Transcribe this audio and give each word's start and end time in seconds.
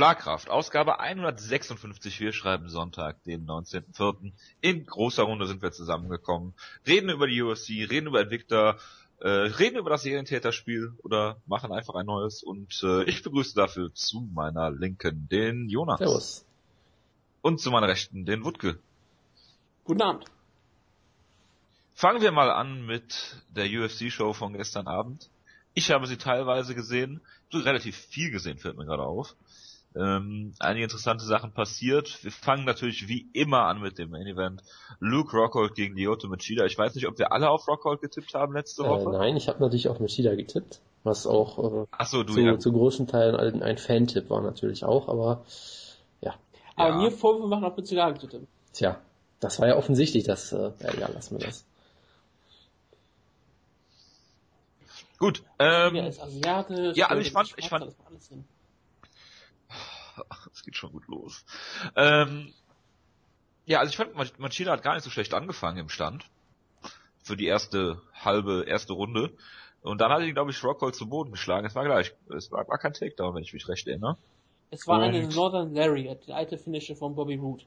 Schlagkraft, 0.00 0.48
Ausgabe 0.48 0.98
156. 0.98 2.20
Wir 2.20 2.32
schreiben 2.32 2.70
Sonntag, 2.70 3.22
den 3.24 3.46
19.04. 3.46 4.32
In 4.62 4.86
großer 4.86 5.24
Runde 5.24 5.46
sind 5.46 5.60
wir 5.60 5.72
zusammengekommen, 5.72 6.54
reden 6.86 7.10
über 7.10 7.26
die 7.26 7.42
UFC, 7.42 7.68
reden 7.68 8.06
über 8.06 8.22
Invicta, 8.22 8.78
äh, 9.20 9.28
reden 9.28 9.76
über 9.76 9.90
das 9.90 10.00
Serientäterspiel 10.00 10.94
oder 11.02 11.36
machen 11.44 11.70
einfach 11.70 11.96
ein 11.96 12.06
neues 12.06 12.42
und 12.42 12.82
äh, 12.82 13.02
ich 13.10 13.22
begrüße 13.22 13.54
dafür 13.54 13.92
zu 13.92 14.26
meiner 14.32 14.70
Linken 14.70 15.28
den 15.28 15.68
Jonas. 15.68 15.98
Servus. 15.98 16.46
Und 17.42 17.60
zu 17.60 17.70
meiner 17.70 17.88
Rechten 17.88 18.24
den 18.24 18.42
Wutke. 18.42 18.78
Guten 19.84 20.00
Abend. 20.00 20.24
Fangen 21.92 22.22
wir 22.22 22.32
mal 22.32 22.50
an 22.50 22.86
mit 22.86 23.36
der 23.50 23.66
UFC-Show 23.66 24.32
von 24.32 24.54
gestern 24.54 24.86
Abend. 24.86 25.28
Ich 25.74 25.90
habe 25.90 26.06
sie 26.06 26.16
teilweise 26.16 26.74
gesehen, 26.74 27.20
so 27.50 27.58
relativ 27.58 27.98
viel 27.98 28.30
gesehen, 28.30 28.56
fällt 28.56 28.78
mir 28.78 28.86
gerade 28.86 29.02
auf. 29.02 29.36
Ähm, 29.96 30.54
einige 30.60 30.84
interessante 30.84 31.24
Sachen 31.24 31.52
passiert. 31.52 32.22
Wir 32.22 32.30
fangen 32.30 32.64
natürlich 32.64 33.08
wie 33.08 33.28
immer 33.32 33.64
an 33.66 33.80
mit 33.80 33.98
dem 33.98 34.10
Main 34.10 34.26
Event. 34.26 34.62
Luke 35.00 35.36
Rockhold 35.36 35.74
gegen 35.74 35.96
Lyoto 35.96 36.28
Machida. 36.28 36.64
Ich 36.64 36.78
weiß 36.78 36.94
nicht, 36.94 37.08
ob 37.08 37.18
wir 37.18 37.32
alle 37.32 37.50
auf 37.50 37.66
Rockhold 37.66 38.00
getippt 38.00 38.34
haben 38.34 38.54
letzte 38.54 38.84
Woche. 38.84 39.10
Äh, 39.10 39.12
nein, 39.12 39.36
ich 39.36 39.48
habe 39.48 39.58
natürlich 39.60 39.88
auf 39.88 39.98
Machida 39.98 40.34
getippt, 40.36 40.80
was 41.02 41.26
auch 41.26 41.82
äh, 41.82 41.86
Ach 41.90 42.06
so, 42.06 42.22
du 42.22 42.34
zu, 42.34 42.40
ja. 42.40 42.58
zu 42.58 42.72
großen 42.72 43.08
Teilen 43.08 43.34
ein, 43.34 43.62
ein 43.64 43.78
Fan-Tipp 43.78 44.30
war 44.30 44.40
natürlich 44.42 44.84
auch, 44.84 45.08
aber 45.08 45.44
ja, 46.20 46.34
Aber 46.76 46.90
Ja. 46.90 46.96
mir 46.96 47.10
Vorwürfe 47.10 47.48
machen 47.48 47.64
auf 47.64 47.74
Beziehung 47.74 48.18
zu 48.20 48.28
tja, 48.72 49.00
das 49.40 49.58
war 49.58 49.66
ja 49.66 49.76
offensichtlich, 49.76 50.22
dass, 50.22 50.52
äh, 50.52 50.70
ja, 50.82 50.94
ja, 51.00 51.08
lassen 51.08 51.38
wir 51.38 51.46
das. 51.46 51.64
Gut, 55.18 55.42
Ähm, 55.58 55.96
ja, 55.96 56.06
ist 56.06 56.20
asiatisch. 56.20 56.96
ja, 56.96 57.08
also 57.08 57.20
ich 57.20 57.26
ist 57.26 57.32
fand- 57.32 57.54
ich 57.56 57.68
fand- 57.68 57.86
das 57.86 57.98
macht 57.98 58.06
alles 58.06 58.26
Sinn. 58.26 58.44
es 60.52 60.62
geht 60.62 60.76
schon 60.76 60.92
gut 60.92 61.06
los. 61.08 61.44
Ähm, 61.96 62.52
ja, 63.66 63.78
also 63.80 63.90
ich 63.90 63.96
fand, 63.96 64.14
Mach- 64.14 64.38
Machida 64.38 64.72
hat 64.72 64.82
gar 64.82 64.94
nicht 64.94 65.04
so 65.04 65.10
schlecht 65.10 65.32
angefangen 65.34 65.78
im 65.78 65.88
Stand. 65.88 66.24
Für 67.22 67.36
die 67.36 67.46
erste 67.46 68.00
halbe, 68.14 68.64
erste 68.66 68.94
Runde. 68.94 69.32
Und 69.82 70.00
dann 70.00 70.10
hat 70.10 70.22
ihn, 70.22 70.34
glaube 70.34 70.50
ich, 70.50 70.62
Rockhold 70.64 70.94
zu 70.94 71.08
Boden 71.08 71.30
geschlagen. 71.30 71.66
Es 71.66 71.74
war 71.74 71.84
gleich, 71.84 72.12
es 72.36 72.50
war, 72.50 72.66
war 72.68 72.78
kein 72.78 72.92
Takedown, 72.92 73.34
wenn 73.34 73.42
ich 73.42 73.52
mich 73.52 73.68
recht 73.68 73.86
erinnere. 73.86 74.16
Es 74.70 74.86
war 74.86 74.98
Und- 74.98 75.04
eine 75.04 75.26
Northern 75.28 75.74
Lariat, 75.74 76.26
die 76.26 76.32
alte 76.32 76.58
Finische 76.58 76.96
von 76.96 77.14
Bobby 77.14 77.36
Roode. 77.36 77.64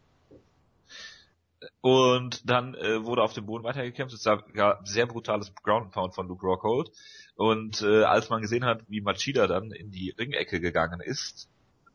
Und 1.81 2.49
dann 2.49 2.75
äh, 2.75 3.05
wurde 3.05 3.23
auf 3.23 3.33
dem 3.33 3.45
Boden 3.45 3.64
weitergekämpft. 3.64 4.14
Es 4.14 4.25
war 4.25 4.44
ja, 4.53 4.80
sehr 4.83 5.05
brutales 5.05 5.53
Ground 5.64 5.91
Pound 5.91 6.14
von 6.14 6.27
Luke 6.27 6.45
Rockhold. 6.45 6.91
Und 7.36 7.81
äh, 7.81 8.03
als 8.03 8.30
man 8.30 8.41
gesehen 8.41 8.66
hat, 8.66 8.81
wie 8.89 9.02
Machida 9.02 9.47
dann 9.47 9.71
in 9.71 9.91
die 9.91 10.09
Ringecke 10.11 10.59
gegangen 10.59 10.99
ist, 10.99 11.47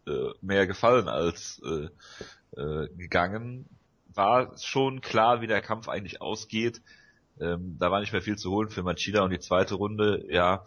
äh, 0.08 0.34
mehr 0.40 0.66
gefallen 0.66 1.08
als 1.08 1.60
äh, 1.64 1.88
äh, 2.60 2.88
gegangen, 2.96 3.66
war 4.14 4.56
schon 4.58 5.00
klar, 5.00 5.40
wie 5.40 5.46
der 5.46 5.60
Kampf 5.60 5.88
eigentlich 5.88 6.20
ausgeht. 6.20 6.80
Ähm, 7.40 7.76
da 7.78 7.90
war 7.90 8.00
nicht 8.00 8.12
mehr 8.12 8.22
viel 8.22 8.36
zu 8.36 8.50
holen 8.50 8.68
für 8.68 8.82
Machida 8.82 9.22
und 9.22 9.30
die 9.30 9.38
zweite 9.38 9.76
Runde, 9.76 10.24
ja, 10.28 10.64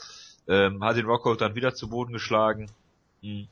ähm, 0.48 0.84
hat 0.84 0.96
den 0.96 1.06
Rockhold 1.06 1.42
dann 1.42 1.56
wieder 1.56 1.74
zu 1.74 1.90
Boden 1.90 2.14
geschlagen. 2.14 2.72
Hm. 3.22 3.48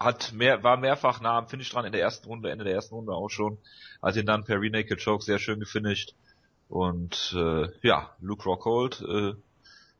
Hat 0.00 0.32
mehr, 0.32 0.62
war 0.62 0.76
mehrfach 0.76 1.20
nah 1.20 1.38
am 1.38 1.48
Finish 1.48 1.70
dran 1.70 1.84
in 1.84 1.92
der 1.92 2.00
ersten 2.00 2.26
Runde, 2.26 2.50
Ende 2.50 2.64
der 2.64 2.74
ersten 2.74 2.94
Runde 2.94 3.12
auch 3.12 3.28
schon. 3.28 3.58
Hat 4.02 4.16
ihn 4.16 4.26
dann 4.26 4.44
per 4.44 4.60
Renaked 4.60 5.02
Choke 5.02 5.24
sehr 5.24 5.38
schön 5.38 5.60
gefinisht. 5.60 6.14
Und 6.68 7.34
äh, 7.36 7.68
ja, 7.82 8.10
Luke 8.20 8.44
Rockhold, 8.44 9.02
äh, 9.02 9.34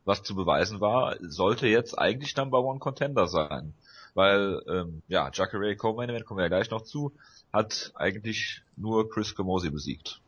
was 0.03 0.23
zu 0.23 0.35
beweisen 0.35 0.81
war, 0.81 1.15
sollte 1.21 1.67
jetzt 1.67 1.97
eigentlich 1.97 2.35
Number 2.35 2.63
One 2.63 2.79
Contender 2.79 3.27
sein. 3.27 3.73
Weil, 4.15 4.61
ähm, 4.67 5.01
ja, 5.07 5.29
Jacare 5.31 5.75
Co-Main 5.75 6.09
Event, 6.09 6.25
kommen 6.25 6.39
wir 6.39 6.45
ja 6.45 6.49
gleich 6.49 6.71
noch 6.71 6.81
zu, 6.81 7.11
hat 7.53 7.91
eigentlich 7.95 8.63
nur 8.77 9.09
Chris 9.09 9.35
Camosi 9.35 9.69
besiegt. 9.69 10.19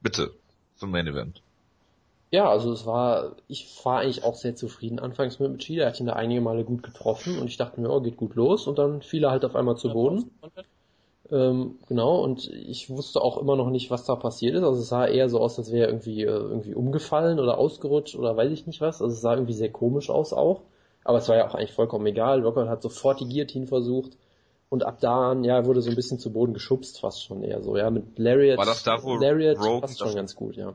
Bitte, 0.00 0.32
zum 0.76 0.90
Main 0.90 1.06
Event. 1.06 1.42
Ja, 2.30 2.48
also 2.48 2.72
es 2.72 2.86
war, 2.86 3.32
ich 3.48 3.66
war 3.84 4.00
eigentlich 4.00 4.22
auch 4.22 4.34
sehr 4.34 4.54
zufrieden 4.54 4.98
anfangs 4.98 5.40
mit 5.40 5.50
Machida, 5.50 5.84
er 5.84 5.88
hat 5.88 6.00
ihn 6.00 6.06
da 6.06 6.12
einige 6.12 6.40
Male 6.40 6.62
gut 6.62 6.82
getroffen 6.82 7.38
und 7.38 7.48
ich 7.48 7.56
dachte 7.56 7.80
mir, 7.80 7.90
oh, 7.90 8.00
geht 8.00 8.16
gut 8.16 8.34
los 8.34 8.66
und 8.66 8.78
dann 8.78 9.02
fiel 9.02 9.24
er 9.24 9.30
halt 9.30 9.44
auf 9.44 9.56
einmal 9.56 9.76
zu 9.76 9.90
Boden. 9.90 10.30
Ähm, 11.30 11.78
genau, 11.88 12.22
und 12.22 12.48
ich 12.48 12.88
wusste 12.90 13.20
auch 13.20 13.38
immer 13.38 13.56
noch 13.56 13.70
nicht, 13.70 13.90
was 13.90 14.04
da 14.04 14.14
passiert 14.14 14.54
ist. 14.54 14.62
Also 14.62 14.80
es 14.80 14.88
sah 14.88 15.06
eher 15.06 15.28
so 15.28 15.40
aus, 15.40 15.58
als 15.58 15.72
wäre 15.72 15.86
er 15.86 15.88
irgendwie, 15.88 16.22
äh, 16.22 16.26
irgendwie 16.26 16.74
umgefallen 16.74 17.38
oder 17.38 17.58
ausgerutscht 17.58 18.16
oder 18.16 18.36
weiß 18.36 18.50
ich 18.52 18.66
nicht 18.66 18.80
was. 18.80 19.02
Also 19.02 19.14
es 19.14 19.20
sah 19.20 19.34
irgendwie 19.34 19.52
sehr 19.52 19.70
komisch 19.70 20.10
aus 20.10 20.32
auch. 20.32 20.62
Aber 21.08 21.16
es 21.16 21.28
war 21.30 21.36
ja 21.38 21.48
auch 21.48 21.54
eigentlich 21.54 21.72
vollkommen 21.72 22.04
egal. 22.04 22.42
Rockhold 22.42 22.68
hat 22.68 22.82
sofort 22.82 23.18
die 23.20 23.24
Guillotine 23.26 23.66
versucht. 23.66 24.18
Und 24.68 24.84
ab 24.84 24.98
da 25.00 25.30
an, 25.30 25.42
ja, 25.42 25.64
wurde 25.64 25.80
so 25.80 25.88
ein 25.88 25.96
bisschen 25.96 26.18
zu 26.18 26.30
Boden 26.30 26.52
geschubst, 26.52 27.00
fast 27.00 27.24
schon 27.24 27.42
eher 27.42 27.62
so. 27.62 27.78
Ja, 27.78 27.88
mit 27.88 28.18
Lariat, 28.18 28.58
War 28.58 28.66
das 28.66 28.82
da, 28.82 29.02
wo 29.02 29.16
Lariat 29.16 29.58
Rogan 29.58 29.80
passt 29.80 29.98
schon 29.98 30.14
ganz 30.14 30.36
gut, 30.36 30.56
ja. 30.56 30.74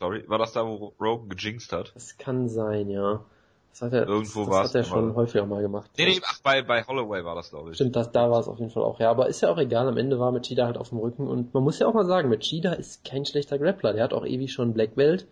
Sorry, 0.00 0.24
war 0.26 0.38
das 0.38 0.52
da, 0.52 0.66
wo 0.66 0.94
Rogan 1.00 1.28
gejinxt 1.28 1.72
hat? 1.72 1.92
Das 1.94 2.18
kann 2.18 2.48
sein, 2.48 2.90
ja. 2.90 3.24
Das 3.70 3.82
hat 3.82 3.92
er, 3.92 4.08
Irgendwo 4.08 4.46
das, 4.46 4.50
das 4.50 4.68
hat 4.70 4.74
er 4.74 4.82
schon 4.82 5.08
mal. 5.10 5.14
häufiger 5.14 5.46
mal 5.46 5.62
gemacht. 5.62 5.92
Nee, 5.96 6.06
nee, 6.06 6.20
ach, 6.24 6.40
bei, 6.42 6.62
bei 6.62 6.82
Holloway 6.82 7.24
war 7.24 7.36
das, 7.36 7.50
glaube 7.50 7.70
ich. 7.70 7.76
Stimmt, 7.76 7.94
das, 7.94 8.10
da 8.10 8.32
war 8.32 8.40
es 8.40 8.48
auf 8.48 8.58
jeden 8.58 8.72
Fall 8.72 8.82
auch. 8.82 8.98
Ja, 8.98 9.12
aber 9.12 9.28
ist 9.28 9.42
ja 9.42 9.52
auch 9.52 9.58
egal. 9.58 9.86
Am 9.86 9.96
Ende 9.96 10.18
war 10.18 10.32
Machida 10.32 10.66
halt 10.66 10.76
auf 10.76 10.88
dem 10.88 10.98
Rücken. 10.98 11.28
Und 11.28 11.54
man 11.54 11.62
muss 11.62 11.78
ja 11.78 11.86
auch 11.86 11.94
mal 11.94 12.04
sagen, 12.04 12.30
Machida 12.30 12.72
ist 12.72 13.04
kein 13.04 13.24
schlechter 13.24 13.60
Grappler. 13.60 13.92
Der 13.92 14.02
hat 14.02 14.12
auch 14.12 14.26
ewig 14.26 14.52
schon 14.52 14.74
Black 14.74 14.96
Belt. 14.96 15.28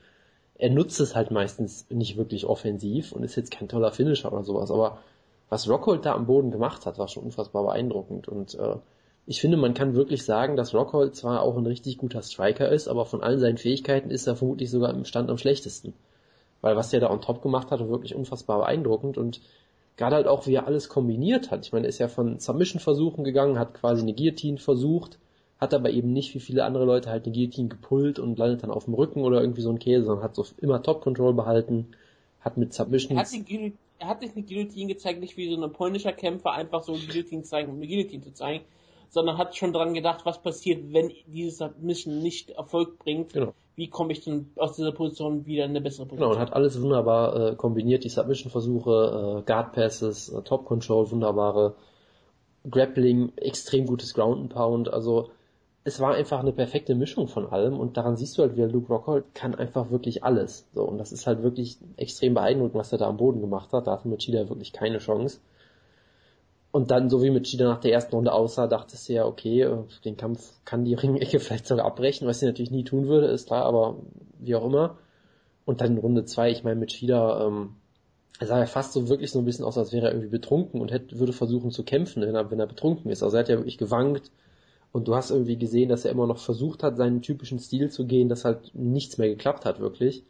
Er 0.60 0.68
nutzt 0.70 1.00
es 1.00 1.14
halt 1.16 1.30
meistens 1.30 1.86
nicht 1.88 2.18
wirklich 2.18 2.44
offensiv 2.44 3.12
und 3.12 3.22
ist 3.22 3.34
jetzt 3.34 3.50
kein 3.50 3.68
toller 3.68 3.92
Finisher 3.92 4.30
oder 4.30 4.44
sowas. 4.44 4.70
Aber 4.70 4.98
was 5.48 5.68
Rockhold 5.68 6.04
da 6.04 6.14
am 6.14 6.26
Boden 6.26 6.50
gemacht 6.50 6.84
hat, 6.84 6.98
war 6.98 7.08
schon 7.08 7.24
unfassbar 7.24 7.64
beeindruckend. 7.64 8.28
Und 8.28 8.54
äh, 8.56 8.76
ich 9.26 9.40
finde, 9.40 9.56
man 9.56 9.72
kann 9.72 9.94
wirklich 9.94 10.22
sagen, 10.24 10.56
dass 10.56 10.74
Rockhold 10.74 11.16
zwar 11.16 11.42
auch 11.42 11.56
ein 11.56 11.66
richtig 11.66 11.96
guter 11.96 12.20
Striker 12.20 12.68
ist, 12.68 12.88
aber 12.88 13.06
von 13.06 13.22
allen 13.22 13.40
seinen 13.40 13.56
Fähigkeiten 13.56 14.10
ist 14.10 14.26
er 14.26 14.36
vermutlich 14.36 14.70
sogar 14.70 14.92
im 14.92 15.06
Stand 15.06 15.30
am 15.30 15.38
schlechtesten. 15.38 15.94
Weil 16.60 16.76
was 16.76 16.90
der 16.90 17.00
da 17.00 17.10
on 17.10 17.22
top 17.22 17.42
gemacht 17.42 17.70
hat, 17.70 17.80
war 17.80 17.88
wirklich 17.88 18.14
unfassbar 18.14 18.58
beeindruckend 18.58 19.16
und 19.16 19.40
gerade 19.96 20.16
halt 20.16 20.26
auch, 20.26 20.46
wie 20.46 20.54
er 20.54 20.66
alles 20.66 20.90
kombiniert 20.90 21.50
hat. 21.50 21.64
Ich 21.64 21.72
meine, 21.72 21.86
er 21.86 21.90
ist 21.90 21.98
ja 21.98 22.08
von 22.08 22.38
Submission-Versuchen 22.38 23.24
gegangen, 23.24 23.58
hat 23.58 23.74
quasi 23.74 24.02
eine 24.02 24.14
Guillotine 24.14 24.58
versucht, 24.58 25.18
hat 25.60 25.74
aber 25.74 25.90
eben 25.90 26.12
nicht 26.12 26.34
wie 26.34 26.40
viele 26.40 26.64
andere 26.64 26.84
Leute 26.84 27.10
halt 27.10 27.24
eine 27.24 27.34
Guillotine 27.34 27.68
gepullt 27.68 28.18
und 28.18 28.38
landet 28.38 28.62
dann 28.62 28.70
auf 28.70 28.86
dem 28.86 28.94
Rücken 28.94 29.22
oder 29.22 29.40
irgendwie 29.40 29.60
so 29.60 29.70
ein 29.70 29.78
Käse, 29.78 30.04
sondern 30.04 30.24
hat 30.24 30.34
so 30.34 30.46
immer 30.58 30.82
Top-Control 30.82 31.34
behalten, 31.34 31.88
hat 32.40 32.56
mit 32.56 32.68
Er 32.68 32.70
hat, 32.70 32.74
Submissions... 32.74 33.30
die 33.32 33.74
er 33.98 34.08
hat 34.08 34.22
nicht 34.22 34.34
eine 34.34 34.46
Guillotine 34.46 34.94
gezeigt, 34.94 35.20
nicht 35.20 35.36
wie 35.36 35.54
so 35.54 35.62
ein 35.62 35.72
polnischer 35.72 36.12
Kämpfer 36.12 36.52
einfach 36.52 36.82
so 36.82 36.94
eine 36.94 37.02
Guillotine 37.02 37.42
zeigen, 37.42 37.70
um 37.70 37.76
eine 37.76 37.86
Guillotine 37.86 38.22
zu 38.22 38.32
zeigen, 38.32 38.64
sondern 39.10 39.36
hat 39.36 39.54
schon 39.54 39.74
dran 39.74 39.92
gedacht, 39.92 40.24
was 40.24 40.40
passiert, 40.40 40.94
wenn 40.94 41.12
diese 41.26 41.50
Submission 41.50 42.22
nicht 42.22 42.50
Erfolg 42.50 42.98
bringt. 42.98 43.34
Genau. 43.34 43.52
Wie 43.76 43.88
komme 43.88 44.12
ich 44.12 44.24
denn 44.24 44.50
aus 44.56 44.76
dieser 44.76 44.92
Position 44.92 45.44
wieder 45.44 45.64
in 45.64 45.70
eine 45.70 45.82
bessere 45.82 46.06
Position? 46.06 46.30
Genau, 46.30 46.40
und 46.40 46.40
hat 46.40 46.54
alles 46.54 46.80
wunderbar 46.80 47.52
äh, 47.52 47.56
kombiniert, 47.56 48.04
die 48.04 48.08
Submission-Versuche, 48.08 49.40
äh, 49.40 49.42
Guard-Passes, 49.46 50.30
äh, 50.30 50.42
Top-Control, 50.42 51.10
wunderbare 51.10 51.74
Grappling, 52.70 53.32
extrem 53.36 53.86
gutes 53.86 54.14
Ground 54.14 54.40
and 54.40 54.52
Pound, 54.52 54.92
also 54.92 55.30
es 55.84 55.98
war 55.98 56.14
einfach 56.14 56.40
eine 56.40 56.52
perfekte 56.52 56.94
Mischung 56.94 57.28
von 57.28 57.46
allem 57.46 57.78
und 57.78 57.96
daran 57.96 58.16
siehst 58.16 58.36
du 58.36 58.42
halt 58.42 58.54
wieder, 58.54 58.68
Luke 58.68 58.92
Rockhold 58.92 59.34
kann 59.34 59.54
einfach 59.54 59.90
wirklich 59.90 60.22
alles. 60.24 60.66
So, 60.74 60.82
und 60.82 60.98
das 60.98 61.10
ist 61.10 61.26
halt 61.26 61.42
wirklich 61.42 61.78
extrem 61.96 62.34
beeindruckend, 62.34 62.74
was 62.74 62.92
er 62.92 62.98
da 62.98 63.08
am 63.08 63.16
Boden 63.16 63.40
gemacht 63.40 63.72
hat. 63.72 63.86
Da 63.86 63.92
hatte 63.92 64.08
Machida 64.08 64.48
wirklich 64.48 64.72
keine 64.72 64.98
Chance. 64.98 65.40
Und 66.70 66.90
dann, 66.90 67.08
so 67.08 67.22
wie 67.22 67.30
Machida 67.30 67.64
nach 67.64 67.80
der 67.80 67.92
ersten 67.92 68.14
Runde 68.14 68.32
aussah, 68.32 68.66
dachtest 68.66 69.08
du 69.08 69.14
ja, 69.14 69.24
okay, 69.26 69.62
äh, 69.62 69.78
den 70.04 70.16
Kampf 70.16 70.52
kann 70.64 70.84
die 70.84 70.94
Ringecke 71.02 71.40
vielleicht 71.40 71.66
sogar 71.66 71.86
abbrechen, 71.86 72.28
was 72.28 72.40
sie 72.40 72.46
natürlich 72.46 72.70
nie 72.70 72.84
tun 72.84 73.06
würde, 73.06 73.28
ist 73.28 73.46
klar, 73.46 73.64
aber 73.64 73.96
wie 74.38 74.54
auch 74.54 74.66
immer. 74.66 74.98
Und 75.64 75.80
dann 75.80 75.92
in 75.92 75.98
Runde 75.98 76.24
zwei, 76.26 76.50
ich 76.50 76.62
meine, 76.62 76.78
Machida, 76.78 77.46
ähm, 77.46 77.76
sah 78.40 78.58
ja 78.58 78.66
fast 78.66 78.92
so 78.92 79.08
wirklich 79.08 79.30
so 79.30 79.38
ein 79.38 79.44
bisschen 79.46 79.64
aus, 79.64 79.78
als 79.78 79.92
wäre 79.92 80.06
er 80.06 80.12
irgendwie 80.12 80.30
betrunken 80.30 80.80
und 80.80 80.92
hätte, 80.92 81.18
würde 81.18 81.32
versuchen 81.32 81.70
zu 81.70 81.84
kämpfen, 81.84 82.22
wenn 82.22 82.34
er, 82.34 82.50
wenn 82.50 82.60
er 82.60 82.66
betrunken 82.66 83.10
ist. 83.10 83.22
Also 83.22 83.36
er 83.36 83.40
hat 83.40 83.48
ja 83.48 83.56
wirklich 83.56 83.78
gewankt 83.78 84.30
und 84.92 85.06
du 85.06 85.14
hast 85.14 85.30
irgendwie 85.30 85.56
gesehen, 85.56 85.88
dass 85.88 86.04
er 86.04 86.10
immer 86.10 86.26
noch 86.26 86.38
versucht 86.38 86.82
hat, 86.82 86.96
seinen 86.96 87.22
typischen 87.22 87.58
Stil 87.58 87.90
zu 87.90 88.06
gehen, 88.06 88.28
dass 88.28 88.44
halt 88.44 88.74
nichts 88.74 89.18
mehr 89.18 89.28
geklappt 89.28 89.64
hat, 89.64 89.80
wirklich. 89.80 90.24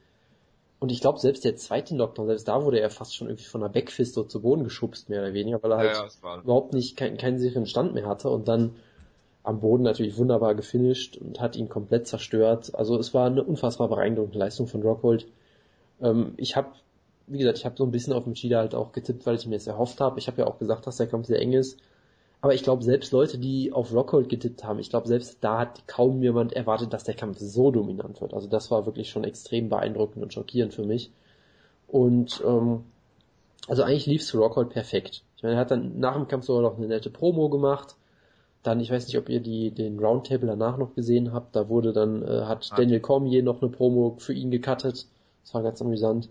Und 0.81 0.91
ich 0.91 1.01
glaube, 1.01 1.19
selbst 1.19 1.45
der 1.45 1.57
zweite 1.57 1.95
Knockdown, 1.95 2.27
selbst 2.27 2.49
da 2.49 2.65
wurde 2.65 2.81
er 2.81 2.91
fast 2.91 3.15
schon 3.15 3.29
irgendwie 3.29 3.45
von 3.45 3.63
einer 3.63 3.73
Backfist 3.73 4.15
so 4.15 4.25
zu 4.25 4.41
Boden 4.41 4.65
geschubst, 4.65 5.09
mehr 5.09 5.21
oder 5.21 5.35
weniger, 5.35 5.63
weil 5.63 5.73
er 5.73 5.79
halt 5.79 6.13
ja, 6.23 6.39
überhaupt 6.43 6.73
nicht 6.73 6.97
keinen, 6.97 7.19
keinen 7.19 7.39
sicheren 7.39 7.67
Stand 7.67 7.95
mehr 7.95 8.07
hatte 8.07 8.31
und 8.31 8.49
dann 8.49 8.77
am 9.43 9.61
Boden 9.61 9.83
natürlich 9.83 10.17
wunderbar 10.17 10.55
gefinisht 10.55 11.17
und 11.19 11.41
hat 11.41 11.57
ihn 11.57 11.69
komplett 11.69 12.07
zerstört. 12.07 12.75
Also 12.75 12.99
es 12.99 13.15
war 13.15 13.27
eine 13.27 13.43
unfassbar 13.43 13.89
beeindruckende 13.89 14.39
Leistung 14.39 14.67
von 14.67 14.83
Rockhold. 14.83 15.27
Ähm, 16.03 16.33
ich 16.37 16.57
habe, 16.57 16.69
wie 17.27 17.39
gesagt, 17.39 17.59
ich 17.59 17.65
habe 17.65 17.77
so 17.77 17.85
ein 17.85 17.91
bisschen 17.91 18.13
auf 18.13 18.27
Machida 18.27 18.59
halt 18.59 18.75
auch 18.75 18.93
getippt, 18.93 19.27
weil 19.27 19.37
ich 19.37 19.47
mir 19.47 19.57
das 19.57 19.67
erhofft 19.67 20.01
habe. 20.01 20.19
Ich 20.19 20.29
habe 20.29 20.43
ja 20.43 20.47
auch 20.47 20.59
gesagt, 20.59 20.87
dass 20.87 20.97
der 20.97 21.07
Kampf 21.07 21.27
sehr 21.27 21.41
eng 21.41 21.53
ist. 21.53 21.79
Aber 22.43 22.55
ich 22.55 22.63
glaube, 22.63 22.83
selbst 22.83 23.13
Leute, 23.13 23.39
die 23.39 23.73
auf 23.73 23.93
Rockhold 23.93 24.29
getippt 24.29 24.65
haben, 24.65 24.79
ich 24.79 24.89
glaube, 24.89 25.09
selbst 25.09 25.39
da 25.43 25.59
hat 25.59 25.87
kaum 25.87 26.23
jemand 26.23 26.55
erwartet, 26.55 26.93
dass 26.93 27.05
der 27.05 27.15
Kampf 27.15 27.39
so 27.39 27.71
dominant 27.71 28.21
wird. 28.21 28.33
Also 28.33 28.49
das 28.49 28.71
war 28.71 28.87
wirklich 28.87 29.11
schon 29.11 29.25
extrem 29.25 29.69
beeindruckend 29.69 30.23
und 30.23 30.33
schockierend 30.33 30.73
für 30.73 30.85
mich. 30.85 31.11
Und 31.87 32.43
ähm, 32.47 32.85
also 33.69 33.83
eigentlich 33.83 34.07
lief's 34.07 34.31
für 34.31 34.39
Rockhold 34.39 34.71
perfekt. 34.71 35.23
Ich 35.37 35.43
meine, 35.43 35.57
er 35.57 35.61
hat 35.61 35.71
dann 35.71 35.99
nach 35.99 36.15
dem 36.15 36.29
Kampf 36.29 36.47
sogar 36.47 36.63
noch 36.63 36.79
eine 36.79 36.87
nette 36.87 37.11
Promo 37.11 37.51
gemacht. 37.51 37.97
Dann, 38.63 38.81
ich 38.81 38.91
weiß 38.91 39.07
nicht, 39.07 39.19
ob 39.19 39.29
ihr 39.29 39.41
die, 39.41 39.71
den 39.71 39.99
Roundtable 39.99 40.47
danach 40.47 40.77
noch 40.77 40.95
gesehen 40.95 41.33
habt, 41.33 41.57
da 41.57 41.69
wurde 41.69 41.93
dann, 41.93 42.23
äh, 42.23 42.43
hat. 42.43 42.71
Daniel 42.77 43.01
Cormier 43.01 43.43
noch 43.43 43.63
eine 43.63 43.71
Promo 43.71 44.17
für 44.19 44.35
ihn 44.35 44.51
gecuttet. 44.51 45.07
Das 45.43 45.55
war 45.55 45.63
ganz 45.63 45.81
amüsant. 45.81 46.29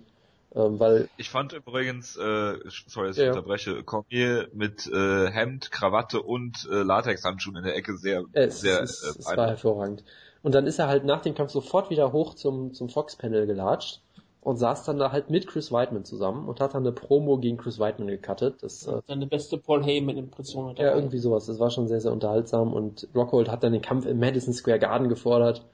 Ähm, 0.56 0.80
weil, 0.80 1.10
Ich 1.18 1.30
fand 1.30 1.54
übrigens, 1.54 2.16
äh, 2.18 2.58
sorry, 2.88 3.08
dass 3.08 3.18
ich 3.18 3.24
Ja, 3.24 3.30
unterbreche, 3.30 3.84
Cormier 3.84 4.50
mit 4.54 4.88
äh, 4.88 5.30
Hemd, 5.30 5.72
Krawatte 5.72 6.22
und 6.22 6.68
äh, 6.72 6.82
Latexhandschuhen 6.82 7.58
in 7.58 7.64
der 7.64 7.76
Ecke 7.76 7.98
sehr, 7.98 8.24
es, 8.34 8.62
sehr 8.62 8.82
es, 8.82 9.04
äh, 9.04 9.20
es 9.20 9.28
war 9.28 9.48
hervorragend. 9.48 10.04
Und 10.42 10.56
dann 10.56 10.66
ist 10.66 10.80
er 10.80 10.88
halt 10.88 11.06
nach 11.06 11.22
dem 11.22 11.36
Kampf 11.36 11.52
sofort 11.52 11.90
wieder 11.90 12.14
hoch 12.14 12.34
zum, 12.34 12.74
zum 12.74 12.90
Fox-Panel 12.90 13.46
gelatscht 13.46 14.02
und 14.42 14.58
saß 14.58 14.86
dann 14.86 14.98
da 14.98 15.12
halt 15.12 15.30
mit 15.30 15.48
Chris 15.48 15.72
Weidman 15.72 16.06
zusammen 16.06 16.48
und 16.48 16.62
hat 16.62 16.74
dann 16.74 16.84
eine 16.84 16.94
Promo 16.94 17.38
gegen 17.38 17.58
Chris 17.58 17.78
Weidman 17.78 18.08
gecuttet. 18.08 18.64
Das, 18.64 18.88
äh, 18.88 19.02
Seine 19.06 19.28
beste 19.28 19.58
Paul 19.58 19.84
Heyman-Impression 19.84 20.70
hat 20.70 20.80
er. 20.80 20.92
Ja, 20.92 20.96
irgendwie 20.96 21.20
sowas. 21.20 21.46
Das 21.46 21.60
war 21.60 21.70
schon 21.70 21.88
sehr, 21.88 22.02
sehr 22.02 22.12
unterhaltsam 22.12 22.74
und 22.74 23.08
Rockhold 23.14 23.50
hat 23.50 23.64
dann 23.64 23.74
den 23.74 23.82
Kampf 23.82 24.06
im 24.06 24.18
Madison 24.20 24.54
Square 24.54 24.80
Garden 24.80 25.10
gefordert. 25.10 25.66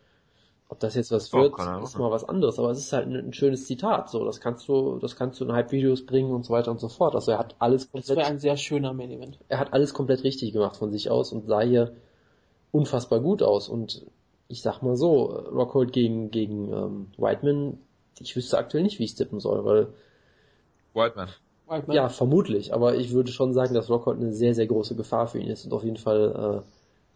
Ob 0.67 0.79
das 0.79 0.95
jetzt 0.95 1.11
was 1.11 1.31
Oh, 1.33 1.37
wird, 1.41 1.59
Ahnung. 1.59 1.83
ist 1.83 1.97
mal 1.97 2.09
was 2.11 2.23
anderes, 2.27 2.57
aber 2.59 2.71
es 2.71 2.79
ist 2.79 2.91
halt 2.93 3.07
ein, 3.07 3.15
ein 3.15 3.33
schönes 3.33 3.65
Zitat, 3.67 4.09
so. 4.09 4.25
Das 4.25 4.39
kannst 4.41 4.67
du, 4.67 4.97
das 4.99 5.15
kannst 5.15 5.39
du 5.39 5.45
in 5.45 5.51
Hype-Videos 5.53 6.05
bringen 6.05 6.31
und 6.33 6.43
so 6.45 6.53
weiter 6.53 6.71
und 6.71 6.79
so 6.79 6.89
fort. 6.89 7.13
Also 7.15 7.31
er 7.31 7.37
hat 7.39 7.55
alles 7.59 7.89
Das 7.91 8.09
wäre 8.09 8.21
komplett, 8.21 8.25
ein 8.25 8.39
sehr 8.39 8.57
schöner 8.57 8.93
Main-Event. 8.93 9.39
er 9.47 9.59
hat 9.59 9.73
alles 9.73 9.93
komplett 9.93 10.23
richtig 10.23 10.53
gemacht 10.53 10.77
von 10.77 10.91
sich 10.91 11.09
aus 11.11 11.31
und 11.31 11.45
sah 11.47 11.61
hier 11.61 11.95
unfassbar 12.71 13.19
gut 13.19 13.43
aus 13.43 13.69
und 13.69 14.05
ich 14.47 14.61
sag 14.61 14.81
mal 14.81 14.95
so, 14.95 15.25
Rockhold 15.25 15.93
gegen, 15.93 16.29
gegen, 16.31 16.71
ähm, 16.73 17.07
Whiteman, 17.17 17.77
ich 18.19 18.35
wüsste 18.35 18.57
aktuell 18.57 18.83
nicht, 18.83 18.99
wie 18.99 19.03
ich 19.05 19.15
tippen 19.15 19.39
soll, 19.39 19.65
weil, 19.65 19.87
Whiteman. 20.93 21.29
Whiteman. 21.67 21.95
ja, 21.95 22.09
vermutlich, 22.09 22.73
aber 22.73 22.95
ich 22.95 23.11
würde 23.11 23.31
schon 23.31 23.53
sagen, 23.53 23.73
dass 23.73 23.89
Rockhold 23.89 24.19
eine 24.19 24.33
sehr, 24.33 24.53
sehr 24.53 24.67
große 24.67 24.95
Gefahr 24.95 25.27
für 25.27 25.39
ihn 25.39 25.47
ist 25.47 25.65
und 25.65 25.73
auf 25.73 25.83
jeden 25.83 25.97
Fall 25.97 26.63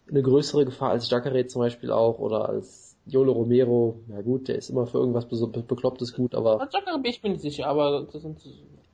äh, 0.07 0.09
eine 0.11 0.21
größere 0.23 0.65
Gefahr 0.65 0.89
als 0.89 1.09
Jacare 1.09 1.45
zum 1.47 1.61
Beispiel 1.61 1.91
auch 1.91 2.17
oder 2.19 2.49
als 2.49 2.88
Yolo 3.11 3.33
Romero. 3.33 3.99
Ja 4.07 4.21
gut, 4.21 4.47
der 4.47 4.55
ist 4.57 4.69
immer 4.69 4.85
für 4.85 4.99
irgendwas 4.99 5.27
be 5.27 5.47
be 5.47 5.61
beklopptes 5.61 6.13
gut, 6.13 6.35
aber 6.35 6.59
Jacare 6.71 6.99
bin 6.99 7.11
ich 7.11 7.23
mir 7.23 7.29
nicht 7.29 7.41
sicher, 7.41 7.67
aber 7.67 8.07
das 8.11 8.21
sind 8.21 8.39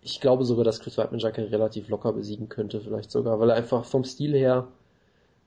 ich 0.02 0.22
glaube 0.22 0.46
sogar, 0.46 0.64
dass 0.64 0.80
Chris 0.80 0.98
Weidman 0.98 1.20
Jacare 1.20 1.52
relativ 1.52 1.90
locker 1.90 2.14
besiegen 2.14 2.48
könnte, 2.48 2.80
vielleicht 2.80 3.10
sogar, 3.10 3.40
weil 3.40 3.50
er 3.50 3.56
einfach 3.56 3.86
vom 3.86 4.04
Stil 4.04 4.34
her 4.34 4.68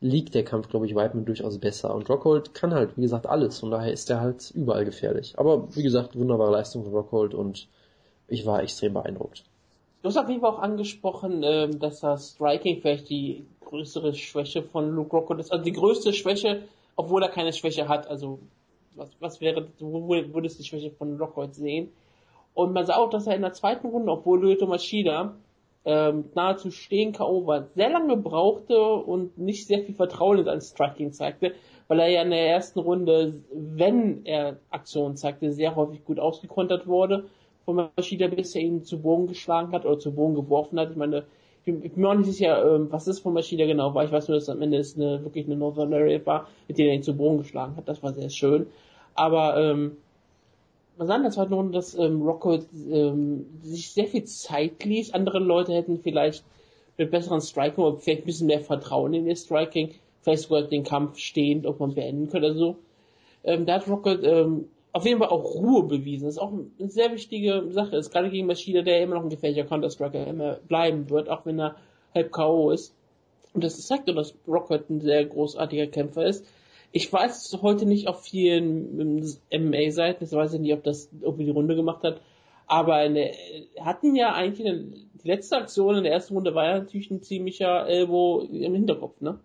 liegt 0.00 0.34
der 0.34 0.44
Kampf, 0.44 0.68
glaube 0.68 0.86
ich, 0.86 0.94
Weidman 0.94 1.24
durchaus 1.24 1.58
besser. 1.58 1.94
Und 1.94 2.08
Rockhold 2.08 2.54
kann 2.54 2.74
halt, 2.74 2.96
wie 2.96 3.02
gesagt, 3.02 3.26
alles. 3.26 3.58
Von 3.58 3.70
daher 3.70 3.92
ist 3.92 4.10
er 4.10 4.20
halt 4.20 4.50
überall 4.52 4.84
gefährlich. 4.84 5.34
Aber 5.38 5.74
wie 5.74 5.82
gesagt, 5.82 6.16
wunderbare 6.16 6.52
Leistung 6.52 6.84
von 6.84 6.92
Rockhold 6.92 7.34
und 7.34 7.68
ich 8.28 8.46
war 8.46 8.62
extrem 8.62 8.94
beeindruckt. 8.94 9.44
Du 10.02 10.08
hast 10.08 10.16
auf 10.16 10.28
jeden 10.28 10.40
Fall 10.40 10.52
auch 10.52 10.60
angesprochen, 10.60 11.42
ähm, 11.44 11.78
dass 11.80 12.00
das 12.00 12.30
Striking 12.30 12.80
vielleicht 12.80 13.08
die 13.08 13.46
größere 13.64 14.14
Schwäche 14.14 14.62
von 14.62 14.90
Luke 14.90 15.10
Rockhold 15.16 15.40
ist. 15.40 15.52
Also 15.52 15.64
die 15.64 15.72
größte 15.72 16.12
Schwäche, 16.12 16.62
obwohl 16.94 17.22
er 17.22 17.28
keine 17.28 17.52
Schwäche 17.52 17.88
hat. 17.88 18.06
Also 18.06 18.38
was, 18.98 19.10
was 19.20 19.40
wäre, 19.40 19.68
wo 19.78 20.08
würdest 20.08 20.58
du 20.58 20.62
die 20.62 20.68
Schwäche 20.68 20.90
von 20.90 21.16
Rockhold 21.16 21.54
sehen? 21.54 21.90
Und 22.54 22.72
man 22.72 22.86
sah 22.86 22.96
auch, 22.96 23.10
dass 23.10 23.26
er 23.26 23.36
in 23.36 23.42
der 23.42 23.52
zweiten 23.52 23.86
Runde, 23.86 24.10
obwohl 24.10 24.42
Lyoto 24.42 24.66
Machida 24.66 25.36
ähm, 25.84 26.24
nahezu 26.34 26.70
stehen 26.70 27.12
K.O. 27.12 27.46
war, 27.46 27.68
sehr 27.74 27.90
lange 27.90 28.16
brauchte 28.16 28.78
und 28.78 29.38
nicht 29.38 29.66
sehr 29.66 29.80
viel 29.80 29.94
Vertrauen 29.94 30.38
in 30.38 30.44
sein 30.44 30.60
Striking 30.60 31.12
zeigte, 31.12 31.54
weil 31.86 32.00
er 32.00 32.08
ja 32.08 32.22
in 32.22 32.30
der 32.30 32.46
ersten 32.46 32.80
Runde, 32.80 33.42
wenn 33.52 34.26
er 34.26 34.58
Aktionen 34.70 35.16
zeigte, 35.16 35.52
sehr 35.52 35.76
häufig 35.76 36.04
gut 36.04 36.18
ausgekontert 36.18 36.86
wurde 36.86 37.26
von 37.64 37.90
Machida, 37.96 38.28
bis 38.28 38.54
er 38.54 38.62
ihn 38.62 38.82
zu 38.82 39.00
Boden 39.00 39.26
geschlagen 39.26 39.72
hat 39.72 39.84
oder 39.84 39.98
zu 39.98 40.12
Boden 40.12 40.34
geworfen 40.34 40.78
hat. 40.80 40.90
Ich 40.90 40.96
meine, 40.96 41.24
ich 41.64 41.92
bin, 41.92 42.02
mir 42.02 42.08
auch 42.08 42.14
nicht 42.14 42.32
sicher, 42.32 42.74
ähm, 42.74 42.88
was 42.90 43.04
das 43.04 43.20
von 43.20 43.34
Machida 43.34 43.66
genau 43.66 43.94
war. 43.94 44.04
Ich 44.04 44.12
weiß 44.12 44.28
nur, 44.28 44.36
dass 44.38 44.48
am 44.48 44.62
Ende 44.62 44.78
es 44.78 44.96
eine, 44.96 45.22
wirklich 45.22 45.46
eine 45.46 45.56
Northern 45.56 45.90
Lariat 45.90 46.26
war, 46.26 46.48
mit 46.66 46.78
der 46.78 46.88
er 46.88 46.94
ihn 46.94 47.02
zu 47.02 47.16
Boden 47.16 47.38
geschlagen 47.38 47.76
hat. 47.76 47.88
Das 47.88 48.02
war 48.02 48.12
sehr 48.12 48.30
schön. 48.30 48.66
Aber 49.18 49.56
ähm, 49.56 49.96
man 50.96 51.08
sah 51.08 51.16
in 51.16 51.22
der 51.22 51.32
zweiten 51.32 51.72
dass 51.72 51.94
ähm, 51.98 52.22
Rocco 52.22 52.60
ähm, 52.72 53.46
sich 53.62 53.90
sehr 53.90 54.06
viel 54.06 54.24
Zeit 54.24 54.84
ließ. 54.84 55.12
Andere 55.12 55.40
Leute 55.40 55.72
hätten 55.72 55.98
vielleicht 55.98 56.44
mit 56.96 57.10
besseren 57.10 57.40
Striking 57.40 57.82
oder 57.82 57.96
vielleicht 57.98 58.22
ein 58.22 58.26
bisschen 58.26 58.46
mehr 58.46 58.60
Vertrauen 58.60 59.14
in 59.14 59.26
ihr 59.26 59.34
Striking, 59.34 59.94
vielleicht 60.22 60.44
sogar 60.44 60.62
den 60.62 60.84
Kampf 60.84 61.18
stehend 61.18 61.64
irgendwann 61.64 61.94
beenden 61.94 62.28
können 62.28 62.44
oder 62.44 62.54
so. 62.54 62.76
Ähm, 63.42 63.66
da 63.66 63.74
hat 63.74 63.88
Rocket 63.88 64.22
ähm, 64.22 64.68
auf 64.92 65.04
jeden 65.04 65.18
Fall 65.18 65.30
auch 65.30 65.52
Ruhe 65.52 65.82
bewiesen. 65.82 66.26
Das 66.26 66.34
ist 66.34 66.40
auch 66.40 66.52
eine 66.52 66.88
sehr 66.88 67.12
wichtige 67.12 67.64
Sache. 67.70 67.90
Das 67.90 68.06
ist 68.06 68.12
gerade 68.12 68.30
gegen 68.30 68.46
Maschine, 68.46 68.84
der 68.84 69.02
immer 69.02 69.16
noch 69.16 69.24
ein 69.24 69.30
gefährlicher 69.30 69.64
Counter-Striker 69.64 70.28
immer 70.28 70.60
bleiben 70.68 71.10
wird, 71.10 71.28
auch 71.28 71.44
wenn 71.44 71.58
er 71.58 71.74
halb 72.14 72.30
K.O. 72.30 72.70
ist. 72.70 72.94
Und 73.52 73.64
das 73.64 73.84
zeigt 73.84 74.08
doch, 74.08 74.14
dass 74.14 74.34
Rocket 74.46 74.88
ein 74.90 75.00
sehr 75.00 75.24
großartiger 75.24 75.88
Kämpfer 75.88 76.24
ist. 76.24 76.46
Ich 76.90 77.12
weiß 77.12 77.58
heute 77.62 77.86
nicht 77.86 78.08
auf 78.08 78.22
vielen 78.22 79.20
MMA-Seiten, 79.52 80.24
ich 80.24 80.32
weiß 80.32 80.52
nicht, 80.54 80.72
ob 80.72 80.82
das 80.84 81.10
irgendwie 81.20 81.44
die 81.44 81.50
Runde 81.50 81.76
gemacht 81.76 82.02
hat, 82.02 82.20
aber 82.66 82.94
eine, 82.94 83.32
hatten 83.80 84.14
ja 84.14 84.32
eigentlich 84.32 84.66
eine, 84.66 84.78
die 84.78 85.28
letzte 85.28 85.56
Aktion 85.56 85.96
in 85.96 86.04
der 86.04 86.12
ersten 86.12 86.34
Runde 86.34 86.54
war 86.54 86.64
ja 86.66 86.78
natürlich 86.78 87.10
ein 87.10 87.22
ziemlicher 87.22 87.86
Elbow 87.86 88.40
im 88.40 88.74
Hinterkopf, 88.74 89.20
ne? 89.20 89.38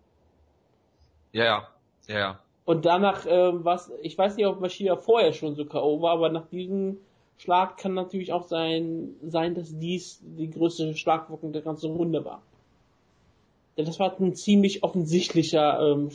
Ja, 1.32 1.44
ja, 1.44 1.68
ja, 2.08 2.18
ja. 2.18 2.40
Und 2.66 2.86
danach 2.86 3.26
ähm, 3.28 3.66
was, 3.66 3.92
ich 4.02 4.18
weiß 4.18 4.38
nicht, 4.38 4.46
ob 4.46 4.62
Maschina 4.62 4.96
vorher 4.96 5.34
schon 5.34 5.56
so 5.56 5.66
K.O. 5.66 6.02
war, 6.02 6.14
aber 6.14 6.30
nach 6.30 6.48
diesem 6.48 6.98
Schlag 7.38 7.78
kann 7.78 7.94
natürlich 7.94 8.32
auch 8.32 8.44
sein, 8.44 9.16
sein, 9.22 9.56
dass 9.56 9.78
dies 9.78 10.20
die 10.22 10.50
größte 10.50 10.96
Schlagwirkung 10.96 11.52
der 11.52 11.62
ganzen 11.62 11.92
Runde 11.92 12.24
war. 12.24 12.42
Denn 13.76 13.86
das 13.86 14.00
war 14.00 14.18
ein 14.20 14.36
ziemlich 14.36 14.84
offensichtlicher 14.84 15.80
ähm, 15.82 16.10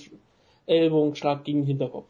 Ellbogenschlag 0.69 1.45
gegen 1.45 1.61
den 1.63 1.67
Hinterkopf. 1.67 2.07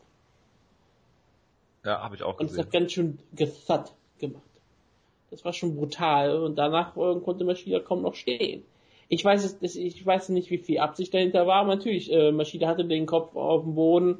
Ja, 1.85 2.03
habe 2.03 2.17
ich 2.17 2.23
auch 2.23 2.39
Und 2.39 2.47
es 2.47 2.53
gesehen. 2.53 2.65
hat 2.65 2.73
ganz 2.73 2.93
schön 2.93 3.19
gethat 3.35 3.95
gemacht. 4.19 4.43
Das 5.31 5.45
war 5.45 5.53
schon 5.53 5.77
brutal 5.77 6.43
und 6.43 6.57
danach 6.57 6.97
äh, 6.97 7.21
konnte 7.21 7.45
Maschida 7.45 7.81
kaum 7.81 8.03
noch 8.03 8.15
stehen. 8.15 8.65
Ich 9.09 9.25
weiß 9.25 9.59
es, 9.63 9.77
ich 9.77 10.05
weiß 10.05 10.31
nicht, 10.31 10.51
wie 10.51 10.59
viel 10.59 10.81
Absicht 10.81 11.15
dahinter 11.15 11.47
war, 11.47 11.63
aber 11.63 11.77
natürlich, 11.77 12.13
äh, 12.13 12.31
Maschida 12.31 12.67
hatte 12.69 12.85
den 12.85 13.07
Kopf 13.07 13.35
auf 13.37 13.63
dem 13.63 13.75
Boden 13.75 14.19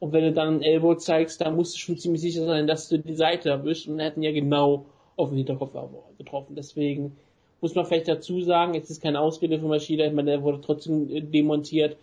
und 0.00 0.12
wenn 0.12 0.22
du 0.24 0.32
dann 0.32 0.56
ein 0.56 0.62
Elbow 0.62 0.94
zeigst, 0.94 1.40
dann 1.40 1.56
musst 1.56 1.74
du 1.74 1.78
schon 1.78 1.98
ziemlich 1.98 2.20
sicher 2.20 2.44
sein, 2.44 2.66
dass 2.66 2.88
du 2.88 2.98
die 2.98 3.16
Seite 3.16 3.50
erwischst 3.50 3.88
und 3.88 3.98
hätten 3.98 4.22
ja 4.22 4.30
genau 4.32 4.84
auf 5.16 5.30
den 5.30 5.38
Hinterkopf 5.38 5.74
getroffen. 6.18 6.54
Deswegen 6.54 7.16
muss 7.60 7.74
man 7.74 7.84
vielleicht 7.84 8.06
dazu 8.06 8.40
sagen, 8.42 8.76
es 8.76 8.90
ist 8.90 9.02
keine 9.02 9.20
Ausrede 9.20 9.58
für 9.58 9.66
Maschida, 9.66 10.06
ich 10.06 10.12
meine, 10.12 10.30
er 10.30 10.42
wurde 10.42 10.60
trotzdem 10.60 11.10
äh, 11.10 11.20
demontiert 11.20 11.96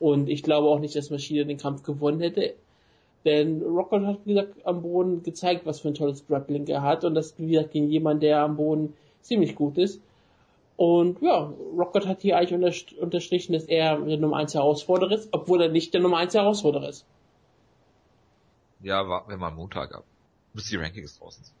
und 0.00 0.28
ich 0.28 0.42
glaube 0.42 0.68
auch 0.68 0.80
nicht, 0.80 0.96
dass 0.96 1.10
Maschida 1.10 1.44
den 1.44 1.58
Kampf 1.58 1.84
gewonnen 1.84 2.20
hätte. 2.20 2.54
Denn 3.24 3.62
Rockhold 3.62 4.06
hat, 4.06 4.18
wie 4.24 4.32
gesagt, 4.34 4.66
am 4.66 4.80
Boden 4.82 5.22
gezeigt, 5.22 5.66
was 5.66 5.80
für 5.80 5.88
ein 5.88 5.94
tolles 5.94 6.26
Grappling 6.26 6.66
er 6.66 6.82
hat. 6.82 7.04
Und 7.04 7.14
das, 7.14 7.38
wie 7.38 7.50
gesagt, 7.50 7.72
gegen 7.72 7.90
jemanden, 7.90 8.22
der 8.22 8.40
am 8.40 8.56
Boden 8.56 8.94
ziemlich 9.20 9.54
gut 9.54 9.76
ist. 9.76 10.00
Und 10.78 11.20
ja, 11.20 11.52
Rockhold 11.76 12.06
hat 12.06 12.22
hier 12.22 12.38
eigentlich 12.38 12.58
unterst- 12.58 12.96
unterstrichen, 12.98 13.52
dass 13.52 13.64
er 13.64 14.00
der 14.00 14.16
Nummer 14.16 14.38
1 14.38 14.54
Herausforderer 14.54 15.12
ist, 15.12 15.28
obwohl 15.32 15.60
er 15.60 15.68
nicht 15.68 15.92
der 15.92 16.00
Nummer 16.00 16.16
1 16.16 16.32
Herausforderer 16.32 16.88
ist. 16.88 17.04
Ja, 18.82 19.06
warten 19.06 19.28
wir 19.28 19.36
mal 19.36 19.50
Montag 19.50 19.94
ab. 19.94 20.04
Bis 20.54 20.70
die 20.70 20.76
Rankings 20.76 21.18
draußen 21.18 21.44
sind. 21.44 21.54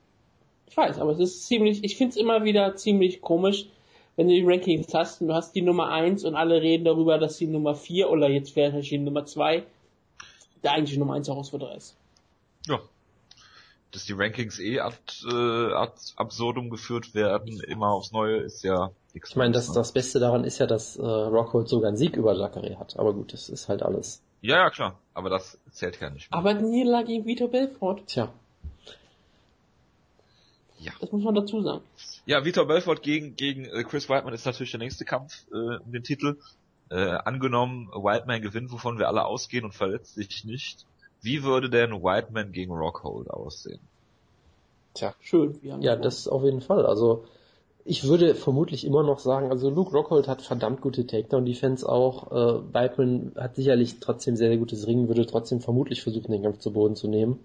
Ich 0.70 0.76
weiß, 0.76 0.98
aber 0.98 1.12
es 1.12 1.18
ist 1.18 1.46
ziemlich, 1.46 1.84
ich 1.84 1.96
finde 1.96 2.12
es 2.12 2.16
immer 2.16 2.44
wieder 2.44 2.74
ziemlich 2.76 3.20
komisch, 3.20 3.68
wenn 4.16 4.28
du 4.28 4.34
die 4.34 4.44
Rankings 4.44 4.92
hast 4.92 5.20
und 5.20 5.28
du 5.28 5.34
hast 5.34 5.54
die 5.54 5.62
Nummer 5.62 5.90
1 5.90 6.24
und 6.24 6.34
alle 6.34 6.60
reden 6.60 6.84
darüber, 6.84 7.18
dass 7.18 7.36
die 7.36 7.46
Nummer 7.46 7.74
4 7.74 8.10
oder 8.10 8.28
jetzt 8.28 8.52
vielleicht 8.52 8.90
die 8.90 8.98
Nummer 8.98 9.24
2 9.24 9.64
der 10.62 10.72
eigentliche 10.72 10.98
Nummer 10.98 11.14
1 11.14 11.28
Herausforderer 11.28 11.74
ist. 11.74 11.96
Ja. 12.66 12.80
Dass 13.92 14.04
die 14.04 14.12
Rankings 14.12 14.60
eh 14.60 14.78
ad, 14.78 14.96
äh, 15.26 15.72
ad 15.72 15.94
absurdum 16.16 16.70
geführt 16.70 17.14
werden, 17.14 17.60
immer 17.60 17.88
aufs 17.88 18.12
Neue, 18.12 18.36
ist 18.36 18.62
ja 18.62 18.92
nichts 19.14 19.30
Ich 19.30 19.36
meine, 19.36 19.52
das, 19.52 19.68
ne? 19.68 19.74
das 19.74 19.92
Beste 19.92 20.20
daran 20.20 20.44
ist 20.44 20.58
ja, 20.58 20.66
dass 20.66 20.96
äh, 20.96 21.02
Rockhold 21.02 21.68
sogar 21.68 21.88
einen 21.88 21.96
Sieg 21.96 22.16
über 22.16 22.34
Jacare 22.34 22.78
hat. 22.78 22.98
Aber 22.98 23.12
gut, 23.12 23.32
das 23.32 23.48
ist 23.48 23.68
halt 23.68 23.82
alles. 23.82 24.22
Ja, 24.42 24.58
ja, 24.58 24.70
klar. 24.70 24.98
Aber 25.12 25.28
das 25.28 25.58
zählt 25.70 26.00
ja 26.00 26.10
nicht 26.10 26.30
mehr. 26.30 26.38
Aber 26.38 26.54
Niederlage 26.54 27.08
gegen 27.08 27.26
Vito 27.26 27.48
Belfort, 27.48 28.06
Tja, 28.06 28.32
Ja. 30.80 30.92
das 31.00 31.12
muss 31.12 31.22
man 31.22 31.34
dazu 31.34 31.62
sagen. 31.62 31.82
Ja, 32.26 32.44
Vitor 32.44 32.66
Belfort 32.66 33.02
gegen, 33.02 33.36
gegen 33.36 33.64
äh, 33.64 33.84
Chris 33.84 34.08
Whiteman 34.08 34.34
ist 34.34 34.46
natürlich 34.46 34.70
der 34.70 34.80
nächste 34.80 35.04
Kampf 35.04 35.46
äh, 35.52 35.76
um 35.84 35.92
den 35.92 36.02
Titel. 36.02 36.38
Äh, 36.90 37.18
angenommen, 37.24 37.88
Whiteman 37.88 38.42
gewinnt, 38.42 38.72
wovon 38.72 38.98
wir 38.98 39.08
alle 39.08 39.24
ausgehen 39.24 39.64
und 39.64 39.74
verletzt 39.74 40.14
sich 40.14 40.44
nicht. 40.44 40.86
Wie 41.22 41.44
würde 41.44 41.70
denn 41.70 41.92
Whiteman 41.92 42.50
gegen 42.52 42.72
Rockhold 42.72 43.30
aussehen? 43.30 43.80
tja. 44.94 45.14
Schön. 45.20 45.62
Wir 45.62 45.72
haben 45.72 45.82
Ja, 45.82 45.96
das 45.96 46.28
auf 46.28 46.44
jeden 46.44 46.60
Fall. 46.60 46.86
Also 46.86 47.24
ich 47.84 48.04
würde 48.04 48.34
vermutlich 48.34 48.84
immer 48.84 49.02
noch 49.02 49.18
sagen, 49.18 49.50
also 49.50 49.70
Luke 49.70 49.92
Rockhold 49.92 50.28
hat 50.28 50.42
verdammt 50.42 50.80
gute 50.80 51.06
Takedown-Defense 51.06 51.88
auch. 51.88 52.30
Äh, 52.30 52.74
Weidman 52.74 53.32
hat 53.36 53.56
sicherlich 53.56 54.00
trotzdem 54.00 54.36
sehr, 54.36 54.48
sehr 54.48 54.58
gutes 54.58 54.86
Ringen, 54.86 55.08
würde 55.08 55.26
trotzdem 55.26 55.60
vermutlich 55.60 56.02
versuchen, 56.02 56.32
den 56.32 56.42
Kampf 56.42 56.58
zu 56.58 56.72
Boden 56.72 56.96
zu 56.96 57.08
nehmen. 57.08 57.40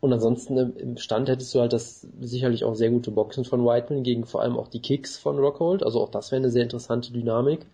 Und 0.00 0.12
ansonsten 0.14 0.56
im 0.56 0.96
Stand 0.96 1.28
hättest 1.28 1.54
du 1.54 1.60
halt 1.60 1.74
das 1.74 2.06
sicherlich 2.20 2.64
auch 2.64 2.74
sehr 2.74 2.90
gute 2.90 3.10
Boxen 3.10 3.44
von 3.44 3.64
Whiteman 3.64 4.02
gegen 4.02 4.24
vor 4.24 4.40
allem 4.40 4.56
auch 4.56 4.68
die 4.68 4.80
Kicks 4.80 5.18
von 5.18 5.38
Rockhold. 5.38 5.82
Also 5.82 6.00
auch 6.00 6.08
das 6.08 6.32
wäre 6.32 6.40
eine 6.40 6.50
sehr 6.50 6.62
interessante 6.62 7.12
Dynamik. 7.12 7.66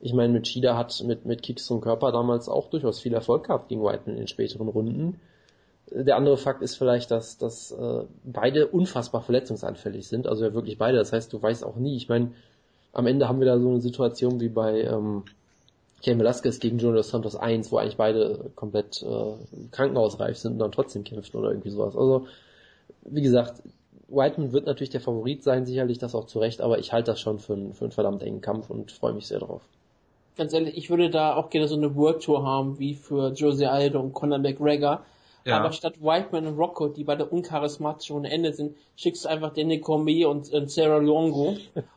Ich 0.00 0.12
meine, 0.12 0.32
mit 0.32 0.48
Shida 0.48 0.76
hat 0.76 1.02
mit, 1.06 1.26
mit 1.26 1.42
Kicks 1.42 1.66
zum 1.66 1.80
Körper 1.80 2.10
damals 2.10 2.48
auch 2.48 2.70
durchaus 2.70 2.98
viel 2.98 3.14
Erfolg 3.14 3.44
gehabt 3.44 3.68
gegen 3.68 3.84
Whiteman 3.84 4.18
in 4.18 4.26
späteren 4.26 4.68
Runden. 4.68 5.20
Der 5.92 6.16
andere 6.16 6.36
Fakt 6.36 6.62
ist 6.62 6.76
vielleicht, 6.76 7.10
dass, 7.10 7.38
dass 7.38 7.70
äh, 7.72 8.04
beide 8.24 8.66
unfassbar 8.68 9.22
verletzungsanfällig 9.22 10.08
sind. 10.08 10.26
Also 10.26 10.44
ja 10.44 10.54
wirklich 10.54 10.78
beide. 10.78 10.98
Das 10.98 11.12
heißt, 11.12 11.32
du 11.32 11.40
weißt 11.40 11.64
auch 11.64 11.76
nie. 11.76 11.96
Ich 11.96 12.08
meine, 12.08 12.32
am 12.92 13.06
Ende 13.06 13.28
haben 13.28 13.40
wir 13.40 13.46
da 13.46 13.58
so 13.58 13.68
eine 13.68 13.80
Situation 13.80 14.40
wie 14.40 14.48
bei 14.48 14.82
ähm, 14.82 15.24
Ken 16.02 16.18
Velasquez 16.18 16.58
gegen 16.60 16.78
Junior 16.78 17.02
Santos 17.02 17.36
1, 17.36 17.70
wo 17.70 17.78
eigentlich 17.78 17.96
beide 17.96 18.50
komplett 18.54 19.02
äh, 19.02 19.66
krankenhausreif 19.70 20.38
sind 20.38 20.52
und 20.52 20.58
dann 20.58 20.72
trotzdem 20.72 21.04
kämpfen 21.04 21.36
oder 21.36 21.50
irgendwie 21.50 21.70
sowas. 21.70 21.96
Also, 21.96 22.26
wie 23.02 23.22
gesagt, 23.22 23.62
Whiteman 24.08 24.52
wird 24.52 24.66
natürlich 24.66 24.90
der 24.90 25.00
Favorit 25.00 25.42
sein, 25.42 25.66
sicherlich 25.66 25.98
das 25.98 26.14
auch 26.14 26.26
zu 26.26 26.38
Recht, 26.38 26.60
aber 26.60 26.78
ich 26.78 26.92
halte 26.92 27.12
das 27.12 27.20
schon 27.20 27.38
für, 27.38 27.52
einen, 27.52 27.74
für 27.74 27.84
einen 27.84 27.92
verdammt 27.92 28.22
engen 28.22 28.40
Kampf 28.40 28.70
und 28.70 28.92
freue 28.92 29.12
mich 29.12 29.26
sehr 29.26 29.38
drauf. 29.38 29.62
Ganz 30.36 30.52
ehrlich, 30.52 30.76
ich 30.76 30.90
würde 30.90 31.10
da 31.10 31.34
auch 31.34 31.50
gerne 31.50 31.68
so 31.68 31.76
eine 31.76 31.94
World 31.94 32.22
Tour 32.22 32.44
haben, 32.44 32.78
wie 32.78 32.94
für 32.94 33.32
Jose 33.32 33.70
Aldo 33.70 34.00
und 34.00 34.12
Conor 34.12 34.38
McGregor. 34.38 35.04
Ja. 35.44 35.58
Aber 35.58 35.72
statt 35.72 36.00
Whiteman 36.00 36.46
und 36.46 36.58
Rocco, 36.58 36.88
die 36.88 37.04
beide 37.04 37.24
uncharismatisch 37.24 38.10
ohne 38.10 38.30
Ende 38.30 38.52
sind, 38.52 38.76
schickst 38.96 39.24
du 39.24 39.28
einfach 39.28 39.52
Danny 39.54 39.80
Cormier 39.80 40.28
und, 40.28 40.52
und 40.52 40.70
Sarah 40.70 40.98
Longo. 40.98 41.56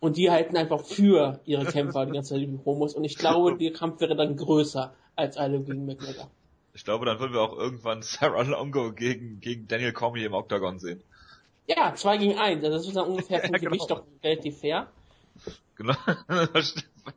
Und 0.00 0.16
die 0.16 0.30
halten 0.30 0.56
einfach 0.56 0.82
für 0.82 1.40
ihre 1.44 1.66
Kämpfer 1.66 2.06
die 2.06 2.12
ganze 2.12 2.30
Zeit 2.30 2.40
die 2.40 2.46
Promos. 2.46 2.94
Und 2.94 3.04
ich 3.04 3.16
glaube, 3.16 3.56
der 3.58 3.72
Kampf 3.72 4.00
wäre 4.00 4.16
dann 4.16 4.36
größer 4.36 4.94
als 5.14 5.36
alle 5.36 5.60
gegen 5.60 5.84
McGregor. 5.84 6.30
Ich 6.72 6.84
glaube, 6.84 7.04
dann 7.04 7.20
würden 7.20 7.34
wir 7.34 7.42
auch 7.42 7.56
irgendwann 7.56 8.02
Sarah 8.02 8.42
Longo 8.42 8.92
gegen, 8.92 9.40
gegen 9.40 9.68
Daniel 9.68 9.92
Cormier 9.92 10.26
im 10.26 10.34
Octagon 10.34 10.78
sehen. 10.78 11.02
Ja, 11.66 11.94
zwei 11.94 12.16
gegen 12.16 12.38
eins. 12.38 12.64
Also 12.64 12.76
das 12.76 12.86
ist 12.86 12.96
dann 12.96 13.06
ungefähr 13.06 13.40
vom 13.40 13.50
ja, 13.52 13.58
genau. 13.58 13.70
Gewicht 13.70 13.90
doch 13.90 14.02
relativ 14.24 14.58
fair. 14.58 14.88
Genau. 15.76 15.94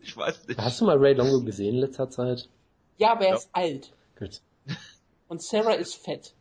ich 0.01 0.15
weiß 0.15 0.47
nicht. 0.47 0.59
Hast 0.59 0.81
du 0.81 0.85
mal 0.85 0.97
Ray 0.97 1.13
Longo 1.13 1.41
gesehen 1.43 1.75
in 1.75 1.81
letzter 1.81 2.09
Zeit? 2.09 2.49
Ja, 2.97 3.13
aber 3.13 3.21
er 3.21 3.29
ja. 3.29 3.35
ist 3.35 3.49
alt. 3.53 3.93
Gut. 4.19 4.41
Und 5.29 5.41
Sarah 5.41 5.73
ist 5.73 5.95
fett. 5.95 6.33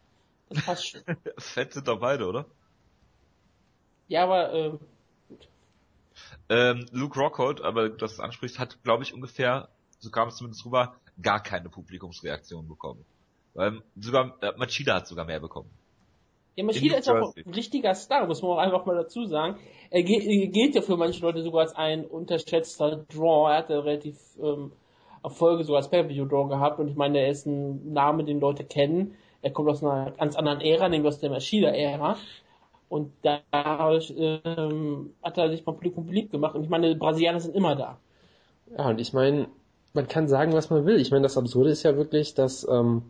Das 0.49 0.65
passt 0.65 0.89
schon. 0.89 1.01
fett 1.39 1.73
sind 1.73 1.89
doch 1.89 2.01
beide, 2.01 2.27
oder? 2.27 2.47
Ja, 4.09 4.25
aber 4.25 4.53
äh, 4.53 4.73
ähm, 6.49 6.87
Luke 6.93 7.19
Rockhold, 7.19 7.63
aber 7.63 7.89
du 7.89 7.97
das 7.97 8.21
ansprichst, 8.21 8.59
hat, 8.59 8.83
glaube 8.83 9.03
ich, 9.03 9.15
ungefähr, 9.15 9.69
so 9.99 10.11
kam 10.11 10.29
es 10.29 10.37
zumindest 10.37 10.65
rüber, 10.67 10.95
gar 11.21 11.43
keine 11.43 11.69
Publikumsreaktion 11.69 12.69
bekommen. 12.69 13.05
Weil 13.55 13.83
sogar 13.97 14.37
äh, 14.43 14.53
Machida 14.57 14.95
hat 14.97 15.07
sogar 15.07 15.25
mehr 15.25 15.41
bekommen. 15.41 15.71
Ja, 16.57 16.65
Machida 16.65 16.99
ist 16.99 17.09
auch 17.09 17.35
ein 17.35 17.55
richtiger 17.55 17.95
Star, 17.95 18.27
muss 18.27 18.43
man 18.43 18.53
auch 18.53 18.59
einfach 18.59 18.85
mal 18.85 18.97
dazu 18.97 19.25
sagen. 19.25 19.59
Er 19.91 20.03
gilt 20.03 20.75
ja 20.75 20.83
für 20.83 20.97
manche 20.97 21.23
Leute 21.23 21.43
sogar 21.43 21.63
als 21.63 21.75
ein 21.75 22.05
unterschätzter 22.05 23.05
Draw. 23.09 23.51
Er 23.51 23.59
hatte 23.59 23.85
relativ 23.85 24.17
ähm, 24.43 24.73
Erfolge 25.23 25.65
sogar 25.65 25.79
als 25.79 25.91
Pay-Per-View-Draw 25.91 26.49
gehabt 26.49 26.79
und 26.79 26.89
ich 26.89 26.97
meine, 26.97 27.21
er 27.21 27.29
ist 27.29 27.47
ein 27.47 27.93
Name, 27.93 28.25
den 28.25 28.41
Leute 28.41 28.65
kennen. 28.65 29.15
Er 29.41 29.51
kommt 29.51 29.71
aus 29.71 29.83
einer 29.83 30.11
ganz 30.13 30.37
anderen 30.37 30.61
Ära, 30.61 30.89
nämlich 30.89 31.09
aus 31.09 31.21
der 31.21 31.31
Machida-Ära. 31.31 32.17
Und 32.93 33.11
dadurch 33.23 34.13
ähm, 34.19 35.15
hat 35.23 35.39
er 35.39 35.49
sich 35.49 35.65
beim 35.65 35.77
Publikum 35.77 36.05
beliebt 36.05 36.31
gemacht. 36.31 36.55
Und 36.55 36.65
ich 36.65 36.69
meine, 36.69 36.95
Brasilianer 36.95 37.41
sind 37.41 37.57
immer 37.57 37.75
da. 37.75 37.97
Ja, 38.77 38.91
und 38.91 39.01
ich 39.01 39.15
meine, 39.15 39.49
man 39.95 40.09
kann 40.09 40.29
sagen, 40.29 40.53
was 40.53 40.69
man 40.69 40.85
will. 40.85 41.01
Ich 41.01 41.11
meine, 41.11 41.23
das 41.23 41.39
Absurde 41.39 41.71
ist 41.71 41.85
ja 41.85 41.97
wirklich, 41.97 42.35
dass 42.35 42.69
ähm, 42.69 43.01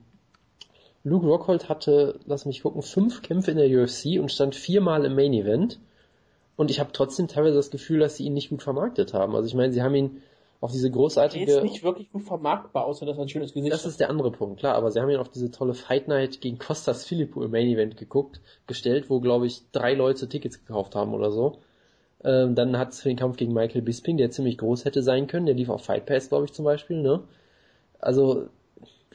Luke 1.03 1.27
Rockhold 1.27 1.69
hatte, 1.69 2.21
lass 2.27 2.47
mich 2.47 2.63
gucken, 2.63 2.83
fünf 2.83 3.23
Kämpfe 3.23 3.51
in 3.51 3.57
der 3.57 3.83
UFC 3.83 4.21
und 4.21 4.31
stand 4.31 4.55
viermal 4.55 5.05
im 5.05 5.17
Main 5.17 5.33
Event. 5.33 5.81
Und 6.55 6.71
ich 6.71 6.79
habe 6.79 6.93
trotzdem 6.93 7.27
teilweise 7.27 7.57
das 7.57 7.73
Gefühl, 7.73 7.99
dass 7.99 8.17
sie 8.17 8.27
ihn 8.27 8.35
nicht 8.35 8.51
gut 8.51 8.63
vermarktet 8.63 9.15
haben. 9.15 9.35
Also 9.35 9.49
ich 9.49 9.55
meine, 9.55 9.73
sie 9.73 9.83
haben 9.83 9.97
ihn 9.97 10.23
auf 10.63 10.71
diese 10.71 10.91
großartige... 10.93 11.45
Der 11.45 11.57
ist 11.57 11.63
nicht 11.65 11.83
wirklich 11.83 12.11
gut 12.13 12.23
vermarktbar, 12.23 12.85
außer 12.85 13.05
dass 13.05 13.19
er 13.19 13.25
ein 13.25 13.29
schönes 13.29 13.53
Gesicht 13.53 13.73
Das 13.73 13.85
ist 13.85 13.99
der 13.99 14.09
andere 14.09 14.31
Punkt, 14.31 14.61
klar, 14.61 14.77
aber 14.77 14.93
sie 14.93 15.01
haben 15.01 15.11
ihn 15.11 15.17
auf 15.19 15.29
diese 15.29 15.51
tolle 15.51 15.75
Fight 15.75 16.07
Night 16.07 16.41
gegen 16.41 16.59
Costas 16.59 17.05
Filippo 17.05 17.43
im 17.43 17.51
Main 17.51 17.67
Event 17.67 17.97
geguckt, 17.97 18.41
gestellt, 18.69 19.11
wo, 19.11 19.19
glaube 19.19 19.49
ich, 19.49 19.63
drei 19.73 19.95
Leute 19.95 20.29
Tickets 20.29 20.65
gekauft 20.65 20.95
haben 20.95 21.15
oder 21.15 21.33
so. 21.33 21.59
Ähm, 22.23 22.55
dann 22.55 22.79
hat 22.79 22.93
es 22.93 23.03
für 23.03 23.09
den 23.09 23.17
Kampf 23.17 23.39
gegen 23.39 23.53
Michael 23.53 23.83
Bisping, 23.83 24.17
der 24.17 24.31
ziemlich 24.31 24.57
groß 24.57 24.85
hätte 24.85 25.03
sein 25.03 25.27
können, 25.27 25.47
der 25.47 25.57
lief 25.57 25.69
auf 25.69 25.85
Fight 25.85 26.07
Pass, 26.07 26.29
glaube 26.29 26.45
ich, 26.45 26.53
zum 26.53 26.65
Beispiel, 26.65 27.03
ne? 27.03 27.25
Also, 27.99 28.47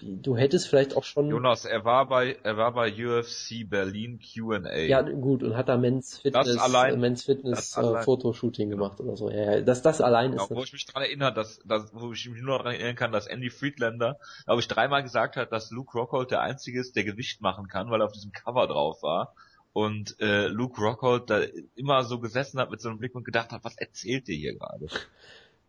du 0.02 0.38
hättest 0.38 0.68
vielleicht 0.68 0.96
auch 0.96 1.04
schon. 1.04 1.30
Jonas, 1.30 1.66
er 1.66 1.86
war 1.86 2.08
bei, 2.08 2.38
er 2.44 2.58
war 2.58 2.74
bei 2.74 2.92
UFC 2.92 3.70
Berlin 3.70 4.20
Q&A. 4.20 4.76
Ja, 4.80 5.02
gut, 5.02 5.44
und 5.44 5.56
hat 5.56 5.70
da 5.70 5.78
Men's 5.78 6.18
Fitness, 6.20 6.48
das 6.48 6.58
allein, 6.58 7.00
Men's 7.00 7.24
Fitness 7.24 7.78
äh, 7.78 8.02
Fotoshooting 8.04 8.70
gemacht 8.70 9.00
oder 9.00 9.16
so. 9.16 9.30
Ja, 9.30 9.54
ja, 9.54 9.62
das, 9.62 9.82
das 9.82 10.02
allein 10.02 10.32
genau, 10.32 10.44
ist. 10.44 10.52
Wo 10.52 10.64
ich 10.64 10.74
mich 10.74 10.86
daran 10.86 11.04
erinnere, 11.04 11.34
dass, 11.34 11.60
dass, 11.66 11.94
wo 11.94 12.12
ich 12.12 12.30
mich 12.30 12.42
nur 12.42 12.58
daran 12.58 12.74
erinnern 12.74 12.96
kann, 12.96 13.12
dass 13.12 13.28
Andy 13.28 13.50
Friedlander, 13.50 14.20
glaube 14.46 14.62
ich, 14.62 14.68
dreimal 14.68 15.04
gesagt 15.04 15.36
hat, 15.36 15.52
dass 15.52 15.72
Luke 15.72 15.98
Rockhold 15.98 16.32
der 16.32 16.42
einzige 16.42 16.80
ist, 16.80 16.96
der 16.96 17.04
Gewicht 17.04 17.42
machen 17.42 17.68
kann, 17.68 17.90
weil 17.90 18.02
er 18.02 18.06
auf 18.06 18.14
diesem 18.14 18.32
Cover 18.32 18.68
drauf 18.68 19.04
war. 19.04 19.34
Und 19.74 20.20
äh, 20.20 20.48
Luke 20.48 20.82
Rockhold 20.82 21.30
da 21.30 21.42
immer 21.76 22.04
so 22.04 22.20
gesessen 22.20 22.60
hat 22.60 22.72
mit 22.72 22.82
so 22.82 22.90
einem 22.90 22.98
Blick 22.98 23.14
und 23.14 23.26
gedacht 23.26 23.52
hat, 23.52 23.64
was 23.64 23.78
erzählt 23.78 24.28
ihr 24.28 24.36
hier 24.36 24.56
gerade? 24.58 24.88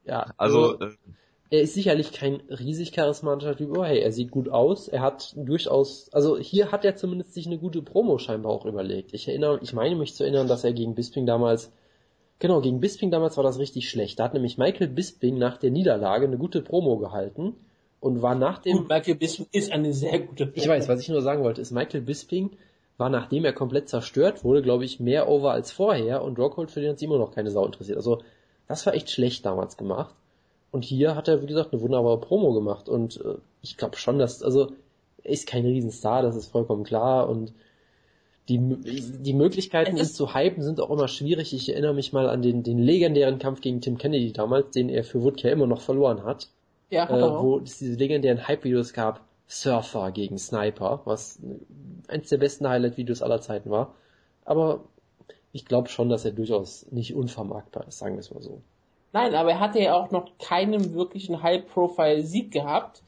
Ja, 0.05 0.33
also, 0.39 0.79
also 0.79 0.87
äh, 0.87 0.97
er 1.51 1.63
ist 1.63 1.75
sicherlich 1.75 2.13
kein 2.13 2.43
riesig 2.49 2.93
charismatischer 2.93 3.57
Typ, 3.57 3.71
aber 3.71 3.87
hey, 3.87 4.01
er 4.01 4.13
sieht 4.13 4.31
gut 4.31 4.49
aus, 4.49 4.89
er 4.89 5.01
hat 5.01 5.35
durchaus, 5.37 6.13
also 6.13 6.37
hier 6.39 6.73
hat 6.73 6.85
er 6.85 6.97
zumindest 6.97 7.33
sich 7.35 7.47
eine 7.47 7.59
gute 7.59 7.83
Promo 7.83 8.19
scheinbar 8.19 8.53
auch 8.53 8.67
überlegt. 8.67 9.15
Ich 9.15 9.29
erinnere, 9.29 9.59
ich 9.63 9.73
meine 9.73 9.97
mich 9.97 10.15
zu 10.15 10.25
erinnern, 10.25 10.47
dass 10.47 10.65
er 10.65 10.73
gegen 10.73 10.95
Bisping 10.95 11.25
damals, 11.27 11.73
genau, 12.39 12.61
gegen 12.61 12.81
Bisping 12.81 13.11
damals 13.11 13.37
war 13.37 13.45
das 13.45 13.59
richtig 13.59 13.89
schlecht. 13.89 14.19
Da 14.19 14.25
hat 14.25 14.35
nämlich 14.35 14.59
Michael 14.59 14.89
Bisping 14.89 15.39
nach 15.39 15.57
der 15.57 15.71
Niederlage 15.71 16.27
eine 16.27 16.39
gute 16.39 16.61
Promo 16.61 16.99
gehalten 16.99 17.55
und 18.01 18.21
war 18.21 18.35
nach 18.35 18.59
dem... 18.59 18.79
Gut, 18.79 18.89
Michael 18.91 19.15
Bisping 19.15 19.47
ist 19.53 19.73
eine 19.73 19.95
sehr 19.95 20.19
gute 20.21 20.47
Promo. 20.47 20.63
Ich 20.63 20.69
weiß, 20.69 20.89
was 20.89 21.01
ich 21.01 21.09
nur 21.09 21.23
sagen 21.23 21.43
wollte, 21.45 21.63
ist 21.63 21.73
Michael 21.73 22.03
Bisping 22.03 22.51
war 22.99 23.09
nachdem 23.09 23.45
er 23.45 23.53
komplett 23.53 23.89
zerstört 23.89 24.45
wurde, 24.45 24.61
glaube 24.61 24.85
ich, 24.85 25.01
mehr 25.01 25.29
over 25.29 25.53
als 25.53 25.71
vorher 25.71 26.23
und 26.23 26.39
Rockhold 26.39 26.71
für 26.71 26.81
den 26.81 26.91
hat 26.91 26.99
sich 26.99 27.07
immer 27.07 27.19
noch 27.19 27.33
keine 27.33 27.51
Sau 27.51 27.65
interessiert. 27.65 27.97
Also, 27.97 28.21
das 28.67 28.85
war 28.85 28.95
echt 28.95 29.11
schlecht 29.11 29.47
damals 29.47 29.77
gemacht. 29.77 30.15
Und 30.71 30.85
hier 30.85 31.15
hat 31.15 31.29
er, 31.29 31.43
wie 31.43 31.47
gesagt, 31.47 31.73
eine 31.73 31.81
wunderbare 31.81 32.21
Promo 32.21 32.53
gemacht. 32.53 32.89
Und 32.89 33.21
äh, 33.25 33.35
ich 33.63 33.77
glaube 33.77 33.97
schon, 33.97 34.19
dass, 34.19 34.43
also, 34.43 34.73
er 35.23 35.31
ist 35.31 35.47
kein 35.47 35.65
Riesenstar, 35.65 36.23
das 36.23 36.37
ist 36.37 36.51
vollkommen 36.51 36.85
klar. 36.85 37.29
Und 37.29 37.53
die, 38.49 38.59
die 38.59 39.35
Möglichkeiten, 39.35 39.97
ihn 39.97 40.05
zu 40.05 40.35
hypen, 40.35 40.63
sind 40.63 40.81
auch 40.81 40.91
immer 40.91 41.09
schwierig. 41.09 41.53
Ich 41.53 41.69
erinnere 41.69 41.95
mich 41.95 42.13
mal 42.13 42.29
an 42.29 42.43
den, 42.43 42.63
den 42.63 42.79
legendären 42.79 43.39
Kampf 43.39 43.61
gegen 43.61 43.81
Tim 43.81 43.99
Kennedy 43.99 44.33
damals, 44.33 44.71
den 44.71 44.89
er 44.89 45.05
für 45.05 45.23
Woodcare 45.23 45.53
immer 45.53 45.67
noch 45.67 45.83
verloren 45.83 46.25
hat. 46.25 46.49
Ja, 46.91 47.09
äh, 47.09 47.43
wo 47.43 47.59
es 47.59 47.79
diese 47.79 47.97
legendären 47.97 48.49
Hype-Videos 48.49 48.95
gab, 48.95 49.21
Surfer 49.47 50.11
gegen 50.13 50.39
Sniper, 50.39 51.03
was 51.05 51.39
eins 52.09 52.31
der 52.31 52.39
besten 52.39 52.67
Highlight-Videos 52.67 53.21
aller 53.21 53.41
Zeiten 53.41 53.71
war. 53.71 53.95
Aber 54.45 54.85
ich 55.53 55.67
glaube 55.67 55.89
schon, 55.89 56.09
dass 56.09 56.25
er 56.25 56.33
durchaus 56.33 56.87
nicht 56.91 57.15
unvermarktbar 57.15 57.87
ist, 57.87 57.99
sagen 57.99 58.15
wir 58.15 58.21
es 58.21 58.31
mal 58.31 58.43
so. 58.43 58.63
Nein, 59.13 59.35
aber 59.35 59.53
er 59.53 59.61
hatte 59.61 59.81
ja 59.81 59.95
auch 59.95 60.11
noch 60.11 60.31
keinen 60.39 60.95
wirklichen 60.95 61.43
High-Profile-Sieg 61.43 62.51
gehabt. 62.51 63.03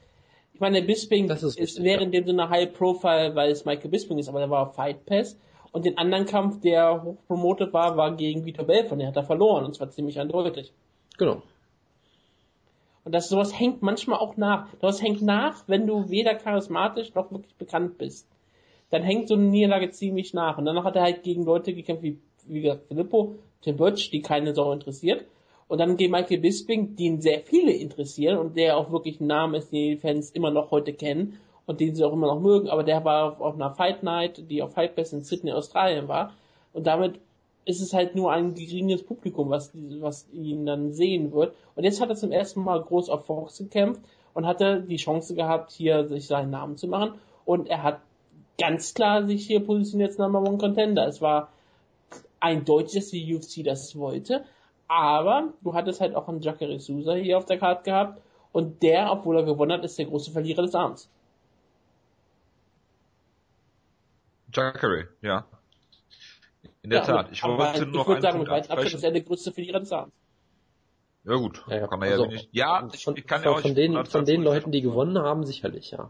Ich 0.53 0.59
meine, 0.59 0.79
der 0.79 0.87
Bisping 0.87 1.27
das 1.27 1.43
ist, 1.43 1.59
ist 1.59 1.83
wäre 1.83 2.03
in 2.03 2.11
dem 2.11 2.25
Sinne 2.25 2.49
High-Profile, 2.49 3.35
weil 3.35 3.51
es 3.51 3.65
Michael 3.65 3.91
Bisping 3.91 4.17
ist, 4.17 4.29
aber 4.29 4.39
der 4.39 4.49
war 4.49 4.67
auf 4.67 4.75
Fight 4.75 5.05
Pass. 5.05 5.37
Und 5.71 5.85
den 5.85 5.97
anderen 5.97 6.25
Kampf, 6.25 6.59
der 6.61 7.01
hochpromotet 7.01 7.73
war, 7.73 7.95
war 7.95 8.15
gegen 8.15 8.45
Vitor 8.45 8.65
Belfort. 8.65 8.97
Der 8.97 9.07
hat 9.07 9.15
er 9.15 9.23
verloren, 9.23 9.65
und 9.65 9.73
zwar 9.73 9.89
ziemlich 9.89 10.19
eindeutig. 10.19 10.73
Genau. 11.17 11.41
Und 13.03 13.15
das 13.15 13.29
sowas 13.29 13.57
hängt 13.57 13.81
manchmal 13.81 14.19
auch 14.19 14.37
nach. 14.37 14.67
Das 14.79 15.01
hängt 15.01 15.21
nach, 15.21 15.63
wenn 15.67 15.87
du 15.87 16.09
weder 16.09 16.35
charismatisch 16.35 17.13
noch 17.15 17.31
wirklich 17.31 17.55
bekannt 17.55 17.97
bist. 17.97 18.27
Dann 18.89 19.03
hängt 19.03 19.29
so 19.29 19.35
eine 19.35 19.45
Niederlage 19.45 19.89
ziemlich 19.91 20.33
nach. 20.33 20.57
Und 20.57 20.65
danach 20.65 20.83
hat 20.83 20.97
er 20.97 21.03
halt 21.03 21.23
gegen 21.23 21.45
Leute 21.45 21.73
gekämpft 21.73 22.03
wie, 22.03 22.19
wie 22.45 22.61
gesagt, 22.61 22.87
Filippo, 22.87 23.35
Tim 23.61 23.77
Birch, 23.77 24.11
die 24.11 24.21
keine 24.21 24.53
Sau 24.53 24.71
interessiert. 24.73 25.25
Und 25.71 25.77
dann 25.77 25.95
gegen 25.95 26.11
Michael 26.11 26.39
Bisping, 26.39 26.97
den 26.97 27.21
sehr 27.21 27.39
viele 27.39 27.71
interessieren 27.71 28.37
und 28.37 28.57
der 28.57 28.75
auch 28.75 28.91
wirklich 28.91 29.21
ein 29.21 29.27
Name 29.27 29.59
ist, 29.59 29.71
den 29.71 29.91
die 29.91 29.95
Fans 29.95 30.29
immer 30.31 30.51
noch 30.51 30.69
heute 30.69 30.91
kennen 30.91 31.39
und 31.65 31.79
den 31.79 31.95
sie 31.95 32.03
auch 32.03 32.11
immer 32.11 32.27
noch 32.27 32.41
mögen. 32.41 32.67
Aber 32.67 32.83
der 32.83 33.05
war 33.05 33.31
auf, 33.31 33.39
auf 33.39 33.55
einer 33.55 33.71
Fight 33.71 34.03
Night, 34.03 34.49
die 34.49 34.61
auf 34.61 34.73
Fight 34.73 34.95
Fest 34.95 35.13
in 35.13 35.21
Sydney, 35.21 35.53
Australien 35.53 36.09
war. 36.09 36.33
Und 36.73 36.87
damit 36.87 37.21
ist 37.63 37.79
es 37.79 37.93
halt 37.93 38.15
nur 38.15 38.33
ein 38.33 38.53
geringes 38.53 39.01
Publikum, 39.01 39.49
was, 39.49 39.71
was 40.01 40.27
ihn 40.33 40.65
dann 40.65 40.91
sehen 40.91 41.31
wird. 41.31 41.55
Und 41.77 41.85
jetzt 41.85 42.01
hat 42.01 42.09
er 42.09 42.15
zum 42.17 42.33
ersten 42.33 42.65
Mal 42.65 42.81
groß 42.81 43.07
auf 43.07 43.25
Fox 43.25 43.59
gekämpft 43.59 44.01
und 44.33 44.45
hatte 44.45 44.81
die 44.81 44.97
Chance 44.97 45.35
gehabt, 45.35 45.71
hier 45.71 46.05
sich 46.09 46.27
seinen 46.27 46.49
Namen 46.49 46.75
zu 46.75 46.89
machen. 46.89 47.13
Und 47.45 47.69
er 47.69 47.81
hat 47.81 48.01
ganz 48.59 48.93
klar 48.93 49.25
sich 49.25 49.47
hier 49.47 49.61
positioniert 49.61 50.09
als 50.09 50.17
Number 50.17 50.41
One 50.41 50.57
Contender. 50.57 51.07
Es 51.07 51.21
war 51.21 51.47
eindeutig, 52.41 52.95
dass 52.95 53.07
die 53.11 53.33
UFC 53.33 53.63
das 53.63 53.95
wollte. 53.95 54.43
Aber 54.93 55.53
du 55.61 55.73
hattest 55.73 56.01
halt 56.01 56.15
auch 56.15 56.27
einen 56.27 56.41
Jacare 56.41 56.77
Souza 56.77 57.13
hier 57.13 57.37
auf 57.37 57.45
der 57.45 57.57
Karte 57.57 57.83
gehabt. 57.83 58.21
Und 58.51 58.83
der, 58.83 59.09
obwohl 59.09 59.37
er 59.37 59.43
gewonnen 59.43 59.71
hat, 59.71 59.85
ist 59.85 59.97
der 59.97 60.05
große 60.05 60.31
Verlierer 60.31 60.63
des 60.63 60.75
Abends. 60.75 61.09
Jacare, 64.53 65.07
ja. 65.21 65.45
In 66.81 66.89
der 66.89 66.99
Ja, 66.99 67.05
Tat. 67.05 67.31
Ich 67.31 67.41
aber 67.43 67.57
wollte 67.57 67.85
ich 67.85 67.91
noch 67.93 68.05
würde 68.07 68.13
einen 68.15 68.21
sagen, 68.21 68.37
Punkt 68.39 68.51
mit 68.51 68.57
Abstand 68.69 68.79
ist 68.79 68.95
ansprechen. 68.95 69.03
er 69.05 69.11
der 69.11 69.21
größte 69.21 69.51
für 69.53 69.61
die 69.61 69.71
Renaissance. 69.71 70.11
Ja 71.23 71.35
gut, 71.35 71.63
Ja, 71.67 71.77
ja, 71.77 71.87
kann 71.87 71.99
man 71.99 72.09
ja 72.09 72.15
also, 72.15 72.25
nicht. 72.25 72.49
Ja, 72.51 72.89
ich, 72.91 73.03
von, 73.03 73.15
ich 73.15 73.25
kann 73.27 73.43
von, 73.43 73.51
ja 73.51 73.57
auch 73.57 73.61
von 73.61 73.75
den, 73.75 74.05
von 74.05 74.25
den 74.25 74.41
100% 74.41 74.43
Leuten, 74.43 74.71
die 74.71 74.81
gewonnen 74.81 75.19
haben, 75.19 75.45
sicherlich, 75.45 75.91
ja. 75.91 76.09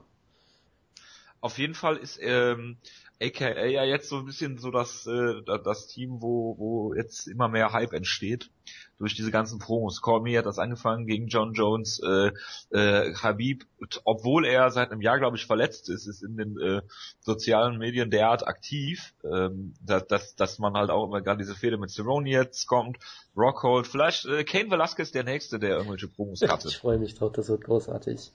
Auf 1.42 1.58
jeden 1.60 1.76
Fall 1.76 1.98
ist 1.98 2.18
ähm, 2.22 2.78
AKA 3.22 3.66
ja 3.66 3.84
jetzt 3.84 4.10
so 4.10 4.18
ein 4.18 4.26
bisschen 4.26 4.58
so 4.58 4.72
das, 4.72 5.06
äh, 5.08 5.42
da- 5.46 5.58
das 5.58 5.88
Team, 5.88 6.22
wo, 6.22 6.56
wo 6.58 6.94
jetzt 6.96 7.28
immer 7.28 7.48
mehr 7.48 7.72
Hype 7.72 7.94
entsteht 7.94 8.50
durch 8.98 9.16
diese 9.16 9.32
ganzen 9.32 9.60
Promos. 9.60 10.02
Cormier 10.02 10.40
hat 10.40 10.46
das 10.46 10.60
angefangen 10.60 11.08
gegen 11.08 11.28
John 11.28 11.54
Jones, 11.54 12.00
äh, 12.04 12.32
äh, 12.72 13.14
Habib, 13.16 13.66
obwohl 14.04 14.46
er 14.46 14.70
seit 14.72 14.92
einem 14.92 15.02
Jahr, 15.02 15.18
glaube 15.20 15.38
ich, 15.38 15.46
verletzt 15.46 15.90
ist, 15.90 16.08
ist 16.08 16.22
in 16.24 16.38
den 16.38 16.60
äh, 16.60 16.82
sozialen 17.20 17.78
Medien 17.78 18.12
derart 18.12 18.46
aktiv, 18.48 19.14
ähm, 19.24 19.74
dass, 19.86 20.08
dass, 20.08 20.36
dass 20.36 20.60
man 20.60 20.74
halt 20.74 20.90
auch 20.90 21.06
immer 21.08 21.22
gerade 21.22 21.40
diese 21.40 21.56
Fehde 21.56 21.78
mit 21.78 21.90
Cerrone 21.90 22.30
jetzt 22.30 22.68
kommt, 22.68 22.98
Rockhold, 23.36 23.88
vielleicht 23.88 24.26
äh, 24.26 24.44
Kane 24.44 24.70
Velasquez 24.70 25.12
der 25.12 25.24
Nächste, 25.24 25.58
der 25.60 25.78
irgendwelche 25.78 26.08
Promos 26.08 26.42
Ich 26.44 26.50
cuttet. 26.50 26.74
freue 26.74 26.98
mich 27.00 27.16
drauf, 27.16 27.32
das 27.34 27.50
wird 27.50 27.64
großartig. 27.64 28.32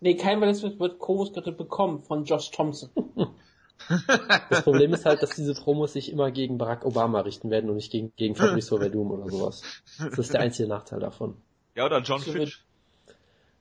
Nee, 0.00 0.14
kein 0.16 0.40
Velasquez 0.40 0.78
wird 0.78 0.98
Chorus 0.98 1.32
gerade 1.32 1.52
bekommen 1.52 2.02
von 2.02 2.24
Josh 2.24 2.50
Thompson. 2.50 2.90
Das 4.50 4.62
Problem 4.62 4.92
ist 4.92 5.04
halt, 5.04 5.22
dass 5.22 5.30
diese 5.30 5.54
Promos 5.54 5.92
sich 5.92 6.10
immer 6.10 6.30
gegen 6.30 6.58
Barack 6.58 6.84
Obama 6.84 7.20
richten 7.20 7.50
werden 7.50 7.68
und 7.70 7.76
nicht 7.76 7.92
gegen, 7.92 8.12
gegen 8.16 8.34
Fabrizio 8.34 8.78
Verdum 8.78 9.10
oder 9.10 9.30
sowas. 9.30 9.62
Das 9.98 10.18
ist 10.18 10.32
der 10.32 10.40
einzige 10.40 10.68
Nachteil 10.68 11.00
davon. 11.00 11.36
Ja, 11.74 11.86
oder 11.86 12.00
John 12.00 12.20
So 12.20 12.32
Fitch. 12.32 12.64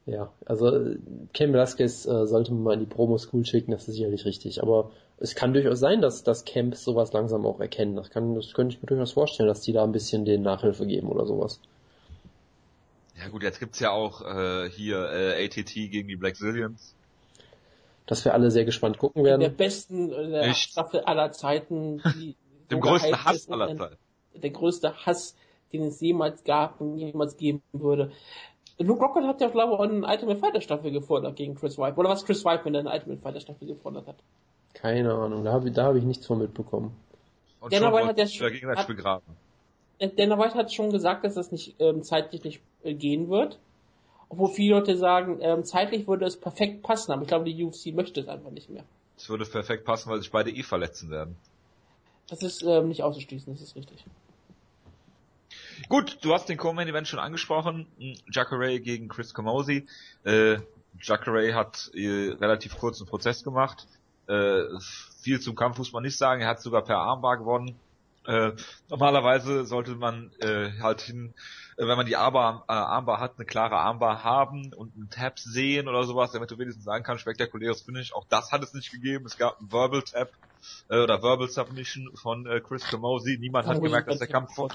Ja, 0.05 0.31
also 0.45 0.95
Ken 1.33 1.51
Velasquez 1.51 2.05
äh, 2.05 2.27
sollte 2.27 2.53
man 2.53 2.63
mal 2.63 2.73
in 2.75 2.81
die 2.81 2.85
Promos 2.85 3.29
cool 3.33 3.43
schicken, 3.43 3.71
das 3.71 3.87
ist 3.87 3.95
sicherlich 3.95 4.25
richtig. 4.25 4.61
Aber 4.61 4.91
es 5.17 5.33
kann 5.33 5.53
durchaus 5.53 5.79
sein, 5.79 6.01
dass, 6.01 6.23
dass 6.23 6.45
Camps 6.45 6.83
sowas 6.83 7.11
langsam 7.11 7.45
auch 7.45 7.59
erkennen. 7.59 7.95
Das, 7.95 8.11
kann, 8.11 8.35
das 8.35 8.53
könnte 8.53 8.75
ich 8.75 8.81
mir 8.81 8.87
durchaus 8.87 9.13
vorstellen, 9.13 9.47
dass 9.47 9.61
die 9.61 9.73
da 9.73 9.83
ein 9.83 9.91
bisschen 9.91 10.23
den 10.23 10.43
Nachhilfe 10.43 10.85
geben 10.85 11.07
oder 11.07 11.25
sowas. 11.25 11.59
Ja 13.17 13.29
gut, 13.29 13.43
jetzt 13.43 13.59
gibt's 13.59 13.79
ja 13.79 13.91
auch 13.91 14.21
äh, 14.21 14.69
hier 14.69 15.09
äh, 15.09 15.45
ATT 15.45 15.73
gegen 15.73 16.07
die 16.07 16.17
Black 16.17 16.35
Zillions. 16.35 16.93
Dass 18.07 18.23
wir 18.25 18.33
alle 18.33 18.51
sehr 18.51 18.65
gespannt 18.65 18.97
gucken 18.97 19.23
Der 19.23 19.39
werden. 19.39 19.55
besten 19.55 20.11
äh, 20.11 20.29
der 20.29 20.41
Echt? 20.43 20.71
Staffel 20.71 21.01
aller 21.01 21.31
Zeiten. 21.31 22.01
Die 22.15 22.35
Dem 22.71 22.79
größten 22.81 23.25
Hass 23.25 23.49
aller 23.49 23.75
Zeiten. 23.75 23.97
Der 24.35 24.49
größte 24.49 24.93
Hass, 25.05 25.35
den 25.73 25.83
es 25.83 25.99
jemals 26.01 26.43
gab 26.43 26.81
und 26.81 26.97
jemals 26.97 27.37
geben 27.37 27.61
würde. 27.73 28.11
Luke 28.77 28.99
Rockett 29.01 29.23
hat 29.23 29.39
ja, 29.41 29.47
glaube 29.49 29.73
ich, 29.73 29.79
auch 29.79 29.83
eine 29.83 30.05
Ultimate 30.05 30.39
Fighter 30.39 30.61
Staffel 30.61 30.91
gefordert 30.91 31.35
gegen 31.35 31.55
Chris 31.55 31.77
White. 31.77 31.95
Oder 31.97 32.09
was 32.09 32.25
Chris 32.25 32.43
White 32.43 32.63
mit 32.65 32.75
einer 32.75 32.91
Ultimate 32.93 33.21
Fighter 33.21 33.39
Staffel 33.39 33.67
gefordert 33.67 34.07
hat. 34.07 34.15
Keine 34.73 35.13
Ahnung, 35.13 35.43
da 35.45 35.53
habe 35.53 35.69
ich, 35.69 35.73
da 35.73 35.85
hab 35.85 35.95
ich 35.95 36.03
nichts 36.03 36.25
von 36.27 36.39
mitbekommen. 36.39 36.95
Und 37.61 37.71
Dana 37.71 37.87
schon 37.87 37.95
White 37.95 38.07
hat 38.07 38.17
ja 38.17 38.25
sich 38.27 38.37
da 38.39 38.49
gegenseitig 38.49 38.79
hat- 38.81 38.87
begraben. 38.87 39.23
Dana 40.17 40.37
White 40.37 40.55
hat 40.55 40.73
schon 40.73 40.91
gesagt, 40.91 41.23
dass 41.23 41.35
das 41.35 41.51
nicht 41.53 41.75
ähm, 41.79 42.03
zeitlich 42.03 42.43
nicht 42.43 42.61
äh, 42.83 42.93
gehen 42.93 43.29
wird. 43.29 43.57
Obwohl 44.29 44.49
viele 44.49 44.75
Leute 44.75 44.97
sagen, 44.97 45.39
ähm, 45.41 45.63
zeitlich 45.63 46.07
würde 46.07 46.25
es 46.25 46.37
perfekt 46.37 46.83
passen, 46.83 47.11
aber 47.11 47.21
ich 47.21 47.27
glaube, 47.27 47.45
die 47.45 47.63
UFC 47.63 47.93
möchte 47.93 48.21
es 48.21 48.27
einfach 48.27 48.51
nicht 48.51 48.69
mehr. 48.69 48.83
Es 49.17 49.29
würde 49.29 49.45
perfekt 49.45 49.85
passen, 49.85 50.09
weil 50.09 50.19
sich 50.19 50.31
beide 50.31 50.51
eh 50.51 50.63
verletzen 50.63 51.09
werden. 51.09 51.37
Das 52.27 52.41
ist 52.41 52.63
ähm, 52.63 52.87
nicht 52.87 53.03
auszuschließen, 53.03 53.53
das 53.53 53.61
ist 53.61 53.75
richtig. 53.75 54.03
Gut, 55.89 56.17
du 56.21 56.33
hast 56.33 56.49
den 56.49 56.57
Co-Main 56.57 56.87
Event 56.87 57.07
schon 57.07 57.19
angesprochen. 57.19 57.87
Jacare 58.31 58.79
gegen 58.79 59.07
Chris 59.07 59.33
Camozzi. 59.33 59.85
Äh, 60.23 60.57
Jacare 61.01 61.53
hat 61.53 61.91
äh, 61.93 62.31
relativ 62.39 62.77
kurzen 62.77 63.05
Prozess 63.05 63.43
gemacht. 63.43 63.87
Äh, 64.27 64.63
viel 65.21 65.39
zum 65.39 65.55
Kampf 65.55 65.77
muss 65.77 65.91
man 65.91 66.03
nicht 66.03 66.17
sagen. 66.17 66.41
Er 66.41 66.47
hat 66.47 66.61
sogar 66.61 66.83
per 66.83 66.97
Armbar 66.97 67.37
gewonnen. 67.37 67.77
Äh, 68.27 68.53
normalerweise 68.89 69.65
sollte 69.65 69.95
man 69.95 70.31
äh, 70.39 70.71
halt 70.81 71.01
hin, 71.01 71.33
äh, 71.77 71.87
wenn 71.87 71.97
man 71.97 72.05
die 72.05 72.15
Armbar, 72.15 72.65
äh, 72.67 72.73
Armbar 72.73 73.19
hat, 73.19 73.33
eine 73.37 73.45
klare 73.45 73.77
Armbar 73.77 74.23
haben 74.23 74.73
und 74.73 74.95
einen 74.95 75.09
Tap 75.09 75.39
sehen 75.39 75.87
oder 75.87 76.03
sowas, 76.03 76.31
damit 76.31 76.51
du 76.51 76.57
wenigstens 76.57 76.85
sagen 76.85 77.03
kannst, 77.03 77.21
spektakuläres 77.21 77.83
Finish. 77.83 78.13
Auch 78.13 78.25
das 78.29 78.51
hat 78.51 78.63
es 78.63 78.73
nicht 78.73 78.91
gegeben. 78.91 79.25
Es 79.25 79.37
gab 79.37 79.59
einen 79.59 79.71
Verbal 79.71 80.01
Tap 80.01 80.31
äh, 80.89 80.97
oder 80.97 81.21
Verbal 81.21 81.49
Submission 81.49 82.09
von 82.15 82.45
äh, 82.45 82.61
Chris 82.61 82.83
Camozzi. 82.83 83.37
Niemand 83.39 83.67
hat 83.67 83.81
gemerkt, 83.81 84.09
dass 84.09 84.19
der 84.19 84.27
Kampf 84.27 84.53
vor 84.53 84.69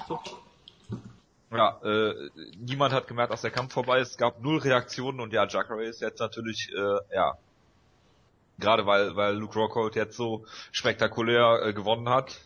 ja, 1.51 1.81
äh, 1.83 2.29
niemand 2.57 2.93
hat 2.93 3.07
gemerkt, 3.07 3.33
dass 3.33 3.41
der 3.41 3.51
Kampf 3.51 3.73
vorbei 3.73 3.99
ist. 3.99 4.11
Es 4.11 4.17
gab 4.17 4.41
null 4.41 4.59
Reaktionen 4.59 5.19
und 5.19 5.33
ja, 5.33 5.45
Jacare 5.45 5.83
ist 5.83 6.01
jetzt 6.01 6.19
natürlich, 6.19 6.71
äh, 6.73 7.15
ja, 7.15 7.37
gerade 8.57 8.85
weil, 8.85 9.15
weil 9.17 9.35
Luke 9.35 9.59
Rockhold 9.59 9.95
jetzt 9.95 10.15
so 10.15 10.45
spektakulär 10.71 11.61
äh, 11.65 11.73
gewonnen 11.73 12.07
hat, 12.07 12.39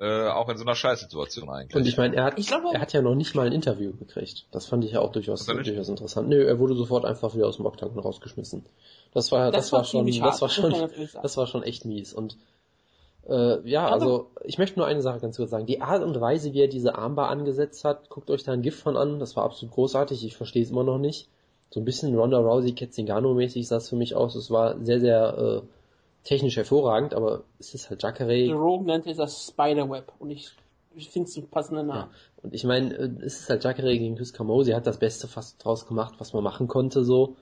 äh, 0.00 0.28
auch 0.28 0.48
in 0.48 0.56
so 0.56 0.64
einer 0.64 0.74
Scheißsituation 0.74 1.48
eigentlich. 1.50 1.76
Und 1.76 1.86
ich 1.86 1.96
meine, 1.98 2.16
er 2.16 2.24
hat, 2.24 2.38
Ich 2.38 2.46
glaube- 2.48 2.68
er 2.72 2.80
hat 2.80 2.92
ja 2.94 3.02
noch 3.02 3.14
nicht 3.14 3.34
mal 3.34 3.46
ein 3.46 3.52
Interview 3.52 3.92
gekriegt. 3.92 4.46
Das 4.50 4.66
fand 4.66 4.84
ich 4.84 4.92
ja 4.92 5.00
auch 5.00 5.12
durchaus, 5.12 5.44
durchaus 5.44 5.88
interessant. 5.90 6.28
Nö, 6.28 6.42
er 6.44 6.58
wurde 6.58 6.74
sofort 6.74 7.04
einfach 7.04 7.34
wieder 7.34 7.46
aus 7.46 7.56
dem 7.58 7.66
Oktagon 7.66 7.98
rausgeschmissen. 7.98 8.64
Das 9.12 9.30
war, 9.30 9.50
das, 9.50 9.66
Das 9.66 9.72
war, 9.72 9.84
schon, 9.84 10.06
das 10.06 10.40
war 10.40 10.48
schon, 10.48 10.72
das 11.22 11.36
war 11.36 11.46
schon 11.46 11.62
echt 11.62 11.84
mies. 11.84 12.14
Und 12.14 12.36
äh, 13.28 13.68
ja, 13.68 13.82
Aber- 13.86 13.92
also 13.92 14.30
ich 14.44 14.56
möchte 14.58 14.78
nur 14.78 14.86
eine 14.86 15.02
Sache 15.02 15.20
ganz 15.20 15.36
kurz 15.36 15.50
sagen. 15.50 15.66
Die 15.66 15.82
Art 15.82 16.02
und 16.02 16.18
Weise, 16.20 16.52
wie 16.54 16.62
er 16.62 16.68
diese 16.68 16.96
Armbar 16.96 17.28
angesetzt 17.28 17.84
hat, 17.84 18.08
guckt 18.08 18.30
euch 18.30 18.42
da 18.42 18.52
ein 18.52 18.62
Gift 18.62 18.80
von 18.80 18.96
an. 18.96 19.18
Das 19.20 19.36
war 19.36 19.44
absolut 19.44 19.74
großartig. 19.74 20.24
Ich 20.24 20.36
verstehe 20.36 20.62
es 20.62 20.70
immer 20.70 20.84
noch 20.84 20.98
nicht. 20.98 21.28
So 21.68 21.78
ein 21.80 21.84
bisschen 21.84 22.16
Ronda 22.18 22.38
Rousey 22.38 22.72
Ketzingano-mäßig 22.72 23.66
sah 23.68 23.76
es 23.76 23.88
für 23.90 23.96
mich 23.96 24.14
aus. 24.16 24.34
Es 24.34 24.50
war 24.50 24.76
sehr, 24.82 24.98
sehr 25.00 25.62
äh, 25.62 25.66
technisch 26.24 26.56
hervorragend, 26.56 27.14
aber 27.14 27.44
es 27.58 27.74
ist 27.74 27.90
halt 27.90 28.00
The 28.00 28.06
Jacare. 28.06 28.52
Rogue 28.52 28.86
nannte 28.86 29.10
es 29.10 29.16
das 29.16 29.48
Spiderweb 29.48 30.12
und 30.18 30.30
ich, 30.30 30.50
ich 30.94 31.10
finde 31.10 31.28
es 31.28 31.36
einen 31.36 31.48
passenden 31.48 31.88
Namen. 31.88 32.10
Und 32.42 32.54
ich 32.54 32.64
meine, 32.64 32.94
äh, 32.94 33.10
es 33.24 33.40
ist 33.40 33.50
halt 33.50 33.64
Jacare 33.64 33.98
gegen 33.98 34.16
Chris 34.16 34.32
Camozzi, 34.32 34.72
hat 34.72 34.86
das 34.86 34.98
Beste 34.98 35.28
fast 35.28 35.64
draus 35.64 35.86
gemacht, 35.86 36.14
was 36.18 36.32
man 36.32 36.42
machen 36.42 36.68
konnte, 36.68 37.04
so. 37.04 37.36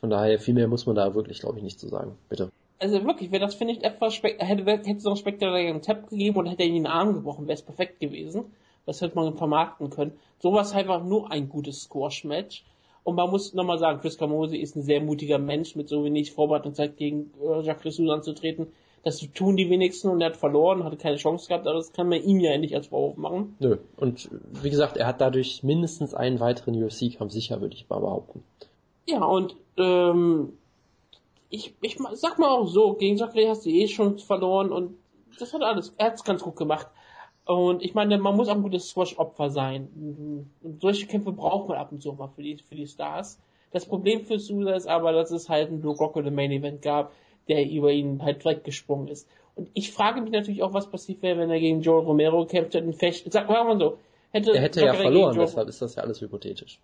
Von 0.00 0.10
daher, 0.10 0.38
viel 0.38 0.54
mehr 0.54 0.68
muss 0.68 0.86
man 0.86 0.96
da 0.96 1.14
wirklich, 1.14 1.40
glaube 1.40 1.58
ich, 1.58 1.62
nicht 1.62 1.78
zu 1.78 1.88
sagen. 1.88 2.16
Bitte. 2.28 2.50
Also 2.78 3.04
wirklich, 3.04 3.30
wäre 3.30 3.44
das, 3.44 3.54
finde 3.54 3.74
ich, 3.74 3.84
etwas 3.84 4.22
hätte, 4.22 4.64
hätte 4.64 4.90
es 4.96 5.04
noch 5.04 5.12
einen 5.12 5.16
spektakulären 5.18 5.82
Tap 5.82 6.08
gegeben 6.08 6.38
und 6.38 6.46
hätte 6.46 6.62
er 6.62 6.68
ihn 6.68 6.76
in 6.76 6.84
den 6.84 6.92
Arm 6.92 7.12
gebrochen, 7.12 7.46
wäre 7.46 7.54
es 7.54 7.62
perfekt 7.62 8.00
gewesen. 8.00 8.46
Das 8.86 9.02
hätte 9.02 9.14
man 9.14 9.36
vermarkten 9.36 9.90
können. 9.90 10.12
Sowas 10.38 10.72
einfach 10.72 11.04
nur 11.04 11.30
ein 11.30 11.50
gutes 11.50 11.82
Squash-Match. 11.82 12.64
Und 13.02 13.16
man 13.16 13.30
muss 13.30 13.54
nochmal 13.54 13.78
sagen, 13.78 14.00
Chris 14.00 14.18
Camozzi 14.18 14.56
ist 14.58 14.76
ein 14.76 14.82
sehr 14.82 15.00
mutiger 15.00 15.38
Mensch 15.38 15.74
mit 15.74 15.88
so 15.88 16.04
wenig 16.04 16.32
Vorbereitungszeit 16.32 16.96
gegen 16.96 17.32
äh, 17.42 17.62
Jacques 17.62 17.84
Ressus 17.84 18.10
anzutreten. 18.10 18.68
Das 19.02 19.18
tun 19.34 19.56
die 19.56 19.70
wenigsten 19.70 20.08
und 20.08 20.20
er 20.20 20.26
hat 20.26 20.36
verloren, 20.36 20.84
hatte 20.84 20.98
keine 20.98 21.16
Chance 21.16 21.48
gehabt, 21.48 21.66
aber 21.66 21.78
das 21.78 21.92
kann 21.92 22.08
man 22.08 22.22
ihm 22.22 22.38
ja 22.38 22.56
nicht 22.58 22.74
als 22.74 22.88
Vorwurf 22.88 23.16
machen. 23.16 23.56
Nö. 23.58 23.78
Und 23.96 24.28
wie 24.62 24.68
gesagt, 24.68 24.98
er 24.98 25.06
hat 25.06 25.22
dadurch 25.22 25.62
mindestens 25.62 26.12
einen 26.12 26.38
weiteren 26.38 26.82
UFC-Kampf 26.82 27.32
sicher, 27.32 27.62
würde 27.62 27.74
ich 27.74 27.88
mal 27.88 28.00
behaupten. 28.00 28.44
Ja, 29.06 29.24
und 29.24 29.56
ähm, 29.78 30.52
ich, 31.48 31.74
ich 31.80 31.96
sag 32.12 32.38
mal 32.38 32.50
auch 32.50 32.66
so, 32.66 32.92
gegen 32.92 33.16
Jacques 33.16 33.48
hast 33.48 33.64
du 33.64 33.70
eh 33.70 33.88
schon 33.88 34.18
verloren 34.18 34.70
und 34.70 34.98
das 35.38 35.54
hat 35.54 35.62
alles, 35.62 35.94
er 35.96 36.08
hat's 36.08 36.24
ganz 36.24 36.42
gut 36.42 36.56
gemacht. 36.56 36.86
Und 37.50 37.82
ich 37.82 37.94
meine, 37.94 38.16
man 38.18 38.36
muss 38.36 38.48
auch 38.48 38.54
ein 38.54 38.62
gutes 38.62 38.90
Squash-Opfer 38.90 39.50
sein. 39.50 39.88
Und 40.62 40.80
solche 40.80 41.08
Kämpfe 41.08 41.32
braucht 41.32 41.68
man 41.68 41.78
ab 41.78 41.90
und 41.90 42.00
zu 42.00 42.12
mal 42.12 42.28
für 42.28 42.44
die, 42.44 42.56
für 42.58 42.76
die 42.76 42.86
Stars. 42.86 43.40
Das 43.72 43.86
Problem 43.86 44.24
für 44.24 44.38
Sousa 44.38 44.74
ist 44.74 44.86
aber, 44.86 45.10
dass 45.10 45.32
es 45.32 45.48
halt 45.48 45.68
ein 45.68 45.80
Blue 45.80 45.96
Rocket 45.96 46.24
im 46.26 46.36
Main 46.36 46.52
Event 46.52 46.80
gab, 46.80 47.12
der 47.48 47.68
über 47.68 47.90
ihn 47.90 48.22
halt 48.22 48.44
weggesprungen 48.44 49.08
ist. 49.08 49.28
Und 49.56 49.68
ich 49.74 49.90
frage 49.90 50.20
mich 50.20 50.30
natürlich 50.30 50.62
auch, 50.62 50.74
was 50.74 50.88
passiert 50.92 51.22
wäre, 51.22 51.40
wenn 51.40 51.50
er 51.50 51.58
gegen 51.58 51.80
Joe 51.82 52.00
Romero 52.00 52.46
kämpft 52.46 52.74
hätte. 52.74 52.92
Fecht, 52.92 53.32
sag 53.32 53.48
mal 53.48 53.76
so, 53.80 53.98
hätte 54.30 54.52
Er 54.52 54.60
hätte 54.60 54.84
ja 54.84 54.94
verloren, 54.94 55.36
deshalb 55.36 55.68
ist 55.68 55.82
das 55.82 55.96
ja 55.96 56.04
alles 56.04 56.20
hypothetisch. 56.20 56.78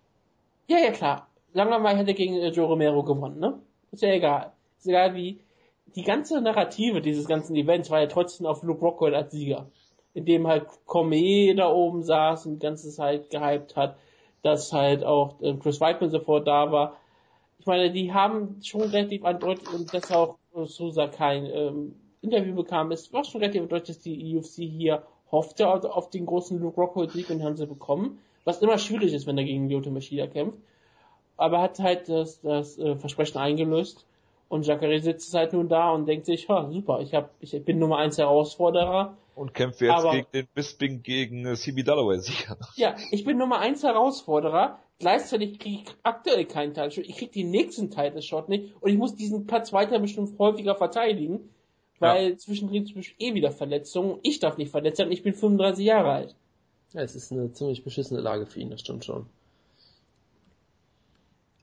ja, 0.67 0.79
ja, 0.79 0.91
klar. 0.91 1.29
Sagen 1.53 1.69
wir 1.69 1.79
mal, 1.79 1.93
er 1.93 1.99
hätte 1.99 2.13
gegen 2.13 2.35
äh, 2.35 2.49
Joe 2.49 2.67
Romero 2.67 3.03
gewonnen, 3.03 3.39
ne? 3.39 3.57
Ist 3.93 4.03
ja 4.03 4.09
egal. 4.09 4.51
Ist 4.79 4.87
egal 4.87 5.15
wie. 5.15 5.39
Die 5.95 6.03
ganze 6.03 6.41
Narrative 6.41 7.01
dieses 7.01 7.25
ganzen 7.25 7.55
Events 7.55 7.89
war 7.89 8.01
ja 8.01 8.07
trotzdem 8.07 8.45
auf 8.45 8.63
Luke 8.63 8.81
Rockhold 8.81 9.13
als 9.13 9.31
Sieger. 9.31 9.67
In 10.17 10.25
dem 10.25 10.47
halt 10.47 10.65
Cormier 10.85 11.55
da 11.55 11.71
oben 11.71 12.03
saß 12.03 12.45
und 12.45 12.53
die 12.55 12.65
ganze 12.65 12.89
Zeit 12.89 13.29
gehypt 13.29 13.75
hat, 13.75 13.97
dass 14.41 14.73
halt 14.73 15.03
auch 15.03 15.41
äh, 15.41 15.53
Chris 15.53 15.79
Weidman 15.79 16.09
sofort 16.09 16.47
da 16.47 16.71
war. 16.71 16.97
Ich 17.59 17.65
meine, 17.65 17.91
die 17.91 18.13
haben 18.13 18.59
schon 18.63 18.81
relativ 18.81 19.23
eindeutig, 19.25 19.71
und 19.73 19.93
dass 19.93 20.11
auch 20.11 20.37
Sousa 20.65 21.07
kein 21.07 21.45
ähm, 21.45 21.95
Interview 22.21 22.55
bekam, 22.55 22.91
es 22.91 23.11
war 23.13 23.23
schon 23.23 23.41
relativ 23.41 23.63
eindeutig, 23.63 23.95
dass 23.95 23.99
die 23.99 24.35
UFC 24.35 24.63
hier 24.63 25.03
hoffte 25.31 25.69
auf, 25.69 26.09
den 26.09 26.25
großen 26.25 26.59
Luke 26.59 26.79
Rockhold 26.79 27.11
Sieg 27.11 27.29
und 27.29 27.43
haben 27.43 27.57
sie 27.57 27.67
bekommen. 27.67 28.19
Was 28.43 28.61
immer 28.61 28.77
schwierig 28.77 29.13
ist, 29.13 29.27
wenn 29.27 29.37
er 29.37 29.43
gegen 29.43 29.69
Lyoto 29.69 29.91
Machida 29.91 30.27
kämpft 30.27 30.59
aber 31.37 31.61
hat 31.61 31.79
halt 31.79 32.09
das, 32.09 32.41
das 32.41 32.77
äh, 32.77 32.95
Versprechen 32.95 33.37
eingelöst. 33.37 34.05
Und 34.49 34.65
Jacare 34.65 34.99
sitzt 34.99 35.33
halt 35.33 35.53
nun 35.53 35.67
da 35.67 35.91
und 35.91 36.05
denkt 36.05 36.25
sich, 36.25 36.47
ha, 36.47 36.69
super, 36.71 37.01
ich 37.01 37.13
hab, 37.13 37.31
ich 37.41 37.51
bin 37.65 37.79
Nummer 37.79 37.97
eins 37.97 38.17
Herausforderer. 38.17 39.17
Und 39.35 39.53
kämpft 39.53 39.81
jetzt 39.81 39.91
Aber- 39.91 40.11
gegen 40.11 40.27
den 40.33 40.47
Bisping 40.53 41.03
gegen 41.03 41.45
äh, 41.45 41.55
CB 41.55 41.83
Dalloway-Sieger. 41.83 42.57
Ja, 42.75 42.95
ich 43.11 43.23
bin 43.23 43.37
Nummer 43.37 43.59
eins 43.59 43.83
Herausforderer. 43.83 44.79
Gleichzeitig 44.99 45.59
kriege 45.59 45.81
ich 45.83 45.95
aktuell 46.01 46.45
keinen 46.45 46.73
Title 46.73 46.89
Shot. 46.91 47.05
Ich 47.05 47.17
krieg 47.17 47.31
den 47.31 47.51
nächsten 47.51 47.91
Title 47.91 48.21
Shot 48.21 48.49
nicht. 48.49 48.73
Und 48.81 48.89
ich 48.89 48.97
muss 48.97 49.15
diesen 49.15 49.45
Platz 49.45 49.71
weiter 49.73 49.99
bestimmt 49.99 50.39
häufiger 50.39 50.75
verteidigen. 50.75 51.49
weil 51.99 52.29
ja. 52.31 52.37
zwischendrin 52.37 52.85
zum 52.85 52.95
Beispiel 52.95 53.27
eh 53.27 53.33
wieder 53.33 53.51
Verletzungen. 53.51 54.19
Ich 54.23 54.39
darf 54.39 54.57
nicht 54.57 54.71
verletzt 54.71 54.97
sein, 54.97 55.11
ich 55.11 55.23
bin 55.23 55.33
35 55.33 55.85
Jahre 55.85 56.11
alt. 56.11 56.35
Ja, 56.93 57.01
es 57.01 57.15
ist 57.15 57.31
eine 57.31 57.51
ziemlich 57.51 57.83
beschissene 57.83 58.21
Lage 58.21 58.45
für 58.45 58.59
ihn, 58.59 58.69
das 58.69 58.81
stimmt 58.81 59.03
schon. 59.05 59.25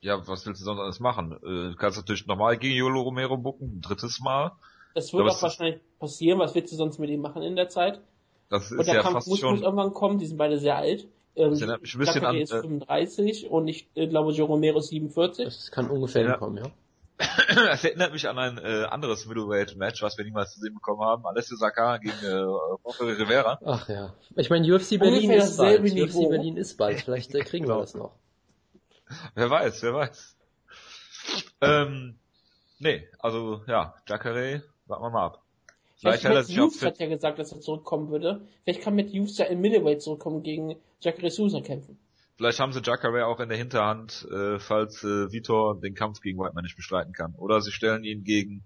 Ja, 0.05 0.19
was 0.29 0.45
willst 0.45 0.61
du 0.61 0.67
sonst 0.67 0.81
alles 0.81 1.01
machen? 1.01 1.33
Äh, 1.33 1.71
du 1.71 1.77
kannst 1.77 1.97
natürlich 1.97 2.27
normal 2.27 2.59
gegen 2.59 2.75
Yolo 2.75 3.01
Romero 3.01 3.39
bucken, 3.39 3.79
ein 3.79 3.81
drittes 3.81 4.21
Mal. 4.21 4.53
Das 4.95 5.11
wird 5.15 5.27
auch 5.27 5.41
wahrscheinlich 5.41 5.81
passieren. 5.99 6.39
Was 6.39 6.55
willst 6.55 6.71
du 6.75 6.77
sonst 6.77 6.99
mit 6.99 7.09
ihm 7.09 7.23
machen 7.23 7.41
in 7.43 7.57
der 7.57 7.71
Zeit? 7.71 8.03
Das 8.51 8.71
ist 8.71 8.79
und 8.79 8.87
der 8.87 8.97
ja 8.97 9.01
Kampf 9.01 9.15
fast 9.15 9.29
muss, 9.29 9.39
schon... 9.39 9.53
muss 9.53 9.63
irgendwann 9.63 9.95
kommen, 9.95 10.19
die 10.19 10.27
sind 10.27 10.37
beide 10.37 10.59
sehr 10.59 10.77
alt. 10.77 11.09
Ähm, 11.35 11.53
das 11.53 11.61
erinnert 11.63 11.81
mich 11.81 11.95
ein 11.95 11.99
bisschen 12.01 12.25
an, 12.27 12.37
ist 12.37 12.53
35 12.53 13.45
äh, 13.45 13.49
und 13.49 13.67
ich 13.67 13.89
äh, 13.95 14.07
glaube, 14.07 14.33
Joe 14.33 14.47
Romero 14.47 14.79
ist 14.79 14.89
47. 14.89 15.47
Das 15.47 15.71
kann 15.71 15.89
ungefähr 15.89 16.23
ja. 16.23 16.37
kommen, 16.37 16.59
ja. 16.59 16.71
Es 17.73 17.85
erinnert 17.85 18.13
mich 18.13 18.29
an 18.29 18.39
ein 18.39 18.59
äh, 18.59 18.85
anderes 18.85 19.25
Middleweight-Match, 19.25 20.03
was 20.03 20.19
wir 20.19 20.27
niemals 20.27 20.53
zu 20.53 20.61
sehen 20.61 20.75
bekommen 20.75 21.01
haben. 21.01 21.25
Alessio 21.25 21.57
Sakara 21.57 21.97
gegen 21.97 22.13
äh, 22.23 22.29
Jorge 22.29 23.19
Rivera. 23.19 23.59
Ach 23.65 23.89
ja. 23.89 24.13
Ich 24.37 24.51
meine, 24.51 24.71
UFC 24.71 24.99
Berlin 24.99 25.31
ist 25.31 25.57
bald. 25.57 25.81
UFC 25.81 26.29
Berlin 26.29 26.59
ist 26.59 26.77
bald. 26.77 27.01
Vielleicht 27.01 27.35
äh, 27.35 27.41
kriegen 27.41 27.67
wir 27.67 27.79
das 27.79 27.95
noch. 27.95 28.13
Wer 29.35 29.51
weiß, 29.51 29.83
wer 29.83 29.95
weiß. 29.95 30.37
Ähm, 31.61 32.19
nee, 32.79 33.07
also 33.19 33.63
ja, 33.67 33.95
Jacare, 34.09 34.63
warten 34.87 35.05
wir 35.05 35.11
mal 35.11 35.27
ab. 35.27 35.43
Vielleicht, 35.97 36.23
Vielleicht 36.23 36.51
hat 36.51 36.57
Hughes 36.57 36.83
hat 36.83 36.99
ja 36.99 37.07
gesagt, 37.07 37.39
dass 37.39 37.53
er 37.53 37.61
zurückkommen 37.61 38.11
würde. 38.11 38.47
Vielleicht 38.65 38.83
kann 38.83 38.95
mit 38.95 39.11
Hughes 39.11 39.39
ja 39.39 39.47
im 39.47 39.61
Middleweight 39.61 40.03
zurückkommen 40.03 40.43
gegen 40.43 40.77
Jacare 41.01 41.31
Sousa 41.31 41.61
kämpfen. 41.61 41.99
Vielleicht 42.37 42.59
haben 42.59 42.73
sie 42.73 42.83
Jacare 42.83 43.27
auch 43.27 43.41
in 43.41 43.49
der 43.49 43.57
Hinterhand, 43.59 44.27
äh, 44.31 44.59
falls 44.59 45.05
äh, 45.05 45.31
Vitor 45.31 45.81
den 45.81 45.95
Kampf 45.95 46.21
gegen 46.21 46.39
Whiteman 46.39 46.65
nicht 46.65 46.77
bestreiten 46.77 47.13
kann. 47.13 47.35
Oder 47.37 47.61
sie 47.61 47.71
stellen 47.71 48.03
ihn 48.03 48.25
gegen 48.25 48.65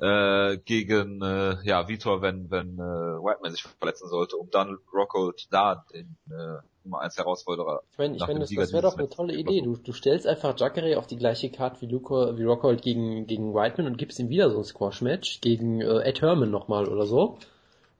äh, 0.00 0.58
gegen 0.58 1.20
äh, 1.22 1.56
ja 1.64 1.88
Vitor, 1.88 2.22
wenn 2.22 2.50
wenn 2.50 2.74
äh, 2.74 2.78
Whiteman 2.78 3.52
sich 3.52 3.62
verletzen 3.62 4.08
sollte, 4.08 4.36
um 4.36 4.48
dann 4.50 4.78
Rockhold 4.92 5.48
da 5.50 5.84
den 5.92 6.16
äh, 6.30 6.62
Nummer 6.84 7.00
1 7.00 7.18
Herausforderer. 7.18 7.82
Ich 7.92 7.98
meine, 7.98 8.16
ich 8.16 8.26
meine, 8.26 8.40
das, 8.40 8.50
das 8.50 8.72
wäre 8.72 8.82
doch 8.82 8.96
eine 8.96 9.08
tolle 9.08 9.34
Idee. 9.34 9.60
Du, 9.60 9.76
du 9.76 9.92
stellst 9.92 10.26
einfach 10.26 10.58
Jacare 10.58 10.98
auf 10.98 11.06
die 11.06 11.16
gleiche 11.16 11.50
Karte 11.50 11.80
wie 11.80 11.86
Luco, 11.86 12.38
wie 12.38 12.44
Rockhold 12.44 12.82
gegen 12.82 13.26
gegen 13.26 13.54
Whiteman 13.54 13.86
und 13.86 13.98
gibst 13.98 14.18
ihm 14.18 14.28
wieder 14.28 14.50
so 14.50 14.58
ein 14.58 14.64
Squash-Match 14.64 15.40
gegen 15.40 15.80
äh, 15.80 16.00
Ed 16.00 16.22
Herman 16.22 16.50
nochmal 16.50 16.88
oder 16.88 17.06
so. 17.06 17.38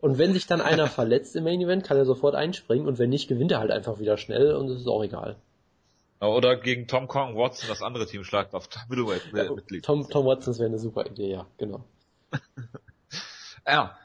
Und 0.01 0.19
wenn 0.19 0.33
sich 0.33 0.47
dann 0.47 0.61
einer 0.61 0.87
verletzt 0.89 1.35
im 1.35 1.45
Main 1.45 1.61
Event, 1.61 1.85
kann 1.85 1.97
er 1.97 2.05
sofort 2.05 2.35
einspringen 2.35 2.87
und 2.87 2.99
wenn 2.99 3.11
nicht, 3.11 3.29
gewinnt 3.29 3.51
er 3.51 3.59
halt 3.59 3.73
einfach 3.73 3.99
wieder 3.99 4.17
schnell 4.17 4.55
und 4.55 4.69
es 4.69 4.81
ist 4.81 4.89
auch 4.89 5.03
egal. 5.03 5.37
Oder 6.21 6.57
gegen 6.57 6.89
Tom 6.89 7.07
Kong 7.07 7.37
Watson 7.37 7.69
das 7.69 7.83
andere 7.83 8.07
Team 8.07 8.25
schlagt 8.25 8.55
auf 8.55 8.69
Middleweight-Mitglied. 8.89 9.85
Tom, 9.85 10.09
Tom 10.09 10.27
Watson 10.27 10.55
wäre 10.59 10.67
eine 10.67 10.79
super 10.79 11.07
Idee, 11.07 11.31
ja, 11.31 11.47
genau. 11.59 11.85
ja, 13.67 13.97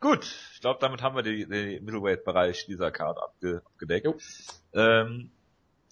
gut. 0.00 0.26
Ich 0.54 0.60
glaube, 0.60 0.78
damit 0.80 1.02
haben 1.02 1.16
wir 1.16 1.22
den 1.22 1.48
Middleweight-Bereich 1.84 2.66
dieser 2.66 2.90
Card 2.90 3.18
abge 3.18 3.62
abgedeckt. 3.64 4.08
Ähm, 4.72 5.30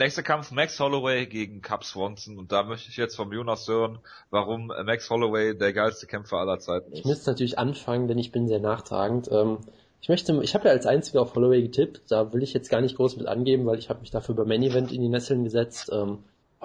Nächster 0.01 0.23
Kampf 0.23 0.53
Max 0.53 0.79
Holloway 0.79 1.27
gegen 1.27 1.61
Cap 1.61 1.83
Swanson 1.83 2.39
und 2.39 2.53
da 2.53 2.63
möchte 2.63 2.89
ich 2.89 2.97
jetzt 2.97 3.17
vom 3.17 3.33
Jonas 3.33 3.67
hören, 3.67 3.99
warum 4.31 4.69
Max 4.69 5.11
Holloway 5.11 5.59
der 5.59 5.73
geilste 5.73 6.07
Kämpfer 6.07 6.37
aller 6.37 6.61
Zeiten 6.61 6.93
ist. 6.93 7.01
Ich 7.01 7.05
müsste 7.05 7.31
natürlich 7.31 7.59
anfangen, 7.59 8.07
denn 8.07 8.17
ich 8.17 8.31
bin 8.31 8.47
sehr 8.47 8.61
nachtragend. 8.61 9.29
Ähm, 9.33 9.59
ich 10.01 10.09
möchte, 10.09 10.41
ich 10.43 10.55
habe 10.55 10.69
ja 10.69 10.73
als 10.73 10.87
einziger 10.87 11.23
auf 11.23 11.35
Holloway 11.35 11.63
getippt, 11.63 12.03
da 12.09 12.33
will 12.33 12.43
ich 12.43 12.53
jetzt 12.53 12.71
gar 12.71 12.81
nicht 12.81 12.97
groß 12.97 13.17
mit 13.17 13.27
angeben, 13.27 13.67
weil 13.67 13.79
ich 13.79 13.89
habe 13.89 14.01
mich 14.01 14.11
dafür 14.11 14.35
beim 14.35 14.49
Main 14.49 14.63
Event 14.63 14.93
in 14.93 15.03
die 15.03 15.09
Nesseln 15.09 15.45
gesetzt. 15.45 15.91
Ähm, 15.93 16.21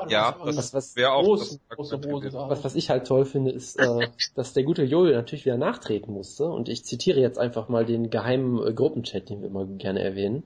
ja, 0.07 0.35
das 0.45 0.73
was, 0.73 0.95
wäre 0.95 1.13
auch 1.13 1.23
groß, 1.23 1.59
das 1.69 1.77
große 1.77 2.01
Hose 2.07 2.33
was, 2.33 2.63
was 2.63 2.75
ich 2.75 2.89
halt 2.89 3.07
toll 3.07 3.25
finde, 3.25 3.51
ist, 3.51 3.79
äh, 3.79 4.07
dass 4.35 4.53
der 4.53 4.63
gute 4.63 4.83
Jojo 4.83 5.13
natürlich 5.13 5.45
wieder 5.45 5.57
nachtreten 5.57 6.13
musste. 6.13 6.45
Und 6.45 6.69
ich 6.69 6.83
zitiere 6.83 7.19
jetzt 7.19 7.37
einfach 7.37 7.69
mal 7.69 7.85
den 7.85 8.09
geheimen 8.09 8.65
äh, 8.65 8.73
Gruppenchat, 8.73 9.29
den 9.29 9.41
wir 9.41 9.49
immer 9.49 9.65
gerne 9.65 10.01
erwähnen. 10.01 10.43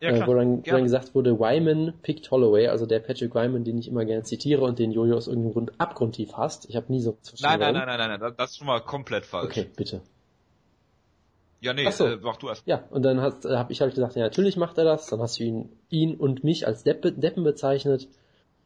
Ja, 0.00 0.10
äh, 0.10 0.26
wo, 0.28 0.34
dann, 0.34 0.58
wo 0.58 0.70
dann 0.70 0.84
gesagt 0.84 1.14
wurde, 1.14 1.40
Wyman 1.40 1.92
pickt 2.02 2.30
Holloway, 2.30 2.68
also 2.68 2.86
der 2.86 3.00
Patrick 3.00 3.34
Wyman, 3.34 3.64
den 3.64 3.78
ich 3.78 3.88
immer 3.88 4.04
gerne 4.04 4.22
zitiere 4.22 4.62
und 4.62 4.78
den 4.78 4.92
Jojo 4.92 5.16
aus 5.16 5.26
irgendeinem 5.26 5.52
Grund 5.54 5.72
abgrundtief 5.78 6.34
hasst. 6.34 6.68
Ich 6.68 6.76
habe 6.76 6.86
nie 6.92 7.00
so 7.00 7.16
Nein, 7.40 7.58
nein, 7.58 7.74
nein, 7.74 7.86
nein, 7.86 7.98
nein, 7.98 8.20
nein, 8.20 8.34
das 8.36 8.50
ist 8.50 8.58
schon 8.58 8.68
mal 8.68 8.80
komplett 8.80 9.26
falsch. 9.26 9.46
Okay, 9.46 9.66
bitte. 9.76 10.02
Ja, 11.60 11.72
nee, 11.72 11.90
so. 11.90 12.06
äh, 12.06 12.18
mach 12.22 12.36
du 12.36 12.48
erst. 12.48 12.66
Ja, 12.66 12.84
und 12.90 13.02
dann 13.02 13.20
hast, 13.20 13.44
äh, 13.44 13.56
habe 13.56 13.72
ich 13.72 13.80
halt 13.80 13.94
gesagt, 13.94 14.14
ja, 14.14 14.22
natürlich 14.22 14.56
macht 14.56 14.78
er 14.78 14.84
das. 14.84 15.06
Dann 15.06 15.20
hast 15.20 15.38
du 15.40 15.44
ihn, 15.44 15.68
ihn 15.90 16.14
und 16.14 16.44
mich 16.44 16.66
als 16.66 16.84
Deppe, 16.84 17.12
Deppen 17.12 17.42
bezeichnet. 17.42 18.08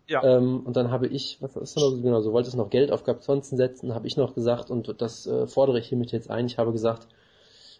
Ja. 0.08 0.22
Ähm, 0.22 0.60
und 0.66 0.76
dann 0.76 0.90
habe 0.90 1.06
ich, 1.06 1.38
was 1.40 1.56
ist 1.56 1.76
denn 1.76 1.82
noch, 1.82 2.02
genau, 2.02 2.20
so 2.20 2.32
wolltest 2.32 2.56
noch 2.56 2.70
Geld 2.70 2.90
auf 2.90 3.04
Capsonzen 3.04 3.56
setzen, 3.56 3.94
habe 3.94 4.06
ich 4.06 4.16
noch 4.16 4.34
gesagt, 4.34 4.70
und 4.70 5.00
das 5.00 5.26
äh, 5.26 5.46
fordere 5.46 5.78
ich 5.78 5.88
hiermit 5.88 6.12
jetzt 6.12 6.28
ein. 6.28 6.46
Ich 6.46 6.58
habe 6.58 6.72
gesagt, 6.72 7.06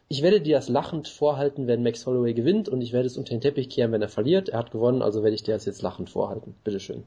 ich 0.09 0.23
werde 0.23 0.41
dir 0.41 0.57
das 0.57 0.69
lachend 0.69 1.09
vorhalten, 1.09 1.67
wenn 1.67 1.83
Max 1.83 2.07
Holloway 2.07 2.33
gewinnt 2.33 2.69
und 2.69 2.81
ich 2.81 2.93
werde 2.93 3.07
es 3.07 3.17
unter 3.17 3.31
den 3.31 3.41
Teppich 3.41 3.69
kehren, 3.69 3.93
wenn 3.93 4.03
er 4.03 4.09
verliert. 4.09 4.49
Er 4.49 4.61
hat 4.61 4.71
gewonnen, 4.71 5.03
also 5.03 5.23
werde 5.23 5.35
ich 5.35 5.43
dir 5.43 5.55
das 5.55 5.65
jetzt 5.65 5.83
lachend 5.83 6.11
vorhalten. 6.11 6.55
Bitteschön. 6.65 7.05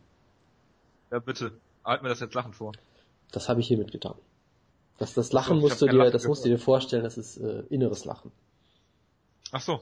Ja, 1.11 1.19
bitte. 1.19 1.51
Halt 1.83 2.03
mir 2.03 2.09
das 2.09 2.19
jetzt 2.19 2.33
lachend 2.33 2.55
vor. 2.55 2.73
Das 3.31 3.47
habe 3.47 3.61
ich 3.61 3.67
hiermit 3.67 3.91
getan. 3.91 4.15
Das, 4.97 5.13
das 5.13 5.33
Lachen 5.33 5.57
so, 5.57 5.61
musst 5.61 5.81
du 5.81 5.87
dir, 5.87 5.93
Lachen 5.93 6.11
das 6.11 6.25
musst 6.25 6.45
du 6.45 6.49
dir 6.49 6.59
vorstellen, 6.59 7.03
das 7.03 7.17
ist 7.17 7.37
äh, 7.37 7.63
inneres 7.69 8.05
Lachen. 8.05 8.31
Ach 9.51 9.61
so. 9.61 9.81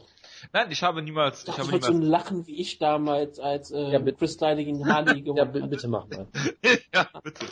Nein, 0.52 0.72
ich 0.72 0.84
habe 0.84 1.02
niemals. 1.02 1.44
Ich, 1.44 1.50
ich 1.50 1.58
habe 1.58 1.68
niemals... 1.68 1.86
so 1.86 1.94
ein 1.94 2.02
Lachen 2.02 2.48
wie 2.48 2.60
ich 2.60 2.80
damals, 2.80 3.40
als 3.40 3.72
äh, 3.72 3.92
ja, 3.92 4.00
Chris 4.12 4.38
Kleine 4.38 4.66
gegen 4.66 4.86
Hardy 4.88 5.22
gewonnen 5.24 5.38
Ja, 5.38 5.66
bitte 5.66 5.88
mach 5.88 6.08
mal. 6.08 6.28
ja, 6.94 7.10
bitte. 7.24 7.46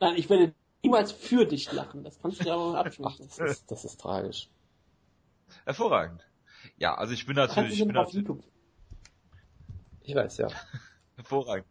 Nein, 0.00 0.16
ich 0.16 0.30
werde 0.30 0.54
niemals 0.82 1.12
für 1.12 1.44
dich 1.44 1.70
lachen. 1.72 2.04
Das 2.04 2.20
kannst 2.20 2.40
du 2.40 2.44
dir 2.44 2.54
aber 2.54 2.78
abschließen. 2.78 3.28
Das 3.28 3.38
ist, 3.38 3.70
das 3.70 3.84
ist 3.84 4.00
tragisch. 4.00 4.48
Hervorragend. 5.64 6.24
Ja, 6.78 6.94
also 6.94 7.12
ich 7.12 7.26
bin 7.26 7.36
natürlich. 7.36 7.80
Ich, 7.80 7.86
bin 7.86 7.94
natürlich 7.94 8.26
ich 10.04 10.14
weiß, 10.14 10.38
ja. 10.38 10.48
Hervorragend. 11.16 11.66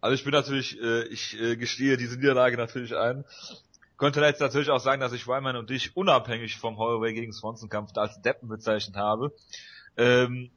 Also 0.00 0.14
ich 0.14 0.24
bin 0.24 0.32
natürlich, 0.32 0.80
äh, 0.80 1.04
ich 1.04 1.40
äh, 1.40 1.56
gestehe 1.56 1.96
diese 1.96 2.16
Niederlage 2.16 2.56
natürlich 2.56 2.96
ein. 2.96 3.24
Könnte 3.96 4.20
jetzt 4.20 4.40
natürlich 4.40 4.70
auch 4.70 4.80
sagen, 4.80 5.00
dass 5.00 5.12
ich 5.12 5.26
Wyman 5.26 5.56
und 5.56 5.70
dich 5.70 5.96
unabhängig 5.96 6.56
vom 6.56 6.76
Holloway 6.76 7.14
gegen 7.14 7.32
Swanson 7.32 7.68
Kampf 7.68 7.96
als 7.96 8.20
Deppen 8.20 8.48
bezeichnet 8.48 8.96
habe. 8.96 9.32
Ähm, 9.96 10.50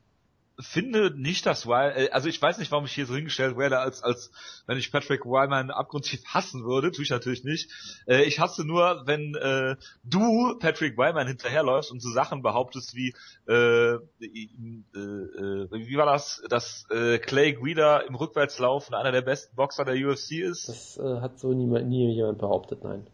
finde 0.59 1.11
nicht, 1.15 1.45
dass 1.45 1.65
Wyman, 1.65 1.95
äh, 1.95 2.09
also 2.11 2.27
ich 2.27 2.41
weiß 2.41 2.57
nicht, 2.57 2.71
warum 2.71 2.85
ich 2.85 2.91
hier 2.91 3.05
so 3.05 3.15
hingestellt 3.15 3.57
werde, 3.57 3.79
als, 3.79 4.03
als 4.03 4.31
wenn 4.67 4.77
ich 4.77 4.91
Patrick 4.91 5.25
Wyman 5.25 5.71
abgrundtief 5.71 6.23
hassen 6.25 6.65
würde, 6.65 6.91
tue 6.91 7.03
ich 7.03 7.09
natürlich 7.09 7.43
nicht. 7.43 7.71
Äh, 8.07 8.23
ich 8.23 8.39
hasse 8.39 8.65
nur, 8.65 9.03
wenn 9.05 9.35
äh, 9.35 9.75
du 10.03 10.57
Patrick 10.59 10.97
Wyman 10.97 11.27
hinterherläufst 11.27 11.91
und 11.91 12.01
so 12.01 12.09
Sachen 12.09 12.41
behauptest 12.41 12.95
wie, 12.95 13.13
äh, 13.47 13.93
äh, 13.93 13.99
äh, 14.21 15.67
wie 15.71 15.97
war 15.97 16.05
das, 16.05 16.43
dass 16.49 16.85
äh, 16.91 17.19
Clay 17.19 17.53
Guida 17.53 17.99
im 17.99 18.15
Rückwärtslaufen 18.15 18.93
einer 18.95 19.11
der 19.11 19.21
besten 19.21 19.55
Boxer 19.55 19.85
der 19.85 19.95
UFC 19.95 20.31
ist? 20.33 20.67
Das 20.67 20.97
äh, 20.97 21.21
hat 21.21 21.39
so 21.39 21.53
nie, 21.53 21.67
nie 21.83 22.13
jemand 22.13 22.39
behauptet, 22.39 22.83
nein. 22.83 23.07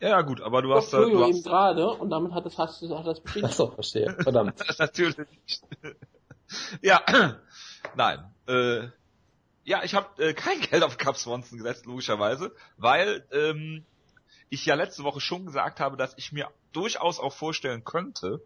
Ja, 0.00 0.22
gut, 0.22 0.40
aber 0.40 0.62
du 0.62 0.74
hast 0.74 0.92
da. 0.92 1.00
Du 1.00 1.22
hast... 1.22 1.28
eben 1.28 1.42
gerade 1.42 1.86
und 1.90 2.08
damit 2.10 2.32
hat 2.32 2.46
das, 2.46 2.56
hast 2.56 2.80
du, 2.80 2.98
hat 2.98 3.06
das 3.06 3.20
bestätigt. 3.22 3.50
Achso, 3.50 3.70
verstehe. 3.70 4.16
Verdammt. 4.20 4.58
Natürlich 4.78 5.16
nicht. 5.18 5.62
ja, 6.82 7.02
nein. 7.94 8.24
Äh, 8.48 8.88
ja, 9.64 9.84
ich 9.84 9.94
habe 9.94 10.22
äh, 10.22 10.32
kein 10.32 10.60
Geld 10.60 10.82
auf 10.82 10.96
Cap 10.96 11.16
Swanson 11.16 11.58
gesetzt, 11.58 11.84
logischerweise, 11.84 12.52
weil 12.78 13.26
ähm, 13.30 13.84
ich 14.48 14.64
ja 14.64 14.74
letzte 14.74 15.04
Woche 15.04 15.20
schon 15.20 15.44
gesagt 15.44 15.80
habe, 15.80 15.96
dass 15.96 16.16
ich 16.16 16.32
mir 16.32 16.48
durchaus 16.72 17.20
auch 17.20 17.32
vorstellen 17.32 17.84
könnte, 17.84 18.42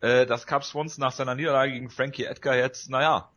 äh, 0.00 0.24
dass 0.24 0.46
Cap 0.46 0.64
Swanson 0.64 1.02
nach 1.02 1.12
seiner 1.12 1.34
Niederlage 1.34 1.72
gegen 1.72 1.90
Frankie 1.90 2.24
Edgar 2.24 2.56
jetzt, 2.56 2.88
naja, 2.90 3.30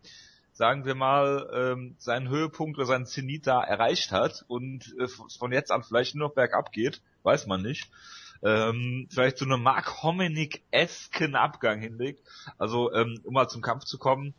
sagen 0.59 0.83
wir 0.83 0.93
mal, 0.93 1.49
ähm, 1.53 1.95
seinen 1.99 2.27
Höhepunkt 2.27 2.77
oder 2.77 2.85
seinen 2.85 3.05
Zenit 3.05 3.47
da 3.47 3.63
erreicht 3.63 4.11
hat 4.11 4.43
und 4.49 4.93
äh, 4.99 5.07
von 5.07 5.53
jetzt 5.53 5.71
an 5.71 5.83
vielleicht 5.83 6.15
nur 6.15 6.27
noch 6.27 6.35
bergab 6.35 6.73
geht, 6.73 7.01
weiß 7.23 7.47
man 7.47 7.61
nicht. 7.61 7.89
Ähm, 8.43 9.07
vielleicht 9.09 9.37
so 9.37 9.45
eine 9.45 9.55
Mark 9.55 10.03
Hominick-esken 10.03 11.35
Abgang 11.35 11.79
hinlegt. 11.79 12.27
Also, 12.57 12.93
ähm, 12.93 13.21
um 13.23 13.33
mal 13.33 13.47
zum 13.47 13.61
Kampf 13.61 13.85
zu 13.85 13.97
kommen. 13.97 14.33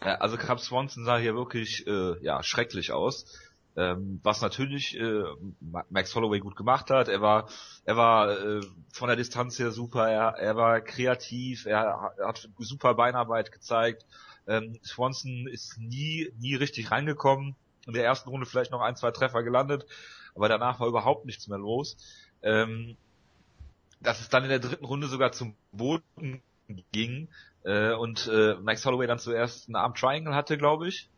Äh, 0.00 0.10
also 0.10 0.36
Cap 0.36 0.60
Swanson 0.60 1.06
sah 1.06 1.16
hier 1.16 1.34
wirklich 1.34 1.86
äh, 1.86 2.22
ja 2.22 2.42
schrecklich 2.42 2.92
aus. 2.92 3.24
Ähm, 3.78 4.20
was 4.22 4.42
natürlich 4.42 4.98
äh, 5.00 5.22
Max 5.88 6.14
Holloway 6.14 6.40
gut 6.40 6.56
gemacht 6.56 6.90
hat. 6.90 7.08
Er 7.08 7.22
war, 7.22 7.48
er 7.86 7.96
war 7.96 8.30
äh, 8.30 8.60
von 8.92 9.08
der 9.08 9.16
Distanz 9.16 9.58
her 9.58 9.70
super. 9.70 10.06
Er, 10.06 10.34
er 10.36 10.56
war 10.56 10.82
kreativ. 10.82 11.64
Er 11.64 12.12
hat 12.22 12.46
super 12.58 12.92
Beinarbeit 12.92 13.52
gezeigt. 13.52 14.04
Ähm, 14.46 14.78
Swanson 14.84 15.46
ist 15.48 15.78
nie, 15.78 16.30
nie 16.38 16.54
richtig 16.54 16.90
reingekommen. 16.90 17.56
In 17.86 17.92
der 17.92 18.04
ersten 18.04 18.28
Runde 18.28 18.46
vielleicht 18.46 18.72
noch 18.72 18.80
ein, 18.80 18.96
zwei 18.96 19.10
Treffer 19.10 19.42
gelandet, 19.42 19.86
aber 20.34 20.48
danach 20.48 20.80
war 20.80 20.88
überhaupt 20.88 21.24
nichts 21.24 21.46
mehr 21.48 21.58
los. 21.58 21.96
Ähm, 22.42 22.96
dass 24.00 24.20
es 24.20 24.28
dann 24.28 24.44
in 24.44 24.50
der 24.50 24.58
dritten 24.58 24.84
Runde 24.84 25.06
sogar 25.08 25.32
zum 25.32 25.54
Boden 25.72 26.42
ging 26.92 27.28
äh, 27.64 27.92
und 27.92 28.28
äh, 28.28 28.54
Max 28.56 28.84
Holloway 28.84 29.06
dann 29.06 29.18
zuerst 29.18 29.68
einen 29.68 29.76
Arm 29.76 29.94
Triangle 29.94 30.34
hatte, 30.34 30.58
glaube 30.58 30.88
ich. 30.88 31.08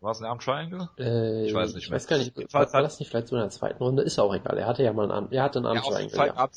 War 0.00 0.12
es 0.12 0.20
ein 0.20 0.26
Arm 0.26 0.38
Triangle? 0.38 0.88
Äh, 0.98 1.46
ich 1.46 1.54
weiß 1.54 1.74
nicht 1.74 1.90
mehr. 1.90 1.96
Ich 1.96 2.02
weiß 2.02 2.06
gar 2.06 2.18
nicht, 2.18 2.36
war, 2.52 2.72
war 2.72 2.82
das 2.82 3.00
nicht 3.00 3.08
vielleicht 3.08 3.28
so 3.28 3.36
in 3.36 3.42
der 3.42 3.50
zweiten 3.50 3.82
Runde? 3.82 4.02
Ist 4.02 4.18
auch 4.18 4.32
egal. 4.32 4.56
Er 4.58 4.66
hatte 4.66 4.82
ja 4.82 4.92
mal 4.92 5.02
einen 5.04 5.12
Arm, 5.12 5.28
er 5.30 5.42
hatte 5.42 5.58
einen 5.58 5.66
Arm 5.66 5.76
ja, 5.76 5.82
Triangle. 5.82 6.26
Ja. 6.36 6.48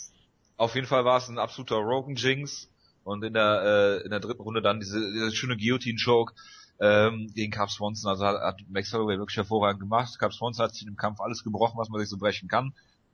Auf 0.57 0.75
jeden 0.75 0.85
Fall 0.85 1.05
war 1.05 1.17
es 1.17 1.27
ein 1.27 1.39
absoluter 1.39 1.77
Rogan 1.77 2.15
Jinx 2.15 2.70
und 3.03 3.23
in 3.23 3.33
der 3.33 3.61
äh, 3.63 4.03
in 4.03 4.11
der 4.11 4.19
dritten 4.19 4.41
Runde 4.41 4.61
dann 4.61 4.79
diese, 4.79 4.99
diese 5.11 5.31
schöne 5.31 5.57
Guillotine 5.57 5.99
Choke 6.03 6.33
ähm, 6.79 7.31
gegen 7.33 7.51
Cap 7.51 7.69
Swanson. 7.69 8.09
Also 8.09 8.25
hat, 8.25 8.41
hat 8.41 8.61
Max 8.69 8.91
Holloway 8.93 9.17
wirklich 9.17 9.37
hervorragend 9.37 9.79
gemacht. 9.79 10.17
Cap 10.19 10.33
Swanson 10.33 10.65
hat 10.65 10.73
sich 10.73 10.87
im 10.87 10.97
Kampf 10.97 11.19
alles 11.21 11.43
gebrochen, 11.43 11.77
was 11.77 11.89
man 11.89 12.01
sich 12.01 12.09
so 12.09 12.17
brechen 12.17 12.49
kann. 12.49 12.73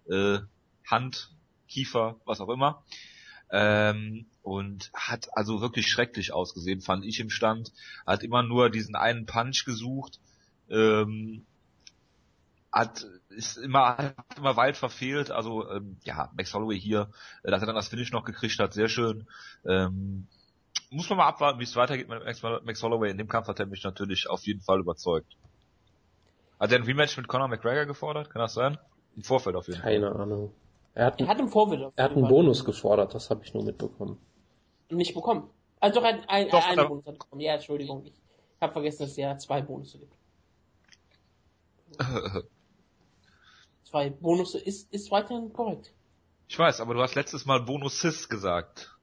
Äh, 0.10 0.40
Hand, 0.86 1.32
Kiefer, 1.68 2.16
was 2.26 2.40
auch 2.40 2.50
immer. 2.50 2.84
Ähm, 3.52 4.26
und 4.42 4.92
hat 4.94 5.30
also 5.34 5.62
wirklich 5.62 5.88
schrecklich 5.88 6.34
ausgesehen, 6.34 6.82
fand 6.82 7.06
ich 7.06 7.20
im 7.20 7.30
Stand. 7.30 7.74
Hat 8.06 8.24
immer 8.24 8.44
nur 8.44 8.70
diesen 8.70 8.96
einen 8.96 9.26
Punch 9.26 9.66
gesucht. 9.66 10.20
Ähm, 10.70 11.46
hat 12.72 13.06
ist 13.30 13.58
immer 13.58 13.98
hat 13.98 14.16
immer 14.38 14.56
weit 14.58 14.78
verfehlt. 14.78 15.32
Also 15.32 15.70
ähm, 15.70 15.98
ja, 16.04 16.30
Max 16.36 16.54
Holloway 16.54 16.80
hier, 16.80 17.10
äh, 17.44 17.52
dass 17.52 17.62
er 17.62 17.68
dann 17.68 17.76
das 17.76 17.88
Finish 17.88 18.12
noch 18.12 18.26
gekriegt 18.26 18.60
hat, 18.60 18.74
sehr 18.74 18.90
schön. 18.90 19.28
Ähm, 19.66 20.28
muss 20.90 21.10
man 21.10 21.18
mal 21.18 21.28
abwarten, 21.28 21.60
wie 21.60 21.64
es 21.64 21.76
weitergeht 21.76 22.08
mit 22.08 22.24
Max, 22.24 22.42
Max 22.42 22.84
Holloway. 22.84 23.12
In 23.12 23.18
dem 23.18 23.28
Kampf 23.28 23.48
hat 23.48 23.60
er 23.60 23.66
mich 23.66 23.84
natürlich 23.84 24.30
auf 24.30 24.44
jeden 24.44 24.62
Fall 24.62 24.80
überzeugt. 24.80 25.36
Hat 26.60 26.72
er 26.72 26.80
ein 26.80 26.84
Rematch 26.84 27.18
mit 27.18 27.28
Conor 27.28 27.48
McGregor 27.48 27.86
gefordert? 27.86 28.30
Kann 28.30 28.42
das 28.42 28.54
sein? 28.54 28.78
Im 29.16 29.24
Vorfeld 29.24 29.56
auf 29.56 29.68
jeden 29.68 29.82
Keine 29.82 30.08
Fall. 30.08 30.12
Keine 30.12 30.24
Ahnung. 30.24 30.54
Er 30.94 31.06
hat, 31.06 31.20
er 31.22 31.28
hat 31.28 31.40
im 31.40 31.50
Vorfeld. 31.50 31.92
Er 31.96 32.04
hat 32.06 32.12
einen 32.14 32.28
Bonus 32.28 32.66
gefordert, 32.66 33.14
das 33.14 33.30
habe 33.30 33.44
ich 33.44 33.54
nur 33.54 33.64
mitbekommen. 33.64 34.18
Nicht 34.90 35.14
bekommen. 35.14 35.50
Also 35.80 36.00
doch 36.00 36.08
ein, 36.08 36.28
ein, 36.28 36.50
doch, 36.50 36.66
einen 36.66 36.88
Bonus 36.88 37.06
hat 37.06 37.20
bekommen. 37.20 37.42
Ja, 37.42 37.54
Entschuldigung. 37.54 38.04
Ich 38.06 38.14
habe 38.60 38.74
vergessen, 38.74 39.04
dass 39.04 39.12
es 39.12 39.18
ja 39.18 39.38
zwei 39.38 39.62
Bonusse 39.62 40.00
gibt. 40.00 40.14
zwei 43.88 44.10
Bonusse 44.10 44.60
ist, 44.60 44.92
ist 44.94 45.12
weiterhin 45.12 45.54
korrekt. 45.54 45.92
Ich 46.48 46.58
weiß, 46.58 46.82
aber 46.82 46.94
du 46.94 47.02
hast 47.02 47.16
letztes 47.16 47.46
Mal 47.46 47.62
Bonus 47.62 48.30
gesagt. 48.30 48.96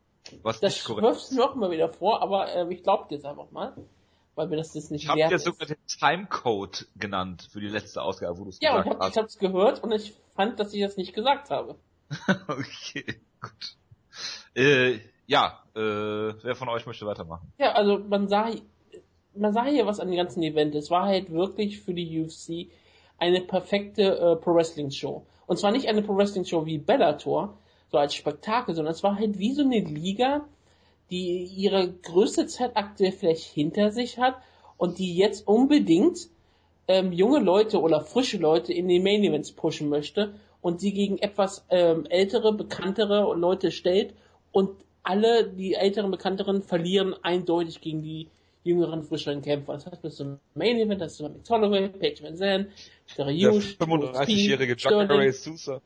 Was 0.43 0.61
das 0.61 0.75
nicht 0.75 0.85
korrekt 0.85 1.03
wirfst 1.03 1.33
du 1.33 1.37
noch 1.37 1.55
mal 1.55 1.71
wieder 1.71 1.89
vor, 1.89 2.23
aber 2.23 2.49
äh, 2.55 2.73
ich 2.73 2.83
glaube 2.83 3.07
dir 3.09 3.17
jetzt 3.17 3.27
einfach 3.27 3.51
mal. 3.51 3.75
Weil 4.35 4.49
mir 4.49 4.57
das 4.57 4.73
das 4.73 4.91
nicht 4.91 5.05
ich 5.05 5.09
wert 5.09 5.33
ist. 5.33 5.43
Ich 5.43 5.47
habe 5.47 5.57
dir 5.59 5.67
sogar 5.67 5.67
den 5.69 5.87
Timecode 5.87 6.89
genannt 6.97 7.49
für 7.53 7.61
die 7.61 7.69
letzte 7.69 8.03
Ausgabe, 8.03 8.39
wo 8.39 8.45
du 8.45 8.51
es 8.51 8.59
ja, 8.61 8.83
gesagt 8.83 8.97
hast. 8.99 9.03
Ja, 9.03 9.09
ich 9.11 9.17
habe 9.17 9.27
es 9.27 9.39
gehört 9.39 9.85
und 9.85 9.93
ich 9.93 10.15
fand, 10.35 10.59
dass 10.59 10.73
ich 10.73 10.81
das 10.81 10.97
nicht 10.97 11.15
gesagt 11.15 11.51
habe. 11.51 11.77
okay, 12.49 13.21
gut. 13.41 13.77
Äh, 14.55 14.99
ja, 15.27 15.63
äh, 15.75 15.81
wer 15.81 16.55
von 16.57 16.69
euch 16.69 16.87
möchte 16.87 17.07
weitermachen? 17.07 17.53
Ja, 17.59 17.73
also 17.73 17.99
man 17.99 18.29
sah, 18.29 18.51
man 19.35 19.53
sah 19.53 19.65
hier 19.65 19.87
was 19.87 20.01
an 20.01 20.09
dem 20.09 20.17
ganzen 20.17 20.43
Event. 20.43 20.75
Es 20.75 20.91
war 20.91 21.05
halt 21.05 21.31
wirklich 21.31 21.81
für 21.81 21.95
die 21.95 22.21
UFC 22.21 22.71
eine 23.19 23.41
perfekte 23.41 24.19
äh, 24.19 24.37
Pro 24.37 24.55
Wrestling 24.55 24.91
Show. 24.91 25.25
Und 25.47 25.59
zwar 25.59 25.73
nicht 25.73 25.89
eine 25.89 26.03
Pro 26.03 26.17
Wrestling 26.17 26.45
Show 26.45 26.67
wie 26.67 26.79
Bellator, 26.79 27.57
so 27.91 27.99
als 27.99 28.15
Spektakel, 28.15 28.75
sondern 28.75 28.93
es 28.93 29.03
war 29.03 29.17
halt 29.17 29.39
wie 29.39 29.53
so 29.53 29.63
eine 29.63 29.81
Liga, 29.81 30.45
die 31.11 31.45
ihre 31.45 31.93
größte 31.93 32.47
Zeit 32.47 32.77
aktuell 32.77 33.13
vielleicht 33.13 33.45
hinter 33.45 33.91
sich 33.91 34.19
hat 34.19 34.37
und 34.77 34.99
die 34.99 35.15
jetzt 35.17 35.47
unbedingt 35.47 36.29
ähm, 36.89 37.13
junge 37.13 37.39
Leute 37.39 37.81
oder 37.81 38.01
frische 38.01 38.39
Leute 38.39 38.73
in 38.73 38.89
die 38.89 39.01
Main 39.01 39.23
Events 39.23 39.53
pushen 39.53 39.89
möchte 39.89 40.35
und 40.61 40.81
sie 40.81 40.93
gegen 40.93 41.19
etwas 41.19 41.65
ähm, 41.71 42.07
ältere, 42.09 42.53
bekanntere 42.53 43.35
Leute 43.37 43.71
stellt 43.71 44.15
und 44.51 44.71
alle 45.03 45.47
die 45.47 45.75
älteren, 45.75 46.11
bekannteren 46.11 46.63
verlieren 46.63 47.15
eindeutig 47.23 47.81
gegen 47.81 48.03
die 48.03 48.29
jüngeren, 48.65 49.05
frischeren 49.05 49.43
Kämpfer. 49.43 49.75
Das 49.75 49.87
heißt, 49.87 50.03
bis 50.03 50.17
zum 50.17 50.41
Main 50.55 50.79
Event, 50.79 51.01
das 51.01 51.21
ist 51.21 51.21
Mick 51.21 51.49
Holloway, 51.49 51.89
Paige 51.89 52.25
Van 52.25 52.37
Zandt, 52.37 52.69
Der 53.17 53.27
35-jährige 53.27 54.75
Jacare 54.77 55.33
Sousa. 55.33 55.81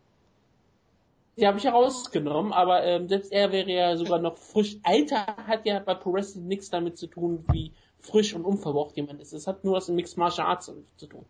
Die 1.36 1.46
habe 1.46 1.58
ich 1.58 1.64
herausgenommen, 1.64 2.52
aber 2.52 2.82
ähm, 2.84 3.08
selbst 3.08 3.30
er 3.30 3.52
wäre 3.52 3.70
ja 3.70 3.96
sogar 3.96 4.18
noch 4.18 4.36
frisch. 4.38 4.76
Alter 4.82 5.24
hat 5.46 5.66
ja 5.66 5.78
bei 5.78 5.94
Pro 5.94 6.12
Wrestling 6.12 6.48
nichts 6.48 6.70
damit 6.70 6.98
zu 6.98 7.06
tun, 7.06 7.44
wie 7.52 7.72
frisch 8.00 8.34
und 8.34 8.44
unverbraucht 8.44 8.96
jemand 8.96 9.20
ist. 9.20 9.32
Es 9.32 9.46
hat 9.46 9.62
nur 9.64 9.74
was 9.74 9.88
mit 9.88 9.96
Mixed 9.96 10.16
Martial 10.16 10.48
Arts 10.48 10.72
zu 10.96 11.06
tun. 11.06 11.24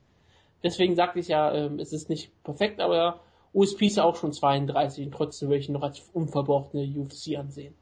Deswegen 0.63 0.97
sagte 0.97 1.19
ich 1.19 1.29
ja, 1.29 1.53
ähm, 1.53 1.79
es 1.79 1.93
ist 1.93 2.09
nicht 2.09 2.31
perfekt, 2.43 2.81
aber 2.81 3.21
USP 3.53 3.87
ist 3.87 3.97
ja 3.97 4.05
auch 4.05 4.17
schon 4.17 4.33
32 4.33 5.07
und 5.07 5.13
trotzdem 5.13 5.49
würde 5.49 5.61
ich 5.61 5.69
ihn 5.69 5.75
noch 5.75 5.83
als 5.83 6.01
unverbrauchte 6.13 6.79
UFC 6.79 7.37
ansehen. 7.37 7.75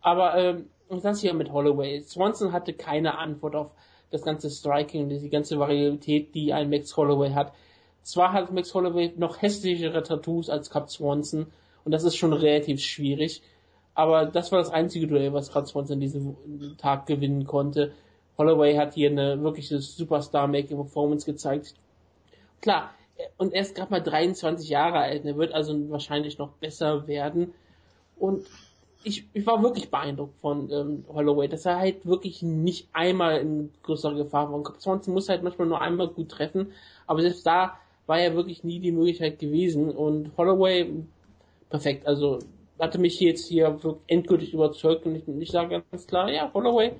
Aber 0.00 0.36
ähm, 0.36 0.66
und 0.90 1.04
das 1.04 1.20
hier 1.20 1.34
mit 1.34 1.52
Holloway. 1.52 2.02
Swanson 2.02 2.52
hatte 2.52 2.72
keine 2.72 3.16
Antwort 3.16 3.54
auf 3.54 3.70
das 4.10 4.22
ganze 4.22 4.50
Striking 4.50 5.04
und 5.04 5.08
die 5.10 5.30
ganze 5.30 5.58
Varietät, 5.58 6.34
die 6.34 6.52
ein 6.52 6.68
Max 6.68 6.96
Holloway 6.96 7.30
hat. 7.30 7.52
Zwar 8.02 8.32
hat 8.32 8.52
Max 8.52 8.74
Holloway 8.74 9.12
noch 9.16 9.40
hässlichere 9.40 10.02
Tattoos 10.02 10.50
als 10.50 10.68
Cap 10.68 10.90
Swanson 10.90 11.46
und 11.84 11.92
das 11.92 12.02
ist 12.02 12.16
schon 12.16 12.32
relativ 12.32 12.80
schwierig, 12.80 13.40
aber 13.94 14.26
das 14.26 14.50
war 14.50 14.58
das 14.58 14.70
einzige 14.70 15.06
Duell, 15.06 15.32
was 15.32 15.52
Cap 15.52 15.68
Swanson 15.68 16.00
diesen 16.00 16.76
Tag 16.76 17.06
gewinnen 17.06 17.46
konnte. 17.46 17.92
Holloway 18.36 18.74
hat 18.74 18.94
hier 18.94 19.10
eine 19.10 19.40
wirkliche 19.42 19.78
Superstar-Making-Performance 19.80 21.24
gezeigt. 21.24 21.74
Klar, 22.62 22.90
und 23.36 23.52
er 23.52 23.62
ist 23.62 23.76
gerade 23.76 23.92
mal 23.92 24.02
23 24.02 24.68
Jahre 24.68 24.98
alt, 24.98 25.24
er 25.24 25.36
wird 25.36 25.52
also 25.52 25.88
wahrscheinlich 25.90 26.38
noch 26.38 26.50
besser 26.54 27.06
werden. 27.06 27.52
Und 28.18 28.46
ich, 29.02 29.26
ich 29.32 29.46
war 29.46 29.62
wirklich 29.62 29.90
beeindruckt 29.90 30.38
von 30.40 30.70
ähm, 30.70 31.04
Holloway, 31.08 31.48
dass 31.48 31.66
er 31.66 31.78
halt 31.78 32.06
wirklich 32.06 32.42
nicht 32.42 32.88
einmal 32.92 33.38
in 33.38 33.70
größere 33.82 34.14
Gefahr 34.14 34.52
war. 34.52 34.62
Swanson 34.78 35.14
muss 35.14 35.28
halt 35.28 35.42
manchmal 35.42 35.68
nur 35.68 35.80
einmal 35.80 36.08
gut 36.08 36.28
treffen, 36.28 36.72
aber 37.06 37.22
selbst 37.22 37.46
da 37.46 37.78
war 38.06 38.20
ja 38.20 38.34
wirklich 38.34 38.64
nie 38.64 38.80
die 38.80 38.92
Möglichkeit 38.92 39.38
gewesen 39.38 39.90
und 39.90 40.36
Holloway 40.36 40.90
perfekt, 41.70 42.06
also 42.06 42.40
hatte 42.78 42.98
mich 42.98 43.20
jetzt 43.20 43.46
hier 43.46 43.78
endgültig 44.06 44.54
überzeugt 44.54 45.06
und 45.06 45.14
ich, 45.14 45.28
ich 45.28 45.50
sage 45.50 45.82
ganz 45.90 46.06
klar, 46.06 46.30
ja, 46.30 46.50
Holloway 46.52 46.92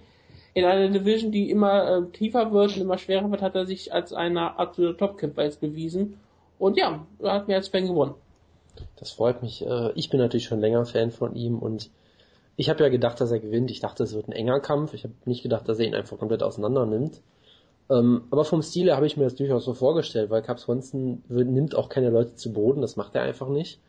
in 0.53 0.65
einer 0.65 0.89
Division, 0.89 1.33
die 1.33 1.51
immer 1.51 1.99
äh, 1.99 2.11
tiefer 2.11 2.53
wird 2.53 2.77
und 2.77 2.83
immer 2.83 2.99
schwerer 2.99 3.31
wird, 3.31 3.43
hat 3.43 3.55
er 3.55 3.67
sich 3.67 3.93
als 3.93 4.13
einer 4.13 4.59
absoluter 4.59 4.97
Topkämpfer 4.97 5.45
jetzt 5.45 5.61
bewiesen 5.61 6.19
und 6.59 6.77
ja, 6.77 7.07
er 7.19 7.33
hat 7.33 7.49
mir 7.49 7.57
als 7.57 7.69
Fan 7.69 7.87
gewonnen. 7.87 8.15
Das 8.97 9.11
freut 9.11 9.43
mich. 9.43 9.65
Äh, 9.67 9.93
ich 9.95 10.11
bin 10.11 10.21
natürlich 10.21 10.47
schon 10.47 10.61
länger 10.61 10.85
Fan 10.85 11.11
von 11.11 11.35
ihm 11.35 11.59
und 11.59 11.91
ich 12.57 12.69
habe 12.69 12.83
ja 12.83 12.91
gedacht, 12.91 13.21
dass 13.21 13.31
er 13.31 13.39
gewinnt. 13.39 13.71
Ich 13.71 13.81
dachte, 13.81 14.03
es 14.03 14.15
wird 14.15 14.29
ein 14.29 14.33
enger 14.33 14.61
Kampf. 14.61 14.93
Ich 14.95 15.05
habe 15.05 15.15
nicht 15.25 15.43
gedacht, 15.43 15.69
dass 15.69 15.79
er 15.79 15.87
ihn 15.87 15.95
einfach 15.95 16.19
komplett 16.19 16.43
auseinander 16.43 16.85
nimmt. 16.87 17.23
Ähm, 17.91 18.23
aber 18.31 18.45
vom 18.45 18.63
Stil 18.63 18.87
her 18.87 18.97
habe 18.97 19.07
ich 19.07 19.17
mir 19.17 19.25
das 19.25 19.35
durchaus 19.35 19.65
so 19.65 19.75
vorgestellt, 19.75 20.31
weil 20.31 20.43
Cap 20.43 20.61
Swanson 20.61 21.23
nimmt 21.29 21.75
auch 21.75 21.89
keine 21.89 22.11
Leute 22.11 22.37
zu 22.37 22.53
Boden, 22.53 22.83
das 22.83 22.97
macht 22.97 23.15
er 23.17 23.23
einfach 23.23 23.49
nicht. 23.49 23.81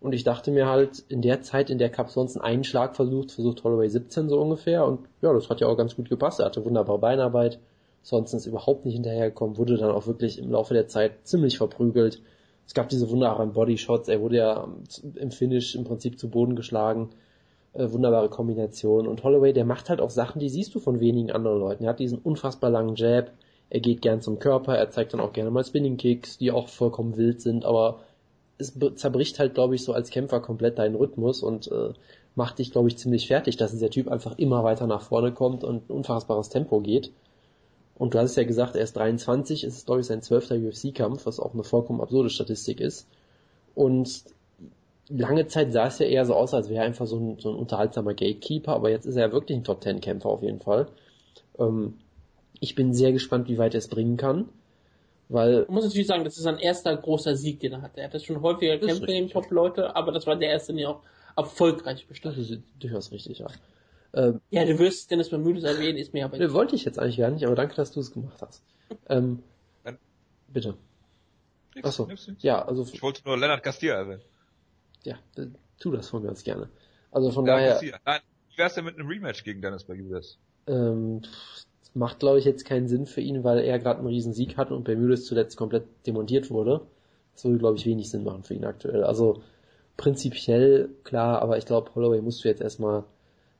Und 0.00 0.12
ich 0.12 0.24
dachte 0.24 0.50
mir 0.50 0.68
halt, 0.68 1.02
in 1.08 1.22
der 1.22 1.42
Zeit, 1.42 1.70
in 1.70 1.78
der 1.78 1.90
Cap 1.90 2.10
Swanson 2.10 2.42
einen 2.42 2.64
Schlag 2.64 2.94
versucht, 2.94 3.32
versucht 3.32 3.64
Holloway 3.64 3.88
17 3.88 4.28
so 4.28 4.40
ungefähr. 4.40 4.84
Und 4.84 5.00
ja, 5.22 5.32
das 5.32 5.48
hat 5.48 5.60
ja 5.60 5.66
auch 5.66 5.76
ganz 5.76 5.96
gut 5.96 6.10
gepasst. 6.10 6.40
Er 6.40 6.46
hatte 6.46 6.64
wunderbare 6.64 6.98
Beinarbeit. 6.98 7.58
Swanson 8.04 8.38
ist 8.38 8.46
überhaupt 8.46 8.84
nicht 8.84 8.94
hinterhergekommen, 8.94 9.56
wurde 9.56 9.78
dann 9.78 9.90
auch 9.90 10.06
wirklich 10.06 10.38
im 10.38 10.50
Laufe 10.50 10.74
der 10.74 10.88
Zeit 10.88 11.12
ziemlich 11.26 11.56
verprügelt. 11.56 12.20
Es 12.66 12.74
gab 12.74 12.88
diese 12.88 13.10
wunderbaren 13.10 13.52
Bodyshots, 13.52 14.08
er 14.08 14.20
wurde 14.20 14.36
ja 14.36 14.68
im 15.16 15.30
Finish 15.30 15.74
im 15.74 15.84
Prinzip 15.84 16.18
zu 16.18 16.28
Boden 16.28 16.56
geschlagen. 16.56 17.10
Äh, 17.74 17.90
wunderbare 17.90 18.28
Kombination. 18.28 19.08
Und 19.08 19.24
Holloway, 19.24 19.52
der 19.52 19.64
macht 19.64 19.90
halt 19.90 20.00
auch 20.00 20.10
Sachen, 20.10 20.38
die 20.38 20.48
siehst 20.48 20.74
du 20.76 20.78
von 20.78 21.00
wenigen 21.00 21.32
anderen 21.32 21.58
Leuten. 21.58 21.84
Er 21.84 21.90
hat 21.90 21.98
diesen 21.98 22.18
unfassbar 22.18 22.70
langen 22.70 22.94
Jab, 22.94 23.32
er 23.68 23.80
geht 23.80 24.00
gern 24.00 24.20
zum 24.20 24.38
Körper, 24.38 24.76
er 24.76 24.90
zeigt 24.90 25.12
dann 25.12 25.20
auch 25.20 25.32
gerne 25.32 25.50
mal 25.50 25.64
Spinning 25.64 25.96
Kicks, 25.96 26.38
die 26.38 26.52
auch 26.52 26.68
vollkommen 26.68 27.16
wild 27.16 27.40
sind, 27.40 27.64
aber 27.64 28.00
es 28.58 28.78
zerbricht 28.94 29.40
halt, 29.40 29.54
glaube 29.54 29.74
ich, 29.74 29.82
so 29.82 29.92
als 29.92 30.10
Kämpfer 30.10 30.38
komplett 30.38 30.78
deinen 30.78 30.94
Rhythmus 30.94 31.42
und 31.42 31.66
äh, 31.72 31.92
macht 32.36 32.60
dich, 32.60 32.70
glaube 32.70 32.86
ich, 32.86 32.96
ziemlich 32.96 33.26
fertig, 33.26 33.56
dass 33.56 33.72
dieser 33.72 33.90
Typ 33.90 34.06
einfach 34.06 34.38
immer 34.38 34.62
weiter 34.62 34.86
nach 34.86 35.02
vorne 35.02 35.32
kommt 35.32 35.64
und 35.64 35.90
ein 35.90 35.96
unfassbares 35.96 36.50
Tempo 36.50 36.80
geht. 36.80 37.10
Und 37.96 38.14
du 38.14 38.18
hast 38.18 38.36
ja 38.36 38.44
gesagt, 38.44 38.74
er 38.74 38.82
ist 38.82 38.96
23, 38.96 39.64
es 39.64 39.76
ist 39.76 39.86
glaube 39.86 40.00
ich 40.00 40.06
sein 40.06 40.22
zwölfter 40.22 40.56
UFC-Kampf, 40.56 41.26
was 41.26 41.38
auch 41.38 41.54
eine 41.54 41.64
vollkommen 41.64 42.00
absurde 42.00 42.30
Statistik 42.30 42.80
ist. 42.80 43.06
Und 43.74 44.24
lange 45.08 45.46
Zeit 45.46 45.72
sah 45.72 45.86
es 45.86 45.98
ja 45.98 46.06
eher 46.06 46.26
so 46.26 46.34
aus, 46.34 46.54
als 46.54 46.68
wäre 46.68 46.80
er 46.80 46.86
einfach 46.86 47.06
so 47.06 47.18
ein, 47.18 47.38
so 47.38 47.50
ein 47.50 47.56
unterhaltsamer 47.56 48.14
Gatekeeper, 48.14 48.72
aber 48.72 48.90
jetzt 48.90 49.06
ist 49.06 49.16
er 49.16 49.32
wirklich 49.32 49.58
ein 49.58 49.64
Top-10-Kämpfer 49.64 50.28
auf 50.28 50.42
jeden 50.42 50.60
Fall. 50.60 50.88
Ähm, 51.58 51.94
ich 52.60 52.74
bin 52.74 52.94
sehr 52.94 53.12
gespannt, 53.12 53.48
wie 53.48 53.58
weit 53.58 53.74
er 53.74 53.78
es 53.78 53.88
bringen 53.88 54.16
kann. 54.16 54.48
Weil, 55.28 55.62
ich 55.62 55.68
muss 55.68 55.84
natürlich 55.84 56.06
sagen, 56.06 56.24
das 56.24 56.36
ist 56.36 56.42
sein 56.42 56.58
erster 56.58 56.96
großer 56.96 57.34
Sieg, 57.34 57.60
den 57.60 57.72
er 57.72 57.82
hatte. 57.82 58.00
Er 58.00 58.06
hat 58.06 58.14
das 58.14 58.24
schon 58.24 58.42
häufiger 58.42 58.78
gekämpft 58.78 59.06
gegen 59.06 59.30
Top-Leute, 59.30 59.96
aber 59.96 60.12
das 60.12 60.26
war 60.26 60.36
der 60.36 60.50
erste, 60.50 60.72
den 60.72 60.80
er 60.80 60.90
auch 60.90 61.00
erfolgreich 61.36 62.06
bestimmt. 62.06 62.36
Das 62.36 62.50
ist 62.50 62.62
durchaus 62.78 63.10
richtig, 63.10 63.38
ja. 63.38 63.46
Ähm, 64.14 64.40
ja, 64.50 64.64
du 64.64 64.78
wirst 64.78 65.10
Dennis 65.10 65.30
Bermudes 65.30 65.64
erwähnen, 65.64 65.98
ist 65.98 66.12
mir 66.12 66.24
aber... 66.24 66.38
Ne, 66.38 66.52
wollte 66.52 66.76
ich 66.76 66.84
jetzt 66.84 66.98
eigentlich 66.98 67.18
gar 67.18 67.30
nicht, 67.30 67.44
aber 67.44 67.56
danke, 67.56 67.74
dass 67.74 67.90
du 67.90 68.00
es 68.00 68.12
gemacht 68.12 68.40
hast. 68.40 68.62
Ähm, 69.08 69.42
bitte. 70.48 70.76
Nix, 71.74 71.88
Achso, 71.88 72.06
nix, 72.06 72.28
nix. 72.28 72.42
ja, 72.42 72.64
also... 72.64 72.86
Ich 72.92 73.02
wollte 73.02 73.22
nur 73.24 73.36
Leonard 73.36 73.62
Castilla 73.62 73.94
erwähnen. 73.94 74.22
Ja, 75.02 75.18
tu 75.80 75.90
das 75.90 76.08
von 76.08 76.22
mir 76.22 76.30
aus 76.30 76.44
gerne. 76.44 76.68
Also 77.10 77.32
von 77.32 77.44
ja, 77.46 77.54
daher... 77.56 78.00
Nein, 78.04 78.20
wie 78.50 78.58
wär's 78.58 78.74
denn 78.74 78.84
mit 78.84 78.94
einem 78.96 79.08
Rematch 79.08 79.42
gegen 79.42 79.60
Dennis 79.60 79.84
Bermudes? 79.84 80.38
Ähm, 80.68 81.22
macht, 81.92 82.20
glaube 82.20 82.38
ich, 82.38 82.44
jetzt 82.44 82.64
keinen 82.64 82.86
Sinn 82.86 83.06
für 83.06 83.20
ihn, 83.20 83.42
weil 83.42 83.58
er 83.58 83.78
gerade 83.80 83.98
einen 83.98 84.08
riesen 84.08 84.32
Sieg 84.32 84.56
hat 84.56 84.70
und 84.70 84.84
Bermudes 84.84 85.26
zuletzt 85.26 85.56
komplett 85.56 85.84
demontiert 86.06 86.50
wurde. 86.50 86.86
Das 87.34 87.44
würde, 87.44 87.58
glaube 87.58 87.76
ich, 87.78 87.86
wenig 87.86 88.10
Sinn 88.10 88.22
machen 88.22 88.44
für 88.44 88.54
ihn 88.54 88.64
aktuell. 88.64 89.02
Also 89.02 89.42
prinzipiell 89.96 90.90
klar, 91.02 91.42
aber 91.42 91.58
ich 91.58 91.66
glaube, 91.66 91.94
Holloway 91.94 92.20
musst 92.20 92.44
du 92.44 92.48
jetzt 92.48 92.60
erstmal 92.60 93.04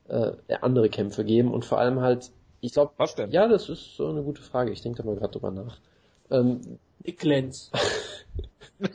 äh, 0.09 0.33
andere 0.61 0.89
Kämpfe 0.89 1.25
geben 1.25 1.53
und 1.53 1.65
vor 1.65 1.79
allem 1.79 2.01
halt, 2.01 2.31
ich 2.61 2.73
glaube, 2.73 2.93
Was 2.97 3.15
denn? 3.15 3.31
ja, 3.31 3.49
das 3.49 3.69
ist 3.69 3.97
so 3.97 4.09
eine 4.09 4.23
gute 4.23 4.43
Frage. 4.43 4.71
Ich 4.73 4.83
denke 4.83 5.03
da 5.03 5.09
mal 5.09 5.17
gerade 5.17 5.33
drüber 5.33 5.51
nach. 5.51 5.79
Ähm, 6.31 6.79
Nick 7.05 7.23
Lenz. 7.25 7.71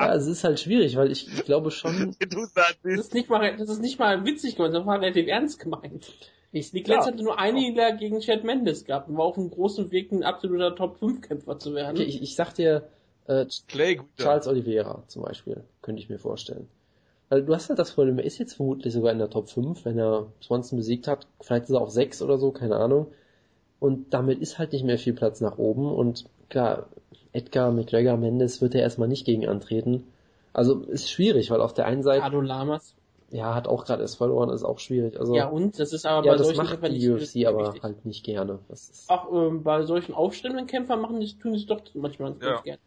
ja, 0.00 0.14
es 0.14 0.26
ist 0.26 0.44
halt 0.44 0.60
schwierig, 0.60 0.96
weil 0.96 1.10
ich, 1.10 1.32
ich 1.32 1.44
glaube 1.44 1.70
schon, 1.70 2.16
Das 2.54 2.76
ist 2.84 3.14
nicht 3.14 3.28
mal, 3.28 3.56
das 3.56 3.68
ist 3.68 3.80
nicht 3.80 3.98
mal 3.98 4.24
witzig 4.24 4.56
gemeint, 4.56 4.74
das 4.74 4.86
war 4.86 5.00
relativ 5.00 5.26
ernst 5.28 5.58
gemeint. 5.58 6.12
Ich, 6.52 6.72
Nick 6.72 6.86
Lenz 6.86 7.06
Ja. 7.06 7.12
hatte 7.12 7.22
nur 7.22 7.38
eine 7.38 7.58
Niederlage 7.58 7.96
gegen 7.98 8.20
Chad 8.20 8.44
Mendes 8.44 8.84
gehabt 8.84 9.08
und 9.08 9.16
war 9.16 9.24
auf 9.24 9.38
einem 9.38 9.50
großen 9.50 9.90
Weg, 9.90 10.12
ein 10.12 10.22
absoluter 10.22 10.76
Top-5-Kämpfer 10.76 11.58
zu 11.58 11.74
werden. 11.74 11.96
okay, 11.96 12.04
ich, 12.04 12.20
ich 12.22 12.34
sag 12.36 12.52
dir, 12.54 12.88
äh, 13.26 13.46
Clay. 13.68 14.00
Charles 14.18 14.46
Oliveira 14.46 15.02
zum 15.06 15.22
Beispiel, 15.22 15.64
könnte 15.80 16.02
ich 16.02 16.10
mir 16.10 16.18
vorstellen. 16.18 16.68
Weil 17.32 17.44
du 17.44 17.54
hast 17.54 17.70
halt 17.70 17.78
das 17.78 17.92
Problem, 17.92 18.18
er 18.18 18.26
ist 18.26 18.36
jetzt 18.36 18.52
vermutlich 18.52 18.92
sogar 18.92 19.10
in 19.10 19.18
der 19.18 19.30
Top 19.30 19.48
5, 19.48 19.86
wenn 19.86 19.98
er 19.98 20.26
Swanson 20.42 20.76
besiegt 20.76 21.08
hat. 21.08 21.26
Vielleicht 21.40 21.64
ist 21.64 21.70
er 21.70 21.80
auch 21.80 21.88
6 21.88 22.20
oder 22.20 22.36
so, 22.36 22.50
keine 22.50 22.76
Ahnung. 22.76 23.06
Und 23.80 24.12
damit 24.12 24.42
ist 24.42 24.58
halt 24.58 24.72
nicht 24.74 24.84
mehr 24.84 24.98
viel 24.98 25.14
Platz 25.14 25.40
nach 25.40 25.56
oben. 25.56 25.90
Und 25.90 26.26
klar, 26.50 26.90
Edgar, 27.32 27.72
McGregor, 27.72 28.18
Mendes 28.18 28.60
wird 28.60 28.74
er 28.74 28.82
erstmal 28.82 29.08
nicht 29.08 29.24
gegen 29.24 29.48
antreten. 29.48 30.04
Also 30.52 30.80
ist 30.80 31.10
schwierig, 31.10 31.50
weil 31.50 31.62
auf 31.62 31.72
der 31.72 31.86
einen 31.86 32.02
Seite, 32.02 32.22
Ado 32.22 32.42
Lamas. 32.42 32.94
ja, 33.30 33.54
hat 33.54 33.66
auch 33.66 33.86
gerade 33.86 34.02
erst 34.02 34.18
verloren, 34.18 34.50
ist 34.50 34.62
auch 34.62 34.78
schwierig. 34.78 35.18
Also 35.18 35.34
Ja, 35.34 35.46
und? 35.48 35.80
Das 35.80 35.94
ist 35.94 36.04
aber 36.04 36.26
ja, 36.26 36.32
bei 36.32 36.36
das 36.36 36.48
solchen 36.48 36.66
macht 36.66 36.82
die 36.86 36.90
nicht 36.90 37.08
UFC 37.08 37.46
aber 37.46 37.68
wichtig. 37.68 37.82
halt 37.82 38.04
nicht 38.04 38.26
gerne. 38.26 38.58
Das 38.68 38.90
ist, 38.90 39.08
Auch 39.08 39.32
ähm, 39.32 39.62
bei 39.62 39.84
solchen 39.84 40.12
aufstrebenden 40.12 40.66
Kämpfern 40.66 41.00
machen 41.00 41.18
die, 41.18 41.38
tun 41.38 41.54
sie 41.54 41.60
es 41.60 41.66
doch 41.66 41.80
manchmal 41.94 42.32
ganz 42.32 42.44
Ja. 42.44 42.60
gerne. 42.60 42.78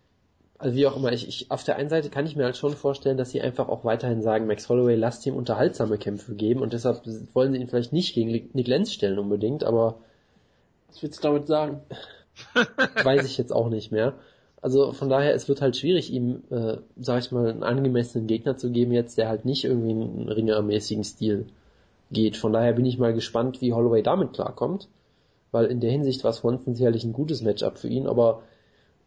Also 0.58 0.76
wie 0.78 0.88
auch 0.88 0.96
immer, 0.96 1.12
ich, 1.12 1.28
ich 1.28 1.52
auf 1.52 1.64
der 1.64 1.76
einen 1.76 1.90
Seite 1.90 2.10
kann 2.10 2.26
ich 2.26 2.36
mir 2.36 2.46
halt 2.46 2.56
schon 2.56 2.76
vorstellen, 2.76 3.18
dass 3.18 3.32
sie 3.32 3.42
einfach 3.42 3.68
auch 3.68 3.84
weiterhin 3.84 4.22
sagen, 4.22 4.48
Max 4.48 4.70
Holloway 4.70 4.96
lasst 4.96 5.26
ihm 5.26 5.36
unterhaltsame 5.36 5.98
Kämpfe 5.98 6.34
geben 6.34 6.62
und 6.62 6.72
deshalb 6.72 7.02
wollen 7.34 7.52
sie 7.52 7.60
ihn 7.60 7.68
vielleicht 7.68 7.92
nicht 7.92 8.16
gegen 8.16 8.32
Nick 8.32 8.68
Lenz 8.68 8.94
stellen 8.94 9.20
unbedingt, 9.20 9.64
aber 9.64 9.98
Was 10.88 11.04
willst 11.04 11.20
du 11.20 11.28
damit 11.28 11.48
sagen? 11.48 11.82
weiß 13.04 13.26
ich 13.26 13.38
jetzt 13.38 13.52
auch 13.52 13.70
nicht 13.70 13.92
mehr. 13.92 14.14
Also 14.62 14.94
von 14.94 15.10
daher, 15.10 15.36
es 15.36 15.48
wird 15.48 15.62
halt 15.62 15.78
schwierig, 15.78 16.12
ihm, 16.12 16.42
äh, 16.50 16.78
sag 17.00 17.20
ich 17.20 17.32
mal, 17.32 17.50
einen 17.50 17.64
angemessenen 17.64 18.26
Gegner 18.26 18.58
zu 18.58 18.72
geben 18.72 18.94
jetzt, 18.94 19.18
der 19.18 19.30
halt 19.30 19.46
nicht 19.46 19.64
irgendwie 19.66 19.92
einen 19.92 20.30
ringermäßigen 20.30 21.04
Stil 21.04 21.46
geht. 22.12 22.38
Von 22.38 22.54
daher 22.54 22.74
bin 22.74 22.86
ich 22.86 22.98
mal 22.98 23.14
gespannt, 23.14 23.62
wie 23.62 23.74
Holloway 23.74 24.02
damit 24.02 24.34
klarkommt, 24.34 24.88
weil 25.52 25.66
in 25.66 25.82
der 25.82 25.92
Hinsicht 25.92 26.24
war 26.24 26.34
Swanson 26.34 26.76
sicherlich 26.76 27.04
ein 27.04 27.14
gutes 27.14 27.42
Matchup 27.42 27.78
für 27.78 27.90
ihn, 27.90 28.08
aber 28.08 28.42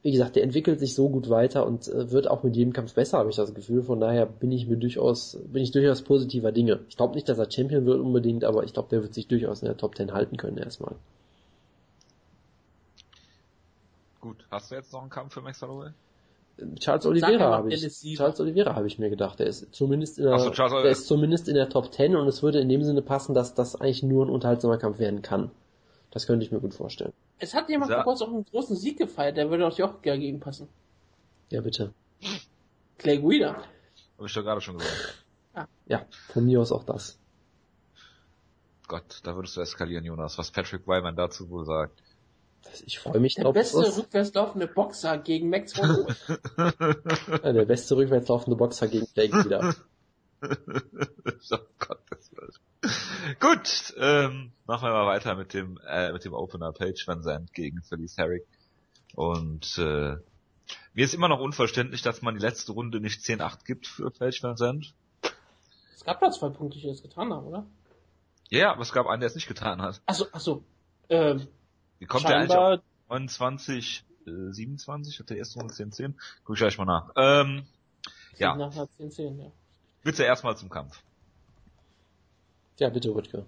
wie 0.03 0.13
gesagt, 0.13 0.37
der 0.37 0.45
entwickelt 0.45 0.79
sich 0.79 0.95
so 0.95 1.09
gut 1.09 1.29
weiter 1.29 1.67
und 1.67 1.89
äh, 1.89 2.11
wird 2.11 2.31
auch 2.31 2.43
mit 2.43 2.55
jedem 2.55 2.73
Kampf 2.73 2.95
besser, 2.95 3.19
habe 3.19 3.31
ich 3.31 3.37
das 3.37 3.53
Gefühl. 3.55 3.83
Von 3.83 4.01
daher 4.01 4.27
bin 4.27 4.53
ich 4.53 4.69
mir 4.69 4.77
durchaus, 4.77 5.39
bin 5.47 5.63
ich 5.63 5.73
durchaus 5.73 6.03
positiver 6.03 6.53
Dinge. 6.53 6.81
Ich 6.89 6.97
glaube 6.97 7.15
nicht, 7.15 7.29
dass 7.29 7.39
er 7.39 7.51
Champion 7.51 7.85
wird 7.85 8.01
unbedingt, 8.01 8.45
aber 8.45 8.63
ich 8.63 8.73
glaube, 8.73 8.89
der 8.91 9.03
wird 9.03 9.15
sich 9.15 9.27
durchaus 9.27 9.63
in 9.63 9.67
der 9.67 9.77
Top 9.77 9.97
10 9.97 10.13
halten 10.13 10.37
können 10.37 10.57
erstmal. 10.57 10.95
Gut, 14.21 14.47
hast 14.51 14.71
du 14.71 14.77
jetzt 14.77 14.93
noch 14.93 15.01
einen 15.01 15.11
Kampf 15.11 15.35
für 15.35 15.41
Max 15.41 15.61
Holloway? 15.63 15.91
Charles 16.81 17.07
Oliveira 17.07 17.53
habe 17.53 17.73
ich. 17.73 18.17
Charles 18.17 18.41
Oliveira 18.41 18.75
habe 18.75 18.87
ich 18.89 18.99
mir 18.99 19.11
gedacht. 19.11 19.39
Der 19.39 19.47
ist 19.47 19.73
zumindest 19.73 20.19
in 20.19 20.25
der, 20.25 20.39
so, 20.39 20.51
Charles 20.51 20.83
der 20.83 20.91
ist 20.91 21.07
zumindest 21.07 21.49
in 21.49 21.55
der 21.55 21.69
Top 21.69 21.93
10 21.93 22.17
und 22.17 22.27
es 22.27 22.43
würde 22.43 22.61
in 22.61 22.69
dem 22.69 22.83
Sinne 22.83 23.03
passen, 23.03 23.35
dass 23.35 23.55
das 23.55 23.77
eigentlich 23.77 24.03
nur 24.03 24.27
ein 24.27 24.31
unterhaltsamer 24.31 24.79
Kampf 24.79 24.99
werden 24.99 25.23
kann. 25.23 25.51
Das 26.11 26.27
könnte 26.27 26.45
ich 26.45 26.51
mir 26.51 26.61
gut 26.61 26.75
vorstellen. 26.75 27.13
Es 27.39 27.55
hat 27.55 27.69
jemand 27.69 27.93
vor 27.93 28.03
kurzem 28.05 28.27
auch 28.29 28.33
einen 28.33 28.45
großen 28.45 28.77
Sieg 28.77 28.99
gefeiert, 28.99 29.37
der 29.37 29.51
würde 29.51 29.67
auch 29.67 29.81
auch 29.81 30.01
dagegen 30.03 30.41
passen. 30.41 30.69
Ja, 31.51 31.61
bitte. 31.61 31.93
Clay 32.99 33.19
Guida. 33.19 33.55
Habe 34.17 34.27
ich 34.27 34.33
doch 34.35 34.43
gerade 34.43 34.61
schon 34.61 34.79
gesagt. 34.79 35.25
Ja, 35.87 36.05
von 36.33 36.45
mir 36.45 36.61
aus 36.61 36.73
auch 36.73 36.85
das. 36.85 37.19
Gott, 38.87 39.21
da 39.23 39.35
würdest 39.37 39.57
du 39.57 39.61
eskalieren, 39.61 40.05
Jonas, 40.05 40.39
was 40.39 40.51
Patrick 40.51 40.87
Wyman 40.87 41.15
dazu 41.17 41.49
wohl 41.51 41.65
sagt. 41.65 42.03
Das- 42.63 42.81
Ich 42.83 42.99
freue 42.99 43.21
mich 43.21 43.35
Der 43.35 43.45
drauf. 43.45 43.55
beste 43.55 43.79
was- 43.79 43.99
rückwärts 43.99 44.35
laufende 44.35 44.67
Boxer 44.67 45.19
gegen 45.19 45.49
Max 45.51 45.77
Holloway. 45.77 46.15
Ja, 47.43 47.53
der 47.53 47.65
beste 47.67 47.97
rückwärts 47.97 48.29
laufende 48.29 48.57
Boxer 48.57 48.89
gegen 48.89 49.07
Blake 49.15 49.45
wieder. 49.45 49.75
oh 50.43 51.59
Gottes 51.79 52.33
Willen. 52.33 52.53
Gut, 53.41 53.95
ähm, 53.99 54.53
machen 54.67 54.89
wir 54.89 54.93
mal 54.93 55.07
weiter 55.07 55.35
mit 55.35 55.53
dem 55.53 55.81
äh, 55.87 56.13
mit 56.13 56.25
dem 56.25 56.33
Opener 56.33 56.73
Page 56.73 57.07
Van 57.07 57.23
Zandt 57.23 57.53
gegen 57.53 57.83
Felice 57.83 58.17
Herrick. 58.17 58.47
Und 59.15 59.79
äh, 59.79 60.17
mir 60.95 61.05
ist 61.05 61.15
immer 61.15 61.29
noch 61.29 61.41
unverständlich, 61.41 62.03
dass 62.03 62.23
man 62.23 62.35
die 62.35 62.41
letzte 62.41 62.73
Runde 62.73 63.01
nicht 63.01 63.21
10-8 63.21 63.65
gibt 63.65 63.87
für 63.87 64.11
Page 64.11 64.43
Van 64.43 64.57
Zandt. 64.57 64.95
es 65.95 66.05
gab 66.05 66.21
da 66.21 66.31
zwei 66.31 66.51
Punkte, 66.51 66.79
die 66.79 66.87
das 66.87 67.03
getan 67.03 67.33
haben, 67.33 67.47
oder? 67.47 67.67
Ja, 68.51 68.73
aber 68.73 68.83
es 68.83 68.93
gab 68.93 69.07
einen, 69.07 69.21
der 69.21 69.29
es 69.29 69.35
nicht 69.35 69.49
getan 69.49 69.83
hat. 69.83 70.01
Achso, 70.07 70.27
achso. 70.33 70.65
Ähm, 71.09 71.49
Wie 71.99 72.07
kommt 72.07 72.29
der 72.29 72.37
eigentlich 72.37 72.57
auf 72.57 72.81
scheinbar, 72.81 72.83
29, 73.09 74.05
äh, 74.27 74.53
27? 74.53 75.19
Hat 75.19 75.31
der 75.31 75.37
erste 75.37 75.59
Runde 75.59 75.75
10-10? 75.75 76.15
Guck 76.45 76.57
ich 76.57 76.61
gleich 76.61 76.79
mal 76.79 76.85
nach. 76.85 77.11
Ähm, 77.17 77.67
ja. 78.37 78.57
Nach 78.57 78.73
10, 78.97 79.11
10, 79.11 79.39
ja. 79.41 79.51
bitte 80.03 80.23
erstmal 80.23 80.57
zum 80.57 80.69
Kampf. 80.69 81.03
Ja, 82.79 82.89
bitte, 82.91 83.13
Rüdke. 83.13 83.45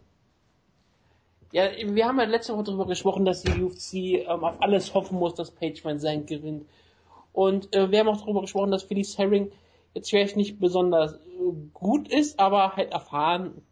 Ja, 1.53 1.69
wir 1.85 2.07
haben 2.07 2.19
ja 2.19 2.27
letzte 2.27 2.55
Woche 2.55 2.65
darüber 2.65 2.87
gesprochen, 2.87 3.25
dass 3.25 3.43
die 3.43 3.63
UFC 3.63 3.95
ähm, 4.29 4.45
auf 4.45 4.61
alles 4.61 4.95
hoffen 4.95 5.19
muss, 5.19 5.35
dass 5.35 5.51
Page 5.53 5.85
Van 5.85 5.99
gewinnt. 6.27 6.67
Und 7.33 7.75
äh, 7.75 7.91
wir 7.91 8.01
haben 8.01 8.09
auch 8.09 8.21
darüber 8.21 8.41
gesprochen, 8.41 8.73
dass 8.73 8.83
Felice 8.83 9.19
Herring 9.19 9.53
jetzt 9.95 10.11
vielleicht 10.11 10.37
nicht 10.37 10.59
besonders 10.59 11.15
äh, 11.15 11.19
gut 11.73 12.09
ist, 12.09 12.41
aber 12.41 12.77
halt 12.77 12.93
erfahren 12.93 13.63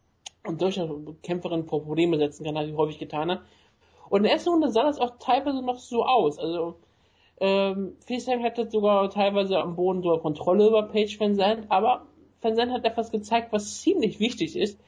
und 0.45 0.63
durchaus 0.63 0.91
Kämpferin 1.23 1.65
vor 1.65 1.83
Probleme 1.83 2.19
setzen 2.19 2.45
kann, 2.45 2.57
hat 2.57 2.73
häufig 2.77 2.99
getan 2.99 3.31
hat. 3.31 3.43
Und 4.09 4.19
in 4.19 4.23
der 4.25 4.33
ersten 4.33 4.51
Runde 4.51 4.71
sah 4.71 4.85
das 4.85 4.99
auch 4.99 5.19
teilweise 5.19 5.63
noch 5.63 5.79
so 5.79 6.05
aus. 6.05 6.39
Also 6.39 6.77
ähm, 7.41 7.97
Felice 8.07 8.29
Herring 8.29 8.45
hatte 8.45 8.71
sogar 8.71 9.11
teilweise 9.11 9.59
am 9.59 9.75
Boden 9.75 10.03
sogar 10.03 10.21
Kontrolle 10.21 10.69
über 10.69 10.85
Page 10.85 11.19
Van 11.19 11.35
Zandt, 11.37 11.67
aber 11.69 12.07
Van 12.41 12.57
Zandt 12.57 12.73
hat 12.73 12.85
etwas 12.85 13.11
gezeigt, 13.11 13.53
was 13.53 13.81
ziemlich 13.83 14.21
wichtig 14.21 14.57
ist 14.57 14.79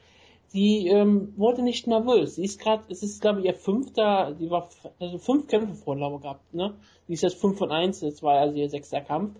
die 0.53 0.87
ähm, 0.87 1.33
wurde 1.37 1.61
nicht 1.61 1.87
nervös. 1.87 2.35
Sie 2.35 2.43
ist 2.43 2.59
gerade, 2.59 2.83
es 2.89 3.03
ist 3.03 3.21
glaube 3.21 3.39
ich 3.39 3.45
ihr 3.45 3.53
fünfter, 3.53 4.35
sie 4.37 4.49
war 4.49 4.67
also 4.99 5.17
fünf 5.17 5.47
Kämpfe 5.47 5.75
Vorlaube 5.75 6.19
gehabt, 6.19 6.53
ne? 6.53 6.73
Die 7.07 7.13
ist 7.13 7.23
jetzt 7.23 7.39
fünf 7.39 7.57
von 7.57 7.71
eins, 7.71 8.01
das 8.01 8.21
war 8.21 8.39
also 8.39 8.57
ihr 8.57 8.69
sechster 8.69 9.01
Kampf. 9.01 9.35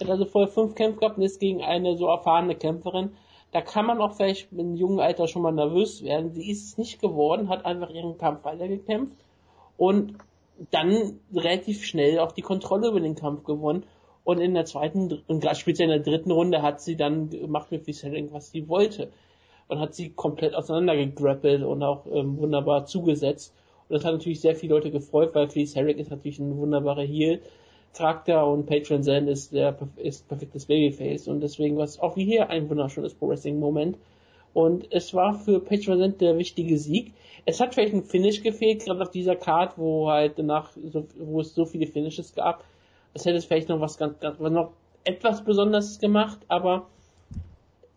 Hat 0.00 0.10
also 0.10 0.24
vorher 0.24 0.48
fünf 0.48 0.74
Kämpfe 0.74 1.00
gehabt 1.00 1.18
und 1.18 1.24
ist 1.24 1.40
gegen 1.40 1.62
eine 1.62 1.96
so 1.96 2.06
erfahrene 2.06 2.54
Kämpferin. 2.54 3.10
Da 3.52 3.60
kann 3.60 3.86
man 3.86 4.00
auch 4.00 4.14
vielleicht 4.14 4.52
im 4.52 4.74
jungen 4.74 5.00
Alter 5.00 5.28
schon 5.28 5.42
mal 5.42 5.52
nervös 5.52 6.02
werden. 6.02 6.32
Sie 6.32 6.50
ist 6.50 6.64
es 6.64 6.78
nicht 6.78 7.00
geworden, 7.00 7.48
hat 7.48 7.64
einfach 7.64 7.90
ihren 7.90 8.18
Kampf 8.18 8.44
weitergekämpft 8.44 9.16
und 9.76 10.14
dann 10.70 11.20
relativ 11.34 11.84
schnell 11.84 12.18
auch 12.18 12.32
die 12.32 12.42
Kontrolle 12.42 12.88
über 12.88 13.00
den 13.00 13.14
Kampf 13.14 13.44
gewonnen. 13.44 13.84
Und 14.24 14.40
in 14.40 14.54
der 14.54 14.64
zweiten, 14.64 15.22
und 15.26 15.40
gerade 15.40 15.56
speziell 15.56 15.90
in 15.90 16.02
der 16.02 16.12
dritten 16.12 16.30
Runde 16.30 16.62
hat 16.62 16.80
sie 16.80 16.96
dann 16.96 17.28
gemacht 17.28 17.70
mit 17.70 17.86
Viselling, 17.86 18.32
was 18.32 18.50
sie 18.50 18.68
wollte 18.68 19.10
und 19.68 19.78
hat 19.80 19.94
sie 19.94 20.10
komplett 20.10 20.54
auseinandergegrappelt 20.54 21.62
und 21.62 21.82
auch 21.82 22.06
ähm, 22.12 22.38
wunderbar 22.38 22.86
zugesetzt. 22.86 23.54
Und 23.88 23.94
das 23.94 24.04
hat 24.04 24.12
natürlich 24.12 24.40
sehr 24.40 24.54
viele 24.54 24.74
Leute 24.74 24.90
gefreut, 24.90 25.34
weil 25.34 25.48
Felice 25.48 25.76
Herrick 25.76 25.98
ist 25.98 26.10
natürlich 26.10 26.38
ein 26.38 26.56
wunderbarer 26.56 27.02
Heel-Charakter 27.02 28.46
und 28.46 28.66
Patron 28.66 29.02
Zen 29.02 29.28
ist 29.28 29.52
der 29.52 29.76
ist 29.96 30.28
perfektes 30.28 30.66
Babyface 30.66 31.28
und 31.28 31.40
deswegen 31.40 31.76
war 31.76 31.84
es 31.84 31.98
auch 32.00 32.16
wie 32.16 32.24
hier 32.24 32.50
ein 32.50 32.68
wunderschönes 32.68 33.14
Pro-Wrestling-Moment. 33.14 33.98
Und 34.52 34.86
es 34.92 35.12
war 35.14 35.34
für 35.34 35.60
Patron 35.60 35.98
Zen 35.98 36.18
der 36.18 36.38
wichtige 36.38 36.78
Sieg. 36.78 37.12
Es 37.44 37.60
hat 37.60 37.74
vielleicht 37.74 37.92
ein 37.92 38.04
Finish 38.04 38.42
gefehlt, 38.42 38.84
gerade 38.84 39.02
auf 39.02 39.10
dieser 39.10 39.36
Card, 39.36 39.76
wo 39.76 40.08
halt 40.08 40.38
danach, 40.38 40.70
so, 40.90 41.04
wo 41.18 41.40
es 41.40 41.54
so 41.54 41.66
viele 41.66 41.86
Finishes 41.86 42.34
gab. 42.34 42.64
Es 43.12 43.26
hätte 43.26 43.36
es 43.36 43.44
vielleicht 43.44 43.68
noch 43.68 43.80
was 43.80 43.98
ganz, 43.98 44.18
ganz, 44.20 44.38
noch 44.38 44.72
etwas 45.04 45.44
Besonderes 45.44 45.98
gemacht, 45.98 46.38
aber 46.48 46.86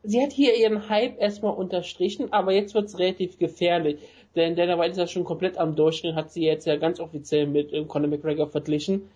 sie 0.07 0.21
hat 0.21 0.31
hier 0.31 0.55
ihren 0.55 0.89
Hype 0.89 1.19
erstmal 1.21 1.53
unterstrichen, 1.53 2.31
aber 2.31 2.53
jetzt 2.53 2.73
wird's 2.73 2.97
relativ 2.97 3.37
gefährlich. 3.37 3.99
Denn 4.35 4.55
Dana 4.55 4.79
White 4.79 4.91
ist 4.91 4.97
ja 4.97 5.07
schon 5.07 5.25
komplett 5.25 5.57
am 5.57 5.75
Durchschnitt, 5.75 6.15
hat 6.15 6.31
sie 6.31 6.45
jetzt 6.45 6.65
ja 6.65 6.77
ganz 6.77 6.99
offiziell 6.99 7.45
mit 7.45 7.73
ähm, 7.73 7.87
Conor 7.87 8.09
McGregor 8.09 8.47
verglichen 8.47 9.09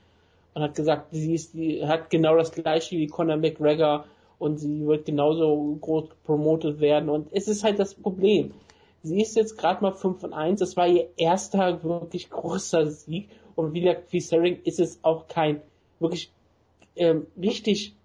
und 0.53 0.61
hat 0.61 0.75
gesagt, 0.75 1.07
sie 1.11 1.33
ist, 1.33 1.53
die 1.53 1.85
hat 1.85 2.09
genau 2.09 2.35
das 2.35 2.51
gleiche 2.51 2.97
wie 2.97 3.07
Conor 3.07 3.37
McGregor 3.37 4.05
und 4.37 4.57
sie 4.57 4.85
wird 4.85 5.05
genauso 5.05 5.77
groß 5.79 6.09
promotet 6.25 6.81
werden 6.81 7.09
und 7.09 7.27
es 7.31 7.47
ist 7.47 7.63
halt 7.63 7.79
das 7.79 7.93
Problem. 7.93 8.51
Sie 9.03 9.21
ist 9.21 9.35
jetzt 9.35 9.57
gerade 9.57 9.81
mal 9.81 9.93
5 9.93 10.19
von 10.19 10.33
1, 10.33 10.59
das 10.59 10.75
war 10.75 10.87
ihr 10.87 11.07
erster 11.15 11.83
wirklich 11.83 12.29
großer 12.29 12.87
Sieg 12.87 13.29
und 13.55 13.73
wie 13.73 13.81
gesagt, 13.81 14.11
wie 14.11 14.19
Sering 14.19 14.59
ist 14.65 14.79
es 14.79 14.99
auch 15.03 15.27
kein 15.27 15.61
wirklich 15.99 16.31
ähm, 16.95 17.27
richtig 17.41 17.95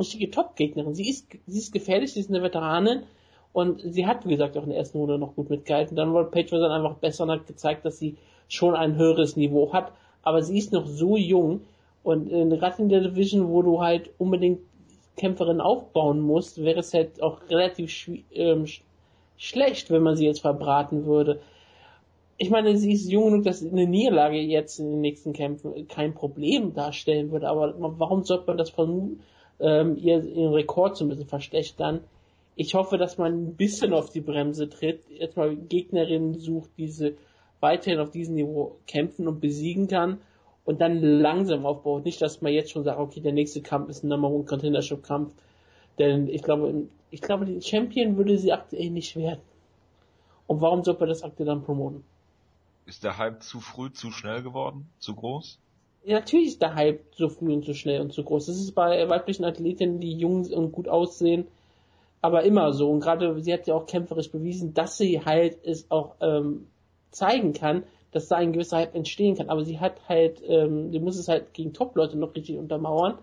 richtige 0.00 0.30
Top-Gegnerin. 0.30 0.94
Sie 0.94 1.08
ist, 1.08 1.28
sie 1.46 1.58
ist 1.58 1.72
gefährlich, 1.72 2.12
sie 2.12 2.20
ist 2.20 2.30
eine 2.30 2.42
Veteranin 2.42 3.04
und 3.52 3.80
sie 3.84 4.06
hat, 4.06 4.26
wie 4.26 4.30
gesagt, 4.30 4.56
auch 4.56 4.64
in 4.64 4.70
der 4.70 4.78
ersten 4.78 4.98
Runde 4.98 5.18
noch 5.18 5.36
gut 5.36 5.50
mitgehalten. 5.50 5.96
Dann 5.96 6.12
war 6.12 6.24
Paige 6.24 6.58
dann 6.58 6.72
einfach 6.72 6.96
besser 6.96 7.24
und 7.24 7.30
hat 7.30 7.46
gezeigt, 7.46 7.84
dass 7.84 7.98
sie 7.98 8.16
schon 8.48 8.74
ein 8.74 8.96
höheres 8.96 9.36
Niveau 9.36 9.72
hat, 9.72 9.92
aber 10.22 10.42
sie 10.42 10.58
ist 10.58 10.72
noch 10.72 10.86
so 10.86 11.16
jung 11.16 11.60
und 12.02 12.32
äh, 12.32 12.46
gerade 12.56 12.82
in 12.82 12.88
der 12.88 13.00
Division, 13.00 13.48
wo 13.48 13.62
du 13.62 13.80
halt 13.80 14.10
unbedingt 14.18 14.60
Kämpferin 15.16 15.60
aufbauen 15.60 16.20
muss, 16.20 16.58
wäre 16.58 16.80
es 16.80 16.94
halt 16.94 17.22
auch 17.22 17.40
relativ 17.48 17.90
sch 17.90 18.10
ähm, 18.32 18.66
schlecht, 19.36 19.90
wenn 19.90 20.02
man 20.02 20.16
sie 20.16 20.26
jetzt 20.26 20.40
verbraten 20.40 21.06
würde. 21.06 21.40
Ich 22.38 22.50
meine, 22.50 22.76
sie 22.76 22.92
ist 22.92 23.10
jung 23.10 23.26
genug, 23.26 23.44
dass 23.44 23.62
eine 23.62 23.86
Niederlage 23.86 24.38
jetzt 24.38 24.78
in 24.78 24.90
den 24.90 25.00
nächsten 25.02 25.32
Kämpfen 25.34 25.88
kein 25.88 26.14
Problem 26.14 26.72
darstellen 26.72 27.30
würde, 27.32 27.48
aber 27.48 27.74
warum 27.98 28.22
sollte 28.24 28.46
man 28.46 28.56
das 28.56 28.70
vermuten, 28.70 29.20
ähm, 29.60 29.96
ihr 29.96 30.22
ihren 30.24 30.52
Rekord 30.52 30.96
zu 30.96 31.04
müssen 31.04 31.26
verschlechtern? 31.26 32.00
Ich 32.56 32.74
hoffe, 32.74 32.98
dass 32.98 33.18
man 33.18 33.32
ein 33.32 33.54
bisschen 33.56 33.92
auf 33.92 34.10
die 34.10 34.20
Bremse 34.20 34.68
tritt, 34.68 35.02
jetzt 35.10 35.36
mal 35.36 35.56
Gegnerinnen 35.56 36.38
sucht, 36.38 36.70
diese 36.76 37.14
weiterhin 37.60 38.00
auf 38.00 38.10
diesem 38.10 38.34
Niveau 38.34 38.76
kämpfen 38.86 39.28
und 39.28 39.40
besiegen 39.40 39.88
kann 39.88 40.18
und 40.64 40.80
dann 40.80 41.00
langsam 41.00 41.66
aufbaut. 41.66 42.04
Nicht, 42.04 42.20
dass 42.22 42.42
man 42.42 42.52
jetzt 42.52 42.70
schon 42.70 42.84
sagt, 42.84 42.98
okay, 42.98 43.20
der 43.20 43.32
nächste 43.32 43.62
Kampf 43.62 43.88
ist 43.88 44.02
ein 44.02 44.08
Number 44.08 44.28
One 44.28 44.44
Contendership 44.44 45.02
Kampf. 45.02 45.32
Denn 45.98 46.28
ich 46.28 46.42
glaube, 46.42 46.86
ich 47.10 47.20
glaube, 47.20 47.44
den 47.44 47.60
Champion 47.60 48.16
würde 48.16 48.38
sie 48.38 48.52
aktuell 48.52 48.90
nicht 48.90 49.16
werden. 49.16 49.40
Und 50.46 50.60
warum 50.60 50.82
sollte 50.82 51.00
man 51.00 51.08
das 51.10 51.22
aktuell 51.22 51.46
dann 51.46 51.62
promoten? 51.62 52.04
Ist 52.86 53.04
der 53.04 53.18
Hype 53.18 53.42
zu 53.42 53.60
früh, 53.60 53.92
zu 53.92 54.10
schnell 54.10 54.42
geworden? 54.42 54.88
Zu 54.98 55.14
groß? 55.14 55.58
Natürlich 56.04 56.48
ist 56.48 56.62
der 56.62 56.74
Hype 56.74 57.02
so 57.14 57.28
früh 57.28 57.52
und 57.52 57.64
zu 57.64 57.74
schnell 57.74 58.00
und 58.00 58.12
zu 58.12 58.24
groß. 58.24 58.46
Das 58.46 58.56
ist 58.56 58.72
bei 58.74 59.08
weiblichen 59.08 59.44
Athletinnen, 59.44 60.00
die 60.00 60.14
jung 60.14 60.46
und 60.46 60.72
gut 60.72 60.88
aussehen, 60.88 61.46
aber 62.22 62.42
immer 62.44 62.72
so. 62.72 62.90
Und 62.90 63.00
gerade 63.00 63.40
sie 63.42 63.52
hat 63.52 63.66
ja 63.66 63.74
auch 63.74 63.86
kämpferisch 63.86 64.30
bewiesen, 64.30 64.72
dass 64.74 64.96
sie 64.96 65.24
halt 65.24 65.58
es 65.64 65.90
auch 65.90 66.14
ähm, 66.20 66.68
zeigen 67.10 67.52
kann, 67.52 67.84
dass 68.12 68.28
da 68.28 68.36
ein 68.36 68.52
gewisser 68.52 68.78
Hype 68.78 68.94
entstehen 68.94 69.36
kann. 69.36 69.50
Aber 69.50 69.64
sie 69.64 69.78
hat 69.78 70.08
halt, 70.08 70.42
ähm, 70.46 70.90
sie 70.90 71.00
muss 71.00 71.16
es 71.16 71.28
halt 71.28 71.52
gegen 71.54 71.72
Top-Leute 71.72 72.18
noch 72.18 72.34
richtig 72.34 72.56
untermauern. 72.56 73.18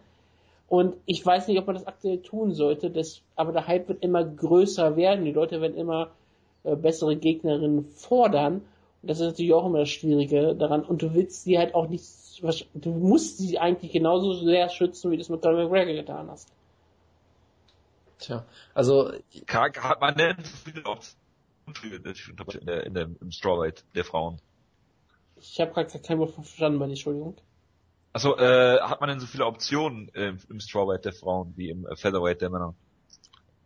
Und 0.67 0.95
ich 1.05 1.25
weiß 1.25 1.47
nicht, 1.47 1.59
ob 1.59 1.67
man 1.67 1.75
das 1.75 1.87
aktuell 1.87 2.21
tun 2.21 2.53
sollte, 2.53 2.89
das, 2.89 3.21
aber 3.35 3.53
der 3.53 3.67
Hype 3.67 3.87
wird 3.87 4.03
immer 4.03 4.23
größer 4.23 4.97
werden. 4.97 5.25
Die 5.25 5.31
Leute 5.31 5.61
werden 5.61 5.77
immer 5.77 6.11
äh, 6.63 6.75
bessere 6.75 7.15
Gegnerinnen 7.15 7.85
fordern. 7.85 8.61
Und 9.01 9.09
das 9.09 9.19
ist 9.19 9.27
natürlich 9.27 9.53
auch 9.53 9.65
immer 9.65 9.79
das 9.79 9.89
Schwierige 9.89 10.55
daran. 10.55 10.83
Und 10.83 11.01
du 11.01 11.13
willst 11.13 11.43
sie 11.43 11.57
halt 11.57 11.73
auch 11.73 11.87
nicht, 11.87 12.03
du 12.41 12.89
musst 12.91 13.37
sie 13.37 13.59
eigentlich 13.59 13.91
genauso 13.91 14.33
sehr 14.33 14.69
schützen, 14.69 15.11
wie 15.11 15.15
du 15.15 15.21
es 15.21 15.29
mit 15.29 15.41
Conor 15.41 15.63
McGregor 15.63 15.93
getan 15.93 16.29
hast. 16.29 16.51
Tja, 18.19 18.45
also. 18.73 19.11
Hat 19.47 20.01
man 20.01 20.15
denn 20.15 20.37
viele 20.63 20.83
Optionen 20.85 22.03
in 22.59 22.65
der, 22.65 22.85
in 22.85 22.93
der, 22.93 23.09
im 23.21 23.31
Strawweight 23.31 23.83
der 23.95 24.03
Frauen? 24.03 24.39
Ich 25.39 25.59
habe 25.59 25.71
gerade 25.71 25.99
kein 25.99 26.17
Wort 26.19 26.33
verstanden, 26.33 26.79
meine 26.79 26.93
Entschuldigung. 26.93 27.35
Also 28.13 28.35
äh, 28.37 28.79
hat 28.79 28.99
man 28.99 29.09
denn 29.09 29.19
so 29.19 29.27
viele 29.27 29.45
Optionen 29.45 30.09
äh, 30.15 30.33
im 30.49 30.59
Strawweight 30.59 31.05
der 31.05 31.13
Frauen 31.13 31.53
wie 31.55 31.69
im 31.69 31.85
Featherweight 31.95 32.41
der 32.41 32.49
Männer, 32.49 32.73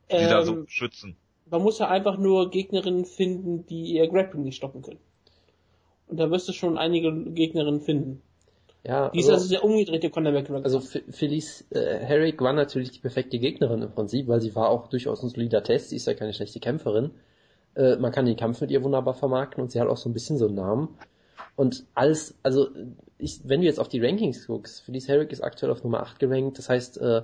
die 0.09 0.15
ähm, 0.15 0.29
da 0.29 0.43
so 0.43 0.65
schützen? 0.67 1.15
Man 1.49 1.61
muss 1.61 1.79
ja 1.79 1.87
einfach 1.87 2.17
nur 2.17 2.49
Gegnerinnen 2.49 3.05
finden, 3.05 3.65
die 3.67 3.93
ihr 3.93 4.09
Grappling 4.09 4.43
nicht 4.43 4.57
stoppen 4.57 4.81
können. 4.81 4.99
Und 6.07 6.17
da 6.17 6.29
wirst 6.29 6.49
du 6.49 6.53
schon 6.53 6.77
einige 6.77 7.13
Gegnerinnen 7.31 7.79
finden. 7.79 8.21
Ja, 8.83 9.09
die 9.09 9.19
ist 9.19 9.29
also, 9.29 9.43
also 9.43 9.49
der 9.49 9.63
umgedrehte 9.63 10.09
Conor 10.09 10.31
McGregor. 10.31 10.63
Also 10.63 10.79
Felice 10.79 11.65
äh, 11.69 11.99
Herrick 11.99 12.41
war 12.41 12.53
natürlich 12.53 12.91
die 12.91 12.99
perfekte 12.99 13.37
Gegnerin 13.37 13.83
im 13.83 13.91
Prinzip, 13.91 14.27
weil 14.27 14.41
sie 14.41 14.55
war 14.55 14.69
auch 14.69 14.87
durchaus 14.87 15.21
ein 15.21 15.29
solider 15.29 15.63
Test. 15.63 15.89
Sie 15.89 15.97
ist 15.97 16.07
ja 16.07 16.15
keine 16.15 16.33
schlechte 16.33 16.59
Kämpferin. 16.59 17.11
Äh, 17.75 17.97
man 17.97 18.11
kann 18.11 18.25
den 18.25 18.35
Kampf 18.35 18.59
mit 18.59 18.71
ihr 18.71 18.83
wunderbar 18.83 19.13
vermarkten 19.13 19.61
und 19.61 19.71
sie 19.71 19.79
hat 19.79 19.87
auch 19.87 19.97
so 19.97 20.09
ein 20.09 20.13
bisschen 20.13 20.37
so 20.37 20.47
einen 20.47 20.55
Namen. 20.55 20.89
Und 21.55 21.85
alles, 21.93 22.35
also 22.41 22.69
ich, 23.19 23.41
wenn 23.43 23.61
du 23.61 23.67
jetzt 23.67 23.79
auf 23.79 23.87
die 23.87 24.03
Rankings 24.03 24.47
guckst, 24.47 24.81
Felice 24.81 25.07
Herrick 25.09 25.31
ist 25.31 25.41
aktuell 25.41 25.71
auf 25.71 25.83
Nummer 25.83 26.01
8 26.01 26.17
gerankt, 26.17 26.57
das 26.57 26.69
heißt, 26.69 26.97
äh, 26.97 27.21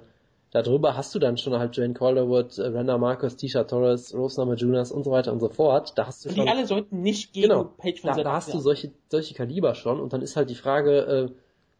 darüber 0.51 0.95
hast 0.95 1.15
du 1.15 1.19
dann 1.19 1.37
schon 1.37 1.57
halt 1.57 1.75
Joanne 1.75 1.95
Calderwood, 1.95 2.59
äh, 2.59 2.67
Randa 2.67 2.99
Marcos, 2.99 3.35
Tisha 3.35 3.63
Torres, 3.63 4.13
Rose 4.13 4.39
Namajunas 4.39 4.91
und 4.91 5.05
so 5.05 5.11
weiter 5.11 5.33
und 5.33 5.39
so 5.39 5.49
fort. 5.49 5.93
Da 5.95 6.05
hast 6.05 6.23
du 6.23 6.29
schon, 6.29 6.45
die 6.45 6.49
alle 6.51 6.67
sollten 6.67 7.01
nicht 7.01 7.33
gegen 7.33 7.49
genau, 7.49 7.63
Page 7.63 8.01
von 8.01 8.15
da, 8.15 8.23
da 8.23 8.33
hast 8.33 8.53
du 8.53 8.59
solche, 8.59 8.91
solche 9.09 9.33
Kaliber 9.33 9.73
schon 9.73 9.99
und 9.99 10.13
dann 10.13 10.21
ist 10.21 10.35
halt 10.35 10.51
die 10.51 10.55
Frage, 10.55 11.31
äh, 11.31 11.31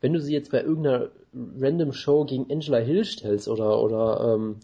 wenn 0.02 0.14
du 0.14 0.22
sie 0.22 0.34
jetzt 0.34 0.52
bei 0.52 0.62
irgendeiner 0.62 1.10
random 1.60 1.94
Show 1.94 2.26
gegen 2.26 2.52
Angela 2.52 2.78
Hill 2.78 3.06
stellst 3.06 3.48
oder 3.48 3.82
oder 3.82 4.36
ähm, 4.36 4.58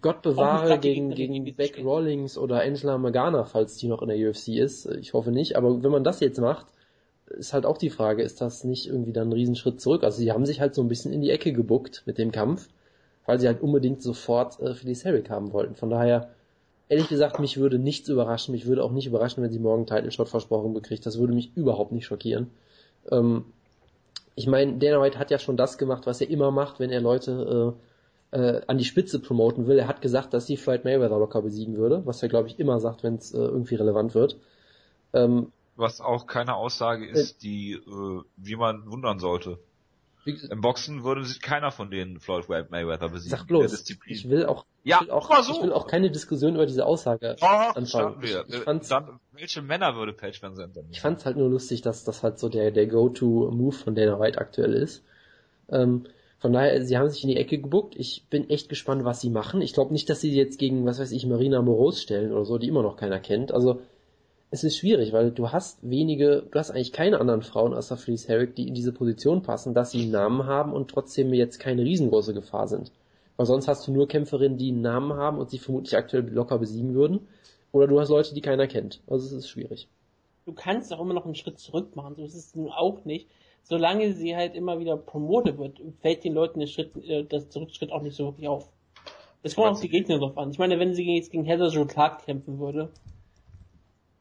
Gott 0.00 0.22
bewahre 0.22 0.78
gegen, 0.78 1.10
gegen 1.10 1.44
Beck 1.54 1.78
Rawlings 1.84 2.38
oder 2.38 2.62
Angela 2.62 2.98
Magana, 2.98 3.44
falls 3.44 3.76
die 3.76 3.88
noch 3.88 4.02
in 4.02 4.08
der 4.08 4.16
UFC 4.16 4.48
ist. 4.48 4.86
Ich 4.86 5.12
hoffe 5.12 5.30
nicht, 5.30 5.56
aber 5.56 5.82
wenn 5.82 5.90
man 5.90 6.04
das 6.04 6.20
jetzt 6.20 6.40
macht, 6.40 6.66
ist 7.26 7.52
halt 7.52 7.66
auch 7.66 7.78
die 7.78 7.90
Frage, 7.90 8.22
ist 8.22 8.40
das 8.40 8.64
nicht 8.64 8.86
irgendwie 8.86 9.12
dann 9.12 9.28
ein 9.28 9.32
Riesenschritt 9.32 9.80
zurück? 9.80 10.02
Also 10.02 10.18
sie 10.18 10.32
haben 10.32 10.46
sich 10.46 10.60
halt 10.60 10.74
so 10.74 10.82
ein 10.82 10.88
bisschen 10.88 11.12
in 11.12 11.20
die 11.20 11.30
Ecke 11.30 11.52
gebuckt 11.52 12.02
mit 12.06 12.18
dem 12.18 12.32
Kampf, 12.32 12.68
weil 13.26 13.38
sie 13.38 13.46
halt 13.46 13.62
unbedingt 13.62 14.02
sofort 14.02 14.58
äh, 14.60 14.74
Felice 14.74 15.04
Herrick 15.04 15.30
haben 15.30 15.52
wollten. 15.52 15.76
Von 15.76 15.90
daher, 15.90 16.30
ehrlich 16.88 17.08
gesagt, 17.08 17.38
mich 17.38 17.58
würde 17.58 17.78
nichts 17.78 18.08
überraschen. 18.08 18.52
Mich 18.52 18.66
würde 18.66 18.82
auch 18.82 18.90
nicht 18.90 19.06
überraschen, 19.06 19.42
wenn 19.42 19.52
sie 19.52 19.60
morgen 19.60 19.86
Title 19.86 20.10
Shot 20.10 20.28
versprochen 20.28 20.74
bekriegt. 20.74 21.06
Das 21.06 21.18
würde 21.18 21.34
mich 21.34 21.56
überhaupt 21.56 21.92
nicht 21.92 22.06
schockieren. 22.06 22.50
Ähm, 23.10 23.44
ich 24.34 24.46
meine, 24.46 24.78
Dana 24.78 25.00
White 25.02 25.18
hat 25.18 25.30
ja 25.30 25.38
schon 25.38 25.56
das 25.56 25.78
gemacht, 25.78 26.06
was 26.06 26.20
er 26.20 26.30
immer 26.30 26.50
macht, 26.50 26.80
wenn 26.80 26.90
er 26.90 27.00
Leute 27.00 27.74
äh, 28.32 28.38
äh, 28.38 28.60
an 28.66 28.78
die 28.78 28.84
Spitze 28.84 29.20
promoten 29.20 29.66
will. 29.66 29.78
Er 29.78 29.88
hat 29.88 30.02
gesagt, 30.02 30.34
dass 30.34 30.46
sie 30.46 30.56
Floyd 30.56 30.84
Mayweather 30.84 31.18
locker 31.18 31.42
besiegen 31.42 31.76
würde, 31.76 32.02
was 32.06 32.22
er 32.22 32.28
glaube 32.28 32.48
ich 32.48 32.58
immer 32.58 32.80
sagt, 32.80 33.02
wenn 33.02 33.16
es 33.16 33.32
äh, 33.32 33.38
irgendwie 33.38 33.74
relevant 33.74 34.14
wird. 34.14 34.38
Ähm, 35.12 35.52
was 35.76 36.00
auch 36.00 36.26
keine 36.26 36.54
Aussage 36.54 37.06
ist, 37.06 37.36
äh, 37.36 37.38
die 37.42 37.72
äh, 37.72 38.22
wie 38.36 38.56
man 38.56 38.90
wundern 38.90 39.18
sollte. 39.18 39.58
Im 40.24 40.60
Boxen 40.60 41.02
würde 41.02 41.24
sich 41.24 41.40
keiner 41.40 41.70
von 41.70 41.90
denen 41.90 42.20
Floyd 42.20 42.48
Mayweather 42.48 43.08
besiegen. 43.08 43.38
Sag 43.38 43.46
bloß, 43.46 43.84
ich 44.06 44.28
will 44.28 44.44
auch, 44.44 44.66
ja, 44.84 44.98
ich 45.00 45.06
will 45.06 45.12
auch, 45.12 45.42
so. 45.42 45.52
ich 45.52 45.62
will 45.62 45.72
auch 45.72 45.86
keine 45.86 46.10
Diskussion 46.10 46.54
über 46.54 46.66
diese 46.66 46.84
Aussage 46.84 47.36
oh, 47.40 47.46
anfangen. 47.46 48.22
Ich, 48.22 48.36
ich 48.48 48.56
fand's, 48.56 48.88
Dann, 48.88 49.18
welche 49.32 49.62
Männer 49.62 49.96
würde 49.96 50.12
Page 50.12 50.42
Van 50.42 50.54
Zandt 50.56 50.78
Ich 50.90 51.00
fand's 51.00 51.24
halt 51.24 51.36
nur 51.36 51.48
lustig, 51.48 51.80
dass 51.82 52.04
das 52.04 52.22
halt 52.22 52.38
so 52.38 52.48
der, 52.48 52.70
der 52.70 52.86
Go-To-Move 52.86 53.72
von 53.74 53.94
Dana 53.94 54.20
White 54.20 54.38
aktuell 54.38 54.74
ist. 54.74 55.02
Ähm, 55.70 56.04
von 56.38 56.52
daher, 56.52 56.84
sie 56.84 56.96
haben 56.96 57.10
sich 57.10 57.22
in 57.22 57.28
die 57.28 57.36
Ecke 57.36 57.58
gebuckt. 57.58 57.94
Ich 57.96 58.26
bin 58.30 58.48
echt 58.48 58.68
gespannt, 58.68 59.04
was 59.04 59.20
sie 59.20 59.30
machen. 59.30 59.60
Ich 59.60 59.74
glaube 59.74 59.92
nicht, 59.92 60.08
dass 60.08 60.20
sie 60.20 60.34
jetzt 60.34 60.58
gegen, 60.58 60.86
was 60.86 60.98
weiß 60.98 61.12
ich, 61.12 61.26
Marina 61.26 61.60
Moros 61.60 62.00
stellen 62.00 62.32
oder 62.32 62.44
so, 62.44 62.58
die 62.58 62.68
immer 62.68 62.82
noch 62.82 62.96
keiner 62.96 63.20
kennt. 63.20 63.52
Also, 63.52 63.82
es 64.52 64.64
ist 64.64 64.76
schwierig, 64.76 65.12
weil 65.12 65.30
du 65.30 65.52
hast 65.52 65.78
wenige, 65.88 66.42
du 66.50 66.58
hast 66.58 66.70
eigentlich 66.70 66.92
keine 66.92 67.20
anderen 67.20 67.42
Frauen 67.42 67.72
außer 67.72 67.96
Felice 67.96 68.28
Herrick, 68.28 68.56
die 68.56 68.66
in 68.66 68.74
diese 68.74 68.92
Position 68.92 69.42
passen, 69.42 69.74
dass 69.74 69.92
sie 69.92 70.02
einen 70.02 70.10
Namen 70.10 70.46
haben 70.46 70.72
und 70.72 70.90
trotzdem 70.90 71.32
jetzt 71.32 71.58
keine 71.58 71.82
riesengroße 71.82 72.34
Gefahr 72.34 72.66
sind. 72.66 72.90
Weil 73.36 73.46
sonst 73.46 73.68
hast 73.68 73.86
du 73.86 73.92
nur 73.92 74.08
Kämpferinnen, 74.08 74.58
die 74.58 74.70
einen 74.70 74.82
Namen 74.82 75.12
haben 75.12 75.38
und 75.38 75.50
sie 75.50 75.58
vermutlich 75.58 75.96
aktuell 75.96 76.28
locker 76.28 76.58
besiegen 76.58 76.94
würden. 76.94 77.28
Oder 77.72 77.86
du 77.86 78.00
hast 78.00 78.08
Leute, 78.08 78.34
die 78.34 78.40
keiner 78.40 78.66
kennt. 78.66 79.00
Also 79.06 79.24
es 79.24 79.32
ist 79.32 79.48
schwierig. 79.48 79.88
Du 80.46 80.52
kannst 80.52 80.92
auch 80.92 81.00
immer 81.00 81.14
noch 81.14 81.26
einen 81.26 81.36
Schritt 81.36 81.60
zurück 81.60 81.94
machen, 81.94 82.16
so 82.16 82.24
ist 82.24 82.34
es 82.34 82.54
nun 82.56 82.70
auch 82.70 83.04
nicht. 83.04 83.28
Solange 83.62 84.14
sie 84.14 84.34
halt 84.34 84.56
immer 84.56 84.80
wieder 84.80 84.96
promotet 84.96 85.58
wird, 85.58 85.80
fällt 86.00 86.24
den 86.24 86.34
Leuten 86.34 86.58
der 86.58 86.66
Schritt, 86.66 86.96
äh, 87.06 87.24
das 87.24 87.50
Zurückschritt 87.50 87.92
auch 87.92 88.02
nicht 88.02 88.16
so 88.16 88.24
wirklich 88.24 88.48
auf. 88.48 88.68
Das 89.42 89.54
kommt 89.54 89.68
auf 89.68 89.80
die 89.80 89.88
Gegner 89.88 90.18
drauf 90.18 90.36
an. 90.36 90.50
Ich 90.50 90.58
meine, 90.58 90.78
wenn 90.80 90.94
sie 90.94 91.04
jetzt 91.14 91.30
gegen 91.30 91.44
Heather 91.44 91.68
Joe 91.68 91.86
Clark 91.86 92.24
kämpfen 92.24 92.58
würde, 92.58 92.90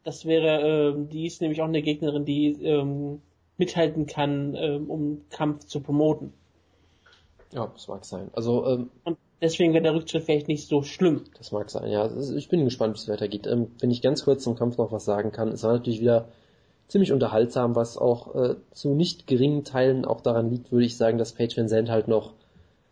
das 0.10 0.26
wäre, 0.26 0.96
äh, 0.98 1.06
die 1.06 1.28
ist 1.28 1.40
nämlich 1.40 1.62
auch 1.62 1.68
eine 1.68 1.84
Gegnerin, 1.84 2.26
die 2.26 2.48
ähm, 2.64 3.22
mithalten 3.58 4.08
kann, 4.08 4.56
ähm, 4.56 4.90
um 4.90 5.22
Kampf 5.30 5.66
zu 5.66 5.82
promoten. 5.82 6.34
Ja, 7.54 7.70
das 7.72 7.88
mag 7.88 8.04
sein. 8.06 8.32
Also 8.34 8.66
ähm, 8.66 8.90
und 9.04 9.18
deswegen 9.40 9.74
wäre 9.74 9.84
der 9.84 9.94
Rückschritt 9.94 10.24
vielleicht 10.24 10.48
nicht 10.48 10.68
so 10.68 10.82
schlimm. 10.82 11.26
Das 11.38 11.52
mag 11.52 11.70
sein, 11.70 11.92
ja. 11.92 12.10
Ich 12.36 12.50
bin 12.50 12.66
gespannt, 12.66 12.96
wie 12.96 13.02
es 13.02 13.08
weitergeht. 13.08 13.46
Ähm, 13.46 13.68
wenn 13.80 13.92
ich 13.92 14.02
ganz 14.02 14.24
kurz 14.24 14.44
zum 14.44 14.56
Kampf 14.56 14.80
noch 14.80 14.92
was 14.92 15.06
sagen 15.06 15.32
kann, 15.32 15.50
es 15.50 15.62
war 15.62 15.74
natürlich 15.74 16.02
wieder 16.02 16.30
ziemlich 16.88 17.12
unterhaltsam, 17.12 17.76
was 17.76 17.96
auch 17.96 18.34
äh, 18.34 18.56
zu 18.72 18.96
nicht 18.96 19.28
geringen 19.28 19.64
Teilen 19.64 20.06
auch 20.06 20.22
daran 20.22 20.50
liegt, 20.50 20.72
würde 20.72 20.88
ich 20.88 20.98
sagen, 20.98 21.20
dass 21.20 21.34
Paige 21.34 21.56
Van 21.58 21.70
Zandt 21.70 21.92
halt 21.92 22.08
noch, 22.08 22.34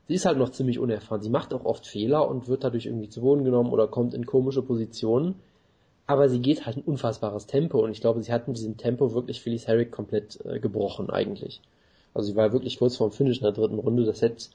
sie 0.07 0.13
ist 0.13 0.27
halt 0.27 0.37
noch 0.37 0.51
ziemlich 0.51 0.77
unerfahren. 0.77 1.23
Sie 1.23 1.31
macht 1.31 1.51
auch 1.55 1.65
oft 1.65 1.87
Fehler 1.87 2.29
und 2.29 2.47
wird 2.47 2.63
dadurch 2.63 2.85
irgendwie 2.85 3.09
zu 3.09 3.21
Boden 3.21 3.43
genommen 3.43 3.71
oder 3.71 3.87
kommt 3.87 4.13
in 4.13 4.27
komische 4.27 4.61
Positionen 4.61 5.39
aber 6.07 6.29
sie 6.29 6.39
geht 6.39 6.65
halt 6.65 6.77
ein 6.77 6.83
unfassbares 6.83 7.47
Tempo 7.47 7.83
und 7.83 7.91
ich 7.91 7.99
glaube, 7.99 8.23
sie 8.23 8.31
hat 8.31 8.47
mit 8.47 8.57
diesem 8.57 8.77
Tempo 8.77 9.13
wirklich 9.13 9.41
Phyllis 9.41 9.67
Herrick 9.67 9.91
komplett 9.91 10.39
äh, 10.45 10.59
gebrochen 10.59 11.09
eigentlich. 11.09 11.61
Also 12.13 12.31
sie 12.31 12.35
war 12.37 12.53
wirklich 12.53 12.79
kurz 12.79 12.95
vorm 12.95 13.11
Finish 13.11 13.37
in 13.37 13.43
der 13.43 13.51
dritten 13.51 13.77
Runde. 13.77 14.05
Das 14.05 14.21
hätte, 14.21 14.47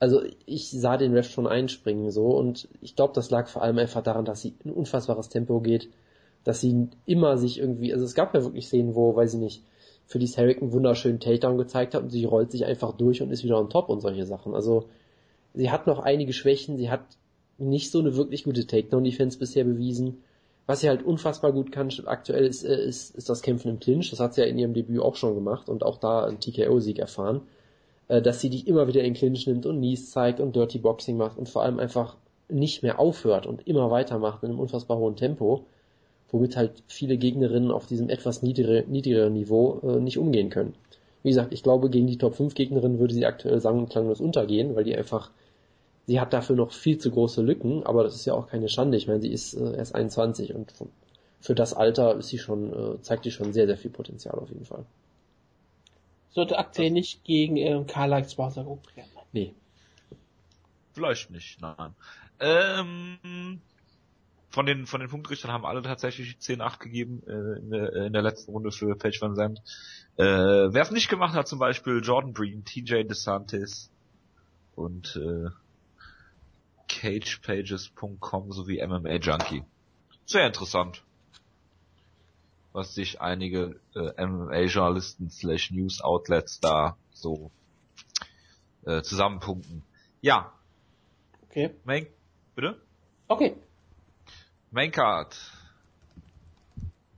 also 0.00 0.22
ich 0.44 0.70
sah 0.70 0.96
den 0.96 1.14
Ref 1.14 1.30
schon 1.30 1.46
einspringen 1.46 2.10
so 2.10 2.26
und 2.36 2.68
ich 2.82 2.96
glaube, 2.96 3.14
das 3.14 3.30
lag 3.30 3.48
vor 3.48 3.62
allem 3.62 3.78
einfach 3.78 4.02
daran, 4.02 4.24
dass 4.24 4.42
sie 4.42 4.54
ein 4.64 4.72
unfassbares 4.72 5.28
Tempo 5.28 5.60
geht, 5.60 5.88
dass 6.42 6.60
sie 6.60 6.88
immer 7.06 7.38
sich 7.38 7.60
irgendwie, 7.60 7.92
also 7.92 8.04
es 8.04 8.14
gab 8.14 8.34
ja 8.34 8.42
wirklich 8.42 8.66
Szenen, 8.66 8.96
wo, 8.96 9.14
weiß 9.14 9.34
ich 9.34 9.40
nicht, 9.40 9.62
Phyllis 10.06 10.36
Herrick 10.36 10.60
einen 10.60 10.72
wunderschönen 10.72 11.20
Takedown 11.20 11.58
gezeigt 11.58 11.94
hat 11.94 12.02
und 12.02 12.10
sie 12.10 12.24
rollt 12.24 12.50
sich 12.50 12.64
einfach 12.64 12.92
durch 12.96 13.22
und 13.22 13.30
ist 13.30 13.44
wieder 13.44 13.58
on 13.58 13.70
top 13.70 13.88
und 13.88 14.00
solche 14.00 14.26
Sachen. 14.26 14.54
Also 14.54 14.86
sie 15.54 15.70
hat 15.70 15.86
noch 15.86 16.00
einige 16.00 16.32
Schwächen, 16.32 16.76
sie 16.76 16.90
hat 16.90 17.02
nicht 17.58 17.92
so 17.92 18.00
eine 18.00 18.16
wirklich 18.16 18.44
gute 18.44 18.66
Takedown-Defense 18.66 19.38
bisher 19.38 19.64
bewiesen 19.64 20.22
was 20.68 20.80
sie 20.80 20.88
halt 20.90 21.02
unfassbar 21.02 21.52
gut 21.52 21.72
kann 21.72 21.88
aktuell 22.04 22.44
ist, 22.46 22.62
äh, 22.62 22.84
ist, 22.84 23.16
ist 23.16 23.30
das 23.30 23.40
Kämpfen 23.42 23.70
im 23.70 23.80
Clinch. 23.80 24.10
Das 24.10 24.20
hat 24.20 24.34
sie 24.34 24.42
ja 24.42 24.46
in 24.46 24.58
ihrem 24.58 24.74
Debüt 24.74 25.00
auch 25.00 25.16
schon 25.16 25.34
gemacht 25.34 25.68
und 25.70 25.82
auch 25.82 25.96
da 25.96 26.24
einen 26.26 26.40
TKO-Sieg 26.40 26.98
erfahren. 26.98 27.40
äh, 28.08 28.22
dass 28.22 28.40
sie 28.40 28.50
dich 28.50 28.66
immer 28.68 28.86
wieder 28.88 29.02
in 29.02 29.14
Clinch 29.14 29.46
nimmt 29.46 29.66
und 29.66 29.78
Knees 29.78 30.10
zeigt 30.10 30.40
und 30.40 30.56
Dirty 30.56 30.78
Boxing 30.78 31.16
macht 31.16 31.38
und 31.38 31.48
vor 31.48 31.62
allem 31.62 31.78
einfach 31.78 32.16
nicht 32.50 32.82
mehr 32.82 32.98
aufhört 32.98 33.46
und 33.46 33.66
immer 33.66 33.90
weitermacht 33.90 34.42
in 34.42 34.50
einem 34.50 34.60
unfassbar 34.60 34.98
hohen 34.98 35.16
Tempo, 35.16 35.64
womit 36.30 36.56
halt 36.56 36.82
viele 36.86 37.16
Gegnerinnen 37.18 37.70
auf 37.70 37.86
diesem 37.86 38.10
etwas 38.10 38.42
niedrigeren 38.42 38.90
niedrigere 38.90 39.30
Niveau 39.30 39.80
äh, 39.82 40.00
nicht 40.00 40.18
umgehen 40.18 40.50
können. 40.50 40.74
Wie 41.22 41.30
gesagt, 41.30 41.52
ich 41.52 41.62
glaube, 41.62 41.90
gegen 41.90 42.06
die 42.06 42.18
Top 42.18 42.34
5 42.34 42.54
Gegnerinnen 42.54 42.98
würde 42.98 43.14
sie 43.14 43.26
aktuell 43.26 43.60
sang- 43.60 43.78
und 43.78 43.90
klanglos 43.90 44.20
untergehen, 44.20 44.76
weil 44.76 44.84
die 44.84 44.96
einfach, 44.96 45.30
sie 46.08 46.20
hat 46.20 46.32
dafür 46.32 46.56
noch 46.56 46.72
viel 46.72 46.96
zu 46.96 47.10
große 47.10 47.42
Lücken, 47.42 47.84
aber 47.84 48.02
das 48.02 48.14
ist 48.14 48.24
ja 48.24 48.32
auch 48.32 48.48
keine 48.48 48.70
Schande. 48.70 48.96
Ich 48.96 49.06
meine, 49.06 49.20
sie 49.20 49.30
ist 49.30 49.52
äh, 49.52 49.76
erst 49.76 49.94
21 49.94 50.54
und 50.54 50.72
für 51.38 51.54
das 51.54 51.74
Alter 51.74 52.16
ist 52.16 52.28
sie 52.28 52.38
schon, 52.38 52.72
äh, 52.72 53.02
zeigt 53.02 53.24
sie 53.24 53.30
schon 53.30 53.52
sehr, 53.52 53.66
sehr 53.66 53.76
viel 53.76 53.90
Potenzial 53.90 54.38
auf 54.38 54.48
jeden 54.48 54.64
Fall. 54.64 54.86
Sollte 56.30 56.56
aktuell 56.58 56.90
nicht 56.90 57.24
gegen 57.24 57.58
ähm, 57.58 57.86
Carla 57.86 58.20
Esparza 58.20 58.62
geguckt 58.62 58.96
werden. 58.96 59.10
Nee. 59.32 59.54
Vielleicht 60.94 61.30
nicht, 61.30 61.60
nein. 61.60 61.94
Ähm, 62.40 63.60
von 64.48 64.64
den 64.64 64.86
von 64.86 65.00
den 65.00 65.10
Punktrichtern 65.10 65.52
haben 65.52 65.66
alle 65.66 65.82
tatsächlich 65.82 66.36
10-8 66.40 66.78
gegeben 66.78 67.22
äh, 67.26 67.58
in, 67.58 67.70
der, 67.70 67.92
in 68.06 68.12
der 68.14 68.22
letzten 68.22 68.52
Runde 68.52 68.72
für 68.72 68.96
Page 68.96 69.20
Van 69.20 69.36
Zandt. 69.36 69.60
Äh, 70.16 70.24
Wer 70.24 70.80
es 70.80 70.90
nicht 70.90 71.10
gemacht 71.10 71.34
hat, 71.34 71.48
zum 71.48 71.58
Beispiel 71.58 72.00
Jordan 72.02 72.32
Breen, 72.32 72.64
TJ 72.64 73.02
DeSantis 73.02 73.90
und 74.74 75.20
äh, 75.22 75.50
CagePages.com 76.88 78.52
sowie 78.52 78.84
MMA 78.86 79.16
Junkie. 79.16 79.62
Sehr 80.26 80.46
interessant, 80.46 81.02
was 82.72 82.94
sich 82.94 83.20
einige 83.20 83.80
äh, 83.94 84.26
MMA-Journalisten 84.26 85.30
slash 85.30 85.70
News-Outlets 85.70 86.60
da 86.60 86.96
so 87.12 87.50
äh, 88.84 89.02
zusammenpunkten. 89.02 89.82
Ja, 90.20 90.52
Okay. 91.50 91.70
Main, 91.84 92.06
bitte? 92.54 92.80
Okay. 93.26 93.56
Maincard. 94.70 95.36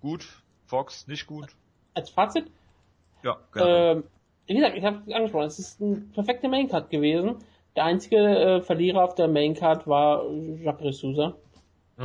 Gut. 0.00 0.24
Fox 0.66 1.08
nicht 1.08 1.26
gut. 1.26 1.48
Als 1.94 2.10
Fazit, 2.10 2.46
Ja, 3.24 3.38
genau. 3.52 3.66
ähm, 3.66 4.04
wie 4.46 4.54
gesagt, 4.54 4.76
ich 4.76 4.84
habe 4.84 5.02
es 5.04 5.12
angesprochen, 5.12 5.46
es 5.46 5.58
ist 5.58 5.80
ein 5.80 6.10
perfekter 6.12 6.48
Maincard 6.48 6.90
gewesen. 6.90 7.36
Der 7.76 7.84
einzige 7.84 8.16
äh, 8.16 8.60
Verlierer 8.60 9.04
auf 9.04 9.14
der 9.14 9.28
Maincard 9.28 9.86
war 9.86 10.24
Jacques 10.30 10.84
Ressouza. 10.84 11.34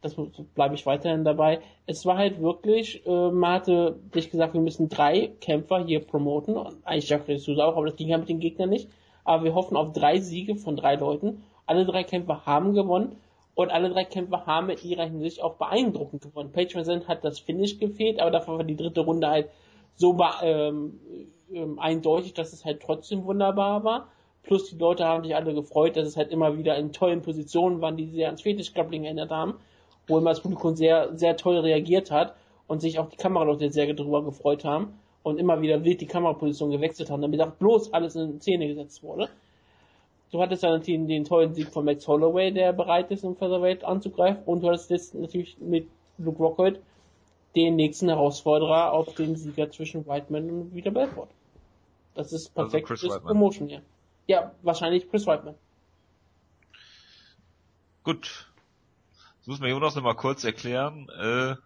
Das 0.00 0.14
bleibe 0.54 0.76
ich 0.76 0.86
weiterhin 0.86 1.24
dabei. 1.24 1.60
Es 1.86 2.06
war 2.06 2.16
halt 2.16 2.40
wirklich, 2.40 3.04
äh, 3.04 3.30
man 3.30 3.54
hatte 3.54 3.98
sich 4.14 4.30
gesagt, 4.30 4.54
wir 4.54 4.60
müssen 4.60 4.88
drei 4.88 5.32
Kämpfer 5.40 5.84
hier 5.84 5.98
promoten. 5.98 6.56
Und 6.56 6.86
eigentlich 6.86 7.08
Jacques 7.08 7.26
Ressouza 7.26 7.64
auch, 7.64 7.76
aber 7.76 7.86
das 7.86 7.96
ging 7.96 8.08
ja 8.08 8.16
mit 8.16 8.28
den 8.28 8.38
Gegnern 8.38 8.70
nicht. 8.70 8.88
Aber 9.24 9.42
wir 9.42 9.54
hoffen 9.54 9.76
auf 9.76 9.92
drei 9.92 10.20
Siege 10.20 10.54
von 10.54 10.76
drei 10.76 10.94
Leuten. 10.94 11.42
Alle 11.66 11.84
drei 11.84 12.04
Kämpfer 12.04 12.46
haben 12.46 12.74
gewonnen. 12.74 13.16
Und 13.56 13.72
alle 13.72 13.90
drei 13.90 14.04
Kämpfer 14.04 14.46
haben 14.46 14.70
in 14.70 14.78
ihrer 14.88 15.06
Hinsicht 15.06 15.42
auch 15.42 15.56
beeindruckend 15.56 16.22
gewonnen. 16.22 16.52
Page 16.52 16.76
Van 16.76 17.08
hat 17.08 17.24
das 17.24 17.40
Finish 17.40 17.80
gefehlt, 17.80 18.20
aber 18.20 18.30
dafür 18.30 18.58
war 18.58 18.64
die 18.64 18.76
dritte 18.76 19.00
Runde 19.00 19.26
halt 19.26 19.48
so 19.96 20.16
ähm, 20.42 21.00
ähm, 21.52 21.80
eindeutig, 21.80 22.34
dass 22.34 22.52
es 22.52 22.64
halt 22.64 22.80
trotzdem 22.80 23.24
wunderbar 23.24 23.82
war. 23.82 24.12
Plus 24.48 24.70
die 24.70 24.78
Leute 24.78 25.04
haben 25.04 25.24
sich 25.24 25.36
alle 25.36 25.52
gefreut, 25.52 25.94
dass 25.96 26.08
es 26.08 26.16
halt 26.16 26.30
immer 26.30 26.56
wieder 26.56 26.74
in 26.76 26.90
tollen 26.90 27.20
Positionen 27.20 27.82
waren, 27.82 27.98
die 27.98 28.06
sehr 28.06 28.28
ans 28.28 28.40
Fetisch 28.40 28.72
Grappling 28.72 29.04
erinnert 29.04 29.30
haben, 29.30 29.54
wo 30.06 30.16
immer 30.16 30.30
das 30.30 30.40
Publikum 30.40 30.74
sehr, 30.74 31.14
sehr 31.18 31.36
toll 31.36 31.58
reagiert 31.58 32.10
hat 32.10 32.34
und 32.66 32.80
sich 32.80 32.98
auch 32.98 33.10
die 33.10 33.18
Kameraleute 33.18 33.70
sehr 33.70 33.92
darüber 33.92 34.24
gefreut 34.24 34.64
haben 34.64 34.98
und 35.22 35.38
immer 35.38 35.60
wieder 35.60 35.84
wild 35.84 36.00
die 36.00 36.06
Kameraposition 36.06 36.70
gewechselt 36.70 37.10
haben, 37.10 37.20
damit 37.20 37.42
auch 37.42 37.50
bloß 37.50 37.92
alles 37.92 38.16
in 38.16 38.40
Szene 38.40 38.68
gesetzt 38.68 39.02
wurde. 39.02 39.28
Du 40.30 40.40
hattest 40.40 40.62
dann 40.62 40.72
natürlich 40.78 41.06
den 41.06 41.24
tollen 41.24 41.52
Sieg 41.52 41.68
von 41.68 41.84
Max 41.84 42.08
Holloway, 42.08 42.50
der 42.50 42.72
bereit 42.72 43.10
ist, 43.10 43.24
im 43.24 43.36
Featherweight 43.36 43.84
anzugreifen. 43.84 44.44
Und 44.46 44.62
du 44.62 44.68
hattest 44.68 44.90
jetzt 44.90 45.14
natürlich 45.14 45.58
mit 45.60 45.88
Luke 46.16 46.38
Rockhold 46.38 46.80
den 47.54 47.76
nächsten 47.76 48.08
Herausforderer 48.08 48.94
auf 48.94 49.14
den 49.14 49.36
Sieger 49.36 49.70
zwischen 49.70 50.06
Whiteman 50.06 50.50
und 50.50 50.74
Peter 50.74 50.90
Belfort. 50.90 51.28
Das 52.14 52.32
ist 52.32 52.50
Also 52.56 52.70
perfekt 52.70 52.86
Chris 52.88 53.00
fürs 53.00 53.14
Weidman. 53.14 53.32
Promotion 53.32 53.68
hier. 53.68 53.78
Ja, 53.78 53.82
wahrscheinlich 54.62 55.08
Chris 55.10 55.26
Whiteman. 55.26 55.54
Gut. 58.04 58.46
Jetzt 59.38 59.48
muss 59.48 59.60
mir 59.60 59.68
Jonas 59.68 59.94
noch 59.94 60.02
mal 60.02 60.14
kurz 60.14 60.44
erklären, 60.44 61.08
äh, 61.10 61.56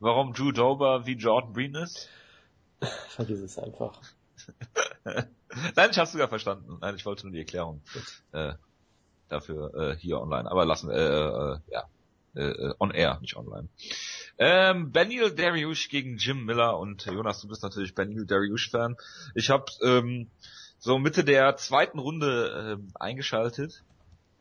warum 0.00 0.32
Drew 0.34 0.52
Dober 0.52 1.06
wie 1.06 1.12
Jordan 1.14 1.52
Breen 1.52 1.74
ist. 1.74 2.08
Vergiss 3.08 3.40
es 3.40 3.58
einfach. 3.58 4.00
Nein, 5.04 5.90
ich 5.90 5.98
hab's 5.98 6.12
sogar 6.12 6.28
verstanden. 6.28 6.78
Nein, 6.80 6.96
ich 6.96 7.06
wollte 7.06 7.26
nur 7.26 7.32
die 7.32 7.40
Erklärung 7.40 7.82
äh, 8.32 8.54
dafür 9.28 9.74
äh, 9.74 9.96
hier 9.96 10.20
online. 10.20 10.50
Aber 10.50 10.64
lassen 10.64 10.90
wir, 10.90 10.96
äh, 10.96 11.52
äh, 11.52 11.58
ja, 11.72 11.84
äh, 12.34 12.50
äh, 12.50 12.74
on 12.78 12.90
air, 12.90 13.18
nicht 13.20 13.36
online. 13.36 13.68
Ähm, 14.38 14.90
Benil 14.90 15.30
Dariush 15.30 15.88
gegen 15.88 16.16
Jim 16.16 16.44
Miller 16.44 16.78
und 16.78 17.04
Jonas, 17.06 17.40
du 17.40 17.48
bist 17.48 17.62
natürlich 17.62 17.94
Benil 17.94 18.26
Dariush 18.26 18.70
Fan. 18.70 18.96
Ich 19.34 19.50
habe 19.50 19.66
ähm, 19.82 20.28
so 20.84 20.98
Mitte 20.98 21.24
der 21.24 21.56
zweiten 21.56 21.98
Runde 21.98 22.76
ähm, 22.76 22.92
eingeschaltet 23.00 23.82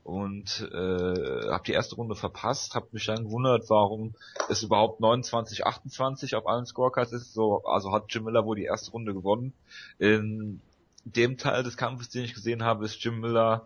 und 0.04 0.70
äh, 0.74 1.48
habe 1.50 1.64
die 1.66 1.72
erste 1.72 1.96
Runde 1.96 2.16
verpasst, 2.16 2.76
habe 2.76 2.88
mich 2.91 3.06
dann 3.06 3.24
gewundert, 3.24 3.70
warum 3.70 4.14
es 4.50 4.62
überhaupt 4.62 5.00
29, 5.00 5.66
28 5.66 6.36
auf 6.36 6.46
allen 6.46 6.66
Scorecards 6.66 7.14
ist. 7.14 7.34
So, 7.34 7.64
also 7.64 7.94
hat 7.94 8.08
Jim 8.10 8.26
Miller 8.26 8.44
wohl 8.44 8.58
die 8.58 8.66
erste 8.66 8.91
Runde 8.91 9.14
gewonnen. 9.14 9.54
In 10.00 10.60
dem 11.06 11.38
Teil 11.38 11.64
des 11.64 11.78
Kampfes, 11.78 12.10
den 12.10 12.26
ich 12.26 12.34
gesehen 12.34 12.62
habe, 12.62 12.84
ist 12.84 13.02
Jim 13.02 13.22
Miller 13.22 13.66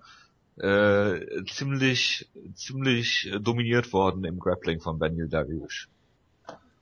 äh, 0.58 1.46
ziemlich, 1.46 2.30
ziemlich 2.54 3.32
äh, 3.32 3.40
dominiert 3.40 3.92
worden 3.92 4.24
im 4.24 4.38
Grappling 4.38 4.82
von 4.82 5.00
Daniel 5.00 5.28
Dariush. 5.28 5.90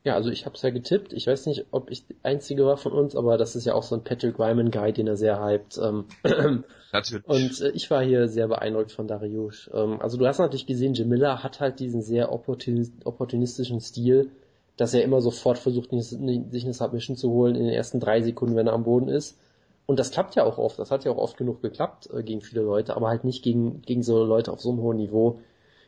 Ja, 0.06 0.14
also 0.14 0.30
ich 0.30 0.46
habe 0.46 0.56
es 0.56 0.62
ja 0.62 0.70
getippt. 0.70 1.14
Ich 1.14 1.26
weiß 1.26 1.48
nicht, 1.48 1.66
ob 1.72 1.90
ich 1.90 2.06
der 2.06 2.16
Einzige 2.22 2.64
war 2.64 2.78
von 2.78 2.92
uns, 2.92 3.16
aber 3.16 3.40
das 3.40 3.56
ist 3.56 3.66
ja 3.66 3.74
auch 3.74 3.82
so 3.82 3.96
ein 3.96 4.04
Patrick 4.04 4.40
Ryman 4.40 4.70
Guy, 4.70 4.94
den 4.94 5.08
er 5.08 5.18
sehr 5.18 5.44
hypt. 5.44 5.80
Ähm, 5.80 6.06
Natürlich. 6.94 7.26
und 7.28 7.60
äh, 7.60 7.72
ich 7.72 7.90
war 7.90 8.04
hier 8.04 8.28
sehr 8.28 8.48
beeindruckt 8.48 8.92
von 8.92 9.08
Dariush. 9.08 9.72
Ähm, 9.74 10.00
also 10.00 10.18
du 10.18 10.28
hast 10.28 10.38
natürlich 10.38 10.68
gesehen, 10.68 10.94
Jim 10.94 11.10
Miller 11.10 11.42
hat 11.42 11.60
halt 11.60 11.80
diesen 11.80 12.04
sehr 12.04 12.32
opportunis 12.32 12.92
opportunistischen 13.04 13.82
Stil, 13.82 14.30
dass 14.78 14.94
er 14.94 15.02
immer 15.04 15.22
sofort 15.22 15.58
versucht, 15.58 15.90
sich 15.90 16.20
eine 16.20 16.74
Submission 16.74 17.18
zu 17.18 17.32
holen 17.32 17.56
in 17.56 17.64
den 17.64 17.74
ersten 17.74 18.00
drei 18.00 18.22
Sekunden, 18.22 18.56
wenn 18.56 18.68
er 18.68 18.74
am 18.74 18.84
Boden 18.84 19.08
ist. 19.08 19.40
Und 19.88 19.98
das 19.98 20.12
klappt 20.12 20.36
ja 20.36 20.44
auch 20.44 20.60
oft. 20.60 20.78
Das 20.78 20.92
hat 20.92 21.04
ja 21.04 21.12
auch 21.12 21.18
oft 21.18 21.36
genug 21.36 21.64
geklappt 21.64 22.12
äh, 22.14 22.22
gegen 22.22 22.42
viele 22.42 22.62
Leute, 22.62 22.96
aber 22.96 23.08
halt 23.08 23.24
nicht 23.24 23.44
gegen, 23.44 23.82
gegen 23.82 24.04
so 24.04 24.24
Leute 24.24 24.52
auf 24.52 24.62
so 24.62 24.70
einem 24.70 24.82
hohen 24.82 24.98
Niveau. 24.98 25.40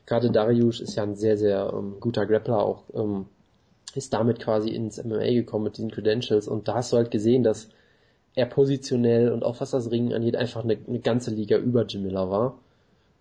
Gerade 0.07 0.31
Dariush 0.31 0.81
ist 0.81 0.95
ja 0.95 1.03
ein 1.03 1.15
sehr, 1.15 1.37
sehr 1.37 1.71
ähm, 1.71 1.97
guter 1.99 2.25
Grappler 2.25 2.63
auch. 2.63 2.85
Ähm, 2.95 3.27
ist 3.95 4.13
damit 4.13 4.39
quasi 4.39 4.69
ins 4.69 5.03
MMA 5.03 5.31
gekommen 5.33 5.65
mit 5.65 5.77
diesen 5.77 5.91
Credentials 5.91 6.47
und 6.47 6.67
da 6.67 6.75
hast 6.75 6.93
du 6.93 6.97
halt 6.97 7.11
gesehen, 7.11 7.43
dass 7.43 7.69
er 8.35 8.45
positionell 8.45 9.31
und 9.31 9.43
auch 9.43 9.59
was 9.61 9.71
das 9.71 9.89
Ringen 9.89 10.13
angeht, 10.13 10.35
einfach 10.35 10.63
eine, 10.63 10.77
eine 10.87 10.99
ganze 10.99 11.31
Liga 11.31 11.57
über 11.57 11.85
Jim 11.85 12.03
Miller 12.03 12.29
war. 12.29 12.59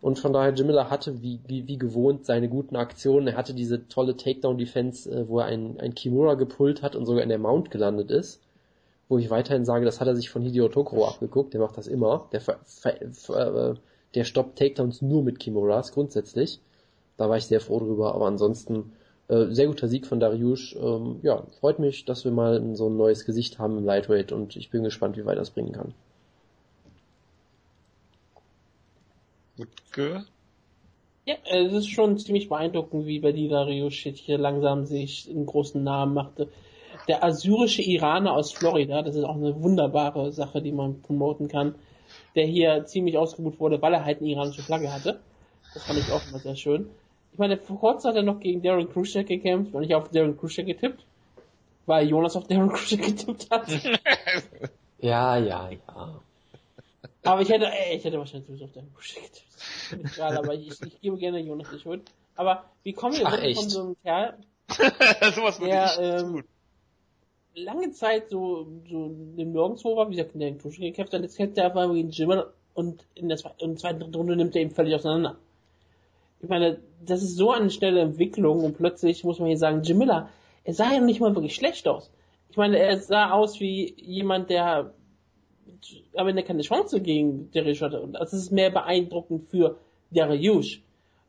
Und 0.02 0.18
von 0.18 0.32
daher, 0.32 0.52
Jim 0.52 0.66
Miller 0.66 0.90
hatte 0.90 1.22
wie, 1.22 1.40
wie, 1.46 1.66
wie 1.66 1.78
gewohnt 1.78 2.26
seine 2.26 2.48
guten 2.48 2.76
Aktionen. 2.76 3.28
Er 3.28 3.36
hatte 3.36 3.54
diese 3.54 3.88
tolle 3.88 4.16
Takedown-Defense, 4.16 5.10
äh, 5.10 5.28
wo 5.28 5.40
er 5.40 5.46
ein, 5.46 5.80
ein 5.80 5.94
Kimura 5.94 6.34
gepullt 6.34 6.82
hat 6.82 6.94
und 6.94 7.06
sogar 7.06 7.22
in 7.22 7.30
der 7.30 7.38
Mount 7.38 7.70
gelandet 7.70 8.10
ist. 8.10 8.42
Wo 9.08 9.18
ich 9.18 9.30
weiterhin 9.30 9.64
sage, 9.64 9.84
das 9.84 10.00
hat 10.00 10.08
er 10.08 10.16
sich 10.16 10.28
von 10.28 10.42
Hideo 10.42 10.68
Tokoro 10.68 11.08
abgeguckt. 11.08 11.54
Der 11.54 11.60
macht 11.60 11.78
das 11.78 11.86
immer. 11.86 12.28
Der, 12.32 12.40
ver, 12.40 12.58
ver, 12.64 12.96
ver, 13.12 13.70
äh, 13.70 13.74
der 14.14 14.24
stoppt 14.24 14.58
Takedowns 14.58 15.00
nur 15.00 15.22
mit 15.22 15.38
Kimuras 15.38 15.92
grundsätzlich. 15.92 16.60
Da 17.16 17.30
war 17.30 17.38
ich 17.38 17.46
sehr 17.46 17.60
froh 17.60 17.78
drüber. 17.78 18.14
Aber 18.14 18.26
ansonsten 18.26 18.92
äh, 19.28 19.46
sehr 19.50 19.66
guter 19.66 19.88
Sieg 19.88 20.06
von 20.06 20.20
Dariush. 20.20 20.76
Ähm, 20.76 21.20
ja, 21.22 21.42
freut 21.60 21.78
mich, 21.78 22.04
dass 22.04 22.24
wir 22.24 22.32
mal 22.32 22.76
so 22.76 22.88
ein 22.88 22.96
neues 22.96 23.24
Gesicht 23.24 23.58
haben 23.58 23.78
im 23.78 23.84
Lightweight 23.84 24.32
und 24.32 24.56
ich 24.56 24.70
bin 24.70 24.84
gespannt, 24.84 25.16
wie 25.16 25.26
weit 25.26 25.38
das 25.38 25.50
bringen 25.50 25.72
kann. 25.72 25.94
Wutke? 29.56 30.24
Ja, 31.24 31.34
es 31.44 31.72
ist 31.72 31.90
schon 31.90 32.18
ziemlich 32.18 32.48
beeindruckend, 32.48 33.06
wie 33.06 33.18
bei 33.18 33.32
die 33.32 33.48
Dariush 33.48 34.06
jetzt 34.06 34.20
hier 34.20 34.38
langsam 34.38 34.86
sich 34.86 35.28
einen 35.28 35.46
großen 35.46 35.82
Namen 35.82 36.14
machte. 36.14 36.48
Der 37.08 37.24
assyrische 37.24 37.82
Iraner 37.82 38.32
aus 38.32 38.52
Florida, 38.52 39.02
das 39.02 39.16
ist 39.16 39.24
auch 39.24 39.34
eine 39.34 39.60
wunderbare 39.60 40.32
Sache, 40.32 40.62
die 40.62 40.72
man 40.72 41.02
promoten 41.02 41.48
kann, 41.48 41.74
der 42.36 42.46
hier 42.46 42.84
ziemlich 42.84 43.18
ausgebucht 43.18 43.58
wurde, 43.58 43.82
weil 43.82 43.94
er 43.94 44.04
halt 44.04 44.20
eine 44.20 44.30
iranische 44.30 44.62
Flagge 44.62 44.92
hatte. 44.92 45.18
Das 45.74 45.84
fand 45.84 45.98
ich 45.98 46.12
auch 46.12 46.22
immer 46.28 46.38
sehr 46.38 46.56
schön. 46.56 46.88
Ich 47.36 47.38
meine, 47.38 47.58
vor 47.58 47.78
kurzem 47.78 48.08
hat 48.08 48.16
er 48.16 48.22
noch 48.22 48.40
gegen 48.40 48.62
Darren 48.62 48.90
Krusek 48.90 49.26
gekämpft 49.26 49.74
und 49.74 49.82
ich 49.82 49.92
habe 49.92 50.04
auf 50.04 50.10
Darren 50.10 50.38
Krusek 50.38 50.64
getippt, 50.64 51.04
weil 51.84 52.08
Jonas 52.08 52.34
auf 52.34 52.46
Darren 52.46 52.68
Krusek 52.72 53.02
getippt 53.02 53.50
hat. 53.50 53.68
Ja, 54.98 55.36
ja, 55.36 55.68
ja. 55.68 56.20
Aber 57.24 57.42
ich 57.42 57.50
hätte, 57.50 57.66
ey, 57.66 57.98
ich 57.98 58.04
hätte 58.04 58.18
wahrscheinlich 58.18 58.46
sowieso 58.46 58.64
auf 58.64 58.72
Darren 58.72 58.90
Krusek 58.94 59.22
getippt. 59.24 60.14
Egal, 60.16 60.38
aber 60.38 60.54
ich, 60.54 60.80
ich 60.80 61.00
gebe 61.02 61.18
gerne 61.18 61.40
Jonas 61.40 61.68
die 61.70 61.78
Schuld. 61.78 62.10
Aber 62.36 62.64
wie 62.84 62.94
kommen 62.94 63.18
wir 63.18 63.26
Ach, 63.26 63.38
jetzt 63.42 63.60
von 63.60 63.68
so 63.68 63.80
einem 63.82 63.96
Kerl, 64.02 64.38
der, 65.60 65.98
ähm, 66.00 66.44
lange 67.54 67.92
Zeit 67.92 68.30
so, 68.30 68.66
so 68.88 69.14
im 69.36 69.52
Nirgendwo 69.52 69.94
war, 69.94 70.08
wie 70.08 70.16
gesagt, 70.16 70.32
in 70.32 70.40
der 70.40 70.56
Tusche 70.56 70.80
gekämpft 70.80 71.12
hat, 71.12 71.20
jetzt 71.20 71.36
kämpft 71.36 71.58
er 71.58 71.66
einfach 71.66 71.92
gegen 71.92 72.08
Jimmer 72.08 72.46
und 72.72 73.04
in 73.14 73.28
der, 73.28 73.38
in 73.58 73.72
der 73.72 73.76
zweiten 73.76 74.14
Runde 74.14 74.36
nimmt 74.36 74.56
er 74.56 74.62
ihn 74.62 74.70
völlig 74.70 74.94
auseinander. 74.94 75.36
Ich 76.40 76.48
meine, 76.48 76.78
das 77.04 77.22
ist 77.22 77.36
so 77.36 77.50
eine 77.50 77.70
schnelle 77.70 78.00
Entwicklung 78.00 78.64
und 78.64 78.76
plötzlich 78.76 79.24
muss 79.24 79.38
man 79.38 79.48
hier 79.48 79.58
sagen, 79.58 79.82
Jim 79.82 79.98
Miller, 79.98 80.28
er 80.64 80.74
sah 80.74 80.92
ja 80.92 81.00
nicht 81.00 81.20
mal 81.20 81.34
wirklich 81.34 81.54
schlecht 81.54 81.86
aus. 81.88 82.10
Ich 82.50 82.56
meine, 82.56 82.78
er 82.78 82.98
sah 82.98 83.30
aus 83.30 83.60
wie 83.60 83.94
jemand, 83.98 84.50
der 84.50 84.92
am 86.16 86.28
Ende 86.28 86.42
keine 86.42 86.62
Chance 86.62 87.00
gegen 87.00 87.50
Darius 87.52 87.82
hatte. 87.82 88.00
Und 88.00 88.14
das 88.14 88.32
ist 88.32 88.50
mehr 88.50 88.70
beeindruckend 88.70 89.48
für 89.50 89.76
Darius. 90.10 90.78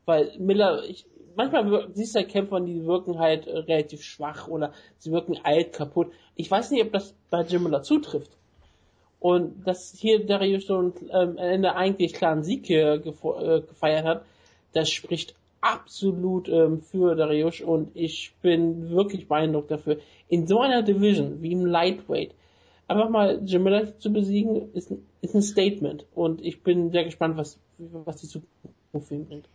Weil 0.04 0.32
Miller, 0.38 0.84
ich, 0.88 1.06
manchmal 1.36 1.88
siehst 1.92 2.14
du 2.14 2.20
ja 2.20 2.26
Kämpfer, 2.26 2.60
die 2.60 2.84
wirken 2.86 3.18
halt 3.18 3.46
relativ 3.46 4.02
schwach 4.02 4.48
oder 4.48 4.72
sie 4.98 5.12
wirken 5.12 5.38
alt, 5.42 5.72
kaputt. 5.72 6.10
Ich 6.34 6.50
weiß 6.50 6.70
nicht, 6.70 6.82
ob 6.82 6.92
das 6.92 7.14
bei 7.30 7.42
Jim 7.42 7.64
Miller 7.64 7.82
zutrifft. 7.82 8.32
Und 9.20 9.66
dass 9.66 9.92
hier 9.96 10.24
Darius 10.24 10.64
schon 10.64 10.94
ähm, 11.10 11.30
am 11.30 11.38
Ende 11.38 11.74
eigentlich 11.74 12.14
klaren 12.14 12.44
Sieg 12.44 12.66
hier 12.66 12.92
äh, 12.94 13.60
gefeiert 13.60 14.04
hat, 14.04 14.24
das 14.72 14.90
spricht 14.90 15.34
absolut 15.60 16.48
ähm, 16.48 16.82
für 16.82 17.14
Darius 17.14 17.60
und 17.60 17.90
ich 17.94 18.32
bin 18.42 18.90
wirklich 18.90 19.28
beeindruckt 19.28 19.70
dafür. 19.70 19.98
In 20.28 20.46
so 20.46 20.60
einer 20.60 20.82
Division 20.82 21.42
wie 21.42 21.52
im 21.52 21.66
Lightweight 21.66 22.34
einfach 22.86 23.08
mal 23.08 23.40
Jamila 23.44 23.98
zu 23.98 24.12
besiegen 24.12 24.72
ist, 24.74 24.92
ist 25.20 25.34
ein 25.34 25.42
Statement 25.42 26.06
und 26.14 26.44
ich 26.44 26.62
bin 26.62 26.90
sehr 26.90 27.04
gespannt, 27.04 27.36
was 27.36 27.58
was 27.78 28.16
die 28.16 28.28
Zukunft 28.28 29.08
für 29.08 29.14
ihn 29.14 29.26
bringt. 29.26 29.48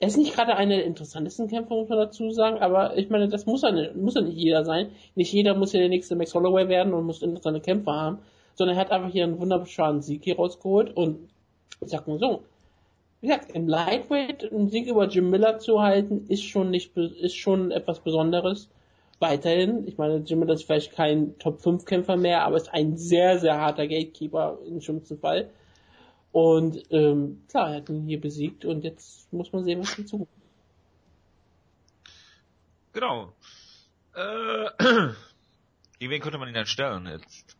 Er 0.00 0.08
ist 0.08 0.18
nicht 0.18 0.34
gerade 0.34 0.56
einer 0.56 0.76
der 0.76 0.84
interessantesten 0.84 1.48
Kämpfer, 1.48 1.76
muss 1.76 1.88
man 1.88 1.98
dazu 1.98 2.30
sagen, 2.30 2.58
aber 2.58 2.96
ich 2.98 3.08
meine, 3.08 3.28
das 3.28 3.46
muss 3.46 3.62
ja, 3.62 3.70
nicht, 3.70 3.96
muss 3.96 4.14
ja 4.14 4.20
nicht 4.20 4.36
jeder 4.36 4.64
sein. 4.64 4.90
Nicht 5.14 5.32
jeder 5.32 5.54
muss 5.54 5.72
ja 5.72 5.80
der 5.80 5.88
nächste 5.88 6.16
Max 6.16 6.34
Holloway 6.34 6.68
werden 6.68 6.92
und 6.92 7.06
muss 7.06 7.22
interessante 7.22 7.60
Kämpfer 7.60 7.92
haben, 7.92 8.18
sondern 8.54 8.76
er 8.76 8.80
hat 8.80 8.90
einfach 8.90 9.10
hier 9.10 9.24
einen 9.24 9.38
wunderbaren 9.38 10.02
Sieg 10.02 10.24
hier 10.24 10.36
rausgeholt 10.36 10.94
und 10.94 11.30
ich 11.80 11.88
sag 11.88 12.06
mal 12.06 12.18
so, 12.18 12.42
wie 13.24 13.28
gesagt, 13.28 13.52
im 13.52 13.66
Lightweight 13.66 14.52
einen 14.52 14.68
Sieg 14.68 14.86
über 14.86 15.08
Jim 15.08 15.30
Miller 15.30 15.58
zu 15.58 15.80
halten, 15.80 16.26
ist 16.28 16.44
schon 16.44 16.68
nicht, 16.68 16.94
ist 16.94 17.34
schon 17.34 17.70
etwas 17.70 18.00
Besonderes. 18.00 18.68
Weiterhin, 19.18 19.88
ich 19.88 19.96
meine, 19.96 20.18
Jim 20.18 20.40
Miller 20.40 20.52
ist 20.52 20.64
vielleicht 20.64 20.92
kein 20.92 21.38
Top 21.38 21.62
5 21.62 21.86
Kämpfer 21.86 22.18
mehr, 22.18 22.42
aber 22.42 22.58
ist 22.58 22.74
ein 22.74 22.98
sehr, 22.98 23.38
sehr 23.38 23.58
harter 23.58 23.88
Gatekeeper 23.88 24.58
im 24.66 24.82
schlimmsten 24.82 25.18
Fall. 25.18 25.48
Und 26.32 26.82
ähm, 26.90 27.42
klar, 27.48 27.70
er 27.70 27.76
hat 27.76 27.88
ihn 27.88 28.06
hier 28.06 28.20
besiegt 28.20 28.66
und 28.66 28.84
jetzt 28.84 29.32
muss 29.32 29.50
man 29.54 29.64
sehen, 29.64 29.80
was 29.80 29.94
hinzu. 29.94 30.28
Genau. 32.92 33.32
Äh, 34.14 34.68
gegen 35.98 36.12
wen 36.12 36.20
könnte 36.20 36.36
man 36.36 36.48
ihn 36.48 36.54
denn 36.54 36.66
stellen 36.66 37.06
jetzt? 37.06 37.56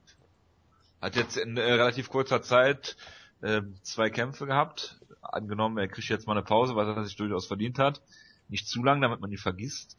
Hat 1.01 1.17
jetzt 1.17 1.39
in 1.39 1.57
äh, 1.57 1.63
relativ 1.63 2.11
kurzer 2.11 2.43
Zeit 2.43 2.99
äh, 3.41 3.63
zwei 3.83 4.11
Kämpfe 4.11 4.45
gehabt. 4.45 4.99
Angenommen, 5.33 5.79
er 5.79 5.89
kriegt 5.89 6.09
jetzt 6.09 6.27
mal 6.27 6.35
eine 6.35 6.43
Pause, 6.43 6.77
weil 6.77 6.89
er 6.89 7.05
sich 7.05 7.17
durchaus 7.17 7.47
verdient 7.47 7.79
hat. 7.79 8.01
Nicht 8.49 8.69
zu 8.69 8.83
lang, 8.83 9.01
damit 9.01 9.21
man 9.21 9.31
ihn 9.31 9.39
vergisst. 9.39 9.97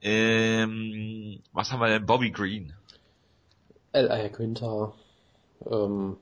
Ähm, 0.00 1.40
was 1.52 1.70
haben 1.70 1.80
wir 1.80 1.88
denn? 1.88 2.06
Bobby 2.06 2.30
Green. 2.30 2.72
L.A. 3.92 4.28
Quinter. 4.28 4.94
Ähm, 5.70 6.16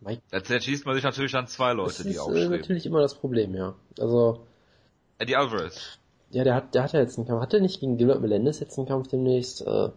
Mike. 0.00 0.22
Jetzt 0.30 0.64
schießt 0.64 0.86
man 0.86 0.94
sich 0.94 1.04
natürlich 1.04 1.34
an 1.34 1.46
zwei 1.46 1.72
Leute, 1.72 2.04
das 2.04 2.06
die 2.06 2.14
äh, 2.14 2.18
aufstehen. 2.18 2.34
Das 2.36 2.44
ist 2.44 2.50
natürlich 2.50 2.86
immer 2.86 3.00
das 3.00 3.14
Problem, 3.14 3.54
ja. 3.54 3.74
Also. 3.98 4.46
Eddie 5.18 5.36
Alvarez. 5.36 5.98
Ja, 6.30 6.44
der 6.44 6.54
hat, 6.54 6.74
der 6.74 6.84
hat 6.84 6.92
ja 6.92 7.00
jetzt 7.00 7.18
einen 7.18 7.26
Kampf. 7.26 7.42
Hat 7.42 7.54
er 7.54 7.60
nicht 7.60 7.80
gegen 7.80 7.96
Gilbert 7.96 8.20
Melendez 8.20 8.60
jetzt 8.60 8.78
einen 8.78 8.86
Kampf 8.86 9.08
demnächst? 9.08 9.66
Äh, 9.66 9.90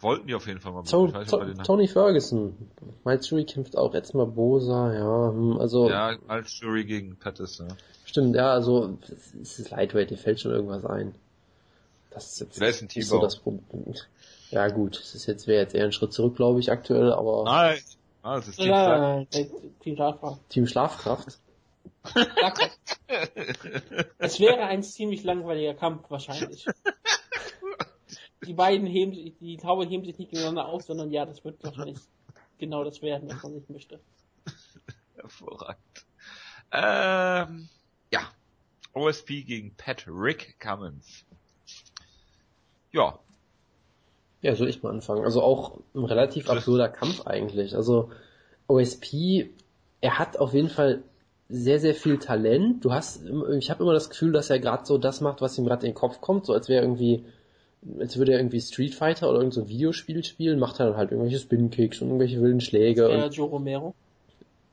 Wollten 0.00 0.26
die 0.26 0.34
auf 0.34 0.46
jeden 0.46 0.60
Fall 0.60 0.72
mal. 0.72 0.82
To 0.84 1.08
to 1.08 1.44
Tony 1.62 1.86
Ferguson. 1.86 2.56
Miles 3.04 3.28
Jury 3.28 3.44
kämpft 3.44 3.76
auch 3.76 3.92
jetzt 3.94 4.14
mal 4.14 4.26
Bosa, 4.26 4.94
ja, 4.94 5.32
hm, 5.32 5.58
also. 5.58 5.88
Ja, 5.88 6.16
Miles 6.26 6.58
Jury 6.58 6.84
gegen 6.84 7.16
Pettis, 7.16 7.58
ja. 7.58 7.68
Stimmt, 8.04 8.34
ja, 8.34 8.52
also, 8.52 8.98
es 9.40 9.58
ist 9.58 9.70
Lightweight, 9.70 10.10
dir 10.10 10.16
fällt 10.16 10.40
schon 10.40 10.52
irgendwas 10.52 10.84
ein. 10.84 11.14
Das 12.10 12.32
ist 12.32 12.40
jetzt 12.40 12.60
ist 12.60 12.96
nicht 12.96 13.06
so 13.06 13.20
das 13.20 13.36
Problem. 13.36 13.94
Ja, 14.50 14.68
gut, 14.68 14.98
es 14.98 15.14
ist 15.14 15.26
jetzt, 15.26 15.46
wäre 15.46 15.60
jetzt 15.62 15.74
eher 15.74 15.84
ein 15.84 15.92
Schritt 15.92 16.12
zurück, 16.12 16.34
glaube 16.34 16.58
ich, 16.58 16.72
aktuell, 16.72 17.12
aber. 17.12 17.44
Nein, 17.44 17.78
Ah, 18.22 18.36
das 18.36 18.48
ist 18.48 18.56
Team, 18.56 18.68
ja, 18.68 19.24
Team 19.80 19.96
Schlafkraft. 19.96 20.50
Team 20.50 20.66
Schlafkraft. 20.66 21.38
es 24.18 24.40
wäre 24.40 24.64
ein 24.64 24.82
ziemlich 24.82 25.22
langweiliger 25.24 25.74
Kampf 25.74 26.10
wahrscheinlich. 26.10 26.66
Die 28.46 28.54
beiden 28.54 28.86
heben 28.86 29.14
sich, 29.14 29.34
die 29.38 29.56
Taube 29.56 29.86
heben 29.86 30.04
sich 30.04 30.18
nicht 30.18 30.30
gegeneinander 30.30 30.66
auf, 30.66 30.82
sondern 30.82 31.10
ja, 31.10 31.26
das 31.26 31.44
wird 31.44 31.62
wahrscheinlich 31.62 31.98
genau 32.58 32.84
das 32.84 33.02
werden, 33.02 33.28
was 33.28 33.42
man 33.42 33.54
nicht 33.54 33.70
möchte. 33.70 34.00
Hervorragend. 35.14 36.06
Ähm, 36.72 37.68
ja. 38.12 38.20
OSP 38.92 39.44
gegen 39.44 39.74
Pat 39.76 40.06
Rick 40.08 40.58
Cummins. 40.58 41.24
Ja, 42.92 43.20
ja, 44.42 44.54
soll 44.54 44.68
ich 44.68 44.82
mal 44.82 44.90
anfangen. 44.90 45.24
Also 45.24 45.42
auch 45.42 45.78
ein 45.94 46.04
relativ 46.04 46.48
absurder 46.48 46.88
Kampf 46.88 47.26
eigentlich. 47.26 47.74
Also 47.74 48.10
OSP, 48.68 49.50
er 50.00 50.18
hat 50.18 50.38
auf 50.38 50.54
jeden 50.54 50.70
Fall 50.70 51.02
sehr, 51.48 51.78
sehr 51.80 51.94
viel 51.94 52.18
Talent. 52.18 52.84
Du 52.84 52.92
hast, 52.92 53.22
ich 53.58 53.70
habe 53.70 53.82
immer 53.82 53.92
das 53.92 54.08
Gefühl, 54.08 54.32
dass 54.32 54.48
er 54.48 54.58
gerade 54.58 54.86
so 54.86 54.96
das 54.96 55.20
macht, 55.20 55.42
was 55.42 55.58
ihm 55.58 55.66
gerade 55.66 55.86
in 55.86 55.92
den 55.92 55.98
Kopf 55.98 56.20
kommt, 56.20 56.46
so 56.46 56.54
als 56.54 56.68
wäre 56.68 56.82
irgendwie, 56.82 57.24
als 57.98 58.18
würde 58.18 58.32
er 58.32 58.38
irgendwie 58.38 58.60
Street 58.60 58.94
Fighter 58.94 59.28
oder 59.28 59.38
irgendein 59.38 59.64
so 59.64 59.68
Videospiel 59.68 60.22
spielen, 60.24 60.58
macht 60.58 60.80
er 60.80 60.86
dann 60.86 60.96
halt 60.96 61.12
irgendwelche 61.12 61.38
Spin-Kicks 61.38 62.02
und 62.02 62.08
irgendwelche 62.08 62.40
wilden 62.40 62.60
Schläge. 62.60 63.10
Ja, 63.10 63.28
Joe 63.28 63.48
Romero. 63.48 63.94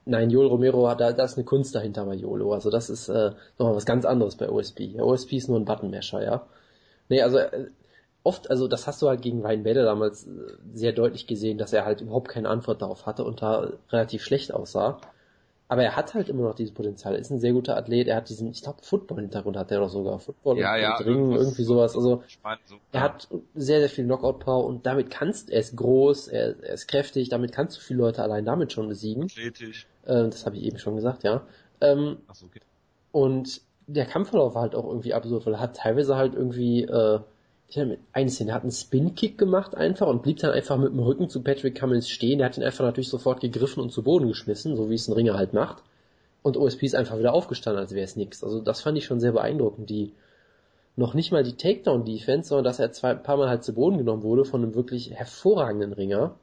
Nein, 0.05 0.29
Joel 0.29 0.47
Romero, 0.47 0.93
da, 0.95 1.11
da 1.11 1.25
ist 1.25 1.35
eine 1.35 1.43
Kunst 1.43 1.75
dahinter 1.75 2.05
bei 2.05 2.15
Jolo. 2.15 2.53
Also 2.53 2.69
das 2.69 2.89
ist 2.89 3.09
äh, 3.09 3.31
nochmal 3.59 3.75
was 3.75 3.85
ganz 3.85 4.05
anderes 4.05 4.37
bei 4.37 4.49
OSP. 4.49 4.93
Der 4.93 5.05
OSP 5.05 5.33
ist 5.33 5.49
nur 5.49 5.59
ein 5.59 5.65
Buttonmesher, 5.65 6.23
ja. 6.23 6.47
Nee, 7.09 7.21
also 7.21 7.39
äh, 7.39 7.67
oft, 8.23 8.49
also 8.49 8.69
das 8.69 8.87
hast 8.87 9.01
du 9.01 9.09
halt 9.09 9.21
gegen 9.21 9.45
Ryan 9.45 9.63
Bader 9.63 9.83
damals 9.83 10.25
äh, 10.25 10.29
sehr 10.73 10.93
deutlich 10.93 11.27
gesehen, 11.27 11.57
dass 11.57 11.73
er 11.73 11.83
halt 11.83 11.99
überhaupt 11.99 12.29
keine 12.29 12.47
Antwort 12.47 12.81
darauf 12.81 13.05
hatte 13.05 13.25
und 13.25 13.41
da 13.41 13.73
relativ 13.89 14.23
schlecht 14.23 14.53
aussah. 14.53 15.01
Aber 15.69 15.83
er 15.83 15.97
hat 15.97 16.13
halt 16.13 16.29
immer 16.29 16.43
noch 16.43 16.55
dieses 16.55 16.73
Potenzial. 16.73 17.13
Er 17.13 17.19
ist 17.19 17.29
ein 17.29 17.39
sehr 17.39 17.51
guter 17.51 17.75
Athlet. 17.75 18.07
Er 18.07 18.15
hat 18.15 18.29
diesen, 18.29 18.51
ich 18.51 18.63
glaube, 18.63 18.79
Football-Hintergrund 18.83 19.57
hat 19.57 19.69
er 19.69 19.79
doch 19.79 19.89
sogar. 19.89 20.17
Football 20.19 20.57
ja, 20.59 20.75
und 20.75 20.81
ja, 20.81 20.95
Ringen, 20.97 21.33
irgendwie 21.33 21.63
sowas. 21.63 21.95
Also 21.95 22.23
er 22.93 23.01
hat 23.01 23.27
sehr, 23.53 23.79
sehr 23.79 23.89
viel 23.89 24.05
Knockout-Power 24.05 24.65
und 24.65 24.85
damit 24.85 25.09
kannst, 25.09 25.49
er 25.49 25.59
ist 25.59 25.75
groß, 25.75 26.29
er, 26.29 26.63
er, 26.63 26.73
ist 26.73 26.87
kräftig, 26.87 27.27
damit 27.29 27.51
kannst 27.51 27.77
du 27.77 27.81
viele 27.81 27.99
Leute 27.99 28.23
allein 28.23 28.45
damit 28.45 28.71
schon 28.71 28.87
besiegen. 28.87 29.23
Athletisch. 29.23 29.87
Äh, 30.05 30.29
das 30.29 30.45
habe 30.45 30.55
ich 30.55 30.63
eben 30.63 30.79
schon 30.79 30.95
gesagt, 30.95 31.23
ja. 31.23 31.45
Ähm, 31.81 32.19
Ach 32.27 32.35
so, 32.35 32.45
okay. 32.45 32.61
Und 33.11 33.61
der 33.87 34.05
Kampfverlauf 34.05 34.55
war 34.55 34.61
halt 34.61 34.75
auch 34.75 34.85
irgendwie 34.85 35.13
absurd, 35.13 35.45
weil 35.45 35.55
er 35.55 35.59
hat 35.59 35.75
teilweise 35.75 36.15
halt 36.15 36.33
irgendwie 36.33 36.83
äh, 36.83 37.19
ich 37.69 37.77
hatte 37.77 37.97
eine 38.13 38.29
Szene, 38.29 38.51
er 38.51 38.55
hat 38.55 38.63
einen 38.63 38.71
Spin-Kick 38.71 39.37
gemacht 39.37 39.75
einfach 39.75 40.07
und 40.07 40.21
blieb 40.21 40.39
dann 40.39 40.51
einfach 40.51 40.77
mit 40.77 40.89
dem 40.89 40.99
Rücken 40.99 41.29
zu 41.29 41.43
Patrick 41.43 41.77
Cummins 41.77 42.09
stehen. 42.09 42.39
Er 42.39 42.45
hat 42.45 42.57
ihn 42.57 42.63
einfach 42.63 42.85
natürlich 42.85 43.09
sofort 43.09 43.41
gegriffen 43.41 43.83
und 43.83 43.91
zu 43.91 44.03
Boden 44.03 44.27
geschmissen, 44.27 44.77
so 44.77 44.89
wie 44.89 44.95
es 44.95 45.07
ein 45.07 45.13
Ringer 45.13 45.33
halt 45.33 45.53
macht. 45.53 45.83
Und 46.43 46.55
OSP 46.55 46.83
ist 46.83 46.95
einfach 46.95 47.19
wieder 47.19 47.33
aufgestanden, 47.33 47.81
als 47.81 47.93
wäre 47.93 48.05
es 48.05 48.15
nichts. 48.15 48.41
Also 48.43 48.61
das 48.61 48.81
fand 48.81 48.97
ich 48.97 49.05
schon 49.05 49.19
sehr 49.19 49.33
beeindruckend. 49.33 49.89
Die 49.89 50.13
noch 50.95 51.13
nicht 51.13 51.31
mal 51.31 51.43
die 51.43 51.57
Takedown-Defense, 51.57 52.49
sondern 52.49 52.63
dass 52.63 52.79
er 52.79 52.93
zwei 52.93 53.13
paar 53.15 53.37
Mal 53.37 53.49
halt 53.49 53.65
zu 53.65 53.73
Boden 53.73 53.97
genommen 53.97 54.23
wurde 54.23 54.45
von 54.45 54.63
einem 54.63 54.73
wirklich 54.73 55.11
hervorragenden 55.11 55.91
Ringer 55.91 56.35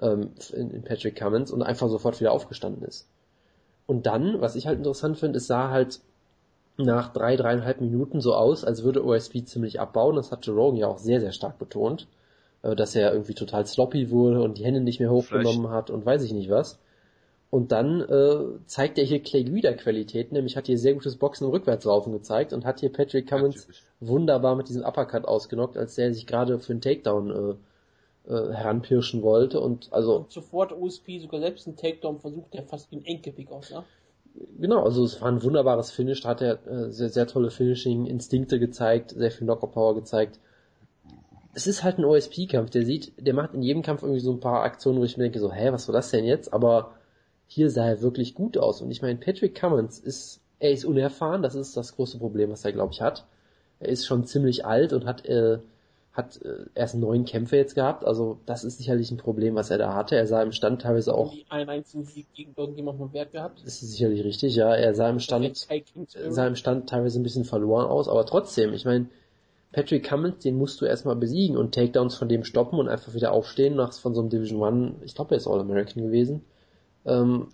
ähm, 0.00 0.30
in, 0.54 0.70
in 0.70 0.82
Patrick 0.82 1.16
Cummins 1.16 1.50
und 1.50 1.62
einfach 1.62 1.88
sofort 1.90 2.18
wieder 2.18 2.32
aufgestanden 2.32 2.82
ist. 2.82 3.08
Und 3.86 4.06
dann, 4.06 4.40
was 4.40 4.56
ich 4.56 4.66
halt 4.66 4.78
interessant 4.78 5.18
finde, 5.18 5.36
es 5.36 5.46
sah 5.46 5.70
halt 5.70 6.00
nach 6.76 7.12
drei, 7.12 7.36
dreieinhalb 7.36 7.80
Minuten 7.80 8.20
so 8.20 8.34
aus, 8.34 8.64
als 8.64 8.82
würde 8.82 9.04
OSP 9.04 9.44
ziemlich 9.44 9.80
abbauen. 9.80 10.16
Das 10.16 10.32
hat 10.32 10.46
Jerome 10.46 10.78
ja 10.78 10.86
auch 10.86 10.98
sehr, 10.98 11.20
sehr 11.20 11.32
stark 11.32 11.58
betont, 11.58 12.06
äh, 12.62 12.74
dass 12.74 12.94
er 12.94 13.12
irgendwie 13.12 13.34
total 13.34 13.66
sloppy 13.66 14.10
wurde 14.10 14.42
und 14.42 14.58
die 14.58 14.64
Hände 14.64 14.80
nicht 14.80 15.00
mehr 15.00 15.10
hochgenommen 15.10 15.70
hat 15.70 15.90
und 15.90 16.06
weiß 16.06 16.22
ich 16.22 16.32
nicht 16.32 16.50
was. 16.50 16.78
Und 17.50 17.70
dann 17.70 18.00
äh, 18.00 18.64
zeigt 18.66 18.96
er 18.96 19.04
hier 19.04 19.22
Clay 19.22 19.44
Guida 19.44 19.74
Qualitäten, 19.74 20.34
nämlich 20.34 20.56
hat 20.56 20.66
hier 20.66 20.78
sehr 20.78 20.94
gutes 20.94 21.16
Boxen 21.16 21.44
im 21.44 21.50
Rückwärtslaufen 21.50 22.10
gezeigt 22.10 22.54
und 22.54 22.64
hat 22.64 22.80
hier 22.80 22.90
Patrick 22.90 23.28
Cummins 23.28 23.66
ja, 23.68 24.08
wunderbar 24.08 24.56
mit 24.56 24.70
diesem 24.70 24.84
Uppercut 24.84 25.26
ausgenockt, 25.26 25.76
als 25.76 25.94
der 25.96 26.14
sich 26.14 26.26
gerade 26.26 26.58
für 26.58 26.72
einen 26.72 26.80
Takedown 26.80 27.30
äh, 27.30 28.32
äh, 28.32 28.54
heranpirschen 28.54 29.20
wollte 29.20 29.60
und 29.60 29.92
also 29.92 30.16
und 30.18 30.32
sofort 30.32 30.72
OSP 30.72 31.18
sogar 31.20 31.40
selbst 31.40 31.66
einen 31.66 31.76
Takedown 31.76 32.20
versucht, 32.20 32.54
der 32.54 32.62
fast 32.62 32.90
wie 32.90 32.96
ein 32.96 33.04
Enkelpick 33.04 33.50
aussah 33.50 33.84
genau, 34.58 34.82
also 34.84 35.04
es 35.04 35.20
war 35.20 35.28
ein 35.28 35.42
wunderbares 35.42 35.90
Finish, 35.90 36.22
da 36.22 36.30
hat 36.30 36.40
er 36.40 36.66
äh, 36.66 36.90
sehr, 36.90 37.08
sehr 37.08 37.26
tolle 37.26 37.50
Finishing-Instinkte 37.50 38.58
gezeigt, 38.58 39.10
sehr 39.10 39.30
viel 39.30 39.46
Knockout-Power 39.46 39.94
gezeigt. 39.94 40.38
Es 41.54 41.66
ist 41.66 41.82
halt 41.82 41.98
ein 41.98 42.04
OSP-Kampf, 42.04 42.70
der 42.70 42.84
sieht, 42.84 43.12
der 43.18 43.34
macht 43.34 43.54
in 43.54 43.62
jedem 43.62 43.82
Kampf 43.82 44.02
irgendwie 44.02 44.20
so 44.20 44.32
ein 44.32 44.40
paar 44.40 44.62
Aktionen, 44.62 45.00
wo 45.00 45.04
ich 45.04 45.16
mir 45.16 45.24
denke, 45.24 45.38
so, 45.38 45.52
hä, 45.52 45.70
was 45.72 45.86
war 45.88 45.92
das 45.92 46.10
denn 46.10 46.24
jetzt? 46.24 46.52
Aber 46.52 46.92
hier 47.46 47.70
sah 47.70 47.86
er 47.86 48.00
wirklich 48.00 48.34
gut 48.34 48.56
aus. 48.56 48.80
Und 48.80 48.90
ich 48.90 49.02
meine, 49.02 49.18
Patrick 49.18 49.54
Cummins 49.54 49.98
ist, 49.98 50.40
er 50.58 50.70
ist 50.72 50.86
unerfahren, 50.86 51.42
das 51.42 51.54
ist 51.54 51.76
das 51.76 51.96
große 51.96 52.18
Problem, 52.18 52.50
was 52.50 52.64
er, 52.64 52.72
glaube 52.72 52.92
ich, 52.94 53.02
hat. 53.02 53.26
Er 53.80 53.88
ist 53.88 54.06
schon 54.06 54.24
ziemlich 54.24 54.64
alt 54.64 54.94
und 54.94 55.04
hat 55.04 55.26
äh, 55.26 55.58
hat 56.12 56.40
äh, 56.42 56.66
erst 56.74 56.94
neun 56.94 57.24
Kämpfe 57.24 57.56
jetzt 57.56 57.74
gehabt, 57.74 58.04
also 58.04 58.38
das 58.44 58.64
ist 58.64 58.78
sicherlich 58.78 59.10
ein 59.10 59.16
Problem, 59.16 59.54
was 59.54 59.70
er 59.70 59.78
da 59.78 59.94
hatte. 59.94 60.14
Er 60.14 60.26
sah 60.26 60.42
im 60.42 60.52
Stand 60.52 60.82
teilweise 60.82 61.14
auch. 61.14 61.32
Einen 61.48 61.70
einzigen 61.70 62.04
Sieg 62.04 62.26
gegen 62.34 62.52
irgendjemand 62.56 62.98
vom 62.98 63.12
Wert 63.14 63.32
gehabt. 63.32 63.62
Das 63.64 63.82
ist 63.82 63.92
sicherlich 63.92 64.22
richtig, 64.22 64.54
ja. 64.54 64.74
Er 64.74 64.94
sah 64.94 65.08
im 65.08 65.20
Stand, 65.20 65.66
sah 66.28 66.46
im 66.46 66.56
Stand 66.56 66.88
teilweise 66.90 67.18
ein 67.18 67.22
bisschen 67.22 67.44
verloren 67.44 67.86
aus, 67.86 68.08
aber 68.08 68.26
trotzdem, 68.26 68.74
ich 68.74 68.84
meine, 68.84 69.06
Patrick 69.72 70.06
Cummins, 70.06 70.40
den 70.40 70.58
musst 70.58 70.82
du 70.82 70.84
erstmal 70.84 71.16
besiegen 71.16 71.56
und 71.56 71.74
Takedowns 71.74 72.14
von 72.14 72.28
dem 72.28 72.44
stoppen 72.44 72.78
und 72.78 72.88
einfach 72.88 73.14
wieder 73.14 73.32
aufstehen 73.32 73.74
nach 73.74 73.94
von 73.94 74.14
so 74.14 74.20
einem 74.20 74.28
Division 74.28 74.60
One, 74.60 74.96
ich 75.02 75.14
glaube, 75.14 75.34
er 75.34 75.38
ist 75.38 75.46
All-American 75.46 76.02
gewesen, 76.02 76.44
ähm, 77.06 77.48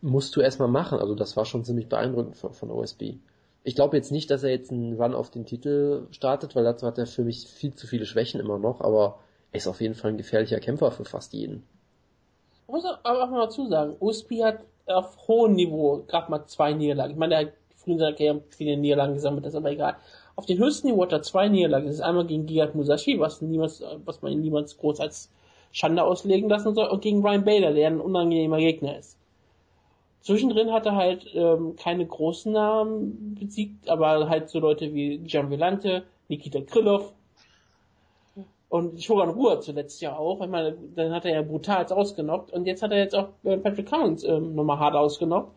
musst 0.00 0.34
du 0.34 0.40
erstmal 0.40 0.68
machen. 0.68 0.98
Also 0.98 1.14
das 1.14 1.36
war 1.36 1.44
schon 1.44 1.64
ziemlich 1.64 1.90
beeindruckend 1.90 2.36
von, 2.36 2.54
von 2.54 2.70
OSB. 2.70 3.16
Ich 3.62 3.74
glaube 3.74 3.96
jetzt 3.96 4.10
nicht, 4.10 4.30
dass 4.30 4.42
er 4.42 4.50
jetzt 4.50 4.70
einen 4.70 5.00
Run 5.00 5.14
auf 5.14 5.30
den 5.30 5.44
Titel 5.44 6.06
startet, 6.12 6.56
weil 6.56 6.64
dazu 6.64 6.86
hat 6.86 6.98
er 6.98 7.06
für 7.06 7.24
mich 7.24 7.46
viel 7.46 7.74
zu 7.74 7.86
viele 7.86 8.06
Schwächen 8.06 8.40
immer 8.40 8.58
noch, 8.58 8.80
aber 8.80 9.18
er 9.52 9.58
ist 9.58 9.68
auf 9.68 9.80
jeden 9.80 9.94
Fall 9.94 10.12
ein 10.12 10.16
gefährlicher 10.16 10.60
Kämpfer 10.60 10.90
für 10.90 11.04
fast 11.04 11.34
jeden. 11.34 11.62
Ich 12.66 12.72
muss 12.72 12.84
aber 12.84 13.24
auch 13.24 13.30
mal 13.30 13.44
dazu 13.44 13.68
sagen, 13.68 13.96
OSP 14.00 14.44
hat 14.44 14.60
auf 14.86 15.28
hohem 15.28 15.54
Niveau 15.54 16.04
gerade 16.06 16.30
mal 16.30 16.46
zwei 16.46 16.72
Niederlagen. 16.72 17.12
Ich 17.12 17.18
meine, 17.18 17.34
er 17.34 17.40
hat 17.40 17.52
früher 17.76 17.94
in 17.94 17.98
seiner 17.98 18.16
Karriere 18.16 18.42
viele 18.48 18.76
Niederlagen 18.76 19.14
gesammelt, 19.14 19.44
das 19.44 19.52
ist 19.52 19.58
aber 19.58 19.72
egal. 19.72 19.96
Auf 20.36 20.46
den 20.46 20.58
höchsten 20.58 20.88
Niveau 20.88 21.02
hat 21.02 21.12
er 21.12 21.22
zwei 21.22 21.48
Niederlagen. 21.48 21.86
Das 21.86 21.96
ist 21.96 22.00
einmal 22.00 22.26
gegen 22.26 22.46
Giat 22.46 22.74
Musashi, 22.74 23.20
was 23.20 23.42
niemals, 23.42 23.82
was 24.04 24.22
man 24.22 24.40
niemals 24.40 24.78
groß 24.78 25.00
als 25.00 25.30
Schande 25.72 26.02
auslegen 26.02 26.48
lassen 26.48 26.74
soll, 26.74 26.88
und 26.88 27.02
gegen 27.02 27.20
Ryan 27.20 27.44
Bader, 27.44 27.72
der 27.74 27.88
ein 27.88 28.00
unangenehmer 28.00 28.58
Gegner 28.58 28.98
ist. 28.98 29.19
Zwischendrin 30.20 30.70
hat 30.72 30.86
er 30.86 30.96
halt 30.96 31.26
ähm, 31.34 31.76
keine 31.76 32.06
großen 32.06 32.52
Namen 32.52 33.36
besiegt, 33.40 33.88
aber 33.88 34.28
halt 34.28 34.50
so 34.50 34.58
Leute 34.58 34.92
wie 34.92 35.18
Gian 35.18 35.50
Vellante, 35.50 36.04
Nikita 36.28 36.60
Krylov 36.60 37.12
und 38.68 39.02
Shogun 39.02 39.30
Ruhr 39.30 39.60
zuletzt 39.60 40.00
ja 40.02 40.16
auch. 40.16 40.40
Ich 40.42 40.48
meine, 40.48 40.76
dann 40.94 41.12
hat 41.12 41.24
er 41.24 41.32
ja 41.32 41.42
brutal 41.42 41.86
ausgenockt 41.86 42.52
und 42.52 42.66
jetzt 42.66 42.82
hat 42.82 42.92
er 42.92 42.98
jetzt 42.98 43.14
auch 43.14 43.28
äh, 43.44 43.56
Patrick 43.56 43.88
Cummins 43.88 44.22
ähm, 44.24 44.54
nochmal 44.54 44.78
hart 44.78 44.94
ausgenockt. 44.94 45.52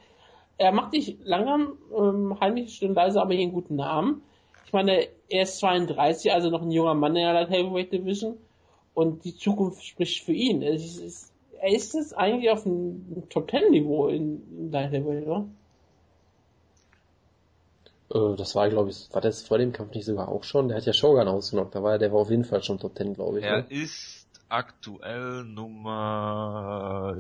Er 0.58 0.72
macht 0.72 0.94
nicht 0.94 1.18
langsam, 1.24 1.78
ähm, 1.96 2.38
heimlich 2.40 2.76
still 2.76 2.98
aber 2.98 3.34
hier 3.34 3.44
einen 3.44 3.54
guten 3.54 3.76
Namen. 3.76 4.22
Ich 4.66 4.74
meine, 4.74 5.08
er 5.30 5.44
ist 5.44 5.60
32, 5.60 6.32
also 6.32 6.50
noch 6.50 6.62
ein 6.62 6.72
junger 6.72 6.94
Mann 6.94 7.16
in 7.16 7.24
der 7.24 7.34
Light 7.34 7.50
Heavyweight 7.50 7.92
Division 7.92 8.38
und 8.94 9.26
die 9.26 9.36
Zukunft 9.36 9.84
spricht 9.84 10.24
für 10.24 10.34
ihn. 10.34 10.62
Es 10.62 10.98
ist 10.98 11.33
jetzt 11.68 12.18
eigentlich 12.18 12.50
auf 12.52 12.66
einem 12.66 13.24
Top 13.30 13.48
Ten 13.48 13.72
Niveau 13.72 14.08
in, 14.08 14.42
in 14.58 14.72
Light 14.72 14.92
Heavyweight, 14.92 15.28
oder? 15.28 15.46
Äh, 18.14 18.36
das 18.36 18.56
war, 18.56 18.70
glaube 18.70 18.90
ich, 18.90 19.10
war 19.12 19.22
das 19.22 19.42
vor 19.42 19.58
dem 19.58 19.72
Kampf 19.72 19.94
nicht 19.94 20.06
sogar 20.06 20.30
auch 20.30 20.44
schon? 20.44 20.68
Der 20.68 20.78
hat 20.78 20.86
ja 20.86 20.94
Shogun 20.94 21.28
ausgenockt, 21.28 21.76
da 21.76 21.84
war 21.84 21.94
er, 21.94 22.00
der 22.00 22.12
war 22.12 22.20
auf 22.20 22.30
jeden 22.30 22.46
Fall 22.46 22.64
schon 22.64 22.80
Top 22.80 22.96
Ten, 22.96 23.14
glaube 23.14 23.40
ich. 23.40 23.46
Er 23.46 23.64
ne? 23.64 23.66
ist 23.70 24.28
aktuell 24.50 25.44
Nummer 25.44 27.18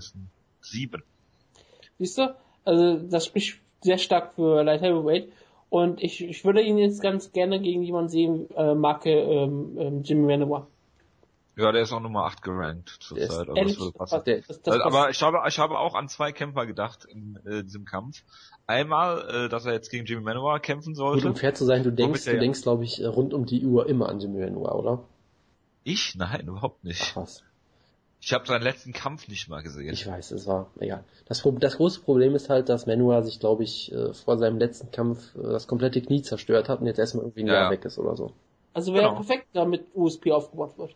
sieben. 0.62 1.04
Siehst 1.98 2.18
du? 2.18 2.36
Also 2.66 2.98
das 2.98 3.26
spricht 3.26 3.60
sehr 3.82 3.98
stark 3.98 4.36
für 4.36 4.64
Light 4.64 4.82
Heavyweight. 4.82 5.32
Und 5.70 6.04
ich, 6.04 6.24
ich 6.24 6.46
würde 6.46 6.62
ihn 6.62 6.78
jetzt 6.78 7.02
ganz 7.02 7.32
gerne 7.32 7.60
gegen 7.60 7.82
jemanden 7.82 8.10
sehen, 8.10 8.48
äh, 8.56 8.76
Marke 8.76 9.10
ähm, 9.10 9.76
ähm, 9.80 10.04
Jimmy 10.04 10.28
Manuwa. 10.28 10.68
Ja, 11.56 11.72
der 11.72 11.84
ist 11.84 11.94
auch 11.94 12.00
Nummer 12.00 12.26
8 12.26 12.42
gerankt 12.42 12.98
zurzeit. 13.00 13.30
Also 13.30 13.54
das 13.54 13.78
würde 13.80 13.92
passen. 13.98 14.22
Der, 14.26 14.38
das, 14.42 14.62
das 14.62 14.74
Also, 14.74 14.84
aber 14.86 15.10
ich 15.12 15.22
habe, 15.22 15.42
ich 15.48 15.60
habe 15.60 15.78
auch 15.78 15.94
an 15.94 16.08
zwei 16.10 16.32
Kämpfer 16.32 16.66
gedacht 16.66 17.06
in 17.06 17.40
äh, 17.46 17.64
diesem 17.64 17.86
Kampf. 17.86 18.24
Einmal, 18.66 19.46
äh, 19.46 19.50
dass 19.50 19.66
er 19.66 19.74
jetzt 19.74 19.92
gegen 19.92 20.06
Jimmy 20.06 20.24
Manuwa 20.24 20.58
kämpfen 20.60 20.94
gut, 20.94 20.98
sollte. 20.98 21.28
um 21.28 21.36
fair 21.36 21.54
zu 21.54 21.66
sein, 21.66 21.84
du 21.84 21.92
denkst, 21.92 22.26
du 22.26 22.40
denkst, 22.40 22.62
glaube 22.64 22.84
ich, 22.86 23.02
rund 23.06 23.34
um 23.34 23.46
die 23.46 23.64
Uhr 23.66 23.88
immer 23.88 24.10
an 24.10 24.20
Jimmy 24.20 24.40
Manuwa, 24.40 24.72
oder? 24.72 25.04
Ich? 25.84 26.16
Nein, 26.16 26.48
überhaupt 26.48 26.84
nicht. 26.84 27.14
Krass. 27.14 27.44
Ich 28.26 28.32
habe 28.32 28.48
seinen 28.48 28.64
letzten 28.64 28.94
Kampf 28.94 29.28
nicht 29.28 29.50
mal 29.50 29.62
gesehen. 29.62 29.92
Ich 29.94 30.08
weiß, 30.08 30.32
es 30.32 30.48
war 30.48 30.72
egal. 30.80 31.04
Das, 31.26 31.44
das 31.60 31.76
große 31.76 32.00
Problem 32.00 32.36
ist 32.36 32.50
halt, 32.50 32.70
dass 32.70 32.88
Manuwa 32.88 33.22
sich, 33.22 33.40
glaube 33.42 33.64
ich, 33.64 33.92
äh, 33.92 34.14
vor 34.14 34.38
seinem 34.38 34.58
letzten 34.58 34.92
Kampf 34.92 35.36
äh, 35.36 35.42
das 35.44 35.68
komplette 35.68 36.02
Knie 36.02 36.22
zerstört 36.22 36.70
hat 36.70 36.80
und 36.80 36.88
jetzt 36.88 37.00
erstmal 37.00 37.26
irgendwie 37.26 37.42
ein 37.42 37.48
Ja, 37.48 37.54
Jahr 37.54 37.64
ja. 37.66 37.72
weg 37.72 37.84
ist 37.84 38.00
oder 38.00 38.16
so. 38.16 38.32
Also 38.74 38.94
wäre 38.94 39.04
Genau. 39.10 39.16
perfekt, 39.16 39.48
damit 39.54 39.86
USP 39.94 40.32
aufgebaut 40.32 40.78
wird. 40.78 40.96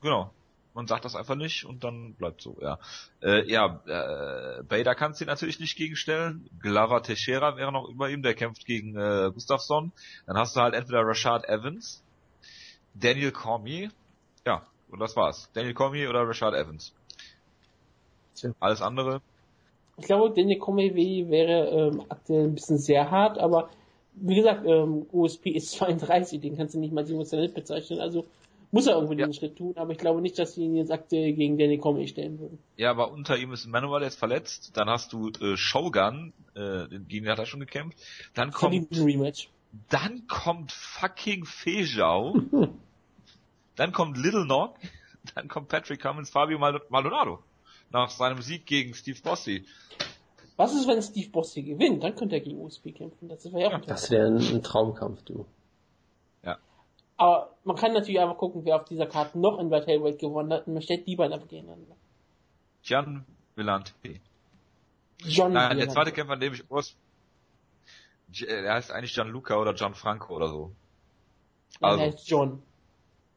Genau. 0.00 0.30
Man 0.74 0.86
sagt 0.86 1.04
das 1.04 1.16
einfach 1.16 1.34
nicht 1.34 1.64
und 1.64 1.82
dann 1.82 2.14
bleibt 2.14 2.40
so, 2.40 2.56
ja. 2.60 2.78
Äh, 3.20 3.50
ja, 3.50 3.80
äh, 3.86 4.62
Bader 4.62 4.94
kannst 4.94 5.20
du 5.20 5.24
natürlich 5.24 5.58
nicht 5.58 5.76
gegenstellen. 5.76 6.48
Glover 6.60 7.02
Teixeira 7.02 7.56
wäre 7.56 7.72
noch 7.72 7.88
über 7.88 8.10
ihm, 8.10 8.22
der 8.22 8.34
kämpft 8.34 8.64
gegen 8.64 8.96
äh, 8.96 9.30
Gustafsson. 9.34 9.90
Dann 10.26 10.36
hast 10.36 10.54
du 10.54 10.60
halt 10.60 10.74
entweder 10.74 11.04
Rashad 11.04 11.48
Evans, 11.48 12.04
Daniel 12.94 13.32
Cormier, 13.32 13.90
ja, 14.46 14.62
und 14.88 15.00
das 15.00 15.16
war's. 15.16 15.50
Daniel 15.52 15.74
Cormier 15.74 16.10
oder 16.10 16.28
Rashad 16.28 16.54
Evans. 16.54 16.94
Tja. 18.36 18.52
Alles 18.60 18.80
andere, 18.80 19.20
Ich 19.96 20.06
glaube, 20.06 20.32
Daniel 20.32 20.60
Cormier 20.60 20.94
wäre 20.94 21.70
ähm, 21.70 22.04
aktuell 22.08 22.44
ein 22.44 22.54
bisschen 22.54 22.78
sehr 22.78 23.10
hart, 23.10 23.38
aber 23.38 23.68
wie 24.14 24.36
gesagt, 24.36 24.64
ähm, 24.64 25.06
USP 25.12 25.50
ist 25.50 25.70
32, 25.78 26.40
den 26.40 26.56
kannst 26.56 26.74
du 26.74 26.78
nicht 26.78 26.92
mal 26.92 27.00
als 27.00 27.10
emotional 27.10 27.48
bezeichnen, 27.48 27.98
also 27.98 28.26
muss 28.70 28.86
er 28.86 28.94
irgendwie 28.96 29.18
Ja. 29.18 29.26
den 29.26 29.32
Schritt 29.34 29.56
tun, 29.56 29.72
aber 29.76 29.92
ich 29.92 29.98
glaube 29.98 30.20
nicht, 30.20 30.38
dass 30.38 30.54
sie 30.54 30.64
ihn 30.64 30.74
jetzt 30.76 30.90
aktuell 30.92 31.32
gegen 31.32 31.56
Daniel 31.58 31.78
Cormier 31.78 32.06
stellen 32.06 32.38
würden. 32.38 32.58
ja, 32.76 32.90
aber 32.90 33.10
unter 33.12 33.36
ihm 33.38 33.52
ist 33.52 33.66
Manuel 33.66 34.02
jetzt 34.02 34.18
verletzt. 34.18 34.76
Dann 34.76 34.88
hast 34.88 35.12
du 35.12 35.30
äh, 35.40 35.56
Shogun, 35.56 36.32
äh, 36.54 36.86
gegen 36.88 37.24
den 37.24 37.28
hat 37.30 37.38
er 37.38 37.46
schon 37.46 37.60
gekämpft. 37.60 37.98
Dann 38.34 38.50
kommt. 38.52 38.88
Dann 39.90 40.26
kommt 40.26 40.72
fucking 40.72 41.44
Fejau. 41.44 42.36
dann 43.76 43.92
kommt 43.92 44.16
Little 44.16 44.46
Nog. 44.46 44.74
Dann 45.34 45.48
kommt 45.48 45.68
Patrick 45.68 46.00
Cummins, 46.00 46.30
Fabio 46.30 46.58
Mal- 46.58 46.80
Maldonado. 46.88 47.40
Nach 47.90 48.10
seinem 48.10 48.40
Sieg 48.42 48.66
gegen 48.66 48.94
Steve 48.94 49.18
Bossi. 49.22 49.64
Was 50.56 50.74
ist, 50.74 50.88
wenn 50.88 51.00
Steve 51.02 51.28
Bossi 51.30 51.62
gewinnt? 51.62 52.02
Dann 52.02 52.14
könnte 52.16 52.36
er 52.36 52.40
gegen 52.40 52.58
USP 52.58 52.92
kämpfen. 52.92 53.28
Das 53.28 53.44
wäre 53.52 53.60
ja 53.70 53.76
auch 53.78 53.80
Das 53.84 54.10
wäre 54.10 54.26
ein, 54.26 54.38
ein 54.38 54.62
Traumkampf, 54.62 55.22
du. 55.22 55.46
Aber 57.18 57.50
man 57.64 57.76
kann 57.76 57.92
natürlich 57.92 58.20
einfach 58.20 58.38
gucken, 58.38 58.64
wer 58.64 58.76
auf 58.76 58.84
dieser 58.84 59.06
Karte 59.06 59.38
noch 59.38 59.58
in 59.58 59.68
Light 59.68 59.86
Heavyweight 59.88 60.20
gewonnen 60.20 60.52
hat 60.52 60.66
und 60.66 60.74
man 60.74 60.82
stellt 60.82 61.06
die 61.06 61.16
beiden 61.16 61.32
einfach 61.34 61.48
gegeneinander. 61.48 61.96
Gian 62.82 63.26
Villante. 63.56 63.92
John 65.24 65.52
Nein, 65.52 65.76
der 65.76 65.88
Villante. 65.88 65.94
zweite 65.94 66.12
Kämpfer, 66.12 66.34
an 66.34 66.40
dem 66.40 66.54
ich 66.54 66.64
G- 68.30 68.44
äh, 68.46 68.62
der 68.62 68.74
heißt 68.74 68.92
eigentlich 68.92 69.14
Gianluca 69.14 69.56
oder 69.56 69.74
Gianfranco 69.74 70.36
oder 70.36 70.48
so. 70.48 70.72
Nein, 71.80 71.90
Also, 71.90 72.02
er 72.04 72.06
heißt 72.12 72.28
John. 72.28 72.62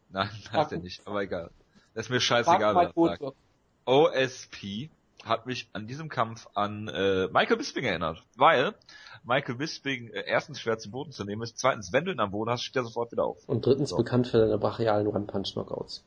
nein, 0.09 0.29
heißt 0.51 0.71
er 0.73 0.77
nicht, 0.79 1.07
aber 1.07 1.23
egal. 1.23 1.49
Das 1.95 2.05
ist 2.05 2.09
mir 2.11 2.19
scheißegal. 2.19 2.93
OSP 3.85 4.89
hat 5.25 5.45
mich 5.45 5.69
an 5.73 5.87
diesem 5.87 6.09
Kampf 6.09 6.47
an 6.53 6.87
äh, 6.87 7.27
Michael 7.27 7.57
Bisping 7.57 7.85
erinnert, 7.85 8.23
weil 8.35 8.73
Michael 9.23 9.55
Bisping 9.55 10.09
äh, 10.09 10.23
erstens 10.25 10.59
schwer 10.59 10.77
zu 10.79 10.89
Boden 10.89 11.11
zu 11.11 11.23
nehmen 11.23 11.41
ist, 11.43 11.57
zweitens, 11.59 11.93
wenn 11.93 12.05
du 12.05 12.11
ihn 12.11 12.19
am 12.19 12.31
Boden 12.31 12.49
hast, 12.49 12.63
steht 12.63 12.77
er 12.77 12.83
sofort 12.85 13.11
wieder 13.11 13.25
auf. 13.25 13.37
Und 13.47 13.65
drittens 13.65 13.89
So. 13.89 13.97
bekannt 13.97 14.27
für 14.27 14.39
seine 14.39 14.57
brachialen 14.57 15.07
One-Punch-Knockouts. 15.07 16.03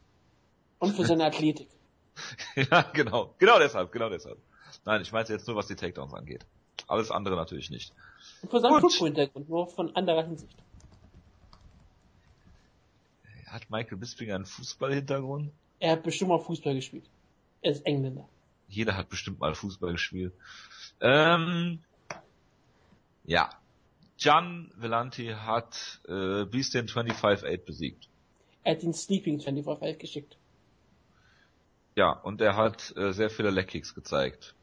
Und 0.81 0.97
für 0.97 1.05
seine 1.05 1.25
Athletik. 1.25 1.69
ja, 2.57 2.83
genau, 2.93 3.35
genau 3.39 3.59
deshalb, 3.59 3.93
genau 3.93 4.09
deshalb. 4.09 4.39
Nein, 4.85 5.03
ich 5.03 5.12
meinte 5.12 5.33
jetzt 5.33 5.47
nur, 5.47 5.57
was 5.57 5.67
die 5.67 5.77
Takedowns 5.77 6.15
angeht. 6.15 6.45
Alles 6.87 7.11
andere 7.11 7.37
natürlich 7.37 7.71
nicht. 7.71 7.93
Und 8.43 8.51
für 8.51 8.61
seinen 8.61 8.73
Gut. 8.73 8.93
Football-Hintergrund, 8.93 9.49
nur 9.49 9.67
von 9.69 9.95
anderer 9.97 10.25
Hinsicht. 10.25 10.57
Hat 13.47 13.71
Michael 13.71 13.99
Bisping 13.99 14.33
einen 14.33 14.45
Fußballhintergrund? 14.45 15.51
Er 15.79 15.93
hat 15.93 16.03
bestimmt 16.03 16.31
mal 16.31 16.41
Fußball 16.41 16.75
gespielt. 16.75 17.05
Er 17.62 17.73
ist 17.73 17.87
Engländer. 17.87 18.29
Jeder 18.75 18.97
hat 18.97 19.09
bestimmt 19.09 19.41
mal 19.41 19.55
Fußball 19.55 19.93
gespielt. 19.93 20.35
Ähm, 21.01 21.81
ja. 23.25 23.51
Gian 24.16 24.70
Vellanti 24.77 25.27
hat 25.27 26.01
äh, 26.07 26.45
Beastin 26.45 26.87
25-8 26.87 27.64
besiegt. 27.64 28.09
Er 28.62 28.75
hat 28.75 28.83
den 28.83 28.95
Sleeping 28.95 29.41
25 29.41 29.99
geschickt. 29.99 30.37
Ja, 31.97 32.11
und 32.11 32.41
er 32.41 32.57
hat 32.57 32.97
äh, 32.97 33.12
sehr 33.12 33.31
viele 33.31 33.51
Leckkicks 33.51 33.95
gezeigt, 33.95 34.55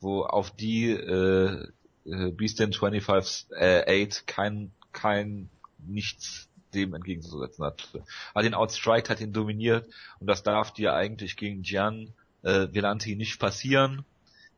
wo 0.00 0.22
auf 0.22 0.50
die 0.50 0.90
äh, 0.90 1.68
Beastin 2.04 2.72
25 2.72 3.50
äh, 3.52 4.04
8 4.06 4.26
kein 4.26 4.72
kein 4.92 5.48
nichts 5.78 6.48
dem 6.74 6.94
entgegenzusetzen 6.94 7.64
hat. 7.64 7.88
Hat 8.34 8.44
ihn 8.44 8.54
outstriked, 8.54 9.10
hat 9.10 9.20
ihn 9.20 9.32
dominiert 9.32 9.88
und 10.18 10.26
das 10.26 10.42
darf 10.42 10.72
dir 10.72 10.94
eigentlich 10.94 11.36
gegen 11.36 11.62
Gian 11.62 12.12
äh, 12.42 12.68
Vellanti 12.72 13.16
nicht 13.16 13.38
passieren. 13.40 14.04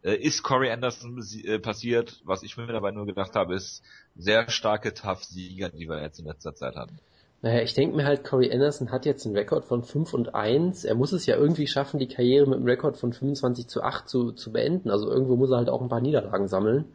Äh, 0.02 0.16
ist 0.16 0.42
Corey 0.42 0.70
Anderson 0.70 1.22
äh, 1.44 1.58
passiert, 1.58 2.20
was 2.24 2.42
ich 2.42 2.56
mir 2.56 2.66
dabei 2.66 2.92
nur 2.92 3.06
gedacht 3.06 3.34
habe, 3.34 3.54
ist 3.54 3.82
sehr 4.16 4.48
starke 4.48 4.94
Tough-Sieger, 4.94 5.70
die 5.70 5.88
wir 5.88 6.00
jetzt 6.00 6.20
in 6.20 6.26
letzter 6.26 6.54
Zeit 6.54 6.76
hatten. 6.76 6.98
Naja, 7.40 7.62
ich 7.62 7.74
denke 7.74 7.96
mir 7.96 8.04
halt, 8.04 8.24
Corey 8.24 8.52
Anderson 8.52 8.90
hat 8.90 9.06
jetzt 9.06 9.24
einen 9.24 9.36
Rekord 9.36 9.64
von 9.64 9.84
5 9.84 10.12
und 10.12 10.34
1. 10.34 10.84
Er 10.84 10.96
muss 10.96 11.12
es 11.12 11.26
ja 11.26 11.36
irgendwie 11.36 11.68
schaffen, 11.68 12.00
die 12.00 12.08
Karriere 12.08 12.46
mit 12.46 12.56
einem 12.56 12.66
Rekord 12.66 12.96
von 12.96 13.12
25 13.12 13.68
zu 13.68 13.82
8 13.82 14.08
zu, 14.08 14.32
zu 14.32 14.52
beenden. 14.52 14.90
Also 14.90 15.08
irgendwo 15.08 15.36
muss 15.36 15.50
er 15.50 15.58
halt 15.58 15.68
auch 15.68 15.80
ein 15.80 15.88
paar 15.88 16.00
Niederlagen 16.00 16.48
sammeln. 16.48 16.86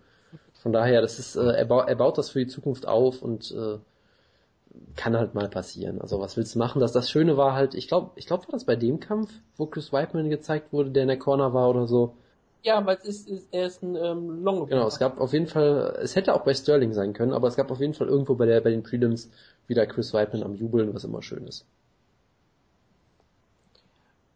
Von 0.62 0.74
daher, 0.74 1.02
das 1.02 1.20
ist, 1.20 1.36
äh, 1.36 1.52
er, 1.52 1.66
baut, 1.66 1.88
er 1.88 1.96
baut 1.96 2.18
das 2.18 2.30
für 2.30 2.40
die 2.40 2.48
Zukunft 2.48 2.88
auf 2.88 3.22
und 3.22 3.52
äh, 3.52 3.78
kann 4.96 5.18
halt 5.18 5.34
mal 5.36 5.50
passieren. 5.50 6.02
Also 6.02 6.20
was 6.20 6.38
willst 6.38 6.56
du 6.56 6.60
machen? 6.60 6.80
Das, 6.80 6.92
das 6.92 7.10
Schöne 7.10 7.38
war 7.38 7.54
halt, 7.54 7.76
ich 7.76 7.88
glaube, 7.88 8.12
ich 8.16 8.26
glaube, 8.26 8.44
war 8.48 8.52
das 8.52 8.66
bei 8.66 8.76
dem 8.76 9.00
Kampf, 9.00 9.32
wo 9.58 9.66
Chris 9.66 9.94
Whiteman 9.94 10.30
gezeigt 10.30 10.74
wurde, 10.74 10.92
der 10.92 11.04
in 11.04 11.10
der 11.10 11.20
Corner 11.20 11.54
war 11.54 11.70
oder 11.70 11.88
so. 11.88 12.16
Ja, 12.64 12.86
weil 12.86 12.98
es 12.98 13.06
ist, 13.06 13.30
ist 13.30 13.48
er 13.52 13.66
ist 13.66 13.84
ein 13.84 13.96
ähm, 13.96 14.44
Long. 14.44 14.68
Genau, 14.68 14.88
es 14.88 14.98
gab 14.98 15.20
auf 15.20 15.34
jeden 15.34 15.48
Fall, 15.48 16.00
es 16.02 16.16
hätte 16.16 16.34
auch 16.34 16.44
bei 16.44 16.54
Sterling 16.54 16.94
sein 16.94 17.14
können, 17.14 17.34
aber 17.34 17.50
es 17.50 17.56
gab 17.56 17.70
auf 17.72 17.82
jeden 17.82 17.94
Fall 17.94 18.08
irgendwo 18.08 18.36
bei 18.36 18.46
der 18.46 18.62
bei 18.62 18.70
den 18.70 18.84
Prelims 18.84 19.30
wieder 19.68 19.86
Chris 19.86 20.14
Whiteman 20.14 20.44
am 20.44 20.56
Jubeln, 20.56 20.94
was 20.94 21.04
immer 21.04 21.22
schön 21.22 21.46
ist. 21.46 21.66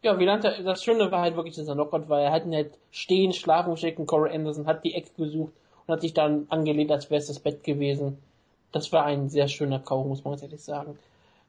Ja, 0.04 0.20
wie 0.20 0.26
nannte 0.26 0.54
das 0.64 0.84
Schöne 0.84 1.10
war 1.12 1.22
halt 1.22 1.36
wirklich 1.36 1.56
dieser 1.56 1.74
Knockout, 1.74 2.10
weil 2.10 2.26
er 2.26 2.32
hat 2.32 2.46
ihn 2.46 2.54
halt 2.54 2.72
stehen, 2.92 3.34
schlafen 3.34 3.78
schicken, 3.78 4.06
Corey 4.06 4.36
Anderson 4.36 4.68
hat 4.68 4.84
die 4.84 4.94
Ecke 4.94 5.10
gesucht 5.18 5.54
und 5.86 5.94
hat 5.94 6.02
sich 6.02 6.14
dann 6.14 6.48
angelehnt, 6.50 6.92
als 6.92 7.10
wäre 7.10 7.20
es 7.20 7.28
das 7.28 7.40
Bett 7.40 7.64
gewesen. 7.64 8.18
Das 8.72 8.92
war 8.92 9.06
ein 9.06 9.30
sehr 9.30 9.48
schöner 9.48 9.80
K.O., 9.80 10.04
muss 10.04 10.24
man 10.24 10.34
ganz 10.34 10.44
ehrlich 10.44 10.62
sagen. 10.62 10.98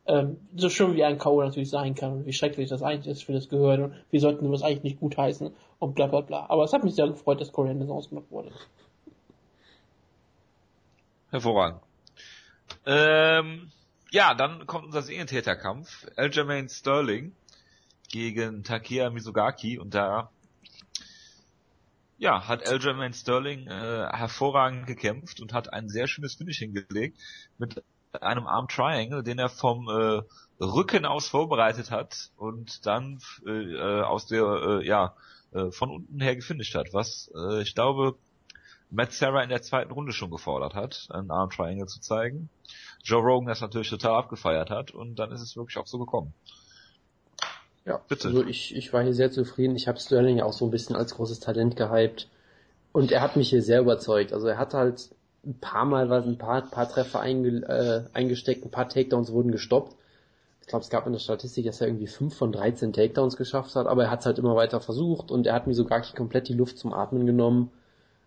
Ähm, 0.07 0.39
so 0.57 0.71
schön 0.71 0.95
wie 0.95 1.05
ein 1.05 1.19
K.O. 1.19 1.43
natürlich 1.43 1.71
sein 1.71 1.95
kann 1.95 2.12
und 2.12 2.27
wie 2.27 2.33
schrecklich 2.33 2.69
das 2.69 2.83
eigentlich 2.83 3.12
ist 3.12 3.25
für 3.25 3.35
das 3.35 3.49
Gehirn 3.49 3.83
und 3.85 3.95
wir 4.11 4.21
sollten 4.21 4.51
das 4.51 4.62
eigentlich 4.62 4.83
nicht 4.83 5.01
gut 5.01 5.16
heißen 5.16 5.51
und 5.79 5.95
bla 5.95 6.07
bla 6.07 6.23
bla. 6.23 6.47
Aber 6.49 6.64
es 6.64 6.73
hat 6.73 6.85
mich 6.85 6.95
sehr 6.95 7.09
gefreut, 7.09 7.41
dass 7.41 7.53
Corey 7.53 7.71
Anderson 7.71 7.97
ausgenockt 7.97 8.31
wurde. 8.31 8.51
Hervorragend. 11.31 11.83
Ähm, 12.87 13.71
ja, 14.11 14.35
dann 14.35 14.66
kommt 14.66 14.87
unser 14.87 15.03
Serientäterkampf. 15.03 16.07
Aljamain 16.16 16.71
Sterling 16.71 17.33
gegen 18.11 18.64
Takeya 18.64 19.11
Mizugaki 19.11 19.79
und 19.79 19.95
da 19.95 20.31
ja, 22.19 22.49
hat 22.49 22.69
Aljamain 22.69 23.12
Sterling 23.14 23.66
äh, 23.69 24.09
hervorragend 24.11 24.87
gekämpft 24.87 25.41
und 25.41 25.53
hat 25.53 25.73
ein 25.73 25.89
sehr 25.89 26.09
schönes 26.09 26.35
Finish 26.35 26.59
hingelegt 26.59 27.19
mit 27.59 27.83
einem 28.21 28.47
Arm 28.47 28.69
Triangle, 28.69 29.23
den 29.23 29.39
er 29.39 29.49
vom 29.49 29.89
äh, 29.89 30.23
Rücken 30.61 31.07
aus 31.07 31.29
vorbereitet 31.29 31.91
hat 31.91 32.31
und 32.37 32.87
dann 32.87 33.21
äh, 33.47 34.01
aus 34.01 34.27
der 34.27 34.43
äh, 34.43 34.87
ja 34.87 35.14
äh, 35.53 35.71
von 35.71 35.91
unten 35.91 36.21
her 36.21 36.35
gefinisht 36.35 36.75
hat, 36.75 36.93
was 36.93 37.31
äh, 37.35 37.62
ich 37.62 37.75
glaube 37.75 38.16
Matt 38.91 39.12
Sarah 39.12 39.43
in 39.43 39.51
der 39.51 39.62
zweiten 39.62 39.93
Runde 39.93 40.12
schon 40.12 40.31
gefordert 40.31 40.75
hat, 40.75 41.09
einen 41.11 41.31
Arm 41.31 41.51
Triangle 41.51 41.87
zu 41.87 42.01
zeigen. 42.01 42.49
Joe 43.05 43.23
Rogan 43.23 43.47
das 43.47 43.61
natürlich 43.61 43.91
total 43.91 44.14
abgefeiert 44.16 44.71
hat 44.71 44.91
und 44.91 45.16
dann 45.16 45.31
ist 45.31 45.43
es 45.43 45.57
wirklich 45.57 45.77
auch 45.77 45.87
so 45.87 45.99
gekommen. 45.99 46.35
Ja, 47.89 48.01
bitte. 48.07 48.28
Also 48.28 48.45
ich, 48.45 48.76
ich 48.76 48.93
war 48.93 49.03
hier 49.03 49.14
sehr 49.14 49.30
zufrieden. 49.30 49.74
Ich 49.74 49.89
habe 49.89 49.99
Sterling 49.99 50.41
auch 50.43 50.53
so 50.53 50.66
ein 50.66 50.70
bisschen 50.70 50.95
als 50.95 51.14
großes 51.14 51.41
Talent 51.41 51.74
gehypt. 51.74 52.28
Und 52.93 53.12
er 53.12 53.22
hat 53.22 53.36
mich 53.36 53.49
hier 53.49 53.62
sehr 53.62 53.80
überzeugt. 53.80 54.34
Also 54.34 54.47
er 54.47 54.59
hat 54.59 54.74
halt 54.74 55.09
ein 55.47 55.59
paar 55.59 55.86
Mal 55.86 56.11
was, 56.11 56.26
ein 56.26 56.36
paar, 56.36 56.62
paar 56.62 56.89
Treffer 56.89 57.20
einge, 57.20 57.49
äh, 57.66 58.05
eingesteckt, 58.12 58.64
ein 58.64 58.70
paar 58.70 58.89
Takedowns 58.89 59.32
wurden 59.32 59.53
gestoppt. 59.53 59.97
Ich 60.61 60.66
glaube, 60.66 60.82
es 60.82 60.91
gab 60.91 61.07
in 61.07 61.14
der 61.14 61.20
Statistik, 61.20 61.64
dass 61.64 61.80
er 61.80 61.86
irgendwie 61.86 62.07
5 62.07 62.36
von 62.36 62.53
13 62.53 62.93
Takedowns 62.93 63.39
geschafft 63.39 63.74
hat, 63.74 63.86
aber 63.86 64.05
er 64.05 64.11
hat 64.11 64.20
es 64.20 64.26
halt 64.26 64.39
immer 64.39 64.55
weiter 64.55 64.80
versucht 64.80 65.30
und 65.30 65.47
er 65.47 65.55
hat 65.55 65.66
mir 65.66 65.74
sogar 65.74 66.03
komplett 66.14 66.49
die 66.49 66.55
Luft 66.55 66.76
zum 66.76 66.93
Atmen 66.93 67.24
genommen. 67.24 67.70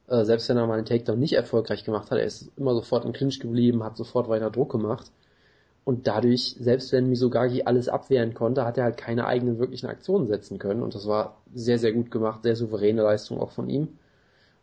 Äh, 0.08 0.26
selbst 0.26 0.50
wenn 0.50 0.58
er 0.58 0.66
mal 0.66 0.78
einen 0.78 0.86
Takedown 0.88 1.20
nicht 1.20 1.34
erfolgreich 1.34 1.84
gemacht 1.84 2.10
hat, 2.10 2.18
er 2.18 2.26
ist 2.26 2.52
immer 2.58 2.74
sofort 2.74 3.06
im 3.06 3.14
Clinch 3.14 3.40
geblieben, 3.40 3.84
hat 3.84 3.98
sofort 3.98 4.28
weiter 4.28 4.50
Druck 4.50 4.72
gemacht. 4.72 5.12
Und 5.84 6.08
dadurch, 6.08 6.56
selbst 6.60 6.92
wenn 6.92 7.10
Misogagi 7.10 7.64
alles 7.64 7.90
abwehren 7.90 8.34
konnte, 8.34 8.66
hat 8.66 8.78
er 8.78 8.84
halt 8.84 8.98
keine 8.98 9.26
eigenen 9.26 9.58
wirklichen 9.58 9.88
Aktionen 9.88 10.28
setzen 10.28 10.60
können. 10.60 10.84
Und 10.84 10.94
das 10.94 11.08
war 11.08 11.38
sehr, 11.54 11.80
sehr 11.80 11.92
gut 11.92 12.12
gemacht, 12.12 12.44
sehr 12.44 12.56
souveräne 12.56 13.02
Leistung 13.02 13.40
auch 13.40 13.52
von 13.52 13.68
ihm. 13.70 13.88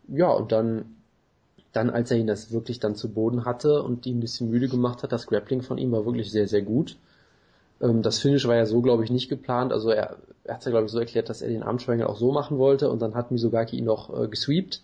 Ja, 0.07 0.31
und 0.31 0.53
dann, 0.53 0.97
dann 1.73 1.91
als 1.91 2.11
er 2.11 2.19
ihn 2.19 2.29
das 2.29 2.53
wirklich 2.53 2.79
dann 2.79 2.95
zu 2.95 3.13
Boden 3.13 3.45
hatte 3.45 3.83
und 3.83 4.07
ihn 4.07 4.19
ein 4.19 4.21
bisschen 4.21 4.49
müde 4.51 4.69
gemacht 4.69 5.03
hat, 5.03 5.13
das 5.13 5.27
Grappling 5.27 5.63
von 5.63 5.77
ihm 5.77 5.91
war 5.91 6.07
wirklich 6.07 6.31
sehr, 6.31 6.47
sehr 6.47 6.63
gut. 6.63 6.97
Ähm, 7.81 8.03
das 8.03 8.21
Finish 8.21 8.47
war 8.47 8.55
ja 8.55 8.67
so, 8.67 8.81
glaube 8.81 9.05
ich, 9.05 9.11
nicht 9.11 9.29
geplant. 9.29 9.73
Also 9.73 9.91
er, 9.91 10.17
er 10.45 10.55
hat 10.55 10.65
ja, 10.65 10.71
glaube 10.71 10.87
ich, 10.87 10.93
so 10.93 11.01
erklärt, 11.01 11.29
dass 11.29 11.43
er 11.43 11.49
den 11.49 11.65
Armtriangle 11.65 12.09
auch 12.09 12.17
so 12.17 12.33
machen 12.33 12.59
wollte. 12.59 12.91
Und 12.91 13.03
dann 13.03 13.15
hat 13.15 13.33
Misogaki 13.33 13.77
ihn 13.77 13.85
noch 13.85 14.17
äh, 14.17 14.29
gesweept. 14.29 14.83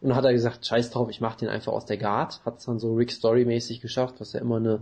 Und 0.00 0.08
dann 0.08 0.16
hat 0.16 0.24
er 0.24 0.32
gesagt, 0.32 0.66
scheiß 0.66 0.90
drauf, 0.90 1.08
ich 1.08 1.20
mach 1.20 1.36
den 1.36 1.48
einfach 1.48 1.72
aus 1.72 1.86
der 1.86 1.98
Guard. 1.98 2.40
Hat 2.44 2.58
es 2.58 2.66
dann 2.66 2.80
so 2.80 2.94
Rick 2.94 3.12
Story 3.12 3.44
mäßig 3.44 3.80
geschafft, 3.80 4.16
was 4.18 4.32
ja 4.32 4.40
immer 4.40 4.56
eine 4.56 4.80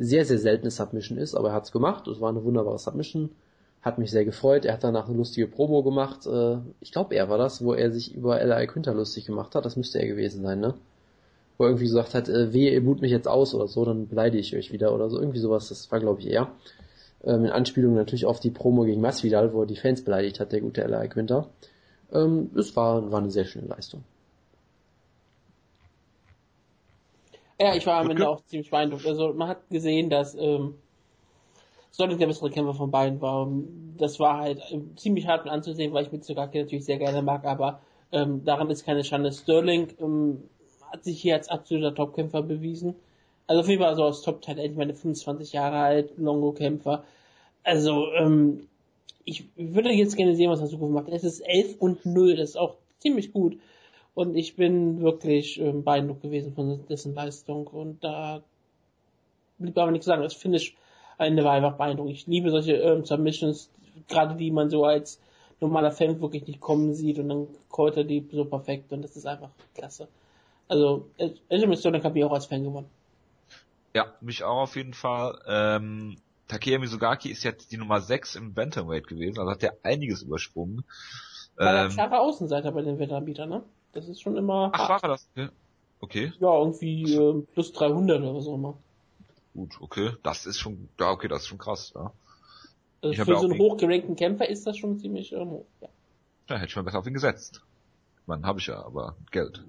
sehr, 0.00 0.24
sehr 0.24 0.38
seltene 0.38 0.70
Submission 0.70 1.18
ist, 1.18 1.34
aber 1.34 1.50
er 1.50 1.54
hat's 1.54 1.72
gemacht. 1.72 2.08
Es 2.08 2.20
war 2.20 2.30
eine 2.30 2.42
wunderbare 2.42 2.78
Submission. 2.78 3.30
Hat 3.82 3.98
mich 3.98 4.10
sehr 4.10 4.24
gefreut. 4.24 4.64
Er 4.64 4.72
hat 4.74 4.84
danach 4.84 5.06
eine 5.08 5.16
lustige 5.16 5.46
Promo 5.46 5.82
gemacht. 5.82 6.26
Äh, 6.26 6.56
ich 6.80 6.90
glaube, 6.90 7.14
er 7.14 7.28
war 7.28 7.36
das, 7.36 7.62
wo 7.62 7.74
er 7.74 7.90
sich 7.90 8.14
über 8.14 8.40
L.I. 8.40 8.66
Quinter 8.66 8.94
lustig 8.94 9.26
gemacht 9.26 9.54
hat. 9.54 9.66
Das 9.66 9.76
müsste 9.76 9.98
er 10.00 10.08
gewesen 10.08 10.42
sein, 10.42 10.58
ne? 10.58 10.74
Wo 11.58 11.64
er 11.64 11.70
irgendwie 11.70 11.84
gesagt 11.84 12.14
hat, 12.14 12.30
äh, 12.30 12.52
wehe, 12.54 12.72
ihr 12.72 12.82
boot 12.82 13.02
mich 13.02 13.10
jetzt 13.10 13.28
aus 13.28 13.54
oder 13.54 13.68
so, 13.68 13.84
dann 13.84 14.08
beleidige 14.08 14.40
ich 14.40 14.56
euch 14.56 14.72
wieder 14.72 14.94
oder 14.94 15.10
so. 15.10 15.18
Irgendwie 15.18 15.38
sowas. 15.38 15.68
Das 15.68 15.92
war, 15.92 16.00
glaube 16.00 16.20
ich, 16.20 16.30
er. 16.30 16.50
Ähm, 17.22 17.44
in 17.44 17.50
Anspielung 17.50 17.94
natürlich 17.94 18.24
auf 18.24 18.40
die 18.40 18.50
Promo 18.50 18.84
gegen 18.84 19.02
Masvidal, 19.02 19.52
wo 19.52 19.62
er 19.62 19.66
die 19.66 19.76
Fans 19.76 20.02
beleidigt 20.02 20.40
hat, 20.40 20.52
der 20.52 20.62
gute 20.62 20.82
L.I. 20.82 21.08
Quinter. 21.08 21.50
Ähm, 22.10 22.50
es 22.56 22.74
war, 22.74 23.12
war 23.12 23.20
eine 23.20 23.30
sehr 23.30 23.44
schöne 23.44 23.66
Leistung. 23.66 24.02
Ja, 27.60 27.74
ich 27.74 27.86
war 27.86 28.00
am 28.00 28.10
Ende 28.10 28.26
auch 28.26 28.42
ziemlich 28.46 28.70
beeindruckt. 28.70 29.06
Also 29.06 29.34
man 29.34 29.48
hat 29.48 29.68
gesehen, 29.68 30.08
dass 30.08 30.34
ähm, 30.34 30.76
Sonic 31.90 32.18
der 32.18 32.26
bessere 32.26 32.48
Kämpfer 32.50 32.72
von 32.72 32.90
beiden 32.90 33.20
war. 33.20 33.46
Das 33.98 34.18
war 34.18 34.38
halt 34.38 34.60
äh, 34.70 34.80
ziemlich 34.96 35.26
hart 35.26 35.44
mit 35.44 35.52
anzusehen, 35.52 35.92
weil 35.92 36.06
ich 36.06 36.12
Mitsugaki 36.12 36.58
natürlich 36.58 36.86
sehr 36.86 36.96
gerne 36.96 37.20
mag, 37.20 37.44
aber 37.44 37.80
ähm, 38.12 38.44
daran 38.46 38.70
ist 38.70 38.86
keine 38.86 39.04
Schande. 39.04 39.30
Sterling 39.30 39.88
ähm, 40.00 40.44
hat 40.90 41.04
sich 41.04 41.20
hier 41.20 41.34
als 41.34 41.48
absoluter 41.48 41.94
Topkämpfer 41.94 42.42
bewiesen. 42.42 42.94
Also 43.46 43.60
auf 43.60 43.68
jeden 43.68 43.82
Fall 43.82 43.94
so 43.94 44.04
als 44.04 44.22
Top-Talent, 44.22 44.70
ich 44.70 44.78
meine 44.78 44.94
25 44.94 45.52
Jahre 45.52 45.80
alt, 45.80 46.16
Longo-Kämpfer. 46.16 47.04
Also, 47.62 48.10
ähm, 48.12 48.68
ich 49.24 49.44
würde 49.56 49.90
jetzt 49.90 50.16
gerne 50.16 50.34
sehen, 50.34 50.50
was 50.50 50.60
er 50.60 50.66
so 50.68 50.78
macht. 50.78 51.08
Es 51.10 51.24
ist 51.24 51.40
11 51.40 51.76
und 51.78 52.06
0, 52.06 52.36
das 52.36 52.50
ist 52.50 52.56
auch 52.56 52.76
ziemlich 53.00 53.34
gut. 53.34 53.58
Und 54.14 54.34
ich 54.36 54.56
bin 54.56 55.00
wirklich 55.00 55.60
ähm, 55.60 55.84
beeindruckt 55.84 56.22
gewesen 56.22 56.52
von 56.54 56.86
dessen 56.88 57.14
Leistung. 57.14 57.66
Und 57.66 58.02
da 58.04 58.42
blieb 59.58 59.78
aber 59.78 59.90
nichts 59.90 60.06
sagen. 60.06 60.22
Das 60.22 60.34
Finish 60.34 60.74
Ende 61.18 61.44
war 61.44 61.52
einfach 61.52 61.76
beeindruckend. 61.76 62.14
Ich 62.14 62.26
liebe 62.26 62.50
solche 62.50 62.74
ähm, 62.76 63.04
Submissions, 63.04 63.70
gerade 64.08 64.34
die 64.34 64.50
man 64.50 64.70
so 64.70 64.84
als 64.84 65.20
normaler 65.60 65.92
Fan 65.92 66.20
wirklich 66.20 66.46
nicht 66.46 66.60
kommen 66.60 66.94
sieht 66.94 67.18
und 67.18 67.28
dann 67.28 67.48
callt 67.70 67.96
er 67.96 68.04
die 68.04 68.26
so 68.32 68.44
perfekt 68.46 68.92
und 68.92 69.02
das 69.02 69.16
ist 69.16 69.26
einfach 69.26 69.50
klasse. 69.74 70.08
Also, 70.68 71.08
Sterling 71.18 72.02
hat 72.02 72.14
mich 72.14 72.24
auch 72.24 72.32
als 72.32 72.46
Fan 72.46 72.62
gewonnen. 72.62 72.88
Ja, 73.94 74.14
mich 74.20 74.44
auch 74.44 74.62
auf 74.62 74.76
jeden 74.76 74.94
Fall. 74.94 75.38
Ähm, 75.46 76.16
Takeya 76.48 76.78
Mizugaki 76.78 77.30
ist 77.30 77.42
jetzt 77.42 77.72
die 77.72 77.76
Nummer 77.76 78.00
6 78.00 78.36
im 78.36 78.54
Bantamweight 78.54 79.06
gewesen, 79.06 79.38
also 79.38 79.50
hat 79.50 79.62
er 79.62 79.76
einiges 79.82 80.22
übersprungen. 80.22 80.84
War 81.56 81.84
ähm, 81.84 81.90
klare 81.90 82.20
Außenseiter 82.20 82.72
bei 82.72 82.82
den 82.82 82.98
Wettanbietern, 82.98 83.48
ne? 83.48 83.62
Das 83.92 84.08
ist 84.08 84.20
schon 84.20 84.36
immer. 84.36 84.70
Ach, 84.72 84.88
hart. 84.88 85.02
war 85.02 85.10
das? 85.10 85.28
Okay. 86.00 86.32
Ja, 86.40 86.58
irgendwie 86.58 87.14
äh, 87.14 87.42
plus 87.52 87.72
300 87.72 88.20
oder 88.20 88.34
was 88.34 88.46
auch 88.46 88.54
immer. 88.54 88.78
Gut, 89.54 89.76
okay. 89.80 90.12
Das 90.22 90.46
ist 90.46 90.58
schon, 90.58 90.88
ja, 90.98 91.10
okay, 91.10 91.28
das 91.28 91.42
ist 91.42 91.48
schon 91.48 91.58
krass, 91.58 91.92
ja. 91.94 92.12
Also 93.02 93.24
für 93.24 93.38
so 93.38 93.48
einen 93.48 93.58
hochgerankten 93.58 94.16
Kämpfer 94.16 94.48
ist 94.48 94.66
das 94.66 94.76
schon 94.76 94.98
ziemlich 94.98 95.32
ähm, 95.32 95.50
hoch, 95.50 95.66
ja. 95.80 95.88
Ja, 96.48 96.56
hätte 96.56 96.68
ich 96.68 96.76
mal 96.76 96.82
besser 96.82 96.98
auf 96.98 97.06
ihn 97.06 97.14
gesetzt. 97.14 97.62
Man, 98.26 98.44
habe 98.44 98.58
ich 98.60 98.66
ja, 98.66 98.84
aber 98.84 99.16
Geld. 99.30 99.64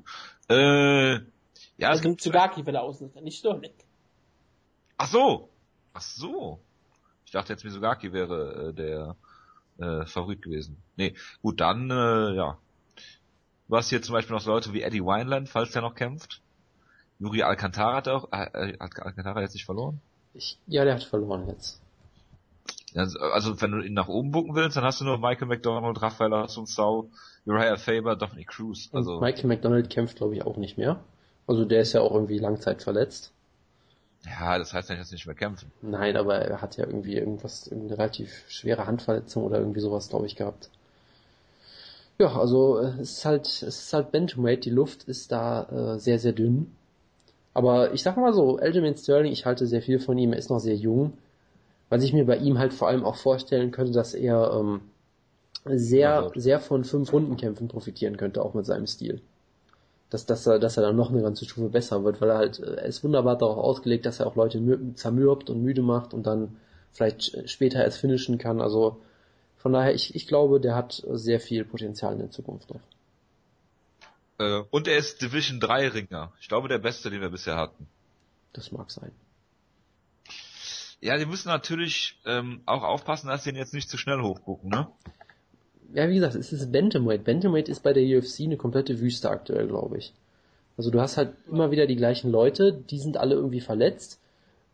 Äh, 0.49 1.13
ja. 1.13 1.89
Also 1.89 2.03
nimmt 2.03 2.21
Tsugaki, 2.21 2.65
wenn 2.65 2.75
er 2.75 2.83
außen 2.83 3.07
ist, 3.07 3.21
nicht 3.21 3.39
Sterling. 3.39 3.71
Ach 4.97 5.07
so! 5.07 5.49
Ach 5.93 6.01
so! 6.01 6.59
Ich 7.25 7.31
dachte 7.31 7.53
jetzt 7.53 7.63
Mizugaki 7.63 8.13
wäre 8.13 8.69
äh, 8.69 8.73
der 8.73 9.15
äh, 9.77 10.05
Favorit 10.05 10.41
gewesen. 10.41 10.77
Nee, 10.95 11.15
gut, 11.41 11.61
dann, 11.61 11.89
äh, 11.89 12.35
ja, 12.35 12.57
Du 13.71 13.77
hast 13.77 13.87
hier 13.87 14.01
zum 14.01 14.11
Beispiel 14.11 14.35
noch 14.35 14.45
Leute 14.45 14.73
wie 14.73 14.81
Eddie 14.81 15.01
Wineland, 15.01 15.47
falls 15.47 15.71
der 15.71 15.81
noch 15.81 15.95
kämpft. 15.95 16.41
Yuri 17.19 17.43
Alcantara 17.43 17.95
hat 17.95 18.09
auch, 18.09 18.29
äh, 18.33 18.73
hat 18.77 18.99
Alcantara 18.99 19.39
jetzt 19.39 19.53
nicht 19.53 19.63
verloren? 19.63 20.01
Ich, 20.33 20.57
ja, 20.67 20.83
der 20.83 20.95
hat 20.95 21.05
verloren 21.05 21.47
jetzt. 21.47 21.79
Also, 22.95 23.17
also, 23.19 23.61
wenn 23.61 23.71
du 23.71 23.79
ihn 23.79 23.93
nach 23.93 24.09
oben 24.09 24.31
bucken 24.31 24.55
willst, 24.55 24.75
dann 24.75 24.83
hast 24.83 24.99
du 24.99 25.05
nur 25.05 25.19
Michael 25.19 25.47
McDonald, 25.47 26.01
Rafael 26.01 26.33
Assunção, 26.33 27.11
Uriah 27.45 27.77
Faber, 27.77 28.17
Dominic 28.17 28.49
Cruz. 28.49 28.89
Also 28.91 29.13
Und 29.13 29.21
Michael 29.21 29.47
McDonald 29.47 29.89
kämpft, 29.89 30.17
glaube 30.17 30.35
ich, 30.35 30.43
auch 30.43 30.57
nicht 30.57 30.77
mehr. 30.77 30.99
Also 31.47 31.63
der 31.63 31.79
ist 31.79 31.93
ja 31.93 32.01
auch 32.01 32.13
irgendwie 32.13 32.39
Langzeit 32.39 32.83
verletzt. 32.83 33.31
Ja, 34.25 34.57
das 34.57 34.73
heißt 34.73 34.89
nicht, 34.89 34.99
dass 34.99 35.11
er 35.11 35.15
nicht 35.15 35.27
mehr 35.27 35.35
kämpfen. 35.35 35.71
Nein, 35.81 36.17
aber 36.17 36.39
er 36.39 36.61
hat 36.61 36.75
ja 36.75 36.85
irgendwie 36.85 37.15
irgendwas, 37.15 37.71
eine 37.71 37.97
relativ 37.97 38.43
schwere 38.49 38.85
Handverletzung 38.85 39.45
oder 39.45 39.59
irgendwie 39.59 39.79
sowas, 39.79 40.09
glaube 40.09 40.25
ich, 40.25 40.35
gehabt. 40.35 40.69
Ja, 42.21 42.37
also 42.39 42.77
äh, 42.79 43.01
es 43.01 43.11
ist 43.17 43.25
halt, 43.25 43.47
es 43.47 43.63
ist 43.63 43.93
halt 43.93 44.11
Bantamweight, 44.11 44.65
die 44.65 44.69
Luft 44.69 45.03
ist 45.05 45.31
da 45.31 45.95
äh, 45.95 45.99
sehr, 45.99 46.19
sehr 46.19 46.33
dünn. 46.33 46.71
Aber 47.53 47.93
ich 47.93 48.03
sag 48.03 48.17
mal 48.17 48.33
so, 48.33 48.57
Aljamain 48.57 48.95
Sterling, 48.97 49.31
ich 49.31 49.45
halte 49.45 49.67
sehr 49.67 49.81
viel 49.81 49.99
von 49.99 50.17
ihm, 50.17 50.33
er 50.33 50.39
ist 50.39 50.49
noch 50.49 50.59
sehr 50.59 50.75
jung. 50.75 51.13
Was 51.89 52.03
ich 52.03 52.13
mir 52.13 52.25
bei 52.25 52.37
ihm 52.37 52.59
halt 52.59 52.73
vor 52.73 52.87
allem 52.89 53.05
auch 53.05 53.17
vorstellen 53.17 53.71
könnte, 53.71 53.91
dass 53.93 54.13
er 54.13 54.51
ähm, 54.53 54.81
sehr, 55.65 56.31
sehr 56.35 56.59
von 56.59 56.83
fünf 56.85 57.13
Rundenkämpfen 57.13 57.67
profitieren 57.67 58.17
könnte, 58.17 58.43
auch 58.43 58.53
mit 58.55 58.65
seinem 58.65 58.87
Stil. 58.87 59.21
dass, 60.09 60.25
dass, 60.25 60.45
er, 60.47 60.59
dass 60.59 60.77
er 60.77 60.83
dann 60.83 60.95
noch 60.97 61.11
eine 61.11 61.21
ganze 61.21 61.45
Stufe 61.45 61.69
besser 61.69 62.03
wird, 62.03 62.21
weil 62.21 62.29
er 62.29 62.37
halt, 62.37 62.59
er 62.59 62.85
ist 62.85 63.03
wunderbar 63.03 63.37
darauf 63.37 63.57
ausgelegt, 63.57 64.05
dass 64.05 64.19
er 64.19 64.27
auch 64.27 64.35
Leute 64.35 64.61
zermürbt 64.95 65.49
und 65.49 65.63
müde 65.63 65.81
macht 65.81 66.13
und 66.13 66.27
dann 66.27 66.57
vielleicht 66.91 67.49
später 67.49 67.83
erst 67.83 67.99
finishen 67.99 68.37
kann. 68.37 68.61
Also 68.61 68.97
von 69.61 69.73
daher, 69.73 69.93
ich, 69.93 70.15
ich 70.15 70.27
glaube, 70.27 70.59
der 70.59 70.75
hat 70.75 71.03
sehr 71.11 71.39
viel 71.39 71.65
Potenzial 71.65 72.13
in 72.13 72.19
der 72.19 72.31
Zukunft 72.31 72.69
noch. 72.71 72.81
Äh, 74.39 74.63
und 74.71 74.87
er 74.87 74.97
ist 74.97 75.21
Division 75.21 75.59
3 75.59 75.89
Ringer. 75.89 76.31
Ich 76.41 76.47
glaube, 76.47 76.67
der 76.67 76.79
beste, 76.79 77.11
den 77.11 77.21
wir 77.21 77.29
bisher 77.29 77.57
hatten. 77.57 77.87
Das 78.53 78.71
mag 78.71 78.89
sein. 78.89 79.11
Ja, 80.99 81.17
die 81.17 81.25
müssen 81.25 81.49
natürlich 81.49 82.19
ähm, 82.25 82.61
auch 82.65 82.83
aufpassen, 82.83 83.27
dass 83.27 83.43
sie 83.43 83.51
ihn 83.51 83.55
jetzt 83.55 83.73
nicht 83.73 83.89
zu 83.89 83.97
schnell 83.97 84.21
hochgucken, 84.21 84.69
ne? 84.69 84.87
Ja, 85.93 86.09
wie 86.09 86.15
gesagt, 86.15 86.35
es 86.35 86.53
ist 86.53 86.71
Bantamweight. 86.71 87.23
Bantamweight 87.23 87.69
ist 87.69 87.83
bei 87.83 87.93
der 87.93 88.03
UFC 88.03 88.41
eine 88.41 88.57
komplette 88.57 88.99
Wüste 88.99 89.29
aktuell, 89.29 89.67
glaube 89.67 89.97
ich. 89.97 90.13
Also 90.77 90.89
du 90.89 91.01
hast 91.01 91.17
halt 91.17 91.33
immer 91.47 91.69
wieder 91.69 91.85
die 91.85 91.95
gleichen 91.95 92.31
Leute, 92.31 92.73
die 92.73 92.97
sind 92.97 93.17
alle 93.17 93.35
irgendwie 93.35 93.61
verletzt 93.61 94.19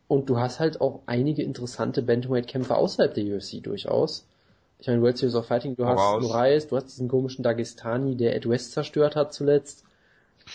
und 0.07 0.29
du 0.29 0.37
hast 0.37 0.59
halt 0.59 0.79
auch 0.79 1.01
einige 1.07 1.43
interessante 1.43 2.01
Bantamweight-Kämpfer 2.01 2.77
außerhalb 2.77 3.13
der 3.13 3.25
UFC 3.25 3.61
durchaus. 3.61 4.25
Ich 4.79 4.87
meine, 4.87 5.01
World 5.01 5.17
Series 5.17 5.35
of 5.35 5.47
Fighting, 5.47 5.75
du 5.75 5.85
hast 5.85 6.21
Moraes, 6.21 6.67
du 6.67 6.75
hast 6.75 6.87
diesen 6.87 7.07
komischen 7.07 7.43
Dagestani, 7.43 8.15
der 8.15 8.35
Ed 8.35 8.47
West 8.47 8.73
zerstört 8.73 9.15
hat 9.15 9.33
zuletzt. 9.33 9.83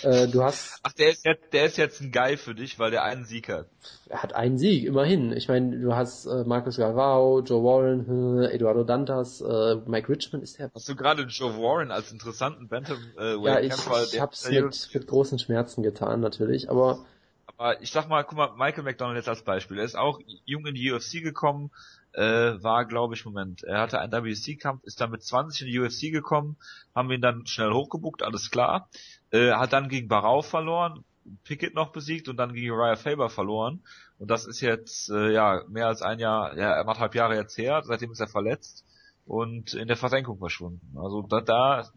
Äh, 0.02 0.28
du 0.28 0.42
hast. 0.42 0.80
Ach, 0.82 0.92
der 0.92 1.10
ist 1.10 1.24
jetzt, 1.24 1.52
der 1.52 1.66
ist 1.66 1.76
jetzt 1.76 2.00
ein 2.00 2.12
Guy 2.12 2.36
für 2.36 2.54
dich, 2.54 2.78
weil 2.78 2.90
der 2.90 3.02
einen 3.04 3.24
Sieg 3.24 3.48
hat. 3.48 3.66
Er 4.08 4.22
hat 4.22 4.32
einen 4.34 4.56
Sieg, 4.58 4.84
immerhin. 4.84 5.32
Ich 5.32 5.48
meine, 5.48 5.78
du 5.78 5.94
hast 5.94 6.26
äh, 6.26 6.44
Marcus 6.44 6.78
Galvao, 6.78 7.40
Joe 7.40 7.62
Warren, 7.62 8.42
äh, 8.42 8.46
Eduardo 8.54 8.84
Dantas, 8.84 9.40
äh, 9.40 9.76
Mike 9.86 10.08
Richmond 10.08 10.42
ist 10.42 10.58
der. 10.58 10.70
Hast 10.74 10.88
du 10.88 10.96
gerade 10.96 11.22
Joe 11.24 11.56
Warren 11.58 11.90
als 11.90 12.10
interessanten 12.10 12.68
Bantam 12.68 12.98
äh, 13.18 13.36
Ja, 13.36 13.60
ich, 13.60 13.74
ich 13.74 14.20
hab's 14.20 14.48
mit, 14.48 14.88
mit 14.94 15.06
großen 15.06 15.38
Schmerzen 15.38 15.82
getan, 15.82 16.20
natürlich, 16.20 16.70
aber 16.70 17.04
aber 17.46 17.80
ich 17.82 17.90
sag 17.90 18.08
mal, 18.08 18.24
guck 18.24 18.38
mal, 18.38 18.52
Michael 18.56 18.84
McDonald 18.84 19.16
jetzt 19.16 19.28
als 19.28 19.42
Beispiel. 19.42 19.78
Er 19.78 19.84
ist 19.84 19.96
auch 19.96 20.20
jung 20.44 20.66
in 20.66 20.74
die 20.74 20.90
UFC 20.90 21.22
gekommen, 21.22 21.70
äh, 22.12 22.62
war, 22.62 22.84
glaube 22.84 23.14
ich, 23.14 23.24
Moment, 23.24 23.62
er 23.62 23.80
hatte 23.80 23.98
einen 23.98 24.12
WC-Kampf, 24.12 24.84
ist 24.84 25.00
dann 25.00 25.10
mit 25.10 25.22
20 25.22 25.62
in 25.62 25.66
die 25.68 25.78
UFC 25.78 26.12
gekommen, 26.12 26.56
haben 26.94 27.10
ihn 27.10 27.22
dann 27.22 27.46
schnell 27.46 27.72
hochgebuckt, 27.72 28.22
alles 28.22 28.50
klar. 28.50 28.88
Äh, 29.30 29.52
hat 29.52 29.72
dann 29.72 29.88
gegen 29.88 30.08
Barau 30.08 30.42
verloren, 30.42 31.04
Pickett 31.44 31.74
noch 31.74 31.92
besiegt 31.92 32.28
und 32.28 32.36
dann 32.36 32.52
gegen 32.52 32.70
Uriah 32.70 32.96
Faber 32.96 33.30
verloren. 33.30 33.82
Und 34.18 34.30
das 34.30 34.46
ist 34.46 34.60
jetzt 34.60 35.10
äh, 35.10 35.32
ja 35.32 35.62
mehr 35.68 35.86
als 35.86 36.02
ein 36.02 36.18
Jahr, 36.18 36.56
ja, 36.56 36.80
anderthalb 36.80 37.14
Jahre 37.14 37.36
jetzt 37.36 37.56
her, 37.56 37.82
seitdem 37.84 38.12
ist 38.12 38.20
er 38.20 38.28
verletzt 38.28 38.84
und 39.26 39.74
in 39.74 39.88
der 39.88 39.96
Versenkung 39.96 40.38
verschwunden. 40.38 40.96
Also 40.98 41.22
da, 41.22 41.40
da 41.40 41.90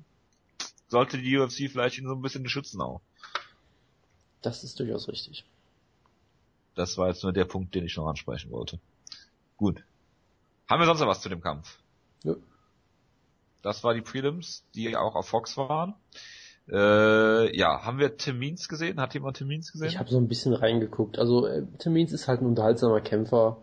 sollte 0.88 1.18
die 1.18 1.38
UFC 1.38 1.70
vielleicht 1.70 1.98
ihn 1.98 2.08
so 2.08 2.14
ein 2.14 2.22
bisschen 2.22 2.48
schützen 2.48 2.82
auch. 2.82 3.02
Das 4.42 4.64
ist 4.64 4.80
durchaus 4.80 5.08
richtig. 5.08 5.44
Das 6.76 6.98
war 6.98 7.08
jetzt 7.08 7.24
nur 7.24 7.34
der 7.34 7.46
Punkt, 7.46 7.74
den 7.74 7.86
ich 7.86 7.98
noch 7.98 8.08
ansprechen 8.08 8.52
wollte. 8.52 8.80
Gut. 9.58 9.84
Haben 10.70 10.80
wir 10.80 10.86
sonst 10.86 11.00
noch 11.00 11.08
was 11.08 11.22
zu 11.22 11.30
dem 11.30 11.42
Kampf? 11.42 11.80
Ja. 12.24 12.36
Das 13.62 13.84
war 13.84 13.94
die 13.94 14.02
Prelims, 14.02 14.64
die 14.76 14.96
auch 14.96 15.16
auf 15.16 15.28
Fox 15.28 15.58
waren. 15.58 15.96
Äh, 16.70 17.56
ja, 17.56 17.86
haben 17.86 18.00
wir 18.00 18.18
Tim 18.18 18.40
Means 18.40 18.68
gesehen? 18.68 19.00
Hat 19.00 19.14
jemand 19.14 19.38
Tim 19.38 19.48
Means 19.48 19.72
gesehen? 19.72 19.88
Ich 19.88 20.00
habe 20.00 20.10
so 20.10 20.18
ein 20.18 20.28
bisschen 20.28 20.54
reingeguckt. 20.54 21.20
Also 21.20 21.46
äh, 21.46 21.64
Tim 21.78 21.94
Means 21.94 22.12
ist 22.12 22.28
halt 22.28 22.42
ein 22.42 22.48
unterhaltsamer 22.48 23.02
Kämpfer, 23.02 23.58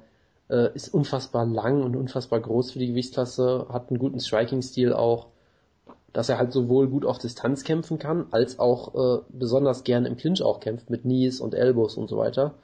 äh, 0.48 0.72
ist 0.74 0.94
unfassbar 0.94 1.46
lang 1.46 1.82
und 1.82 1.96
unfassbar 1.96 2.40
groß 2.40 2.72
für 2.72 2.78
die 2.78 2.88
Gewichtsklasse, 2.88 3.66
hat 3.70 3.90
einen 3.90 3.98
guten 3.98 4.20
Striking-Stil 4.20 4.92
auch 4.92 5.28
dass 6.12 6.28
er 6.28 6.38
halt 6.38 6.53
sowohl 6.53 6.88
gut 6.88 7.05
auf 7.05 7.18
Distanz 7.18 7.64
kämpfen 7.64 7.98
kann, 7.98 8.26
als 8.30 8.59
auch 8.59 8.94
äh, 8.94 9.22
besonders 9.30 9.84
gern 9.84 10.05
im 10.05 10.16
Clinch 10.16 10.42
auch 10.42 10.61
kämpft, 10.61 10.90
mit 10.90 11.03
Knees 11.03 11.40
und 11.40 11.55
Elbows 11.55 11.96
und 11.96 12.09
so 12.09 12.18
weiter. 12.18 12.55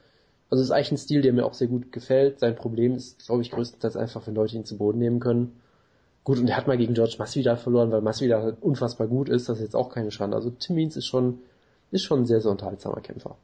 Also 0.49 0.63
ist 0.63 0.71
eigentlich 0.71 0.91
ein 0.91 0.97
Stil, 0.97 1.21
der 1.21 1.33
mir 1.33 1.45
auch 1.45 1.53
sehr 1.53 1.67
gut 1.67 1.91
gefällt. 1.91 2.39
Sein 2.39 2.55
Problem 2.55 2.95
ist, 2.95 3.25
glaube 3.25 3.41
ich, 3.41 3.51
größtenteils 3.51 3.95
einfach, 3.95 4.25
wenn 4.25 4.35
Leute 4.35 4.55
ihn 4.55 4.65
zu 4.65 4.77
Boden 4.77 4.97
nehmen 4.97 5.19
können. 5.19 5.61
Gut, 6.23 6.39
und 6.39 6.47
er 6.47 6.57
hat 6.57 6.67
mal 6.67 6.77
gegen 6.77 6.95
George 6.95 7.15
Masvidal 7.19 7.57
verloren, 7.57 7.91
weil 7.91 8.01
Masvidal 8.01 8.41
halt 8.41 8.61
unfassbar 8.61 9.07
gut 9.07 9.29
ist, 9.29 9.47
das 9.47 9.57
ist 9.57 9.63
jetzt 9.63 9.75
auch 9.75 9.89
keine 9.89 10.11
Schande. 10.11 10.35
Also 10.35 10.49
Tim 10.49 10.75
Means 10.75 10.97
ist 10.97 11.07
schon, 11.07 11.39
ist 11.91 12.03
schon 12.03 12.21
ein 12.21 12.25
sehr, 12.25 12.41
sehr 12.41 12.51
unterhaltsamer 12.51 13.01
Kämpfer. 13.01 13.37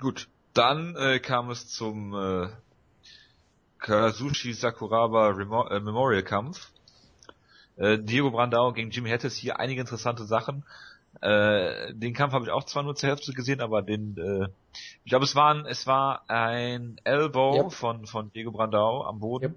Gut, 0.00 0.28
dann 0.54 0.96
äh, 0.96 1.18
kam 1.20 1.50
es 1.50 1.68
zum 1.68 2.14
äh, 2.14 2.48
Kazushi 3.78 4.54
Sakuraba 4.54 5.28
Remo 5.28 5.68
äh, 5.68 5.80
Memorial 5.80 6.22
Kampf. 6.22 6.70
Äh, 7.76 7.98
Diego 7.98 8.30
Brandao 8.30 8.72
gegen 8.72 8.90
Jimmy 8.90 9.10
Hattis 9.10 9.36
hier 9.36 9.58
einige 9.58 9.80
interessante 9.80 10.24
Sachen. 10.24 10.64
Äh, 11.24 11.94
den 11.94 12.12
Kampf 12.12 12.34
habe 12.34 12.44
ich 12.44 12.50
auch 12.50 12.64
zwar 12.64 12.82
nur 12.82 12.94
zur 12.96 13.08
Hälfte 13.08 13.32
gesehen, 13.32 13.62
aber 13.62 13.80
den, 13.80 14.18
äh, 14.18 14.48
ich 15.04 15.10
glaube, 15.10 15.24
es 15.24 15.34
war 15.34 15.54
ein, 15.54 15.64
es 15.64 15.86
war 15.86 16.28
ein 16.28 17.00
Elbow 17.04 17.56
yep. 17.56 17.72
von 17.72 18.06
von 18.06 18.30
Diego 18.34 18.50
Brandao 18.50 19.04
am 19.04 19.20
Boden, 19.20 19.54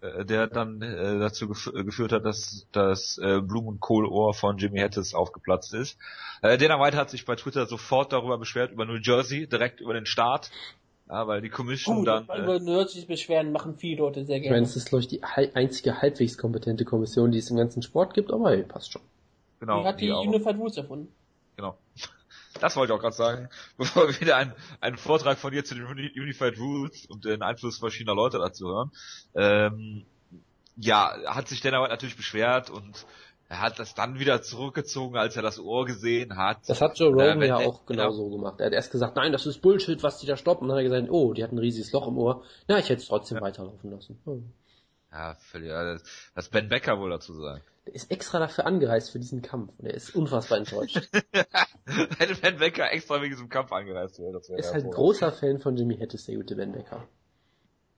yep. 0.00 0.20
äh, 0.20 0.24
der 0.24 0.46
dann 0.46 0.80
äh, 0.80 1.18
dazu 1.18 1.48
gef 1.48 1.72
geführt 1.72 2.12
hat, 2.12 2.24
dass 2.24 2.68
das 2.70 3.18
äh, 3.18 3.40
Blumen- 3.40 3.66
und 3.66 3.80
Kohlohr 3.80 4.32
von 4.32 4.58
Jimmy 4.58 4.78
Hattis 4.78 5.12
aufgeplatzt 5.12 5.74
ist. 5.74 5.98
Äh, 6.40 6.56
Dana 6.56 6.78
White 6.78 6.96
hat 6.96 7.10
sich 7.10 7.24
bei 7.24 7.34
Twitter 7.34 7.66
sofort 7.66 8.12
darüber 8.12 8.38
beschwert 8.38 8.70
über 8.70 8.84
New 8.84 9.00
Jersey, 9.02 9.48
direkt 9.48 9.80
über 9.80 9.94
den 9.94 10.06
Start 10.06 10.52
ja, 11.08 11.26
weil 11.26 11.42
die 11.42 11.48
Commission 11.48 11.96
Gut, 11.96 12.06
dann. 12.06 12.24
Über 12.24 12.56
äh, 12.56 12.60
nördliches 12.60 13.06
Beschweren 13.06 13.50
machen 13.50 13.74
viele 13.76 13.98
Leute 13.98 14.24
sehr 14.24 14.38
gerne. 14.38 14.46
Ich 14.46 14.50
meine, 14.52 14.66
es 14.66 14.76
ist, 14.76 14.88
glaube 14.88 15.02
ich, 15.02 15.08
die 15.08 15.22
einzige 15.24 16.00
halbwegs 16.00 16.38
kompetente 16.38 16.84
Kommission, 16.84 17.32
die 17.32 17.38
es 17.38 17.50
im 17.50 17.56
ganzen 17.56 17.82
Sport 17.82 18.14
gibt, 18.14 18.32
aber 18.32 18.50
hey, 18.50 18.62
passt 18.62 18.92
schon. 18.92 19.02
Genau. 19.62 19.82
Die 19.82 19.86
hat 19.86 20.00
die, 20.00 20.10
Unified 20.10 20.56
Rules 20.56 20.76
erfunden. 20.76 21.14
Genau. 21.56 21.78
Das 22.60 22.76
wollte 22.76 22.92
ich 22.92 22.98
auch 22.98 23.00
gerade 23.00 23.16
sagen, 23.16 23.48
bevor 23.78 24.08
wir 24.08 24.20
wieder 24.20 24.36
einen, 24.36 24.52
einen 24.82 24.98
Vortrag 24.98 25.38
von 25.38 25.52
dir 25.52 25.64
zu 25.64 25.74
den 25.74 25.86
Unified 25.86 26.58
Rules 26.58 27.06
und 27.06 27.24
den 27.24 27.40
Einfluss 27.40 27.78
verschiedener 27.78 28.14
Leute 28.14 28.38
dazu 28.38 28.68
hören. 28.68 28.90
Ähm, 29.34 30.04
ja, 30.76 31.16
hat 31.24 31.48
sich 31.48 31.62
Dana 31.62 31.80
White 31.80 31.92
natürlich 31.92 32.16
beschwert 32.16 32.68
und 32.68 33.06
er 33.48 33.62
hat 33.62 33.78
das 33.78 33.94
dann 33.94 34.18
wieder 34.18 34.42
zurückgezogen, 34.42 35.16
als 35.16 35.34
er 35.34 35.42
das 35.42 35.58
Ohr 35.58 35.86
gesehen 35.86 36.36
hat. 36.36 36.58
Das 36.68 36.82
hat 36.82 36.98
Joe 36.98 37.08
Rogan 37.08 37.40
äh, 37.40 37.46
ja 37.46 37.56
auch 37.56 37.86
genauso 37.86 38.24
genau. 38.24 38.36
gemacht. 38.36 38.60
Er 38.60 38.66
hat 38.66 38.74
erst 38.74 38.92
gesagt, 38.92 39.16
nein, 39.16 39.32
das 39.32 39.46
ist 39.46 39.62
Bullshit, 39.62 40.02
was 40.02 40.18
die 40.18 40.26
da 40.26 40.36
stoppen. 40.36 40.64
Und 40.64 40.68
dann 40.68 40.76
hat 40.76 40.84
er 40.84 40.90
gesagt, 40.90 41.10
oh, 41.10 41.32
die 41.32 41.42
hat 41.42 41.52
ein 41.52 41.58
riesiges 41.58 41.90
Loch 41.92 42.06
im 42.06 42.18
Ohr. 42.18 42.44
Na, 42.68 42.78
ich 42.78 42.90
hätte 42.90 43.00
es 43.00 43.08
trotzdem 43.08 43.38
ja. 43.38 43.42
weiterlaufen 43.42 43.90
lassen. 43.90 44.20
Hm. 44.26 44.52
Ja, 45.10 45.36
völlig. 45.36 45.70
Was 46.34 46.50
Ben 46.50 46.68
Becker 46.68 46.98
wohl 46.98 47.10
dazu 47.10 47.32
sagen. 47.34 47.62
Der 47.86 47.94
ist 47.94 48.10
extra 48.10 48.38
dafür 48.38 48.66
angereist 48.66 49.10
für 49.10 49.18
diesen 49.18 49.42
Kampf 49.42 49.72
und 49.78 49.86
er 49.86 49.94
ist 49.94 50.14
unfassbar 50.14 50.58
enttäuscht. 50.58 50.96
Hätte 52.18 52.34
Ben 52.40 52.58
Becker 52.58 52.92
extra 52.92 53.20
wegen 53.20 53.32
diesem 53.32 53.48
Kampf 53.48 53.72
angereist 53.72 54.20
wäre, 54.20 54.32
das 54.32 54.48
wäre 54.48 54.60
Ist 54.60 54.72
halt 54.72 54.90
großer 54.90 55.32
Fan 55.32 55.58
von 55.58 55.76
Jimmy 55.76 55.96
Hattis, 55.98 56.26
der 56.26 56.36
gute 56.36 56.54
Ben 56.54 56.72
Becker. 56.72 57.08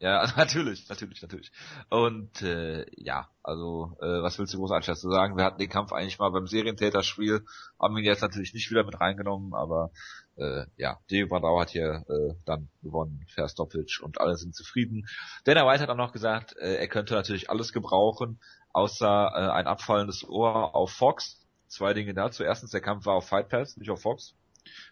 Ja, 0.04 0.26
natürlich, 0.36 0.88
natürlich, 0.88 1.22
natürlich. 1.22 1.52
Und 1.88 2.42
äh, 2.42 2.84
ja, 2.96 3.28
also 3.42 3.96
äh, 4.00 4.22
was 4.22 4.38
willst 4.38 4.52
du 4.52 4.58
großartig 4.58 4.86
dazu 4.86 5.10
sagen? 5.10 5.36
Wir 5.36 5.44
hatten 5.44 5.58
den 5.58 5.68
Kampf 5.68 5.92
eigentlich 5.92 6.18
mal 6.18 6.30
beim 6.30 6.46
Serientäterspiel, 6.46 7.42
haben 7.80 7.96
ihn 7.96 8.04
jetzt 8.04 8.22
natürlich 8.22 8.54
nicht 8.54 8.70
wieder 8.70 8.84
mit 8.84 9.00
reingenommen, 9.00 9.54
aber 9.54 9.92
äh, 10.36 10.66
ja, 10.76 10.98
Diego 11.10 11.28
Brandau 11.28 11.60
hat 11.60 11.70
hier 11.70 12.04
äh, 12.08 12.34
dann 12.44 12.68
gewonnen, 12.82 13.24
Verstopic 13.32 14.02
und 14.02 14.20
alle 14.20 14.36
sind 14.36 14.54
zufrieden. 14.54 15.06
Dana 15.44 15.66
White 15.66 15.82
hat 15.82 15.90
auch 15.90 15.96
noch 15.96 16.12
gesagt, 16.12 16.56
äh, 16.58 16.74
er 16.74 16.88
könnte 16.88 17.14
natürlich 17.14 17.48
alles 17.48 17.72
gebrauchen, 17.72 18.40
außer 18.74 19.30
äh, 19.34 19.50
ein 19.52 19.66
abfallendes 19.66 20.28
Ohr 20.28 20.74
auf 20.74 20.90
Fox. 20.90 21.40
Zwei 21.68 21.94
Dinge 21.94 22.12
dazu. 22.12 22.44
Erstens, 22.44 22.70
der 22.70 22.82
Kampf 22.82 23.06
war 23.06 23.14
auf 23.14 23.28
Fight 23.28 23.48
Pass, 23.48 23.76
nicht 23.76 23.90
auf 23.90 24.02
Fox. 24.02 24.34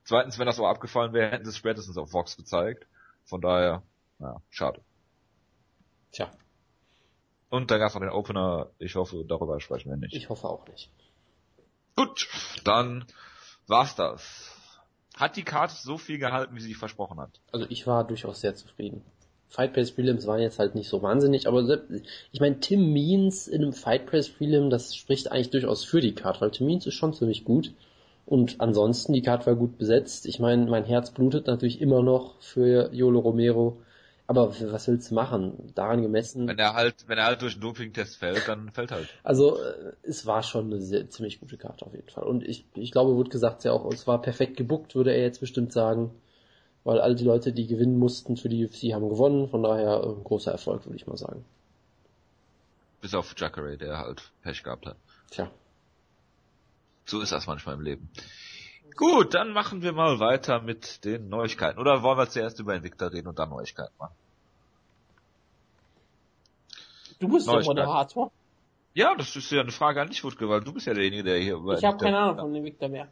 Zweitens, 0.05 0.39
wenn 0.39 0.47
das 0.47 0.59
Ohr 0.59 0.71
abgefallen 0.71 1.13
wäre, 1.13 1.31
hätten 1.31 1.45
sie 1.45 1.51
es 1.51 1.57
spätestens 1.57 1.99
auf 1.99 2.11
Fox 2.11 2.37
gezeigt. 2.37 2.87
Von 3.25 3.41
daher, 3.41 3.83
ja, 4.19 4.41
schade. 4.51 4.81
Tja. 6.13 6.31
Und 7.51 7.71
da 7.71 7.79
gab 7.79 7.89
es 7.89 7.95
noch 7.95 8.01
den 8.01 8.11
Opener. 8.11 8.71
Ich 8.79 8.95
hoffe, 8.97 9.25
darüber 9.27 9.61
sprechen 9.61 9.91
wir 9.91 9.97
nicht. 9.97 10.15
Ich 10.15 10.29
hoffe 10.29 10.49
auch 10.49 10.67
nicht. 10.69 10.91
Gut, 11.97 12.29
dann 12.65 13.05
war's 13.67 13.95
das. 13.95 14.57
Hat 15.17 15.37
die 15.37 15.45
Karte 15.45 15.75
so 15.75 15.99
viel 15.99 16.19
gehalten, 16.19 16.57
wie 16.57 16.61
sie 16.61 16.75
versprochen 16.75 17.21
hat? 17.21 17.41
Also 17.53 17.67
ich 17.69 17.87
war 17.87 18.05
durchaus 18.05 18.41
sehr 18.41 18.55
zufrieden. 18.55 19.05
Fight 19.53 19.75
Press 19.75 19.93
Prelims 19.93 20.27
waren 20.27 20.41
jetzt 20.41 20.59
halt 20.59 20.75
nicht 20.75 20.89
so 20.89 21.03
wahnsinnig, 21.03 21.47
aber 21.47 21.79
ich 22.33 22.41
meine, 22.41 22.59
Tim 22.61 22.91
Means 22.91 23.49
in 23.49 23.61
einem 23.61 23.75
Fight 23.75 24.07
Press 24.07 24.31
Prelim, 24.31 24.71
das 24.71 24.97
spricht 24.97 25.31
eigentlich 25.31 25.51
durchaus 25.51 25.85
für 25.85 26.01
die 26.01 26.15
Karte, 26.15 26.41
weil 26.41 26.53
Tim 26.53 26.67
Means 26.67 26.87
ist 26.87 26.95
schon 26.95 27.13
ziemlich 27.13 27.45
gut. 27.45 27.75
Und 28.25 28.63
ansonsten, 28.63 29.13
die 29.13 29.21
Karte 29.21 29.45
war 29.45 29.55
gut 29.55 29.77
besetzt. 29.77 30.25
Ich 30.25 30.39
meine, 30.39 30.65
mein 30.71 30.85
Herz 30.85 31.11
blutet 31.11 31.49
natürlich 31.49 31.83
immer 31.83 32.03
noch 32.03 32.41
für 32.41 32.91
Yolo 32.95 33.21
Romero. 33.21 33.83
Aber 34.27 34.55
was 34.59 34.89
willst 34.89 35.11
du 35.11 35.17
machen? 35.17 35.73
Daran 35.75 36.01
gemessen. 36.01 36.49
Wenn 36.49 36.59
er 36.59 36.73
halt, 36.73 36.95
wenn 37.07 37.19
er 37.19 37.27
halt 37.27 37.43
durch 37.43 37.53
einen 37.53 37.61
Dopingtest 37.61 38.17
fällt, 38.17 38.49
dann 38.49 38.71
fällt 38.71 38.91
halt. 38.91 39.09
Also 39.23 39.59
äh, 39.59 39.93
es 40.03 40.25
war 40.25 40.43
schon 40.43 40.73
eine 40.73 40.81
sehr, 40.81 41.11
ziemlich 41.11 41.41
gute 41.41 41.59
Karte 41.59 41.85
auf 41.85 41.93
jeden 41.93 42.09
Fall. 42.09 42.25
Und 42.25 42.43
ich, 42.43 42.65
ich 42.75 42.91
glaube, 42.91 43.17
wurde 43.17 43.29
gesagt 43.29 43.65
ja 43.65 43.73
auch, 43.73 43.93
es 43.93 44.07
war 44.07 44.23
perfekt 44.23 44.57
gebuckt, 44.57 44.95
würde 44.95 45.13
er 45.13 45.21
jetzt 45.21 45.41
bestimmt 45.41 45.75
sagen. 45.75 46.11
Weil 46.85 47.01
all 47.01 47.15
die 47.15 47.25
Leute, 47.25 47.53
die 47.53 47.67
gewinnen 47.67 47.99
mussten 47.99 48.37
für 48.37 48.49
die 48.49 48.65
UFC, 48.65 48.93
haben 48.93 49.09
gewonnen. 49.09 49.49
Von 49.49 49.63
daher 49.63 50.03
ein 50.03 50.21
äh, 50.21 50.23
großer 50.25 50.51
Erfolg, 50.51 50.85
würde 50.85 50.97
ich 50.97 51.07
mal 51.07 51.17
sagen. 51.17 51.45
Bis 53.01 53.15
auf 53.15 53.35
Jacare, 53.37 53.77
der 53.77 53.99
halt 53.99 54.33
Pech 54.43 54.63
gehabt 54.63 54.87
hat. 54.87 54.97
Tja. 55.31 55.51
So 57.05 57.21
ist 57.21 57.33
das 57.33 57.47
manchmal 57.47 57.77
im 57.77 57.83
Leben. 57.83 58.11
Gut, 58.97 59.35
dann 59.35 59.53
machen 59.53 59.83
wir 59.83 59.93
mal 59.93 60.21
weiter 60.21 60.61
mit 60.61 61.05
den 61.05 61.29
Neuigkeiten. 61.29 61.79
Oder 61.79 62.03
wollen 62.03 62.19
wir 62.19 62.29
zuerst 62.29 62.61
über 62.61 62.75
Invicta 62.75 63.07
reden 63.07 63.29
und 63.29 63.39
dann 63.39 63.51
Neuigkeiten 63.51 63.95
machen? 63.99 64.15
Du 67.19 67.29
bist 67.29 67.47
der 67.47 67.55
Neuigkeiten. 67.55 67.79
Moderator. 67.79 68.33
Ja, 68.95 69.15
das 69.15 69.35
ist 69.35 69.51
ja 69.51 69.63
eine 69.63 69.73
Frage 69.73 70.03
an 70.03 70.09
dich, 70.09 70.23
Wutke, 70.23 70.49
weil 70.49 70.61
du 70.61 70.73
bist 70.73 70.87
ja 70.87 70.95
derjenige, 70.95 71.23
der 71.23 71.39
hier 71.39 71.55
über 71.55 71.79
Ich 71.79 71.85
habe 71.85 71.97
keine 71.97 72.19
Ahnung 72.19 72.37
von 72.37 72.55
Invicta 72.55 72.89
mehr. 72.89 73.09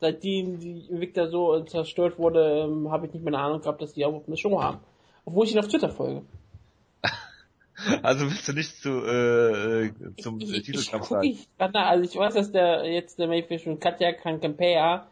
Seitdem 0.00 0.58
die 0.60 0.86
Invicta 0.90 1.28
so 1.28 1.56
äh, 1.56 1.64
zerstört 1.64 2.18
wurde, 2.18 2.64
ähm, 2.64 2.90
habe 2.90 3.06
ich 3.06 3.12
nicht 3.14 3.24
mehr 3.24 3.34
eine 3.34 3.42
Ahnung 3.42 3.60
gehabt, 3.60 3.80
dass 3.80 3.94
die 3.94 4.04
auch 4.04 4.22
eine 4.26 4.36
Show 4.36 4.60
haben. 4.60 4.78
Obwohl 5.24 5.46
ich 5.46 5.52
ihn 5.52 5.58
auf 5.58 5.68
Twitter 5.68 5.90
folge. 5.90 6.22
Also 8.02 8.24
willst 8.24 8.48
du 8.48 8.54
nicht 8.54 8.74
zu, 8.80 8.88
äh, 9.04 9.84
äh, 9.88 9.92
zum 10.16 10.40
ich, 10.40 10.48
ich, 10.48 10.56
ich 10.56 10.62
Titelkampf 10.62 11.08
gucke 11.08 11.20
sagen? 11.20 11.28
ich 11.28 11.46
also 11.58 12.04
ich 12.04 12.16
weiß, 12.16 12.32
dass 12.32 12.50
der 12.50 12.90
jetzt 12.90 13.18
der 13.18 13.28
Mayfish 13.28 13.66
und 13.66 13.82
Katja 13.82 14.14
Kankampea 14.14 15.06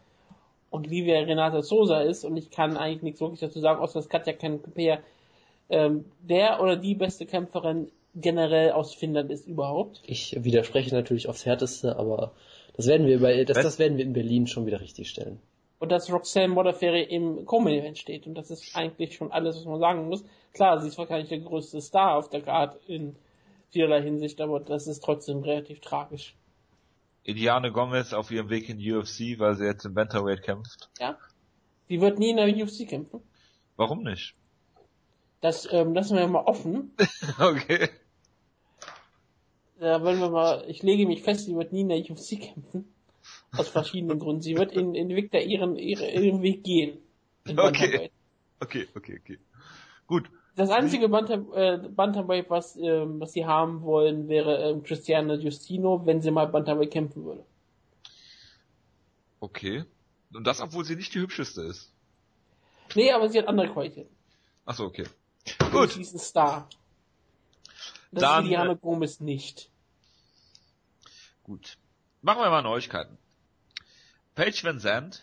und 0.70 0.86
Livia 0.86 1.20
Renata 1.20 1.60
Sosa 1.60 2.00
ist 2.00 2.24
und 2.24 2.38
ich 2.38 2.50
kann 2.50 2.78
eigentlich 2.78 3.02
nichts 3.02 3.20
wirklich 3.20 3.40
dazu 3.40 3.60
sagen, 3.60 3.80
außer 3.80 3.98
dass 3.98 4.08
Katja 4.08 4.32
Kankampea 4.32 5.00
ähm, 5.68 6.06
der 6.22 6.62
oder 6.62 6.76
die 6.76 6.94
beste 6.94 7.26
Kämpferin 7.26 7.90
generell 8.14 8.72
aus 8.72 8.94
Finnland 8.94 9.30
ist 9.30 9.46
überhaupt. 9.46 10.02
Ich 10.06 10.36
widerspreche 10.42 10.94
natürlich 10.94 11.28
aufs 11.28 11.44
Härteste, 11.44 11.98
aber 11.98 12.32
das 12.76 12.86
werden 12.86 13.06
wir 13.06 13.20
bei, 13.20 13.44
das, 13.44 13.62
das 13.62 13.78
werden 13.78 13.96
wir 13.96 14.04
in 14.04 14.12
Berlin 14.12 14.46
schon 14.46 14.66
wieder 14.66 14.80
richtig 14.80 15.08
stellen. 15.08 15.40
Und 15.78 15.90
dass 15.92 16.10
Roxanne 16.10 16.48
Modafferi 16.48 17.02
im 17.02 17.44
Co-Main-Event 17.44 17.98
steht. 17.98 18.26
Und 18.26 18.34
das 18.34 18.50
ist 18.50 18.74
eigentlich 18.74 19.16
schon 19.16 19.32
alles, 19.32 19.56
was 19.56 19.64
man 19.64 19.80
sagen 19.80 20.08
muss. 20.08 20.24
Klar, 20.52 20.80
sie 20.80 20.88
ist 20.88 20.98
wahrscheinlich 20.98 21.28
der 21.28 21.40
größte 21.40 21.80
Star 21.80 22.16
auf 22.16 22.30
der 22.30 22.42
Card 22.42 22.78
in 22.86 23.16
vielerlei 23.70 24.02
Hinsicht, 24.02 24.40
aber 24.40 24.60
das 24.60 24.86
ist 24.86 25.02
trotzdem 25.02 25.40
relativ 25.40 25.80
tragisch. 25.80 26.34
Indiane 27.22 27.72
Gomez 27.72 28.12
auf 28.12 28.30
ihrem 28.30 28.50
Weg 28.50 28.68
in 28.68 28.78
die 28.78 28.92
UFC, 28.92 29.38
weil 29.38 29.54
sie 29.54 29.64
jetzt 29.64 29.84
im 29.84 29.94
Bantamweight 29.94 30.42
kämpft. 30.42 30.90
Ja? 31.00 31.18
Sie 31.88 32.00
wird 32.00 32.18
nie 32.18 32.30
in 32.30 32.36
der 32.36 32.48
UFC 32.48 32.88
kämpfen. 32.88 33.20
Warum 33.76 34.02
nicht? 34.02 34.34
Das 35.40 35.70
ähm, 35.70 35.94
lassen 35.94 36.16
wir 36.16 36.26
mal 36.26 36.44
offen. 36.44 36.94
okay. 37.38 37.88
Da 39.84 40.02
wollen 40.02 40.18
wir 40.18 40.30
mal, 40.30 40.64
ich 40.66 40.82
lege 40.82 41.06
mich 41.06 41.22
fest, 41.22 41.44
sie 41.44 41.54
wird 41.54 41.72
nie 41.74 41.82
in 41.82 41.90
der 41.90 41.98
UFC 41.98 42.40
kämpfen. 42.40 42.90
Aus 43.54 43.68
verschiedenen 43.68 44.18
Gründen. 44.18 44.40
Sie 44.40 44.56
wird 44.56 44.72
in, 44.72 44.94
in 44.94 45.10
Victor 45.10 45.40
ihren, 45.40 45.76
ihre, 45.76 46.10
ihren 46.10 46.40
Weg 46.40 46.64
gehen. 46.64 46.98
Okay. 47.46 48.10
Okay, 48.60 48.88
okay, 48.94 49.20
okay. 49.20 49.38
Gut. 50.06 50.30
Das 50.56 50.70
einzige 50.70 51.10
Bantam, 51.10 51.52
äh, 51.52 51.76
Bantamweight, 51.76 52.48
was, 52.48 52.76
ähm, 52.76 53.20
was 53.20 53.32
sie 53.32 53.44
haben 53.44 53.82
wollen, 53.82 54.28
wäre 54.28 54.70
ähm, 54.70 54.82
Cristiano 54.82 55.36
Giustino, 55.36 56.06
wenn 56.06 56.22
sie 56.22 56.30
mal 56.30 56.46
Bantamweight 56.46 56.90
kämpfen 56.90 57.26
würde. 57.26 57.44
Okay. 59.40 59.84
Und 60.32 60.46
das, 60.46 60.62
obwohl 60.62 60.86
sie 60.86 60.96
nicht 60.96 61.14
die 61.14 61.20
hübscheste 61.20 61.60
ist. 61.60 61.92
Nee, 62.94 63.12
aber 63.12 63.28
sie 63.28 63.38
hat 63.38 63.48
andere 63.48 63.68
Qualitäten. 63.68 64.14
Achso, 64.64 64.86
okay. 64.86 65.04
Gut. 65.58 65.72
Gut. 65.72 65.90
Sie 65.90 66.00
ist 66.00 66.14
ein 66.14 66.20
Star. 66.20 66.68
Das 68.12 68.22
Dann, 68.22 68.44
ist 68.44 68.50
Diana 68.50 68.72
äh, 68.72 68.76
Gomez 68.76 69.20
nicht. 69.20 69.70
Gut. 71.44 71.76
Machen 72.22 72.40
wir 72.42 72.50
mal 72.50 72.62
Neuigkeiten. 72.62 73.18
Paige 74.34 74.64
Van 74.64 74.80
Zandt. 74.80 75.22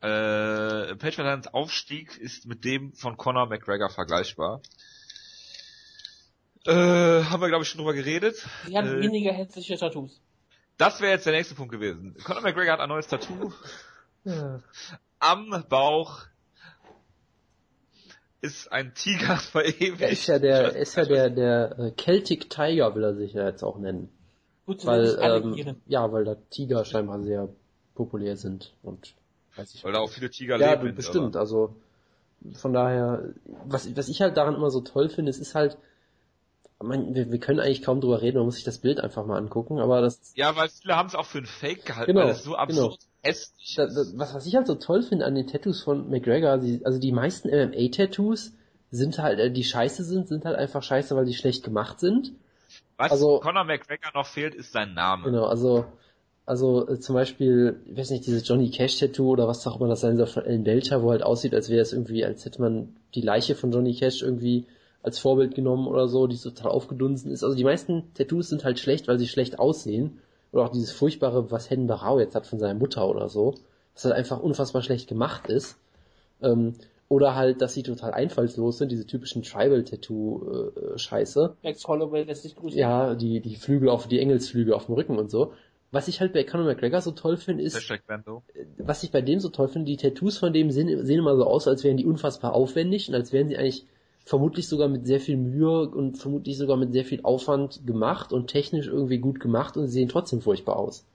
Äh, 0.00 0.96
Paige 0.96 1.18
Van 1.18 1.26
Zandts 1.26 1.48
Aufstieg 1.54 2.18
ist 2.18 2.44
mit 2.46 2.64
dem 2.64 2.92
von 2.92 3.16
Conor 3.16 3.46
McGregor 3.48 3.88
vergleichbar. 3.88 4.60
Äh, 6.66 6.72
haben 6.72 7.40
wir, 7.40 7.48
glaube 7.48 7.62
ich, 7.62 7.68
schon 7.70 7.78
drüber 7.78 7.94
geredet. 7.94 8.36
Sie 8.66 8.76
hat 8.76 8.84
äh, 8.84 9.00
weniger 9.00 9.32
hässliche 9.32 9.76
Tattoos. 9.78 10.20
Das 10.76 11.00
wäre 11.00 11.12
jetzt 11.12 11.24
der 11.26 11.32
nächste 11.32 11.54
Punkt 11.54 11.72
gewesen. 11.72 12.16
Conor 12.24 12.42
McGregor 12.42 12.72
hat 12.72 12.80
ein 12.80 12.88
neues 12.88 13.06
Tattoo 13.06 13.52
Ja. 14.24 14.60
am 15.20 15.64
Bauch. 15.68 16.22
Ist 18.40 18.72
ein 18.72 18.92
Tiger 18.94 19.36
verewigt. 19.52 20.00
Er 20.00 20.10
ist 20.10 20.26
ja 20.26 20.38
der, 20.38 20.74
er 20.74 20.76
ist 20.76 20.96
ja 20.96 21.04
der, 21.04 21.30
der 21.30 21.78
äh, 21.78 21.92
Celtic 21.96 22.50
Tiger, 22.50 22.94
will 22.94 23.04
er 23.04 23.14
sich 23.14 23.32
ja 23.32 23.46
jetzt 23.46 23.62
auch 23.62 23.78
nennen. 23.78 24.10
Gut, 24.66 24.80
sie 24.80 24.86
Weil, 24.86 25.18
ähm, 25.20 25.76
ja, 25.86 26.10
weil 26.12 26.24
da 26.24 26.36
Tiger 26.50 26.84
scheinbar 26.84 27.22
sehr 27.22 27.48
populär 27.94 28.36
sind 28.36 28.72
und 28.82 29.14
weiß 29.56 29.74
ich 29.74 29.84
Weil 29.84 29.92
da 29.92 30.00
auch 30.00 30.10
viele 30.10 30.30
Tiger 30.30 30.58
Ja, 30.58 30.74
leben. 30.74 30.88
in- 30.88 30.96
bestimmt. 30.96 31.36
Also 31.36 31.76
von 32.54 32.72
daher, 32.72 33.34
was, 33.66 33.94
was 33.96 34.08
ich 34.08 34.20
halt 34.20 34.36
daran 34.36 34.54
immer 34.54 34.70
so 34.70 34.80
toll 34.80 35.08
finde, 35.08 35.30
es 35.30 35.38
ist 35.38 35.54
halt, 35.54 35.78
man, 36.80 37.14
wir, 37.14 37.30
wir 37.30 37.38
können 37.38 37.60
eigentlich 37.60 37.82
kaum 37.82 38.00
drüber 38.00 38.20
reden, 38.22 38.38
man 38.38 38.46
muss 38.46 38.56
sich 38.56 38.64
das 38.64 38.78
Bild 38.78 39.00
einfach 39.00 39.24
mal 39.26 39.38
angucken, 39.38 39.78
aber 39.78 40.00
das, 40.00 40.32
Ja, 40.34 40.54
weil 40.56 40.68
viele 40.68 40.96
haben 40.96 41.06
es 41.08 41.14
auch 41.14 41.26
für 41.26 41.38
ein 41.38 41.46
Fake 41.46 41.86
gehalten, 41.86 42.14
Genau, 42.14 42.26
weil 42.26 42.32
es 42.32 42.44
so 42.44 42.56
absurd 42.56 42.98
hässlich 43.22 43.74
da, 43.76 43.86
ist. 43.86 43.96
da, 43.96 44.18
was, 44.18 44.34
was 44.34 44.46
ich 44.46 44.54
halt 44.56 44.66
so 44.66 44.74
toll 44.74 45.02
finde 45.02 45.24
an 45.24 45.34
den 45.34 45.46
Tattoos 45.46 45.82
von 45.82 46.10
McGregor, 46.10 46.58
die, 46.58 46.84
also 46.84 46.98
die 46.98 47.12
meisten 47.12 47.48
MMA-Tattoos 47.48 48.52
sind 48.90 49.18
halt, 49.18 49.38
äh, 49.38 49.50
die 49.50 49.64
scheiße 49.64 50.04
sind, 50.04 50.28
sind 50.28 50.44
halt 50.44 50.56
einfach 50.56 50.82
scheiße, 50.82 51.16
weil 51.16 51.24
die 51.24 51.34
schlecht 51.34 51.64
gemacht 51.64 52.00
sind. 52.00 52.32
Was 52.96 53.12
also- 53.12 53.40
Conor 53.40 53.64
McGregor 53.64 54.12
noch 54.14 54.26
fehlt, 54.26 54.54
ist 54.54 54.72
sein 54.72 54.94
Name. 54.94 55.24
Genau, 55.24 55.46
also, 55.46 55.86
also 56.46 56.88
äh, 56.88 57.00
zum 57.00 57.14
Beispiel, 57.14 57.80
ich 57.86 57.96
weiß 57.96 58.10
nicht, 58.10 58.26
dieses 58.26 58.46
Johnny 58.46 58.70
Cash 58.70 58.98
Tattoo 58.98 59.30
oder 59.30 59.48
was 59.48 59.66
auch 59.66 59.80
immer 59.80 59.88
das 59.88 60.00
sein 60.00 60.16
soll 60.16 60.26
von 60.26 60.44
Ellen 60.44 60.64
Belcher, 60.64 61.02
wo 61.02 61.10
halt 61.10 61.22
aussieht, 61.22 61.54
als 61.54 61.68
wäre 61.68 61.82
es 61.82 61.92
irgendwie, 61.92 62.24
als 62.24 62.44
hätte 62.44 62.60
man 62.60 62.96
die 63.14 63.22
Leiche 63.22 63.54
von 63.54 63.72
Johnny 63.72 63.94
Cash 63.94 64.22
irgendwie 64.22 64.66
als 65.02 65.18
Vorbild 65.18 65.54
genommen 65.54 65.86
oder 65.86 66.08
so, 66.08 66.26
die 66.26 66.38
total 66.38 66.70
aufgedunsen 66.70 67.30
ist. 67.30 67.44
Also 67.44 67.54
die 67.54 67.64
meisten 67.64 68.14
Tattoos 68.14 68.48
sind 68.48 68.64
halt 68.64 68.78
schlecht, 68.78 69.06
weil 69.06 69.18
sie 69.18 69.28
schlecht 69.28 69.58
aussehen. 69.58 70.18
Oder 70.50 70.64
auch 70.64 70.70
dieses 70.70 70.92
furchtbare, 70.92 71.50
was 71.50 71.68
Hen 71.68 71.86
Barau 71.88 72.20
jetzt 72.20 72.34
hat 72.34 72.46
von 72.46 72.58
seiner 72.58 72.78
Mutter 72.78 73.06
oder 73.08 73.28
so, 73.28 73.54
was 73.92 74.04
halt 74.04 74.14
einfach 74.14 74.38
unfassbar 74.38 74.82
schlecht 74.82 75.08
gemacht 75.08 75.48
ist. 75.48 75.76
Ähm, 76.40 76.74
oder 77.08 77.34
halt, 77.34 77.60
dass 77.60 77.74
sie 77.74 77.82
total 77.82 78.12
einfallslos 78.12 78.78
sind, 78.78 78.90
diese 78.90 79.06
typischen 79.06 79.42
Tribal-Tattoo-Scheiße. 79.42 81.56
Max 81.62 81.86
Holloway 81.86 82.24
lässt 82.24 82.42
sich 82.42 82.56
grüßen. 82.56 82.78
Ja, 82.78 83.14
die, 83.14 83.40
die 83.40 83.56
Flügel 83.56 83.90
auf, 83.90 84.08
die 84.08 84.18
Engelsflügel 84.18 84.72
auf 84.74 84.86
dem 84.86 84.94
Rücken 84.94 85.18
und 85.18 85.30
so. 85.30 85.52
Was 85.90 86.08
ich 86.08 86.20
halt 86.20 86.32
bei 86.32 86.42
Conor 86.42 86.64
McGregor 86.66 87.02
so 87.02 87.12
toll 87.12 87.36
finde, 87.36 87.62
ist, 87.62 87.78
Bando. 88.08 88.42
was 88.78 89.04
ich 89.04 89.12
bei 89.12 89.20
dem 89.20 89.38
so 89.38 89.50
toll 89.50 89.68
finde, 89.68 89.86
die 89.86 89.96
Tattoos 89.96 90.38
von 90.38 90.52
dem 90.52 90.72
sehen, 90.72 91.06
sehen 91.06 91.20
immer 91.20 91.36
so 91.36 91.44
aus, 91.44 91.68
als 91.68 91.84
wären 91.84 91.96
die 91.96 92.04
unfassbar 92.04 92.52
aufwendig 92.52 93.08
und 93.08 93.14
als 93.14 93.32
wären 93.32 93.46
sie 93.48 93.56
eigentlich 93.56 93.86
vermutlich 94.24 94.66
sogar 94.66 94.88
mit 94.88 95.06
sehr 95.06 95.20
viel 95.20 95.36
Mühe 95.36 95.88
und 95.88 96.16
vermutlich 96.16 96.56
sogar 96.56 96.76
mit 96.76 96.92
sehr 96.92 97.04
viel 97.04 97.20
Aufwand 97.22 97.86
gemacht 97.86 98.32
und 98.32 98.48
technisch 98.48 98.88
irgendwie 98.88 99.18
gut 99.18 99.38
gemacht 99.38 99.76
und 99.76 99.86
sie 99.86 99.92
sehen 99.92 100.08
trotzdem 100.08 100.40
furchtbar 100.40 100.76
aus. 100.76 101.06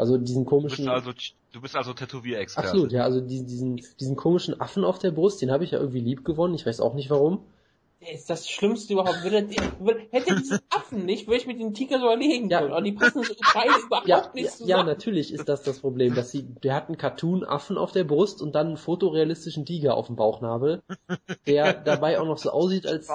Also 0.00 0.16
diesen 0.16 0.44
Du 0.44 0.50
komischen... 0.50 0.86
bist 0.86 0.88
also, 0.88 1.12
du 1.52 1.60
bist 1.60 1.76
also 1.76 1.92
Tätowierexperte. 1.92 2.68
Absolut, 2.68 2.92
ja, 2.92 3.04
also 3.04 3.20
diesen, 3.20 3.46
diesen, 3.46 3.76
diesen 4.00 4.16
komischen 4.16 4.58
Affen 4.60 4.82
auf 4.84 4.98
der 4.98 5.10
Brust, 5.10 5.42
den 5.42 5.50
habe 5.50 5.64
ich 5.64 5.72
ja 5.72 5.78
irgendwie 5.78 6.00
lieb 6.00 6.24
gewonnen, 6.24 6.54
ich 6.54 6.64
weiß 6.64 6.80
auch 6.80 6.94
nicht 6.94 7.10
warum. 7.10 7.40
Der 8.00 8.12
ist 8.14 8.30
das 8.30 8.48
Schlimmste 8.48 8.94
überhaupt. 8.94 9.22
Würde, 9.24 9.46
würde, 9.78 10.06
hätte 10.10 10.34
diesen 10.34 10.58
Affen 10.70 11.04
nicht, 11.04 11.26
würde 11.26 11.36
ich 11.36 11.46
mit 11.46 11.60
dem 11.60 11.74
Tiger 11.74 12.00
so 12.00 12.06
erlegen 12.06 12.48
Ja. 12.48 12.60
können. 12.60 12.72
Und 12.72 12.84
die 12.84 12.92
passen 12.92 13.22
so 13.24 13.34
beide 13.52 13.74
überhaupt 13.86 14.08
Ja, 14.08 14.30
nicht 14.32 14.46
ja, 14.46 14.50
zusammen. 14.52 14.70
ja, 14.70 14.82
natürlich 14.84 15.34
ist 15.34 15.48
das 15.50 15.64
das 15.64 15.80
Problem, 15.80 16.14
dass 16.14 16.30
sie, 16.30 16.44
der 16.44 16.74
hat 16.74 16.88
einen 16.88 16.96
Cartoon-Affen 16.96 17.76
auf 17.76 17.92
der 17.92 18.04
Brust 18.04 18.40
und 18.40 18.54
dann 18.54 18.68
einen 18.68 18.76
fotorealistischen 18.78 19.66
Tiger 19.66 19.96
auf 19.98 20.06
dem 20.06 20.16
Bauchnabel, 20.16 20.82
der 21.46 21.74
dabei 21.74 22.18
auch 22.18 22.24
noch 22.26 22.38
so 22.38 22.50
aussieht, 22.50 22.86
als, 22.86 23.10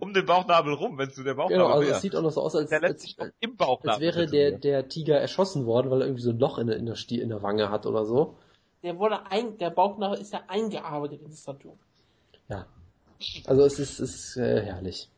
Um 0.00 0.14
den 0.14 0.24
Bauchnabel 0.26 0.74
rum, 0.74 0.96
wenn 0.98 1.10
du 1.10 1.22
der 1.22 1.34
Bauchnabel 1.34 1.56
genau, 1.64 1.68
also 1.74 1.88
wär. 1.88 1.96
es 1.96 2.02
sieht 2.02 2.16
auch 2.16 2.22
noch 2.22 2.30
so 2.30 2.40
aus, 2.42 2.54
als, 2.56 2.70
Der 2.70 2.82
als, 2.82 3.14
als, 3.18 3.32
im 3.40 3.56
Bauchnabel 3.56 4.00
wäre 4.00 4.26
der, 4.26 4.52
der 4.52 4.88
Tiger 4.88 5.18
erschossen 5.18 5.66
worden, 5.66 5.90
weil 5.90 6.00
er 6.00 6.06
irgendwie 6.06 6.22
so 6.22 6.30
ein 6.30 6.38
Loch 6.38 6.58
in 6.58 6.66
der, 6.68 6.76
in 6.76 6.86
der, 6.86 6.94
Stie- 6.96 7.20
in 7.20 7.28
der 7.28 7.42
Wange 7.42 7.68
hat 7.70 7.86
oder 7.86 8.04
so. 8.06 8.36
Der 8.82 8.98
wurde 8.98 9.26
ein, 9.30 9.58
der 9.58 9.70
Bauchnabel 9.70 10.18
ist 10.18 10.32
ja 10.32 10.42
eingearbeitet 10.48 11.20
in 11.22 11.28
das 11.30 11.44
Tattoo. 11.44 11.76
Ja. 12.48 12.66
Also 13.46 13.62
es 13.64 13.78
ist, 13.78 14.00
es 14.00 14.14
ist 14.14 14.36
äh, 14.36 14.62
herrlich. 14.62 15.08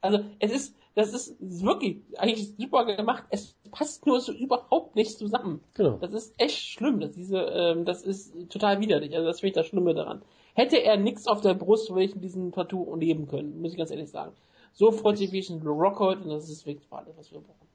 Also 0.00 0.20
es 0.38 0.52
ist, 0.52 0.76
das 0.94 1.12
ist 1.12 1.40
wirklich 1.40 1.98
eigentlich 2.16 2.54
super 2.56 2.84
gemacht. 2.84 3.24
Es 3.30 3.56
passt 3.72 4.06
nur 4.06 4.20
so 4.20 4.32
überhaupt 4.32 4.94
nicht 4.96 5.18
zusammen. 5.18 5.60
Genau. 5.74 5.96
Das 5.98 6.12
ist 6.12 6.34
echt 6.38 6.58
schlimm. 6.58 7.00
Das, 7.00 7.12
diese, 7.12 7.38
ähm, 7.38 7.84
das 7.84 8.02
ist 8.02 8.32
total 8.50 8.80
widerlich. 8.80 9.14
Also 9.14 9.26
das 9.26 9.40
finde 9.40 9.48
ich 9.48 9.54
das 9.54 9.66
Schlimme 9.66 9.94
daran. 9.94 10.22
Hätte 10.58 10.82
er 10.82 10.96
nichts 10.96 11.28
auf 11.28 11.40
der 11.40 11.54
Brust, 11.54 11.88
würde 11.90 12.02
ich 12.02 12.16
in 12.16 12.20
diesem 12.20 12.50
Tattoo 12.50 12.96
leben 12.96 13.28
können, 13.28 13.62
muss 13.62 13.70
ich 13.70 13.78
ganz 13.78 13.92
ehrlich 13.92 14.10
sagen. 14.10 14.34
So 14.72 14.90
freut 14.90 15.16
sich 15.16 15.30
wie 15.30 15.38
ich 15.38 15.50
ein 15.50 15.62
Rockhold 15.62 16.22
und 16.22 16.30
das 16.30 16.48
ist 16.48 16.66
wirklich 16.66 16.88
alles, 16.90 17.16
was 17.16 17.30
wir 17.30 17.38
brauchen. 17.38 17.68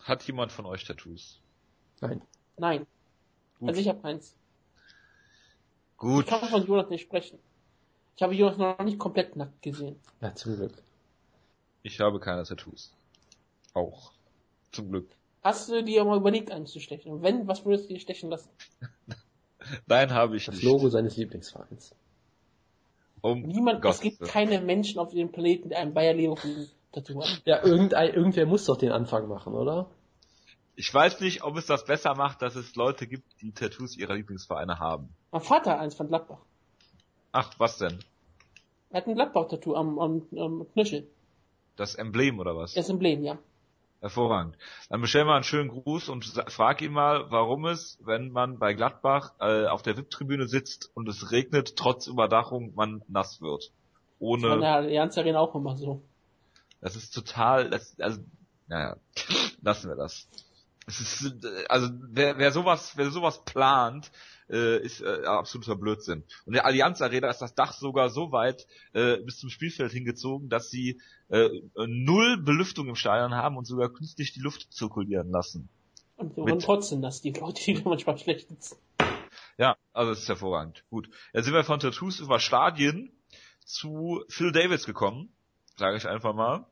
Hat 0.00 0.22
jemand 0.24 0.52
von 0.52 0.66
euch 0.66 0.84
Tattoos? 0.84 1.40
Nein. 2.02 2.20
Nein. 2.58 2.86
Gut. 3.58 3.70
Also 3.70 3.80
ich 3.80 3.88
habe 3.88 4.02
keins. 4.02 4.36
Gut. 5.96 6.26
Ich 6.26 6.30
kann 6.30 6.46
von 6.50 6.66
Jonas 6.66 6.90
nicht 6.90 7.00
sprechen. 7.00 7.38
Ich 8.14 8.22
habe 8.22 8.34
Jonas 8.34 8.58
noch 8.58 8.78
nicht 8.80 8.98
komplett 8.98 9.34
nackt 9.34 9.62
gesehen. 9.62 9.96
Ja, 10.20 10.34
zum 10.34 10.54
Glück. 10.54 10.82
Ich 11.82 11.98
habe 11.98 12.20
keine 12.20 12.44
Tattoos. 12.44 12.92
Auch. 13.72 14.12
Zum 14.72 14.90
Glück. 14.90 15.08
Hast 15.42 15.70
du 15.70 15.82
dir 15.82 16.04
mal 16.04 16.18
überlegt 16.18 16.50
einzustechen? 16.50 17.10
Und 17.10 17.22
wenn, 17.22 17.48
was 17.48 17.64
würdest 17.64 17.88
du 17.88 17.94
dir 17.94 18.00
stechen 18.00 18.28
lassen? 18.28 18.50
Nein, 19.86 20.12
habe 20.12 20.36
ich 20.36 20.44
Das 20.44 20.56
nicht. 20.56 20.64
Logo 20.64 20.90
seines 20.90 21.16
Lieblingsvereins. 21.16 21.94
Um 23.20 23.42
Niemand, 23.42 23.82
Gottes 23.82 23.96
es 23.96 24.02
gibt 24.02 24.22
keine 24.24 24.60
Menschen 24.60 24.98
auf 24.98 25.12
dem 25.12 25.30
Planeten, 25.30 25.70
die 25.70 25.76
ein 25.76 25.94
Bayer 25.94 26.14
Leverkusen 26.14 26.68
Tattoo 26.92 27.22
haben. 27.22 27.40
Ja, 27.44 27.64
irgendein, 27.64 28.14
irgendwer 28.14 28.46
muss 28.46 28.64
doch 28.64 28.76
den 28.76 28.92
Anfang 28.92 29.28
machen, 29.28 29.54
oder? 29.54 29.90
Ich 30.76 30.92
weiß 30.92 31.20
nicht, 31.20 31.42
ob 31.42 31.56
es 31.56 31.66
das 31.66 31.84
besser 31.84 32.14
macht, 32.14 32.40
dass 32.40 32.54
es 32.54 32.74
Leute 32.76 33.06
gibt, 33.06 33.24
die 33.42 33.52
Tattoos 33.52 33.96
ihrer 33.96 34.14
Lieblingsvereine 34.14 34.78
haben. 34.78 35.08
Mein 35.32 35.42
Vater 35.42 35.72
hat 35.72 35.80
eins 35.80 35.94
von 35.94 36.08
Gladbach. 36.08 36.38
Ach, 37.32 37.52
was 37.58 37.78
denn? 37.78 37.98
Er 38.90 38.98
hat 38.98 39.06
ein 39.06 39.14
Gladbach-Tattoo 39.14 39.74
am, 39.74 39.98
am, 39.98 40.26
am 40.36 40.66
Knöchel. 40.72 41.06
Das 41.76 41.94
Emblem 41.94 42.38
oder 42.38 42.56
was? 42.56 42.74
Das 42.74 42.88
Emblem, 42.88 43.22
ja. 43.22 43.38
Hervorragend. 44.00 44.56
Dann 44.88 45.00
bestell 45.00 45.24
mal 45.24 45.34
einen 45.34 45.44
schönen 45.44 45.70
Gruß 45.70 46.08
und 46.08 46.24
frag 46.24 46.82
ihn 46.82 46.92
mal, 46.92 47.30
warum 47.30 47.66
es, 47.66 47.98
wenn 48.00 48.30
man 48.30 48.58
bei 48.58 48.72
Gladbach 48.72 49.32
äh, 49.40 49.66
auf 49.66 49.82
der 49.82 49.96
VIP-Tribüne 49.96 50.46
sitzt 50.46 50.90
und 50.94 51.08
es 51.08 51.32
regnet, 51.32 51.76
trotz 51.76 52.06
Überdachung 52.06 52.74
man 52.76 53.02
nass 53.08 53.40
wird. 53.40 53.72
Ohne, 54.20 54.58
der 54.60 54.74
Allianz 54.74 55.18
Arena 55.18 55.40
auch 55.40 55.54
immer 55.54 55.76
so. 55.76 56.02
das 56.80 56.94
ist 56.94 57.10
total, 57.10 57.70
das, 57.70 57.98
also, 57.98 58.20
naja, 58.68 58.96
lassen 59.62 59.88
wir 59.88 59.96
das. 59.96 60.28
Es 60.86 61.00
ist, 61.00 61.44
äh, 61.44 61.64
also 61.68 61.88
wer, 62.10 62.38
wer 62.38 62.52
sowas, 62.52 62.96
wer 62.96 63.10
sowas 63.10 63.44
plant, 63.44 64.12
äh, 64.50 64.78
ist 64.82 65.00
äh, 65.00 65.24
absoluter 65.24 65.76
Blödsinn. 65.76 66.24
Und 66.46 66.54
der 66.54 66.64
Allianz 66.64 67.00
Arena 67.02 67.28
ist 67.28 67.40
das 67.40 67.54
Dach 67.54 67.72
sogar 67.72 68.10
so 68.10 68.32
weit 68.32 68.66
äh, 68.92 69.18
bis 69.18 69.38
zum 69.38 69.50
Spielfeld 69.50 69.92
hingezogen, 69.92 70.48
dass 70.48 70.70
sie 70.70 71.00
äh, 71.28 71.48
null 71.74 72.38
Belüftung 72.42 72.88
im 72.88 72.94
Stadion 72.96 73.34
haben 73.34 73.56
und 73.56 73.66
sogar 73.66 73.90
künstlich 73.90 74.32
die 74.32 74.40
Luft 74.40 74.72
zirkulieren 74.72 75.30
lassen. 75.30 75.68
Und 76.16 76.36
wir 76.36 76.44
Mit- 76.44 76.52
wollen 76.52 76.60
trotzdem, 76.60 77.02
dass 77.02 77.20
die 77.20 77.32
Leute, 77.32 77.62
die 77.62 77.80
manchmal 77.84 78.18
schlecht 78.18 78.48
sitzen. 78.48 78.76
Ja, 79.56 79.76
also 79.92 80.10
das 80.12 80.20
ist 80.20 80.28
hervorragend. 80.28 80.84
Gut. 80.90 81.08
Jetzt 81.32 81.44
sind 81.46 81.54
wir 81.54 81.64
von 81.64 81.80
Tattoos 81.80 82.20
über 82.20 82.38
Stadien 82.38 83.12
zu 83.64 84.24
Phil 84.28 84.52
Davis 84.52 84.86
gekommen, 84.86 85.32
sage 85.76 85.96
ich 85.96 86.06
einfach 86.08 86.34
mal. 86.34 86.66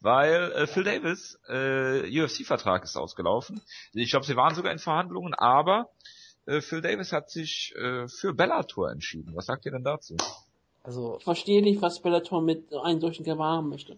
Weil 0.00 0.52
äh, 0.52 0.66
Phil 0.66 0.84
Davis, 0.84 1.40
äh, 1.48 2.22
UFC-Vertrag 2.22 2.84
ist 2.84 2.96
ausgelaufen. 2.96 3.60
Ich 3.92 4.10
glaube, 4.10 4.26
sie 4.26 4.36
waren 4.36 4.54
sogar 4.54 4.72
in 4.72 4.78
Verhandlungen, 4.78 5.34
aber 5.34 5.90
äh, 6.48 6.60
Phil 6.60 6.80
Davis 6.80 7.12
hat 7.12 7.30
sich 7.30 7.74
äh, 7.76 8.08
für 8.08 8.34
Bellator 8.34 8.90
entschieden. 8.90 9.34
Was 9.36 9.46
sagt 9.46 9.64
ihr 9.66 9.72
denn 9.72 9.84
dazu? 9.84 10.16
Also, 10.82 11.16
Ich 11.18 11.24
verstehe 11.24 11.62
nicht, 11.62 11.82
was 11.82 12.00
Bellator 12.00 12.40
mit 12.42 12.72
einem 12.74 13.00
solchen 13.00 13.26
haben 13.38 13.68
möchte. 13.68 13.96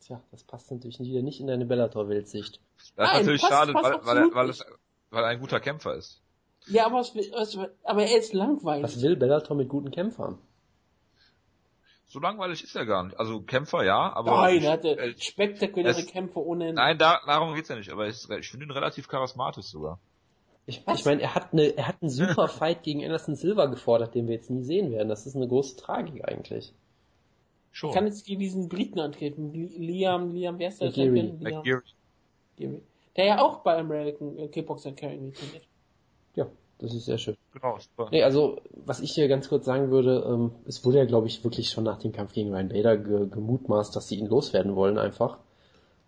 tja, 0.00 0.20
das 0.30 0.44
passt 0.44 0.70
natürlich 0.70 1.00
wieder 1.00 1.22
nicht 1.22 1.40
in 1.40 1.46
deine 1.46 1.64
Bellator-Weltsicht. 1.64 2.60
Das 2.76 2.84
ist 2.84 2.96
Nein, 2.96 3.18
natürlich 3.20 3.40
passt- 3.40 3.52
schade, 3.52 3.72
passt 3.72 3.84
weil, 3.84 4.04
weil, 4.04 4.16
er, 4.28 4.34
weil, 4.34 4.50
es, 4.50 4.64
weil 5.10 5.24
er 5.24 5.28
ein 5.30 5.40
guter 5.40 5.60
Kämpfer 5.60 5.94
ist. 5.94 6.20
Ja, 6.66 6.86
aber, 6.86 7.00
es, 7.00 7.14
es, 7.16 7.58
aber 7.82 8.04
er 8.04 8.18
ist 8.18 8.32
langweilig. 8.34 8.84
Was 8.84 9.02
will 9.02 9.16
Bellator 9.16 9.56
mit 9.56 9.68
guten 9.68 9.90
Kämpfern? 9.90 10.38
So 12.06 12.20
langweilig 12.20 12.62
ist 12.62 12.76
er 12.76 12.84
gar 12.84 13.04
nicht. 13.04 13.18
Also 13.18 13.40
Kämpfer 13.40 13.84
ja, 13.84 14.12
aber 14.14 14.42
Nein, 14.42 14.62
er 14.62 14.72
hatte 14.72 14.98
äh, 14.98 15.14
spektakuläre 15.18 15.98
es- 15.98 16.06
Kämpfe 16.06 16.38
ohne 16.44 16.68
Ende. 16.68 16.80
nein, 16.82 16.98
da, 16.98 17.20
darum 17.26 17.54
geht's 17.54 17.68
ja 17.70 17.76
nicht. 17.76 17.90
Aber 17.90 18.06
ich, 18.06 18.28
ich 18.28 18.50
finde 18.50 18.66
ihn 18.66 18.70
relativ 18.70 19.08
charismatisch 19.08 19.64
sogar. 19.66 19.98
Ich, 20.66 20.86
Was? 20.86 21.00
ich 21.00 21.04
meine, 21.04 21.22
er 21.22 21.34
hat 21.34 21.52
eine, 21.52 21.76
er 21.76 21.88
hat 21.88 21.96
einen 22.00 22.10
super 22.10 22.46
Fight 22.48 22.82
gegen 22.82 23.02
Anderson 23.04 23.34
Silva 23.34 23.66
gefordert, 23.66 24.14
den 24.14 24.28
wir 24.28 24.34
jetzt 24.36 24.50
nie 24.50 24.62
sehen 24.62 24.92
werden. 24.92 25.08
Das 25.08 25.26
ist 25.26 25.34
eine 25.34 25.48
große 25.48 25.76
Tragik 25.76 26.26
eigentlich. 26.28 26.72
Schon. 27.72 27.90
Ich 27.90 27.94
kann 27.96 28.06
jetzt 28.06 28.26
gegen 28.26 28.40
diesen 28.40 28.68
Briten 28.68 29.00
antreten. 29.00 29.52
Li- 29.52 29.76
Liam, 29.78 30.30
Liam, 30.34 30.58
wer 30.58 30.68
ist 30.68 30.80
der? 30.80 30.92
Champion? 30.92 31.40
Liam. 31.40 31.62
McGeary. 32.58 32.82
Der 33.16 33.24
ja 33.24 33.40
auch 33.42 33.60
bei 33.60 33.76
American 33.78 34.38
äh, 34.38 34.48
Kickboxer 34.48 34.90
Academy 34.90 35.32
trainiert. 35.32 35.64
Ja, 36.36 36.46
das 36.78 36.94
ist 36.94 37.06
sehr 37.06 37.18
schön. 37.18 37.36
Genau, 37.52 37.78
super. 37.78 38.08
Nee, 38.10 38.22
also, 38.22 38.60
was 38.84 39.00
ich 39.00 39.12
hier 39.12 39.26
ganz 39.28 39.48
kurz 39.48 39.64
sagen 39.64 39.90
würde, 39.90 40.24
ähm, 40.26 40.52
es 40.66 40.84
wurde 40.84 40.98
ja, 40.98 41.04
glaube 41.06 41.26
ich, 41.26 41.42
wirklich 41.44 41.70
schon 41.70 41.84
nach 41.84 41.98
dem 41.98 42.12
Kampf 42.12 42.32
gegen 42.34 42.50
Ryan 42.54 42.68
Bader 42.68 42.96
ge 42.98 43.26
gemutmaßt, 43.28 43.94
dass 43.96 44.08
sie 44.08 44.16
ihn 44.16 44.26
loswerden 44.28 44.76
wollen 44.76 44.98
einfach. 44.98 45.38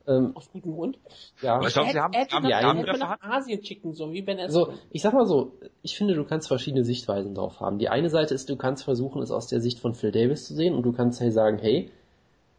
Ähm, 0.07 0.37
Aus 0.37 0.51
gutem 0.51 0.73
Grund. 0.73 0.99
ja, 1.41 1.57
Aber 1.57 1.67
ich 1.67 1.73
glaube, 1.73 1.91
sie 1.93 1.99
haben, 1.99 2.13
hätte 2.13 2.35
haben, 2.35 2.43
nach, 2.43 2.51
ja, 2.51 2.63
haben 2.63 2.79
hätte 2.79 2.99
nach. 2.99 3.21
Asien 3.23 3.65
schicken 3.65 3.95
sollen, 3.95 4.13
wie 4.13 4.21
Ben 4.23 4.39
Also, 4.39 4.75
ich 4.91 5.01
sag 5.01 5.15
mal 5.15 5.27
so, 5.27 5.53
ich 5.83 5.97
finde, 5.97 6.15
du 6.15 6.25
kannst 6.25 6.49
verschiedene 6.49 6.85
Sichtweisen 6.85 7.35
drauf 7.35 7.61
haben. 7.61 7.79
Die 7.79 7.89
eine 7.89 8.11
Seite 8.11 8.35
ist, 8.35 8.51
du 8.51 8.57
kannst 8.57 8.85
versuchen, 8.85 9.23
es 9.23 9.31
aus 9.31 9.47
der 9.47 9.61
Sicht 9.61 9.79
von 9.79 9.95
Phil 9.95 10.13
Davis 10.13 10.45
zu 10.45 10.55
sehen 10.55 10.75
und 10.75 10.83
du 10.83 10.93
kannst 10.93 11.21
hey 11.21 11.31
sagen, 11.31 11.59
hey, 11.59 11.91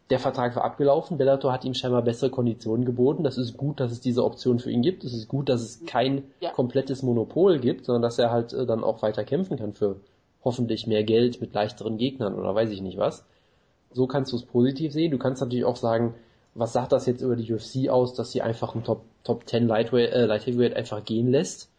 der 0.10 0.20
Vertrag 0.20 0.56
war 0.56 0.64
abgelaufen, 0.64 1.18
Bellator 1.18 1.52
hat 1.52 1.66
ihm 1.66 1.74
scheinbar 1.74 2.04
bessere 2.04 2.30
Konditionen 2.30 2.86
geboten, 2.86 3.24
das 3.24 3.38
ist 3.38 3.58
gut, 3.58 3.80
dass 3.80 3.92
es 3.92 4.02
diese 4.02 4.24
Option 4.24 4.60
für 4.60 4.70
ihn 4.70 4.84
gibt, 4.84 5.04
es 5.04 5.14
ist 5.14 5.28
gut, 5.28 5.50
dass 5.50 5.62
es 5.62 5.86
kein 5.86 6.26
Ja. 6.40 6.52
komplettes 6.52 7.02
Monopol 7.02 7.60
gibt, 7.60 7.86
sondern 7.86 8.04
dass 8.04 8.20
er 8.20 8.30
halt 8.32 8.54
äh, 8.54 8.66
dann 8.68 8.84
auch 8.84 9.02
weiter 9.02 9.24
kämpfen 9.24 9.58
kann 9.58 9.74
für 9.74 10.00
hoffentlich 10.44 10.86
mehr 10.86 11.04
Geld 11.04 11.42
mit 11.42 11.54
leichteren 11.56 11.98
Gegnern 11.98 12.36
oder 12.36 12.54
weiß 12.54 12.70
ich 12.70 12.82
nicht 12.82 12.98
was. 13.00 13.26
So 13.92 14.06
kannst 14.06 14.32
du 14.32 14.36
es 14.36 14.46
positiv 14.46 14.94
sehen. 14.94 15.10
Du 15.12 15.18
kannst 15.18 15.42
natürlich 15.42 15.66
auch 15.66 15.78
sagen, 15.78 16.14
was 16.56 16.72
sagt 16.74 16.94
das 16.94 17.06
jetzt 17.06 17.22
über 17.22 17.36
die 17.36 17.54
UFC 17.54 17.90
aus, 17.90 18.14
dass 18.14 18.32
sie 18.32 18.42
einfach 18.42 18.74
einen 18.74 18.84
Top, 18.84 19.04
Top 19.24 19.48
10 19.48 19.68
Lightweight, 19.68 20.12
äh, 20.12 20.26
Light 20.26 20.48
Heavyweight 20.48 20.76
einfach 20.76 21.04
gehen 21.04 21.30
lässt, 21.30 21.70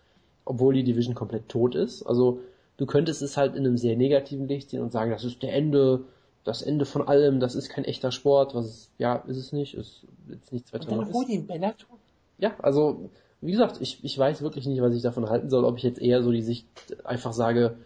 obwohl 0.44 0.74
die 0.74 0.84
Division 0.84 1.14
komplett 1.14 1.48
tot 1.48 1.74
ist. 1.74 2.02
Also 2.02 2.40
du 2.76 2.84
könntest 2.84 3.22
es 3.22 3.38
halt 3.38 3.56
in 3.56 3.66
einem 3.66 3.78
sehr 3.78 3.96
negativen 3.96 4.46
Licht 4.46 4.70
sehen 4.70 4.82
und 4.82 4.92
sagen, 4.92 5.10
das 5.10 5.24
ist 5.24 5.42
der 5.42 5.54
Ende, 5.54 6.04
das 6.44 6.60
Ende 6.60 6.84
von 6.84 7.08
allem, 7.08 7.40
das 7.40 7.54
ist 7.54 7.70
kein 7.70 7.84
echter 7.84 8.12
Sport, 8.12 8.54
was 8.54 8.90
ja, 8.98 9.16
ist 9.16 9.38
es 9.38 9.52
nicht, 9.52 9.74
ist 9.74 10.02
jetzt 10.28 10.52
nichts 10.52 10.72
Und 10.72 10.80
weiter 10.80 10.90
dann 10.90 11.08
noch 11.08 11.12
hol 11.14 11.24
den 11.24 11.46
Bellator. 11.46 11.98
Ja, 12.38 12.54
also, 12.58 13.08
wie 13.40 13.52
gesagt, 13.52 13.80
ich, 13.80 14.04
ich 14.04 14.18
weiß 14.18 14.42
wirklich 14.42 14.66
nicht, 14.66 14.82
was 14.82 14.94
ich 14.94 15.02
davon 15.02 15.30
halten 15.30 15.48
soll, 15.48 15.64
ob 15.64 15.78
ich 15.78 15.84
jetzt 15.84 16.02
eher 16.02 16.22
so 16.22 16.30
die 16.30 16.42
Sicht 16.42 16.66
einfach 17.04 17.32
sage, 17.32 17.76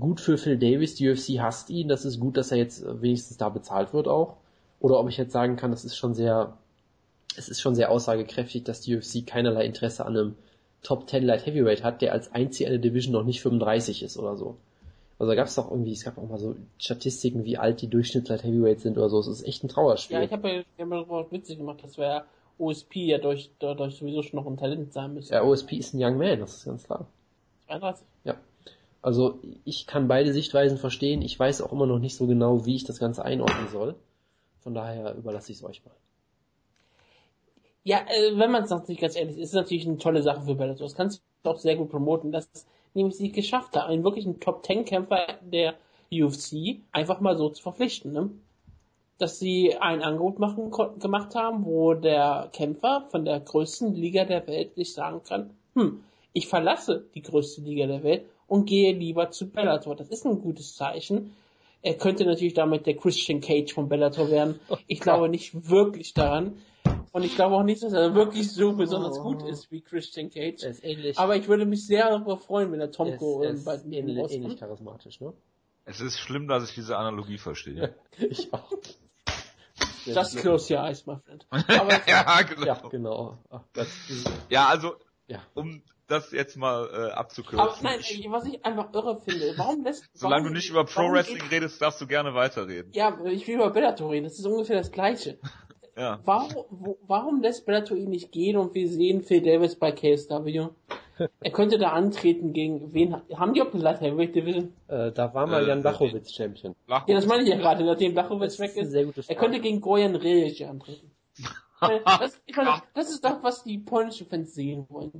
gut 0.00 0.20
für 0.20 0.36
Phil 0.36 0.58
Davis, 0.58 0.96
die 0.96 1.08
UFC 1.08 1.38
hasst 1.38 1.70
ihn, 1.70 1.86
das 1.86 2.04
ist 2.04 2.18
gut, 2.18 2.36
dass 2.36 2.50
er 2.50 2.58
jetzt 2.58 2.84
wenigstens 3.00 3.36
da 3.36 3.50
bezahlt 3.50 3.94
wird 3.94 4.08
auch. 4.08 4.36
Oder 4.84 5.00
ob 5.00 5.08
ich 5.08 5.16
jetzt 5.16 5.32
sagen 5.32 5.56
kann, 5.56 5.70
das 5.70 5.86
ist 5.86 5.96
schon 5.96 6.12
sehr, 6.12 6.58
es 7.38 7.48
ist 7.48 7.62
schon 7.62 7.74
sehr 7.74 7.90
aussagekräftig, 7.90 8.64
dass 8.64 8.82
die 8.82 8.94
UFC 8.94 9.26
keinerlei 9.26 9.64
Interesse 9.64 10.04
an 10.04 10.14
einem 10.14 10.36
Top 10.82 11.08
10 11.08 11.24
Light 11.24 11.46
Heavyweight 11.46 11.82
hat, 11.82 12.02
der 12.02 12.12
als 12.12 12.30
einziger 12.34 12.68
in 12.68 12.74
der 12.74 12.90
Division 12.90 13.14
noch 13.14 13.24
nicht 13.24 13.40
35 13.40 14.02
ist 14.02 14.18
oder 14.18 14.36
so. 14.36 14.58
Also 15.18 15.30
da 15.30 15.36
gab 15.36 15.46
es 15.46 15.54
doch 15.54 15.70
irgendwie, 15.70 15.92
es 15.92 16.04
gab 16.04 16.18
auch 16.18 16.28
mal 16.28 16.38
so 16.38 16.54
Statistiken, 16.76 17.46
wie 17.46 17.56
alt 17.56 17.80
die 17.80 17.88
Durchschnitts 17.88 18.28
Light 18.28 18.44
Heavyweights 18.44 18.82
sind 18.82 18.98
oder 18.98 19.08
so. 19.08 19.20
Es 19.20 19.26
ist 19.26 19.46
echt 19.46 19.64
ein 19.64 19.68
Trauerspiel. 19.68 20.18
Ja, 20.18 20.22
ich 20.22 20.32
habe 20.32 20.48
ja, 20.50 20.60
ich 20.60 20.66
hab 20.78 20.90
ja 20.90 21.30
witzig 21.30 21.56
gemacht, 21.56 21.82
dass 21.82 21.96
wir 21.96 22.26
OSP 22.58 22.96
ja 23.06 23.16
durch, 23.16 23.52
dadurch 23.60 23.96
sowieso 23.96 24.20
schon 24.20 24.38
noch 24.38 24.46
ein 24.46 24.58
Talent 24.58 24.92
sein 24.92 25.14
müssen. 25.14 25.32
ja, 25.32 25.42
OSP 25.42 25.78
ist 25.78 25.94
ein 25.94 26.04
Young 26.04 26.18
Man, 26.18 26.40
das 26.40 26.56
ist 26.56 26.66
ganz 26.66 26.84
klar. 26.84 27.06
32. 27.68 28.06
Ja. 28.24 28.34
Also 29.00 29.38
ich 29.64 29.86
kann 29.86 30.08
beide 30.08 30.34
Sichtweisen 30.34 30.76
verstehen. 30.76 31.22
Ich 31.22 31.40
weiß 31.40 31.62
auch 31.62 31.72
immer 31.72 31.86
noch 31.86 32.00
nicht 32.00 32.16
so 32.16 32.26
genau, 32.26 32.66
wie 32.66 32.76
ich 32.76 32.84
das 32.84 32.98
Ganze 32.98 33.24
einordnen 33.24 33.68
soll. 33.72 33.94
Von 34.64 34.74
daher 34.74 35.14
überlasse 35.14 35.52
ich 35.52 35.58
es 35.58 35.64
euch 35.64 35.84
mal. 35.84 35.94
Ja, 37.84 37.98
äh, 38.08 38.38
wenn 38.38 38.50
man 38.50 38.64
es 38.64 38.70
natürlich 38.70 39.00
ganz 39.00 39.14
ehrlich 39.14 39.36
ist, 39.36 39.50
ist 39.50 39.54
natürlich 39.54 39.86
eine 39.86 39.98
tolle 39.98 40.22
Sache 40.22 40.40
für 40.40 40.54
Bellator. 40.54 40.86
Das 40.86 40.96
kannst 40.96 41.22
du 41.42 41.50
auch 41.50 41.58
sehr 41.58 41.76
gut 41.76 41.90
promoten, 41.90 42.32
dass 42.32 42.48
es 42.52 42.66
nämlich 42.94 43.14
sie 43.16 43.30
geschafft 43.30 43.76
hat, 43.76 43.86
einen 43.86 44.04
wirklichen 44.04 44.40
Top-10-Kämpfer 44.40 45.38
der 45.42 45.74
UFC 46.10 46.80
einfach 46.92 47.20
mal 47.20 47.36
so 47.36 47.50
zu 47.50 47.62
verpflichten. 47.62 48.12
Ne? 48.12 48.30
Dass 49.18 49.38
sie 49.38 49.76
ein 49.76 50.02
Angebot 50.02 50.38
machen, 50.38 50.70
gemacht 50.98 51.34
haben, 51.34 51.66
wo 51.66 51.92
der 51.92 52.48
Kämpfer 52.52 53.06
von 53.10 53.26
der 53.26 53.40
größten 53.40 53.94
Liga 53.94 54.24
der 54.24 54.46
Welt 54.46 54.74
sich 54.76 54.94
sagen 54.94 55.22
kann, 55.22 55.50
hm, 55.74 56.02
ich 56.32 56.48
verlasse 56.48 57.04
die 57.14 57.22
größte 57.22 57.60
Liga 57.60 57.86
der 57.86 58.02
Welt 58.02 58.24
und 58.46 58.64
gehe 58.64 58.94
lieber 58.94 59.30
zu 59.30 59.50
Bellator. 59.50 59.94
Das 59.94 60.08
ist 60.08 60.24
ein 60.24 60.40
gutes 60.40 60.74
Zeichen. 60.74 61.34
Er 61.84 61.94
könnte 61.94 62.24
natürlich 62.24 62.54
damit 62.54 62.86
der 62.86 62.96
Christian 62.96 63.40
Cage 63.42 63.72
von 63.74 63.88
Bellator 63.88 64.30
werden. 64.30 64.58
Ich 64.86 65.00
glaube 65.00 65.28
nicht 65.28 65.68
wirklich 65.70 66.14
daran. 66.14 66.58
Und 67.12 67.24
ich 67.24 67.36
glaube 67.36 67.54
auch 67.54 67.62
nicht, 67.62 67.82
dass 67.82 67.92
er 67.92 68.14
wirklich 68.14 68.50
so 68.50 68.72
besonders 68.72 69.20
gut 69.20 69.42
ist 69.42 69.70
wie 69.70 69.82
Christian 69.82 70.30
Cage. 70.30 70.62
Er 70.64 70.70
ist 70.70 70.82
ähnlich. 70.82 71.18
Aber 71.18 71.36
ich 71.36 71.46
würde 71.46 71.66
mich 71.66 71.86
sehr 71.86 72.08
darüber 72.08 72.38
freuen, 72.38 72.72
wenn 72.72 72.78
der 72.80 72.88
er 72.88 72.92
Tomko 72.92 73.42
ist 73.42 73.64
bald 73.64 73.84
ähnlich, 73.84 74.16
ähnlich 74.16 74.18
rauskommt. 74.22 74.58
charismatisch, 74.58 75.20
ne? 75.20 75.32
Es 75.84 76.00
ist 76.00 76.18
schlimm, 76.18 76.48
dass 76.48 76.68
ich 76.68 76.74
diese 76.74 76.96
Analogie 76.96 77.38
verstehe. 77.38 77.94
Ich 78.18 78.52
auch. 78.52 78.72
Just 80.06 80.36
close 80.38 80.72
your 80.74 80.82
eyes, 80.82 81.06
my 81.06 81.16
friend. 81.18 81.46
Aber 81.50 82.08
ja, 82.08 82.42
genau. 82.42 82.66
Ja, 82.66 82.82
genau. 82.90 83.38
Ach, 83.50 83.62
Gott. 83.74 83.86
Ja, 84.48 84.68
also, 84.68 84.94
Ja. 85.28 85.40
um 85.54 85.82
das 86.06 86.32
jetzt 86.32 86.56
mal 86.56 86.88
äh, 86.92 87.10
abzukürzen. 87.12 87.60
Aber 87.60 87.74
nein, 87.82 88.00
ich, 88.00 88.24
ey, 88.24 88.30
was 88.30 88.46
ich 88.46 88.64
einfach 88.64 88.92
irre 88.92 89.20
finde, 89.20 89.54
warum 89.56 89.84
lässt... 89.84 90.04
solange 90.14 90.42
warum, 90.44 90.52
du 90.52 90.58
nicht 90.58 90.70
über 90.70 90.84
Pro 90.84 91.00
warum 91.02 91.12
Wrestling 91.14 91.38
geht- 91.38 91.52
redest, 91.52 91.80
darfst 91.80 92.00
du 92.00 92.06
gerne 92.06 92.34
weiterreden. 92.34 92.90
Ja, 92.94 93.18
ich 93.26 93.46
will 93.46 93.56
über 93.56 93.70
Bellator 93.70 94.10
reden, 94.10 94.24
das 94.24 94.38
ist 94.38 94.46
ungefähr 94.46 94.76
das 94.76 94.90
Gleiche. 94.92 95.38
Ja. 95.96 96.18
Warum, 96.24 96.64
wo, 96.70 96.98
warum 97.06 97.40
lässt 97.40 97.66
Bellator 97.66 97.96
ihn 97.96 98.10
nicht 98.10 98.32
gehen 98.32 98.56
und 98.56 98.74
wir 98.74 98.88
sehen 98.88 99.22
Phil 99.22 99.40
Davis 99.42 99.76
bei 99.76 99.92
KSW? 99.92 100.66
Er 101.40 101.50
könnte 101.52 101.78
da 101.78 101.90
antreten 101.90 102.52
gegen 102.52 102.92
wen? 102.92 103.14
Haben 103.32 103.54
die 103.54 103.62
auch 103.62 103.72
eine 103.72 103.80
Light 103.80 104.00
Heavyweight 104.00 104.34
Division? 104.34 104.74
Äh, 104.88 105.12
da 105.12 105.32
war 105.32 105.46
mal 105.46 105.62
Äh, 105.62 105.68
Jan 105.68 105.82
Dachowitz 105.84 106.32
Champion. 106.32 106.74
Lach 106.88 107.06
Ja, 107.06 107.14
das 107.14 107.26
meine 107.26 107.44
ich 107.44 107.48
ja 107.48 107.56
gerade, 107.56 107.84
nachdem 107.84 108.12
Blachowitz 108.12 108.58
weg 108.58 108.76
ist 108.76 108.90
sehr 108.90 109.06
Er 109.28 109.36
könnte 109.36 109.60
gegen 109.60 109.80
Gojan 109.80 110.16
Rejic 110.16 110.66
antreten. 110.66 111.12
Äh, 111.80 112.00
das, 112.04 112.40
ich 112.46 112.56
meine, 112.56 112.82
das 112.94 113.10
ist 113.10 113.22
doch, 113.24 113.42
was 113.42 113.62
die 113.62 113.76
polnischen 113.78 114.26
Fans 114.26 114.54
sehen 114.54 114.86
wollen. 114.88 115.12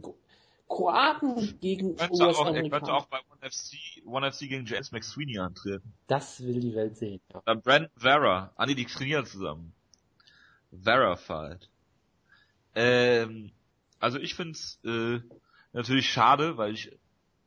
Kroaten 0.74 1.58
gegen 1.60 1.96
könnte 1.96 2.24
auch, 2.26 2.46
er 2.52 2.68
könnte 2.68 2.92
auch 2.92 3.06
bei 3.06 3.18
One 3.30 3.50
FC, 3.50 3.76
One 4.04 4.32
FC 4.32 4.40
gegen 4.40 4.66
James 4.66 4.90
McSweeney 4.92 5.38
antreten. 5.38 5.92
Das 6.08 6.42
will 6.42 6.58
die 6.60 6.74
Welt 6.74 6.96
sehen. 6.96 7.20
Ja. 7.32 7.42
Dann 7.44 7.62
Brandon 7.62 7.90
Vera. 7.96 8.52
Ah, 8.56 8.66
nee, 8.66 8.74
die 8.74 8.84
trainieren 8.84 9.24
zusammen. 9.26 9.72
Vera 10.82 11.14
Fight. 11.16 11.68
Ähm, 12.74 13.52
also 14.00 14.18
ich 14.18 14.34
find's 14.34 14.80
äh, 14.84 15.20
natürlich 15.72 16.10
schade, 16.10 16.56
weil 16.56 16.72
ich 16.74 16.90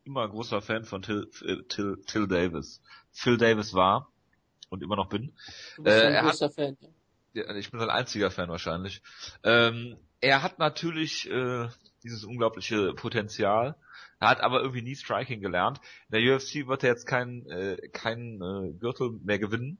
immer 0.05 0.27
großer 0.27 0.61
Fan 0.61 0.85
von 0.85 1.01
Till, 1.01 1.29
Till, 1.67 2.01
Till 2.05 2.27
Davis, 2.27 2.81
Phil 3.11 3.37
Davis 3.37 3.73
war 3.73 4.09
und 4.69 4.81
immer 4.81 4.95
noch 4.95 5.09
bin. 5.09 5.33
Du 5.75 5.83
bist 5.83 5.97
Äh, 5.97 6.07
ein 6.07 6.13
er 6.13 6.21
hat- 6.23 6.29
großer 6.31 6.49
Fan. 6.49 6.77
Ja, 7.33 7.53
ich 7.55 7.69
bin 7.69 7.79
sein 7.79 7.89
einziger 7.89 8.31
Fan 8.31 8.49
wahrscheinlich. 8.49 9.01
Ähm, 9.43 9.97
er 10.21 10.41
hat 10.41 10.57
natürlich 10.59 11.29
äh, 11.29 11.67
dieses 12.07 12.23
unglaubliche 12.23 12.93
Potenzial. 12.93 13.75
Er 14.19 14.29
hat 14.29 14.41
aber 14.41 14.61
irgendwie 14.61 14.81
nie 14.81 14.95
Striking 14.95 15.41
gelernt. 15.41 15.79
In 16.09 16.19
der 16.19 16.35
UFC 16.35 16.67
wird 16.67 16.83
er 16.83 16.89
jetzt 16.89 17.05
kein 17.05 17.45
äh, 17.47 17.77
kein 17.93 18.41
äh, 18.41 18.73
Gürtel 18.79 19.19
mehr 19.23 19.39
gewinnen. 19.39 19.77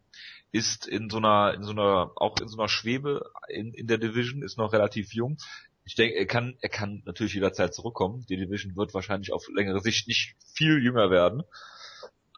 Ist 0.52 0.88
in 0.88 1.10
so 1.10 1.18
einer 1.18 1.54
in 1.54 1.64
so 1.64 1.72
einer 1.72 2.12
auch 2.16 2.40
in 2.40 2.48
so 2.48 2.58
einer 2.58 2.70
Schwebe 2.70 3.32
in, 3.50 3.74
in 3.74 3.88
der 3.88 3.98
Division 3.98 4.44
ist 4.44 4.58
noch 4.58 4.74
relativ 4.74 5.14
jung. 5.14 5.38
Ich 5.86 5.96
denke, 5.96 6.16
er 6.18 6.28
kann 6.28 6.58
er 6.62 6.70
kann 6.70 7.02
natürlich 7.06 7.34
jederzeit 7.34 7.74
zurückkommen. 7.74 8.26
Die 8.30 8.38
Division 8.38 8.76
wird 8.76 8.94
wahrscheinlich 8.94 9.34
auf 9.34 9.48
längere 9.50 9.80
Sicht 9.80 10.08
nicht 10.08 10.36
viel 10.54 10.84
jünger 10.84 11.10
werden. 11.10 11.44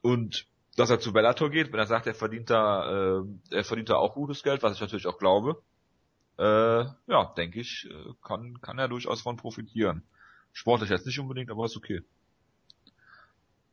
Und 0.01 0.47
dass 0.77 0.89
er 0.89 0.99
zu 0.99 1.11
Bellator 1.11 1.49
geht, 1.49 1.73
wenn 1.73 1.79
er 1.79 1.87
sagt, 1.87 2.07
er 2.07 2.15
verdient 2.15 2.49
da, 2.49 3.19
äh, 3.19 3.23
er 3.51 3.63
verdient 3.65 3.89
da 3.89 3.95
auch 3.95 4.13
gutes 4.13 4.43
Geld, 4.43 4.63
was 4.63 4.75
ich 4.75 4.81
natürlich 4.81 5.07
auch 5.07 5.17
glaube, 5.17 5.61
äh, 6.39 6.85
ja, 7.07 7.33
denke 7.35 7.59
ich, 7.59 7.87
äh, 7.91 8.13
kann, 8.23 8.61
kann 8.61 8.79
er 8.79 8.87
durchaus 8.87 9.21
von 9.21 9.35
profitieren. 9.35 10.03
Sportlich 10.53 10.89
jetzt 10.89 11.05
nicht 11.05 11.19
unbedingt, 11.19 11.51
aber 11.51 11.65
ist 11.65 11.77
okay. 11.77 12.01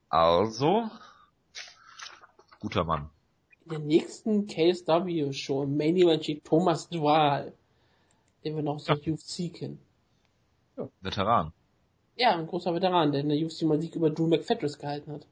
Also, 0.08 0.90
guter 2.58 2.84
Mann. 2.84 3.08
In 3.64 3.70
der 3.70 3.78
nächsten 3.78 4.46
KSW-Show 4.46 5.62
im 5.62 5.76
Main 5.76 5.96
Event 5.96 6.24
steht 6.24 6.44
Thomas 6.44 6.88
Dual, 6.88 7.52
den 8.44 8.56
wir 8.56 8.62
noch 8.62 8.76
aus 8.76 8.84
der 8.84 8.96
UFC 8.96 9.52
kennen. 9.52 9.78
Veteran. 11.00 11.52
Ja, 12.16 12.36
ein 12.36 12.46
großer 12.46 12.74
Veteran, 12.74 13.12
der 13.12 13.20
in 13.22 13.28
der 13.28 13.38
UFC 13.38 13.62
mal 13.62 13.80
Sieg 13.80 13.94
über 13.94 14.10
Drew 14.10 14.26
McFedris 14.26 14.78
gehalten 14.78 15.12
hat. 15.12 15.26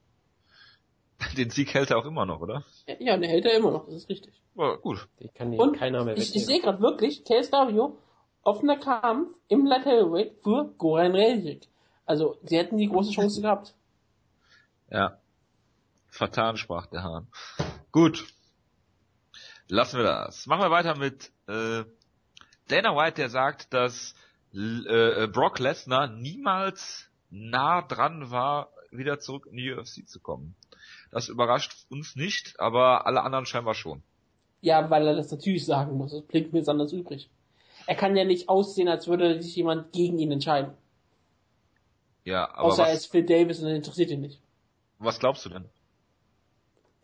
Den 1.37 1.51
Sieg 1.51 1.75
hält 1.75 1.91
er 1.91 1.99
auch 1.99 2.07
immer 2.07 2.27
noch, 2.27 2.41
oder? 2.41 2.65
Ja, 2.99 3.17
der 3.17 3.29
hält 3.29 3.45
er 3.45 3.57
immer 3.57 3.71
noch, 3.71 3.87
das 3.87 3.95
ist 3.95 4.09
richtig. 4.09 4.33
Ja, 4.55 4.77
gut. 4.77 5.09
Den 5.21 5.33
kann 5.35 5.51
den 5.51 5.61
Und 5.61 5.77
keiner 5.77 6.05
mehr 6.05 6.17
ich, 6.17 6.35
ich 6.35 6.47
sehe 6.47 6.61
gerade 6.61 6.81
wirklich, 6.81 7.25
KSW, 7.25 7.89
offener 8.43 8.79
Kampf 8.79 9.35
im 9.49 9.67
Light 9.67 9.85
Heavyweight 9.87 10.37
für 10.43 10.73
Goran 10.79 11.13
Rezic. 11.15 11.67
Also, 12.07 12.37
sie 12.43 12.59
hätten 12.59 12.77
die 12.77 12.89
große 12.89 13.13
Chance 13.13 13.41
gehabt. 13.43 13.75
Ja. 14.91 15.19
Vertan 16.09 16.57
sprach 16.57 16.87
der 16.87 17.03
Hahn. 17.03 17.27
Gut. 17.91 18.27
Lassen 19.69 19.97
wir 19.97 20.05
das. 20.05 20.47
Machen 20.47 20.63
wir 20.63 20.71
weiter 20.71 20.97
mit 20.97 21.33
äh, 21.49 21.85
Dana 22.69 22.95
White, 22.97 23.15
der 23.17 23.31
sagt, 23.31 23.73
dass 23.73 24.15
L- 24.53 24.87
äh, 24.87 25.27
Brock 25.27 25.59
Lesnar 25.59 26.07
niemals 26.09 27.09
nah 27.31 27.83
dran 27.83 28.31
war, 28.31 28.69
wieder 28.91 29.19
zurück 29.19 29.47
in 29.51 29.57
die 29.57 29.73
UFC 29.73 30.07
zu 30.07 30.21
kommen. 30.21 30.55
Das 31.15 31.29
überrascht 31.29 31.87
uns 31.91 32.17
nicht, 32.17 32.59
aber 32.59 33.07
alle 33.07 33.23
anderen 33.23 33.47
scheinbar 33.47 33.75
schon. 33.75 34.03
Ja, 34.63 34.91
weil 34.91 35.07
er 35.07 35.15
das 35.15 35.31
natürlich 35.31 35.65
sagen 35.65 35.97
muss. 35.97 36.11
Das 36.11 36.23
blinkt 36.23 36.53
mir 36.53 36.59
jetzt 36.59 36.69
anders 36.69 36.93
übrig. 36.93 37.31
Er 37.87 37.95
kann 37.95 38.17
ja 38.17 38.25
nicht 38.25 38.49
aussehen, 38.49 38.89
als 38.89 39.07
würde 39.07 39.41
sich 39.41 39.55
jemand 39.55 39.93
gegen 39.93 40.19
ihn 40.19 40.33
entscheiden. 40.33 40.73
Ja, 42.25 42.51
aber 42.55 42.65
Außer 42.65 42.83
er 42.83 42.89
was, 42.95 43.05
ist 43.05 43.13
Phil 43.13 43.25
Davis 43.25 43.61
und 43.61 43.69
er 43.69 43.77
interessiert 43.77 44.11
ihn 44.11 44.23
nicht. 44.23 44.41
was 44.99 45.21
glaubst 45.21 45.45
du 45.45 45.51
denn? 45.51 45.67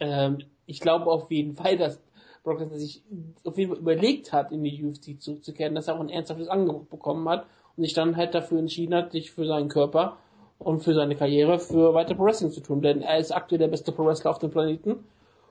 Ähm, 0.01 0.39
ich 0.67 0.81
glaube 0.81 1.07
auf 1.07 1.31
jeden 1.31 1.55
Fall, 1.55 1.77
dass 1.79 2.03
Brock 2.43 2.59
Lesnar 2.59 2.81
sich 2.81 3.05
auf 3.45 3.57
jeden 3.59 3.71
Fall 3.71 3.81
überlegt 3.81 4.33
hat, 4.33 4.51
in 4.51 4.65
die 4.65 4.85
UFC 4.85 5.21
zurückzukehren, 5.21 5.77
dass 5.77 5.87
er 5.87 5.95
auch 5.95 6.01
ein 6.01 6.09
ernsthaftes 6.09 6.49
Angebot 6.49 6.91
bekommen 6.91 7.29
hat 7.29 7.47
und 7.77 7.85
sich 7.85 7.93
dann 7.93 8.17
halt 8.17 8.35
dafür 8.35 8.59
entschieden 8.59 8.95
hat, 8.97 9.13
sich 9.13 9.31
für 9.31 9.47
seinen 9.47 9.69
Körper 9.69 10.17
und 10.61 10.85
für 10.85 10.95
seine 10.95 11.17
Karriere 11.17 11.59
für 11.59 11.95
weiter 11.95 12.15
Pro 12.15 12.25
Wrestling 12.25 12.53
zu 12.53 12.61
tun. 12.61 12.83
Denn 12.83 13.03
er 13.03 13.19
ist 13.19 13.33
aktuell 13.33 13.59
der 13.59 13.69
beste 13.69 13.93
Pro 13.93 14.07
Wrestler 14.07 14.31
auf 14.31 14.39
dem 14.39 14.51
Planeten 14.51 15.05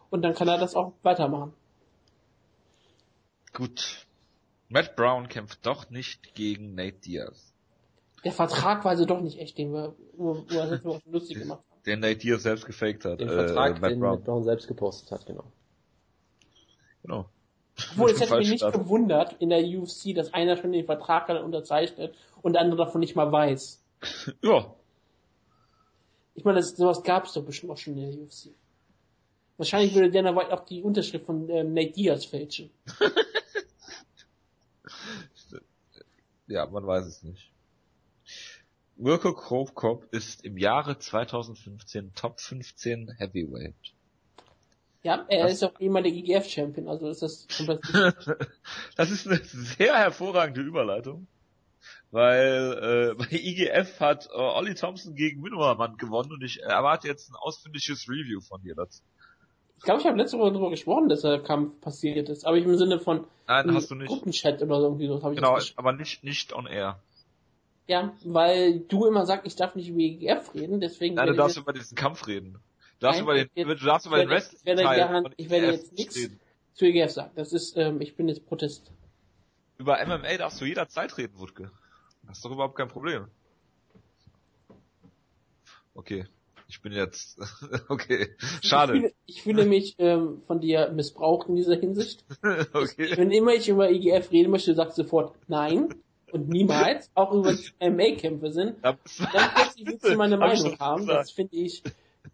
und 0.09 0.21
dann 0.21 0.35
kann 0.35 0.47
er 0.47 0.57
das 0.57 0.75
auch 0.75 0.93
weitermachen. 1.03 1.53
Gut. 3.53 4.05
Matt 4.69 4.95
Brown 4.95 5.27
kämpft 5.27 5.65
doch 5.65 5.89
nicht 5.89 6.35
gegen 6.35 6.75
Nate 6.75 6.99
Diaz. 6.99 7.53
Der 8.23 8.31
Vertrag 8.31 8.83
war 8.85 8.91
also 8.91 9.05
doch 9.05 9.21
nicht 9.21 9.39
echt, 9.39 9.57
den 9.57 9.73
wir, 9.73 9.95
wo, 10.15 10.45
wo 10.47 10.57
er 10.57 10.69
sich 10.69 10.83
nur 10.83 11.01
lustig 11.11 11.39
gemacht 11.39 11.63
hat. 11.71 11.85
Den 11.87 12.01
Nate 12.01 12.17
Diaz 12.17 12.43
selbst 12.43 12.67
gefaked 12.67 13.03
hat. 13.05 13.19
Den 13.19 13.29
äh, 13.29 13.33
Vertrag, 13.33 13.81
Matt 13.81 13.91
den 13.91 13.99
Brown. 13.99 14.15
Matt 14.15 14.25
Brown 14.25 14.43
selbst 14.43 14.67
gepostet 14.67 15.11
hat, 15.11 15.25
genau. 15.25 15.45
Genau. 17.01 17.25
Obwohl, 17.93 18.11
es 18.11 18.21
hätte 18.21 18.37
mich 18.37 18.51
nicht 18.51 18.63
das. 18.63 18.73
gewundert 18.73 19.35
in 19.39 19.49
der 19.49 19.63
UFC, 19.63 20.13
dass 20.13 20.35
einer 20.35 20.55
schon 20.57 20.71
den 20.71 20.85
Vertrag 20.85 21.27
hat 21.29 21.41
unterzeichnet 21.41 22.13
und 22.43 22.53
der 22.53 22.61
andere 22.61 22.85
davon 22.85 22.99
nicht 22.99 23.15
mal 23.15 23.31
weiß. 23.31 23.83
Ja, 24.43 24.73
Ich 26.39 26.45
meine, 26.45 26.59
das, 26.59 26.69
sowas 26.69 27.03
gab 27.03 27.25
es 27.25 27.33
doch 27.33 27.43
bestimmt 27.43 27.73
auch 27.73 27.77
schon 27.77 27.97
in 27.97 28.11
der 28.11 28.21
UFC. 28.21 28.51
Wahrscheinlich 29.57 29.93
würde 29.93 30.09
Dana 30.09 30.33
White 30.33 30.53
auch 30.53 30.63
die 30.63 30.81
Unterschrift 30.81 31.25
von 31.25 31.49
ähm, 31.49 31.73
Nate 31.73 31.91
Diaz 31.91 32.23
fälschen. 32.23 32.69
Ja, 36.47 36.65
man 36.65 36.85
weiß 36.87 37.05
es 37.05 37.21
nicht. 37.23 37.51
Mirko 38.95 39.33
Krokop 39.33 40.07
ist 40.11 40.43
im 40.43 40.57
Jahre 40.57 40.97
2015 40.97 42.15
Top 42.15 42.39
15 42.39 43.11
Heavyweight. 43.17 43.75
Ja, 45.03 45.25
er 45.29 45.43
Das- 45.43 45.53
ist 45.53 45.63
auch 45.63 45.79
ehemaliger 45.79 46.17
IGF-Champion, 46.17 46.87
also 46.87 47.07
ist 47.09 47.21
das 47.21 47.47
komplett 47.55 47.81
Das 48.95 49.11
ist 49.11 49.27
eine 49.27 49.39
sehr 49.43 49.95
hervorragende 49.95 50.61
Überleitung, 50.61 51.27
weil 52.11 53.13
äh, 53.13 53.15
bei 53.17 53.27
IGF 53.31 53.99
hat 53.99 54.27
äh, 54.33 54.37
Olli 54.37 54.75
Thompson 54.75 55.15
gegen 55.15 55.43
Winnermann 55.43 55.97
gewonnen 55.97 56.31
und 56.31 56.43
ich 56.43 56.61
erwarte 56.61 57.07
jetzt 57.07 57.29
ein 57.29 57.35
ausführliches 57.35 58.07
Review 58.09 58.41
von 58.41 58.61
dir 58.61 58.75
dazu. 58.75 59.01
Ich 59.77 59.83
glaube, 59.83 60.01
ich 60.01 60.07
habe 60.07 60.17
letzte 60.17 60.37
Woche 60.37 60.51
darüber 60.51 60.71
gesprochen, 60.71 61.07
dass 61.07 61.21
der 61.21 61.39
Kampf 61.39 61.79
passiert 61.79 62.27
ist, 62.27 62.45
aber 62.45 62.57
im 62.57 62.77
Sinne 62.77 62.99
von 62.99 63.25
Nein, 63.47 63.73
hast 63.73 63.89
du 63.89 63.95
nicht. 63.95 64.09
Gruppenchat 64.09 64.61
oder 64.61 64.81
so 64.81 64.87
irgendwie 64.87 65.07
so 65.07 65.23
habe 65.23 65.33
ich 65.33 65.39
Genau, 65.39 65.57
aber 65.77 65.93
nicht 65.93 66.23
nicht 66.23 66.53
on 66.53 66.67
air. 66.67 66.99
Ja, 67.87 68.13
weil 68.23 68.81
du 68.81 69.05
immer 69.05 69.25
sagst, 69.25 69.47
ich 69.47 69.55
darf 69.55 69.75
nicht 69.75 69.87
über 69.87 69.99
IGF 69.99 70.53
reden, 70.53 70.79
deswegen 70.81 71.15
Nein, 71.15 71.27
du 71.27 71.33
darfst 71.33 71.57
über 71.57 71.73
diesen 71.73 71.95
Kampf 71.95 72.27
reden. 72.27 72.59
Du 72.99 73.05
darfst 73.05 73.21
über 73.21 73.33
den, 73.35 73.49
du 73.55 73.75
darfst 73.75 74.05
über 74.05 74.17
den 74.17 74.27
Rest 74.27 74.53
ich 74.53 74.65
werde 74.65 74.83
Teil 74.83 75.23
ich 75.37 75.49
werde 75.49 75.67
jetzt 75.71 75.93
nichts- 75.93 76.17
reden. 76.17 76.39
zu 76.73 76.85
IGF 76.85 77.11
sagen. 77.11 77.31
Das 77.35 77.53
ist, 77.53 77.77
ähm, 77.77 78.01
ich 78.01 78.15
bin 78.17 78.27
jetzt 78.27 78.45
Protest. 78.45 78.91
Über 79.77 80.05
MMA 80.05 80.37
darfst 80.37 80.59
du 80.59 80.65
jederzeit 80.65 81.17
reden, 81.17 81.39
Wutke. 81.39 81.71
Das 82.29 82.37
ist 82.37 82.45
doch 82.45 82.51
überhaupt 82.51 82.75
kein 82.75 82.87
Problem. 82.87 83.25
Okay. 85.95 86.25
Ich 86.67 86.79
bin 86.83 86.93
jetzt, 86.93 87.39
okay. 87.89 88.35
Ich 88.61 88.69
Schade. 88.69 88.93
fühle, 88.93 89.13
ich 89.25 89.41
fühle 89.41 89.65
mich 89.65 89.95
ähm, 89.97 90.43
von 90.45 90.61
dir 90.61 90.91
missbraucht 90.91 91.49
in 91.49 91.55
dieser 91.55 91.75
Hinsicht. 91.75 92.23
okay. 92.73 93.17
Wenn 93.17 93.31
immer 93.31 93.53
ich 93.55 93.67
über 93.67 93.89
IGF 93.89 94.31
reden 94.31 94.51
möchte, 94.51 94.75
sagst 94.75 94.99
du 94.99 95.03
sofort 95.03 95.35
nein 95.47 95.89
und 96.31 96.47
niemals, 96.47 97.09
auch 97.15 97.33
über 97.33 97.53
MMA-Kämpfe 97.81 98.51
sind. 98.51 98.75
Dann 98.83 98.99
plötzlich 99.01 99.87
willst 99.87 100.05
du 100.05 100.15
meine 100.15 100.35
ich 100.35 100.39
Meinung 100.39 100.79
haben. 100.79 101.01
gesagt. 101.01 101.19
Das 101.19 101.31
finde 101.31 101.55
ich 101.55 101.81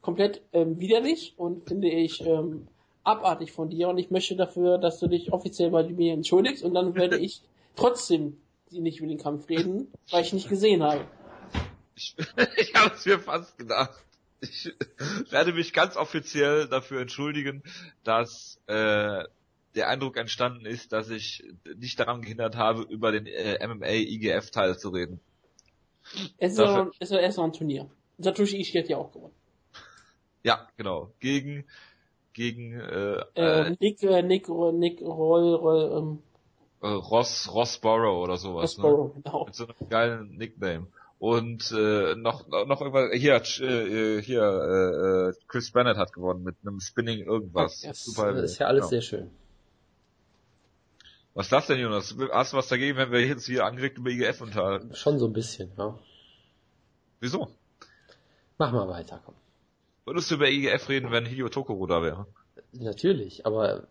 komplett 0.02 0.42
ähm, 0.52 0.78
widerlich 0.82 1.34
und 1.38 1.66
finde 1.70 1.88
ich 1.90 2.20
ähm, 2.20 2.68
abartig 3.06 3.54
von 3.54 3.70
dir 3.70 3.88
und 3.88 3.98
ich 3.98 4.12
möchte 4.12 4.36
dafür, 4.36 4.78
dass 4.78 5.00
du 5.00 5.08
dich 5.08 5.32
offiziell 5.32 5.70
bei 5.70 5.88
mir 5.88 6.12
entschuldigst 6.14 6.62
und 6.62 6.74
dann 6.74 6.94
werde 6.96 7.18
ich 7.18 7.42
trotzdem 7.78 8.36
nicht 8.72 9.00
über 9.00 9.08
den 9.08 9.18
Kampf 9.20 9.50
reden, 9.50 9.92
weil 10.12 10.24
ich 10.24 10.34
nicht 10.34 10.50
gesehen 10.50 10.84
habe. 10.84 11.06
Ich, 11.96 12.16
ich 12.58 12.74
habe 12.76 12.96
es 12.96 13.06
mir 13.06 13.20
fast 13.20 13.58
gedacht. 13.58 13.98
Ich 14.42 14.72
werde 15.30 15.54
mich 15.54 15.74
ganz 15.74 15.96
offiziell 15.96 16.68
dafür 16.68 17.02
entschuldigen, 17.02 17.64
dass 18.04 18.60
äh, 18.68 19.24
der 19.76 19.90
Eindruck 19.90 20.18
entstanden 20.18 20.66
ist, 20.66 20.92
dass 20.94 21.10
ich 21.10 21.44
nicht 21.78 22.00
daran 22.00 22.22
gehindert 22.22 22.56
habe, 22.56 22.84
über 22.84 23.12
den 23.12 23.26
äh, 23.26 23.66
MMA 23.66 23.88
IGF 23.90 24.52
Teil 24.52 24.78
zu 24.78 24.90
reden. 24.90 25.20
Es 26.38 26.52
ist, 26.54 26.60
Dafür- 26.60 26.92
es 27.00 27.10
ist 27.10 27.16
ja 27.16 27.20
erst 27.20 27.38
noch 27.38 27.46
ein 27.46 27.54
Turnier. 27.54 27.90
Satoshi 28.20 28.58
Ishii 28.62 28.82
hat 28.82 28.90
ja 28.90 28.98
auch 28.98 29.12
gewonnen. 29.12 29.34
Ja, 30.44 30.68
genau. 30.78 31.12
Gegen 31.20 31.66
gegen 32.34 32.80
äh, 32.80 33.22
Äh, 33.36 33.68
äh, 33.70 33.76
Nick, 33.80 34.04
äh, 34.04 34.22
Nick, 34.22 34.48
Nick 34.50 35.02
Roll, 35.02 35.56
Roll 35.56 35.98
ähm, 35.98 36.24
äh, 36.86 36.94
Ross 36.94 37.50
Rossborough 37.52 38.24
oder 38.24 38.38
sowas. 38.38 38.78
Ne? 38.78 38.84
Rossborough, 38.84 39.14
genau. 39.16 39.46
Mit 39.46 39.56
so 39.56 39.66
einem 39.66 39.90
geilen 39.90 40.38
Nickname. 40.38 40.88
Und 41.18 41.72
äh, 41.72 42.16
noch 42.16 42.48
noch 42.48 42.82
irgendwas 42.82 43.12
hier 43.14 43.36
äh, 43.36 44.22
hier 44.22 44.42
äh, 44.44 45.30
äh, 45.30 45.34
Chris 45.48 45.72
Bennett 45.72 45.98
hat 45.98 46.14
gewonnen 46.14 46.44
mit 46.44 46.56
einem 46.62 46.80
Spinning 46.80 47.20
irgendwas. 47.20 47.82
Ja, 47.82 47.90
Das 47.90 48.04
Super. 48.04 48.36
ist 48.36 48.60
ja 48.60 48.68
alles 48.68 48.82
genau. 48.82 48.90
sehr 48.90 49.02
schön. 49.02 49.32
Was 51.34 51.48
ist 51.48 51.52
das 51.52 51.68
denn, 51.68 51.80
Jonas? 51.80 52.16
Hast 52.32 52.54
du 52.54 52.58
was 52.58 52.68
dagegen, 52.68 52.98
wenn 52.98 53.12
wir 53.12 53.26
jetzt 53.26 53.46
hier 53.46 53.66
angeregt 53.66 53.98
über 53.98 54.10
IGF 54.10 54.40
unterhalten? 54.42 54.96
Schon 54.96 55.20
so 55.20 55.26
ein 55.26 55.34
bisschen, 55.34 55.72
ja. 55.78 55.98
Wieso? 57.20 57.50
Mach 58.58 58.72
mal 58.72 58.88
weiter, 58.88 59.22
komm. 59.26 59.36
Würdest 60.06 60.32
du 60.32 60.36
über 60.36 60.50
IGF 60.50 60.88
reden, 60.88 61.12
wenn 61.12 61.26
Hideo 61.26 61.50
Tokoro 61.50 61.88
da 61.88 62.02
wäre? 62.02 62.28
Natürlich, 62.72 63.46
aber 63.46 63.88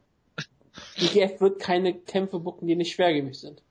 IGF 0.98 1.40
wird 1.40 1.60
keine 1.60 1.94
Kämpfe 1.94 2.38
bucken, 2.40 2.66
die 2.66 2.76
nicht 2.76 2.94
Schwergewicht 2.94 3.40
sind. 3.40 3.62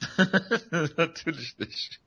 Natürlich 0.96 1.58
nicht. 1.58 2.00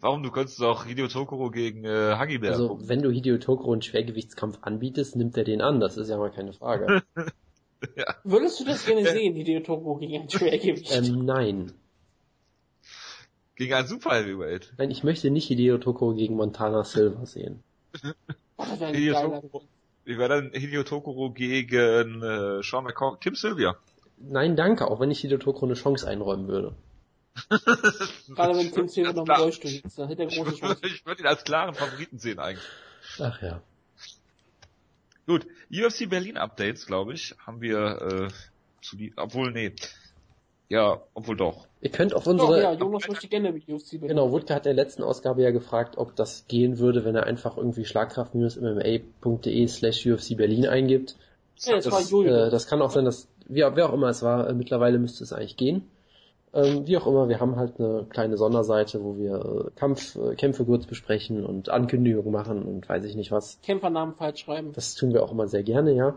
Warum? 0.00 0.22
Du 0.22 0.30
könntest 0.30 0.60
doch 0.60 0.86
Hideo 0.86 1.08
Tokoro 1.08 1.50
gegen 1.50 1.84
äh, 1.84 2.14
Hagibär. 2.16 2.52
Also, 2.52 2.78
wenn 2.88 3.02
du 3.02 3.10
Hideo 3.10 3.38
Tokoro 3.38 3.72
einen 3.72 3.82
Schwergewichtskampf 3.82 4.58
anbietest, 4.62 5.16
nimmt 5.16 5.36
er 5.36 5.44
den 5.44 5.60
an, 5.60 5.80
das 5.80 5.96
ist 5.96 6.08
ja 6.08 6.16
mal 6.16 6.30
keine 6.30 6.52
Frage. 6.52 7.02
ja. 7.96 8.14
Würdest 8.24 8.60
du 8.60 8.64
das 8.64 8.86
gerne 8.86 9.04
sehen, 9.04 9.34
Hideo 9.34 9.60
Tokoro 9.60 9.96
gegen 9.96 10.22
ein 10.22 10.30
Schwergewicht? 10.30 10.90
ähm, 10.94 11.24
nein. 11.24 11.72
Gegen 13.56 13.74
einen 13.74 13.88
Super 13.88 14.14
Heavyweight. 14.14 14.72
Nein, 14.78 14.90
ich 14.90 15.04
möchte 15.04 15.30
nicht 15.30 15.48
Hideo 15.48 15.78
Tokoro 15.78 16.14
gegen 16.14 16.36
Montana 16.36 16.84
Silva 16.84 17.26
sehen. 17.26 17.62
Hideo 18.58 19.20
Tokoro, 19.20 19.62
wie 20.08 20.16
wäre 20.16 20.40
dann 20.40 20.52
Hideo 20.52 20.84
Tokoro 20.84 21.30
gegen 21.30 22.22
äh, 22.22 22.62
Sean 22.62 22.84
McCall, 22.84 23.18
Kim 23.20 23.34
Sylvia? 23.34 23.76
Nein, 24.16 24.56
danke, 24.56 24.90
auch 24.90 25.00
wenn 25.00 25.10
ich 25.10 25.20
Hideo 25.20 25.36
Tokoro 25.36 25.66
eine 25.66 25.74
Chance 25.74 26.08
einräumen 26.08 26.48
würde. 26.48 26.74
Gerade 27.50 28.56
wenn 28.58 28.72
Tim 28.72 28.88
Silver 28.88 29.12
noch 29.12 29.28
im. 29.28 29.34
Rollstuhl 29.34 29.70
sitzt, 29.70 29.98
dann 29.98 30.08
hätte 30.08 30.22
er 30.22 30.28
Ich 30.28 30.36
große 30.36 30.62
würde 30.62 30.80
Chance. 30.80 30.86
ich 30.86 31.04
würd 31.06 31.20
ihn 31.20 31.26
als 31.26 31.44
klaren 31.44 31.74
Favoriten 31.74 32.18
sehen 32.18 32.38
eigentlich. 32.38 32.66
Ach 33.20 33.40
ja. 33.42 33.60
Gut, 35.26 35.46
UFC 35.70 36.08
Berlin 36.08 36.38
Updates, 36.38 36.86
glaube 36.86 37.12
ich, 37.12 37.34
haben 37.46 37.60
wir 37.60 38.00
äh, 38.00 38.28
zu 38.80 38.96
die, 38.96 39.12
obwohl 39.16 39.52
nee, 39.52 39.74
ja, 40.68 41.00
obwohl 41.14 41.36
doch. 41.36 41.66
Ihr 41.80 41.90
könnt 41.90 42.12
auf 42.14 42.24
Doch, 42.24 42.32
unsere, 42.32 42.60
ja, 42.62 42.72
Jonas 42.72 43.08
möchte 43.08 43.28
gerne 43.28 43.52
mit 43.52 43.68
UFC 43.68 43.92
beginnen. 43.92 44.08
genau, 44.08 44.32
Wutke 44.32 44.54
hat 44.54 44.66
in 44.66 44.74
der 44.76 44.84
letzten 44.84 45.02
Ausgabe 45.02 45.42
ja 45.42 45.50
gefragt, 45.50 45.96
ob 45.96 46.14
das 46.16 46.46
gehen 46.48 46.78
würde, 46.78 47.04
wenn 47.04 47.14
er 47.14 47.24
einfach 47.24 47.56
irgendwie 47.56 47.84
schlagkraft-mma.de 47.84 49.66
slash 49.68 50.06
UFC 50.06 50.36
Berlin 50.36 50.66
eingibt. 50.66 51.16
Ja, 51.60 51.76
das, 51.76 51.90
war 51.90 52.00
das, 52.00 52.10
Julio. 52.10 52.34
Äh, 52.34 52.50
das 52.50 52.66
kann 52.66 52.82
auch 52.82 52.90
sein, 52.90 53.04
dass, 53.04 53.28
wie, 53.46 53.60
wer 53.60 53.88
auch 53.88 53.92
immer 53.94 54.08
es 54.08 54.22
war, 54.22 54.48
äh, 54.48 54.54
mittlerweile 54.54 54.98
müsste 54.98 55.24
es 55.24 55.32
eigentlich 55.32 55.56
gehen. 55.56 55.88
Ähm, 56.52 56.86
wie 56.86 56.96
auch 56.96 57.06
immer, 57.06 57.28
wir 57.28 57.40
haben 57.40 57.56
halt 57.56 57.78
eine 57.78 58.06
kleine 58.08 58.36
Sonderseite, 58.36 59.02
wo 59.04 59.16
wir 59.18 59.66
äh, 59.66 59.70
Kampf, 59.78 60.16
äh, 60.16 60.34
Kämpfe 60.34 60.64
kurz 60.64 60.86
besprechen 60.86 61.44
und 61.44 61.68
Ankündigungen 61.68 62.32
machen 62.32 62.62
und 62.62 62.88
weiß 62.88 63.04
ich 63.04 63.16
nicht 63.16 63.30
was. 63.30 63.58
Kämpfernamen 63.62 64.14
falsch 64.14 64.40
schreiben. 64.40 64.72
Das 64.72 64.94
tun 64.94 65.12
wir 65.12 65.22
auch 65.22 65.32
immer 65.32 65.46
sehr 65.46 65.62
gerne, 65.62 65.92
ja. 65.92 66.16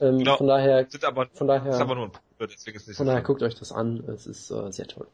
Ähm, 0.00 0.18
Genau. 0.18 0.36
Von 0.36 0.46
daher, 0.46 0.86
Sind 0.88 1.04
aber, 1.04 1.26
von 1.32 1.48
ist 1.48 1.60
aber 1.60 1.74
daher, 1.74 1.94
nur 1.94 2.04
ein 2.06 2.12
Punkt, 2.46 2.54
deswegen 2.54 2.76
ist 2.76 2.88
nicht 2.88 2.96
von 2.96 3.06
so 3.06 3.10
daher 3.12 3.22
guckt 3.24 3.42
euch 3.42 3.54
das 3.54 3.72
an. 3.72 4.04
Es 4.08 4.26
ist 4.26 4.50
äh, 4.50 4.70
sehr 4.72 4.86
toll. 4.86 5.06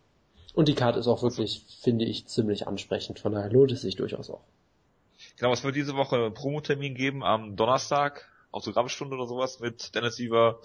Und 0.54 0.68
die 0.68 0.74
Karte 0.74 0.98
ist 0.98 1.06
auch 1.06 1.22
wirklich, 1.22 1.64
finde 1.82 2.04
ich, 2.04 2.26
ziemlich 2.26 2.66
ansprechend. 2.66 3.20
Von 3.20 3.32
daher 3.32 3.50
lohnt 3.50 3.70
es 3.72 3.82
sich 3.82 3.96
durchaus 3.96 4.30
auch. 4.30 4.40
Genau, 5.36 5.52
es 5.52 5.62
wird 5.62 5.76
diese 5.76 5.94
Woche 5.94 6.16
einen 6.16 6.34
Promotermin 6.34 6.94
geben 6.94 7.22
am 7.22 7.54
Donnerstag, 7.56 8.28
Autogrammstunde 8.50 9.14
oder 9.16 9.26
sowas 9.26 9.60
mit 9.60 9.94
Dennis 9.94 10.16
Siever, 10.16 10.58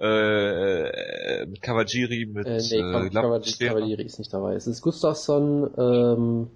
äh, 0.00 1.42
äh, 1.42 1.46
mit 1.46 1.60
Kawajiri, 1.62 2.26
mit 2.26 2.46
Äh, 2.46 2.58
nee, 2.58 2.78
äh, 2.78 2.92
Kav- 2.92 3.10
Kavalli- 3.10 3.66
Cavalieri 3.66 4.02
ist 4.04 4.18
nicht 4.18 4.32
dabei. 4.32 4.54
Es 4.54 4.66
ist 4.66 4.82
Gustafsson, 4.82 5.70
ähm, 5.76 6.50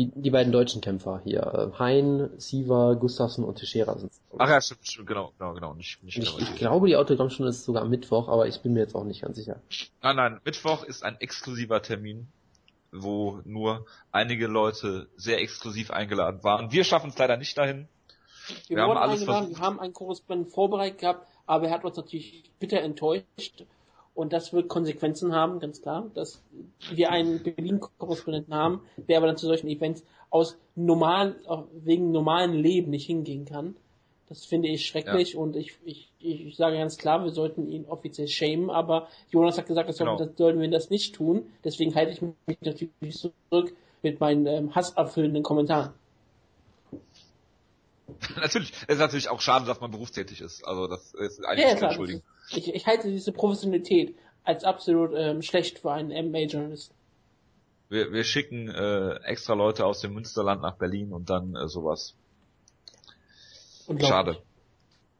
die, 0.00 0.10
die 0.14 0.30
beiden 0.30 0.52
deutschen 0.52 0.80
Kämpfer 0.80 1.20
hier. 1.24 1.72
Äh, 1.74 1.78
Hein, 1.78 2.30
Siva, 2.38 2.94
Gustafsson 2.94 3.44
und 3.44 3.58
Teixeira 3.58 3.98
sind 3.98 4.10
Ach 4.38 4.48
ja, 4.48 4.60
stimmt, 4.60 4.86
stimmt, 4.86 5.08
genau, 5.08 5.32
genau, 5.38 5.52
genau, 5.54 5.74
nicht, 5.74 6.02
nicht 6.02 6.16
ich, 6.18 6.38
ich 6.40 6.54
glaube, 6.56 6.86
die 6.86 6.96
Autogrammstunde 6.96 7.50
ist 7.50 7.64
sogar 7.64 7.82
am 7.82 7.90
Mittwoch, 7.90 8.28
aber 8.28 8.46
ich 8.46 8.60
bin 8.60 8.72
mir 8.72 8.80
jetzt 8.80 8.94
auch 8.94 9.04
nicht 9.04 9.22
ganz 9.22 9.36
sicher. 9.36 9.60
Nein, 10.02 10.16
nein, 10.16 10.40
Mittwoch 10.44 10.84
ist 10.84 11.04
ein 11.04 11.20
exklusiver 11.20 11.82
Termin, 11.82 12.28
wo 12.92 13.40
nur 13.44 13.84
einige 14.12 14.46
Leute 14.46 15.08
sehr 15.16 15.40
exklusiv 15.40 15.90
eingeladen 15.90 16.42
waren. 16.42 16.72
Wir 16.72 16.84
schaffen 16.84 17.10
es 17.10 17.18
leider 17.18 17.36
nicht 17.36 17.58
dahin. 17.58 17.88
Wir, 18.68 18.76
Wir 18.76 18.82
haben 18.82 18.96
alles 18.96 19.20
eingeladen, 19.20 19.42
versucht. 19.42 19.60
wir 19.60 19.66
haben 19.66 19.80
einen 19.80 19.92
Korrespondenten 19.92 20.52
vorbereitet 20.52 20.98
gehabt, 21.00 21.26
aber 21.46 21.66
er 21.66 21.74
hat 21.74 21.84
uns 21.84 21.96
natürlich 21.96 22.50
bitter 22.58 22.80
enttäuscht. 22.80 23.64
Und 24.20 24.34
das 24.34 24.52
wird 24.52 24.68
Konsequenzen 24.68 25.34
haben, 25.34 25.60
ganz 25.60 25.80
klar, 25.80 26.10
dass 26.14 26.42
wir 26.92 27.10
einen 27.10 27.42
Berlin-Korrespondenten 27.42 28.52
haben, 28.52 28.82
der 29.08 29.16
aber 29.16 29.26
dann 29.28 29.38
zu 29.38 29.46
solchen 29.46 29.66
Events 29.66 30.04
aus 30.28 30.58
normalen, 30.74 31.36
auch 31.46 31.64
wegen 31.72 32.12
normalen 32.12 32.52
Leben 32.52 32.90
nicht 32.90 33.06
hingehen 33.06 33.46
kann. 33.46 33.76
Das 34.28 34.44
finde 34.44 34.68
ich 34.68 34.84
schrecklich 34.86 35.36
und 35.36 35.56
ich, 35.56 35.72
ich, 35.86 36.10
ich, 36.18 36.54
sage 36.54 36.76
ganz 36.76 36.98
klar, 36.98 37.24
wir 37.24 37.30
sollten 37.30 37.66
ihn 37.66 37.86
offiziell 37.86 38.28
shamen, 38.28 38.68
aber 38.68 39.08
Jonas 39.30 39.56
hat 39.56 39.66
gesagt, 39.66 39.88
das, 39.88 39.96
sollten- 39.96 40.18
Genau. 40.18 40.28
das 40.28 40.36
sollten 40.36 40.60
wir 40.60 40.70
das 40.70 40.90
nicht 40.90 41.14
tun. 41.14 41.46
Deswegen 41.64 41.94
halte 41.94 42.12
ich 42.12 42.20
mich 42.20 42.58
natürlich 42.60 43.16
zurück 43.16 43.74
mit 44.02 44.20
meinen 44.20 44.44
ähm, 44.46 44.74
hasserfüllenden 44.74 45.42
Kommentaren. 45.42 45.94
natürlich, 48.36 48.72
es 48.86 48.94
ist 48.96 48.98
natürlich 49.00 49.30
auch 49.30 49.40
schade, 49.40 49.64
dass 49.64 49.80
man 49.80 49.90
berufstätig 49.90 50.42
ist. 50.42 50.62
Also 50.66 50.86
das 50.88 51.14
ist 51.14 51.42
eigentlich 51.42 51.64
Ja, 51.64 51.70
ja, 51.70 51.76
klar. 51.76 51.90
Entschuldigung. 51.92 52.22
Ich, 52.52 52.72
ich 52.74 52.86
halte 52.86 53.08
diese 53.10 53.32
Professionalität 53.32 54.16
als 54.44 54.64
absolut 54.64 55.12
ähm, 55.14 55.42
schlecht 55.42 55.78
für 55.78 55.92
einen 55.92 56.08
MMA-Journalisten. 56.30 56.94
Wir, 57.88 58.12
wir 58.12 58.24
schicken 58.24 58.68
äh, 58.68 59.14
extra 59.24 59.54
Leute 59.54 59.84
aus 59.84 60.00
dem 60.00 60.14
Münsterland 60.14 60.62
nach 60.62 60.76
Berlin 60.76 61.12
und 61.12 61.28
dann 61.30 61.54
äh, 61.56 61.68
sowas. 61.68 62.14
Schade. 63.98 64.36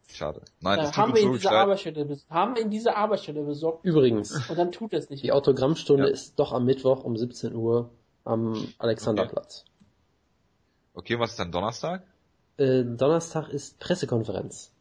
Schade. 0.09 0.43
Nein, 0.61 0.79
Äh, 0.79 0.85
tut 0.87 0.97
haben, 0.97 1.15
wir 1.15 1.23
in 1.23 1.33
diese. 1.33 1.51
Arbeitsstelle 1.51 2.19
haben 2.29 2.55
wir 2.57 2.63
in 2.63 2.71
diese 2.71 2.97
Arbeitsstelle 2.97 3.43
besorgt 3.43 3.85
Übrigens, 3.85 4.49
und 4.49 4.57
dann 4.59 4.73
tut 4.73 4.93
es 4.93 5.09
nicht. 5.11 5.23
die 5.23 5.33
Autogrammstunde 5.33 6.05
Ja. 6.05 6.11
ist 6.11 6.39
doch 6.39 6.53
am 6.53 6.65
Mittwoch 6.65 7.05
um 7.05 7.17
17 7.17 7.55
Uhr 7.55 7.91
am 8.25 8.69
Alexanderplatz. 8.79 9.65
Okay, 10.95 11.19
was 11.19 11.31
ist 11.31 11.39
dann 11.39 11.53
Donnerstag? 11.53 12.03
Äh, 12.57 12.85
Donnerstag 12.85 13.49
ist 13.49 13.79
Pressekonferenz. 13.79 14.73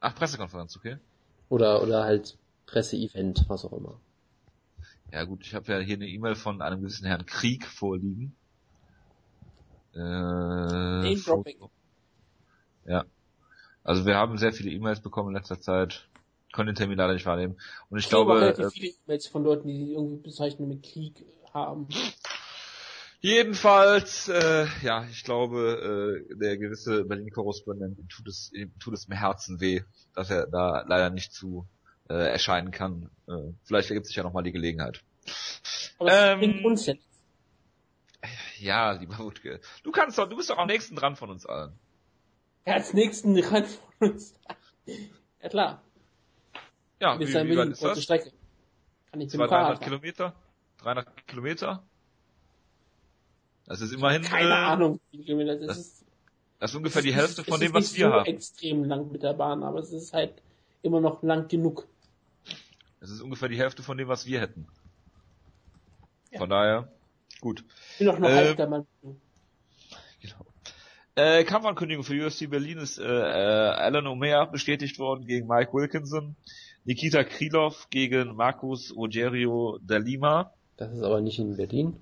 Ach, 0.00 0.14
Pressekonferenz, 0.14 0.76
okay. 0.76 0.96
Oder, 1.48 1.82
oder 1.82 2.04
halt 2.04 2.36
Presseevent, 2.66 3.44
was 3.48 3.64
auch 3.64 3.72
immer. 3.72 3.98
Ja 5.12 5.24
gut, 5.24 5.44
ich 5.46 5.54
habe 5.54 5.72
ja 5.72 5.78
hier 5.78 5.96
eine 5.96 6.06
E-Mail 6.06 6.34
von 6.34 6.60
einem 6.60 6.80
gewissen 6.80 7.06
Herrn 7.06 7.24
Krieg 7.24 7.66
vorliegen. 7.66 8.36
Äh. 9.94 11.14
Ja. 12.86 13.04
Also 13.84 14.04
wir 14.04 14.16
haben 14.16 14.36
sehr 14.36 14.52
viele 14.52 14.70
E-Mails 14.70 15.00
bekommen 15.00 15.30
in 15.30 15.34
letzter 15.36 15.60
Zeit, 15.60 16.08
können 16.52 16.68
den 16.68 16.76
Termin 16.76 16.98
leider 16.98 17.14
nicht 17.14 17.24
wahrnehmen. 17.26 17.56
Und 17.88 17.98
ich 17.98 18.04
Ich 18.04 18.10
glaube, 18.10 18.32
glaube, 18.32 18.40
relativ 18.42 18.66
äh, 18.66 18.70
viele 18.70 18.88
E-Mails 18.88 19.26
von 19.28 19.44
Leuten, 19.44 19.68
die 19.68 19.92
irgendwie 19.92 20.16
Bezeichnungen 20.16 20.68
mit 20.68 20.82
Krieg 20.82 21.24
haben. 21.54 21.88
Jedenfalls, 23.20 24.28
äh, 24.28 24.66
ja, 24.82 25.04
ich 25.10 25.24
glaube, 25.24 26.24
äh, 26.30 26.34
der 26.36 26.56
gewisse 26.58 27.04
Berlin-Korrespondent 27.04 27.98
tut 28.10 28.28
es, 28.28 28.52
ihm 28.52 28.76
tut 28.78 28.94
es 28.94 29.06
im 29.06 29.14
Herzen 29.16 29.60
weh, 29.60 29.82
dass 30.14 30.30
er 30.30 30.46
da 30.46 30.84
leider 30.86 31.10
nicht 31.10 31.32
zu 31.32 31.66
äh, 32.08 32.14
erscheinen 32.14 32.70
kann. 32.70 33.10
Äh, 33.26 33.52
vielleicht 33.64 33.90
ergibt 33.90 34.06
sich 34.06 34.16
ja 34.16 34.22
nochmal 34.22 34.42
die 34.42 34.52
Gelegenheit. 34.52 35.02
Aber 35.98 36.10
das 36.10 36.28
Ähm, 36.32 36.38
bringt 36.40 36.64
uns 36.64 36.86
ja. 36.86 36.94
Ja, 38.58 38.92
lieber 38.92 39.18
Wutke. 39.18 39.60
Du 39.82 39.92
kannst 39.92 40.18
doch, 40.18 40.28
du 40.28 40.36
bist 40.36 40.50
doch 40.50 40.58
am 40.58 40.66
nächsten 40.66 40.96
dran 40.96 41.16
von 41.16 41.30
uns 41.30 41.46
allen. 41.46 41.78
Er 42.64 42.74
als 42.74 42.92
nächsten 42.94 43.36
ran 43.38 43.64
von 43.66 44.10
uns. 44.10 44.34
ja 45.42 45.48
klar, 45.48 45.82
Ja, 47.00 47.18
wie, 47.18 47.26
wie, 47.26 47.56
weit 47.56 47.70
ist 47.70 47.80
kurze 47.80 47.96
das? 47.96 48.04
Strecke. 48.04 48.32
Kann 49.10 49.20
ich 49.20 49.28
mit 49.28 49.34
dem 49.34 49.42
200, 49.42 49.48
Fahrrad 49.48 49.78
300 49.78 49.78
fahren. 49.80 50.00
Kilometer? 50.00 50.34
300 50.78 51.26
Kilometer? 51.26 51.88
Das 53.68 53.80
ist 53.82 53.92
immerhin, 53.92 54.22
Keine 54.22 54.48
äh, 54.48 54.52
Ahnung, 54.52 55.00
wie 55.10 55.24
Kilometer. 55.24 55.56
Das, 55.56 55.66
das- 55.66 55.78
ist, 55.78 56.04
das 56.58 56.70
ist 56.72 56.76
ungefähr 56.76 57.02
die 57.02 57.10
es 57.10 57.16
Hälfte 57.16 57.42
ist, 57.42 57.48
von 57.48 57.54
es 57.54 57.60
dem, 57.60 57.66
ist 57.68 57.74
was 57.74 57.84
nicht 57.92 57.98
wir 57.98 58.06
so 58.08 58.12
haben. 58.14 58.26
extrem 58.26 58.84
lang 58.84 59.12
mit 59.12 59.22
der 59.22 59.34
Bahn, 59.34 59.62
aber 59.62 59.78
es 59.80 59.92
ist 59.92 60.12
halt 60.12 60.32
immer 60.82 61.00
noch 61.00 61.22
lang 61.22 61.46
genug. 61.48 61.86
Das 63.00 63.10
ist 63.10 63.20
ungefähr 63.20 63.48
die 63.48 63.58
Hälfte 63.58 63.82
von 63.82 63.96
dem, 63.96 64.08
was 64.08 64.26
wir 64.26 64.40
hätten. 64.40 64.66
Ja. 66.32 66.38
Von 66.40 66.50
daher, 66.50 66.92
gut. 67.40 67.64
Ich 67.92 67.98
bin 67.98 68.06
doch 68.08 68.18
noch 68.18 68.28
Ähm, 68.28 68.34
halb 68.36 68.56
der 68.56 68.66
Mann. 68.68 68.86
Genau. 70.20 70.46
Äh, 71.14 71.44
Kampfankündigung 71.44 72.04
für 72.04 72.26
UFC 72.26 72.50
Berlin 72.50 72.78
ist 72.78 72.98
äh, 72.98 73.04
äh, 73.04 73.70
Alan 73.70 74.06
Omer 74.06 74.46
bestätigt 74.46 74.98
worden 74.98 75.26
gegen 75.26 75.46
Mike 75.46 75.72
Wilkinson. 75.72 76.34
Nikita 76.84 77.22
Krylov 77.22 77.88
gegen 77.90 78.34
Marcus 78.34 78.94
Rogerio 78.96 79.78
da 79.82 79.98
Lima. 79.98 80.52
Das 80.76 80.92
ist 80.92 81.02
aber 81.02 81.20
nicht 81.20 81.38
in 81.38 81.56
Berlin. 81.56 81.96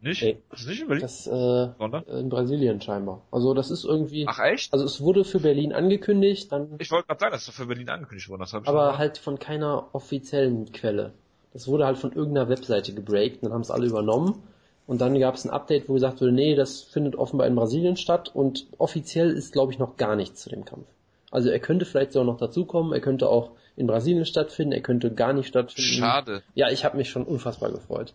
Nicht? 0.00 0.22
Nee. 0.22 0.38
Das 0.50 0.60
ist 0.60 0.68
nicht 0.68 0.80
in 0.80 0.86
Berlin? 0.86 1.02
Das 1.02 1.26
äh, 1.26 1.68
Sondern? 1.78 2.04
in 2.04 2.28
Brasilien 2.28 2.80
scheinbar. 2.80 3.22
Also 3.32 3.52
das 3.54 3.70
ist 3.70 3.84
irgendwie. 3.84 4.26
Ach 4.28 4.38
echt? 4.38 4.72
Also 4.72 4.84
es 4.84 5.00
wurde 5.00 5.24
für 5.24 5.40
Berlin 5.40 5.72
angekündigt, 5.72 6.52
dann 6.52 6.76
Ich 6.78 6.90
wollte 6.90 7.08
gerade 7.08 7.20
sagen, 7.20 7.32
das 7.32 7.42
ist 7.42 7.48
doch 7.48 7.54
für 7.54 7.66
Berlin 7.66 7.88
angekündigt 7.88 8.28
worden. 8.28 8.40
Das 8.40 8.52
hab 8.52 8.62
ich 8.62 8.68
aber 8.68 8.90
schon 8.90 8.98
halt 8.98 9.18
von 9.18 9.38
keiner 9.38 9.88
offiziellen 9.92 10.70
Quelle. 10.72 11.12
Das 11.52 11.66
wurde 11.66 11.86
halt 11.86 11.98
von 11.98 12.12
irgendeiner 12.12 12.48
Webseite 12.48 12.94
gebreakt, 12.94 13.42
dann 13.42 13.52
haben 13.52 13.62
es 13.62 13.70
alle 13.70 13.86
übernommen 13.86 14.42
und 14.86 15.00
dann 15.00 15.18
gab 15.18 15.34
es 15.34 15.44
ein 15.44 15.50
Update, 15.50 15.88
wo 15.88 15.94
gesagt 15.94 16.20
wurde, 16.20 16.32
nee, 16.32 16.54
das 16.54 16.82
findet 16.82 17.16
offenbar 17.16 17.46
in 17.46 17.54
Brasilien 17.56 17.96
statt 17.96 18.30
und 18.32 18.66
offiziell 18.78 19.30
ist, 19.30 19.52
glaube 19.52 19.72
ich, 19.72 19.78
noch 19.78 19.96
gar 19.96 20.14
nichts 20.14 20.42
zu 20.42 20.50
dem 20.50 20.64
Kampf. 20.64 20.86
Also 21.30 21.50
er 21.50 21.58
könnte 21.58 21.84
vielleicht 21.84 22.12
sogar 22.12 22.26
noch 22.26 22.38
dazukommen, 22.38 22.92
er 22.92 23.00
könnte 23.00 23.28
auch 23.28 23.50
in 23.76 23.86
Brasilien 23.86 24.24
stattfinden, 24.24 24.72
er 24.72 24.80
könnte 24.80 25.12
gar 25.12 25.32
nicht 25.32 25.48
stattfinden. 25.48 25.92
Schade. 25.92 26.42
Ja, 26.54 26.70
ich 26.70 26.84
habe 26.84 26.96
mich 26.96 27.10
schon 27.10 27.24
unfassbar 27.24 27.70
gefreut. 27.70 28.14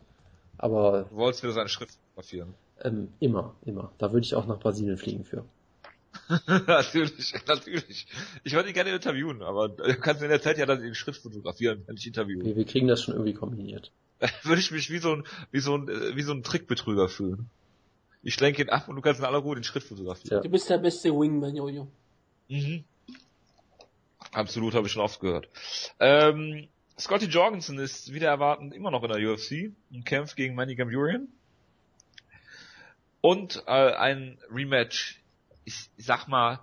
Aber 0.57 1.03
Du 1.09 1.15
wolltest 1.15 1.43
wieder 1.43 1.53
seinen 1.53 1.69
Schritt 1.69 1.89
fotografieren. 1.91 2.53
ähm, 2.81 3.09
immer, 3.19 3.55
immer. 3.65 3.91
Da 3.97 4.11
würde 4.13 4.25
ich 4.25 4.35
auch 4.35 4.45
nach 4.45 4.59
Brasilien 4.59 4.97
fliegen 4.97 5.23
für. 5.25 5.45
natürlich, 6.67 7.33
natürlich. 7.47 8.07
Ich 8.43 8.55
wollte 8.55 8.69
ihn 8.69 8.75
gerne 8.75 8.91
interviewen, 8.91 9.41
aber 9.41 9.69
du 9.69 9.95
kannst 9.95 10.21
in 10.21 10.29
der 10.29 10.41
Zeit 10.41 10.57
ja 10.59 10.65
dann 10.65 10.81
den 10.81 10.93
Schritt 10.93 11.17
fotografieren, 11.17 11.83
wenn 11.87 11.97
ich 11.97 12.05
interviewe. 12.05 12.45
Wir, 12.45 12.55
wir 12.55 12.65
kriegen 12.65 12.87
das 12.87 13.01
schon 13.01 13.15
irgendwie 13.15 13.33
kombiniert. 13.33 13.91
würde 14.43 14.61
ich 14.61 14.71
mich 14.71 14.89
wie 14.91 14.99
so 14.99 15.13
ein, 15.15 15.23
wie 15.51 15.59
so 15.59 15.75
ein, 15.75 15.89
äh, 15.89 16.15
wie 16.15 16.21
so 16.21 16.31
ein 16.33 16.43
Trickbetrüger 16.43 17.09
fühlen. 17.09 17.49
Ich 18.21 18.39
lenke 18.39 18.61
ihn 18.61 18.69
ab 18.69 18.87
und 18.87 18.95
du 18.95 19.01
kannst 19.01 19.19
in 19.19 19.25
aller 19.25 19.39
Ruhe 19.39 19.55
den 19.55 19.63
Schritt 19.63 19.83
fotografieren. 19.83 20.37
Ja. 20.37 20.41
Du 20.41 20.49
bist 20.49 20.69
der 20.69 20.77
beste 20.77 21.09
Wingman, 21.09 21.55
Jojo. 21.55 21.87
Mhm. 22.47 22.83
Absolut, 24.31 24.73
habe 24.75 24.87
ich 24.87 24.93
schon 24.93 25.01
oft 25.03 25.19
gehört. 25.19 25.49
Ähm, 25.99 26.67
Scotty 27.03 27.25
Jorgensen 27.25 27.79
ist 27.79 28.13
wieder 28.13 28.29
erwartend 28.29 28.73
immer 28.73 28.89
noch 28.89 29.03
in 29.03 29.11
der 29.11 29.29
UFC 29.29 29.73
und 29.91 30.05
kämpft 30.05 30.37
gegen 30.37 30.55
Manny 30.55 30.75
Gamurian. 30.75 31.27
Und 33.19 33.61
äh, 33.67 33.93
ein 33.93 34.37
Rematch, 34.49 35.21
ich, 35.65 35.89
ich 35.97 36.05
sag 36.05 36.29
mal, 36.29 36.61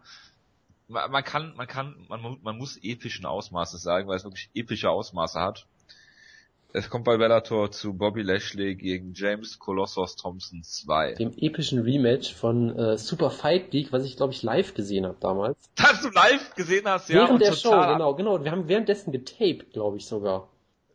man, 0.88 1.10
man 1.10 1.24
kann, 1.24 1.54
man 1.56 1.66
kann, 1.66 2.06
man, 2.08 2.38
man 2.40 2.56
muss 2.56 2.78
epischen 2.82 3.26
Ausmaße 3.26 3.76
sagen, 3.76 4.08
weil 4.08 4.16
es 4.16 4.24
wirklich 4.24 4.48
epische 4.54 4.88
Ausmaße 4.88 5.38
hat. 5.38 5.66
Es 6.72 6.88
kommt 6.88 7.04
bei 7.04 7.16
Bellator 7.16 7.70
zu 7.72 7.94
Bobby 7.94 8.22
Lashley 8.22 8.76
gegen 8.76 9.12
James 9.14 9.58
Colossus 9.58 10.16
Thompson 10.16 10.62
2. 10.62 11.14
Dem 11.14 11.32
epischen 11.36 11.80
Rematch 11.80 12.32
von 12.34 12.76
äh, 12.78 12.96
Super 12.96 13.30
Fight 13.30 13.72
League, 13.72 13.92
was 13.92 14.04
ich 14.04 14.16
glaube 14.16 14.32
ich 14.32 14.42
live 14.42 14.74
gesehen 14.74 15.04
habe 15.06 15.16
damals. 15.20 15.56
Das 15.76 16.02
du 16.02 16.10
live 16.10 16.54
gesehen 16.54 16.86
hast, 16.86 17.08
ja. 17.08 17.26
Während 17.26 17.40
der 17.42 17.52
Show, 17.54 17.70
genau, 17.70 18.14
genau. 18.14 18.34
Und 18.36 18.44
wir 18.44 18.52
haben 18.52 18.68
währenddessen 18.68 19.10
getaped, 19.12 19.72
glaube 19.72 19.96
ich 19.96 20.06
sogar. 20.06 20.48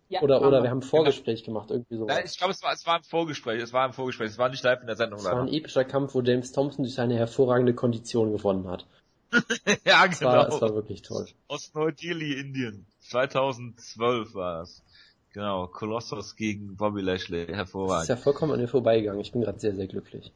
Ja, 0.07 0.21
Oder, 0.21 0.41
oder 0.47 0.61
wir 0.61 0.69
haben 0.69 0.79
ein 0.79 0.83
Vorgespräch 0.83 1.43
gemacht, 1.43 1.71
irgendwie 1.71 1.97
so. 1.97 2.07
Ja, 2.07 2.19
ich 2.23 2.37
glaube, 2.37 2.53
es 2.53 2.61
war, 2.61 2.71
es 2.71 2.85
war 2.85 2.97
im 2.97 3.03
Vorgespräch, 3.03 3.61
es 3.61 3.73
war 3.73 3.87
im 3.87 3.93
Vorgespräch, 3.93 4.29
es 4.29 4.37
war 4.37 4.49
nicht 4.49 4.63
live 4.63 4.81
in 4.81 4.87
der 4.87 4.95
Sendung 4.95 5.19
Es 5.19 5.25
war 5.25 5.33
ein 5.33 5.47
leider. 5.47 5.57
epischer 5.57 5.83
Kampf, 5.83 6.13
wo 6.13 6.21
James 6.21 6.51
Thompson 6.51 6.83
durch 6.83 6.93
seine 6.93 7.15
hervorragende 7.15 7.73
Kondition 7.73 8.31
gewonnen 8.31 8.67
hat. 8.69 8.85
ja, 9.83 10.05
Es 10.05 10.21
war, 10.21 10.47
es 10.47 10.53
genau. 10.53 10.61
war 10.61 10.75
wirklich 10.75 11.01
toll. 11.01 11.25
Aus 11.47 11.73
Neu-Delhi, 11.73 12.33
Indien. 12.39 12.85
2012 12.99 14.35
war 14.35 14.61
es. 14.61 14.83
Genau, 15.35 15.67
Colossus 15.67 16.37
gegen 16.37 16.77
Bobby 16.77 17.01
Lashley, 17.01 17.41
Es 17.41 17.49
ist 17.49 17.55
hervorragend. 17.55 18.07
ja 18.07 18.15
vollkommen 18.15 18.53
an 18.53 18.61
mir 18.61 18.69
vorbeigegangen. 18.69 19.19
Ich 19.19 19.33
bin 19.33 19.41
gerade 19.41 19.59
sehr, 19.59 19.75
sehr 19.75 19.85
glücklich. 19.85 20.31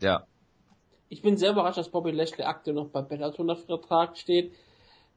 Ja, 0.00 0.28
Ich 1.08 1.20
bin 1.20 1.36
sehr 1.36 1.50
überrascht, 1.50 1.78
dass 1.78 1.88
Bobby 1.88 2.12
Lashley 2.12 2.44
aktuell 2.44 2.76
noch 2.76 2.86
bei 2.86 3.02
Bellator 3.02 3.40
unter 3.40 3.56
Vertrag 3.56 4.16
steht, 4.16 4.52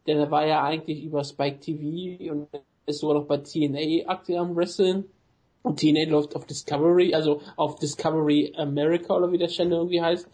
denn 0.08 0.18
er 0.18 0.32
war 0.32 0.44
ja 0.44 0.64
eigentlich 0.64 1.04
über 1.04 1.24
Spike 1.24 1.60
TV 1.60 2.32
und 2.32 2.48
ist 2.88 3.00
sogar 3.00 3.20
noch 3.20 3.28
bei 3.28 3.38
TNA 3.38 4.10
aktuell 4.10 4.40
am 4.40 4.56
Wrestling. 4.56 5.04
Und 5.62 5.80
TNA 5.80 6.10
läuft 6.10 6.36
auf 6.36 6.48
Discovery, 6.48 7.14
also 7.14 7.42
auf 7.58 7.76
Discovery 7.76 8.54
America 8.58 9.16
oder 9.16 9.32
wie 9.32 9.38
der 9.38 9.50
Channel 9.50 9.78
irgendwie 9.78 10.02
heißt. 10.02 10.28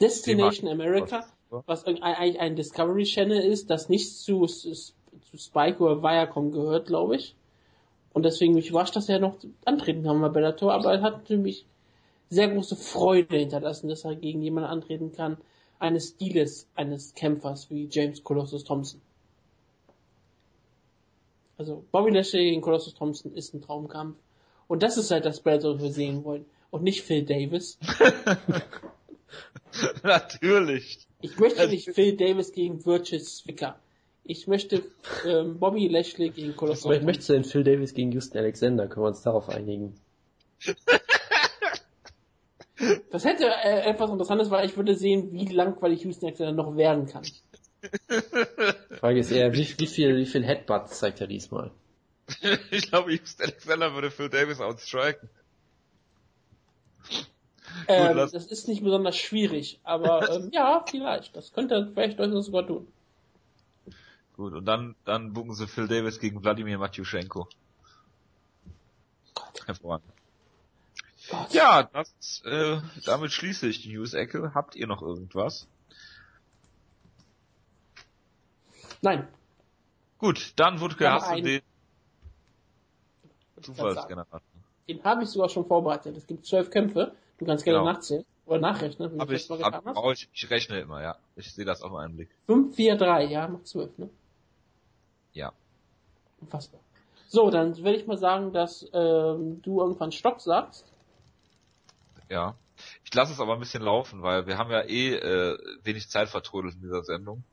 Destination 0.00 0.68
America, 0.68 1.24
was 1.66 1.84
eigentlich 1.86 2.40
ein 2.40 2.56
Discovery 2.56 3.04
Channel 3.04 3.40
ist, 3.40 3.70
das 3.70 3.88
nicht 3.88 4.12
zu, 4.12 4.48
zu 5.30 5.38
Spike 5.38 5.82
oder 5.82 6.02
Viacom 6.02 6.52
gehört, 6.52 6.86
glaube 6.86 7.16
ich. 7.16 7.34
Und 8.12 8.24
deswegen 8.24 8.54
bin 8.54 8.62
ich 8.62 8.70
überrascht, 8.70 8.96
dass 8.96 9.08
er 9.08 9.18
noch 9.18 9.36
antreten 9.64 10.02
kann 10.02 10.20
bei 10.20 10.28
Bellator, 10.28 10.72
aber 10.72 10.94
er 10.94 11.02
hat 11.02 11.28
nämlich 11.28 11.66
sehr 12.30 12.48
große 12.48 12.76
Freude 12.76 13.36
hinterlassen, 13.36 13.88
dass 13.88 14.04
er 14.04 14.16
gegen 14.16 14.42
jemanden 14.42 14.70
antreten 14.70 15.12
kann, 15.12 15.36
eines 15.78 16.08
Stiles 16.08 16.66
eines 16.74 17.14
Kämpfers 17.14 17.70
wie 17.70 17.88
James 17.90 18.24
Colossus 18.24 18.64
Thompson. 18.64 19.00
Also 21.58 21.84
Bobby 21.92 22.10
Lashley 22.10 22.50
gegen 22.50 22.62
Colossus 22.62 22.94
Thompson 22.94 23.34
ist 23.34 23.54
ein 23.54 23.62
Traumkampf. 23.62 24.16
Und 24.68 24.82
das 24.82 24.96
ist 24.96 25.10
halt 25.10 25.24
das 25.24 25.40
Bellator, 25.40 25.74
was 25.74 25.82
wir 25.82 25.92
sehen 25.92 26.24
wollen. 26.24 26.46
Und 26.70 26.82
nicht 26.82 27.02
Phil 27.02 27.24
Davis. 27.24 27.78
natürlich. 30.02 31.06
Ich 31.20 31.38
möchte 31.38 31.68
nicht 31.68 31.90
Phil 31.90 32.16
Davis 32.16 32.52
gegen 32.52 32.84
Virgil 32.84 33.22
Zwicker. 33.22 33.78
Ich 34.28 34.46
möchte 34.46 34.82
ähm, 35.24 35.58
Bobby 35.58 35.88
Lashley 35.88 36.30
gegen 36.30 36.56
Colossus 36.56 36.82
Vielleicht 36.82 37.02
Thompson. 37.02 37.06
möchtest 37.06 37.28
du 37.28 37.32
denn 37.34 37.44
Phil 37.44 37.64
Davis 37.64 37.94
gegen 37.94 38.12
Houston 38.12 38.38
Alexander? 38.38 38.88
Können 38.88 39.04
wir 39.04 39.08
uns 39.08 39.22
darauf 39.22 39.48
einigen? 39.48 39.94
Das 43.10 43.24
hätte 43.24 43.46
äh, 43.46 43.88
etwas 43.88 44.10
Interessantes, 44.10 44.50
weil 44.50 44.66
ich 44.66 44.76
würde 44.76 44.94
sehen, 44.94 45.32
wie 45.32 45.46
langweilig 45.46 46.02
Houston 46.02 46.26
Alexander 46.26 46.52
noch 46.52 46.76
werden 46.76 47.06
kann. 47.06 47.22
Die 47.22 48.96
Frage 48.96 49.18
ist 49.18 49.30
eher, 49.30 49.54
wie, 49.54 49.66
wie 49.78 49.86
viel, 49.86 50.14
wie 50.16 50.26
viel 50.26 50.44
Headbutts 50.44 50.98
zeigt 50.98 51.22
er 51.22 51.26
diesmal? 51.26 51.70
ich 52.70 52.90
glaube, 52.90 53.12
Just 53.12 53.40
Alexander 53.40 53.94
würde 53.94 54.10
Phil 54.10 54.28
Davis 54.28 54.60
outstriken. 54.60 55.30
Ähm, 57.88 58.16
das 58.16 58.34
ist 58.34 58.68
nicht 58.68 58.82
besonders 58.82 59.16
schwierig, 59.16 59.80
aber 59.82 60.30
ähm, 60.30 60.50
ja, 60.52 60.84
vielleicht. 60.86 61.34
Das 61.34 61.52
könnte 61.52 61.74
er 61.74 61.86
vielleicht 61.86 62.18
durchaus 62.18 62.46
sogar 62.46 62.66
tun. 62.66 62.88
Gut, 64.36 64.52
und 64.52 64.66
dann, 64.66 64.94
dann 65.04 65.32
buchen 65.32 65.54
sie 65.54 65.66
Phil 65.66 65.88
Davis 65.88 66.20
gegen 66.20 66.42
Wladimir 66.42 66.78
Matjuschenko. 66.78 67.48
Hervorragend. 69.64 70.12
Ja, 71.50 71.84
das, 71.84 72.42
äh, 72.44 72.78
damit 73.04 73.32
schließe 73.32 73.66
ich 73.66 73.82
die 73.82 73.92
News-Ecke. 73.96 74.52
Habt 74.54 74.76
ihr 74.76 74.86
noch 74.86 75.02
irgendwas? 75.02 75.66
Nein. 79.02 79.26
Gut, 80.18 80.52
dann 80.56 80.80
Wutke, 80.80 81.04
Ja, 81.04 81.14
hast 81.14 81.32
du 81.36 81.42
den. 81.42 81.62
Zufallsgenerator. 83.60 84.40
Den 84.88 85.02
habe 85.02 85.24
ich 85.24 85.30
sogar 85.30 85.48
schon 85.48 85.66
vorbereitet. 85.66 86.16
Es 86.16 86.26
gibt 86.26 86.46
zwölf 86.46 86.70
Kämpfe. 86.70 87.12
Du 87.38 87.44
kannst 87.46 87.64
gerne 87.64 87.80
Genau. 87.80 87.92
nachzählen. 87.92 88.24
Oder 88.44 88.60
nachrechnen, 88.60 89.10
wenn 89.10 89.20
Hab 89.20 89.30
ich, 89.30 89.50
hab, 89.50 90.12
ich, 90.12 90.28
ich 90.32 90.50
rechne 90.50 90.78
immer, 90.78 91.02
ja. 91.02 91.16
Ich 91.34 91.52
sehe 91.52 91.64
das 91.64 91.82
auf 91.82 91.92
einen 91.94 92.14
Blick. 92.14 92.30
5, 92.46 92.76
4, 92.76 92.96
3, 92.96 93.24
ja, 93.24 93.48
macht 93.48 93.66
12, 93.66 93.98
ne? 93.98 94.08
Ja. 95.36 95.52
Unfassbar. 96.40 96.80
So, 97.28 97.50
dann 97.50 97.76
werde 97.84 97.98
ich 97.98 98.06
mal 98.06 98.16
sagen, 98.16 98.52
dass 98.52 98.88
ähm, 98.94 99.60
du 99.62 99.80
irgendwann 99.80 100.10
Stopp 100.10 100.40
sagst. 100.40 100.86
Ja. 102.30 102.56
Ich 103.04 103.14
lasse 103.14 103.32
es 103.32 103.40
aber 103.40 103.54
ein 103.54 103.60
bisschen 103.60 103.82
laufen, 103.82 104.22
weil 104.22 104.46
wir 104.46 104.58
haben 104.58 104.70
ja 104.70 104.82
eh 104.82 105.14
äh, 105.14 105.58
wenig 105.82 106.08
Zeit 106.08 106.28
vertrödelt 106.28 106.74
in 106.74 106.82
dieser 106.82 107.04
Sendung. 107.04 107.44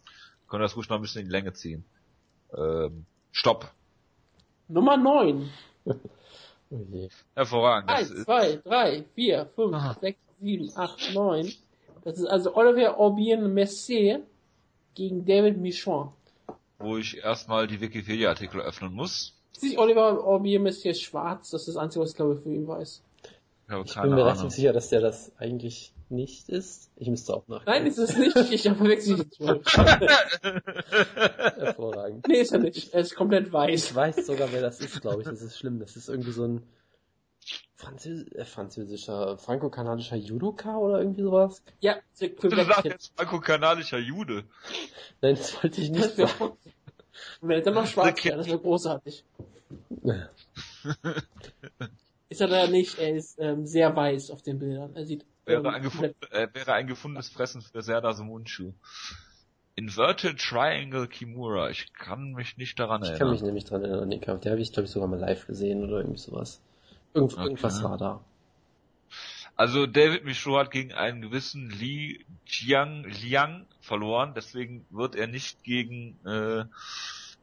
Wir 0.43 0.49
können 0.49 0.63
das 0.63 0.75
ruhig 0.75 0.89
noch 0.89 0.97
ein 0.97 1.01
bisschen 1.01 1.21
in 1.21 1.27
die 1.27 1.31
Länge 1.31 1.53
ziehen. 1.53 1.83
Ähm, 2.55 3.05
Stopp. 3.31 3.71
Nummer 4.67 4.97
9. 4.97 5.49
Oh 6.69 6.87
je. 6.89 7.07
Hervorragend. 7.35 7.91
Das 7.91 8.09
1, 8.09 8.11
ist, 8.11 8.25
2, 8.25 8.55
3, 8.63 9.05
4, 9.13 9.45
5, 9.45 9.75
Aha. 9.75 9.97
6, 10.01 10.19
7, 10.39 10.71
8, 10.75 11.13
9. 11.13 11.53
Das 12.03 12.17
ist 12.17 12.25
also 12.25 12.55
Olivier 12.55 12.99
Aubin 12.99 13.53
Messier 13.53 14.25
gegen 14.95 15.23
David 15.23 15.57
Michon. 15.57 16.11
Wo 16.83 16.97
ich 16.97 17.17
erstmal 17.17 17.67
die 17.67 17.81
Wikipedia-Artikel 17.81 18.61
öffnen 18.61 18.93
muss. 18.93 19.33
Sich 19.53 19.77
Oliver 19.77 20.23
Aubin 20.25 20.63
Messier 20.63 20.91
ist 20.91 21.01
schwarz, 21.01 21.49
das 21.51 21.61
ist 21.67 21.75
das 21.75 21.77
Einzige, 21.77 22.03
was 22.03 22.11
ich 22.11 22.15
glaube 22.15 22.35
für 22.37 22.49
ihn 22.53 22.67
weiß. 22.67 23.01
Ich 23.65 23.71
habe 23.71 23.83
Ich 23.85 23.93
keine 23.93 24.07
bin 24.07 24.15
mir 24.15 24.21
Ahnung. 24.23 24.33
relativ 24.37 24.55
sicher, 24.55 24.73
dass 24.73 24.89
der 24.89 25.01
das 25.01 25.31
eigentlich 25.37 25.93
nicht 26.09 26.49
ist. 26.49 26.91
Ich 26.97 27.07
müsste 27.07 27.33
auch 27.33 27.47
nach. 27.47 27.65
Nein, 27.65 27.87
ist 27.87 27.97
es 27.97 28.17
nicht, 28.17 28.35
ich 28.35 28.63
verwechsel 28.63 29.17
jetzt 29.19 29.39
Hervorragend. 31.57 32.27
Nee, 32.27 32.41
ist 32.41 32.51
er 32.51 32.59
nicht. 32.59 32.93
Er 32.93 33.01
ist 33.01 33.15
komplett 33.15 33.47
Ich 33.47 33.53
weiß. 33.53 33.95
weiß 33.95 34.25
sogar, 34.27 34.51
wer 34.51 34.61
das 34.61 34.79
ist, 34.79 35.01
glaube 35.01 35.21
ich. 35.21 35.27
Das 35.27 35.41
ist 35.41 35.57
schlimm. 35.57 35.79
Das 35.79 35.95
ist 35.95 36.09
irgendwie 36.09 36.31
so 36.31 36.45
ein 36.45 36.63
Französ 37.75 38.27
äh, 38.31 38.45
französischer, 38.45 39.37
franco-kanadischer 39.37 40.15
Judoka 40.15 40.77
oder 40.77 40.99
irgendwie 40.99 41.23
sowas. 41.23 41.61
Ja, 41.81 41.97
für 42.13 42.29
Du 42.29 42.51
wer 42.55 42.65
sagst 42.65 42.85
jetzt. 42.85 42.93
jetzt 42.93 43.13
franco-kanadischer 43.17 43.97
Jude. 43.99 44.43
Nein, 45.21 45.35
das 45.35 45.61
wollte 45.61 45.81
ich 45.81 45.89
nicht 45.89 46.17
Das 46.17 46.39
wenn 47.41 47.51
er 47.51 47.61
dann 47.61 47.73
noch 47.75 47.87
schwarz 47.87 48.23
wäre, 48.25 48.37
das 48.37 48.47
wäre 48.47 48.59
großartig. 48.59 49.23
Ist 52.29 52.41
er 52.41 52.47
da 52.47 52.67
nicht, 52.67 52.97
er 52.99 53.15
ist 53.15 53.37
ähm, 53.39 53.65
sehr 53.67 53.95
weiß 53.95 54.31
auf 54.31 54.41
den 54.41 54.57
Bildern. 54.59 54.95
Er 54.95 55.05
sieht 55.05 55.21
ähm, 55.21 55.63
Wäre 55.63 55.69
ein, 55.73 55.83
komplett- 55.83 56.19
gefund, 56.19 56.33
äh, 56.33 56.47
wäre 56.53 56.73
ein 56.73 56.87
gefundenes 56.87 57.29
Fressen 57.29 57.61
für 57.61 57.81
Serda 57.81 58.13
Sumunchu. 58.13 58.73
Inverted 59.75 60.39
Triangle 60.39 61.07
Kimura. 61.07 61.69
Ich 61.69 61.93
kann 61.93 62.33
mich 62.33 62.57
nicht 62.57 62.79
daran 62.79 63.01
Ich 63.03 63.09
kann 63.09 63.13
erinnern. 63.17 63.31
mich 63.33 63.41
nämlich 63.43 63.65
dran 63.65 63.83
erinnern, 63.83 64.09
den 64.09 64.21
Kampf. 64.21 64.41
Der 64.41 64.51
habe 64.53 64.61
ich, 64.61 64.71
glaube 64.71 64.85
ich, 64.85 64.91
sogar 64.91 65.07
mal 65.07 65.19
live 65.19 65.45
gesehen 65.47 65.83
oder 65.83 65.97
irgendwie 65.97 66.19
sowas. 66.19 66.59
Irgend, 67.13 67.33
Okay. 67.33 67.43
Irgendwas 67.43 67.83
war 67.83 67.97
da. 67.97 68.23
Also 69.55 69.85
David 69.85 70.25
Michaud 70.25 70.59
hat 70.59 70.71
gegen 70.71 70.93
einen 70.93 71.21
gewissen 71.21 71.69
Li 71.69 72.25
Jiang 72.45 73.05
Liang 73.05 73.65
verloren, 73.81 74.33
deswegen 74.35 74.85
wird 74.89 75.15
er 75.15 75.27
nicht 75.27 75.63
gegen 75.63 76.17
äh, 76.25 76.61
äh, 76.61 76.65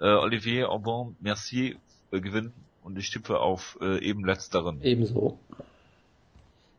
Olivier 0.01 0.71
Aubin 0.71 1.17
Mercier 1.21 1.77
äh, 2.11 2.21
gewinnen 2.21 2.53
und 2.83 2.99
ich 2.99 3.11
tippe 3.11 3.39
auf 3.39 3.79
äh, 3.81 4.03
eben 4.05 4.25
letzteren. 4.25 4.83
Ebenso. 4.83 5.39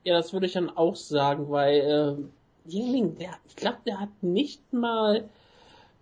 Ja, 0.03 0.17
das 0.17 0.33
würde 0.33 0.47
ich 0.47 0.53
dann 0.53 0.69
auch 0.69 0.95
sagen, 0.95 1.49
weil 1.49 2.17
ähm, 2.17 2.31
Yingling, 2.65 3.17
der, 3.17 3.31
ich 3.47 3.55
glaube, 3.55 3.77
der 3.85 3.99
hat 3.99 4.09
nicht 4.21 4.73
mal 4.73 5.29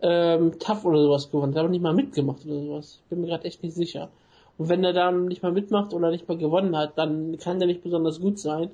ähm, 0.02 0.58
Tough 0.60 0.86
oder 0.86 1.02
sowas 1.02 1.32
gewonnen. 1.32 1.54
Der 1.54 1.62
hat 1.62 1.68
auch 1.68 1.72
nicht 1.72 1.82
mal 1.82 1.94
mitgemacht 1.94 2.46
oder 2.46 2.62
sowas. 2.62 3.02
Bin 3.10 3.22
mir 3.22 3.28
gerade 3.28 3.46
echt 3.46 3.62
nicht 3.62 3.76
sicher. 3.76 4.10
Und 4.58 4.70
wenn 4.70 4.84
er 4.84 4.94
dann 4.94 5.26
nicht 5.26 5.44
mal 5.44 5.52
mitmacht 5.52 5.94
oder 5.94 6.12
nicht 6.12 6.28
mal 6.28 6.38
gewonnen 6.38 6.76
hat, 6.76 6.98
dann 6.98 7.38
kann 7.38 7.60
der 7.60 7.68
nicht 7.68 7.84
besonders 7.84 8.20
gut 8.20 8.40
sein. 8.40 8.72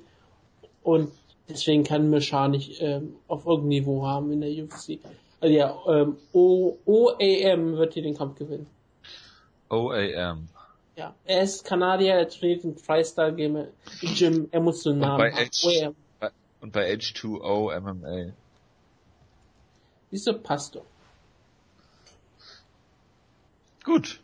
Und 0.86 1.10
deswegen 1.48 1.82
kann 1.82 2.10
Mischar 2.10 2.46
nicht 2.46 2.80
ähm, 2.80 3.16
auf 3.26 3.44
irgendeinem 3.44 3.68
Niveau 3.70 4.06
haben 4.06 4.30
in 4.30 4.40
der 4.40 4.50
UFC. 4.50 5.00
Also 5.40 5.52
ja, 5.52 5.76
ähm, 5.88 6.16
o 6.32 6.78
OAM 6.84 7.76
wird 7.76 7.94
hier 7.94 8.04
den 8.04 8.16
Kampf 8.16 8.38
gewinnen. 8.38 8.68
OAM. 9.68 10.46
Ja, 10.94 11.12
er 11.24 11.42
ist 11.42 11.64
Kanadier, 11.64 12.14
er 12.14 12.28
trainiert 12.28 12.62
im 12.62 12.76
Freestyle 12.76 13.34
Game 13.34 13.66
Gym, 14.00 14.46
er 14.52 14.60
muss 14.60 14.84
so 14.84 14.90
einen 14.90 15.00
Namen 15.00 15.18
bei 15.18 15.32
haben. 15.32 15.96
H-. 16.20 16.30
Und 16.60 16.72
bei 16.72 16.92
H2O 16.92 17.80
MMA. 17.80 18.32
Du, 20.12 20.32
passt 20.34 20.76
doch. 20.76 20.86
Gut. 23.82 24.20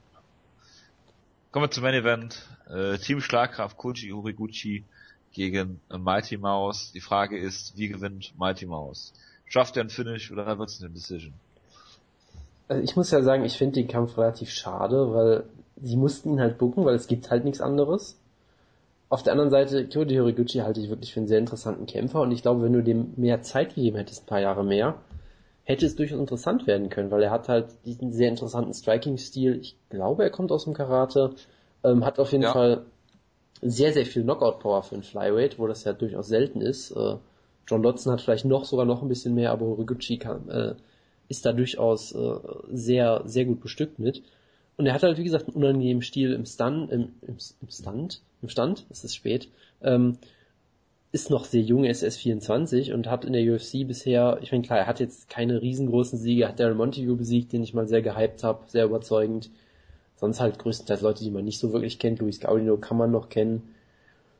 Kommen 1.50 1.64
wir 1.64 1.70
zum 1.72 1.82
Main 1.82 1.94
Event. 1.94 2.48
Äh, 2.70 2.98
Team 2.98 3.20
Schlagkraft 3.20 3.76
Koji 3.76 4.12
Horiguchi 4.12 4.84
gegen 5.32 5.80
Mighty 5.90 6.36
Mouse. 6.36 6.92
Die 6.92 7.00
Frage 7.00 7.38
ist, 7.38 7.76
wie 7.76 7.88
gewinnt 7.88 8.32
Mighty 8.38 8.66
Mouse? 8.66 9.12
Schafft 9.46 9.76
er 9.76 9.84
ein 9.84 9.90
Finish 9.90 10.30
oder 10.30 10.58
wird 10.58 10.70
es 10.70 10.80
eine 10.80 10.90
Decision? 10.90 11.34
Also 12.68 12.82
ich 12.82 12.96
muss 12.96 13.10
ja 13.10 13.22
sagen, 13.22 13.44
ich 13.44 13.58
finde 13.58 13.74
den 13.74 13.88
Kampf 13.88 14.16
relativ 14.16 14.50
schade, 14.50 15.12
weil 15.12 15.44
sie 15.82 15.96
mussten 15.96 16.32
ihn 16.34 16.40
halt 16.40 16.58
bucken, 16.58 16.84
weil 16.84 16.94
es 16.94 17.06
gibt 17.06 17.30
halt 17.30 17.44
nichts 17.44 17.60
anderes. 17.60 18.18
Auf 19.08 19.22
der 19.22 19.32
anderen 19.32 19.50
Seite, 19.50 19.86
Kyoto 19.86 20.14
Horiguchi 20.14 20.60
halte 20.60 20.80
ich 20.80 20.88
wirklich 20.88 21.12
für 21.12 21.20
einen 21.20 21.26
sehr 21.28 21.38
interessanten 21.38 21.84
Kämpfer 21.84 22.22
und 22.22 22.32
ich 22.32 22.40
glaube, 22.40 22.62
wenn 22.62 22.72
du 22.72 22.82
dem 22.82 23.12
mehr 23.16 23.42
Zeit 23.42 23.74
gegeben 23.74 23.98
hättest, 23.98 24.22
ein 24.22 24.26
paar 24.26 24.40
Jahre 24.40 24.64
mehr, 24.64 24.94
hätte 25.64 25.84
es 25.84 25.96
durchaus 25.96 26.18
interessant 26.18 26.66
werden 26.66 26.88
können, 26.88 27.10
weil 27.10 27.22
er 27.22 27.30
hat 27.30 27.48
halt 27.48 27.66
diesen 27.84 28.12
sehr 28.12 28.30
interessanten 28.30 28.72
Striking-Stil. 28.72 29.58
Ich 29.60 29.76
glaube, 29.90 30.22
er 30.22 30.30
kommt 30.30 30.50
aus 30.50 30.64
dem 30.64 30.72
Karate, 30.72 31.34
ähm, 31.84 32.04
hat 32.06 32.18
auf 32.18 32.32
jeden 32.32 32.44
Ja. 32.44 32.52
Fall 32.52 32.86
sehr, 33.62 33.92
sehr 33.92 34.04
viel 34.04 34.24
Knockout-Power 34.24 34.82
für 34.82 34.96
einen 34.96 35.04
Flyweight, 35.04 35.58
wo 35.58 35.66
das 35.66 35.84
ja 35.84 35.92
durchaus 35.92 36.26
selten 36.26 36.60
ist. 36.60 36.90
Äh, 36.90 37.16
John 37.68 37.82
Dodson 37.82 38.12
hat 38.12 38.20
vielleicht 38.20 38.44
noch 38.44 38.64
sogar 38.64 38.84
noch 38.84 39.02
ein 39.02 39.08
bisschen 39.08 39.34
mehr, 39.34 39.52
aber 39.52 39.66
Horiguchi 39.66 40.18
kann, 40.18 40.48
äh, 40.48 40.74
ist 41.28 41.46
da 41.46 41.52
durchaus 41.52 42.12
äh, 42.12 42.34
sehr, 42.70 43.22
sehr 43.24 43.44
gut 43.44 43.60
bestückt 43.60 43.98
mit. 43.98 44.22
Und 44.76 44.86
er 44.86 44.94
hat 44.94 45.04
halt, 45.04 45.16
wie 45.16 45.24
gesagt, 45.24 45.46
einen 45.46 45.56
unangenehmen 45.56 46.02
Stil 46.02 46.32
im 46.32 46.44
Stun, 46.44 46.88
im, 46.88 47.14
im, 47.22 47.36
im 47.60 47.70
Stand, 47.70 48.20
im 48.42 48.48
Stand, 48.48 48.84
es 48.90 49.04
ist 49.04 49.14
spät, 49.14 49.48
ähm, 49.80 50.18
ist 51.12 51.30
noch 51.30 51.44
sehr 51.44 51.60
jung, 51.60 51.84
er 51.84 51.90
ist 51.90 52.02
erst 52.02 52.18
24 52.18 52.92
und 52.92 53.08
hat 53.08 53.24
in 53.24 53.34
der 53.34 53.42
UFC 53.42 53.86
bisher, 53.86 54.38
ich 54.42 54.50
meine 54.50 54.64
klar, 54.64 54.78
er 54.78 54.86
hat 54.86 54.98
jetzt 54.98 55.28
keine 55.28 55.60
riesengroßen 55.60 56.18
Siege, 56.18 56.48
hat 56.48 56.58
Darren 56.58 56.76
Montague 56.76 57.14
besiegt, 57.14 57.52
den 57.52 57.62
ich 57.62 57.74
mal 57.74 57.86
sehr 57.86 58.02
gehypt 58.02 58.42
habe, 58.42 58.64
sehr 58.66 58.86
überzeugend. 58.86 59.50
Sonst 60.22 60.38
halt 60.38 60.60
größtenteils 60.60 61.00
Leute, 61.00 61.24
die 61.24 61.32
man 61.32 61.44
nicht 61.44 61.58
so 61.58 61.72
wirklich 61.72 61.98
kennt. 61.98 62.20
Luis 62.20 62.38
Gaudino 62.38 62.76
kann 62.76 62.96
man 62.96 63.10
noch 63.10 63.28
kennen. 63.28 63.74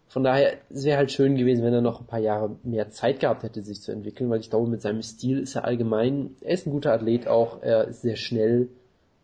Von 0.06 0.22
daher, 0.22 0.52
es 0.70 0.84
wäre 0.84 0.96
halt 0.96 1.10
schön 1.10 1.34
gewesen, 1.34 1.64
wenn 1.64 1.74
er 1.74 1.80
noch 1.80 1.98
ein 1.98 2.06
paar 2.06 2.20
Jahre 2.20 2.54
mehr 2.62 2.90
Zeit 2.90 3.18
gehabt 3.18 3.42
hätte, 3.42 3.64
sich 3.64 3.82
zu 3.82 3.90
entwickeln, 3.90 4.30
weil 4.30 4.38
ich 4.38 4.48
glaube, 4.48 4.70
mit 4.70 4.80
seinem 4.80 5.02
Stil 5.02 5.40
ist 5.40 5.56
er 5.56 5.64
allgemein, 5.64 6.36
er 6.40 6.54
ist 6.54 6.68
ein 6.68 6.70
guter 6.70 6.92
Athlet 6.92 7.26
auch, 7.26 7.62
er 7.62 7.88
ist 7.88 8.02
sehr 8.02 8.14
schnell, 8.14 8.68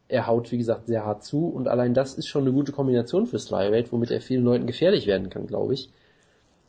er 0.09 0.27
haut, 0.27 0.51
wie 0.51 0.59
gesagt, 0.59 0.89
sehr 0.89 1.05
hart 1.05 1.23
zu 1.23 1.47
und 1.47 1.69
allein 1.69 1.95
das 1.95 2.15
ist 2.15 2.27
schon 2.27 2.43
eine 2.43 2.53
gute 2.53 2.73
Kombination 2.73 3.27
für 3.29 3.39
Flyweight, 3.39 3.93
womit 3.93 4.11
er 4.11 4.21
vielen 4.21 4.43
Leuten 4.43 4.67
gefährlich 4.67 5.07
werden 5.07 5.31
kann, 5.31 5.47
glaube 5.47 5.75
ich. 5.75 5.91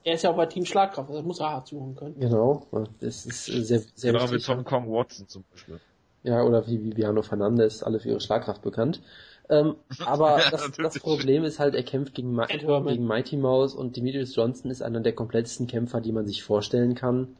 Er 0.03 0.14
ist 0.14 0.24
ja 0.24 0.30
auch 0.30 0.38
bei 0.38 0.45
Team 0.45 0.66
Schlagkraft, 0.66 1.10
also 1.10 1.24
muss 1.24 1.40
er 1.40 1.49
hart 1.49 1.68
suchen 1.68 1.95
können. 1.95 2.20
Genau, 2.20 2.68
das 2.99 3.26
ist 3.26 3.49
äh, 3.49 3.64
sehr, 3.64 3.82
sehr 3.95 4.14
Genau 4.14 4.28
wie 4.28 4.36
wichtig. 4.36 4.45
Tom 4.45 4.64
Kong 4.64 4.91
Watson 4.91 5.28
zum 5.28 5.45
Beispiel. 5.49 5.80
Ja, 6.22 6.44
oder 6.44 6.68
wie 6.68 6.84
Viviano 6.84 7.24
Fernandes, 7.24 7.82
alle 7.82 7.99
für 7.99 8.10
ihre 8.10 8.20
Schlagkraft 8.20 8.61
bekannt. 8.61 9.02
Ähm, 9.50 9.76
aber 10.06 10.40
Ja, 10.40 10.50
das, 10.52 10.72
das 10.72 11.00
Problem 11.00 11.44
ist 11.44 11.60
halt, 11.60 11.76
er 11.76 11.84
kämpft 11.84 12.14
gegen, 12.16 12.34
Ma 12.34 12.46
gegen 12.46 13.06
Mighty 13.06 13.38
Mouse 13.38 13.74
und 13.74 13.98
Demetrius 13.98 14.36
Johnson 14.36 14.72
ist 14.72 14.82
einer 14.82 15.00
der 15.00 15.14
komplettesten 15.14 15.68
Kämpfer, 15.68 16.02
die 16.02 16.12
man 16.12 16.28
sich 16.28 16.44
vorstellen 16.44 16.96
kann. 16.96 17.36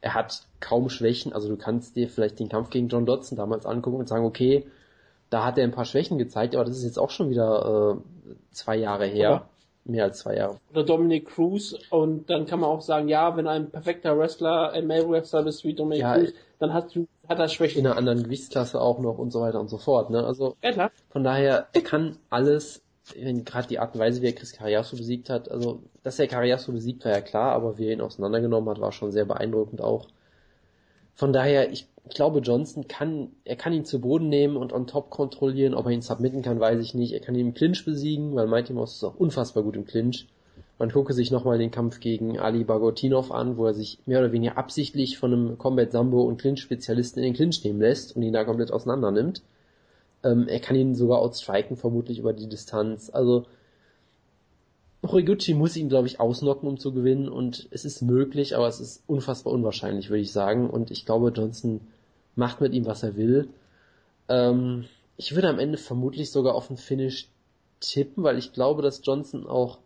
Er 0.00 0.14
hat 0.14 0.46
kaum 0.60 0.90
Schwächen, 0.90 1.32
also 1.32 1.48
du 1.48 1.56
kannst 1.56 1.96
dir 1.96 2.08
vielleicht 2.08 2.38
den 2.38 2.48
Kampf 2.48 2.70
gegen 2.70 2.88
John 2.88 3.06
Dodson 3.06 3.38
damals 3.38 3.64
angucken 3.64 3.96
und 3.96 4.08
sagen, 4.08 4.26
okay, 4.26 4.66
da 5.30 5.44
hat 5.44 5.56
er 5.56 5.64
ein 5.64 5.72
paar 5.72 5.86
Schwächen 5.86 6.18
gezeigt, 6.18 6.54
aber 6.54 6.64
das 6.64 6.76
ist 6.76 6.84
jetzt 6.84 6.98
auch 6.98 7.10
schon 7.10 7.30
wieder 7.30 7.96
äh, 7.96 8.34
zwei 8.52 8.76
Jahre 8.76 9.06
her. 9.06 9.30
Ja. 9.30 9.48
Mehr 9.86 10.04
als 10.04 10.20
zwei 10.20 10.36
Jahre. 10.36 10.56
Oder 10.70 10.82
Dominic 10.82 11.26
Cruz 11.26 11.76
und 11.90 12.30
dann 12.30 12.46
kann 12.46 12.60
man 12.60 12.70
auch 12.70 12.80
sagen, 12.80 13.08
ja, 13.08 13.36
wenn 13.36 13.46
ein 13.46 13.70
perfekter 13.70 14.16
Wrestler, 14.18 14.72
ein 14.72 14.86
Male-Wrestler 14.86 15.42
bist 15.42 15.62
wie 15.64 15.74
Dominic 15.74 16.00
Ja, 16.00 16.16
Cruz, 16.16 16.32
dann 16.58 16.72
hast 16.72 16.96
du, 16.96 17.06
hat 17.28 17.38
er 17.38 17.48
Schwächen. 17.48 17.80
In 17.80 17.86
einer 17.86 17.96
anderen 17.96 18.22
Gewichtsklasse 18.24 18.80
auch 18.80 18.98
noch 18.98 19.18
und 19.18 19.32
so 19.32 19.40
weiter 19.40 19.60
und 19.60 19.68
so 19.68 19.78
fort. 19.78 20.10
Ne? 20.10 20.24
Also 20.24 20.56
Ja, 20.62 20.72
klar. 20.72 20.90
Von 21.10 21.24
daher, 21.24 21.68
er 21.72 21.82
kann 21.82 22.18
alles, 22.30 22.82
wenn 23.14 23.44
gerade 23.44 23.68
die 23.68 23.78
Art 23.78 23.94
und 23.94 24.00
Weise, 24.00 24.22
wie 24.22 24.26
er 24.26 24.32
Chris 24.32 24.52
Carriasso 24.52 24.96
besiegt 24.96 25.30
hat, 25.30 25.50
also, 25.50 25.82
dass 26.02 26.18
er 26.18 26.26
Carriasso 26.26 26.72
besiegt, 26.72 27.04
war 27.04 27.12
ja 27.12 27.20
klar, 27.20 27.52
aber 27.52 27.78
wie 27.78 27.86
er 27.86 27.92
ihn 27.92 28.00
auseinandergenommen 28.00 28.68
hat, 28.70 28.80
war 28.80 28.92
schon 28.92 29.12
sehr 29.12 29.24
beeindruckend 29.24 29.80
auch. 29.80 30.08
Von 31.14 31.32
daher, 31.32 31.70
ich, 31.70 31.86
ich 32.08 32.14
glaube, 32.14 32.40
Johnson 32.40 32.88
kann, 32.88 33.30
er 33.44 33.56
kann 33.56 33.72
ihn 33.72 33.84
zu 33.84 34.00
Boden 34.00 34.28
nehmen 34.28 34.56
und 34.56 34.72
on 34.72 34.86
top 34.86 35.10
kontrollieren. 35.10 35.74
Ob 35.74 35.86
er 35.86 35.92
ihn 35.92 36.02
submitten 36.02 36.42
kann, 36.42 36.60
weiß 36.60 36.80
ich 36.80 36.94
nicht. 36.94 37.12
Er 37.12 37.20
kann 37.20 37.34
ihn 37.34 37.48
im 37.48 37.54
Clinch 37.54 37.84
besiegen, 37.84 38.34
weil 38.34 38.46
Mighty 38.46 38.72
Mouse 38.72 38.96
ist 38.96 39.04
auch 39.04 39.14
unfassbar 39.14 39.62
gut 39.62 39.76
im 39.76 39.84
Clinch. 39.84 40.26
Man 40.78 40.90
gucke 40.90 41.12
sich 41.12 41.30
nochmal 41.30 41.58
den 41.58 41.70
Kampf 41.70 42.00
gegen 42.00 42.38
Ali 42.38 42.64
Bagotinov 42.64 43.30
an, 43.30 43.56
wo 43.56 43.66
er 43.66 43.74
sich 43.74 43.98
mehr 44.06 44.20
oder 44.20 44.32
weniger 44.32 44.58
absichtlich 44.58 45.18
von 45.18 45.32
einem 45.32 45.58
Combat 45.58 45.92
Sambo 45.92 46.22
und 46.22 46.40
Clinch-Spezialisten 46.40 47.20
in 47.20 47.26
den 47.26 47.34
Clinch 47.34 47.62
nehmen 47.64 47.80
lässt 47.80 48.16
und 48.16 48.22
ihn 48.22 48.32
da 48.32 48.44
komplett 48.44 48.72
auseinander 48.72 49.12
nimmt. 49.12 49.42
Ähm, 50.24 50.48
er 50.48 50.58
kann 50.58 50.76
ihn 50.76 50.94
sogar 50.94 51.20
outstriken, 51.20 51.76
vermutlich 51.76 52.18
über 52.18 52.32
die 52.32 52.48
Distanz. 52.48 53.10
Also 53.10 53.44
Horiguchi 55.04 55.54
muss 55.54 55.76
ihn, 55.76 55.88
glaube 55.88 56.08
ich, 56.08 56.18
ausnocken, 56.18 56.66
um 56.66 56.78
zu 56.78 56.92
gewinnen 56.92 57.28
und 57.28 57.68
es 57.70 57.84
ist 57.84 58.02
möglich, 58.02 58.56
aber 58.56 58.66
es 58.66 58.80
ist 58.80 59.02
unfassbar 59.06 59.52
unwahrscheinlich, 59.52 60.10
würde 60.10 60.22
ich 60.22 60.32
sagen. 60.32 60.70
Und 60.70 60.90
ich 60.90 61.04
glaube, 61.04 61.30
Johnson 61.30 61.80
macht 62.36 62.60
mit 62.60 62.72
ihm, 62.72 62.86
was 62.86 63.02
er 63.02 63.16
will. 63.16 63.48
Ähm, 64.28 64.86
ich 65.16 65.34
würde 65.34 65.48
am 65.48 65.58
Ende 65.58 65.78
vermutlich 65.78 66.30
sogar 66.30 66.54
auf 66.54 66.70
einen 66.70 66.78
Finish 66.78 67.28
tippen, 67.80 68.24
weil 68.24 68.38
ich 68.38 68.52
glaube, 68.52 68.82
dass 68.82 69.02
Johnson 69.04 69.46
auch, 69.46 69.78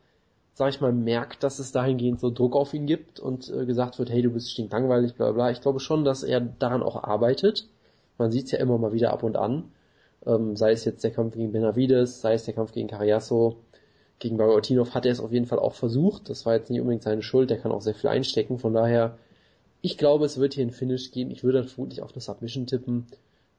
sag 0.58 0.70
ich 0.70 0.80
mal, 0.80 0.92
merkt, 0.92 1.44
dass 1.44 1.60
es 1.60 1.70
dahingehend 1.70 2.18
so 2.18 2.30
Druck 2.30 2.56
auf 2.56 2.74
ihn 2.74 2.86
gibt 2.86 3.20
und 3.20 3.48
äh, 3.48 3.64
gesagt 3.64 4.00
wird, 4.00 4.10
hey, 4.10 4.22
du 4.22 4.30
bist 4.30 4.50
stinklangweilig, 4.50 5.14
bla 5.14 5.30
bla. 5.30 5.52
Ich 5.52 5.60
glaube 5.60 5.78
schon, 5.78 6.04
dass 6.04 6.24
er 6.24 6.40
daran 6.40 6.82
auch 6.82 7.04
arbeitet. 7.04 7.68
Man 8.18 8.32
sieht 8.32 8.46
es 8.46 8.50
ja 8.50 8.58
immer 8.58 8.76
mal 8.76 8.92
wieder 8.92 9.12
ab 9.12 9.22
und 9.22 9.36
an. 9.36 9.70
Ähm, 10.26 10.56
sei 10.56 10.72
es 10.72 10.84
jetzt 10.84 11.04
der 11.04 11.12
Kampf 11.12 11.36
gegen 11.36 11.52
Benavides, 11.52 12.20
sei 12.22 12.34
es 12.34 12.44
der 12.44 12.54
Kampf 12.54 12.72
gegen 12.72 12.88
Carriasso, 12.88 13.58
gegen 14.18 14.36
Bagotinov 14.36 14.94
hat 14.94 15.06
er 15.06 15.12
es 15.12 15.20
auf 15.20 15.30
jeden 15.30 15.46
Fall 15.46 15.60
auch 15.60 15.74
versucht. 15.74 16.28
Das 16.28 16.44
war 16.44 16.54
jetzt 16.54 16.70
nicht 16.70 16.80
unbedingt 16.80 17.04
seine 17.04 17.22
Schuld, 17.22 17.50
der 17.50 17.58
kann 17.58 17.70
auch 17.70 17.82
sehr 17.82 17.94
viel 17.94 18.10
einstecken. 18.10 18.58
Von 18.58 18.74
daher, 18.74 19.16
ich 19.80 19.96
glaube, 19.96 20.24
es 20.24 20.38
wird 20.40 20.54
hier 20.54 20.66
ein 20.66 20.72
Finish 20.72 21.12
geben. 21.12 21.30
Ich 21.30 21.44
würde 21.44 21.62
vermutlich 21.62 22.02
auf 22.02 22.14
eine 22.14 22.20
Submission 22.20 22.66
tippen. 22.66 23.06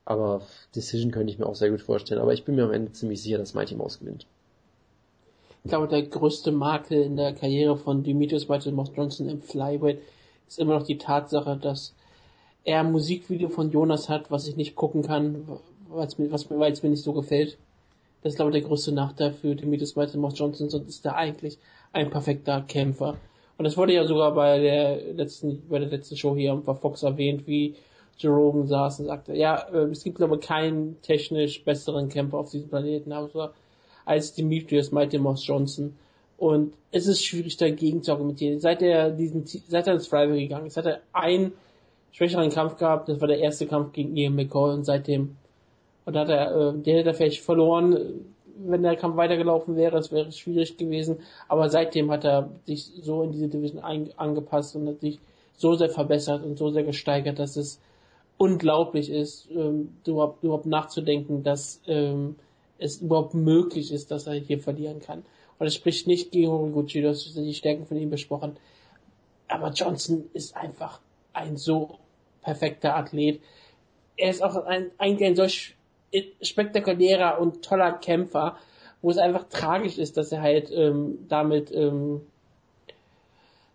Aber 0.03 0.41
Decision 0.75 1.11
könnte 1.11 1.31
ich 1.31 1.39
mir 1.39 1.45
auch 1.45 1.55
sehr 1.55 1.69
gut 1.69 1.81
vorstellen. 1.81 2.19
Aber 2.19 2.33
ich 2.33 2.43
bin 2.43 2.55
mir 2.55 2.65
am 2.65 2.73
Ende 2.73 2.91
ziemlich 2.91 3.21
sicher, 3.23 3.37
dass 3.37 3.53
Mighty 3.53 3.75
Mouse 3.75 3.99
gewinnt. 3.99 4.27
Ich 5.63 5.69
glaube, 5.69 5.87
der 5.87 6.03
größte 6.03 6.51
Makel 6.51 7.01
in 7.01 7.17
der 7.17 7.33
Karriere 7.33 7.77
von 7.77 8.03
Demetrius 8.03 8.47
Michael 8.47 8.71
Mouse 8.71 8.91
Johnson 8.95 9.27
im 9.27 9.41
Flyweight 9.41 9.99
ist 10.47 10.59
immer 10.59 10.79
noch 10.79 10.85
die 10.85 10.97
Tatsache, 10.97 11.57
dass 11.57 11.93
er 12.63 12.79
ein 12.79 12.91
Musikvideo 12.91 13.49
von 13.49 13.71
Jonas 13.71 14.09
hat, 14.09 14.31
was 14.31 14.47
ich 14.47 14.55
nicht 14.55 14.75
gucken 14.75 15.03
kann, 15.03 15.47
weil 15.89 16.07
es 16.07 16.17
mir 16.17 16.89
nicht 16.89 17.03
so 17.03 17.13
gefällt. 17.13 17.57
Das 18.23 18.33
ist, 18.33 18.35
glaube 18.37 18.51
ich, 18.51 18.61
der 18.61 18.67
größte 18.67 18.91
Nachteil 18.91 19.33
für 19.33 19.55
Demetrius 19.55 19.95
Michael 19.95 20.19
Mouse 20.19 20.37
Johnson, 20.37 20.69
sonst 20.69 20.89
ist 20.89 21.05
er 21.05 21.15
eigentlich 21.15 21.57
ein 21.93 22.09
perfekter 22.09 22.61
Kämpfer. 22.61 23.17
Und 23.57 23.65
das 23.65 23.75
wurde 23.75 23.93
ja 23.93 24.05
sogar 24.05 24.33
bei 24.33 24.59
der 24.59 25.13
letzten, 25.13 25.67
bei 25.69 25.79
der 25.79 25.89
letzten 25.89 26.15
Show 26.15 26.35
hier 26.35 26.55
bei 26.55 26.73
Fox 26.73 27.03
erwähnt, 27.03 27.45
wie 27.47 27.75
Joe 28.17 28.35
Rogan 28.35 28.67
saß 28.67 29.01
und 29.01 29.05
sagte, 29.07 29.35
ja, 29.35 29.57
äh, 29.73 29.89
es 29.91 30.03
gibt, 30.03 30.19
ich, 30.19 30.39
keinen 30.41 31.01
technisch 31.01 31.63
besseren 31.63 32.09
Kämpfer 32.09 32.37
auf 32.37 32.51
diesem 32.51 32.69
Planeten, 32.69 33.11
außer 33.11 33.53
als 34.09 34.33
Demetrius 34.33 34.91
Mighty 34.91 35.19
Mouse 35.19 35.45
Johnson. 35.45 35.95
Und 36.37 36.73
es 36.91 37.05
ist 37.05 37.23
schwierig 37.23 37.57
dagegen 37.57 38.01
zu 38.01 38.11
argumentieren. 38.11 38.59
Seit 38.59 38.81
er 38.81 39.11
diesen, 39.11 39.45
seit 39.45 39.85
er 39.85 39.93
ins 39.93 40.07
Flyweight 40.07 40.39
gegangen 40.39 40.65
ist, 40.65 40.77
hat 40.77 40.87
er 40.87 41.01
einen 41.13 41.53
schwächeren 42.11 42.49
Kampf 42.49 42.77
gehabt. 42.77 43.07
Das 43.07 43.21
war 43.21 43.27
der 43.27 43.37
erste 43.37 43.67
Kampf 43.67 43.93
gegen 43.93 44.17
Ian 44.17 44.35
McCall 44.35 44.73
und 44.73 44.83
seitdem, 44.83 45.35
und 46.05 46.17
hat 46.17 46.27
er, 46.29 46.55
äh, 46.55 46.73
den 46.73 46.95
hätte 46.95 47.09
er 47.09 47.13
vielleicht 47.13 47.41
verloren, 47.41 48.25
wenn 48.65 48.81
der 48.81 48.95
Kampf 48.95 49.15
weitergelaufen 49.15 49.75
wäre. 49.75 49.99
Es 49.99 50.11
wäre 50.11 50.31
schwierig 50.31 50.75
gewesen. 50.75 51.19
Aber 51.47 51.69
seitdem 51.69 52.09
hat 52.09 52.25
er 52.25 52.49
sich 52.65 52.91
so 53.01 53.21
in 53.21 53.31
diese 53.31 53.47
Division 53.47 53.83
ein, 53.83 54.09
angepasst 54.17 54.75
und 54.75 54.87
hat 54.87 55.01
sich 55.01 55.19
so 55.55 55.75
sehr 55.75 55.89
verbessert 55.89 56.43
und 56.43 56.57
so 56.57 56.71
sehr 56.71 56.83
gesteigert, 56.83 57.37
dass 57.37 57.57
es 57.57 57.79
unglaublich 58.39 59.11
ist, 59.11 59.49
ähm, 59.51 59.89
überhaupt, 60.07 60.43
überhaupt 60.43 60.65
nachzudenken, 60.65 61.43
dass 61.43 61.79
ähm, 61.85 62.37
es 62.79 63.01
überhaupt 63.01 63.33
möglich 63.33 63.91
ist, 63.91 64.11
dass 64.11 64.27
er 64.27 64.33
hier 64.33 64.59
verlieren 64.59 64.99
kann. 64.99 65.23
Und 65.57 65.67
es 65.67 65.75
spricht 65.75 66.07
nicht 66.07 66.31
gegen 66.31 66.49
Horiguchi, 66.49 67.01
du 67.01 67.09
hast 67.09 67.35
die 67.35 67.53
Stärken 67.53 67.85
von 67.85 67.97
ihm 67.97 68.09
besprochen. 68.09 68.57
Aber 69.47 69.71
Johnson 69.71 70.29
ist 70.33 70.55
einfach 70.55 71.01
ein 71.33 71.57
so 71.57 71.97
perfekter 72.41 72.95
Athlet. 72.95 73.41
Er 74.15 74.29
ist 74.29 74.41
auch 74.41 74.55
ein, 74.65 74.91
ein, 74.97 75.21
ein 75.21 75.35
solch 75.35 75.75
spektakulärer 76.41 77.39
und 77.39 77.63
toller 77.63 77.93
Kämpfer, 77.93 78.57
wo 79.01 79.11
es 79.11 79.17
einfach 79.17 79.47
tragisch 79.49 79.97
ist, 79.97 80.17
dass 80.17 80.31
er 80.31 80.41
halt 80.41 80.71
ähm, 80.71 81.19
damit, 81.27 81.71
ähm, 81.71 82.21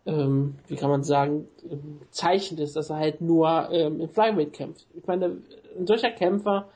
ähm, 0.06 0.56
wie 0.68 0.76
kann 0.76 0.90
man 0.90 1.04
sagen, 1.04 1.48
ähm, 1.70 2.00
zeichnet 2.10 2.60
ist, 2.60 2.76
dass 2.76 2.90
er 2.90 2.96
halt 2.96 3.20
nur 3.20 3.68
ähm, 3.70 4.00
im 4.00 4.08
Flyweight 4.08 4.52
kämpft. 4.52 4.86
Ich 4.94 5.06
meine, 5.06 5.38
ein 5.78 5.86
solcher 5.86 6.10
Kämpfer 6.10 6.68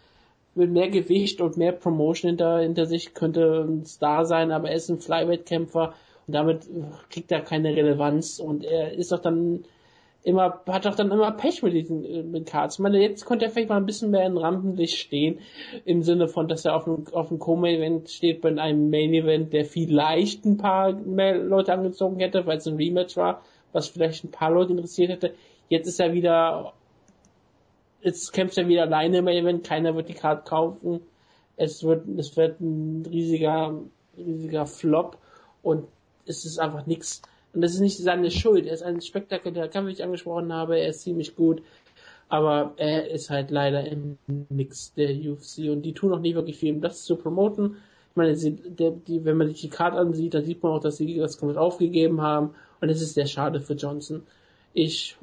mit 0.55 0.71
mehr 0.71 0.89
Gewicht 0.89 1.41
und 1.41 1.57
mehr 1.57 1.73
Promotion 1.73 2.31
hinter, 2.31 2.59
hinter 2.61 2.87
sich 2.87 3.15
könnte 3.15 3.67
ein 3.69 3.87
Star 3.87 4.25
sein, 4.25 4.51
aber 4.51 4.71
er 4.71 4.77
ist 4.77 4.89
ein 4.89 5.01
Flyweight-Kämpfer 5.01 5.95
und 6.27 6.35
damit 6.35 6.69
kriegt 7.11 7.31
er 7.31 7.41
keine 7.41 7.75
Relevanz 7.75 8.39
und 8.39 8.65
er 8.65 8.93
ist 8.93 9.13
doch 9.13 9.21
dann 9.21 9.65
immer, 10.25 10.61
hat 10.67 10.85
doch 10.85 10.95
dann 10.95 11.11
immer 11.11 11.31
Pech 11.33 11.63
mit 11.63 11.73
diesen 11.73 12.31
mit 12.31 12.47
Cards. 12.47 12.77
Ich 12.77 12.81
meine, 12.81 13.01
jetzt 13.01 13.25
könnte 13.25 13.47
er 13.47 13.51
vielleicht 13.51 13.71
mal 13.71 13.77
ein 13.77 13.87
bisschen 13.87 14.11
mehr 14.11 14.27
in 14.27 14.37
Rampenlicht 14.37 14.99
stehen, 14.99 15.39
im 15.85 16.03
Sinne 16.03 16.29
von, 16.29 16.49
dass 16.49 16.65
er 16.65 16.77
auf 16.77 16.87
einem, 16.87 17.07
auf 17.13 17.31
einem 17.31 17.39
Co-Main-Event 17.39 18.11
steht 18.11 18.41
bei 18.41 18.49
einem 18.49 18.91
Main-Event, 18.91 19.53
der 19.53 19.65
vielleicht 19.65 20.45
ein 20.45 20.57
paar 20.57 20.93
mehr 20.93 21.39
Leute 21.39 21.73
angezogen 21.73 22.19
hätte, 22.19 22.47
weil 22.47 22.59
es 22.59 22.67
ein 22.67 22.77
Rematch 22.77 23.17
war, 23.17 23.43
was 23.73 23.89
vielleicht 23.89 24.25
ein 24.25 24.31
paar 24.31 24.51
Leute 24.51 24.73
interessiert 24.73 25.11
hätte. 25.11 25.35
Jetzt 25.69 25.87
ist 25.87 26.01
er 26.01 26.13
wieder, 26.13 26.73
jetzt 28.03 28.33
kämpft 28.33 28.59
er 28.59 28.69
wieder 28.69 28.83
alleine 28.83 29.19
im 29.19 29.25
Main-Event, 29.25 29.65
keiner 29.65 29.95
wird 29.95 30.09
die 30.09 30.15
Card 30.15 30.47
kaufen. 30.47 31.01
Es 31.57 31.83
wird, 31.83 32.07
es 32.19 32.37
wird 32.37 32.61
ein 32.61 33.05
riesiger, 33.11 33.75
riesiger 34.17 34.67
Flop 34.67 35.19
und 35.63 35.87
es 36.27 36.45
ist 36.45 36.59
einfach 36.59 36.87
nichts 36.87 37.23
und 37.53 37.63
das 37.63 37.75
ist 37.75 37.81
nicht 37.81 37.99
seine 37.99 38.31
Schuld. 38.31 38.67
Er 38.67 38.75
ist 38.75 38.83
ein 38.83 39.01
spektakulärer 39.01 39.69
Kampf, 39.69 39.89
wie 39.89 39.93
ich 39.93 40.05
angesprochen 40.05 40.53
habe. 40.53 40.79
Er 40.79 40.89
ist 40.89 41.03
ziemlich 41.03 41.35
gut. 41.35 41.63
Aber 42.29 42.75
er 42.77 43.11
ist 43.11 43.31
halt 43.31 43.51
leider 43.51 43.87
im 43.87 44.19
Mix 44.51 44.93
der 44.95 45.11
UFC 45.11 45.71
und 45.71 45.83
die 45.83 45.95
tun 45.95 46.13
auch 46.13 46.21
nicht 46.21 46.35
wirklich 46.35 46.59
viel, 46.59 46.75
um 46.75 46.83
das 46.83 47.05
zu 47.05 47.17
promoten. 47.17 47.77
Ich 48.11 48.17
meine, 48.17 48.37
sie, 48.37 48.53
der, 48.53 48.91
die, 48.91 49.25
wenn 49.25 49.39
man 49.39 49.49
sich 49.49 49.63
die 49.63 49.71
Karte 49.71 49.97
ansieht, 49.97 50.35
da 50.35 50.43
sieht 50.43 50.63
man 50.63 50.73
auch, 50.73 50.81
dass 50.81 50.99
sie 50.99 51.17
das 51.17 51.39
komplett 51.39 51.59
aufgegeben 51.59 52.21
haben. 52.21 52.55
Und 52.81 52.91
es 52.91 53.01
ist 53.01 53.15
sehr 53.15 53.27
schade 53.27 53.61
für 53.61 53.75
Johnson. 53.75 54.23
Ich, 54.75 55.17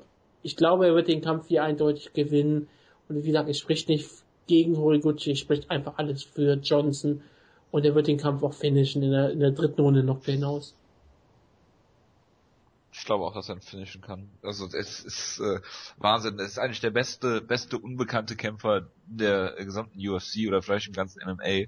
ich 0.45 0.55
glaube, 0.55 0.85
er 0.85 0.93
wird 0.93 1.07
den 1.07 1.22
Kampf 1.22 1.47
hier 1.47 1.63
eindeutig 1.63 2.13
gewinnen. 2.13 2.67
Und 3.09 3.23
wie 3.23 3.27
gesagt, 3.27 3.49
es 3.49 3.57
spricht 3.57 3.89
nicht 3.89 4.07
gegen 4.45 4.77
Horiguchi, 4.77 5.31
es 5.31 5.39
spricht 5.39 5.72
einfach 5.72 5.97
alles 5.97 6.23
für 6.23 6.53
Johnson. 6.53 7.23
Und 7.72 7.84
er 7.84 7.95
wird 7.95 8.05
den 8.05 8.19
Kampf 8.19 8.43
auch 8.43 8.53
finishen 8.53 9.01
in 9.01 9.09
der, 9.09 9.31
in 9.31 9.39
der 9.39 9.51
dritten 9.51 9.81
Runde 9.81 10.03
noch 10.03 10.23
hinaus. 10.23 10.76
Ich 12.93 13.05
glaube 13.05 13.26
auch, 13.26 13.34
dass 13.34 13.49
er 13.49 13.55
ihn 13.55 13.61
finishen 13.61 14.01
kann. 14.01 14.30
Also 14.43 14.67
es 14.67 15.03
ist 15.03 15.39
äh, 15.39 15.61
Wahnsinn. 15.97 16.38
Es 16.38 16.51
ist 16.51 16.59
eigentlich 16.59 16.80
der 16.80 16.91
beste, 16.91 17.41
beste 17.41 17.80
unbekannte 17.80 18.35
Kämpfer 18.35 18.85
der 19.07 19.55
gesamten 19.57 19.97
UFC 19.97 20.47
oder 20.47 20.61
vielleicht 20.61 20.88
im 20.88 20.93
ganzen 20.93 21.23
MMA. 21.26 21.65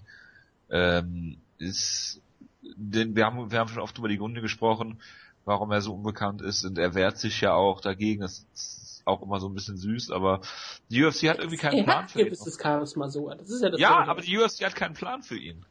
Ähm, 0.69 1.37
ist, 1.57 2.21
den, 2.61 3.15
wir 3.15 3.25
haben, 3.25 3.49
wir 3.49 3.57
haben 3.57 3.69
schon 3.69 3.81
oft 3.81 3.97
über 3.97 4.07
die 4.07 4.19
Gründe 4.19 4.41
gesprochen, 4.41 5.01
warum 5.47 5.71
er 5.71 5.81
so 5.81 5.93
unbekannt 5.93 6.41
ist 6.41 6.65
und 6.65 6.77
er 6.77 6.93
wehrt 6.93 7.17
sich 7.17 7.41
ja 7.41 7.53
auch 7.53 7.79
dagegen. 7.79 8.21
Das 8.21 8.45
ist 8.53 9.01
auch 9.05 9.21
immer 9.21 9.39
so 9.39 9.47
ein 9.47 9.53
bisschen 9.53 9.77
süß, 9.77 10.11
aber 10.11 10.41
die 10.89 11.03
UFC 11.03 11.29
hat 11.29 11.39
irgendwie 11.39 11.57
keinen 11.57 11.85
Plan 11.85 12.03
hat 12.03 12.11
für 12.11 12.21
ihn. 12.21 12.29
Das 12.29 12.59
Charisma 12.61 13.09
so. 13.09 13.29
Das 13.29 13.49
ist 13.49 13.63
ja, 13.63 13.69
das 13.69 13.79
ja 13.79 14.03
aber 14.05 14.21
die 14.21 14.37
UFC 14.37 14.65
hat 14.65 14.75
keinen 14.75 14.93
Plan 14.93 15.23
für 15.23 15.37
ihn. 15.37 15.65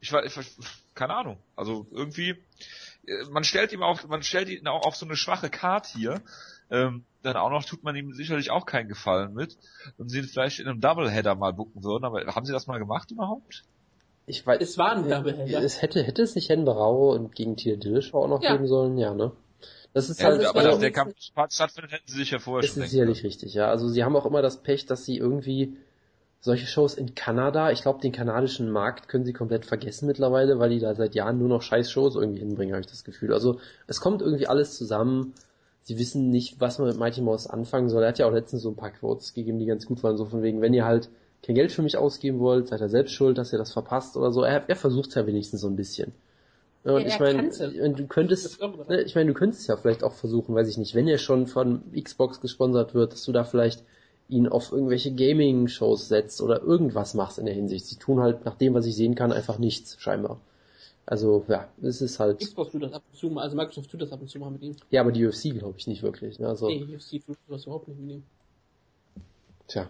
Ich 0.00 0.12
war, 0.12 0.24
ich, 0.24 0.34
keine 0.94 1.14
Ahnung. 1.14 1.38
Also 1.54 1.86
irgendwie, 1.92 2.30
äh, 3.06 3.24
man 3.30 3.44
stellt 3.44 3.72
ihm 3.72 3.84
auch, 3.84 4.02
man 4.08 4.24
stellt 4.24 4.48
ihn 4.48 4.66
auch 4.66 4.84
auf 4.84 4.96
so 4.96 5.06
eine 5.06 5.14
schwache 5.14 5.48
Card 5.48 5.86
hier. 5.86 6.20
Ähm, 6.68 7.04
dann 7.22 7.36
auch 7.36 7.50
noch 7.50 7.64
tut 7.64 7.84
man 7.84 7.94
ihm 7.94 8.12
sicherlich 8.14 8.50
auch 8.50 8.66
keinen 8.66 8.88
Gefallen 8.88 9.34
mit. 9.34 9.56
Und 9.98 10.08
sie 10.08 10.18
ihn 10.18 10.24
vielleicht 10.24 10.58
in 10.58 10.66
einem 10.66 10.80
Doubleheader 10.80 11.36
mal 11.36 11.52
bucken 11.52 11.84
würden, 11.84 12.04
aber 12.04 12.26
haben 12.34 12.44
sie 12.44 12.52
das 12.52 12.66
mal 12.66 12.78
gemacht 12.78 13.12
überhaupt? 13.12 13.62
Ich 14.26 14.46
weiß, 14.46 14.60
es 14.60 14.78
war 14.78 14.92
ein 14.92 15.08
Doubleheader. 15.08 15.62
Es 15.62 15.82
hätte, 15.82 16.02
hätte 16.02 16.22
es 16.22 16.34
nicht 16.34 16.48
Hen 16.48 16.64
Barao 16.64 17.12
und 17.12 17.34
gegen 17.34 17.56
Tier 17.56 17.76
Dillashaw 17.76 18.24
auch 18.24 18.28
noch 18.28 18.42
ja. 18.42 18.52
geben 18.52 18.66
sollen, 18.66 18.96
ja, 18.98 19.14
ne? 19.14 19.32
Das 19.94 20.08
ist 20.08 20.20
ja, 20.20 20.28
halt, 20.28 20.44
aber 20.46 20.62
dass 20.62 20.78
der 20.78 20.90
Kampf 20.90 21.14
stattfindet, 21.50 21.92
hätten 21.92 22.08
sie 22.10 22.18
sich 22.18 22.30
ja 22.30 22.38
vorher 22.38 22.66
schon. 22.66 22.78
Das 22.78 22.86
ist 22.86 22.92
sicherlich 22.92 23.24
richtig, 23.24 23.54
ja. 23.54 23.68
Also 23.68 23.88
sie 23.88 24.04
haben 24.04 24.16
auch 24.16 24.24
immer 24.24 24.40
das 24.40 24.62
Pech, 24.62 24.86
dass 24.86 25.04
sie 25.04 25.18
irgendwie 25.18 25.76
solche 26.40 26.66
Shows 26.66 26.94
in 26.94 27.14
Kanada, 27.14 27.70
ich 27.70 27.82
glaube, 27.82 28.00
den 28.00 28.10
kanadischen 28.10 28.70
Markt 28.70 29.08
können 29.08 29.24
sie 29.24 29.32
komplett 29.32 29.64
vergessen 29.64 30.06
mittlerweile, 30.06 30.58
weil 30.58 30.70
die 30.70 30.80
da 30.80 30.94
seit 30.94 31.14
Jahren 31.14 31.38
nur 31.38 31.48
noch 31.48 31.62
scheiß 31.62 31.90
Shows 31.90 32.16
irgendwie 32.16 32.40
hinbringen, 32.40 32.74
habe 32.74 32.80
ich 32.80 32.90
das 32.90 33.04
Gefühl. 33.04 33.32
Also 33.32 33.60
es 33.86 34.00
kommt 34.00 34.22
irgendwie 34.22 34.48
alles 34.48 34.76
zusammen. 34.76 35.34
Sie 35.82 35.98
wissen 35.98 36.30
nicht, 36.30 36.60
was 36.60 36.78
man 36.78 36.88
mit 36.88 36.98
Mighty 36.98 37.20
Mouse 37.20 37.46
anfangen 37.46 37.88
soll. 37.88 38.02
Er 38.02 38.08
hat 38.08 38.18
ja 38.18 38.26
auch 38.26 38.32
letztens 38.32 38.62
so 38.62 38.70
ein 38.70 38.76
paar 38.76 38.90
Quotes 38.90 39.34
gegeben, 39.34 39.58
die 39.58 39.66
ganz 39.66 39.86
gut 39.86 40.02
waren, 40.02 40.16
so 40.16 40.24
von 40.24 40.42
wegen, 40.42 40.60
wenn 40.60 40.74
ihr 40.74 40.84
halt 40.84 41.10
kein 41.42 41.54
Geld 41.54 41.72
für 41.72 41.82
mich 41.82 41.96
ausgeben 41.96 42.38
wollt, 42.38 42.68
seid 42.68 42.80
ihr 42.80 42.88
selbst 42.88 43.12
schuld, 43.12 43.36
dass 43.38 43.52
ihr 43.52 43.58
das 43.58 43.72
verpasst 43.72 44.16
oder 44.16 44.32
so. 44.32 44.42
Er, 44.42 44.68
er 44.68 44.76
versucht 44.76 45.14
ja 45.14 45.26
wenigstens 45.26 45.60
so 45.60 45.68
ein 45.68 45.76
bisschen. 45.76 46.12
Und 46.84 47.02
ja, 47.02 47.08
ich 47.08 47.20
meine, 47.20 47.48
du 47.92 48.06
könntest, 48.06 48.60
ne, 48.60 49.02
ich 49.02 49.14
meine, 49.14 49.32
du 49.32 49.34
könntest 49.34 49.68
ja 49.68 49.76
vielleicht 49.76 50.02
auch 50.02 50.14
versuchen, 50.14 50.54
weiß 50.54 50.68
ich 50.68 50.78
nicht, 50.78 50.94
wenn 50.94 51.06
er 51.06 51.18
schon 51.18 51.46
von 51.46 51.82
Xbox 51.92 52.40
gesponsert 52.40 52.94
wird, 52.94 53.12
dass 53.12 53.24
du 53.24 53.32
da 53.32 53.44
vielleicht 53.44 53.84
ihn 54.28 54.48
auf 54.48 54.72
irgendwelche 54.72 55.12
Gaming-Shows 55.12 56.08
setzt 56.08 56.40
oder 56.40 56.62
irgendwas 56.62 57.14
machst 57.14 57.38
in 57.38 57.46
der 57.46 57.54
Hinsicht. 57.54 57.86
Sie 57.86 57.96
tun 57.96 58.20
halt 58.20 58.44
nach 58.44 58.56
dem, 58.56 58.74
was 58.74 58.86
ich 58.86 58.96
sehen 58.96 59.14
kann, 59.14 59.30
einfach 59.30 59.58
nichts, 59.58 59.96
scheinbar. 60.00 60.40
Also, 61.04 61.44
ja, 61.48 61.68
es 61.82 62.00
ist 62.00 62.18
halt. 62.20 62.38
Xbox 62.38 62.72
tut 62.72 62.82
das 62.82 62.92
ab 62.92 63.02
und 63.10 63.18
zu 63.18 63.28
mal, 63.28 63.42
also 63.42 63.56
Microsoft 63.56 63.90
tut 63.90 64.02
das 64.02 64.12
ab 64.12 64.20
und 64.20 64.28
zu 64.28 64.38
mal 64.38 64.50
mit 64.50 64.62
ihm. 64.62 64.76
Ja, 64.90 65.02
aber 65.02 65.12
die 65.12 65.26
UFC 65.26 65.52
glaube 65.56 65.74
ich 65.76 65.86
nicht 65.86 66.02
wirklich. 66.02 66.38
Ne? 66.38 66.48
Also, 66.48 66.68
nee, 66.68 66.82
UFC 66.82 67.24
tut 67.24 67.36
das 67.48 67.64
überhaupt 67.64 67.88
nicht 67.88 68.00
mit 68.00 68.10
ihm. 68.10 68.22
Tja. 69.66 69.88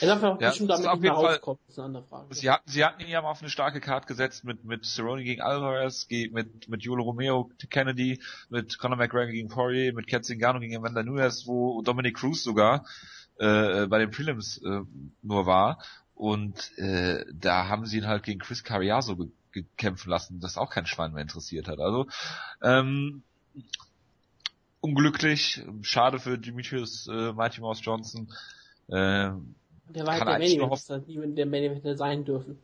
Er 0.00 0.08
darf 0.08 0.22
auch 0.22 0.40
ja, 0.40 0.48
bestimmt 0.48 0.70
damit 0.70 1.00
mehr 1.00 1.12
rauskommen, 1.12 1.58
das 1.66 1.74
ist 1.74 1.78
eine 1.78 1.86
andere 1.86 2.04
Frage. 2.04 2.34
Sie 2.34 2.50
hatten, 2.50 2.70
sie 2.70 2.84
hatten 2.84 3.00
ihn 3.00 3.08
ja 3.08 3.22
mal 3.22 3.30
auf 3.30 3.40
eine 3.40 3.50
starke 3.50 3.80
Karte 3.80 4.06
gesetzt 4.06 4.44
mit, 4.44 4.64
mit 4.64 4.84
Cerrone 4.84 5.24
gegen 5.24 5.40
Alvarez, 5.40 6.06
mit, 6.10 6.68
mit 6.68 6.82
Julio 6.82 7.04
Romeo 7.04 7.50
Kennedy, 7.70 8.20
mit 8.48 8.78
Conor 8.78 8.96
McGregor 8.96 9.32
gegen 9.32 9.48
Poirier, 9.48 9.92
mit 9.92 10.06
Ketzingano 10.06 10.60
gegen 10.60 10.76
Amanda 10.76 11.02
Nunes, 11.02 11.46
wo 11.46 11.82
Dominic 11.82 12.16
Cruz 12.16 12.42
sogar 12.42 12.84
äh, 13.38 13.86
bei 13.86 13.98
den 13.98 14.10
Prelims 14.10 14.58
äh, 14.58 14.80
nur 15.22 15.46
war. 15.46 15.78
Und 16.14 16.76
äh, 16.78 17.24
da 17.32 17.68
haben 17.68 17.86
sie 17.86 17.98
ihn 17.98 18.06
halt 18.06 18.22
gegen 18.22 18.40
Chris 18.40 18.62
Carriazo 18.62 19.28
gekämpfen 19.50 20.10
lassen, 20.10 20.40
das 20.40 20.58
auch 20.58 20.70
kein 20.70 20.86
Schwein 20.86 21.12
mehr 21.12 21.22
interessiert 21.22 21.68
hat. 21.68 21.80
Also 21.80 22.06
ähm, 22.62 23.22
unglücklich, 24.80 25.62
schade 25.82 26.18
für 26.18 26.38
Demetrius 26.38 27.08
äh, 27.08 27.32
Mighty 27.32 27.60
Mouse 27.60 27.80
Johnson. 27.82 28.32
Äh, 28.88 29.30
der 29.88 30.06
war 30.06 30.14
halt 30.14 30.28
der 30.28 30.38
Main 30.38 30.50
Event, 30.50 30.88
halt 30.88 31.08
niemand 31.08 31.38
der 31.38 31.46
Main 31.46 31.64
Event 31.64 31.84
hätte 31.84 31.96
sein 31.96 32.24
dürfen. 32.24 32.58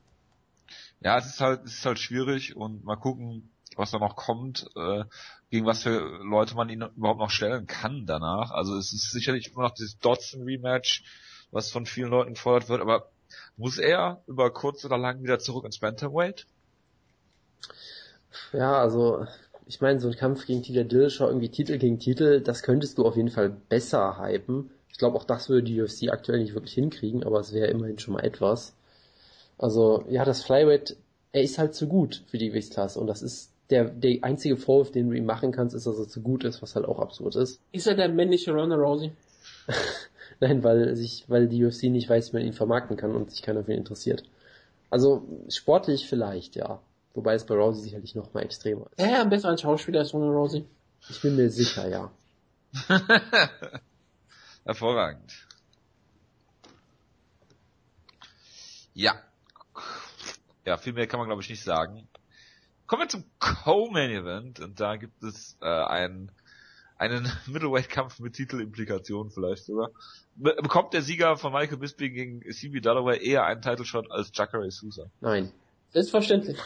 Ja, 1.00 1.18
es 1.18 1.26
ist 1.26 1.40
halt, 1.40 1.64
es 1.64 1.78
ist 1.78 1.86
halt 1.86 1.98
schwierig 1.98 2.56
und 2.56 2.84
mal 2.84 2.96
gucken, 2.96 3.50
was 3.76 3.90
da 3.90 3.98
noch 3.98 4.16
kommt, 4.16 4.66
äh, 4.76 5.04
gegen 5.50 5.66
was 5.66 5.82
für 5.82 5.98
Leute 6.22 6.54
man 6.54 6.68
ihn 6.68 6.82
überhaupt 6.96 7.20
noch 7.20 7.30
stellen 7.30 7.66
kann 7.66 8.04
danach. 8.06 8.50
Also 8.50 8.76
es 8.76 8.92
ist 8.92 9.10
sicherlich 9.10 9.52
immer 9.52 9.62
noch 9.62 9.74
dieses 9.74 9.98
Dodson 9.98 10.42
Rematch, 10.42 11.02
was 11.50 11.70
von 11.70 11.86
vielen 11.86 12.10
Leuten 12.10 12.34
gefordert 12.34 12.68
wird, 12.68 12.80
aber 12.80 13.10
muss 13.56 13.78
er 13.78 14.22
über 14.26 14.52
kurz 14.52 14.84
oder 14.84 14.98
lang 14.98 15.22
wieder 15.22 15.38
zurück 15.38 15.64
ins 15.64 15.78
Bantamweight? 15.78 16.46
Ja, 18.52 18.80
also 18.80 19.26
ich 19.66 19.80
meine, 19.80 20.00
so 20.00 20.08
ein 20.08 20.16
Kampf 20.16 20.46
gegen 20.46 20.62
Titel 20.62 20.84
Dillashaw, 20.84 21.28
irgendwie 21.28 21.48
Titel 21.48 21.78
gegen 21.78 21.98
Titel, 21.98 22.40
das 22.40 22.62
könntest 22.62 22.98
du 22.98 23.06
auf 23.06 23.16
jeden 23.16 23.30
Fall 23.30 23.50
besser 23.50 24.18
hypen 24.18 24.70
glaube, 25.00 25.16
auch 25.16 25.24
das 25.24 25.48
würde 25.48 25.64
die 25.64 25.82
UFC 25.82 26.10
aktuell 26.10 26.38
nicht 26.38 26.54
wirklich 26.54 26.74
hinkriegen, 26.74 27.24
aber 27.24 27.40
es 27.40 27.52
wäre 27.52 27.66
immerhin 27.66 27.98
schon 27.98 28.14
mal 28.14 28.24
etwas. 28.24 28.74
Also, 29.58 30.04
ja, 30.08 30.24
das 30.24 30.42
Flyweight, 30.42 30.96
er 31.32 31.42
ist 31.42 31.58
halt 31.58 31.74
zu 31.74 31.88
gut 31.88 32.22
für 32.28 32.38
die 32.38 32.48
Gewichtsklasse 32.48 33.00
und 33.00 33.08
das 33.08 33.22
ist 33.22 33.52
der, 33.70 33.84
der 33.84 34.22
einzige 34.22 34.56
Vorwurf, 34.56 34.90
den 34.90 35.10
du 35.10 35.16
ihm 35.16 35.26
machen 35.26 35.52
kannst, 35.52 35.74
ist, 35.74 35.86
dass 35.86 35.98
er 35.98 36.08
zu 36.08 36.22
gut 36.22 36.44
ist, 36.44 36.62
was 36.62 36.76
halt 36.76 36.86
auch 36.86 36.98
absurd 36.98 37.36
ist. 37.36 37.60
Ist 37.72 37.86
er 37.86 37.94
der 37.94 38.08
männliche 38.08 38.52
Ronda 38.52 38.76
Rousey? 38.76 39.12
Nein, 40.40 40.64
weil 40.64 40.96
sich, 40.96 41.24
weil 41.28 41.48
die 41.48 41.64
UFC 41.64 41.84
nicht 41.84 42.08
weiß, 42.08 42.32
wie 42.32 42.38
man 42.38 42.46
ihn 42.46 42.52
vermarkten 42.52 42.96
kann 42.96 43.14
und 43.14 43.30
sich 43.30 43.42
keiner 43.42 43.64
für 43.64 43.72
ihn 43.72 43.78
interessiert. 43.78 44.24
Also, 44.88 45.22
sportlich 45.48 46.08
vielleicht, 46.08 46.56
ja. 46.56 46.80
Wobei 47.14 47.34
es 47.34 47.44
bei 47.44 47.54
Rousey 47.54 47.82
sicherlich 47.82 48.14
noch 48.14 48.32
mal 48.34 48.42
extremer 48.42 48.86
ist. 48.96 49.00
Ja, 49.04 49.22
am 49.22 49.30
besten 49.30 49.48
als 49.48 49.60
Schauspieler 49.60 50.02
ist 50.02 50.14
Ronda 50.14 50.28
Rousey. 50.28 50.64
Ich 51.08 51.20
bin 51.20 51.36
mir 51.36 51.50
sicher, 51.50 51.88
ja. 51.88 52.10
Hervorragend. 54.64 55.46
Ja. 58.94 59.14
Ja, 60.64 60.76
viel 60.76 60.92
mehr 60.92 61.06
kann 61.06 61.18
man 61.18 61.28
glaube 61.28 61.42
ich 61.42 61.48
nicht 61.48 61.62
sagen. 61.62 62.08
Kommen 62.86 63.02
wir 63.02 63.08
zum 63.08 63.24
Co-Main 63.38 64.10
Event 64.10 64.60
und 64.60 64.80
da 64.80 64.96
gibt 64.96 65.22
es 65.22 65.56
äh, 65.60 65.66
einen 65.66 66.32
einen 67.00 67.32
Middleweight-Kampf 67.46 68.20
mit 68.20 68.34
Titelimplikationen 68.34 69.32
vielleicht 69.32 69.64
sogar. 69.64 69.90
Be 70.34 70.54
bekommt 70.60 70.92
der 70.92 71.02
Sieger 71.02 71.36
von 71.36 71.52
Michael 71.52 71.78
Bisping 71.78 72.12
gegen 72.12 72.42
CB 72.42 72.80
Dalloway 72.80 73.18
eher 73.24 73.44
einen 73.44 73.62
Title-Shot 73.62 74.10
als 74.10 74.30
Jacare 74.34 74.70
Sousa? 74.70 75.10
Nein. 75.20 75.50
Selbstverständlich. 75.92 76.58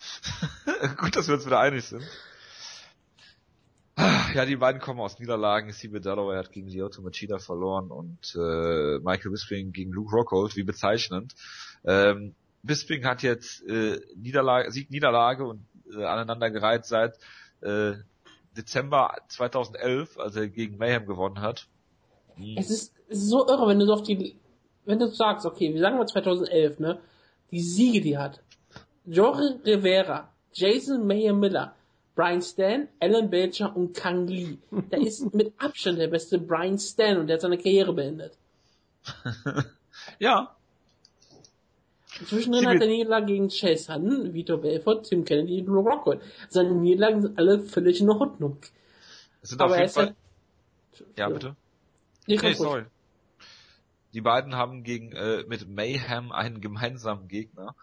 Gut, 0.98 1.16
dass 1.16 1.28
wir 1.28 1.36
uns 1.36 1.46
wieder 1.46 1.60
einig 1.60 1.84
sind. 1.84 2.02
Ja, 4.34 4.44
die 4.44 4.56
beiden 4.56 4.80
kommen 4.80 5.00
aus 5.00 5.18
Niederlagen. 5.18 5.72
Steve 5.72 6.00
Dalloway 6.00 6.36
hat 6.36 6.52
gegen 6.52 6.68
Lyoto 6.68 7.02
Machida 7.02 7.38
verloren 7.38 7.90
und 7.90 8.34
äh, 8.34 8.98
Michael 8.98 9.30
Bisping 9.30 9.72
gegen 9.72 9.92
Luke 9.92 10.14
Rockhold, 10.14 10.56
wie 10.56 10.62
bezeichnend. 10.62 11.34
Ähm, 11.84 12.34
Bisping 12.62 13.04
hat 13.04 13.22
jetzt 13.22 13.62
äh, 13.66 14.00
Niederlage, 14.16 14.70
Sieg, 14.70 14.90
Niederlage 14.90 15.44
und 15.44 15.66
äh, 15.90 16.04
aneinandergereiht 16.04 16.86
seit 16.86 17.18
äh, 17.60 17.92
Dezember 18.56 19.16
2011, 19.28 20.18
als 20.18 20.36
er 20.36 20.48
gegen 20.48 20.78
Mayhem 20.78 21.06
gewonnen 21.06 21.40
hat. 21.40 21.66
Hm. 22.36 22.56
Es 22.56 22.70
ist 22.70 22.94
so 23.10 23.46
irre, 23.46 23.68
wenn 23.68 23.78
du 23.78 23.86
so 23.86 23.94
auf 23.94 24.02
die 24.02 24.36
wenn 24.84 24.98
du 24.98 25.06
sagst, 25.06 25.46
okay, 25.46 25.72
wir 25.72 25.80
sagen 25.80 25.96
mal 25.96 26.06
2011, 26.06 26.80
ne, 26.80 26.98
die 27.50 27.60
Siege, 27.60 28.00
die 28.00 28.18
hat, 28.18 28.40
Jorge 29.04 29.60
Rivera, 29.64 30.28
Jason 30.52 31.06
Mayer 31.06 31.34
Miller, 31.34 31.74
Brian 32.14 32.42
Stan, 32.42 32.88
Alan 33.00 33.30
Belcher 33.30 33.74
und 33.74 33.94
Kang 33.94 34.26
Lee. 34.26 34.58
Der 34.70 35.00
ist 35.00 35.32
mit 35.34 35.54
Abstand 35.58 35.98
der 35.98 36.08
beste 36.08 36.38
Brian 36.38 36.78
Stan 36.78 37.18
und 37.18 37.26
der 37.26 37.34
hat 37.34 37.40
seine 37.40 37.58
Karriere 37.58 37.92
beendet. 37.92 38.36
ja. 40.18 40.54
Zwischendrin 42.26 42.66
hat 42.66 42.80
er 42.80 42.86
Niederlagen 42.86 43.26
gegen 43.26 43.48
Chase 43.48 43.92
Hutton, 43.92 44.34
Vitor 44.34 44.58
Belfort, 44.58 45.04
Tim 45.04 45.24
Kennedy 45.24 45.60
und 45.60 45.66
Drew 45.66 45.80
Rockwell. 45.80 46.20
Seine 46.50 46.72
Niederlagen 46.74 47.22
sind 47.22 47.38
alle 47.38 47.60
völlig 47.60 48.00
in 48.00 48.10
Ordnung. 48.10 48.58
Es 49.40 49.50
sind 49.50 49.62
auf 49.62 49.66
Aber 49.66 49.76
er 49.76 49.82
jeden 49.82 49.92
Fall. 49.92 50.14
ja, 51.16 51.28
Ja, 51.28 51.28
bitte. 51.30 51.56
Nee, 52.26 52.38
Nee, 52.40 52.52
sorry. 52.52 52.84
Die 54.12 54.20
beiden 54.20 54.54
haben 54.54 54.82
gegen 54.82 55.12
äh, 55.12 55.44
mit 55.48 55.66
Mayhem 55.68 56.32
einen 56.32 56.60
gemeinsamen 56.60 57.28
Gegner. 57.28 57.74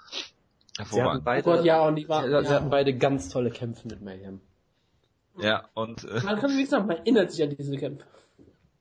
Sie 0.86 1.02
hatten 1.02 1.22
Hervorragend. 1.22 1.22
Oh 1.22 1.26
beide, 1.26 1.44
Gott, 1.44 1.66
ja, 1.66 1.88
und 1.88 1.96
die 1.96 2.08
war, 2.10 2.24
sie, 2.24 2.30
sie 2.30 2.34
ja. 2.54 2.60
hatten 2.60 2.70
beide 2.70 2.98
ganz 2.98 3.30
tolle 3.30 3.52
Kämpfe 3.52 3.88
mit 3.88 4.02
Mayhem. 4.02 4.42
Ja, 5.38 5.70
und 5.74 6.04
äh, 6.04 6.22
Man 6.24 6.40
kann 6.40 6.66
sagen, 6.66 6.88
man 6.88 6.98
erinnert 6.98 7.32
sich 7.32 7.44
an 7.44 7.56
diese 7.56 7.78
Kämpfe. 7.78 8.06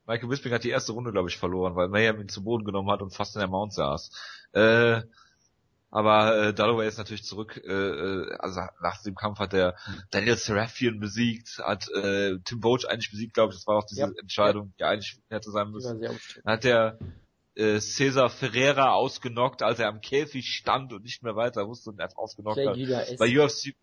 Michael 0.07 0.29
Bisping 0.29 0.51
hat 0.51 0.63
die 0.63 0.71
erste 0.71 0.91
Runde, 0.93 1.11
glaube 1.11 1.29
ich, 1.29 1.37
verloren, 1.37 1.75
weil 1.75 1.87
Mayhem 1.87 2.19
ihn 2.21 2.29
zu 2.29 2.43
Boden 2.43 2.65
genommen 2.65 2.89
hat 2.89 3.01
und 3.01 3.13
fast 3.13 3.35
in 3.35 3.39
der 3.41 3.47
Mount 3.49 3.73
saß. 3.73 4.11
Äh, 4.53 5.01
aber 5.91 6.37
äh, 6.37 6.53
Dalloway 6.53 6.87
ist 6.87 6.97
natürlich 6.97 7.23
zurück, 7.23 7.61
äh, 7.63 7.71
äh, 7.71 8.35
also 8.39 8.61
nach 8.81 9.01
dem 9.03 9.15
Kampf 9.15 9.39
hat 9.39 9.53
er 9.53 9.75
Daniel 10.11 10.35
Serafian 10.37 10.99
besiegt, 10.99 11.59
hat 11.63 11.89
äh, 11.91 12.37
Tim 12.43 12.59
Boach 12.59 12.85
eigentlich 12.87 13.11
besiegt, 13.11 13.33
glaube 13.33 13.53
ich, 13.53 13.59
das 13.59 13.67
war 13.67 13.77
auch 13.77 13.85
diese 13.85 14.01
Ja. 14.01 14.11
Entscheidung, 14.19 14.73
die 14.79 14.83
eigentlich 14.83 15.19
hätte 15.29 15.51
sein 15.51 15.71
müssen. 15.71 15.99
waren. 16.01 16.19
Dann 16.43 16.53
hat 16.53 16.65
er 16.65 16.99
äh, 17.55 17.79
Cesar 17.79 18.29
Ferreira 18.29 18.93
ausgenockt, 18.93 19.63
als 19.63 19.79
er 19.79 19.87
am 19.87 20.01
Käfig 20.01 20.47
stand 20.47 20.93
und 20.93 21.03
nicht 21.03 21.23
mehr 21.23 21.35
weiter 21.35 21.67
wusste 21.67 21.89
und 21.89 21.99
einfach 21.99 22.17
ausgenockt 22.17 22.57
Jay 22.57 22.85
hat. 22.87 23.17
Bei 23.17 23.27
UFC 23.27 23.73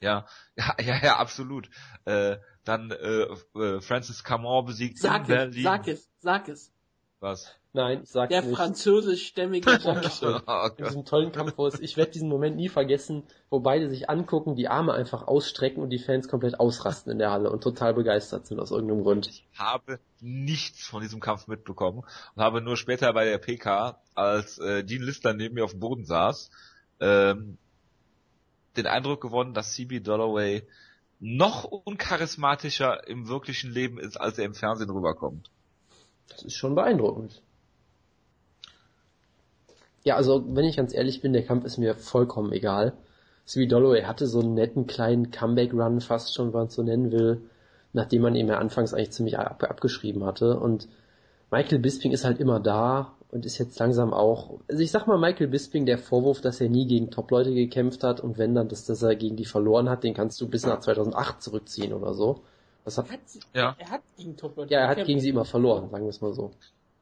ja, 0.00 0.26
ja, 0.56 0.74
ja, 0.80 1.04
ja, 1.04 1.16
absolut. 1.16 1.68
Äh, 2.04 2.38
dann 2.64 2.90
äh, 2.90 3.26
äh, 3.58 3.80
Francis 3.80 4.24
Camon 4.24 4.64
besiegt 4.64 4.98
Sag 4.98 5.28
es, 5.28 5.54
sag 5.62 5.88
es, 5.88 6.10
sag 6.20 6.48
es. 6.48 6.72
Was? 7.20 7.54
Nein, 7.72 8.00
ich 8.02 8.10
sag's 8.10 8.30
Der 8.30 8.42
nicht. 8.42 8.56
französischstämmige 8.56 9.78
Dankeschön. 9.84 10.40
Oh 10.46 10.68
in 10.76 10.84
diesem 10.84 11.04
tollen 11.04 11.30
Kampf, 11.30 11.52
wo 11.56 11.68
es, 11.68 11.78
ich 11.78 11.96
werde 11.96 12.10
diesen 12.10 12.28
Moment 12.28 12.56
nie 12.56 12.68
vergessen, 12.68 13.22
wo 13.48 13.60
beide 13.60 13.88
sich 13.88 14.10
angucken, 14.10 14.56
die 14.56 14.66
Arme 14.66 14.92
einfach 14.92 15.28
ausstrecken 15.28 15.80
und 15.80 15.90
die 15.90 16.00
Fans 16.00 16.26
komplett 16.26 16.58
ausrasten 16.58 17.12
in 17.12 17.18
der 17.18 17.30
Halle 17.30 17.50
und 17.50 17.62
total 17.62 17.94
begeistert 17.94 18.46
sind 18.46 18.58
aus 18.58 18.72
irgendeinem 18.72 19.02
Grund. 19.04 19.28
Ich 19.28 19.46
habe 19.56 20.00
nichts 20.20 20.84
von 20.84 21.00
diesem 21.00 21.20
Kampf 21.20 21.46
mitbekommen 21.46 22.02
und 22.34 22.42
habe 22.42 22.60
nur 22.60 22.76
später 22.76 23.12
bei 23.12 23.24
der 23.24 23.38
PK, 23.38 24.00
als 24.14 24.58
äh, 24.58 24.82
Dean 24.82 25.02
Lister 25.02 25.32
neben 25.32 25.54
mir 25.54 25.64
auf 25.64 25.70
dem 25.70 25.80
Boden 25.80 26.04
saß, 26.04 26.50
ähm, 26.98 27.56
den 28.76 28.86
Eindruck 28.86 29.20
gewonnen, 29.20 29.54
dass 29.54 29.74
CB 29.74 30.00
Dolloway 30.00 30.66
noch 31.20 31.64
uncharismatischer 31.64 33.06
im 33.06 33.28
wirklichen 33.28 33.70
Leben 33.70 33.98
ist, 33.98 34.16
als 34.16 34.38
er 34.38 34.44
im 34.46 34.54
Fernsehen 34.54 34.90
rüberkommt. 34.90 35.50
Das 36.28 36.42
ist 36.42 36.56
schon 36.56 36.74
beeindruckend. 36.74 37.42
Ja, 40.04 40.16
also 40.16 40.44
wenn 40.54 40.64
ich 40.64 40.76
ganz 40.76 40.94
ehrlich 40.94 41.20
bin, 41.20 41.32
der 41.32 41.44
Kampf 41.44 41.64
ist 41.64 41.78
mir 41.78 41.94
vollkommen 41.94 42.52
egal. 42.52 42.94
Sweet 43.46 43.70
Dolloway 43.72 44.02
hatte 44.02 44.26
so 44.26 44.40
einen 44.40 44.54
netten 44.54 44.86
kleinen 44.86 45.30
Comeback-Run 45.30 46.00
fast 46.00 46.34
schon, 46.34 46.48
wenn 46.52 46.60
man 46.60 46.66
es 46.68 46.74
so 46.74 46.82
nennen 46.82 47.10
will, 47.12 47.42
nachdem 47.92 48.22
man 48.22 48.34
ihn 48.34 48.48
ja 48.48 48.58
anfangs 48.58 48.94
eigentlich 48.94 49.10
ziemlich 49.10 49.38
ab 49.38 49.62
abgeschrieben 49.68 50.24
hatte. 50.24 50.58
Und 50.58 50.88
Michael 51.50 51.80
Bisping 51.80 52.12
ist 52.12 52.24
halt 52.24 52.38
immer 52.38 52.60
da 52.60 53.12
und 53.32 53.44
ist 53.44 53.58
jetzt 53.58 53.78
langsam 53.78 54.12
auch, 54.14 54.58
also 54.68 54.82
ich 54.82 54.90
sag 54.90 55.06
mal 55.06 55.18
Michael 55.18 55.48
Bisping, 55.48 55.84
der 55.84 55.98
Vorwurf, 55.98 56.40
dass 56.40 56.60
er 56.60 56.68
nie 56.68 56.86
gegen 56.86 57.10
Top-Leute 57.10 57.52
gekämpft 57.52 58.02
hat 58.04 58.20
und 58.20 58.38
wenn 58.38 58.54
dann, 58.54 58.68
dass, 58.68 58.86
dass 58.86 59.02
er 59.02 59.16
gegen 59.16 59.36
die 59.36 59.44
verloren 59.44 59.88
hat, 59.90 60.04
den 60.04 60.14
kannst 60.14 60.40
du 60.40 60.48
bis 60.48 60.64
nach 60.64 60.80
2008 60.80 61.42
zurückziehen 61.42 61.92
oder 61.92 62.14
so. 62.14 62.40
Was 62.84 62.96
hat, 62.98 63.06
Er 63.08 63.12
hat, 63.14 63.20
sie- 63.28 63.40
Ja. 63.52 63.76
er 63.78 63.90
hat 63.90 64.00
gegen 64.16 64.36
Top-Leute 64.36 64.72
ja, 64.72 64.80
er 64.80 64.88
hat 64.88 65.04
gegen 65.04 65.20
sie 65.20 65.28
immer 65.28 65.44
verloren, 65.44 65.90
sagen 65.90 66.04
wir 66.04 66.10
es 66.10 66.20
mal 66.20 66.32
so. 66.32 66.52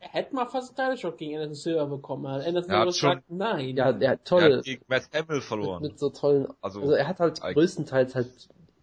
Er 0.01 0.11
hätte 0.11 0.35
mal 0.35 0.47
fast 0.47 0.79
einen 0.79 0.91
Title 0.91 0.97
Shot 1.11 1.19
gegen 1.19 1.35
Anderson 1.37 1.55
Silver 1.55 1.87
bekommen. 1.87 2.27
Anderson 2.27 2.71
Er 2.71 2.79
hat 2.81 2.93
Silver 2.93 2.93
schon- 2.93 3.11
gesagt, 3.11 3.31
nein. 3.31 3.77
Ja, 3.77 3.85
er 3.91 3.95
hat 3.95 4.03
Er 4.03 4.25
tolle, 4.25 4.57
hat 4.59 4.65
gegen 4.65 4.85
Matt 4.87 5.09
Hamill 5.13 5.41
verloren. 5.41 5.83
mit, 5.83 5.93
mit 5.93 5.99
so 5.99 6.11
tollen, 6.11 6.47
Also, 6.61 6.81
also 6.81 6.93
er 6.93 7.09
hat 7.09 7.19
halt 7.19 7.43
eigentlich- 7.43 7.55
größtenteils 7.55 8.15
halt, 8.15 8.31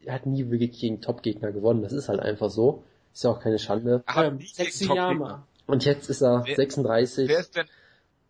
er 0.03 0.13
hat 0.15 0.25
nie 0.25 0.49
wirklich 0.51 0.79
gegen 0.79 1.01
Top-Gegner 1.01 1.51
gewonnen, 1.51 1.81
das 1.83 1.93
ist 1.93 2.09
halt 2.09 2.19
einfach 2.19 2.49
so. 2.49 2.83
Ist 3.13 3.23
ja 3.23 3.29
auch 3.31 3.39
keine 3.39 3.59
Schande. 3.59 4.03
er 4.05 4.15
hat 4.15 4.25
ähm, 4.25 4.39
Sexy. 4.41 4.85
Yama. 4.93 5.47
Und 5.67 5.85
jetzt 5.85 6.09
ist 6.09 6.21
er 6.21 6.43
Wer- 6.45 6.55
36. 6.57 7.29
Wer 7.29 7.39
ist 7.39 7.55
denn, 7.55 7.67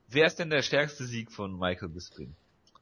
wer 0.09 0.27
ist 0.27 0.37
denn 0.37 0.51
der 0.51 0.61
stärkste 0.61 1.05
Sieg 1.05 1.31
von 1.31 1.57
Michael 1.57 1.89
Bisping? 1.89 2.35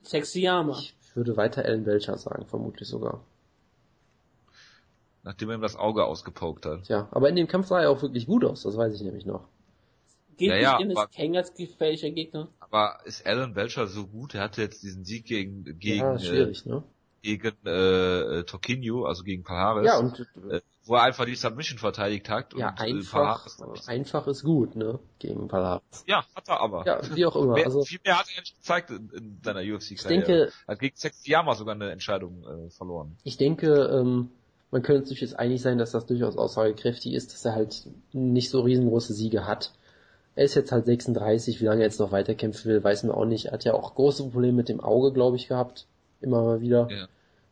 Sexy 0.04 0.42
Yama. 0.42 0.78
Ich 0.80 1.16
würde 1.16 1.38
weiter 1.38 1.64
Alan 1.64 1.86
Belcher 1.86 2.18
sagen, 2.18 2.46
vermutlich 2.46 2.90
sogar. 2.90 3.22
Nachdem 5.24 5.50
er 5.52 5.56
ihm 5.56 5.62
das 5.62 5.78
Auge 5.78 6.04
ausgepokt 6.04 6.66
hat. 6.66 6.84
Tja, 6.84 7.08
aber 7.12 7.30
in 7.30 7.38
dem 7.38 7.48
Kampf 7.48 7.68
sah 7.68 7.80
er 7.82 7.90
auch 7.90 8.02
wirklich 8.02 8.26
gut 8.28 8.44
aus, 8.44 8.64
das 8.64 8.76
weiß 8.76 8.94
ich 8.94 9.02
nämlich 9.02 9.26
noch. 9.26 9.48
Geht 10.38 10.50
Ja, 10.50 10.56
nicht 10.56 10.64
ja, 10.64 10.80
in 10.80 10.90
das 10.90 10.98
aber- 10.98 11.08
Kang 11.16 11.38
als 11.38 11.54
gefährlicher 11.54 12.10
Gegner. 12.12 12.48
Aber 12.60 13.00
ist 13.06 13.26
Alan 13.26 13.54
Belcher 13.54 13.88
so 13.88 14.08
gut? 14.08 14.34
Er 14.36 14.42
hatte 14.44 14.62
jetzt 14.62 14.84
diesen 14.84 15.04
Sieg 15.06 15.26
gegen, 15.26 15.64
gegen, 15.80 16.00
ja, 16.00 16.16
äh, 16.16 16.20
schwierig, 16.20 16.66
ne? 16.66 16.84
gegen 17.22 17.54
äh, 17.66 17.70
äh, 18.40 18.44
Tokinho, 18.44 19.06
also 19.06 19.24
gegen 19.24 19.44
Pahares. 19.44 19.86
Ja, 19.86 19.98
und 20.00 20.20
äh, 20.52 20.60
wo 20.86 20.96
er 20.96 21.04
einfach 21.04 21.24
die 21.26 21.36
Submission 21.36 21.80
verteidigt 21.80 22.30
hat. 22.30 22.54
ja, 22.58 22.72
und, 22.72 22.80
äh, 22.80 22.84
einfach, 22.84 23.46
Pahares 23.46 23.60
nicht 23.72 23.88
einfach 23.88 24.28
ist 24.28 24.44
gut, 24.44 24.76
ne? 24.76 25.00
Gegen 25.20 25.48
Palace. 25.48 25.82
Ja, 26.08 26.26
hat 26.36 26.50
er 26.50 26.60
aber. 26.60 26.86
Ja, 26.86 27.00
wie 27.16 27.26
auch 27.26 27.36
immer. 27.38 27.54
Mehr, 27.54 27.66
Also 27.66 27.84
viel 27.86 28.00
mehr 28.04 28.20
hat 28.20 28.26
er 28.36 28.42
nicht 28.42 28.58
gezeigt 28.58 28.90
in, 28.90 29.10
in 29.16 29.40
seiner 29.42 29.62
ich 29.62 29.72
UFC-Karriere. 29.72 30.26
denke, 30.26 30.52
Er 30.68 30.72
hat 30.74 30.80
gegen 30.80 30.98
Sexyama 30.98 31.56
sogar 31.56 31.76
eine 31.76 31.92
Entscheidung 31.92 32.44
äh, 32.44 32.70
verloren. 32.72 33.16
Ich 33.24 33.38
denke, 33.38 33.72
ähm, 33.94 34.30
man 34.72 34.82
könnte 34.82 35.08
sich 35.08 35.22
jetzt 35.22 35.40
einig 35.40 35.62
sein, 35.62 35.78
dass 35.78 35.92
das 35.92 36.06
durchaus 36.08 36.36
aussagekräftig 36.36 37.14
ist, 37.14 37.32
dass 37.32 37.46
er 37.46 37.54
halt 37.56 37.88
nicht 38.12 38.50
so 38.50 38.60
riesengroße 38.62 39.14
Siege 39.14 39.46
hat. 39.48 39.72
Er 40.36 40.46
ist 40.46 40.56
jetzt 40.56 40.72
halt 40.72 40.86
36, 40.86 41.62
wie 41.62 41.66
lange 41.66 41.82
er 41.82 41.88
jetzt 41.88 42.00
noch 42.00 42.12
weiterkämpfen 42.12 42.72
will, 42.72 42.84
weiß 42.84 43.04
man 43.04 43.16
auch 43.16 43.26
nicht. 43.26 43.46
Er 43.46 43.52
hat 43.54 43.64
ja 43.66 43.74
auch 43.74 43.94
große 43.96 44.24
Probleme 44.24 44.54
mit 44.54 44.70
dem 44.70 44.80
Auge, 44.80 45.14
glaube 45.14 45.36
ich, 45.36 45.48
gehabt. 45.48 45.86
Immer 46.22 46.42
mal 46.42 46.62
wieder. 46.62 46.88
Ja. 46.90 47.08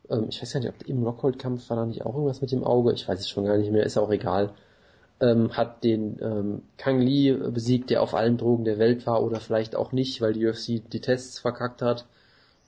Ähm, 0.09 0.27
ich 0.29 0.41
weiß 0.41 0.53
gar 0.53 0.59
nicht, 0.61 0.69
ob 0.69 0.87
im 0.87 1.03
Rockhold-Kampf 1.03 1.69
war 1.69 1.77
da 1.77 1.85
nicht 1.85 2.05
auch 2.05 2.13
irgendwas 2.13 2.41
mit 2.41 2.51
dem 2.51 2.63
Auge. 2.63 2.93
Ich 2.93 3.07
weiß 3.07 3.19
es 3.19 3.29
schon 3.29 3.45
gar 3.45 3.57
nicht 3.57 3.71
mehr, 3.71 3.85
ist 3.85 3.97
auch 3.97 4.11
egal. 4.11 4.53
Ähm, 5.19 5.55
hat 5.55 5.83
den 5.83 6.17
ähm, 6.21 6.63
Kang 6.77 6.99
Lee 6.99 7.33
besiegt, 7.33 7.91
der 7.91 8.01
auf 8.01 8.15
allen 8.15 8.37
Drogen 8.37 8.65
der 8.65 8.79
Welt 8.79 9.05
war 9.05 9.21
oder 9.21 9.39
vielleicht 9.39 9.75
auch 9.75 9.91
nicht, 9.91 10.19
weil 10.19 10.33
die 10.33 10.47
UFC 10.47 10.81
die 10.91 11.01
Tests 11.01 11.37
verkackt 11.37 11.83
hat. 11.83 12.07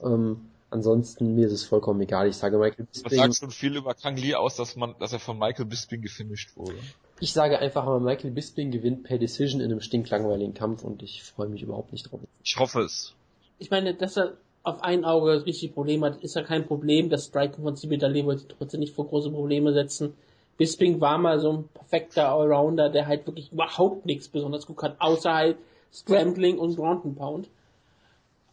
Ähm, 0.00 0.42
ansonsten, 0.70 1.34
mir 1.34 1.48
ist 1.48 1.52
es 1.52 1.64
vollkommen 1.64 2.00
egal. 2.00 2.28
Ich 2.28 2.36
sage 2.36 2.58
Michael 2.58 2.86
Das 2.92 3.02
Bisping. 3.02 3.18
sagt 3.18 3.34
schon 3.34 3.50
viel 3.50 3.76
über 3.76 3.94
Kang 3.94 4.16
Lee 4.16 4.36
aus, 4.36 4.54
dass 4.54 4.76
man, 4.76 4.94
dass 5.00 5.12
er 5.12 5.18
von 5.18 5.36
Michael 5.36 5.64
Bisping 5.64 6.02
gefinisht 6.02 6.56
wurde. 6.56 6.76
Ich 7.24 7.32
sage 7.32 7.58
einfach 7.58 7.86
mal, 7.86 8.00
Michael 8.00 8.32
Bisping 8.32 8.70
gewinnt 8.70 9.04
per 9.04 9.16
Decision 9.16 9.62
in 9.62 9.70
einem 9.70 9.80
stinklangweiligen 9.80 10.52
Kampf 10.52 10.84
und 10.84 11.02
ich 11.02 11.22
freue 11.22 11.48
mich 11.48 11.62
überhaupt 11.62 11.90
nicht 11.90 12.12
drauf. 12.12 12.20
Ich 12.42 12.58
hoffe 12.58 12.82
es. 12.82 13.14
Ich 13.58 13.70
meine, 13.70 13.94
dass 13.94 14.18
er 14.18 14.34
auf 14.62 14.82
ein 14.82 15.06
Auge 15.06 15.46
richtig 15.46 15.72
Probleme 15.72 16.04
hat, 16.04 16.22
ist 16.22 16.36
ja 16.36 16.42
kein 16.42 16.66
Problem. 16.66 17.08
Das 17.08 17.24
Striking 17.24 17.64
von 17.64 17.76
Cibidale 17.76 18.26
wollte 18.26 18.46
trotzdem 18.46 18.80
nicht 18.80 18.94
vor 18.94 19.06
große 19.06 19.30
Probleme 19.30 19.72
setzen. 19.72 20.12
Bisping 20.58 21.00
war 21.00 21.16
mal 21.16 21.40
so 21.40 21.50
ein 21.50 21.68
perfekter 21.68 22.28
Allrounder, 22.28 22.90
der 22.90 23.06
halt 23.06 23.26
wirklich 23.26 23.50
überhaupt 23.52 24.04
nichts 24.04 24.28
besonders 24.28 24.66
gut 24.66 24.76
kann, 24.76 24.96
außer 24.98 25.32
halt 25.32 25.56
Scrambling 25.94 26.58
und 26.58 26.76
Ground 26.76 27.06
and 27.06 27.16
Pound. 27.16 27.48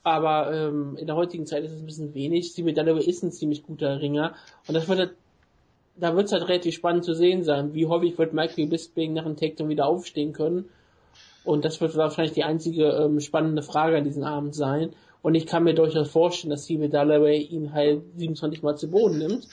Aber 0.03 0.49
ähm, 0.53 0.95
in 0.95 1.07
der 1.07 1.18
heutigen 1.18 1.45
Zeit 1.45 1.65
ist 1.65 1.73
es 1.73 1.81
ein 1.81 1.88
bisschen 1.88 2.14
wenig. 2.14 2.53
Cibidale 2.53 3.03
ist 3.03 3.22
ein 3.22 3.34
ziemlich 3.34 3.64
guter 3.64 3.99
Ringer 3.99 4.34
und 4.65 4.76
das 4.76 4.88
wird 4.88 4.99
halt, 4.99 5.15
da 6.01 6.15
wird 6.15 6.25
es 6.25 6.31
halt 6.31 6.47
relativ 6.49 6.73
spannend 6.73 7.05
zu 7.05 7.13
sehen 7.13 7.43
sein, 7.43 7.73
wie 7.73 7.85
häufig 7.85 8.17
wird 8.17 8.33
Michael 8.33 8.67
Bisping 8.67 9.13
nach 9.13 9.25
einem 9.25 9.37
Takedown 9.37 9.69
wieder 9.69 9.85
aufstehen 9.85 10.33
können. 10.33 10.65
Und 11.43 11.63
das 11.63 11.79
wird 11.79 11.95
wahrscheinlich 11.95 12.33
die 12.33 12.43
einzige 12.43 12.85
ähm, 12.89 13.19
spannende 13.19 13.61
Frage 13.61 13.97
an 13.97 14.03
diesem 14.03 14.23
Abend 14.23 14.55
sein. 14.55 14.93
Und 15.21 15.35
ich 15.35 15.45
kann 15.45 15.63
mir 15.63 15.75
durchaus 15.75 16.09
vorstellen, 16.09 16.49
dass 16.49 16.65
Steve 16.65 16.89
Dalloway 16.89 17.37
ihn 17.37 17.73
halt 17.73 18.01
27 18.15 18.63
Mal 18.63 18.75
zu 18.75 18.89
Boden 18.89 19.19
nimmt. 19.19 19.47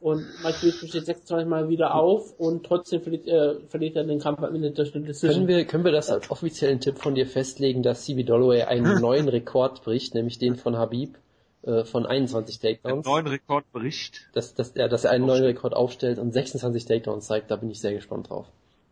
Und 0.00 0.26
Michael 0.42 0.70
Bisping 0.70 0.88
steht 0.88 1.06
26 1.06 1.48
Mal 1.48 1.68
wieder 1.68 1.94
auf 1.94 2.34
und 2.38 2.66
trotzdem 2.66 3.00
verliert, 3.00 3.28
äh, 3.28 3.54
verliert 3.68 3.94
er 3.94 4.04
den 4.04 4.18
Kampf 4.18 4.42
am 4.42 4.54
Ende 4.54 4.72
durch 4.72 4.88
eine 4.88 5.04
Können 5.04 5.06
Decision. 5.06 5.48
wir, 5.48 5.64
können 5.64 5.84
wir 5.84 5.92
das 5.92 6.10
als 6.10 6.28
offiziellen 6.30 6.80
Tipp 6.80 6.98
von 6.98 7.14
dir 7.14 7.26
festlegen, 7.26 7.84
dass 7.84 8.04
CB 8.04 8.24
Dolloway 8.24 8.62
einen 8.62 9.00
neuen 9.00 9.28
Rekord 9.28 9.84
bricht, 9.84 10.14
nämlich 10.14 10.38
den 10.38 10.56
von 10.56 10.76
Habib 10.76 11.16
äh, 11.66 11.84
von 11.84 12.06
21 12.06 12.62
Einen 12.64 12.76
Takedowns? 12.82 13.06
neuen 13.06 13.26
Rekordbericht. 13.26 14.28
Dass, 14.32 14.54
dass, 14.54 14.70
er, 14.70 14.88
dass 14.88 15.04
er 15.04 15.10
einen 15.12 15.26
neuen 15.26 15.44
Rekord 15.44 15.74
aufstellt 15.74 16.18
und 16.18 16.32
26 16.32 16.84
Takedowns 16.84 17.26
zeigt, 17.26 17.50
da 17.50 17.56
bin 17.56 17.70
ich 17.70 17.80
sehr 17.80 17.92
gespannt 17.94 18.30
drauf. 18.30 18.46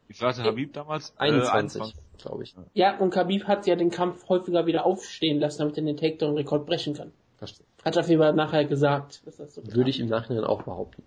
Wie 0.09 0.15
viel 0.15 0.27
hatte 0.29 0.43
Habib 0.45 0.73
damals? 0.75 1.13
21, 1.17 1.83
Äh, 1.83 1.93
glaube 2.23 2.43
ich. 2.43 2.55
Ja, 2.75 2.99
und 2.99 3.11
Khabib 3.11 3.45
hat 3.45 3.67
ja 3.67 3.77
den 3.77 3.91
Kampf 3.91 4.29
häufiger 4.29 4.67
wieder 4.67 4.85
aufstehen 4.85 5.41
lassen, 5.41 5.59
damit 5.61 5.79
er 5.79 5.85
den 5.85 5.97
Takedown-Rekord 5.97 6.67
brechen 6.67 6.95
kann. 6.95 7.13
Verstehe. 7.39 7.65
Hat 7.85 7.97
auf 7.99 8.09
jeden 8.09 8.21
Fall 8.21 8.35
nachher 8.35 8.65
gesagt. 8.65 9.23
Dass 9.27 9.37
das 9.39 9.55
so 9.55 9.63
Würde 9.75 9.91
ich 9.91 9.99
im 10.01 10.09
Nachhinein 10.09 10.45
auch 10.45 10.63
behaupten. 10.63 11.03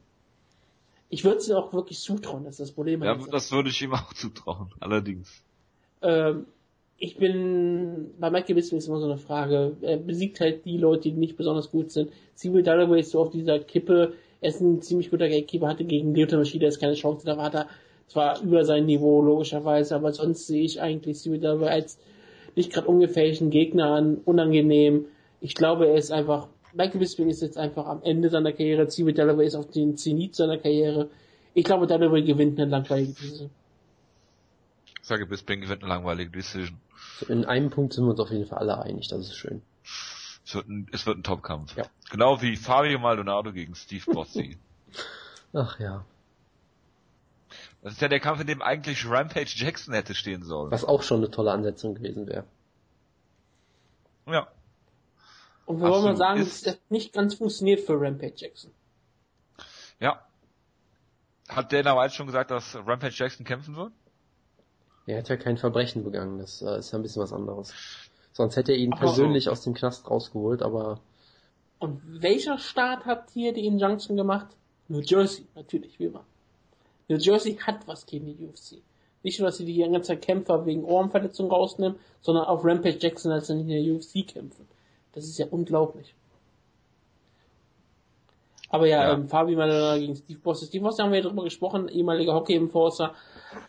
ich 1.10 1.24
würde 1.24 1.38
es 1.38 1.50
auch 1.52 1.72
wirklich 1.72 2.00
zutrauen, 2.00 2.44
dass 2.46 2.58
das 2.58 2.72
Problem 2.72 3.04
Ja, 3.04 3.14
ist. 3.16 3.32
das 3.32 3.52
würde 3.52 3.70
ich 3.70 3.82
ihm 3.82 3.94
auch 3.94 4.12
zutrauen. 4.14 4.74
Allerdings. 4.80 5.44
Ähm, 6.02 6.48
ich 6.98 7.18
bin, 7.18 8.12
bei 8.20 8.30
Michael 8.30 8.56
Bisping 8.56 8.78
ist 8.78 8.88
immer 8.88 9.00
so 9.00 9.06
eine 9.06 9.18
Frage, 9.18 9.76
er 9.82 9.98
besiegt 9.98 10.40
halt 10.40 10.66
die 10.66 10.78
Leute, 10.78 11.10
die 11.10 11.12
nicht 11.12 11.36
besonders 11.36 11.72
gut 11.72 11.92
sind. 11.92 12.12
Civil 12.36 12.64
Dalloway 12.64 13.02
ist 13.02 13.12
so 13.12 13.20
auf 13.20 13.32
dieser 13.32 13.60
Kippe, 13.60 14.14
er 14.42 14.50
ist 14.50 14.62
ein 14.62 14.82
ziemlich 14.82 15.12
guter 15.12 15.28
Gatekeeper, 15.28 15.68
hatte 15.68 15.84
gegen 15.84 16.16
Lyoto 16.16 16.38
Machida 16.38 16.66
jetzt 16.66 16.80
keine 16.80 16.94
Chance, 16.94 17.26
da 17.26 17.38
war 17.38 17.54
er 17.54 17.68
zwar 18.08 18.42
über 18.42 18.64
sein 18.64 18.86
Niveau, 18.86 19.22
logischerweise, 19.22 19.96
aber 19.96 20.14
sonst 20.14 20.48
sehe 20.48 20.64
ich 20.64 20.82
eigentlich 20.82 21.18
Civil 21.18 21.40
Dalloway 21.40 21.70
als 21.70 22.00
nicht 22.56 22.72
gerade 22.72 22.88
ungefährlichen 22.88 23.50
Gegner 23.50 23.92
an, 23.92 24.18
unangenehm. 24.24 25.06
Ich 25.42 25.56
glaube, 25.56 25.88
er 25.88 25.96
ist 25.96 26.12
einfach, 26.12 26.48
Michael 26.74 27.00
Bisping 27.00 27.30
ist 27.30 27.42
jetzt 27.42 27.58
einfach 27.58 27.88
am 27.88 28.02
Ende 28.04 28.30
seiner 28.30 28.54
Karriere, 28.54 28.88
Civil 28.88 29.14
Dalloway 29.14 29.46
ist 29.48 29.56
auf 29.56 29.70
den 29.70 29.98
Zenit 29.98 30.36
seiner 30.36 30.58
Karriere. 30.58 31.10
Ich 31.54 31.66
glaube, 31.66 31.88
Dalloway 31.88 32.22
gewinnt 32.22 32.60
eine 32.60 32.70
langweilige 32.70 33.12
Decision. 33.12 33.50
Ich 35.02 35.08
sage, 35.08 35.26
Bisping 35.26 35.62
gewinnt 35.62 35.84
eine 35.84 35.90
langweilige 35.90 36.32
Decision. 36.32 36.78
In 37.30 37.46
einem 37.46 37.70
Punkt 37.70 37.94
sind 37.94 38.06
wir 38.06 38.12
uns 38.12 38.20
auf 38.20 38.32
jeden 38.32 38.46
Fall 38.46 38.60
alle 38.60 38.82
einig, 38.82 39.08
das 39.08 39.22
ist 39.22 39.36
schön. 39.36 39.62
Es 40.46 40.54
wird 40.54 40.68
ein, 40.68 40.88
es 40.92 41.06
wird 41.06 41.18
ein 41.18 41.24
Topkampf. 41.24 41.76
Ja. 41.76 41.86
Genau 42.12 42.42
wie 42.42 42.56
Fabio 42.56 43.00
Maldonado 43.00 43.52
gegen 43.52 43.74
Steve 43.76 44.12
Bossi. 44.12 44.58
Ach 45.54 45.80
ja. 45.80 46.06
Das 47.82 47.94
ist 47.94 48.02
ja 48.02 48.08
der 48.08 48.20
Kampf, 48.20 48.42
in 48.42 48.48
dem 48.48 48.62
eigentlich 48.62 49.08
Rampage 49.08 49.54
Jackson 49.56 49.94
hätte 49.94 50.14
stehen 50.16 50.44
sollen. 50.44 50.72
Was 50.72 50.84
auch 50.84 51.04
schon 51.04 51.18
eine 51.18 51.32
tolle 51.32 51.52
Ansetzung 51.52 51.96
gewesen 51.96 52.28
wäre. 52.28 52.44
Ja. 54.28 54.48
Und 55.66 55.82
wir 55.82 55.90
wollen 55.90 56.04
mal 56.04 56.18
sagen, 56.18 56.42
Ist- 56.42 56.66
das 56.66 56.74
hat 56.74 56.80
nicht 56.90 57.14
ganz 57.14 57.36
funktioniert 57.36 57.80
für 57.82 58.00
Rampage 58.00 58.34
Jackson. 58.36 58.72
Ja. 60.00 60.22
Hat 61.48 61.72
Dana 61.72 61.96
White 61.96 62.14
schon 62.16 62.26
gesagt, 62.26 62.52
dass 62.52 62.76
Rampage 62.76 63.14
Jackson 63.16 63.46
kämpfen 63.46 63.76
wird? 63.76 63.94
Er 65.08 65.20
hat 65.20 65.30
ja 65.30 65.38
kein 65.38 65.58
Verbrechen 65.58 66.04
begangen, 66.04 66.40
das 66.40 66.62
äh, 66.62 66.80
ist 66.80 66.92
ja 66.92 67.00
ein 67.00 67.04
bisschen 67.04 67.22
was 67.22 67.34
anderes. 67.34 67.74
Sonst 68.32 68.56
hätte 68.56 68.72
er 68.72 68.78
ihn 68.78 68.92
persönlich 68.92 69.50
aus 69.50 69.62
dem 69.62 69.74
Knast 69.74 70.10
rausgeholt, 70.10 70.62
aber 70.62 71.00
Und 71.80 72.02
welcher 72.22 72.58
Staat 72.58 73.06
hat 73.06 73.30
hier 73.32 73.54
die 73.54 73.66
Injunction 73.66 74.18
gemacht? 74.18 74.48
New 74.88 75.00
Jersey, 75.00 75.46
natürlich, 75.56 76.00
wie 76.00 76.06
immer. 76.06 76.26
New 77.08 77.18
Jersey 77.18 77.56
hat 77.56 77.88
was 77.88 78.06
gegen 78.06 78.26
die 78.26 78.46
UFC. 78.46 78.82
Nicht 79.24 79.40
nur, 79.40 79.48
dass 79.48 79.58
sie 79.58 79.66
die 79.66 79.78
ganze 79.78 80.10
Zeit 80.10 80.22
Kämpfer 80.22 80.66
wegen 80.66 80.84
Ohrenverletzungen 80.84 81.52
rausnehmen, 81.52 81.98
sondern 82.22 82.46
auch 82.46 82.64
Rampage 82.64 82.98
Jackson, 83.00 83.32
als 83.32 83.50
in 83.50 83.68
der 83.68 83.82
UFC 83.82 84.28
kämpfen. 84.28 84.68
Das 85.14 85.26
ist 85.26 85.38
ja 85.40 85.48
unglaublich. 85.50 86.14
Aber 88.76 88.88
ja, 88.88 89.04
Ja. 89.08 89.14
Ähm, 89.14 89.28
Fabi 89.28 89.56
Maldonado 89.56 90.00
gegen 90.00 90.16
Steve 90.16 90.40
Bosse. 90.40 90.66
Steve 90.66 90.84
Bosse 90.84 91.04
haben 91.04 91.12
wir 91.12 91.20
ja 91.22 91.28
drüber 91.28 91.44
gesprochen, 91.44 91.88
ehemaliger 91.90 92.34
Hockey-Enforcer, 92.34 93.14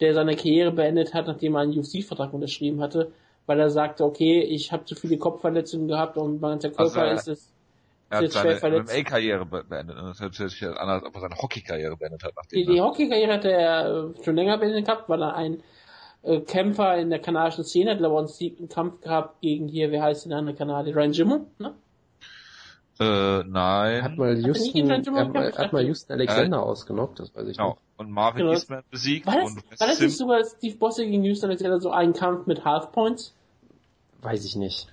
der 0.01 0.15
seine 0.15 0.37
Karriere 0.37 0.73
beendet 0.73 1.15
hat, 1.15 1.27
nachdem 1.27 1.55
er 1.55 1.61
einen 1.63 1.79
UFC-Vertrag 1.79 2.33
unterschrieben 2.33 2.81
hatte, 2.81 3.13
weil 3.47 3.61
er 3.61 3.71
sagte, 3.71 4.05
okay, 4.05 4.41
ich 4.43 4.73
habe 4.73 4.85
zu 4.85 4.95
viele 4.95 5.19
Kopfverletzungen 5.19 5.89
gehabt 5.89 6.17
und 6.17 6.41
mein 6.41 6.53
ganzer 6.59 6.71
Also, 6.77 6.95
Körper 6.95 7.11
äh, 7.11 7.15
ist 7.15 7.29
es 7.29 7.53
Er 8.11 8.17
hat 8.19 8.23
Jetzt 8.25 8.33
schwer 8.39 8.43
seine 8.43 8.57
verletzt. 8.61 8.93
MMA-Karriere 8.95 9.47
be- 9.47 9.65
beendet. 9.69 9.97
Das 9.97 10.21
hört 10.21 10.35
sich 10.35 10.61
jetzt 10.61 10.77
an, 10.77 10.89
als 10.89 11.05
ob 11.05 11.15
er 11.15 11.21
seine 11.23 11.37
Hockey-Karriere 11.37 11.97
beendet 11.97 12.23
hat. 12.25 12.31
Die, 12.31 12.37
Nachdem 12.63 12.73
die 12.73 12.79
er- 12.79 12.85
Hockey-Karriere 12.85 13.33
hat 13.33 13.45
er 13.45 13.87
äh, 14.19 14.25
schon 14.25 14.37
länger 14.37 14.59
beendet 14.59 14.85
gehabt, 14.87 15.09
weil 15.09 15.23
er 15.23 15.35
ein 15.35 15.63
äh, 16.23 16.41
Kämpfer 16.41 16.97
in 16.99 17.11
der 17.11 17.19
kanadischen 17.21 17.65
Szene 17.65 17.93
hat, 17.93 18.03
aber 18.03 18.19
einen 18.19 18.69
Kampf 18.69 19.01
gehabt 19.01 19.41
gegen 19.41 19.69
hier, 19.69 19.91
wie 19.93 20.01
heißt 20.01 20.29
der 20.31 20.39
andere 20.39 20.57
Kanadier, 20.57 20.95
Ryan 20.97 21.13
Jimmo, 21.13 21.47
ne? 21.59 21.75
Äh, 22.99 23.43
nein. 23.45 24.03
hat 24.03 24.17
mal 24.17 24.35
nicht 24.35 24.47
Houston, 24.47 24.91
hat 24.91 25.59
hat 25.59 25.73
mal 25.73 25.85
Houston 25.85 26.13
Alexander 26.15 26.63
ausgenockt, 26.63 27.21
das 27.21 27.35
weiß 27.35 27.49
ich 27.49 27.57
Genau. 27.57 27.71
nicht. 27.71 27.79
Und 27.99 28.11
Marvin 28.11 28.41
Genau. 28.43 28.53
Eastman 28.53 28.83
besiegt 28.91 29.27
War 29.27 29.37
das, 29.37 29.51
und 29.53 29.57
war 29.81 29.87
das 29.89 30.01
nicht 30.01 30.17
sogar 30.17 30.45
Steve 30.45 30.77
Bosse 30.77 31.05
gegen 31.07 31.25
Houston 31.25 31.47
Alexander 31.51 31.81
so 31.81 31.91
ein 31.91 32.13
Kampf 32.13 32.47
mit 32.47 32.65
Half 32.65 32.93
Points? 32.93 33.35
Weiß 34.23 34.45
ich 34.45 34.57
nicht. 34.57 34.87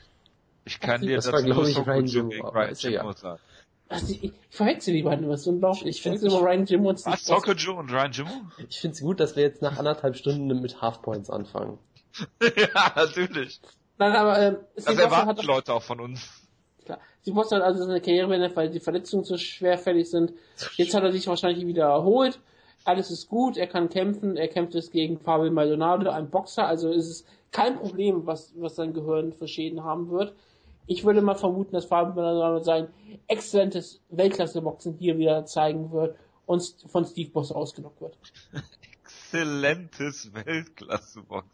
ich 0.66 0.80
kann 0.80 1.02
dir 1.02 1.16
Das 1.18 1.26
dazu 1.26 1.46
war, 1.56 1.68
ich, 1.68 1.74
Soko 1.76 1.90
Ryan 1.92 2.06
Jimmo, 2.06 2.30
gegen 2.30 2.48
Ryan 2.48 2.74
Jimmo 2.76 3.12
sagen. 3.14 3.40
Also 3.90 4.14
ich, 4.14 4.24
ich 4.24 4.34
verwechsel 4.50 4.94
die 4.94 5.04
beiden, 5.04 5.28
was 5.30 5.42
ist 5.42 5.48
unglaublich. 5.48 5.84
Ich 5.84 5.96
Ich 5.98 6.02
finde 6.02 6.20
find's- 6.20 6.34
immer 6.34 6.44
Ryan 6.46 6.66
Jimmo 6.66 6.90
und 6.90 7.00
Steve 7.00 7.14
Was? 7.14 7.26
Bosse. 7.26 7.42
Soko 7.42 7.52
Joe 7.58 7.76
und 7.76 7.92
Ryan 7.92 8.12
Jimmo? 8.12 8.32
Ich 8.70 8.80
finde 8.80 8.96
es 8.96 9.02
gut, 9.02 9.20
dass 9.20 9.36
wir 9.36 9.44
jetzt 9.44 9.62
nach 9.62 9.78
anderthalb 9.78 10.16
Stunden 10.16 10.48
mit 10.62 10.82
Halfpoints 10.82 11.30
anfangen. 11.30 11.78
ja, 12.42 12.92
natürlich. 12.96 13.60
Nein, 13.98 14.14
aber 14.16 14.40
ähm, 14.40 14.58
Das 14.76 14.86
Steve 14.86 14.96
Bosse 15.04 15.16
erwarten 15.16 15.46
Leute 15.46 15.74
auch 15.74 15.84
von 15.84 16.00
uns. 16.00 16.43
Steve 17.24 17.36
Bosse 17.36 17.56
hat 17.56 17.64
also 17.64 17.86
seine 17.86 18.02
Karriere 18.02 18.28
beendet, 18.28 18.54
weil 18.58 18.70
die 18.70 18.82
Verletzungen 18.82 19.24
so 19.24 19.38
schwerfällig 19.38 20.10
sind. 20.10 20.34
Jetzt 20.76 20.94
hat 20.94 21.04
er 21.04 21.14
sich 21.14 21.26
wahrscheinlich 21.28 21.66
wieder 21.66 21.86
erholt. 21.86 22.38
Alles 22.84 23.12
ist 23.12 23.30
gut, 23.30 23.56
er 23.56 23.68
kann 23.68 23.88
kämpfen, 23.88 24.36
er 24.36 24.50
kämpft 24.50 24.74
jetzt 24.74 24.92
gegen 24.92 25.18
Fabio 25.18 25.50
Maldonado, 25.50 26.10
ein 26.10 26.30
Boxer, 26.30 26.68
also 26.68 26.92
ist 26.92 27.08
es 27.08 27.26
kein 27.50 27.78
Problem, 27.78 28.26
was, 28.26 28.52
was 28.58 28.76
sein 28.76 28.92
Gehirn 28.94 29.32
für 29.32 29.48
Schäden 29.48 29.86
haben 29.86 30.10
wird. 30.10 30.36
Ich 30.86 31.06
würde 31.06 31.22
mal 31.22 31.36
vermuten, 31.36 31.72
dass 31.72 31.86
Fabio 31.86 32.14
Maldonado 32.14 32.62
sein 32.62 32.90
exzellentes 33.30 34.02
Weltklasse-Boxen 34.10 34.98
hier 35.00 35.18
wieder 35.18 35.46
zeigen 35.46 35.94
wird 35.94 36.18
und 36.46 36.76
von 36.88 37.06
Steve 37.06 37.30
Bosse 37.30 37.56
ausgenockt 37.56 38.02
wird. 38.02 38.18
Exzellentes 39.06 40.34
Weltklasse-Box. 40.34 41.48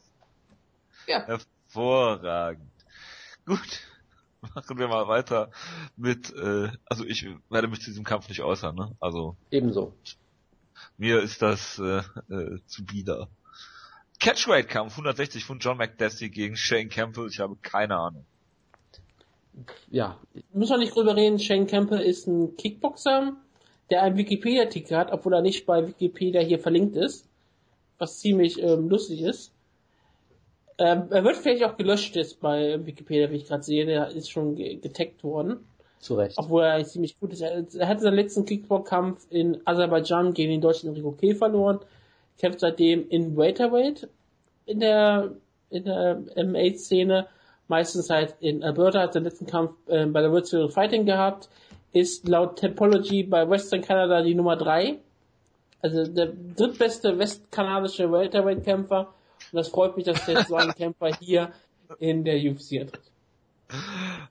Ja. 1.05 1.27
Hervorragend. 1.27 2.71
Gut. 3.45 3.88
Machen 4.55 4.77
wir 4.77 4.87
mal 4.87 5.07
weiter 5.07 5.51
mit, 5.97 6.33
äh, 6.35 6.69
also 6.85 7.05
ich 7.05 7.27
werde 7.49 7.67
mich 7.67 7.81
zu 7.81 7.89
diesem 7.89 8.03
Kampf 8.03 8.29
nicht 8.29 8.41
äußern, 8.41 8.75
ne? 8.75 8.95
Also 8.99 9.35
Ebenso. 9.51 9.93
mir 10.97 11.21
ist 11.21 11.41
das 11.41 11.79
äh, 11.79 12.01
äh, 12.33 12.59
zu 12.65 12.85
bieder. 12.85 13.27
Catchweight-Kampf 14.19 14.93
160 14.93 15.45
von 15.45 15.59
John 15.59 15.77
McDessie 15.77 16.29
gegen 16.29 16.57
Shane 16.57 16.89
Campbell. 16.89 17.27
Ich 17.29 17.39
habe 17.39 17.55
keine 17.61 17.97
Ahnung. 17.97 18.25
Ja, 19.89 20.17
Müssen 20.53 20.73
wir 20.73 20.77
nicht 20.77 20.95
drüber 20.95 21.15
reden, 21.15 21.39
Shane 21.39 21.67
Campbell 21.67 22.01
ist 22.01 22.27
ein 22.27 22.55
Kickboxer, 22.55 23.33
der 23.89 24.03
einen 24.03 24.17
Wikipedia-Ticker 24.17 24.97
hat, 24.97 25.11
obwohl 25.11 25.33
er 25.33 25.41
nicht 25.41 25.65
bei 25.65 25.87
Wikipedia 25.87 26.41
hier 26.41 26.59
verlinkt 26.59 26.95
ist, 26.95 27.27
was 27.97 28.19
ziemlich 28.19 28.61
ähm, 28.61 28.89
lustig 28.89 29.21
ist. 29.21 29.51
Ähm, 30.79 31.07
er 31.09 31.25
wird 31.25 31.35
vielleicht 31.35 31.63
auch 31.65 31.75
gelöscht 31.75 32.15
jetzt 32.15 32.39
bei 32.39 32.79
Wikipedia, 32.85 33.29
wie 33.29 33.35
ich 33.35 33.47
gerade 33.47 33.63
sehe, 33.63 33.85
der 33.85 34.07
ist 34.11 34.31
schon 34.31 34.55
ge 34.55 34.75
getaggt 34.75 35.25
worden, 35.25 35.57
zu 35.99 36.15
Recht. 36.15 36.37
obwohl 36.37 36.63
er 36.63 36.83
ziemlich 36.85 37.19
gut 37.19 37.33
ist. 37.33 37.41
Er, 37.41 37.65
hatte 37.85 38.01
seinen 38.01 38.15
letzten 38.15 38.45
Kickbox-Kampf 38.45 39.27
in 39.29 39.59
Aserbaidschan 39.65 40.33
gegen 40.33 40.51
den 40.51 40.61
deutschen 40.61 40.89
Enrico 40.89 41.11
K. 41.11 41.35
verloren, 41.35 41.79
kämpft 42.37 42.61
seitdem 42.61 43.09
in 43.09 43.35
Welterweight 43.35 44.07
in 44.65 44.79
der, 44.79 45.31
in 45.69 45.83
der 45.83 46.21
MMA-Szene, 46.37 47.27
meistens 47.67 48.09
halt 48.09 48.35
in 48.39 48.63
Alberta, 48.63 49.01
hat 49.01 49.13
seinen 49.13 49.25
letzten 49.25 49.47
Kampf 49.47 49.73
äh, 49.87 50.05
bei 50.05 50.21
der 50.21 50.31
World 50.31 50.47
Series 50.47 50.67
of 50.67 50.73
Fighting 50.73 51.05
gehabt, 51.05 51.49
ist 51.91 52.25
laut 52.25 52.57
Topology 52.57 53.23
bei 53.23 53.49
Western 53.49 53.81
Canada 53.81 54.21
die 54.21 54.33
Nummer 54.33 54.55
3, 54.55 54.97
also 55.81 56.05
der 56.05 56.27
drittbeste 56.55 57.19
westkanadische 57.19 58.09
Welterweight-Kämpfer 58.09 59.13
und 59.51 59.57
das 59.57 59.69
freut 59.69 59.95
mich, 59.97 60.05
dass 60.05 60.25
der 60.25 60.43
so 60.47 60.55
einen 60.55 60.73
Kämpfer 60.75 61.15
hier 61.19 61.51
in 61.99 62.23
der 62.23 62.35
UFC 62.37 62.81
hat. 62.81 62.99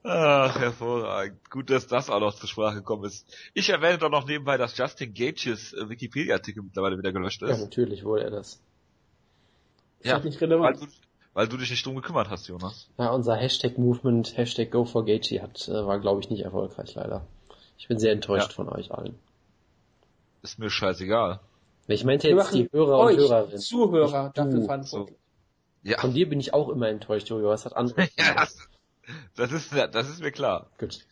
Ach, 0.02 0.59
hervorragend. 0.59 1.48
Gut, 1.51 1.70
dass 1.70 1.86
das 1.86 2.10
auch 2.10 2.20
noch 2.20 2.35
zur 2.35 2.48
Sprache 2.48 2.76
gekommen 2.76 3.05
ist. 3.05 3.26
Ich 3.55 3.68
erwähne 3.68 3.98
doch 3.98 4.10
noch 4.10 4.26
nebenbei, 4.26 4.56
dass 4.56 4.76
Justin 4.76 5.14
Gages 5.14 5.72
äh, 5.74 5.89
Wikipedia-Artikel 5.89 6.62
mittlerweile 6.62 6.98
wieder 6.98 7.12
gelöscht 7.12 7.43
Ja, 7.43 7.48
ist. 7.48 7.60
natürlich 7.60 8.05
wurde 8.05 8.24
er 8.24 8.30
das. 8.30 8.60
Ist 10.01 10.12
halt 10.12 10.24
nicht 10.24 10.40
relevant. 10.40 10.80
weil, 10.80 10.86
du, 10.86 10.93
weil 11.35 11.48
du 11.48 11.56
dich 11.56 11.70
nicht 11.70 11.85
drum 11.86 11.97
gekümmert 11.97 12.30
hast, 12.30 12.48
Jonas. 12.48 12.89
Ja, 12.98 13.10
unser 13.10 13.36
Hashtag-Movement, 13.36 14.36
Hashtag 14.36 14.70
GoForGaethje 14.72 15.40
hat, 15.43 15.68
äh, 15.68 15.86
war 15.86 15.98
glaube 16.01 16.20
ich 16.20 16.30
nicht 16.30 16.43
erfolgreich 16.44 16.94
leider. 16.94 17.24
Ich 17.76 17.86
bin 17.89 17.98
sehr 17.98 18.12
enttäuscht 18.12 18.48
Ja. 18.51 18.55
von 18.55 18.68
euch 18.68 18.90
allen. 18.93 19.16
Ist 20.43 20.59
mir 20.59 20.70
scheißegal. 20.70 21.40
Ich 21.89 22.05
meinte 22.05 22.28
jetzt 22.28 22.52
die 22.52 22.69
Hörer 22.70 23.01
und 23.01 23.16
Hörerinnen. 23.16 23.59
Zuhörer, 23.59 24.31
dafür 24.35 24.65
verantwortlich. 24.65 25.19
Ja, 25.82 25.98
Von 25.98 26.12
dir 26.12 26.28
bin 26.28 26.39
ich 26.39 26.52
auch 26.52 26.69
immer 26.69 26.89
enttäuscht, 26.89 27.28
Jojo. 27.31 27.48
Was 27.48 27.65
hat 27.65 27.74
andere? 27.74 28.09
ja 28.19 28.35
das, 28.35 28.69
das, 29.36 29.52
ist, 29.52 29.73
das 29.73 30.09
ist 30.10 30.20
mir 30.20 30.32
klar. 30.32 30.70
Gut. 30.78 31.06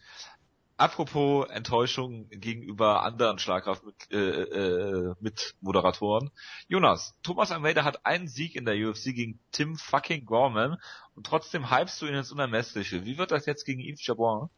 Apropos 0.77 1.49
Enttäuschung 1.49 2.29
gegenüber 2.29 3.03
anderen 3.03 3.39
Schlagkraft 3.39 3.87
mit, 3.87 3.95
äh, 4.13 4.43
äh, 4.43 5.15
mit 5.21 5.55
Moderatoren. 5.63 6.31
Jonas, 6.69 7.15
Thomas 7.23 7.51
Almeida 7.51 7.83
hat 7.83 8.05
einen 8.05 8.29
Sieg 8.29 8.55
in 8.55 8.67
der 8.67 8.75
UFC 8.75 9.15
gegen 9.15 9.39
Tim 9.53 9.77
fucking 9.77 10.27
Gorman 10.27 10.77
und 11.15 11.27
trotzdem 11.27 11.71
hypst 11.71 12.03
du 12.03 12.07
ihn 12.07 12.15
ins 12.15 12.31
Unermessliche. 12.31 13.07
Wie 13.07 13.17
wird 13.17 13.31
das 13.31 13.47
jetzt 13.47 13.65
gegen 13.65 13.81
Yves 13.81 14.07
Jabon? 14.07 14.51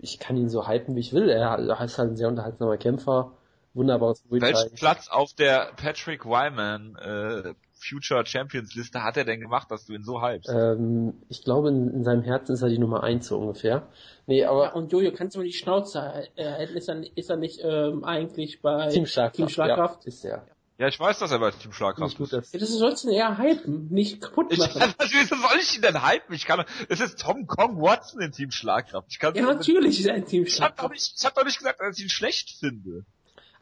Ich 0.00 0.18
kann 0.18 0.36
ihn 0.36 0.48
so 0.48 0.66
hypen, 0.66 0.96
wie 0.96 1.00
ich 1.00 1.12
will. 1.12 1.28
Er 1.28 1.56
ist 1.84 1.98
halt 1.98 2.10
ein 2.10 2.16
sehr 2.16 2.26
unterhaltsamer 2.26 2.76
Kämpfer. 2.76 3.37
Wunderbares. 3.78 4.22
Welchen 4.28 4.74
Platz 4.74 5.08
auf 5.08 5.32
der 5.34 5.72
Patrick 5.76 6.24
Wyman 6.26 6.96
äh, 6.96 7.54
Future 7.80 8.26
Champions 8.26 8.74
Liste 8.74 9.02
hat 9.04 9.16
er 9.16 9.24
denn 9.24 9.40
gemacht, 9.40 9.70
dass 9.70 9.86
du 9.86 9.94
ihn 9.94 10.02
so 10.02 10.20
hypst? 10.20 10.50
Ähm, 10.52 11.14
ich 11.28 11.44
glaube, 11.44 11.68
in, 11.68 11.88
in 11.94 12.04
seinem 12.04 12.22
Herzen 12.22 12.52
ist 12.54 12.62
er 12.62 12.68
die 12.68 12.78
Nummer 12.78 13.02
eins 13.04 13.28
so 13.28 13.38
ungefähr. 13.38 13.86
Nee, 14.26 14.40
Ja, 14.40 14.50
aber 14.50 14.74
und 14.74 14.92
Jojo, 14.92 15.12
kannst 15.12 15.36
du 15.36 15.40
mal 15.40 15.44
die 15.46 15.52
Schnauze 15.52 16.00
äh, 16.36 16.44
halten? 16.44 16.76
Ist 16.76 16.88
er, 16.88 17.16
ist 17.16 17.30
er 17.30 17.36
nicht 17.36 17.60
ähm, 17.62 18.04
eigentlich 18.04 18.60
bei 18.60 18.88
Team 18.88 19.06
Schlagkraft. 19.06 19.36
Team 19.36 19.48
Schlagkraft? 19.48 20.04
Ja, 20.04 20.08
ist 20.08 20.24
er. 20.24 20.46
Ja, 20.80 20.86
ich 20.86 20.98
weiß, 21.00 21.18
dass 21.18 21.32
er 21.32 21.40
bei 21.40 21.50
Team 21.50 21.72
Schlagkraft 21.72 22.20
ist. 22.20 22.32
Ja, 22.32 22.60
das 22.60 22.70
sollst 22.70 23.02
du 23.04 23.10
eher 23.10 23.36
hypen, 23.36 23.88
nicht 23.90 24.20
kaputt 24.20 24.46
Ich, 24.50 24.58
machen. 24.74 24.94
wieso 25.10 25.34
soll 25.34 25.58
ich 25.60 25.74
ihn 25.74 25.82
denn 25.82 26.04
hypen? 26.08 26.34
Ich 26.36 26.46
kann, 26.46 26.64
es 26.88 27.00
ist 27.00 27.20
Tom 27.20 27.46
Kong 27.48 27.80
Watson 27.80 28.20
in 28.20 28.30
Team 28.30 28.52
Schlagkraft. 28.52 29.08
Ich 29.10 29.18
kann, 29.18 29.34
Ja, 29.34 29.42
natürlich 29.42 29.98
ist 29.98 30.06
er 30.06 30.14
ein 30.14 30.24
Team 30.26 30.44
ich 30.44 30.60
hab 30.60 30.76
doch 30.76 30.90
nicht, 30.90 31.14
ich 31.18 31.24
hab 31.26 31.34
doch 31.34 31.44
nicht 31.44 31.58
gesagt, 31.58 31.80
dass 31.80 31.96
ich 31.98 32.04
ihn 32.04 32.10
schlecht 32.10 32.50
finde. 32.60 33.04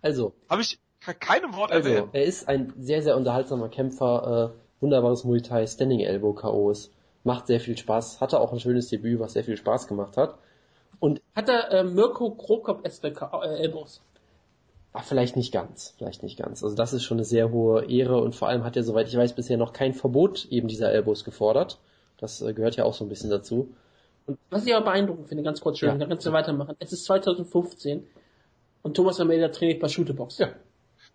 Also, 0.03 0.33
Habe 0.49 0.63
ich 0.63 0.79
ke- 1.01 1.15
keinem 1.15 1.55
Wort 1.57 1.73
also, 1.73 1.89
erwähnt. 1.89 2.09
er 2.13 2.25
ist 2.25 2.49
ein 2.49 2.73
sehr, 2.79 3.03
sehr 3.03 3.17
unterhaltsamer 3.17 3.69
Kämpfer, 3.69 4.53
äh, 4.55 4.83
wunderbares 4.83 5.25
Muay 5.25 5.41
Thai, 5.41 5.67
Standing 5.67 6.01
Elbow 6.01 6.33
KOs, 6.35 6.91
macht 7.25 7.47
sehr 7.47 7.61
viel 7.61 7.77
Spaß, 7.77 8.21
hatte 8.21 8.41
auch 8.41 8.53
ein 8.53 8.61
schönes 8.61 8.89
Debüt, 8.89 9.19
was 9.21 9.33
sehr 9.33 9.45
viel 9.45 9.57
Spaß 9.57 9.89
gemacht 9.89 10.17
hat. 10.17 10.39
Und 11.01 11.21
Hat 11.35 11.49
er 11.49 11.71
äh, 11.73 11.85
Mirko 11.85 12.31
Krokop 12.31 12.87
äh, 12.87 13.47
Elbows? 13.59 14.01
Ach, 14.93 15.05
vielleicht 15.05 15.37
nicht 15.37 15.53
ganz, 15.53 15.93
vielleicht 15.99 16.23
nicht 16.23 16.39
ganz. 16.39 16.65
Also 16.65 16.75
das 16.75 16.95
ist 16.95 17.05
schon 17.05 17.19
eine 17.19 17.25
sehr 17.27 17.51
hohe 17.51 17.85
Ehre 17.91 18.19
und 18.19 18.35
vor 18.35 18.49
allem 18.49 18.65
hat 18.65 18.77
er, 18.77 18.83
soweit 18.83 19.09
ich 19.09 19.17
weiß, 19.17 19.35
bisher 19.35 19.59
noch 19.59 19.75
kein 19.75 19.93
Verbot 19.93 20.47
eben 20.47 20.69
dieser 20.69 20.91
Elbows 20.91 21.25
gefordert. 21.25 21.79
Das 22.19 22.41
äh, 22.41 22.55
gehört 22.55 22.77
ja 22.77 22.85
auch 22.85 22.95
so 22.95 23.05
ein 23.05 23.09
bisschen 23.11 23.29
dazu. 23.29 23.75
Was 24.51 24.65
ich 24.67 24.75
aber 24.75 24.87
beeindruckend 24.87 25.29
finde, 25.29 25.43
ganz 25.45 25.61
kurz, 25.61 25.81
Ja. 25.83 25.89
ja. 25.89 25.95
dann 25.99 26.09
kannst 26.09 26.27
du 26.27 26.33
weitermachen. 26.33 26.77
Es 26.79 26.93
ist 26.93 27.05
2015 27.05 28.07
und 28.87 28.95
Thomas 28.95 29.19
Almeida 29.19 29.49
trainiert 29.49 29.81
bei 29.81 29.89
Shooterbox. 29.89 30.39
Ja. 30.39 30.53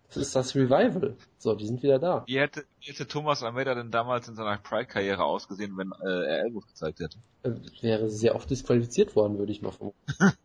Das 0.08 0.18
ist 0.18 0.36
das 0.36 0.54
Revival. 0.54 1.16
So, 1.38 1.54
die 1.54 1.66
sind 1.66 1.82
wieder 1.82 1.98
da. 1.98 2.22
Wie 2.26 2.38
hätte, 2.38 2.64
wie 2.80 2.90
hätte 2.90 3.08
Thomas 3.08 3.42
Almeida 3.42 3.74
denn 3.74 3.90
damals 3.90 4.28
in 4.28 4.34
seiner 4.34 4.58
Pride-Karriere 4.58 5.24
ausgesehen, 5.24 5.74
wenn 5.78 5.90
äh, 6.04 6.26
er 6.26 6.40
Elbows 6.44 6.66
gezeigt 6.66 7.00
hätte? 7.00 7.16
Äh, 7.44 7.52
wäre 7.80 8.10
sehr 8.10 8.34
oft 8.34 8.50
disqualifiziert 8.50 9.16
worden, 9.16 9.38
würde 9.38 9.52
ich 9.52 9.62
mal 9.62 9.72
vermuten. 9.72 9.96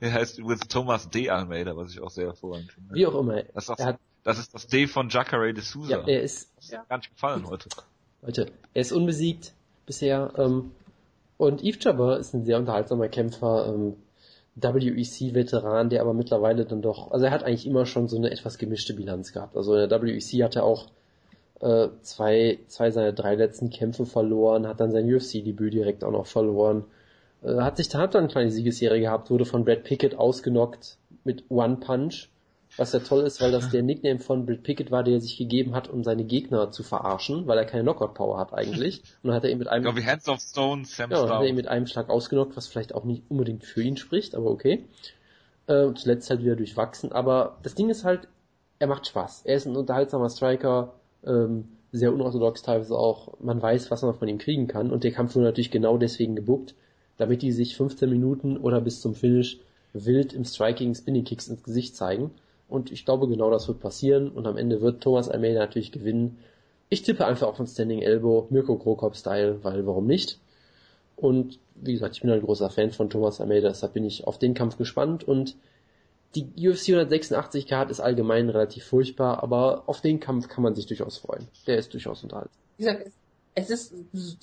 Er 0.00 0.12
heißt 0.12 0.38
übrigens 0.38 0.68
Thomas 0.68 1.10
D. 1.10 1.28
Almeida, 1.28 1.76
was 1.76 1.90
ich 1.90 2.00
auch 2.00 2.10
sehr 2.10 2.26
hervorragend 2.26 2.72
finde. 2.72 2.94
Wie 2.94 3.06
auch 3.06 3.14
immer. 3.14 3.42
Das 3.54 3.68
ist, 3.68 3.78
Er 3.78 3.86
hat, 3.86 3.98
das, 4.24 4.38
ist 4.38 4.54
das 4.54 4.66
D 4.66 4.86
von 4.86 5.08
Jacare 5.10 5.52
de 5.52 5.62
Souza. 5.62 5.98
ja, 5.98 6.06
er 6.06 6.22
ist, 6.22 6.50
das 6.56 6.70
gar 6.88 6.96
nicht 6.96 7.10
gefallen 7.10 7.46
heute. 7.46 7.68
Leute, 8.22 8.52
er 8.72 8.80
ist 8.80 8.92
unbesiegt 8.92 9.52
bisher. 9.84 10.32
Ähm, 10.36 10.72
und 11.36 11.62
Yves 11.62 11.82
Jabber 11.84 12.18
ist 12.18 12.34
ein 12.34 12.44
sehr 12.44 12.58
unterhaltsamer 12.58 13.08
Kämpfer, 13.08 13.66
ähm, 13.68 13.96
WEC-Veteran, 14.56 15.90
der 15.90 16.00
aber 16.00 16.14
mittlerweile 16.14 16.64
dann 16.64 16.82
doch, 16.82 17.10
also 17.10 17.26
er 17.26 17.30
hat 17.30 17.44
eigentlich 17.44 17.66
immer 17.66 17.86
schon 17.86 18.08
so 18.08 18.16
eine 18.16 18.30
etwas 18.30 18.58
gemischte 18.58 18.94
Bilanz 18.94 19.32
gehabt. 19.32 19.56
Also 19.56 19.74
in 19.74 19.88
der 19.88 20.02
WEC 20.02 20.42
hat 20.42 20.56
er 20.56 20.64
auch 20.64 20.86
äh, 21.60 21.88
zwei, 22.02 22.58
zwei 22.66 22.90
seiner 22.90 23.12
drei 23.12 23.34
letzten 23.34 23.70
Kämpfe 23.70 24.06
verloren, 24.06 24.66
hat 24.66 24.80
dann 24.80 24.92
sein 24.92 25.12
UFC-Debüt 25.12 25.74
direkt 25.74 26.04
auch 26.04 26.10
noch 26.10 26.26
verloren. 26.26 26.84
Äh, 27.42 27.56
hat 27.56 27.76
sich 27.76 27.94
hat 27.94 28.14
dann 28.14 28.24
eine 28.24 28.32
kleine 28.32 28.50
Siegesserie 28.50 29.00
gehabt, 29.00 29.30
wurde 29.30 29.44
von 29.44 29.64
Brad 29.64 29.84
Pickett 29.84 30.16
ausgenockt 30.16 30.98
mit 31.24 31.44
One 31.50 31.76
Punch. 31.76 32.28
Was 32.76 32.92
ja 32.92 32.98
toll 33.00 33.24
ist, 33.24 33.40
weil 33.40 33.52
das 33.52 33.70
der 33.70 33.82
Nickname 33.82 34.18
von 34.18 34.44
Brad 34.44 34.62
Pickett 34.62 34.90
war, 34.90 35.02
der 35.02 35.14
er 35.14 35.20
sich 35.20 35.38
gegeben 35.38 35.74
hat, 35.74 35.88
um 35.88 36.04
seine 36.04 36.24
Gegner 36.24 36.70
zu 36.70 36.82
verarschen, 36.82 37.46
weil 37.46 37.56
er 37.56 37.64
keine 37.64 37.84
Knockout-Power 37.84 38.38
hat 38.38 38.52
eigentlich. 38.52 39.00
Und 39.22 39.28
dann 39.28 39.34
hat 39.34 39.44
er 39.44 39.50
ihn 39.50 39.58
mit 39.58 39.68
einem, 39.68 39.84
Genau 39.84 39.96
wie 39.96 40.04
Hands 40.04 40.28
of 40.28 40.40
Stone, 40.40 40.84
Sam 40.84 41.10
ja, 41.10 41.22
dann 41.22 41.30
hat 41.30 41.42
er 41.42 41.48
ihn 41.48 41.54
mit 41.54 41.68
einem 41.68 41.86
Schlag 41.86 42.10
ausgenockt, 42.10 42.56
was 42.56 42.66
vielleicht 42.66 42.94
auch 42.94 43.04
nicht 43.04 43.22
unbedingt 43.28 43.64
für 43.64 43.82
ihn 43.82 43.96
spricht, 43.96 44.34
aber 44.34 44.50
okay. 44.50 44.84
Äh, 45.66 45.94
zuletzt 45.94 46.30
halt 46.30 46.42
wieder 46.42 46.54
durchwachsen. 46.54 47.12
Aber 47.12 47.58
das 47.62 47.74
Ding 47.74 47.88
ist 47.88 48.04
halt, 48.04 48.28
er 48.78 48.86
macht 48.86 49.06
Spaß. 49.06 49.42
Er 49.44 49.56
ist 49.56 49.66
ein 49.66 49.76
unterhaltsamer 49.76 50.28
Striker, 50.28 50.92
ähm, 51.24 51.68
sehr 51.92 52.12
unorthodox 52.12 52.62
teilweise 52.62 52.96
auch. 52.96 53.32
Man 53.40 53.60
weiß, 53.60 53.90
was 53.90 54.02
man 54.02 54.14
von 54.14 54.28
ihm 54.28 54.38
kriegen 54.38 54.66
kann. 54.66 54.90
Und 54.90 55.02
der 55.02 55.12
Kampf 55.12 55.34
wurde 55.34 55.46
natürlich 55.46 55.70
genau 55.70 55.96
deswegen 55.96 56.36
gebuckt, 56.36 56.74
damit 57.16 57.42
die 57.42 57.52
sich 57.52 57.76
15 57.76 58.08
Minuten 58.10 58.56
oder 58.58 58.80
bis 58.80 59.00
zum 59.00 59.14
Finish 59.14 59.58
wild 59.92 60.32
im 60.34 60.44
Striking 60.44 60.94
Spinning 60.94 61.24
Kicks 61.24 61.48
ins 61.48 61.62
Gesicht 61.62 61.96
zeigen. 61.96 62.30
Und 62.68 62.90
ich 62.90 63.04
glaube, 63.04 63.28
genau 63.28 63.50
das 63.50 63.68
wird 63.68 63.80
passieren. 63.80 64.30
Und 64.30 64.46
am 64.46 64.56
Ende 64.56 64.80
wird 64.80 65.02
Thomas 65.02 65.28
Almeida 65.28 65.60
natürlich 65.60 65.92
gewinnen. 65.92 66.38
Ich 66.88 67.02
tippe 67.02 67.26
einfach 67.26 67.48
auf 67.48 67.60
ein 67.60 67.66
Standing 67.66 68.02
Elbow, 68.02 68.46
Mirko 68.50 68.76
Krokop-Style, 68.76 69.62
weil 69.62 69.86
warum 69.86 70.06
nicht? 70.06 70.38
Und 71.16 71.58
wie 71.74 71.92
gesagt, 71.92 72.16
ich 72.16 72.22
bin 72.22 72.30
ein 72.30 72.42
großer 72.42 72.70
Fan 72.70 72.90
von 72.90 73.10
Thomas 73.10 73.40
Almeida, 73.40 73.68
deshalb 73.68 73.94
bin 73.94 74.04
ich 74.04 74.26
auf 74.26 74.38
den 74.38 74.54
Kampf 74.54 74.76
gespannt. 74.76 75.24
Und 75.24 75.56
die 76.34 76.44
UFC 76.56 76.90
186 76.90 77.66
Card 77.66 77.90
ist 77.90 78.00
allgemein 78.00 78.50
relativ 78.50 78.84
furchtbar, 78.84 79.42
aber 79.42 79.84
auf 79.86 80.00
den 80.00 80.20
Kampf 80.20 80.48
kann 80.48 80.62
man 80.62 80.74
sich 80.74 80.86
durchaus 80.86 81.18
freuen. 81.18 81.48
Der 81.66 81.78
ist 81.78 81.92
durchaus 81.94 82.22
unterhaltsam. 82.22 82.60
Wie 82.76 82.84
gesagt, 82.84 83.10
es 83.54 83.70
ist, 83.70 83.94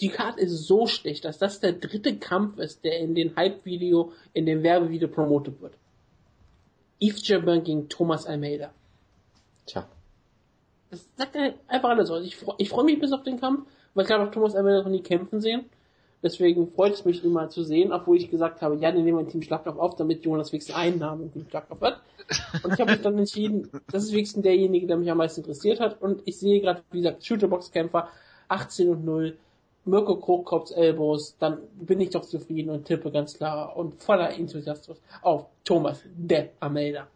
die 0.02 0.10
Karte 0.10 0.42
ist 0.42 0.66
so 0.66 0.88
schlecht, 0.88 1.26
dass 1.26 1.38
das 1.38 1.60
der 1.60 1.74
dritte 1.74 2.18
Kampf 2.18 2.58
ist, 2.58 2.84
der 2.84 2.98
in 3.00 3.14
den 3.14 3.36
Hype-Video, 3.36 4.12
in 4.34 4.48
dem 4.48 4.64
Werbevideo 4.64 5.08
promotet 5.08 5.62
wird. 5.62 5.76
Yves 7.04 7.28
Jabin 7.28 7.64
gegen 7.64 7.90
Thomas 7.90 8.26
Almeida. 8.26 8.72
Tja, 9.66 9.86
Das 10.92 11.08
sagt 11.18 11.36
einfach 11.68 11.90
alles 11.90 12.10
aus. 12.10 12.24
Ich, 12.26 12.36
freu- 12.38 12.56
ich 12.58 12.70
freue 12.70 12.86
mich 12.86 13.00
bis 13.00 13.12
auf 13.12 13.24
den 13.24 13.40
Kampf, 13.40 13.68
weil 13.94 14.04
ich 14.04 14.08
glaube, 14.08 14.32
Thomas 14.32 14.56
Almeida 14.56 14.84
noch 14.84 14.90
nie 14.90 15.02
kämpfen 15.02 15.42
sehen. 15.42 15.66
Deswegen 16.22 16.72
freut 16.72 16.94
es 16.94 17.04
mich, 17.04 17.22
mal 17.26 17.52
zu 17.52 17.64
sehen, 17.64 17.92
obwohl 17.92 18.16
ich 18.16 18.32
gesagt 18.32 18.62
habe, 18.62 18.76
ja, 18.78 18.92
dann 18.94 19.04
nehmen 19.04 19.18
wir 19.18 19.26
ein 19.26 19.30
Team 19.30 19.42
Schlagkraft 19.42 19.78
auf, 19.78 19.96
damit 19.98 20.24
Jonas 20.24 20.54
wenigstens 20.54 20.76
einen 20.76 20.98
Namen 21.00 21.24
im 21.24 21.34
Team 21.34 21.46
Schlagkraft 21.50 21.82
hat. 21.82 22.02
Und 22.64 22.74
ich 22.74 22.80
habe 22.80 22.92
mich 22.94 23.02
dann 23.02 23.18
entschieden, 23.18 23.70
das 23.92 24.04
ist 24.06 24.14
wenigstens 24.14 24.44
derjenige, 24.44 24.88
der 24.88 24.96
mich 24.96 25.12
am 25.12 25.18
meisten 25.18 25.42
interessiert 25.42 25.82
hat. 25.82 26.02
Und 26.02 26.22
ich 26.26 26.38
sehe 26.40 26.62
gerade, 26.62 26.82
wie 26.92 27.00
gesagt, 27.02 27.26
Shooterbox-Kämpfer 27.26 28.08
18 28.48 28.90
und 28.90 29.04
0, 29.04 29.38
Mirko 29.86 30.16
Krokops 30.18 30.72
Elbows, 30.72 31.36
dann 31.40 31.60
bin 31.76 32.00
ich 32.00 32.12
doch 32.12 32.26
zufrieden 32.26 32.70
und 32.70 32.86
tippe 32.86 33.12
ganz 33.12 33.34
klar 33.34 33.76
und 33.76 34.02
voller 34.02 34.34
Enthusiasmus 34.34 35.02
auf 35.22 35.48
Thomas 35.64 36.02
De 36.06 36.50
Almeida. 36.60 37.08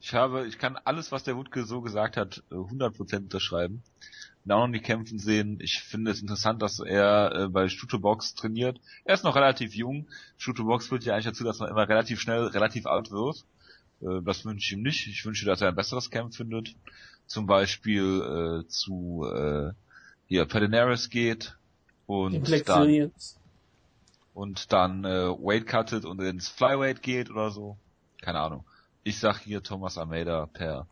Ich 0.00 0.14
habe, 0.14 0.46
ich 0.46 0.58
kann 0.58 0.76
alles, 0.84 1.10
was 1.10 1.24
der 1.24 1.36
Wutke 1.36 1.64
so 1.64 1.80
gesagt 1.80 2.16
hat, 2.16 2.42
äh, 2.50 2.54
100% 2.54 3.16
unterschreiben. 3.16 3.82
Bin 4.44 4.52
auch 4.52 4.60
noch 4.60 4.68
nie 4.68 4.80
kämpfen 4.80 5.18
sehen. 5.18 5.58
Ich 5.60 5.80
finde 5.82 6.10
es 6.10 6.20
interessant, 6.20 6.62
dass 6.62 6.78
er 6.78 7.32
äh, 7.34 7.48
bei 7.48 7.68
Stutobox 7.68 8.34
trainiert. 8.34 8.80
Er 9.04 9.14
ist 9.14 9.24
noch 9.24 9.34
relativ 9.34 9.74
jung. 9.74 10.06
Stutobox 10.36 10.86
führt 10.86 11.04
ja 11.04 11.14
eigentlich 11.14 11.26
dazu, 11.26 11.42
dass 11.42 11.58
man 11.58 11.70
immer 11.70 11.88
relativ 11.88 12.20
schnell 12.20 12.44
relativ 12.44 12.86
alt 12.86 13.10
wird. 13.10 13.44
Äh, 14.00 14.22
das 14.22 14.44
wünsche 14.44 14.66
ich 14.66 14.72
ihm 14.72 14.82
nicht. 14.82 15.06
Ich 15.08 15.24
wünsche, 15.24 15.46
dass 15.46 15.60
er 15.60 15.68
ein 15.68 15.74
besseres 15.74 16.10
Camp 16.10 16.34
findet. 16.34 16.74
Zum 17.26 17.46
Beispiel 17.46 18.62
äh, 18.64 18.68
zu 18.68 19.24
äh, 19.24 19.72
hier 20.28 20.44
Pedinaris 20.44 21.10
geht 21.10 21.56
und 22.06 22.68
dann 22.68 23.12
und 24.34 24.72
dann 24.72 25.04
äh, 25.04 25.28
Weight 25.30 25.66
cuttet 25.66 26.04
und 26.04 26.20
ins 26.20 26.48
Flyweight 26.48 27.02
geht 27.02 27.30
oder 27.30 27.50
so. 27.50 27.76
Keine 28.20 28.38
Ahnung. 28.38 28.64
Ich 29.02 29.18
sag 29.18 29.40
hier 29.40 29.62
Thomas 29.62 29.98
Almeida 29.98 30.46
per 30.46 30.86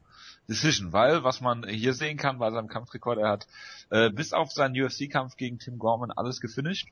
Decision, 0.49 0.93
weil 0.93 1.23
was 1.23 1.41
man 1.41 1.69
hier 1.69 1.95
sehen 1.95 2.17
kann 2.17 2.39
bei 2.39 2.51
seinem 2.51 2.69
Kampfrekord, 2.69 3.19
er 3.19 3.29
hat 3.29 3.47
äh, 3.91 4.11
bis 4.11 4.33
auf 4.33 4.51
seinen 4.53 4.81
UFC-Kampf 4.81 5.37
gegen 5.37 5.59
Tim 5.59 5.79
Gorman 5.79 6.11
alles 6.11 6.41
gefinisht. 6.41 6.89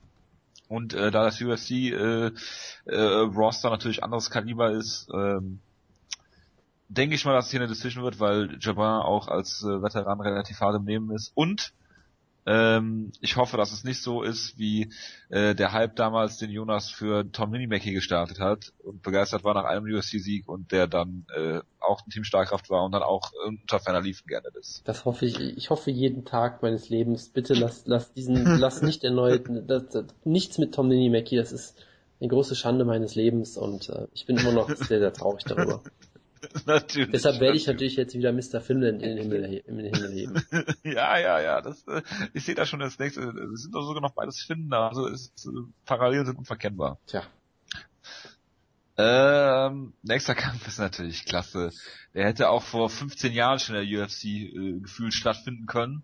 Und 0.67 0.93
äh, 0.93 1.11
da 1.11 1.23
das 1.23 1.41
UFC 1.41 1.71
äh, 1.71 2.31
äh, 2.85 2.95
Roster 2.95 3.69
natürlich 3.69 4.03
anderes 4.03 4.29
Kaliber 4.29 4.71
ist, 4.71 5.09
ähm, 5.13 5.59
denke 6.89 7.15
ich 7.15 7.25
mal, 7.25 7.33
dass 7.33 7.45
es 7.45 7.51
hier 7.51 7.59
eine 7.59 7.69
Decision 7.69 8.03
wird, 8.03 8.19
weil 8.19 8.57
Jabin 8.59 8.83
auch 8.83 9.27
als 9.27 9.63
äh, 9.63 9.81
Veteran 9.81 10.21
relativ 10.21 10.59
hart 10.59 10.75
im 10.75 10.85
Nehmen 10.85 11.11
ist. 11.11 11.31
Und 11.35 11.73
ähm, 12.45 13.11
ich 13.21 13.37
hoffe, 13.37 13.57
dass 13.57 13.71
es 13.71 13.83
nicht 13.83 14.01
so 14.01 14.21
ist, 14.21 14.57
wie 14.59 14.91
äh, 15.29 15.55
der 15.55 15.71
Hype 15.71 15.95
damals 15.95 16.37
den 16.37 16.51
Jonas 16.51 16.89
für 16.91 17.29
Tom 17.31 17.49
Minimacki 17.49 17.91
gestartet 17.91 18.39
hat 18.39 18.71
und 18.83 19.01
begeistert 19.01 19.43
war 19.43 19.55
nach 19.55 19.63
einem 19.63 19.85
UFC-Sieg 19.85 20.47
und 20.47 20.71
der 20.71 20.85
dann 20.87 21.25
äh, 21.35 21.59
auch 21.79 22.05
ein 22.05 22.11
Team 22.11 22.23
Starkraft 22.23 22.69
war 22.69 22.83
und 22.83 22.91
dann 22.91 23.01
auch 23.01 23.31
unter 23.47 23.79
ferner 23.79 24.01
Liefen 24.01 24.27
gerne 24.27 24.49
ist. 24.59 24.81
das 24.85 25.05
hoffe 25.05 25.25
ich. 25.25 25.39
Ich 25.39 25.69
hoffe 25.71 25.89
jeden 25.89 26.23
Tag 26.25 26.61
meines 26.61 26.89
Lebens. 26.89 27.29
Bitte 27.29 27.55
lass, 27.55 27.83
lass 27.85 28.13
diesen, 28.13 28.45
lass 28.59 28.83
nicht 28.83 29.03
erneut, 29.03 29.45
das, 29.67 29.89
das, 29.89 30.05
nichts 30.23 30.59
mit 30.59 30.75
Tom 30.75 30.89
Mackie. 30.89 31.37
Das 31.37 31.51
ist 31.51 31.75
eine 32.19 32.29
große 32.29 32.55
Schande 32.55 32.85
meines 32.85 33.15
Lebens 33.15 33.57
und 33.57 33.89
äh, 33.89 34.07
ich 34.13 34.25
bin 34.25 34.37
immer 34.37 34.51
noch 34.51 34.69
sehr, 34.69 34.99
sehr 34.99 35.13
traurig 35.13 35.43
darüber. 35.45 35.81
natürlich. 36.65 37.11
Deshalb 37.11 37.39
werde 37.39 37.57
ich 37.57 37.67
natürlich 37.67 37.95
jetzt 37.95 38.13
wieder 38.15 38.31
Mr. 38.31 38.61
Finland 38.61 39.01
in 39.01 39.15
den 39.15 39.17
Himmel, 39.17 39.43
in 39.65 39.77
den 39.77 39.93
Himmel 39.93 40.11
heben. 40.11 40.43
ja, 40.83 41.17
ja, 41.17 41.39
ja, 41.39 41.61
das, 41.61 41.85
äh, 41.87 42.01
ich 42.33 42.45
sehe 42.45 42.55
da 42.55 42.65
schon 42.65 42.79
das 42.79 42.99
nächste, 42.99 43.21
es 43.53 43.63
sind 43.63 43.73
doch 43.73 43.85
sogar 43.85 44.01
noch 44.01 44.13
beides 44.13 44.41
Finder, 44.41 44.89
also 44.89 45.07
es 45.07 45.31
ist, 45.35 45.47
äh, 45.47 45.49
parallel 45.85 46.25
sind 46.25 46.37
unverkennbar. 46.37 46.99
Tja, 47.07 47.23
Ähm, 48.97 49.93
nächster 50.03 50.35
Kampf 50.35 50.67
ist 50.67 50.79
natürlich 50.79 51.25
klasse. 51.25 51.71
Der 52.13 52.25
hätte 52.27 52.49
auch 52.49 52.63
vor 52.63 52.89
15 52.89 53.33
Jahren 53.33 53.59
schon 53.59 53.75
in 53.75 53.89
der 53.89 54.03
UFC 54.03 54.25
äh, 54.25 54.79
gefühlt 54.79 55.13
stattfinden 55.13 55.65
können. 55.65 56.03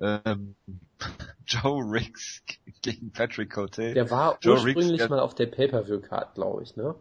Ähm, 0.00 0.56
Joe 1.46 1.82
Riggs 1.84 2.42
gegen 2.82 3.12
Patrick 3.12 3.52
Cote. 3.52 3.92
der 3.92 4.10
war 4.10 4.38
Joe 4.40 4.54
ursprünglich 4.54 5.00
Riggs, 5.00 5.08
mal 5.08 5.20
auf 5.20 5.34
der 5.34 5.46
Pay-Per-View-Card, 5.46 6.34
glaube 6.34 6.62
ich, 6.62 6.76
ne? 6.76 6.94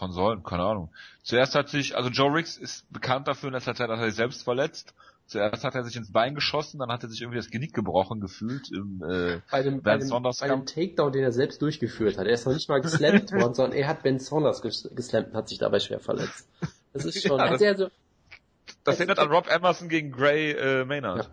Konsolen, 0.00 0.42
keine 0.42 0.62
Ahnung. 0.62 0.88
Zuerst 1.22 1.54
hat 1.54 1.68
sich, 1.68 1.94
also 1.94 2.08
Joe 2.08 2.34
Riggs 2.34 2.56
ist 2.56 2.90
bekannt 2.90 3.28
dafür 3.28 3.48
in 3.48 3.54
letzter 3.54 3.74
Zeit, 3.74 3.90
dass 3.90 4.00
er 4.00 4.06
sich 4.06 4.14
selbst 4.14 4.42
verletzt. 4.42 4.94
Zuerst 5.26 5.62
hat 5.62 5.74
er 5.74 5.84
sich 5.84 5.94
ins 5.94 6.10
Bein 6.10 6.34
geschossen, 6.34 6.80
dann 6.80 6.90
hat 6.90 7.02
er 7.02 7.10
sich 7.10 7.20
irgendwie 7.20 7.36
das 7.36 7.50
Genick 7.50 7.74
gebrochen 7.74 8.18
gefühlt 8.20 8.72
im 8.72 9.02
äh, 9.06 9.40
Bei 9.50 9.62
dem, 9.62 9.82
bei 9.82 9.92
Ben 9.92 10.00
dem, 10.00 10.08
Saunders 10.08 10.38
bei 10.38 10.48
dem. 10.48 10.64
Takedown, 10.64 11.12
den 11.12 11.22
er 11.22 11.32
selbst 11.32 11.60
durchgeführt 11.60 12.16
hat. 12.16 12.26
Er 12.26 12.32
ist 12.32 12.46
noch 12.46 12.54
nicht 12.54 12.68
mal 12.70 12.80
geslammt 12.80 13.30
worden, 13.32 13.54
sondern 13.54 13.78
er 13.78 13.88
hat 13.88 14.02
Ben 14.02 14.18
Saunders 14.18 14.62
ges 14.62 14.88
geslammt 14.96 15.28
und 15.28 15.34
hat 15.34 15.48
sich 15.50 15.58
dabei 15.58 15.78
schwer 15.80 16.00
verletzt. 16.00 16.48
Das 16.94 17.04
ist 17.04 17.22
schon, 17.22 17.38
Ja, 17.38 17.44
er 17.44 17.68
also, 17.68 17.90
Das 18.84 18.96
erinnert 18.98 19.18
an 19.18 19.28
Rob 19.30 19.48
Emerson 19.48 19.88
gegen 19.90 20.10
Gray 20.12 20.52
äh, 20.52 20.84
Maynard. 20.86 21.24
Ja. 21.24 21.30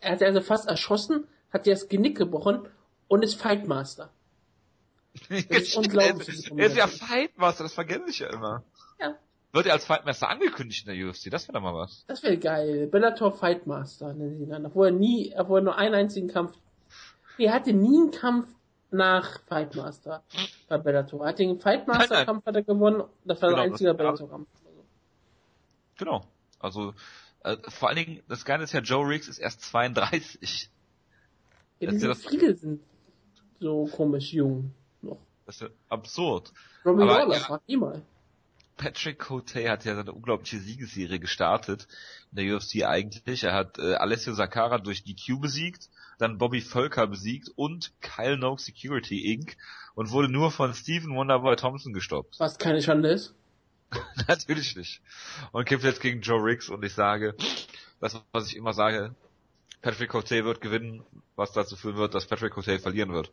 Er 0.00 0.12
hat 0.12 0.22
also 0.22 0.40
fast 0.40 0.68
erschossen, 0.68 1.28
hat 1.52 1.64
dir 1.64 1.74
das 1.74 1.88
Genick 1.88 2.18
gebrochen 2.18 2.68
und 3.06 3.22
ist 3.22 3.40
Fightmaster. 3.40 4.10
Ist 5.28 5.76
unglaublich. 5.76 6.50
Er 6.56 6.66
ist 6.66 6.76
ja 6.76 6.86
Fightmaster, 6.86 7.64
das 7.64 7.74
vergesse 7.74 8.08
ich 8.08 8.18
ja 8.20 8.28
immer. 8.28 8.62
Ja. 9.00 9.14
Wird 9.52 9.66
er 9.66 9.72
als 9.72 9.84
Fightmaster 9.86 10.28
angekündigt 10.28 10.86
in 10.86 10.94
der 10.94 11.08
UFC? 11.08 11.30
Das 11.30 11.48
wäre 11.48 11.54
doch 11.54 11.62
mal 11.62 11.74
was. 11.74 12.04
Das 12.06 12.22
wäre 12.22 12.36
geil. 12.38 12.86
Bellator 12.86 13.32
Fightmaster 13.32 14.12
nennen 14.14 14.36
sie 14.36 14.44
ihn 14.44 14.50
dann. 14.50 14.66
Obwohl 14.66 14.88
er 14.88 14.92
nie, 14.92 15.34
obwohl 15.36 15.60
er 15.60 15.62
nur 15.64 15.76
einen 15.78 15.94
einzigen 15.94 16.28
Kampf. 16.28 16.56
Er 17.38 17.52
hatte 17.52 17.72
nie 17.72 17.96
einen 17.98 18.10
Kampf 18.10 18.48
nach 18.90 19.40
Fightmaster 19.46 20.22
bei 20.68 20.78
Bellator. 20.78 21.22
Er 21.22 21.28
hat 21.30 21.38
den 21.38 21.58
Fightmaster-Kampf 21.60 22.44
hat 22.46 22.54
er 22.56 22.62
gewonnen. 22.62 23.04
Das 23.24 23.40
war 23.42 23.50
Genau, 23.50 23.62
sein 23.62 23.70
einziger 23.72 23.90
das- 23.94 23.96
Bellator-Kampf. 23.98 24.48
Genau. 25.98 26.24
Also, 26.60 26.94
äh, 27.44 27.56
vor 27.68 27.88
allen 27.88 27.96
Dingen, 27.98 28.22
das 28.28 28.44
Geile 28.44 28.64
ist 28.64 28.72
ja, 28.72 28.80
Joe 28.80 29.06
Riggs 29.08 29.28
ist 29.28 29.38
erst 29.38 29.62
32. 29.62 30.70
Ja, 31.80 31.86
Das 31.86 31.90
die 31.90 31.96
ist 31.96 32.02
ja 32.02 32.08
das- 32.08 32.26
viele 32.26 32.54
sind 32.56 32.80
so 33.60 33.86
komisch 33.92 34.32
jung. 34.32 34.72
Das 35.48 35.54
ist 35.54 35.62
ja 35.62 35.68
absurd. 35.88 36.52
Robbie 36.84 37.04
Aber, 37.04 37.20
Lawler, 37.20 37.38
ja. 37.38 37.60
ihn 37.66 37.80
mal. 37.80 38.02
Patrick 38.76 39.18
Cote 39.18 39.70
hat 39.70 39.86
ja 39.86 39.96
seine 39.96 40.12
unglaubliche 40.12 40.58
Siegesserie 40.58 41.18
gestartet 41.18 41.88
in 42.30 42.36
der 42.36 42.54
UFC 42.54 42.84
eigentlich. 42.84 43.44
Er 43.44 43.54
hat 43.54 43.78
äh, 43.78 43.94
Alessio 43.94 44.34
Sakara 44.34 44.76
durch 44.76 45.04
DQ 45.04 45.40
besiegt, 45.40 45.88
dann 46.18 46.36
Bobby 46.36 46.60
Völker 46.60 47.06
besiegt 47.06 47.48
und 47.56 47.94
Kyle 48.02 48.36
Noak 48.36 48.60
Security 48.60 49.32
Inc. 49.32 49.56
und 49.94 50.10
wurde 50.10 50.28
nur 50.30 50.50
von 50.50 50.74
Stephen 50.74 51.16
Wonderboy 51.16 51.56
Thompson 51.56 51.94
gestoppt. 51.94 52.38
Was 52.38 52.58
keine 52.58 52.82
Schande 52.82 53.08
ist. 53.08 53.34
Natürlich 54.28 54.76
nicht. 54.76 55.00
Und 55.52 55.64
kämpft 55.64 55.86
jetzt 55.86 56.02
gegen 56.02 56.20
Joe 56.20 56.44
Riggs 56.44 56.68
und 56.68 56.84
ich 56.84 56.92
sage, 56.92 57.34
das 58.00 58.20
was 58.32 58.48
ich 58.48 58.56
immer 58.56 58.74
sage, 58.74 59.14
Patrick 59.80 60.10
Cote 60.10 60.44
wird 60.44 60.60
gewinnen, 60.60 61.06
was 61.36 61.52
dazu 61.52 61.74
führen 61.74 61.96
wird, 61.96 62.14
dass 62.14 62.26
Patrick 62.26 62.52
Cote 62.52 62.78
verlieren 62.78 63.14
wird. 63.14 63.32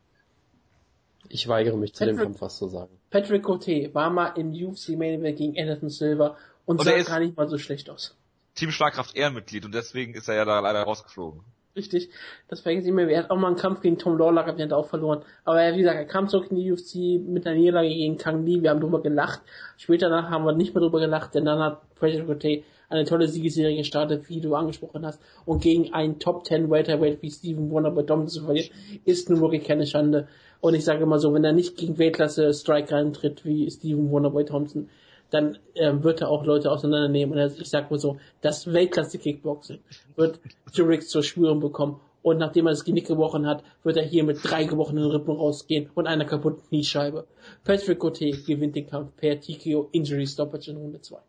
Ich 1.29 1.47
weigere 1.47 1.77
mich 1.77 1.93
zu 1.93 2.05
dem 2.05 2.15
Patrick- 2.15 2.25
Kampf 2.25 2.41
was 2.41 2.57
zu 2.57 2.67
sagen. 2.67 2.97
Patrick 3.09 3.43
Cote 3.43 3.89
war 3.93 4.09
mal 4.09 4.27
im 4.35 4.51
UFC 4.51 4.89
Main 4.97 5.19
Event 5.19 5.37
gegen 5.37 5.59
Anderson 5.59 5.89
Silver 5.89 6.35
und, 6.65 6.79
Und 6.79 6.85
sah 6.85 7.01
gar 7.03 7.19
nicht 7.19 7.37
mal 7.37 7.47
so 7.47 7.57
schlecht 7.57 7.89
aus. 7.89 8.17
Team 8.55 8.71
Schlagkraft 8.71 9.15
Ehrenmitglied 9.15 9.65
und 9.65 9.73
deswegen 9.73 10.13
ist 10.13 10.27
er 10.27 10.35
ja 10.35 10.45
da 10.45 10.59
leider 10.59 10.81
rausgeflogen. 10.83 11.41
Richtig. 11.75 12.09
Das 12.47 12.61
vergesse 12.61 12.87
ich 12.87 12.93
mir. 12.93 13.09
Er 13.09 13.23
hat 13.23 13.31
auch 13.31 13.37
mal 13.37 13.47
einen 13.47 13.57
Kampf 13.57 13.81
gegen 13.81 13.97
Tom 13.97 14.17
Lawler 14.17 14.43
gehabt, 14.43 14.59
den 14.59 14.65
hat 14.65 14.71
er 14.71 14.77
auch 14.77 14.87
verloren. 14.87 15.23
Aber 15.43 15.61
er, 15.61 15.73
wie 15.73 15.79
gesagt, 15.79 15.97
er 15.97 16.05
kam 16.05 16.29
zurück 16.29 16.47
in 16.49 16.55
die 16.55 16.71
UFC 16.71 17.19
mit 17.27 17.45
einer 17.45 17.57
Niederlage 17.57 17.89
gegen 17.89 18.17
Kang 18.17 18.45
Lee. 18.45 18.61
Wir 18.61 18.69
haben 18.69 18.79
drüber 18.79 19.01
gelacht. 19.01 19.41
Später 19.75 20.09
danach 20.09 20.29
haben 20.29 20.45
wir 20.45 20.53
nicht 20.53 20.73
mehr 20.73 20.81
drüber 20.81 21.01
gelacht, 21.01 21.35
denn 21.35 21.43
dann 21.43 21.59
hat 21.59 21.81
Patrick 21.95 22.27
Cote 22.27 22.63
eine 22.87 23.03
tolle 23.03 23.27
Siegesserie 23.27 23.75
gestartet, 23.75 24.29
wie 24.29 24.39
du 24.39 24.55
angesprochen 24.55 25.05
hast. 25.05 25.19
Und 25.45 25.61
gegen 25.61 25.93
einen 25.93 26.19
Top 26.19 26.45
10 26.45 26.69
Welterweight 26.69 27.21
wie 27.21 27.31
Steven 27.31 27.69
Wonderboy 27.69 28.05
Thompson 28.05 28.29
zu 28.29 28.45
verlieren, 28.45 28.69
ist 29.03 29.29
nun 29.29 29.41
wirklich 29.41 29.65
keine 29.65 29.85
Schande. 29.85 30.29
Und 30.65 30.73
ich 30.73 30.83
sage 30.83 31.05
mal 31.05 31.19
so, 31.19 31.31
wenn 31.31 31.43
er 31.43 31.53
nicht 31.53 31.77
gegen 31.77 31.99
Weltklasse 31.99 32.51
Striker 32.51 32.95
antritt 32.95 33.45
wie 33.45 33.69
Steven 33.69 34.09
Wonderboy 34.09 34.45
Thompson, 34.45 34.89
dann 35.29 35.59
ähm, 35.75 36.03
wird 36.03 36.21
er 36.21 36.29
auch 36.29 36.43
Leute 36.43 36.71
auseinandernehmen. 36.71 37.37
Und 37.37 37.61
ich 37.61 37.69
sag 37.69 37.91
mal 37.91 37.99
so, 37.99 38.17
das 38.41 38.73
Weltklasse 38.73 39.19
Kickboxing 39.19 39.77
wird 40.15 40.39
Jurix 40.73 41.09
zur 41.09 41.21
Spürung 41.21 41.59
bekommen. 41.59 41.99
Und 42.23 42.39
nachdem 42.39 42.65
er 42.65 42.71
das 42.71 42.83
Genick 42.83 43.05
gebrochen 43.05 43.45
hat, 43.45 43.63
wird 43.83 43.97
er 43.97 44.03
hier 44.05 44.23
mit 44.23 44.39
drei 44.41 44.63
gebrochenen 44.63 45.05
Rippen 45.11 45.35
rausgehen 45.35 45.91
und 45.93 46.07
einer 46.07 46.25
kaputten 46.25 46.67
Kniescheibe. 46.67 47.27
Patrick 47.63 47.99
Cote 47.99 48.31
gewinnt 48.31 48.75
den 48.75 48.87
Kampf 48.87 49.15
per 49.17 49.39
TKO 49.39 49.89
Injury 49.91 50.25
Stoppage 50.25 50.71
in 50.71 50.77
Runde 50.77 50.99
2. 50.99 51.19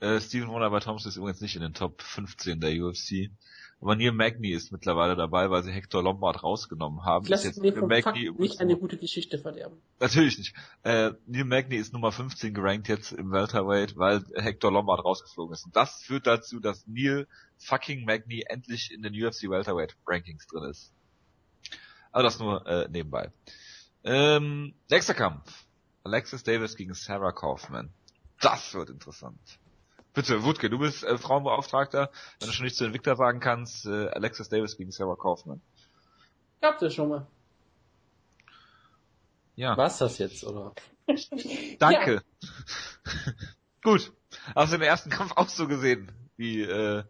Äh, 0.00 0.20
Steven 0.20 0.48
Wonderboy 0.48 0.80
Thompson 0.80 1.10
ist 1.10 1.18
übrigens 1.18 1.42
nicht 1.42 1.54
in 1.54 1.60
den 1.60 1.74
Top 1.74 2.00
15 2.00 2.60
der 2.60 2.82
UFC. 2.82 3.28
Aber 3.80 3.96
Neil 3.96 4.12
Magny 4.12 4.50
ist 4.50 4.72
mittlerweile 4.72 5.16
dabei, 5.16 5.50
weil 5.50 5.62
sie 5.62 5.72
Hector 5.72 6.02
Lombard 6.02 6.42
rausgenommen 6.42 7.04
haben. 7.04 7.24
Ich 7.24 7.30
lasse 7.30 7.48
ist 7.48 7.62
mir 7.62 7.72
vom 7.72 7.88
Magny 7.88 8.26
Fakt 8.26 8.38
nicht 8.38 8.60
eine 8.60 8.76
gute 8.76 8.98
Geschichte 8.98 9.38
verderben. 9.38 9.80
Natürlich 9.98 10.36
nicht. 10.36 10.54
Äh, 10.82 11.12
Neil 11.26 11.44
Magny 11.44 11.76
ist 11.76 11.94
Nummer 11.94 12.12
15 12.12 12.52
gerankt 12.52 12.88
jetzt 12.88 13.12
im 13.12 13.32
Welterweight, 13.32 13.96
weil 13.96 14.22
Hector 14.34 14.70
Lombard 14.70 15.02
rausgeflogen 15.02 15.54
ist. 15.54 15.64
Und 15.64 15.76
das 15.76 16.02
führt 16.02 16.26
dazu, 16.26 16.60
dass 16.60 16.86
Neil 16.86 17.26
fucking 17.56 18.04
Magny 18.04 18.44
endlich 18.46 18.92
in 18.92 19.02
den 19.02 19.14
UFC 19.14 19.44
Welterweight 19.44 19.96
Rankings 20.06 20.46
drin 20.46 20.64
ist. 20.64 20.92
Aber 22.12 22.22
das 22.22 22.38
nur 22.38 22.66
äh, 22.66 22.86
nebenbei. 22.90 23.32
Ähm, 24.04 24.74
nächster 24.90 25.14
Kampf. 25.14 25.66
Alexis 26.04 26.42
Davis 26.42 26.76
gegen 26.76 26.92
Sarah 26.92 27.32
Kaufman. 27.32 27.92
Das 28.40 28.74
wird 28.74 28.90
interessant. 28.90 29.38
Bitte, 30.12 30.42
Wutke, 30.42 30.68
du 30.70 30.78
bist 30.78 31.04
äh, 31.04 31.18
Frauenbeauftragter. 31.18 32.10
Wenn 32.38 32.48
du 32.48 32.52
schon 32.52 32.64
nicht 32.64 32.76
zu 32.76 32.84
den 32.84 32.94
Victor 32.94 33.16
sagen 33.16 33.40
kannst, 33.40 33.86
äh, 33.86 34.08
Alexis 34.08 34.48
Davis 34.48 34.76
gegen 34.76 34.90
Sarah 34.90 35.16
Kaufman. 35.16 35.60
Gab's 36.60 36.80
das 36.80 36.94
schon 36.94 37.08
mal. 37.08 37.26
Ja. 39.54 39.76
War's 39.76 39.98
das 39.98 40.18
jetzt, 40.18 40.44
oder? 40.44 40.72
Danke. 41.78 42.22
Gut. 43.82 44.12
Hast 44.54 44.72
du 44.72 44.78
den 44.78 44.86
ersten 44.86 45.10
Kampf 45.10 45.32
auch 45.36 45.48
so 45.48 45.66
gesehen, 45.68 46.10
wie 46.36 46.62
äh, 46.62 47.04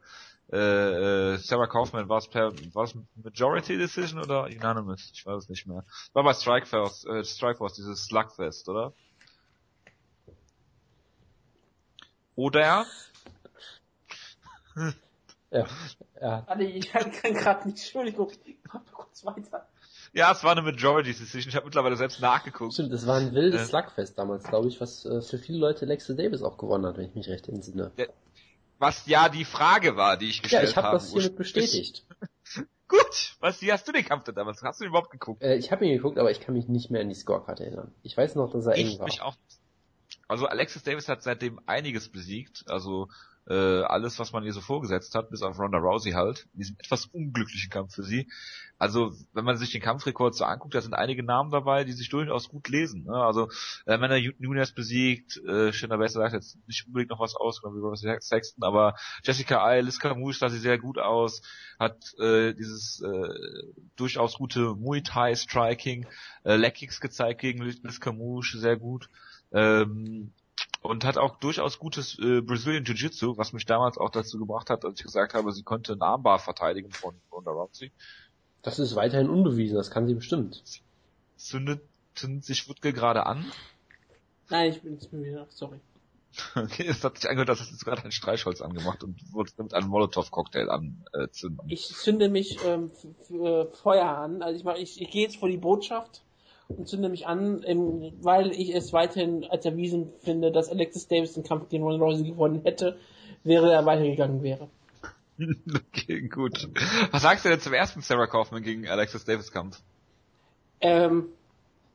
äh, 0.53 1.35
äh, 1.35 1.39
Sarah 1.39 1.69
Kaufman 1.69 2.09
war 2.09 2.19
es 2.19 2.29
per 2.29 2.53
war 2.75 2.85
es 2.85 2.95
Majority 3.15 3.79
Decision 3.79 4.21
oder 4.21 4.45
Unanimous? 4.45 5.11
Ich 5.15 5.25
weiß 5.25 5.45
es 5.45 5.49
nicht 5.49 5.67
mehr. 5.67 5.85
War 6.13 6.25
bei 6.25 6.35
Strikeforce, 6.35 7.05
äh, 7.05 7.25
Strikeforce 7.25 7.75
dieses 7.75 8.05
Slugfest, 8.05 8.69
oder? 8.69 8.93
Oder 12.41 12.87
Ja. 15.51 15.67
ja. 16.21 16.45
Warte, 16.47 16.63
ich 16.65 16.91
kann 16.91 17.11
gerade 17.35 17.69
nicht, 17.69 17.79
Entschuldigung, 17.83 18.31
mach 18.69 18.75
mal 18.75 18.85
kurz 18.93 19.25
weiter. 19.27 19.69
ja, 20.15 20.31
es 20.33 20.43
war 20.45 20.53
eine 20.53 20.63
Majority 20.63 21.11
Decision. 21.11 21.51
Ich 21.51 21.57
habe 21.57 21.67
mittlerweile 21.67 21.97
selbst 21.97 22.21
nachgeguckt. 22.21 22.73
Stimmt, 22.73 22.93
es 22.93 23.07
war 23.07 23.17
ein 23.17 23.35
wildes 23.35 23.63
Äh. 23.63 23.67
Slugfest 23.67 24.17
damals, 24.17 24.45
glaube 24.45 24.69
ich, 24.69 24.81
was 24.81 25.05
äh, 25.05 25.21
für 25.21 25.37
viele 25.39 25.59
Leute 25.59 25.85
Lexi 25.85 26.17
Davis 26.17 26.43
auch 26.43 26.57
gewonnen 26.57 26.87
hat, 26.87 26.97
wenn 26.97 27.07
ich 27.07 27.15
mich 27.15 27.29
recht 27.29 27.47
entsinne. 27.49 27.91
Was 28.79 29.05
ja 29.07 29.29
die 29.29 29.45
Frage 29.45 29.97
war, 29.97 30.17
die 30.17 30.31
ich 30.31 30.37
Ja, 30.37 30.43
gestellt 30.45 30.71
ich 30.71 30.77
habe 30.77 30.87
habe. 30.87 30.97
das 30.99 31.11
hiermit 31.13 31.37
bestätigt. 31.37 32.07
Gut. 32.89 33.37
Was, 33.41 33.61
wie 33.61 33.71
hast 33.73 33.87
du 33.87 33.93
den 33.93 34.05
Kampf 34.05 34.25
denn 34.25 34.35
damals? 34.37 34.63
Hast 34.63 34.81
du 34.81 34.85
den 34.85 34.91
überhaupt 34.91 35.11
geguckt? 35.11 35.43
Äh, 35.43 35.57
ich 35.57 35.71
habe 35.73 35.85
ihn 35.85 35.93
geguckt, 35.97 36.17
aber 36.19 36.31
ich 36.31 36.41
kann 36.41 36.55
mich 36.55 36.69
nicht 36.69 36.91
mehr 36.91 37.03
an 37.03 37.09
die 37.11 37.15
Scorecard 37.15 37.61
erinnern. 37.61 37.93
Ich 38.03 38.17
weiß 38.17 38.35
noch, 38.37 38.51
dass 38.53 38.65
er 38.67 38.75
eng 38.77 38.87
Ich 38.87 38.99
war. 38.99 39.05
mich 39.07 39.21
auch. 39.21 39.35
Also 40.31 40.47
Alexis 40.47 40.85
Davis 40.85 41.09
hat 41.09 41.25
seitdem 41.25 41.61
einiges 41.67 42.09
besiegt. 42.09 42.63
Also 42.69 43.09
äh, 43.49 43.83
alles, 43.83 44.17
was 44.21 44.33
man 44.33 44.45
ihr 44.45 44.53
so 44.53 44.61
vorgesetzt 44.61 45.17
hat, 45.17 45.29
bis 45.31 45.43
auf 45.43 45.59
Ronda 45.59 45.79
Rousey 45.79 46.13
halt. 46.13 46.47
In 46.53 46.61
diesem 46.61 46.77
etwas 46.79 47.07
unglücklichen 47.07 47.69
Kampf 47.69 47.97
für 47.97 48.05
sie. 48.05 48.29
Also 48.79 49.13
wenn 49.33 49.45
man 49.45 49.57
sich 49.57 49.73
den 49.73 49.83
Kampfrekord 49.83 50.37
so 50.37 50.45
anguckt, 50.45 50.77
da 50.77 50.81
sind 50.81 50.95
einige 50.95 51.25
Namen 51.25 51.51
dabei, 51.51 51.83
die 51.83 51.93
sich 51.93 52.09
durchaus 52.11 52.49
gut 52.49 52.69
lesen. 52.69 53.07
Ne? 53.07 53.15
Also 53.15 53.49
äh, 53.87 53.99
Männer 53.99 54.21
Nunes 54.39 54.71
besiegt, 54.71 55.37
äh, 55.39 55.73
Shinda 55.73 55.97
Besser 55.97 56.21
sagt 56.21 56.35
jetzt 56.35 56.57
nicht 56.69 56.87
unbedingt 56.87 57.11
noch 57.11 57.19
was 57.19 57.35
aus, 57.35 57.61
genau 57.61 57.75
wie 57.75 57.81
Ross 57.81 58.07
Sexton, 58.21 58.63
aber 58.63 58.95
Jessica 59.25 59.65
Ai, 59.65 59.81
Liz 59.81 59.99
Camouche 59.99 60.39
sah 60.39 60.49
sie 60.49 60.59
sehr 60.61 60.79
gut 60.79 60.99
aus, 60.99 61.43
hat 61.81 62.15
äh, 62.21 62.55
dieses 62.55 63.03
äh, 63.03 63.65
durchaus 63.97 64.35
gute 64.35 64.77
Muay 64.77 65.03
Thai 65.03 65.35
Striking, 65.35 66.07
äh, 66.45 66.55
Leg 66.55 66.79
gezeigt 66.79 67.41
gegen 67.41 67.63
Liz 67.63 68.01
Camouche, 68.01 68.59
sehr 68.59 68.77
gut. 68.77 69.09
Ähm, 69.53 70.33
und 70.83 71.05
hat 71.05 71.19
auch 71.19 71.39
durchaus 71.39 71.79
gutes 71.79 72.19
äh, 72.19 72.41
Brazilian 72.41 72.85
Jiu-Jitsu, 72.85 73.37
was 73.37 73.53
mich 73.53 73.67
damals 73.67 73.99
auch 73.99 74.11
dazu 74.11 74.39
gebracht 74.39 74.71
hat, 74.71 74.85
als 74.85 74.99
ich 74.99 75.05
gesagt 75.05 75.35
habe, 75.35 75.53
sie 75.53 75.63
konnte 75.63 75.93
einen 75.93 76.03
Armbar 76.03 76.39
verteidigen 76.39 76.91
von 76.91 77.15
Ronda 77.31 77.51
Rousey. 77.51 77.93
Das 78.63 78.79
ist 78.79 78.97
weiterhin 78.97 79.29
unbewiesen, 79.29 79.77
das 79.77 79.91
kann 79.91 80.07
sie 80.07 80.15
bestimmt. 80.15 80.63
Zündeten 81.37 82.41
sich 82.43 82.69
Wutke 82.69 82.93
gerade 82.93 83.27
an. 83.27 83.45
Nein, 84.49 84.73
ich 84.73 84.83
bin 84.83 84.95
jetzt 84.95 85.13
mir 85.13 85.25
wieder, 85.25 85.47
sorry. 85.51 85.81
Okay, 86.55 86.87
es 86.87 87.03
hat 87.03 87.19
sich 87.19 87.29
angehört, 87.29 87.49
dass 87.49 87.61
es 87.61 87.71
jetzt 87.71 87.85
gerade 87.85 88.05
ein 88.05 88.13
Streichholz 88.13 88.61
angemacht 88.61 89.03
und 89.03 89.21
wurde 89.33 89.51
mit 89.59 89.75
einem 89.75 89.89
Molotow-Cocktail 89.89 90.69
anzünden. 90.71 91.69
Ich 91.69 91.89
zünde 91.89 92.29
mich 92.29 92.59
ähm, 92.65 92.91
äh, 93.31 93.67
Feuer 93.67 94.07
an. 94.07 94.43
Also 94.43 94.57
ich 94.57 94.65
mach, 94.65 94.77
ich, 94.77 95.01
ich 95.01 95.11
gehe 95.11 95.23
jetzt 95.23 95.37
vor 95.39 95.49
die 95.49 95.57
Botschaft 95.57 96.23
und 96.77 96.89
zünde 96.89 97.09
mich 97.09 97.27
an, 97.27 97.63
ähm, 97.67 98.13
weil 98.21 98.51
ich 98.53 98.75
es 98.75 98.93
weiterhin 98.93 99.45
als 99.45 99.65
erwiesen 99.65 100.13
finde, 100.21 100.53
dass 100.53 100.69
Alexis 100.69 101.09
Davis 101.09 101.35
den 101.35 101.45
Kampf 101.45 101.69
gegen 101.69 101.85
Ronda 101.85 102.05
Rousey 102.05 102.25
gewonnen 102.25 102.63
hätte, 102.63 102.99
wäre 103.45 103.73
er 103.73 103.87
weitergegangen 103.87 104.43
wäre. 104.43 104.69
okay, 105.39 106.29
gut. 106.29 106.69
Was 107.11 107.23
sagst 107.23 107.45
du 107.45 107.49
denn 107.49 107.61
zum 107.61 107.73
ersten 107.73 108.03
Sarah 108.03 108.27
Kaufman 108.27 108.63
gegen 108.63 108.89
Alexis 108.89 109.25
Davis 109.25 109.51
Kampf? 109.51 109.81
Ähm, 110.81 111.29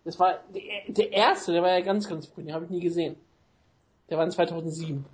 das 0.03 0.19
war 0.19 0.39
der, 0.53 0.61
der 0.93 1.11
erste, 1.11 1.51
der 1.51 1.61
war 1.61 1.71
ja 1.71 1.81
ganz, 1.81 2.07
ganz 2.07 2.27
früh, 2.27 2.43
den 2.43 2.53
habe 2.53 2.65
ich 2.65 2.71
nie 2.71 2.81
gesehen. 2.81 3.15
Der 4.09 4.17
war 4.17 4.25
in 4.25 4.31
2007. 4.31 5.05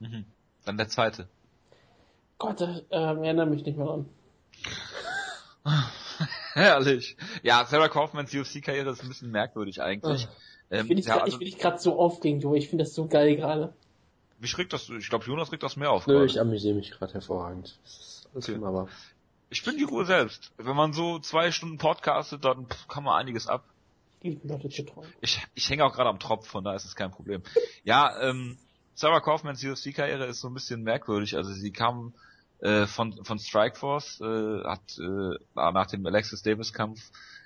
Mhm. 0.00 0.24
Dann 0.64 0.76
der 0.76 0.88
zweite. 0.88 1.28
Gott, 2.38 2.60
ähm, 2.60 3.24
erinnere 3.24 3.46
mich 3.46 3.64
nicht 3.64 3.78
mehr 3.78 3.86
dran. 3.86 4.08
Herrlich. 6.62 7.16
Ja, 7.42 7.64
Sarah 7.66 7.88
Kaufmans 7.88 8.32
UFC-Karriere 8.32 8.90
ist 8.90 9.02
ein 9.02 9.08
bisschen 9.08 9.30
merkwürdig 9.30 9.82
eigentlich. 9.82 10.28
Ähm, 10.70 10.82
ich 10.82 10.88
bin 10.88 10.98
ja, 10.98 11.26
ich 11.26 11.58
gerade 11.58 11.78
so 11.78 11.98
aufregend, 11.98 12.44
Joe. 12.44 12.56
Ich 12.56 12.68
finde 12.68 12.84
das 12.84 12.94
so 12.94 13.08
geil 13.08 13.36
gerade. 13.36 13.74
Mich 14.38 14.56
regt 14.56 14.72
das, 14.72 14.88
ich 14.88 15.08
glaube 15.08 15.24
Jonas 15.24 15.50
regt 15.50 15.64
das 15.64 15.76
mehr 15.76 15.90
auf. 15.90 16.06
Nö, 16.06 16.14
grade. 16.14 16.26
ich 16.26 16.40
amüsiere 16.40 16.74
mich 16.74 16.92
gerade 16.92 17.12
hervorragend. 17.12 17.76
Okay. 18.34 18.56
Aber 18.62 18.88
ich 19.50 19.64
bin 19.64 19.76
die 19.76 19.84
Ruhe 19.84 20.04
selbst. 20.04 20.52
Wenn 20.56 20.76
man 20.76 20.92
so 20.92 21.18
zwei 21.18 21.50
Stunden 21.50 21.78
podcastet, 21.78 22.44
dann 22.44 22.66
kann 22.88 23.02
man 23.02 23.18
einiges 23.18 23.48
ab. 23.48 23.64
Ich, 25.20 25.44
ich 25.54 25.68
hänge 25.68 25.84
auch 25.84 25.92
gerade 25.92 26.08
am 26.08 26.18
Tropf, 26.18 26.46
von 26.46 26.64
da 26.64 26.74
ist 26.74 26.84
es 26.84 26.94
kein 26.94 27.10
Problem. 27.10 27.42
ja, 27.82 28.16
ähm, 28.22 28.58
Sarah 28.94 29.20
Kaufmans 29.20 29.62
UFC-Karriere 29.62 30.26
ist 30.26 30.40
so 30.40 30.48
ein 30.48 30.54
bisschen 30.54 30.82
merkwürdig. 30.82 31.36
Also 31.36 31.52
sie 31.52 31.72
kam 31.72 32.14
äh, 32.64 32.86
von, 32.86 33.12
von 33.24 33.38
Strikeforce, 33.38 34.20
äh, 34.22 34.64
hat 34.64 34.98
äh, 34.98 35.38
nach 35.54 35.86
dem 35.86 36.04
Alexis 36.06 36.42
Davis-Kampf 36.42 36.98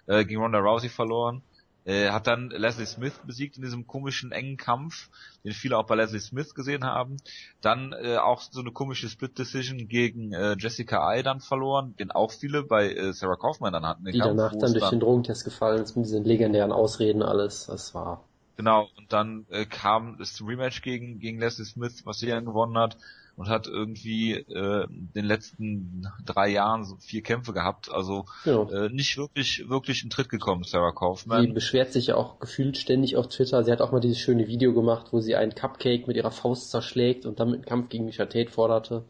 äh, 0.06 0.24
gegen 0.24 0.40
Ronda 0.40 0.60
Rousey 0.60 0.88
verloren, 0.88 1.42
äh, 1.84 2.10
hat 2.10 2.28
dann 2.28 2.50
Leslie 2.50 2.86
Smith 2.86 3.18
besiegt 3.26 3.56
in 3.56 3.62
diesem 3.62 3.86
komischen 3.86 4.30
engen 4.30 4.56
Kampf, 4.56 5.08
den 5.42 5.52
viele 5.52 5.76
auch 5.76 5.86
bei 5.86 5.96
Leslie 5.96 6.20
Smith 6.20 6.54
gesehen 6.54 6.84
haben. 6.84 7.16
Dann 7.60 7.92
äh, 7.92 8.18
auch 8.18 8.40
so 8.42 8.60
eine 8.60 8.70
komische 8.70 9.08
Split 9.08 9.36
Decision 9.38 9.88
gegen 9.88 10.32
äh, 10.32 10.54
Jessica 10.56 11.04
Ai 11.04 11.22
dann 11.22 11.40
verloren, 11.40 11.96
den 11.98 12.12
auch 12.12 12.30
viele 12.30 12.62
bei 12.62 12.92
äh, 12.92 13.12
Sarah 13.12 13.36
Kaufman 13.36 13.72
dann 13.72 13.86
hatten. 13.86 14.04
Die 14.04 14.18
Kampf, 14.18 14.36
danach 14.36 14.52
dann 14.52 14.72
durch 14.72 14.80
dann 14.80 14.90
den 14.90 15.00
Drogentest 15.00 15.44
gefallen 15.44 15.82
ist 15.82 15.96
mit 15.96 16.06
diesen 16.06 16.24
legendären 16.24 16.70
Ausreden 16.70 17.22
alles. 17.22 17.66
Das 17.66 17.92
war 17.92 18.24
Genau, 18.56 18.88
und 18.96 19.12
dann 19.12 19.46
äh, 19.50 19.66
kam 19.66 20.16
das 20.18 20.40
Rematch 20.44 20.82
gegen, 20.82 21.20
gegen 21.20 21.38
Leslie 21.38 21.64
Smith, 21.64 22.02
was 22.04 22.18
sie 22.18 22.26
dann 22.26 22.44
gewonnen 22.44 22.76
hat 22.76 22.96
und 23.38 23.48
hat 23.48 23.68
irgendwie 23.68 24.32
äh, 24.32 24.86
den 24.88 25.24
letzten 25.24 26.08
drei 26.26 26.48
Jahren 26.48 26.84
so 26.84 26.96
vier 26.96 27.22
Kämpfe 27.22 27.52
gehabt. 27.52 27.88
Also 27.88 28.24
genau. 28.44 28.68
äh, 28.68 28.88
nicht 28.90 29.16
wirklich 29.16 29.68
wirklich 29.68 30.02
in 30.02 30.10
Tritt 30.10 30.28
gekommen, 30.28 30.64
Sarah 30.64 30.90
Kaufman. 30.90 31.42
Sie 31.42 31.52
beschwert 31.52 31.92
sich 31.92 32.08
ja 32.08 32.16
auch 32.16 32.40
gefühlt 32.40 32.76
ständig 32.76 33.16
auf 33.16 33.28
Twitter. 33.28 33.62
Sie 33.62 33.70
hat 33.70 33.80
auch 33.80 33.92
mal 33.92 34.00
dieses 34.00 34.18
schöne 34.18 34.48
Video 34.48 34.74
gemacht, 34.74 35.12
wo 35.12 35.20
sie 35.20 35.36
einen 35.36 35.54
Cupcake 35.54 36.08
mit 36.08 36.16
ihrer 36.16 36.32
Faust 36.32 36.70
zerschlägt 36.70 37.26
und 37.26 37.38
dann 37.38 37.50
mit 37.50 37.58
einem 37.58 37.66
Kampf 37.66 37.88
gegen 37.90 38.06
Misha 38.06 38.26
Tate 38.26 38.50
forderte, 38.50 39.04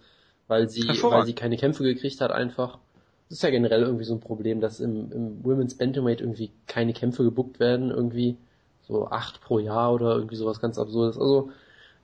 weil 0.46 0.68
sie 0.68 0.86
weil 0.86 1.24
sie 1.24 1.32
keine 1.32 1.56
Kämpfe 1.56 1.82
gekriegt 1.82 2.20
hat 2.20 2.30
einfach. 2.30 2.78
Das 3.30 3.38
ist 3.38 3.42
ja 3.42 3.50
generell 3.50 3.82
irgendwie 3.82 4.05
so 4.05 4.14
ein 4.14 4.20
Problem, 4.20 4.60
dass 4.60 4.78
im, 4.78 5.10
im 5.10 5.44
Women's 5.44 5.76
Bantamweight 5.76 6.20
irgendwie 6.20 6.50
keine 6.66 6.92
Kämpfe 6.92 7.24
gebuckt 7.24 7.60
werden 7.60 7.90
irgendwie 7.90 8.36
so 8.82 9.09
acht 9.09 9.40
pro 9.40 9.59
Jahr 9.59 9.94
oder 9.94 10.16
irgendwie 10.16 10.36
sowas 10.36 10.60
ganz 10.60 10.78
absurdes. 10.78 11.18
Also 11.18 11.50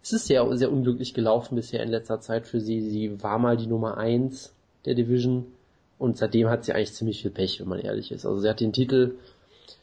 es 0.05 0.13
ist 0.13 0.27
sehr, 0.27 0.47
sehr 0.57 0.71
unglücklich 0.71 1.15
gelaufen 1.15 1.57
bisher 1.57 1.83
in 1.83 1.89
letzter 1.89 2.21
Zeit 2.21 2.47
für 2.47 2.61
sie. 2.61 2.83
Sie 2.83 3.23
war 3.23 3.39
mal 3.39 3.57
die 3.57 3.67
Nummer 3.67 3.97
eins 3.97 4.55
der 4.85 4.95
Division 4.95 5.47
und 5.99 6.19
seitdem 6.19 6.51
hat 6.51 6.65
sie 6.65 6.75
eigentlich 6.75 6.93
ziemlich 6.93 7.23
viel 7.23 7.31
Pech, 7.31 7.59
wenn 7.59 7.69
man 7.69 7.81
ehrlich 7.81 8.13
ist. 8.13 8.27
Also 8.27 8.39
sie 8.41 8.49
hat 8.51 8.61
den 8.61 8.75
Titel 8.75 9.15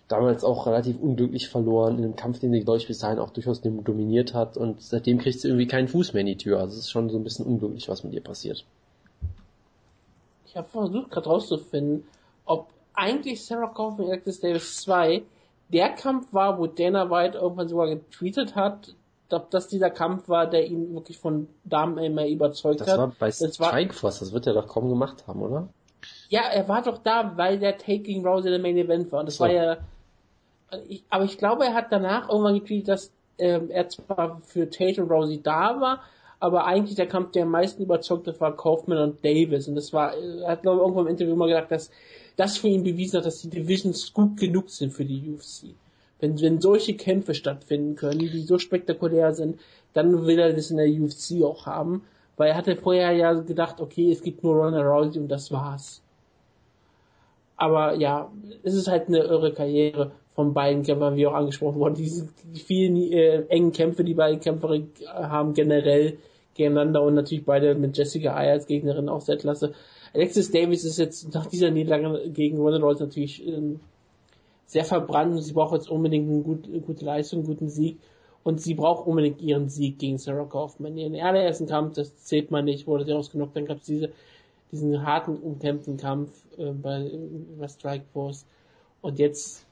damals 0.07 0.43
auch 0.43 0.68
relativ 0.68 0.99
unglücklich 0.99 1.49
verloren 1.49 1.98
in 1.98 2.03
einem 2.03 2.15
Kampf, 2.15 2.39
den 2.39 2.52
sie, 2.52 2.60
glaube 2.61 2.77
ich, 2.77 2.85
bis 2.85 2.99
dahin 2.99 3.18
auch 3.18 3.31
durchaus 3.31 3.61
dominiert 3.61 4.35
hat 4.35 4.57
und 4.57 4.80
seitdem 4.84 5.18
kriegt 5.18 5.39
sie 5.39 5.48
irgendwie 5.48 5.68
keinen 5.68 5.88
Fuß 5.88 6.14
mehr 6.14 6.22
in 6.22 6.27
die 6.27 6.38
Tür. 6.38 6.60
Also 6.60 6.73
es 6.73 6.81
ist 6.81 6.91
schon 6.91 7.10
so 7.10 7.18
ein 7.18 7.23
bisschen 7.23 7.48
unglücklich, 7.48 7.89
was 7.89 8.03
mit 8.03 8.14
ihr 8.14 8.22
passiert. 8.22 8.64
Ich 10.45 10.56
habe 10.56 10.68
versucht 10.68 11.10
gerade 11.10 11.30
rauszufinden, 11.30 12.03
ob 12.45 12.68
eigentlich 12.93 13.43
Sarah 13.43 13.73
Kaufman 13.73 14.10
Alexis 14.10 14.39
Davis 14.39 14.81
2 14.81 15.23
der 15.69 15.89
Kampf 15.89 16.31
war, 16.31 16.60
wo 16.60 16.68
Dana 16.68 17.10
White 17.10 17.39
irgendwann 17.39 17.69
sogar 17.69 17.88
getweetet 17.88 18.56
hat, 18.56 18.93
ob 19.34 19.49
das 19.49 19.68
dieser 19.68 19.90
Kampf 19.90 20.28
war, 20.30 20.48
der 20.48 20.66
ihn 20.66 20.94
wirklich 20.94 21.18
von 21.18 21.48
Damen 21.64 21.98
immer 21.98 22.28
überzeugt 22.28 22.82
das 22.82 22.90
hat. 22.90 22.98
War 22.98 23.16
bei 23.20 23.28
das 23.28 23.56
Strikeforce, 23.56 24.20
das 24.20 24.34
wird 24.34 24.48
er 24.48 24.53
doch 24.53 24.68
kaum 24.68 24.90
gemacht 24.90 25.28
haben, 25.28 25.41
oder? 25.41 25.70
Ja, 26.30 26.41
er 26.44 26.68
war 26.68 26.82
doch 26.82 26.98
da, 26.98 27.34
weil 27.36 27.60
der 27.60 27.78
Taking 27.78 28.26
Rousey 28.26 28.49
der 28.49 28.60
Main 28.60 28.78
Event 28.78 29.12
war. 29.12 29.20
Und 29.20 29.28
das 29.28 29.38
so. 29.38 29.44
war 29.44 29.52
ja, 29.52 29.78
ich, 30.88 31.03
aber 31.10 31.26
ich 31.26 31.38
glaube, 31.38 31.66
er 31.66 31.74
hat 31.74 31.91
danach 31.91 32.30
irgendwann 32.30 32.56
getweetet, 32.56 32.88
dass 32.88 33.12
ähm, 33.38 33.70
er 33.70 33.90
zwar 33.90 34.41
für 34.45 34.70
Tate 34.70 35.03
und 35.03 35.12
Rousey 35.12 35.41
da 35.41 35.80
war, 35.82 36.02
aber 36.40 36.66
eigentlich 36.66 36.95
der 36.95 37.08
Kampf, 37.08 37.32
der 37.32 37.44
am 37.44 37.52
meisten 37.52 37.84
überzeugt 37.84 38.28
hat, 38.28 38.41
war 38.41 38.56
Kaufman 38.56 38.98
und 38.98 39.24
Davis. 39.26 39.68
Und 39.68 39.76
das 39.76 39.94
war, 39.94 40.16
er 40.16 40.52
hat 40.52 40.64
glaube 40.64 40.78
ich 40.78 40.82
irgendwo 40.82 41.02
im 41.02 41.08
Interview 41.08 41.36
mal 41.36 41.48
gesagt, 41.48 41.72
dass 41.72 41.91
das 42.36 42.58
für 42.58 42.68
ihn 42.68 42.84
bewiesen 42.84 43.18
hat, 43.18 43.26
dass 43.26 43.41
die 43.41 43.49
Divisions 43.49 44.14
gut 44.14 44.38
genug 44.38 44.70
sind 44.70 44.91
für 44.91 45.06
die 45.06 45.30
UFC. 45.30 45.76
Wenn, 46.22 46.39
wenn 46.39 46.61
solche 46.61 46.93
Kämpfe 46.93 47.34
stattfinden 47.34 47.95
können, 47.95 48.19
die 48.19 48.43
so 48.43 48.57
spektakulär 48.57 49.34
sind, 49.34 49.60
dann 49.93 50.26
will 50.26 50.39
er 50.39 50.53
das 50.53 50.72
in 50.72 50.77
der 50.77 50.88
UFC 50.88 51.43
auch 51.43 51.65
haben, 51.65 52.03
weil 52.38 52.52
er 52.52 52.56
hatte 52.56 52.77
vorher 52.77 53.11
ja 53.11 53.34
gedacht, 53.34 53.81
okay, 53.81 54.11
es 54.11 54.22
gibt 54.22 54.43
nur 54.43 54.56
Ronda 54.56 54.81
Rousey 54.81 55.19
und 55.19 55.27
das 55.27 55.52
war's. 55.52 56.02
Aber 57.57 57.95
ja, 57.95 58.31
es 58.64 58.73
ist 58.73 58.88
halt 58.88 59.07
eine 59.07 59.19
irre 59.19 59.53
Karriere 59.53 60.11
von 60.34 60.53
beiden 60.53 60.84
Kämpfern, 60.84 61.15
wie 61.15 61.27
auch 61.27 61.34
angesprochen 61.34 61.80
worden. 61.80 61.95
Diese 61.95 62.30
die 62.43 62.60
vielen 62.60 62.95
äh, 62.95 63.41
engen 63.49 63.72
Kämpfe, 63.72 64.03
die 64.03 64.14
beide 64.14 64.39
Kämpfer 64.39 64.80
haben 65.14 65.53
generell 65.53 66.18
gegeneinander 66.56 67.02
und 67.02 67.15
natürlich 67.15 67.45
beide 67.45 67.76
mit 67.76 67.98
Jessica 67.98 68.39
Eye 68.39 68.52
als 68.52 68.68
Gegnerin 68.68 69.10
auch 69.10 69.22
sehr 69.22 69.38
klasse. 69.38 69.73
Alexis 70.14 70.52
Davis 70.52 70.84
ist 70.84 70.98
jetzt 70.98 71.34
nach 71.34 71.45
dieser 71.45 71.72
Niederlage 71.72 72.30
gegen 72.30 72.57
Ronda 72.57 72.80
Rousey 72.80 73.03
natürlich 73.03 73.48
ähm, 73.48 73.80
sehr 74.72 74.85
verbrannt 74.85 75.34
und 75.34 75.41
sie 75.41 75.52
braucht 75.52 75.73
jetzt 75.73 75.89
unbedingt 75.89 76.30
eine 76.30 76.41
gut, 76.43 76.69
gute 76.85 77.03
Leistung, 77.03 77.39
einen 77.39 77.48
guten 77.48 77.68
Sieg. 77.68 77.99
Und 78.43 78.61
sie 78.61 78.73
braucht 78.73 79.06
unbedingt 79.06 79.41
ihren 79.41 79.68
Sieg 79.68 79.99
gegen 79.99 80.18
Sarah 80.18 80.45
Kaufman. 80.45 80.98
Ihren 80.98 81.14
allerersten 81.15 81.68
Kampf, 81.68 81.95
das 81.95 82.23
zählt 82.23 82.52
man 82.52 82.64
nicht, 82.65 82.88
wurde 82.88 83.03
sie 83.03 83.11
ausgenockt. 83.11 83.56
Dann 83.56 83.65
gab 83.65 83.80
es 83.80 83.85
diese, 83.85 84.11
diesen 84.72 85.06
harten, 85.06 85.35
umkämpften 85.35 85.98
Kampf 85.98 86.30
äh, 86.57 86.72
bei, 86.72 87.11
bei 87.60 87.68
Strikeforce. 87.68 88.45
Und 89.02 89.19
jetzt, 89.19 89.65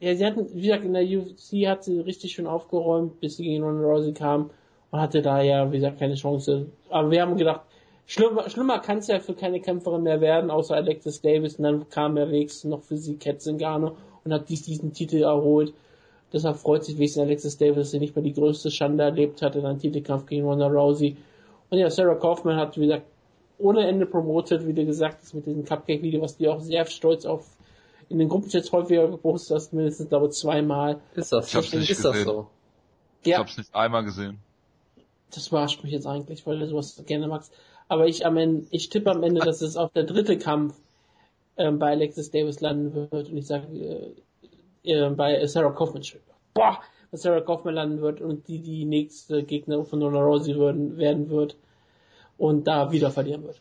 ja, 0.00 0.16
sie 0.16 0.26
hatten, 0.26 0.52
wie 0.52 0.62
gesagt, 0.62 0.84
in 0.84 0.94
der 0.94 1.04
UFC 1.04 1.68
hat 1.68 1.84
sie 1.84 2.00
richtig 2.00 2.32
schön 2.32 2.48
aufgeräumt, 2.48 3.20
bis 3.20 3.36
sie 3.36 3.44
gegen 3.44 3.62
Ronda 3.62 3.86
Rousey 3.86 4.12
kam 4.12 4.50
und 4.90 5.00
hatte 5.00 5.22
da 5.22 5.40
ja, 5.42 5.70
wie 5.70 5.76
gesagt, 5.76 6.00
keine 6.00 6.16
Chance. 6.16 6.66
Aber 6.90 7.10
wir 7.12 7.22
haben 7.22 7.36
gedacht, 7.36 7.60
Schlimmer, 8.06 8.50
schlimmer 8.50 8.80
kann 8.80 8.98
es 8.98 9.06
ja 9.06 9.20
für 9.20 9.34
keine 9.34 9.60
Kämpferin 9.60 10.02
mehr 10.02 10.20
werden, 10.20 10.50
außer 10.50 10.74
Alexis 10.74 11.22
Davis. 11.22 11.56
Und 11.56 11.62
dann 11.62 11.88
kam 11.88 12.16
er 12.16 12.30
wenigstens 12.30 12.68
noch 12.68 12.82
für 12.82 12.96
sie 12.96 13.16
Kat 13.16 13.40
Zingano 13.40 13.96
und 14.24 14.32
hat 14.32 14.48
dies, 14.48 14.62
diesen 14.62 14.92
Titel 14.92 15.22
erholt. 15.22 15.72
Deshalb 16.32 16.56
freut 16.56 16.84
sich 16.84 16.96
wenigstens 16.96 17.22
Alexis 17.22 17.58
Davis, 17.58 17.76
dass 17.76 17.90
sie 17.92 17.98
nicht 17.98 18.16
mehr 18.16 18.24
die 18.24 18.32
größte 18.32 18.70
Schande 18.70 19.04
erlebt 19.04 19.42
hat 19.42 19.54
in 19.54 19.64
einem 19.64 19.78
Titelkampf 19.78 20.26
gegen 20.26 20.44
Ronda 20.44 20.66
Rousey. 20.66 21.16
Und 21.70 21.78
ja, 21.78 21.90
Sarah 21.90 22.16
Kaufman 22.16 22.56
hat, 22.56 22.76
wie 22.76 22.86
gesagt, 22.86 23.06
ohne 23.58 23.86
Ende 23.86 24.06
promotet, 24.06 24.66
wie 24.66 24.72
du 24.72 24.84
gesagt 24.84 25.18
hast, 25.22 25.34
mit 25.34 25.46
diesem 25.46 25.64
Cupcake-Video, 25.64 26.20
was 26.20 26.36
die 26.36 26.48
auch 26.48 26.60
sehr 26.60 26.86
stolz 26.86 27.24
auf 27.24 27.46
in 28.08 28.18
den 28.18 28.28
Gruppenchats 28.28 28.70
häufiger 28.72 29.08
gepostet 29.08 29.56
hast, 29.56 29.72
mindestens, 29.72 30.08
glaube 30.08 30.26
ich, 30.26 30.32
zweimal. 30.32 31.00
Ist 31.14 31.32
das, 31.32 31.48
ich 31.48 31.54
hab's 31.54 31.72
nicht 31.72 31.90
ist 31.90 32.02
gesehen. 32.02 32.12
das 32.12 32.24
so? 32.24 32.46
Ich 33.22 33.28
ja. 33.28 33.38
hab's 33.38 33.56
nicht 33.56 33.74
einmal 33.74 34.04
gesehen. 34.04 34.38
Das 35.32 35.48
überrascht 35.48 35.82
mich 35.82 35.92
jetzt 35.92 36.06
eigentlich, 36.06 36.46
weil 36.46 36.58
du 36.58 36.66
sowas 36.66 37.02
gerne 37.06 37.28
magst. 37.28 37.52
Aber 37.88 38.06
ich 38.06 38.26
am 38.26 38.36
Ende, 38.36 38.66
ich 38.70 38.88
tippe 38.88 39.10
am 39.10 39.22
Ende, 39.22 39.40
dass 39.40 39.62
es 39.62 39.76
auch 39.76 39.90
der 39.90 40.04
dritte 40.04 40.38
Kampf 40.38 40.74
ähm, 41.56 41.78
bei 41.78 41.92
Alexis 41.92 42.30
Davis 42.30 42.60
landen 42.60 42.94
wird 42.94 43.28
und 43.30 43.36
ich 43.36 43.46
sage 43.46 43.66
äh, 44.84 44.92
äh, 44.92 45.10
bei 45.10 45.46
Sarah 45.46 45.70
Kaufman. 45.70 46.02
Boah, 46.52 46.80
bei 47.10 47.16
Sarah 47.16 47.40
Kaufman 47.40 47.74
landen 47.74 48.00
wird 48.00 48.20
und 48.20 48.48
die 48.48 48.58
die 48.58 48.84
nächste 48.84 49.42
Gegnerin 49.42 49.84
von 49.84 50.02
Ronda 50.02 50.20
Rousey 50.20 50.58
werden, 50.58 50.96
werden 50.96 51.30
wird 51.30 51.56
und 52.38 52.66
da 52.66 52.90
wieder 52.90 53.10
verlieren 53.10 53.44
wird. 53.44 53.60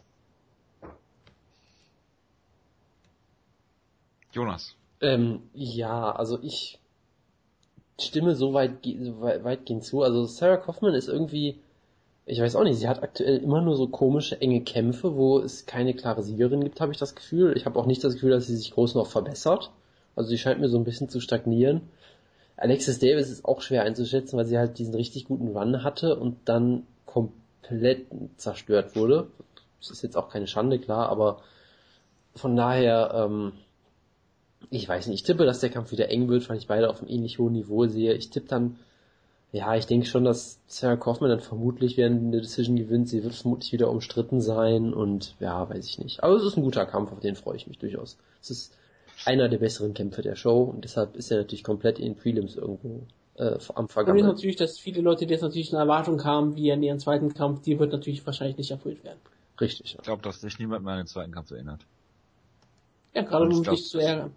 Jonas. 4.31 4.75
Ähm, 5.01 5.43
ja, 5.53 6.11
also 6.11 6.39
ich 6.41 6.79
stimme 7.99 8.35
so 8.35 8.53
weit, 8.53 8.83
so 8.83 9.21
weit, 9.21 9.43
weitgehend 9.43 9.83
zu. 9.83 10.01
Also 10.01 10.25
Sarah 10.25 10.57
Kaufman 10.57 10.95
ist 10.95 11.07
irgendwie 11.07 11.59
ich 12.25 12.39
weiß 12.39 12.55
auch 12.55 12.63
nicht, 12.63 12.77
sie 12.77 12.87
hat 12.87 13.03
aktuell 13.03 13.37
immer 13.37 13.61
nur 13.61 13.75
so 13.75 13.87
komische, 13.87 14.39
enge 14.39 14.61
Kämpfe, 14.61 15.15
wo 15.15 15.39
es 15.39 15.65
keine 15.65 15.93
klare 15.93 16.23
Siegerin 16.23 16.63
gibt, 16.63 16.79
habe 16.79 16.93
ich 16.93 16.97
das 16.97 17.15
Gefühl. 17.15 17.55
Ich 17.57 17.65
habe 17.65 17.77
auch 17.77 17.85
nicht 17.85 18.03
das 18.03 18.13
Gefühl, 18.13 18.31
dass 18.31 18.47
sie 18.47 18.55
sich 18.55 18.71
groß 18.71 18.95
noch 18.95 19.07
verbessert. 19.07 19.71
Also 20.15 20.29
sie 20.29 20.37
scheint 20.37 20.61
mir 20.61 20.69
so 20.69 20.77
ein 20.77 20.85
bisschen 20.85 21.09
zu 21.09 21.19
stagnieren. 21.19 21.81
Alexis 22.55 22.99
Davis 22.99 23.29
ist 23.29 23.45
auch 23.45 23.61
schwer 23.61 23.83
einzuschätzen, 23.83 24.37
weil 24.37 24.45
sie 24.45 24.57
halt 24.57 24.77
diesen 24.77 24.93
richtig 24.93 25.25
guten 25.25 25.49
Run 25.49 25.83
hatte 25.83 26.15
und 26.17 26.37
dann 26.45 26.83
komplett 27.05 28.05
zerstört 28.37 28.95
wurde. 28.95 29.27
Das 29.79 29.91
ist 29.91 30.03
jetzt 30.03 30.15
auch 30.15 30.29
keine 30.29 30.47
Schande, 30.47 30.79
klar, 30.79 31.09
aber 31.09 31.41
von 32.35 32.55
daher, 32.55 33.11
ähm, 33.13 33.51
ich 34.69 34.87
weiß 34.87 35.07
nicht, 35.07 35.21
ich 35.21 35.23
tippe, 35.23 35.45
dass 35.45 35.59
der 35.59 35.71
Kampf 35.71 35.91
wieder 35.91 36.09
eng 36.09 36.29
wird, 36.29 36.47
weil 36.49 36.57
ich 36.57 36.67
beide 36.67 36.89
auf 36.89 37.01
einem 37.01 37.09
ähnlich 37.09 37.37
hohen 37.37 37.53
Niveau 37.53 37.85
sehe. 37.87 38.13
Ich 38.13 38.29
tippe 38.29 38.47
dann 38.47 38.77
ja, 39.53 39.75
ich 39.75 39.85
denke 39.85 40.07
schon, 40.07 40.23
dass 40.23 40.59
Sarah 40.65 40.95
Kaufman 40.95 41.29
dann 41.29 41.39
vermutlich 41.39 41.95
während 41.95 42.33
der 42.33 42.41
Decision 42.41 42.75
gewinnt. 42.75 43.07
Sie 43.07 43.23
wird 43.23 43.35
vermutlich 43.35 43.71
wieder 43.71 43.91
umstritten 43.91 44.41
sein 44.41 44.95
und 44.95 45.35
ja, 45.39 45.69
weiß 45.69 45.87
ich 45.87 45.99
nicht. 45.99 46.23
Aber 46.23 46.33
es 46.33 46.43
ist 46.43 46.57
ein 46.57 46.63
guter 46.63 46.87
Kampf, 46.87 47.11
auf 47.11 47.19
den 47.19 47.35
freue 47.35 47.57
ich 47.57 47.67
mich 47.67 47.77
durchaus. 47.77 48.17
Es 48.41 48.49
ist 48.49 48.75
einer 49.25 49.49
der 49.49 49.59
besseren 49.59 49.93
Kämpfe 49.93 50.23
der 50.23 50.35
Show 50.35 50.63
und 50.63 50.83
deshalb 50.83 51.15
ist 51.15 51.29
er 51.29 51.37
natürlich 51.37 51.63
komplett 51.63 51.99
in 51.99 52.05
den 52.05 52.15
Prelims 52.15 52.55
irgendwo 52.55 53.05
äh, 53.35 53.59
am 53.75 53.89
Vergangen. 53.89 54.21
Und 54.21 54.27
natürlich, 54.27 54.55
dass 54.55 54.79
viele 54.79 55.01
Leute, 55.01 55.27
die 55.27 55.33
jetzt 55.33 55.43
natürlich 55.43 55.71
eine 55.71 55.81
Erwartung 55.81 56.23
haben, 56.23 56.55
wie 56.55 56.71
an 56.71 56.81
ihren 56.81 56.97
zweiten 56.97 57.31
Kampf, 57.35 57.61
die 57.61 57.77
wird 57.77 57.91
natürlich 57.91 58.25
wahrscheinlich 58.25 58.57
nicht 58.57 58.71
erfüllt 58.71 59.03
werden. 59.03 59.19
Richtig. 59.61 59.93
Ja. 59.93 59.99
Ich 59.99 60.03
glaube, 60.03 60.23
dass 60.23 60.41
sich 60.41 60.57
niemand 60.57 60.83
mehr 60.83 60.93
an 60.93 61.01
den 61.01 61.07
zweiten 61.07 61.31
Kampf 61.31 61.51
erinnert. 61.51 61.85
Ja, 63.13 63.21
gerade 63.21 63.45
um 63.45 63.63
dich 63.63 63.87
zu 63.87 63.99
ärgern. 63.99 64.33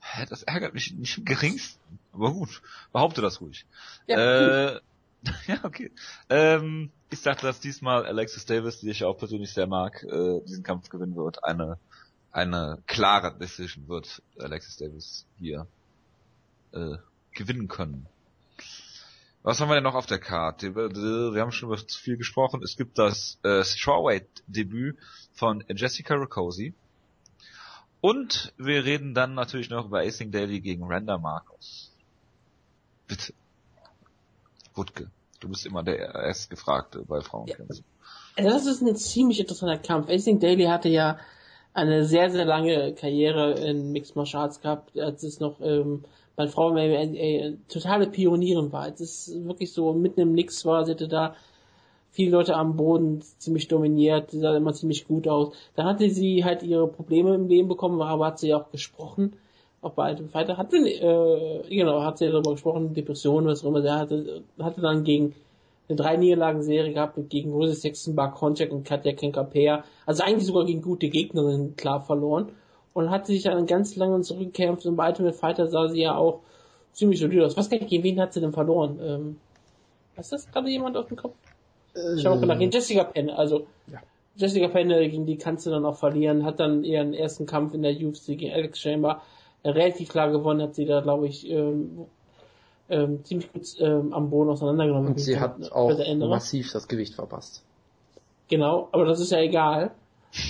Hä, 0.00 0.26
das 0.28 0.42
ärgert 0.42 0.74
mich 0.74 0.92
nicht 0.92 1.18
im 1.18 1.24
geringsten. 1.24 2.00
Aber 2.14 2.32
gut, 2.32 2.62
behaupte 2.92 3.20
das 3.20 3.40
ruhig. 3.40 3.66
Ja, 4.06 4.76
äh, 4.76 4.80
ja, 5.46 5.58
okay. 5.64 5.90
Ähm, 6.28 6.90
ich 7.10 7.22
dachte, 7.22 7.46
dass 7.46 7.60
diesmal 7.60 8.06
Alexis 8.06 8.46
Davis, 8.46 8.80
die 8.80 8.90
ich 8.90 9.04
auch 9.04 9.18
persönlich 9.18 9.52
sehr 9.52 9.66
mag, 9.66 10.02
äh, 10.04 10.40
diesen 10.46 10.62
Kampf 10.62 10.88
gewinnen 10.88 11.16
wird. 11.16 11.44
Eine, 11.44 11.78
eine 12.30 12.82
klare 12.86 13.36
Decision 13.36 13.88
wird 13.88 14.22
Alexis 14.38 14.76
Davis 14.76 15.26
hier 15.38 15.66
äh, 16.72 16.96
gewinnen 17.32 17.68
können. 17.68 18.06
Was 19.42 19.60
haben 19.60 19.68
wir 19.68 19.74
denn 19.74 19.84
noch 19.84 19.94
auf 19.94 20.06
der 20.06 20.18
Karte? 20.18 20.74
Wir 20.74 21.40
haben 21.40 21.52
schon 21.52 21.68
über 21.68 21.76
zu 21.76 22.00
viel 22.00 22.16
gesprochen. 22.16 22.62
Es 22.62 22.76
gibt 22.76 22.98
das 22.98 23.38
äh, 23.42 23.62
Strawweight-Debüt 23.62 24.96
von 25.34 25.62
Jessica 25.68 26.14
Rakosi. 26.14 26.74
Und 28.00 28.52
wir 28.56 28.84
reden 28.84 29.14
dann 29.14 29.34
natürlich 29.34 29.70
noch 29.70 29.86
über 29.86 30.00
Acing 30.00 30.30
Daily 30.30 30.60
gegen 30.60 30.84
Randa 30.84 31.18
Marcos. 31.18 31.83
Bitte. 33.06 33.34
Wutke, 34.74 35.10
du 35.40 35.48
bist 35.48 35.66
immer 35.66 35.82
der 35.82 36.14
erstgefragte 36.14 37.04
bei 37.06 37.20
Frauenkämpfen. 37.20 37.84
Ja. 38.36 38.44
Das 38.44 38.66
ist 38.66 38.82
ein 38.82 38.96
ziemlich 38.96 39.40
interessanter 39.40 39.78
Kampf. 39.78 40.08
Acing 40.08 40.40
Daily 40.40 40.64
hatte 40.64 40.88
ja 40.88 41.18
eine 41.72 42.04
sehr, 42.04 42.30
sehr 42.30 42.44
lange 42.44 42.94
Karriere 42.94 43.52
in 43.52 43.92
Mixed 43.92 44.16
Martial 44.16 44.42
Arts 44.42 44.60
gehabt, 44.60 44.98
als 44.98 45.22
es 45.22 45.40
noch 45.40 45.60
ähm, 45.60 46.04
bei 46.36 46.48
Frauen 46.48 46.76
eine 46.76 47.58
totale 47.68 48.08
Pionierin 48.08 48.72
war. 48.72 48.88
Es 48.88 49.00
ist 49.00 49.44
wirklich 49.44 49.72
so 49.72 49.92
mitten 49.92 50.20
im 50.20 50.32
Nix 50.32 50.64
war, 50.64 50.84
sie 50.84 50.92
hatte 50.92 51.08
da 51.08 51.36
viele 52.10 52.30
Leute 52.30 52.54
am 52.54 52.76
Boden 52.76 53.22
ziemlich 53.38 53.68
dominiert, 53.68 54.30
sie 54.30 54.38
sah 54.38 54.56
immer 54.56 54.72
ziemlich 54.72 55.06
gut 55.06 55.26
aus. 55.26 55.54
Dann 55.74 55.86
hatte 55.86 56.08
sie 56.10 56.44
halt 56.44 56.62
ihre 56.62 56.88
Probleme 56.88 57.34
im 57.34 57.48
Leben 57.48 57.68
bekommen, 57.68 58.00
aber 58.00 58.26
hat 58.26 58.38
sie 58.38 58.54
auch 58.54 58.70
gesprochen. 58.70 59.36
Auch 59.84 59.92
bei 59.92 60.04
Altem 60.04 60.30
Fighter 60.30 60.56
hat 60.56 60.70
sie, 60.70 60.78
äh, 60.94 61.62
genau, 61.68 62.02
hat 62.02 62.16
sie 62.16 62.30
darüber 62.30 62.52
gesprochen, 62.52 62.94
Depressionen, 62.94 63.46
was 63.46 63.62
auch 63.62 63.68
immer. 63.68 63.82
Sie 63.82 63.90
hatte, 63.90 64.42
hatte 64.58 64.80
dann 64.80 65.04
gegen 65.04 65.34
eine 65.88 65.96
drei 65.96 66.16
Niederlagen-Serie 66.16 66.94
gehabt 66.94 67.18
gegen 67.28 67.52
Rosie 67.52 67.74
Sexton, 67.74 68.14
Bar 68.14 68.32
Konchak 68.32 68.72
und 68.72 68.84
Katja 68.84 69.12
Kenkapea. 69.12 69.84
Also 70.06 70.22
eigentlich 70.22 70.46
sogar 70.46 70.64
gegen 70.64 70.80
gute 70.80 71.10
Gegnerinnen 71.10 71.76
klar 71.76 72.00
verloren 72.00 72.48
und 72.94 73.10
hat 73.10 73.26
sich 73.26 73.42
dann 73.42 73.66
ganz 73.66 73.94
lange 73.96 74.22
zurückgekämpft 74.22 74.86
und 74.86 74.96
bei 74.96 75.08
Ultimate 75.08 75.36
Fighter 75.36 75.66
sah 75.66 75.88
sie 75.88 76.00
ja 76.00 76.16
auch 76.16 76.40
ziemlich 76.92 77.20
solide 77.20 77.44
aus. 77.44 77.56
Was 77.58 77.68
kann 77.68 77.80
ich, 77.82 77.88
gegen 77.88 78.04
wen 78.04 78.20
hat 78.20 78.32
sie 78.32 78.40
denn 78.40 78.54
verloren? 78.54 78.98
Ähm, 79.02 79.36
ist 80.16 80.32
das 80.32 80.50
gerade 80.50 80.70
jemand 80.70 80.96
auf 80.96 81.08
dem 81.08 81.18
Kopf? 81.18 81.34
Äh, 81.94 82.14
ich 82.14 82.24
habe 82.24 82.36
auch 82.36 82.40
gedacht, 82.40 82.58
gegen 82.58 82.70
Jessica 82.70 83.04
Penne, 83.04 83.36
also 83.36 83.66
ja. 83.92 84.00
Jessica 84.36 84.68
Penne, 84.68 85.10
gegen 85.10 85.26
die 85.26 85.36
kannst 85.36 85.66
du 85.66 85.70
dann 85.70 85.84
auch 85.84 85.96
verlieren, 85.96 86.44
hat 86.44 86.58
dann 86.58 86.84
ihren 86.84 87.12
ersten 87.12 87.44
Kampf 87.44 87.74
in 87.74 87.82
der 87.82 87.92
UFC 87.92 88.28
gegen 88.28 88.52
Alex 88.52 88.80
Chamber 88.80 89.20
relativ 89.64 90.08
klar 90.08 90.30
gewonnen, 90.30 90.62
hat 90.62 90.74
sie 90.74 90.84
da, 90.84 91.00
glaube 91.00 91.26
ich, 91.26 91.48
ähm, 91.48 92.06
ähm, 92.88 93.24
ziemlich 93.24 93.52
gut 93.52 93.62
ähm, 93.78 94.12
am 94.12 94.30
Boden 94.30 94.50
auseinandergenommen. 94.50 95.08
Und 95.12 95.20
sie 95.20 95.38
hat 95.40 95.72
auch 95.72 95.92
massiv 96.18 96.70
das 96.72 96.86
Gewicht 96.88 97.14
verpasst. 97.14 97.64
Genau, 98.48 98.88
aber 98.92 99.06
das 99.06 99.20
ist 99.20 99.32
ja 99.32 99.40
egal. 99.40 99.92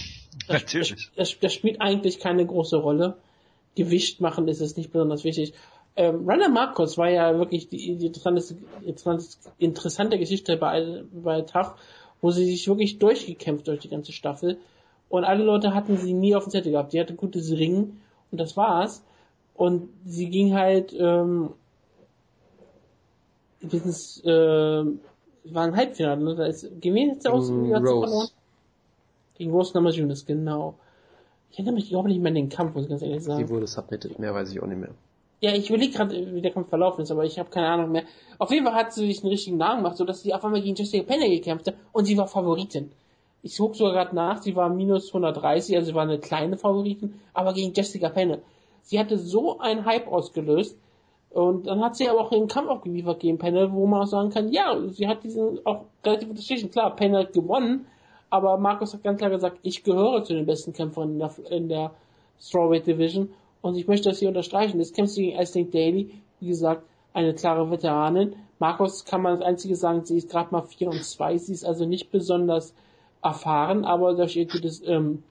Das, 0.49 0.63
Natürlich. 0.63 1.11
Das, 1.15 1.39
das, 1.39 1.55
spielt 1.55 1.81
eigentlich 1.81 2.19
keine 2.19 2.45
große 2.45 2.77
Rolle. 2.77 3.17
Gewicht 3.77 4.21
machen 4.21 4.49
ist 4.49 4.61
es 4.61 4.77
nicht 4.77 4.91
besonders 4.91 5.23
wichtig. 5.23 5.55
Ähm, 5.97 6.29
Runner 6.29 6.49
Marcos 6.49 6.99
war 6.99 7.09
ja 7.09 7.39
wirklich 7.39 7.69
die, 7.69 7.97
die 7.97 8.07
interessante, 8.07 8.57
interessante 9.61 10.19
Geschichte 10.19 10.57
bei, 10.57 11.05
bei 11.13 11.43
TAF, 11.43 11.75
wo 12.21 12.33
sie 12.33 12.45
sich 12.45 12.67
wirklich 12.67 12.99
durchgekämpft 12.99 13.69
durch 13.69 13.79
die 13.79 13.89
ganze 13.89 14.13
Staffel. 14.13 14.59
Und 15.09 15.25
alle 15.25 15.45
Leute 15.45 15.73
hatten 15.73 15.97
sie 15.97 16.13
nie 16.13 16.35
auf 16.35 16.45
dem 16.45 16.51
Zettel 16.51 16.73
gehabt. 16.73 16.93
Die 16.93 17.01
hatte 17.01 17.15
gutes 17.15 17.53
Ringen 17.53 18.03
und 18.35 18.39
das 18.39 18.57
war's. 18.57 19.05
Und 19.55 19.89
sie 20.05 20.29
ging 20.29 20.55
halt, 20.55 20.93
ähm, 20.99 21.51
bis, 23.61 24.21
äh, 24.25 24.31
war 24.31 25.63
ein 25.63 25.77
Halbfinale, 25.77 26.23
ne? 26.23 26.35
Da 26.35 26.47
ist, 26.47 26.63
gewesen 26.81 27.15
jetzt 27.15 27.29
aus, 27.29 27.49
mm, 27.49 27.73
Rose. 27.75 28.31
Gegen 29.37 29.53
Rose 29.53 29.73
Namajunas, 29.75 30.27
genau. 30.27 30.75
Ich 31.51 31.59
erinnere 31.59 31.77
mich 31.77 31.91
überhaupt 31.91 32.09
nicht 32.09 32.21
mehr 32.21 32.31
an 32.31 32.35
den 32.35 32.49
Kampf, 32.49 32.75
muss 32.75 32.85
ich 32.85 32.91
ganz 32.91 33.03
ehrlich 33.03 33.23
sagen. 33.23 33.47
Sie 33.47 33.53
wurde 33.53 33.69
submitted, 33.69 34.19
mehr 34.19 34.35
weiß 34.35 34.51
ich 34.51 34.61
auch 34.61 34.67
nicht 34.67 34.81
mehr. 34.81 34.91
Ja, 35.41 35.53
ich 35.53 35.69
überlege 35.69 35.93
gerade, 35.93 36.35
wie 36.35 36.41
der 36.41 36.51
Kampf 36.51 36.69
verlaufen 36.69 37.03
ist, 37.03 37.13
aber 37.13 37.25
ich 37.25 37.39
habe 37.39 37.51
keine 37.51 37.69
Ahnung 37.69 37.93
mehr. 37.93 38.03
Auf 38.39 38.51
jeden 38.51 38.65
Fall 38.65 38.75
hat 38.75 38.93
sie 38.93 39.07
sich 39.07 39.23
einen 39.23 39.31
richtigen 39.31 39.59
Namen 39.59 39.83
gemacht, 39.83 39.97
sodass 39.97 40.23
sie 40.23 40.35
auf 40.35 40.45
einmal 40.45 40.63
gegen 40.63 40.75
Jessica 40.75 41.05
Penne 41.05 41.29
gekämpft 41.29 41.69
hat 41.69 41.75
und 41.93 42.07
sie 42.07 42.17
war 42.17 42.27
Favoritin. 42.27 42.91
Ich 43.45 43.59
gucke 43.59 43.77
sogar 43.77 43.93
gerade 43.93 44.17
nach, 44.17 44.41
sie 44.41 44.57
war 44.57 44.71
minus 44.71 45.09
130, 45.09 45.77
also 45.77 45.89
sie 45.89 45.95
war 45.95 46.05
eine 46.05 46.19
kleine 46.19 46.57
Favoritin, 46.57 47.21
aber 47.35 47.53
gegen 47.53 47.75
Jessica 47.75 48.09
Penne. 48.09 48.41
Sie 48.81 48.99
hatte 48.99 49.19
so 49.19 49.59
einen 49.59 49.85
Hype 49.85 50.09
ausgelöst 50.09 50.79
und 51.29 51.67
dann 51.67 51.85
hat 51.85 51.95
sie 51.95 52.09
aber 52.09 52.23
auch 52.23 52.31
den 52.31 52.49
Kampf 52.49 52.71
abgeliefert 52.71 53.21
gegen 53.21 53.37
Penne, 53.37 53.71
wo 53.71 53.87
man 53.87 54.01
auch 54.01 54.07
sagen 54.07 54.31
kann, 54.31 54.51
ja, 54.51 54.75
sie 54.89 55.07
hat 55.07 55.25
diesen 55.25 55.61
auch 55.67 55.83
relativ 56.07 56.31
unterschiedlich. 56.31 56.73
Klar, 56.73 56.97
Penne 56.97 57.19
hat 57.19 57.35
gewonnen, 57.35 57.85
aber 58.31 58.57
Markus 58.57 58.95
hat 58.95 59.03
ganz 59.03 59.19
klar 59.19 59.29
gesagt, 59.29 59.59
ich 59.61 59.85
gehöre 59.85 60.25
zu 60.25 60.33
den 60.33 60.47
besten 60.47 60.73
Kämpfern 60.73 61.13
in 61.13 61.19
der, 61.19 61.35
in 61.51 61.69
der 61.69 61.91
Strawweight 62.41 62.87
Division 62.87 63.29
und 63.61 63.77
ich 63.77 63.87
möchte 63.87 64.09
das 64.09 64.21
hier 64.21 64.29
unterstreichen. 64.29 64.79
Das 64.79 64.95
kämpft 64.95 65.17
gegen 65.17 65.39
Iceland 65.39 65.75
Daily, 65.75 66.15
wie 66.41 66.49
gesagt, 66.49 66.83
eine 67.13 67.35
klare 67.35 67.71
Veteranin. 67.71 68.37
Markus 68.59 69.05
kann 69.05 69.21
man 69.21 69.39
das 69.39 69.47
einzige 69.47 69.77
sagen, 69.77 70.03
sie 70.07 70.17
ist 70.17 70.31
gerade 70.31 70.51
mal 70.51 70.63
4 70.63 70.89
und 70.89 71.05
2, 71.05 71.37
sie 71.37 71.53
ist 71.53 71.67
also 71.67 71.85
nicht 71.85 72.11
besonders 72.11 72.75
erfahren, 73.25 73.85
aber 73.85 74.15
durch 74.15 74.37
ihr 74.37 74.47
gutes 74.47 74.83
ähm, 74.87 75.23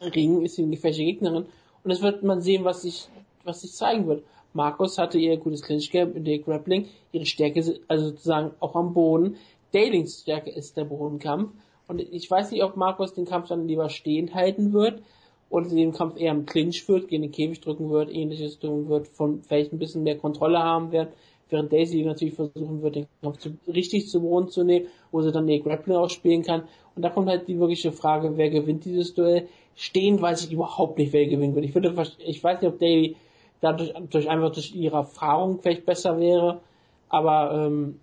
Ringen 0.00 0.44
ist 0.44 0.56
sie 0.56 0.62
eine 0.62 0.72
gefährliche 0.72 1.04
Gegnerin 1.04 1.46
und 1.84 1.90
es 1.90 2.02
wird 2.02 2.22
man 2.22 2.42
sehen, 2.42 2.64
was 2.64 2.82
sich 2.82 3.08
was 3.44 3.60
sich 3.62 3.72
zeigen 3.72 4.06
wird. 4.08 4.24
Markus 4.52 4.98
hatte 4.98 5.18
ihr 5.18 5.36
gutes 5.36 5.62
Clinch 5.62 5.90
Game 5.90 6.16
in 6.16 6.24
der 6.24 6.38
Grappling, 6.38 6.88
ihre 7.12 7.26
Stärke 7.26 7.60
ist 7.60 7.80
also 7.88 8.08
sozusagen 8.08 8.50
auch 8.60 8.74
am 8.74 8.92
Boden. 8.92 9.36
Dalings 9.72 10.22
Stärke 10.22 10.50
ist 10.50 10.76
der 10.76 10.84
Bodenkampf 10.84 11.52
und 11.88 12.00
ich 12.00 12.30
weiß 12.30 12.50
nicht, 12.50 12.64
ob 12.64 12.76
Markus 12.76 13.14
den 13.14 13.26
Kampf 13.26 13.48
dann 13.48 13.68
lieber 13.68 13.88
stehend 13.88 14.34
halten 14.34 14.72
wird 14.72 15.02
oder 15.48 15.68
den 15.68 15.92
Kampf 15.92 16.18
eher 16.18 16.32
im 16.32 16.46
Clinch 16.46 16.88
wird, 16.88 17.08
gegen 17.08 17.22
den 17.22 17.32
Käfig 17.32 17.60
drücken 17.60 17.90
wird, 17.90 18.10
ähnliches 18.10 18.58
tun 18.58 18.88
wird, 18.88 19.06
von 19.06 19.42
vielleicht 19.42 19.72
ein 19.72 19.78
bisschen 19.78 20.02
mehr 20.02 20.18
Kontrolle 20.18 20.58
haben 20.58 20.90
wird, 20.90 21.12
während 21.50 21.72
Daisy 21.72 22.02
natürlich 22.02 22.34
versuchen 22.34 22.82
wird, 22.82 22.96
den 22.96 23.06
Kampf 23.22 23.38
zu, 23.38 23.56
richtig 23.66 24.08
zu 24.08 24.20
Boden 24.20 24.48
zu 24.48 24.64
nehmen, 24.64 24.86
wo 25.12 25.22
sie 25.22 25.32
dann 25.32 25.48
ihr 25.48 25.62
Grappling 25.62 25.96
ausspielen 25.96 26.42
kann. 26.42 26.64
Und 26.94 27.02
da 27.02 27.10
kommt 27.10 27.28
halt 27.28 27.48
die 27.48 27.58
wirkliche 27.58 27.92
Frage, 27.92 28.36
wer 28.36 28.50
gewinnt 28.50 28.84
dieses 28.84 29.14
Duell. 29.14 29.48
Stehen 29.74 30.20
weiß 30.20 30.44
ich 30.44 30.52
überhaupt 30.52 30.98
nicht, 30.98 31.12
wer 31.12 31.26
gewinnen 31.26 31.54
wird. 31.54 31.66
Ich 31.66 31.74
würde, 31.74 31.94
ich 32.18 32.42
weiß 32.42 32.60
nicht, 32.60 32.72
ob 32.72 32.78
Daisy 32.78 33.16
dadurch 33.60 33.92
durch 34.10 34.28
einfach 34.28 34.52
durch 34.52 34.74
ihre 34.74 34.96
Erfahrung 34.96 35.60
vielleicht 35.60 35.86
besser 35.86 36.18
wäre, 36.18 36.60
aber 37.08 37.52
ähm, 37.52 38.00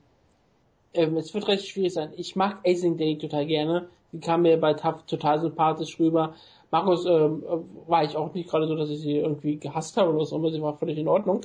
ähm, 0.94 1.18
es 1.18 1.34
wird 1.34 1.48
recht 1.48 1.68
schwierig 1.68 1.94
sein. 1.94 2.11
Ich 2.15 2.36
mag 2.36 2.60
Acing 2.65 2.98
Day 2.98 3.18
total 3.18 3.45
gerne. 3.45 3.88
Die 4.11 4.20
kam 4.20 4.44
mir 4.44 4.57
bei 4.57 4.74
TAF 4.74 5.06
total 5.06 5.41
sympathisch 5.41 5.99
rüber. 5.99 6.36
Markus 6.70 7.06
ähm, 7.06 7.44
war 7.88 8.03
ich 8.03 8.15
auch 8.15 8.34
nicht 8.34 8.49
gerade 8.49 8.68
so, 8.68 8.76
dass 8.76 8.90
ich 8.90 8.99
sie 8.99 9.18
irgendwie 9.18 9.57
gehasst 9.57 9.98
habe 9.98 10.14
oder 10.14 10.26
so, 10.26 10.36
aber 10.36 10.52
sie 10.52 10.61
war 10.61 10.78
völlig 10.78 10.98
in 10.98 11.07
Ordnung. 11.07 11.41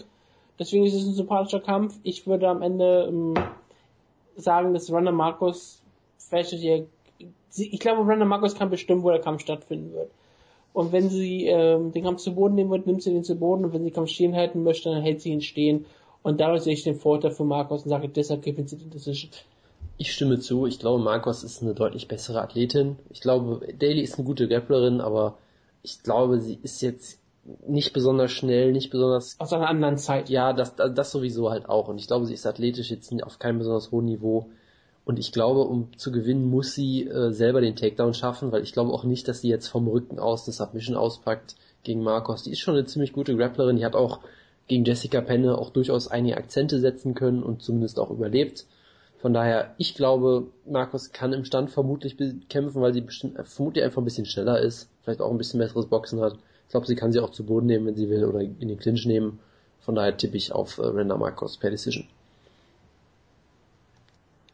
Deswegen 0.59 0.85
ist 0.85 0.95
es 0.95 1.07
ein 1.07 1.15
sympathischer 1.15 1.61
Kampf. 1.61 1.99
Ich 2.03 2.27
würde 2.27 2.49
am 2.49 2.63
Ende 2.63 3.07
ähm, 3.09 3.35
sagen, 4.37 4.75
dass 4.75 4.91
Runner 4.91 5.13
Markus 5.13 5.83
vielleicht 6.19 6.51
hier, 6.51 6.87
ich 7.57 7.81
glaube, 7.81 8.03
Runner 8.03 8.25
Markus 8.25 8.55
kann 8.55 8.71
bestimmen, 8.71 9.03
wo 9.03 9.11
der 9.11 9.21
Kampf 9.21 9.41
stattfinden 9.43 9.93
wird. 9.93 10.11
Und 10.73 10.93
wenn 10.93 11.09
sie 11.09 11.47
ähm, 11.47 11.93
den 11.93 12.05
Kampf 12.05 12.21
zu 12.21 12.35
Boden 12.35 12.55
nehmen 12.55 12.71
wird, 12.71 12.87
nimmt 12.87 13.03
sie 13.03 13.13
den 13.13 13.25
zu 13.25 13.37
Boden 13.37 13.65
und 13.65 13.73
wenn 13.73 13.83
sie 13.83 13.91
den 13.91 13.95
Kampf 13.95 14.11
stehen 14.11 14.35
halten 14.35 14.63
möchte, 14.63 14.91
dann 14.91 15.03
hält 15.03 15.21
sie 15.21 15.31
ihn 15.31 15.41
stehen. 15.41 15.87
Und 16.23 16.41
dadurch 16.41 16.63
sehe 16.63 16.75
ich 16.75 16.85
den 16.85 16.97
Vorteil 16.97 17.31
für 17.31 17.45
Marcos 17.45 17.85
und 17.85 17.89
sage, 17.89 18.09
deshalb 18.09 18.43
gewinnt 18.43 18.69
sie 18.69 18.77
die 18.77 18.91
Decision. 18.91 19.31
Ich 19.97 20.13
stimme 20.13 20.39
zu. 20.39 20.67
Ich 20.67 20.79
glaube, 20.79 21.03
Marcos 21.03 21.43
ist 21.43 21.63
eine 21.63 21.75
deutlich 21.75 22.07
bessere 22.07 22.43
Athletin. 22.43 22.97
Ich 23.11 23.21
glaube, 23.21 23.67
Daly 23.79 24.03
ist 24.03 24.17
eine 24.17 24.27
gute 24.27 24.47
Grapplerin, 24.47 25.01
aber 25.01 25.39
ich 25.83 26.03
glaube, 26.03 26.41
sie 26.41 26.59
ist 26.63 26.83
jetzt 26.83 27.19
nicht 27.67 27.93
besonders 27.93 28.31
schnell, 28.31 28.73
nicht 28.73 28.91
besonders... 28.91 29.37
Aus 29.39 29.53
einer 29.53 29.69
anderen 29.69 29.97
Zeit. 29.97 30.29
Ja, 30.29 30.53
das, 30.53 30.75
das 30.77 31.11
sowieso 31.11 31.51
halt 31.51 31.69
auch. 31.69 31.89
Und 31.89 31.99
ich 31.99 32.07
glaube, 32.07 32.27
sie 32.27 32.35
ist 32.35 32.47
athletisch 32.47 32.91
jetzt 32.91 33.13
auf 33.23 33.39
keinem 33.39 33.59
besonders 33.59 33.91
hohen 33.91 34.07
Niveau. 34.07 34.49
Und 35.05 35.19
ich 35.19 35.33
glaube, 35.33 35.63
um 35.63 35.97
zu 35.97 36.13
gewinnen, 36.13 36.51
muss 36.51 36.75
sie 36.75 37.07
äh, 37.07 37.33
selber 37.33 37.61
den 37.61 37.77
Takedown 37.77 38.13
schaffen, 38.13 38.53
weil 38.53 38.63
ich 38.63 38.73
glaube 38.73 38.93
auch 38.93 39.05
nicht, 39.05 39.27
dass 39.27 39.41
sie 39.41 39.49
jetzt 39.49 39.69
vom 39.69 39.89
Rücken 39.89 40.19
aus 40.19 40.47
eine 40.47 40.53
Submission 40.53 40.97
auspackt 40.97 41.57
gegen 41.83 42.03
Marcos. 42.03 42.43
Die 42.43 42.51
ist 42.51 42.61
schon 42.61 42.75
eine 42.75 42.85
ziemlich 42.85 43.15
gute 43.15 43.35
Grapplerin. 43.35 43.77
Die 43.77 43.87
hat 43.87 43.95
auch 43.95 44.21
gegen 44.67 44.85
Jessica 44.85 45.23
Penne 45.23 45.57
auch 45.57 45.71
durchaus 45.71 46.09
einige 46.09 46.37
Akzente 46.37 46.79
setzen 46.79 47.15
können 47.15 47.43
und 47.43 47.63
zumindest 47.63 47.99
auch 47.99 48.11
überlebt. 48.11 48.67
Von 49.19 49.33
daher, 49.33 49.75
ich 49.79 49.95
glaube, 49.95 50.47
Markus 50.65 51.11
kann 51.11 51.33
im 51.33 51.45
Stand 51.45 51.71
vermutlich 51.71 52.17
kämpfen, 52.49 52.81
weil 52.81 52.93
sie 52.93 53.01
bestimmt, 53.01 53.37
vermutlich 53.49 53.85
einfach 53.85 54.01
ein 54.01 54.05
bisschen 54.05 54.27
schneller 54.27 54.61
ist, 54.61 54.91
vielleicht 55.03 55.21
auch 55.21 55.31
ein 55.31 55.39
bisschen 55.39 55.59
besseres 55.59 55.87
Boxen 55.87 56.21
hat. 56.21 56.37
Ich 56.69 56.73
glaube, 56.73 56.87
sie 56.87 56.97
kann 56.97 57.13
sie 57.13 57.21
auch 57.21 57.31
zu 57.31 57.47
Boden 57.47 57.65
nehmen, 57.65 57.87
wenn 57.87 57.95
sie 57.97 58.11
will, 58.11 58.27
oder 58.27 58.41
in 58.41 58.69
den 58.69 58.79
Clinch 58.79 59.07
nehmen. 59.07 59.41
Von 59.81 59.95
daher 59.95 60.15
tippe 60.15 60.37
ich 60.37 60.53
auf 60.53 60.77
äh, 60.77 60.83
Renda 60.83 61.17
Marcos 61.17 61.57
per 61.57 61.71
Decision. 61.71 62.07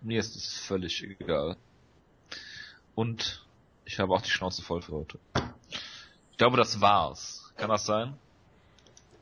Mir 0.01 0.21
ist 0.21 0.37
es 0.37 0.55
völlig 0.55 1.03
egal. 1.03 1.57
Und 2.95 3.45
ich 3.85 3.99
habe 3.99 4.15
auch 4.15 4.23
die 4.23 4.31
Schnauze 4.31 4.63
voll 4.63 4.81
für 4.81 4.93
heute. 4.93 5.19
Ich 6.31 6.39
glaube, 6.39 6.57
das 6.57 6.81
war's. 6.81 7.53
Kann 7.57 7.69
das 7.69 7.85
sein? 7.85 8.15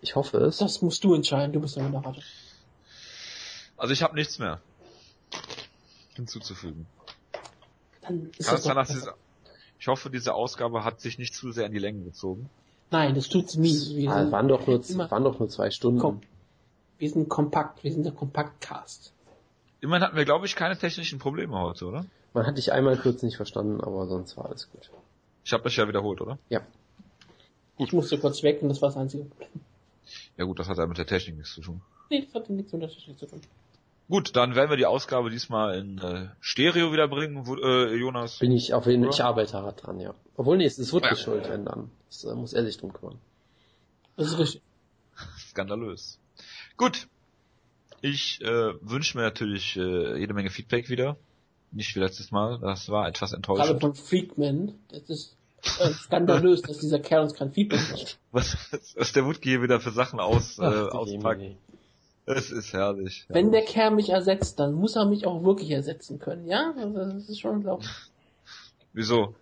Ich 0.02 0.14
hoffe 0.14 0.36
es. 0.38 0.58
Das 0.58 0.82
musst 0.82 1.02
du 1.02 1.14
entscheiden, 1.14 1.54
du 1.54 1.60
bist 1.60 1.76
der 1.76 1.84
Moderator. 1.84 2.22
Also 3.78 3.94
ich 3.94 4.02
habe 4.02 4.14
nichts 4.16 4.38
mehr 4.38 4.60
hinzuzufügen. 6.14 6.86
Dann 8.02 8.30
ist 8.36 8.48
Kann 8.48 8.56
das 8.56 8.64
doch 8.64 8.74
dass 8.74 8.88
diese, 8.88 9.14
ich 9.80 9.88
hoffe, 9.88 10.10
diese 10.10 10.34
Ausgabe 10.34 10.84
hat 10.84 11.00
sich 11.00 11.16
nicht 11.16 11.34
zu 11.34 11.52
sehr 11.52 11.64
in 11.64 11.72
die 11.72 11.78
Länge 11.78 12.04
gezogen. 12.04 12.50
Nein, 12.92 13.14
das 13.14 13.28
tut's 13.28 13.56
nie. 13.56 13.74
Wir 13.96 14.10
Ah, 14.10 14.20
sind, 14.22 14.32
waren 14.32 14.48
doch 14.48 14.66
nur, 14.66 14.80
waren 15.10 15.24
doch 15.24 15.38
nur 15.38 15.48
zwei 15.48 15.70
Stunden. 15.70 15.98
Komm. 15.98 16.20
wir 16.98 17.10
sind 17.10 17.28
kompakt, 17.28 17.82
wir 17.82 17.90
sind 17.92 18.04
der 18.04 18.12
Kompaktcast. 18.12 19.12
Immerhin 19.80 20.04
hatten 20.04 20.16
wir, 20.16 20.24
glaube 20.24 20.46
ich, 20.46 20.54
keine 20.54 20.78
technischen 20.78 21.18
Probleme 21.18 21.58
heute, 21.58 21.86
oder? 21.86 22.04
Man 22.34 22.46
hat 22.46 22.56
dich 22.56 22.70
einmal 22.72 22.96
kurz 22.96 23.22
nicht 23.22 23.36
verstanden, 23.36 23.80
aber 23.80 24.06
sonst 24.06 24.36
war 24.36 24.46
alles 24.46 24.70
gut. 24.70 24.90
Ich 25.44 25.52
habe 25.52 25.64
das 25.64 25.74
ja 25.74 25.88
wiederholt, 25.88 26.20
oder? 26.20 26.38
Ja. 26.50 26.60
Ich 27.78 27.92
musste 27.92 28.18
kurz 28.18 28.42
weg 28.44 28.62
und 28.62 28.68
das 28.68 28.80
war 28.80 28.90
das 28.90 28.96
einzige. 28.96 29.26
Ja 30.36 30.44
gut, 30.44 30.58
das 30.60 30.68
hat 30.68 30.78
ja 30.78 30.86
mit 30.86 30.98
der 30.98 31.06
Technik 31.06 31.36
nichts 31.38 31.54
zu 31.54 31.62
tun. 31.62 31.80
Nee, 32.10 32.24
das 32.26 32.34
hatte 32.34 32.52
nichts 32.52 32.72
mit 32.72 32.82
der 32.82 32.90
Technik 32.90 33.18
zu 33.18 33.26
tun. 33.26 33.40
Gut, 34.08 34.36
dann 34.36 34.54
werden 34.54 34.68
wir 34.70 34.76
die 34.76 34.86
Ausgabe 34.86 35.30
diesmal 35.30 35.78
in 35.78 35.98
äh, 35.98 36.28
Stereo 36.40 36.92
wieder 36.92 37.08
bringen, 37.08 37.46
wo, 37.46 37.56
äh, 37.56 37.94
Jonas. 37.94 38.38
Bin 38.38 38.52
ich 38.52 38.74
auf 38.74 38.86
jeden 38.86 39.04
Ja. 39.04 39.10
ich 39.10 39.22
arbeite 39.24 39.54
hart 39.62 39.86
dran, 39.86 40.00
ja. 40.00 40.14
Obwohl, 40.36 40.58
nee, 40.58 40.66
es 40.66 40.78
ist 40.78 40.92
Woodley 40.92 41.10
Ja. 41.10 41.16
schuld, 41.16 41.48
wenn 41.48 41.64
dann. 41.64 41.90
Das 42.08 42.24
äh, 42.24 42.34
muss 42.34 42.52
er 42.52 42.64
sich 42.64 42.76
drum 42.78 42.92
kümmern. 42.92 43.18
Das 44.16 44.28
ist 44.28 44.38
richtig. 44.38 44.62
Skandalös. 45.50 46.18
Gut. 46.76 47.08
Ich 48.00 48.40
äh, 48.42 48.74
wünsche 48.80 49.16
mir 49.16 49.22
natürlich 49.24 49.76
äh, 49.76 50.18
jede 50.18 50.34
Menge 50.34 50.50
Feedback 50.50 50.88
wieder. 50.90 51.16
Nicht 51.70 51.94
wie 51.94 52.00
letztes 52.00 52.32
Mal. 52.32 52.58
Das 52.58 52.88
war 52.90 53.06
etwas 53.08 53.30
Gerade 53.30 53.36
enttäuschend. 53.36 53.80
von 53.80 53.94
Freakman, 53.94 54.74
das 54.88 55.02
ist 55.08 55.36
äh, 55.80 55.88
skandalös, 55.92 56.60
dass 56.66 56.78
dieser 56.78 56.98
Kerl 56.98 57.22
uns 57.22 57.34
kein 57.34 57.52
Feedback 57.52 57.80
gibt. 57.94 58.18
Was, 58.32 58.56
was 58.96 59.12
der 59.12 59.24
Wutke 59.24 59.48
hier 59.48 59.62
wieder 59.62 59.80
für 59.80 59.92
Sachen 59.92 60.18
aus, 60.20 60.58
äh, 60.58 60.62
auspackt. 60.64 61.42
Es 62.24 62.50
ist 62.50 62.72
herrlich. 62.72 63.26
Wenn 63.28 63.50
der 63.50 63.64
Kerl 63.64 63.90
mich 63.90 64.10
ersetzt, 64.10 64.60
dann 64.60 64.74
muss 64.74 64.94
er 64.94 65.06
mich 65.06 65.26
auch 65.26 65.42
wirklich 65.42 65.70
ersetzen 65.70 66.18
können, 66.18 66.46
ja? 66.46 66.72
Also, 66.76 66.98
das 66.98 67.28
ist 67.28 67.40
schon 67.40 67.56
unglaublich. 67.56 67.90
Wieso? 68.92 69.34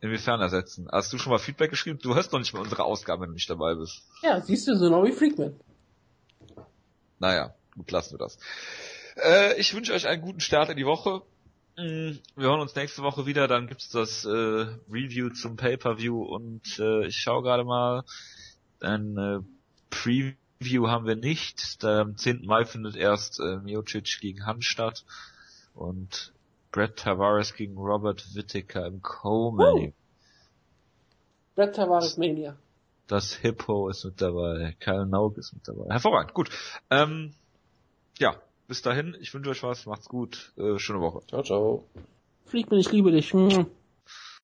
Inwiefern 0.00 0.40
ersetzen? 0.40 0.88
Hast 0.90 1.12
du 1.12 1.18
schon 1.18 1.30
mal 1.30 1.38
Feedback 1.38 1.70
geschrieben? 1.70 1.98
Du 2.02 2.14
hörst 2.14 2.32
noch 2.32 2.38
nicht 2.40 2.52
mal 2.54 2.60
unsere 2.60 2.84
Ausgabe, 2.84 3.22
wenn 3.22 3.28
du 3.28 3.34
nicht 3.34 3.50
dabei 3.50 3.74
bist. 3.74 4.02
Ja, 4.22 4.40
siehst 4.40 4.66
du, 4.66 4.76
so 4.76 4.86
genau 4.86 5.04
wie 5.04 5.12
Freakman. 5.12 5.58
Naja, 7.20 7.54
gut, 7.76 7.90
lassen 7.90 8.14
wir 8.14 8.18
das. 8.18 8.38
Äh, 9.16 9.58
ich 9.60 9.74
wünsche 9.74 9.92
euch 9.92 10.06
einen 10.06 10.22
guten 10.22 10.40
Start 10.40 10.70
in 10.70 10.76
die 10.76 10.86
Woche. 10.86 11.22
Mm, 11.76 12.18
Wir 12.36 12.48
hören 12.48 12.60
uns 12.60 12.74
nächste 12.74 13.02
Woche 13.02 13.26
wieder, 13.26 13.48
dann 13.48 13.66
gibt's 13.66 13.90
das 13.90 14.24
äh, 14.24 14.28
Review 14.90 15.30
zum 15.30 15.56
Pay-Per-View 15.56 16.20
und 16.22 16.78
äh, 16.78 17.06
ich 17.06 17.16
schaue 17.16 17.42
gerade 17.42 17.64
mal, 17.64 18.04
ein 18.80 19.16
äh, 19.16 19.40
Preview 20.58 20.88
haben 20.88 21.06
wir 21.06 21.16
nicht. 21.16 21.84
Am 21.84 22.16
10. 22.16 22.44
Mai 22.44 22.64
findet 22.64 22.96
erst 22.96 23.40
äh, 23.40 23.58
Miocic 23.58 24.18
gegen 24.20 24.44
Hans 24.46 24.64
statt 24.64 25.04
und 25.74 26.32
Brett 26.72 26.96
Tavares 26.96 27.54
gegen 27.54 27.76
Robert 27.76 28.34
Whittaker 28.34 28.86
im 28.86 29.00
Co-Main. 29.00 29.94
Brett 31.54 31.76
Tavares 31.76 32.16
Mania. 32.16 32.56
Das 33.06 33.34
Hippo 33.34 33.88
ist 33.88 34.04
mit 34.04 34.20
dabei, 34.20 34.76
Kyle 34.80 35.06
Naug 35.06 35.38
ist 35.38 35.54
mit 35.54 35.66
dabei. 35.66 35.86
Hervorragend, 35.90 36.34
gut. 36.34 36.50
Ähm, 36.90 37.32
ja, 38.18 38.36
bis 38.66 38.82
dahin, 38.82 39.16
ich 39.18 39.32
wünsche 39.32 39.50
euch 39.50 39.62
was, 39.62 39.86
macht's 39.86 40.08
gut, 40.08 40.52
äh, 40.58 40.78
schöne 40.78 41.00
Woche. 41.00 41.26
Ciao, 41.26 41.42
ciao. 41.42 41.84
Freakman, 42.44 42.80
ich 42.80 42.92
liebe 42.92 43.10
dich. 43.10 43.32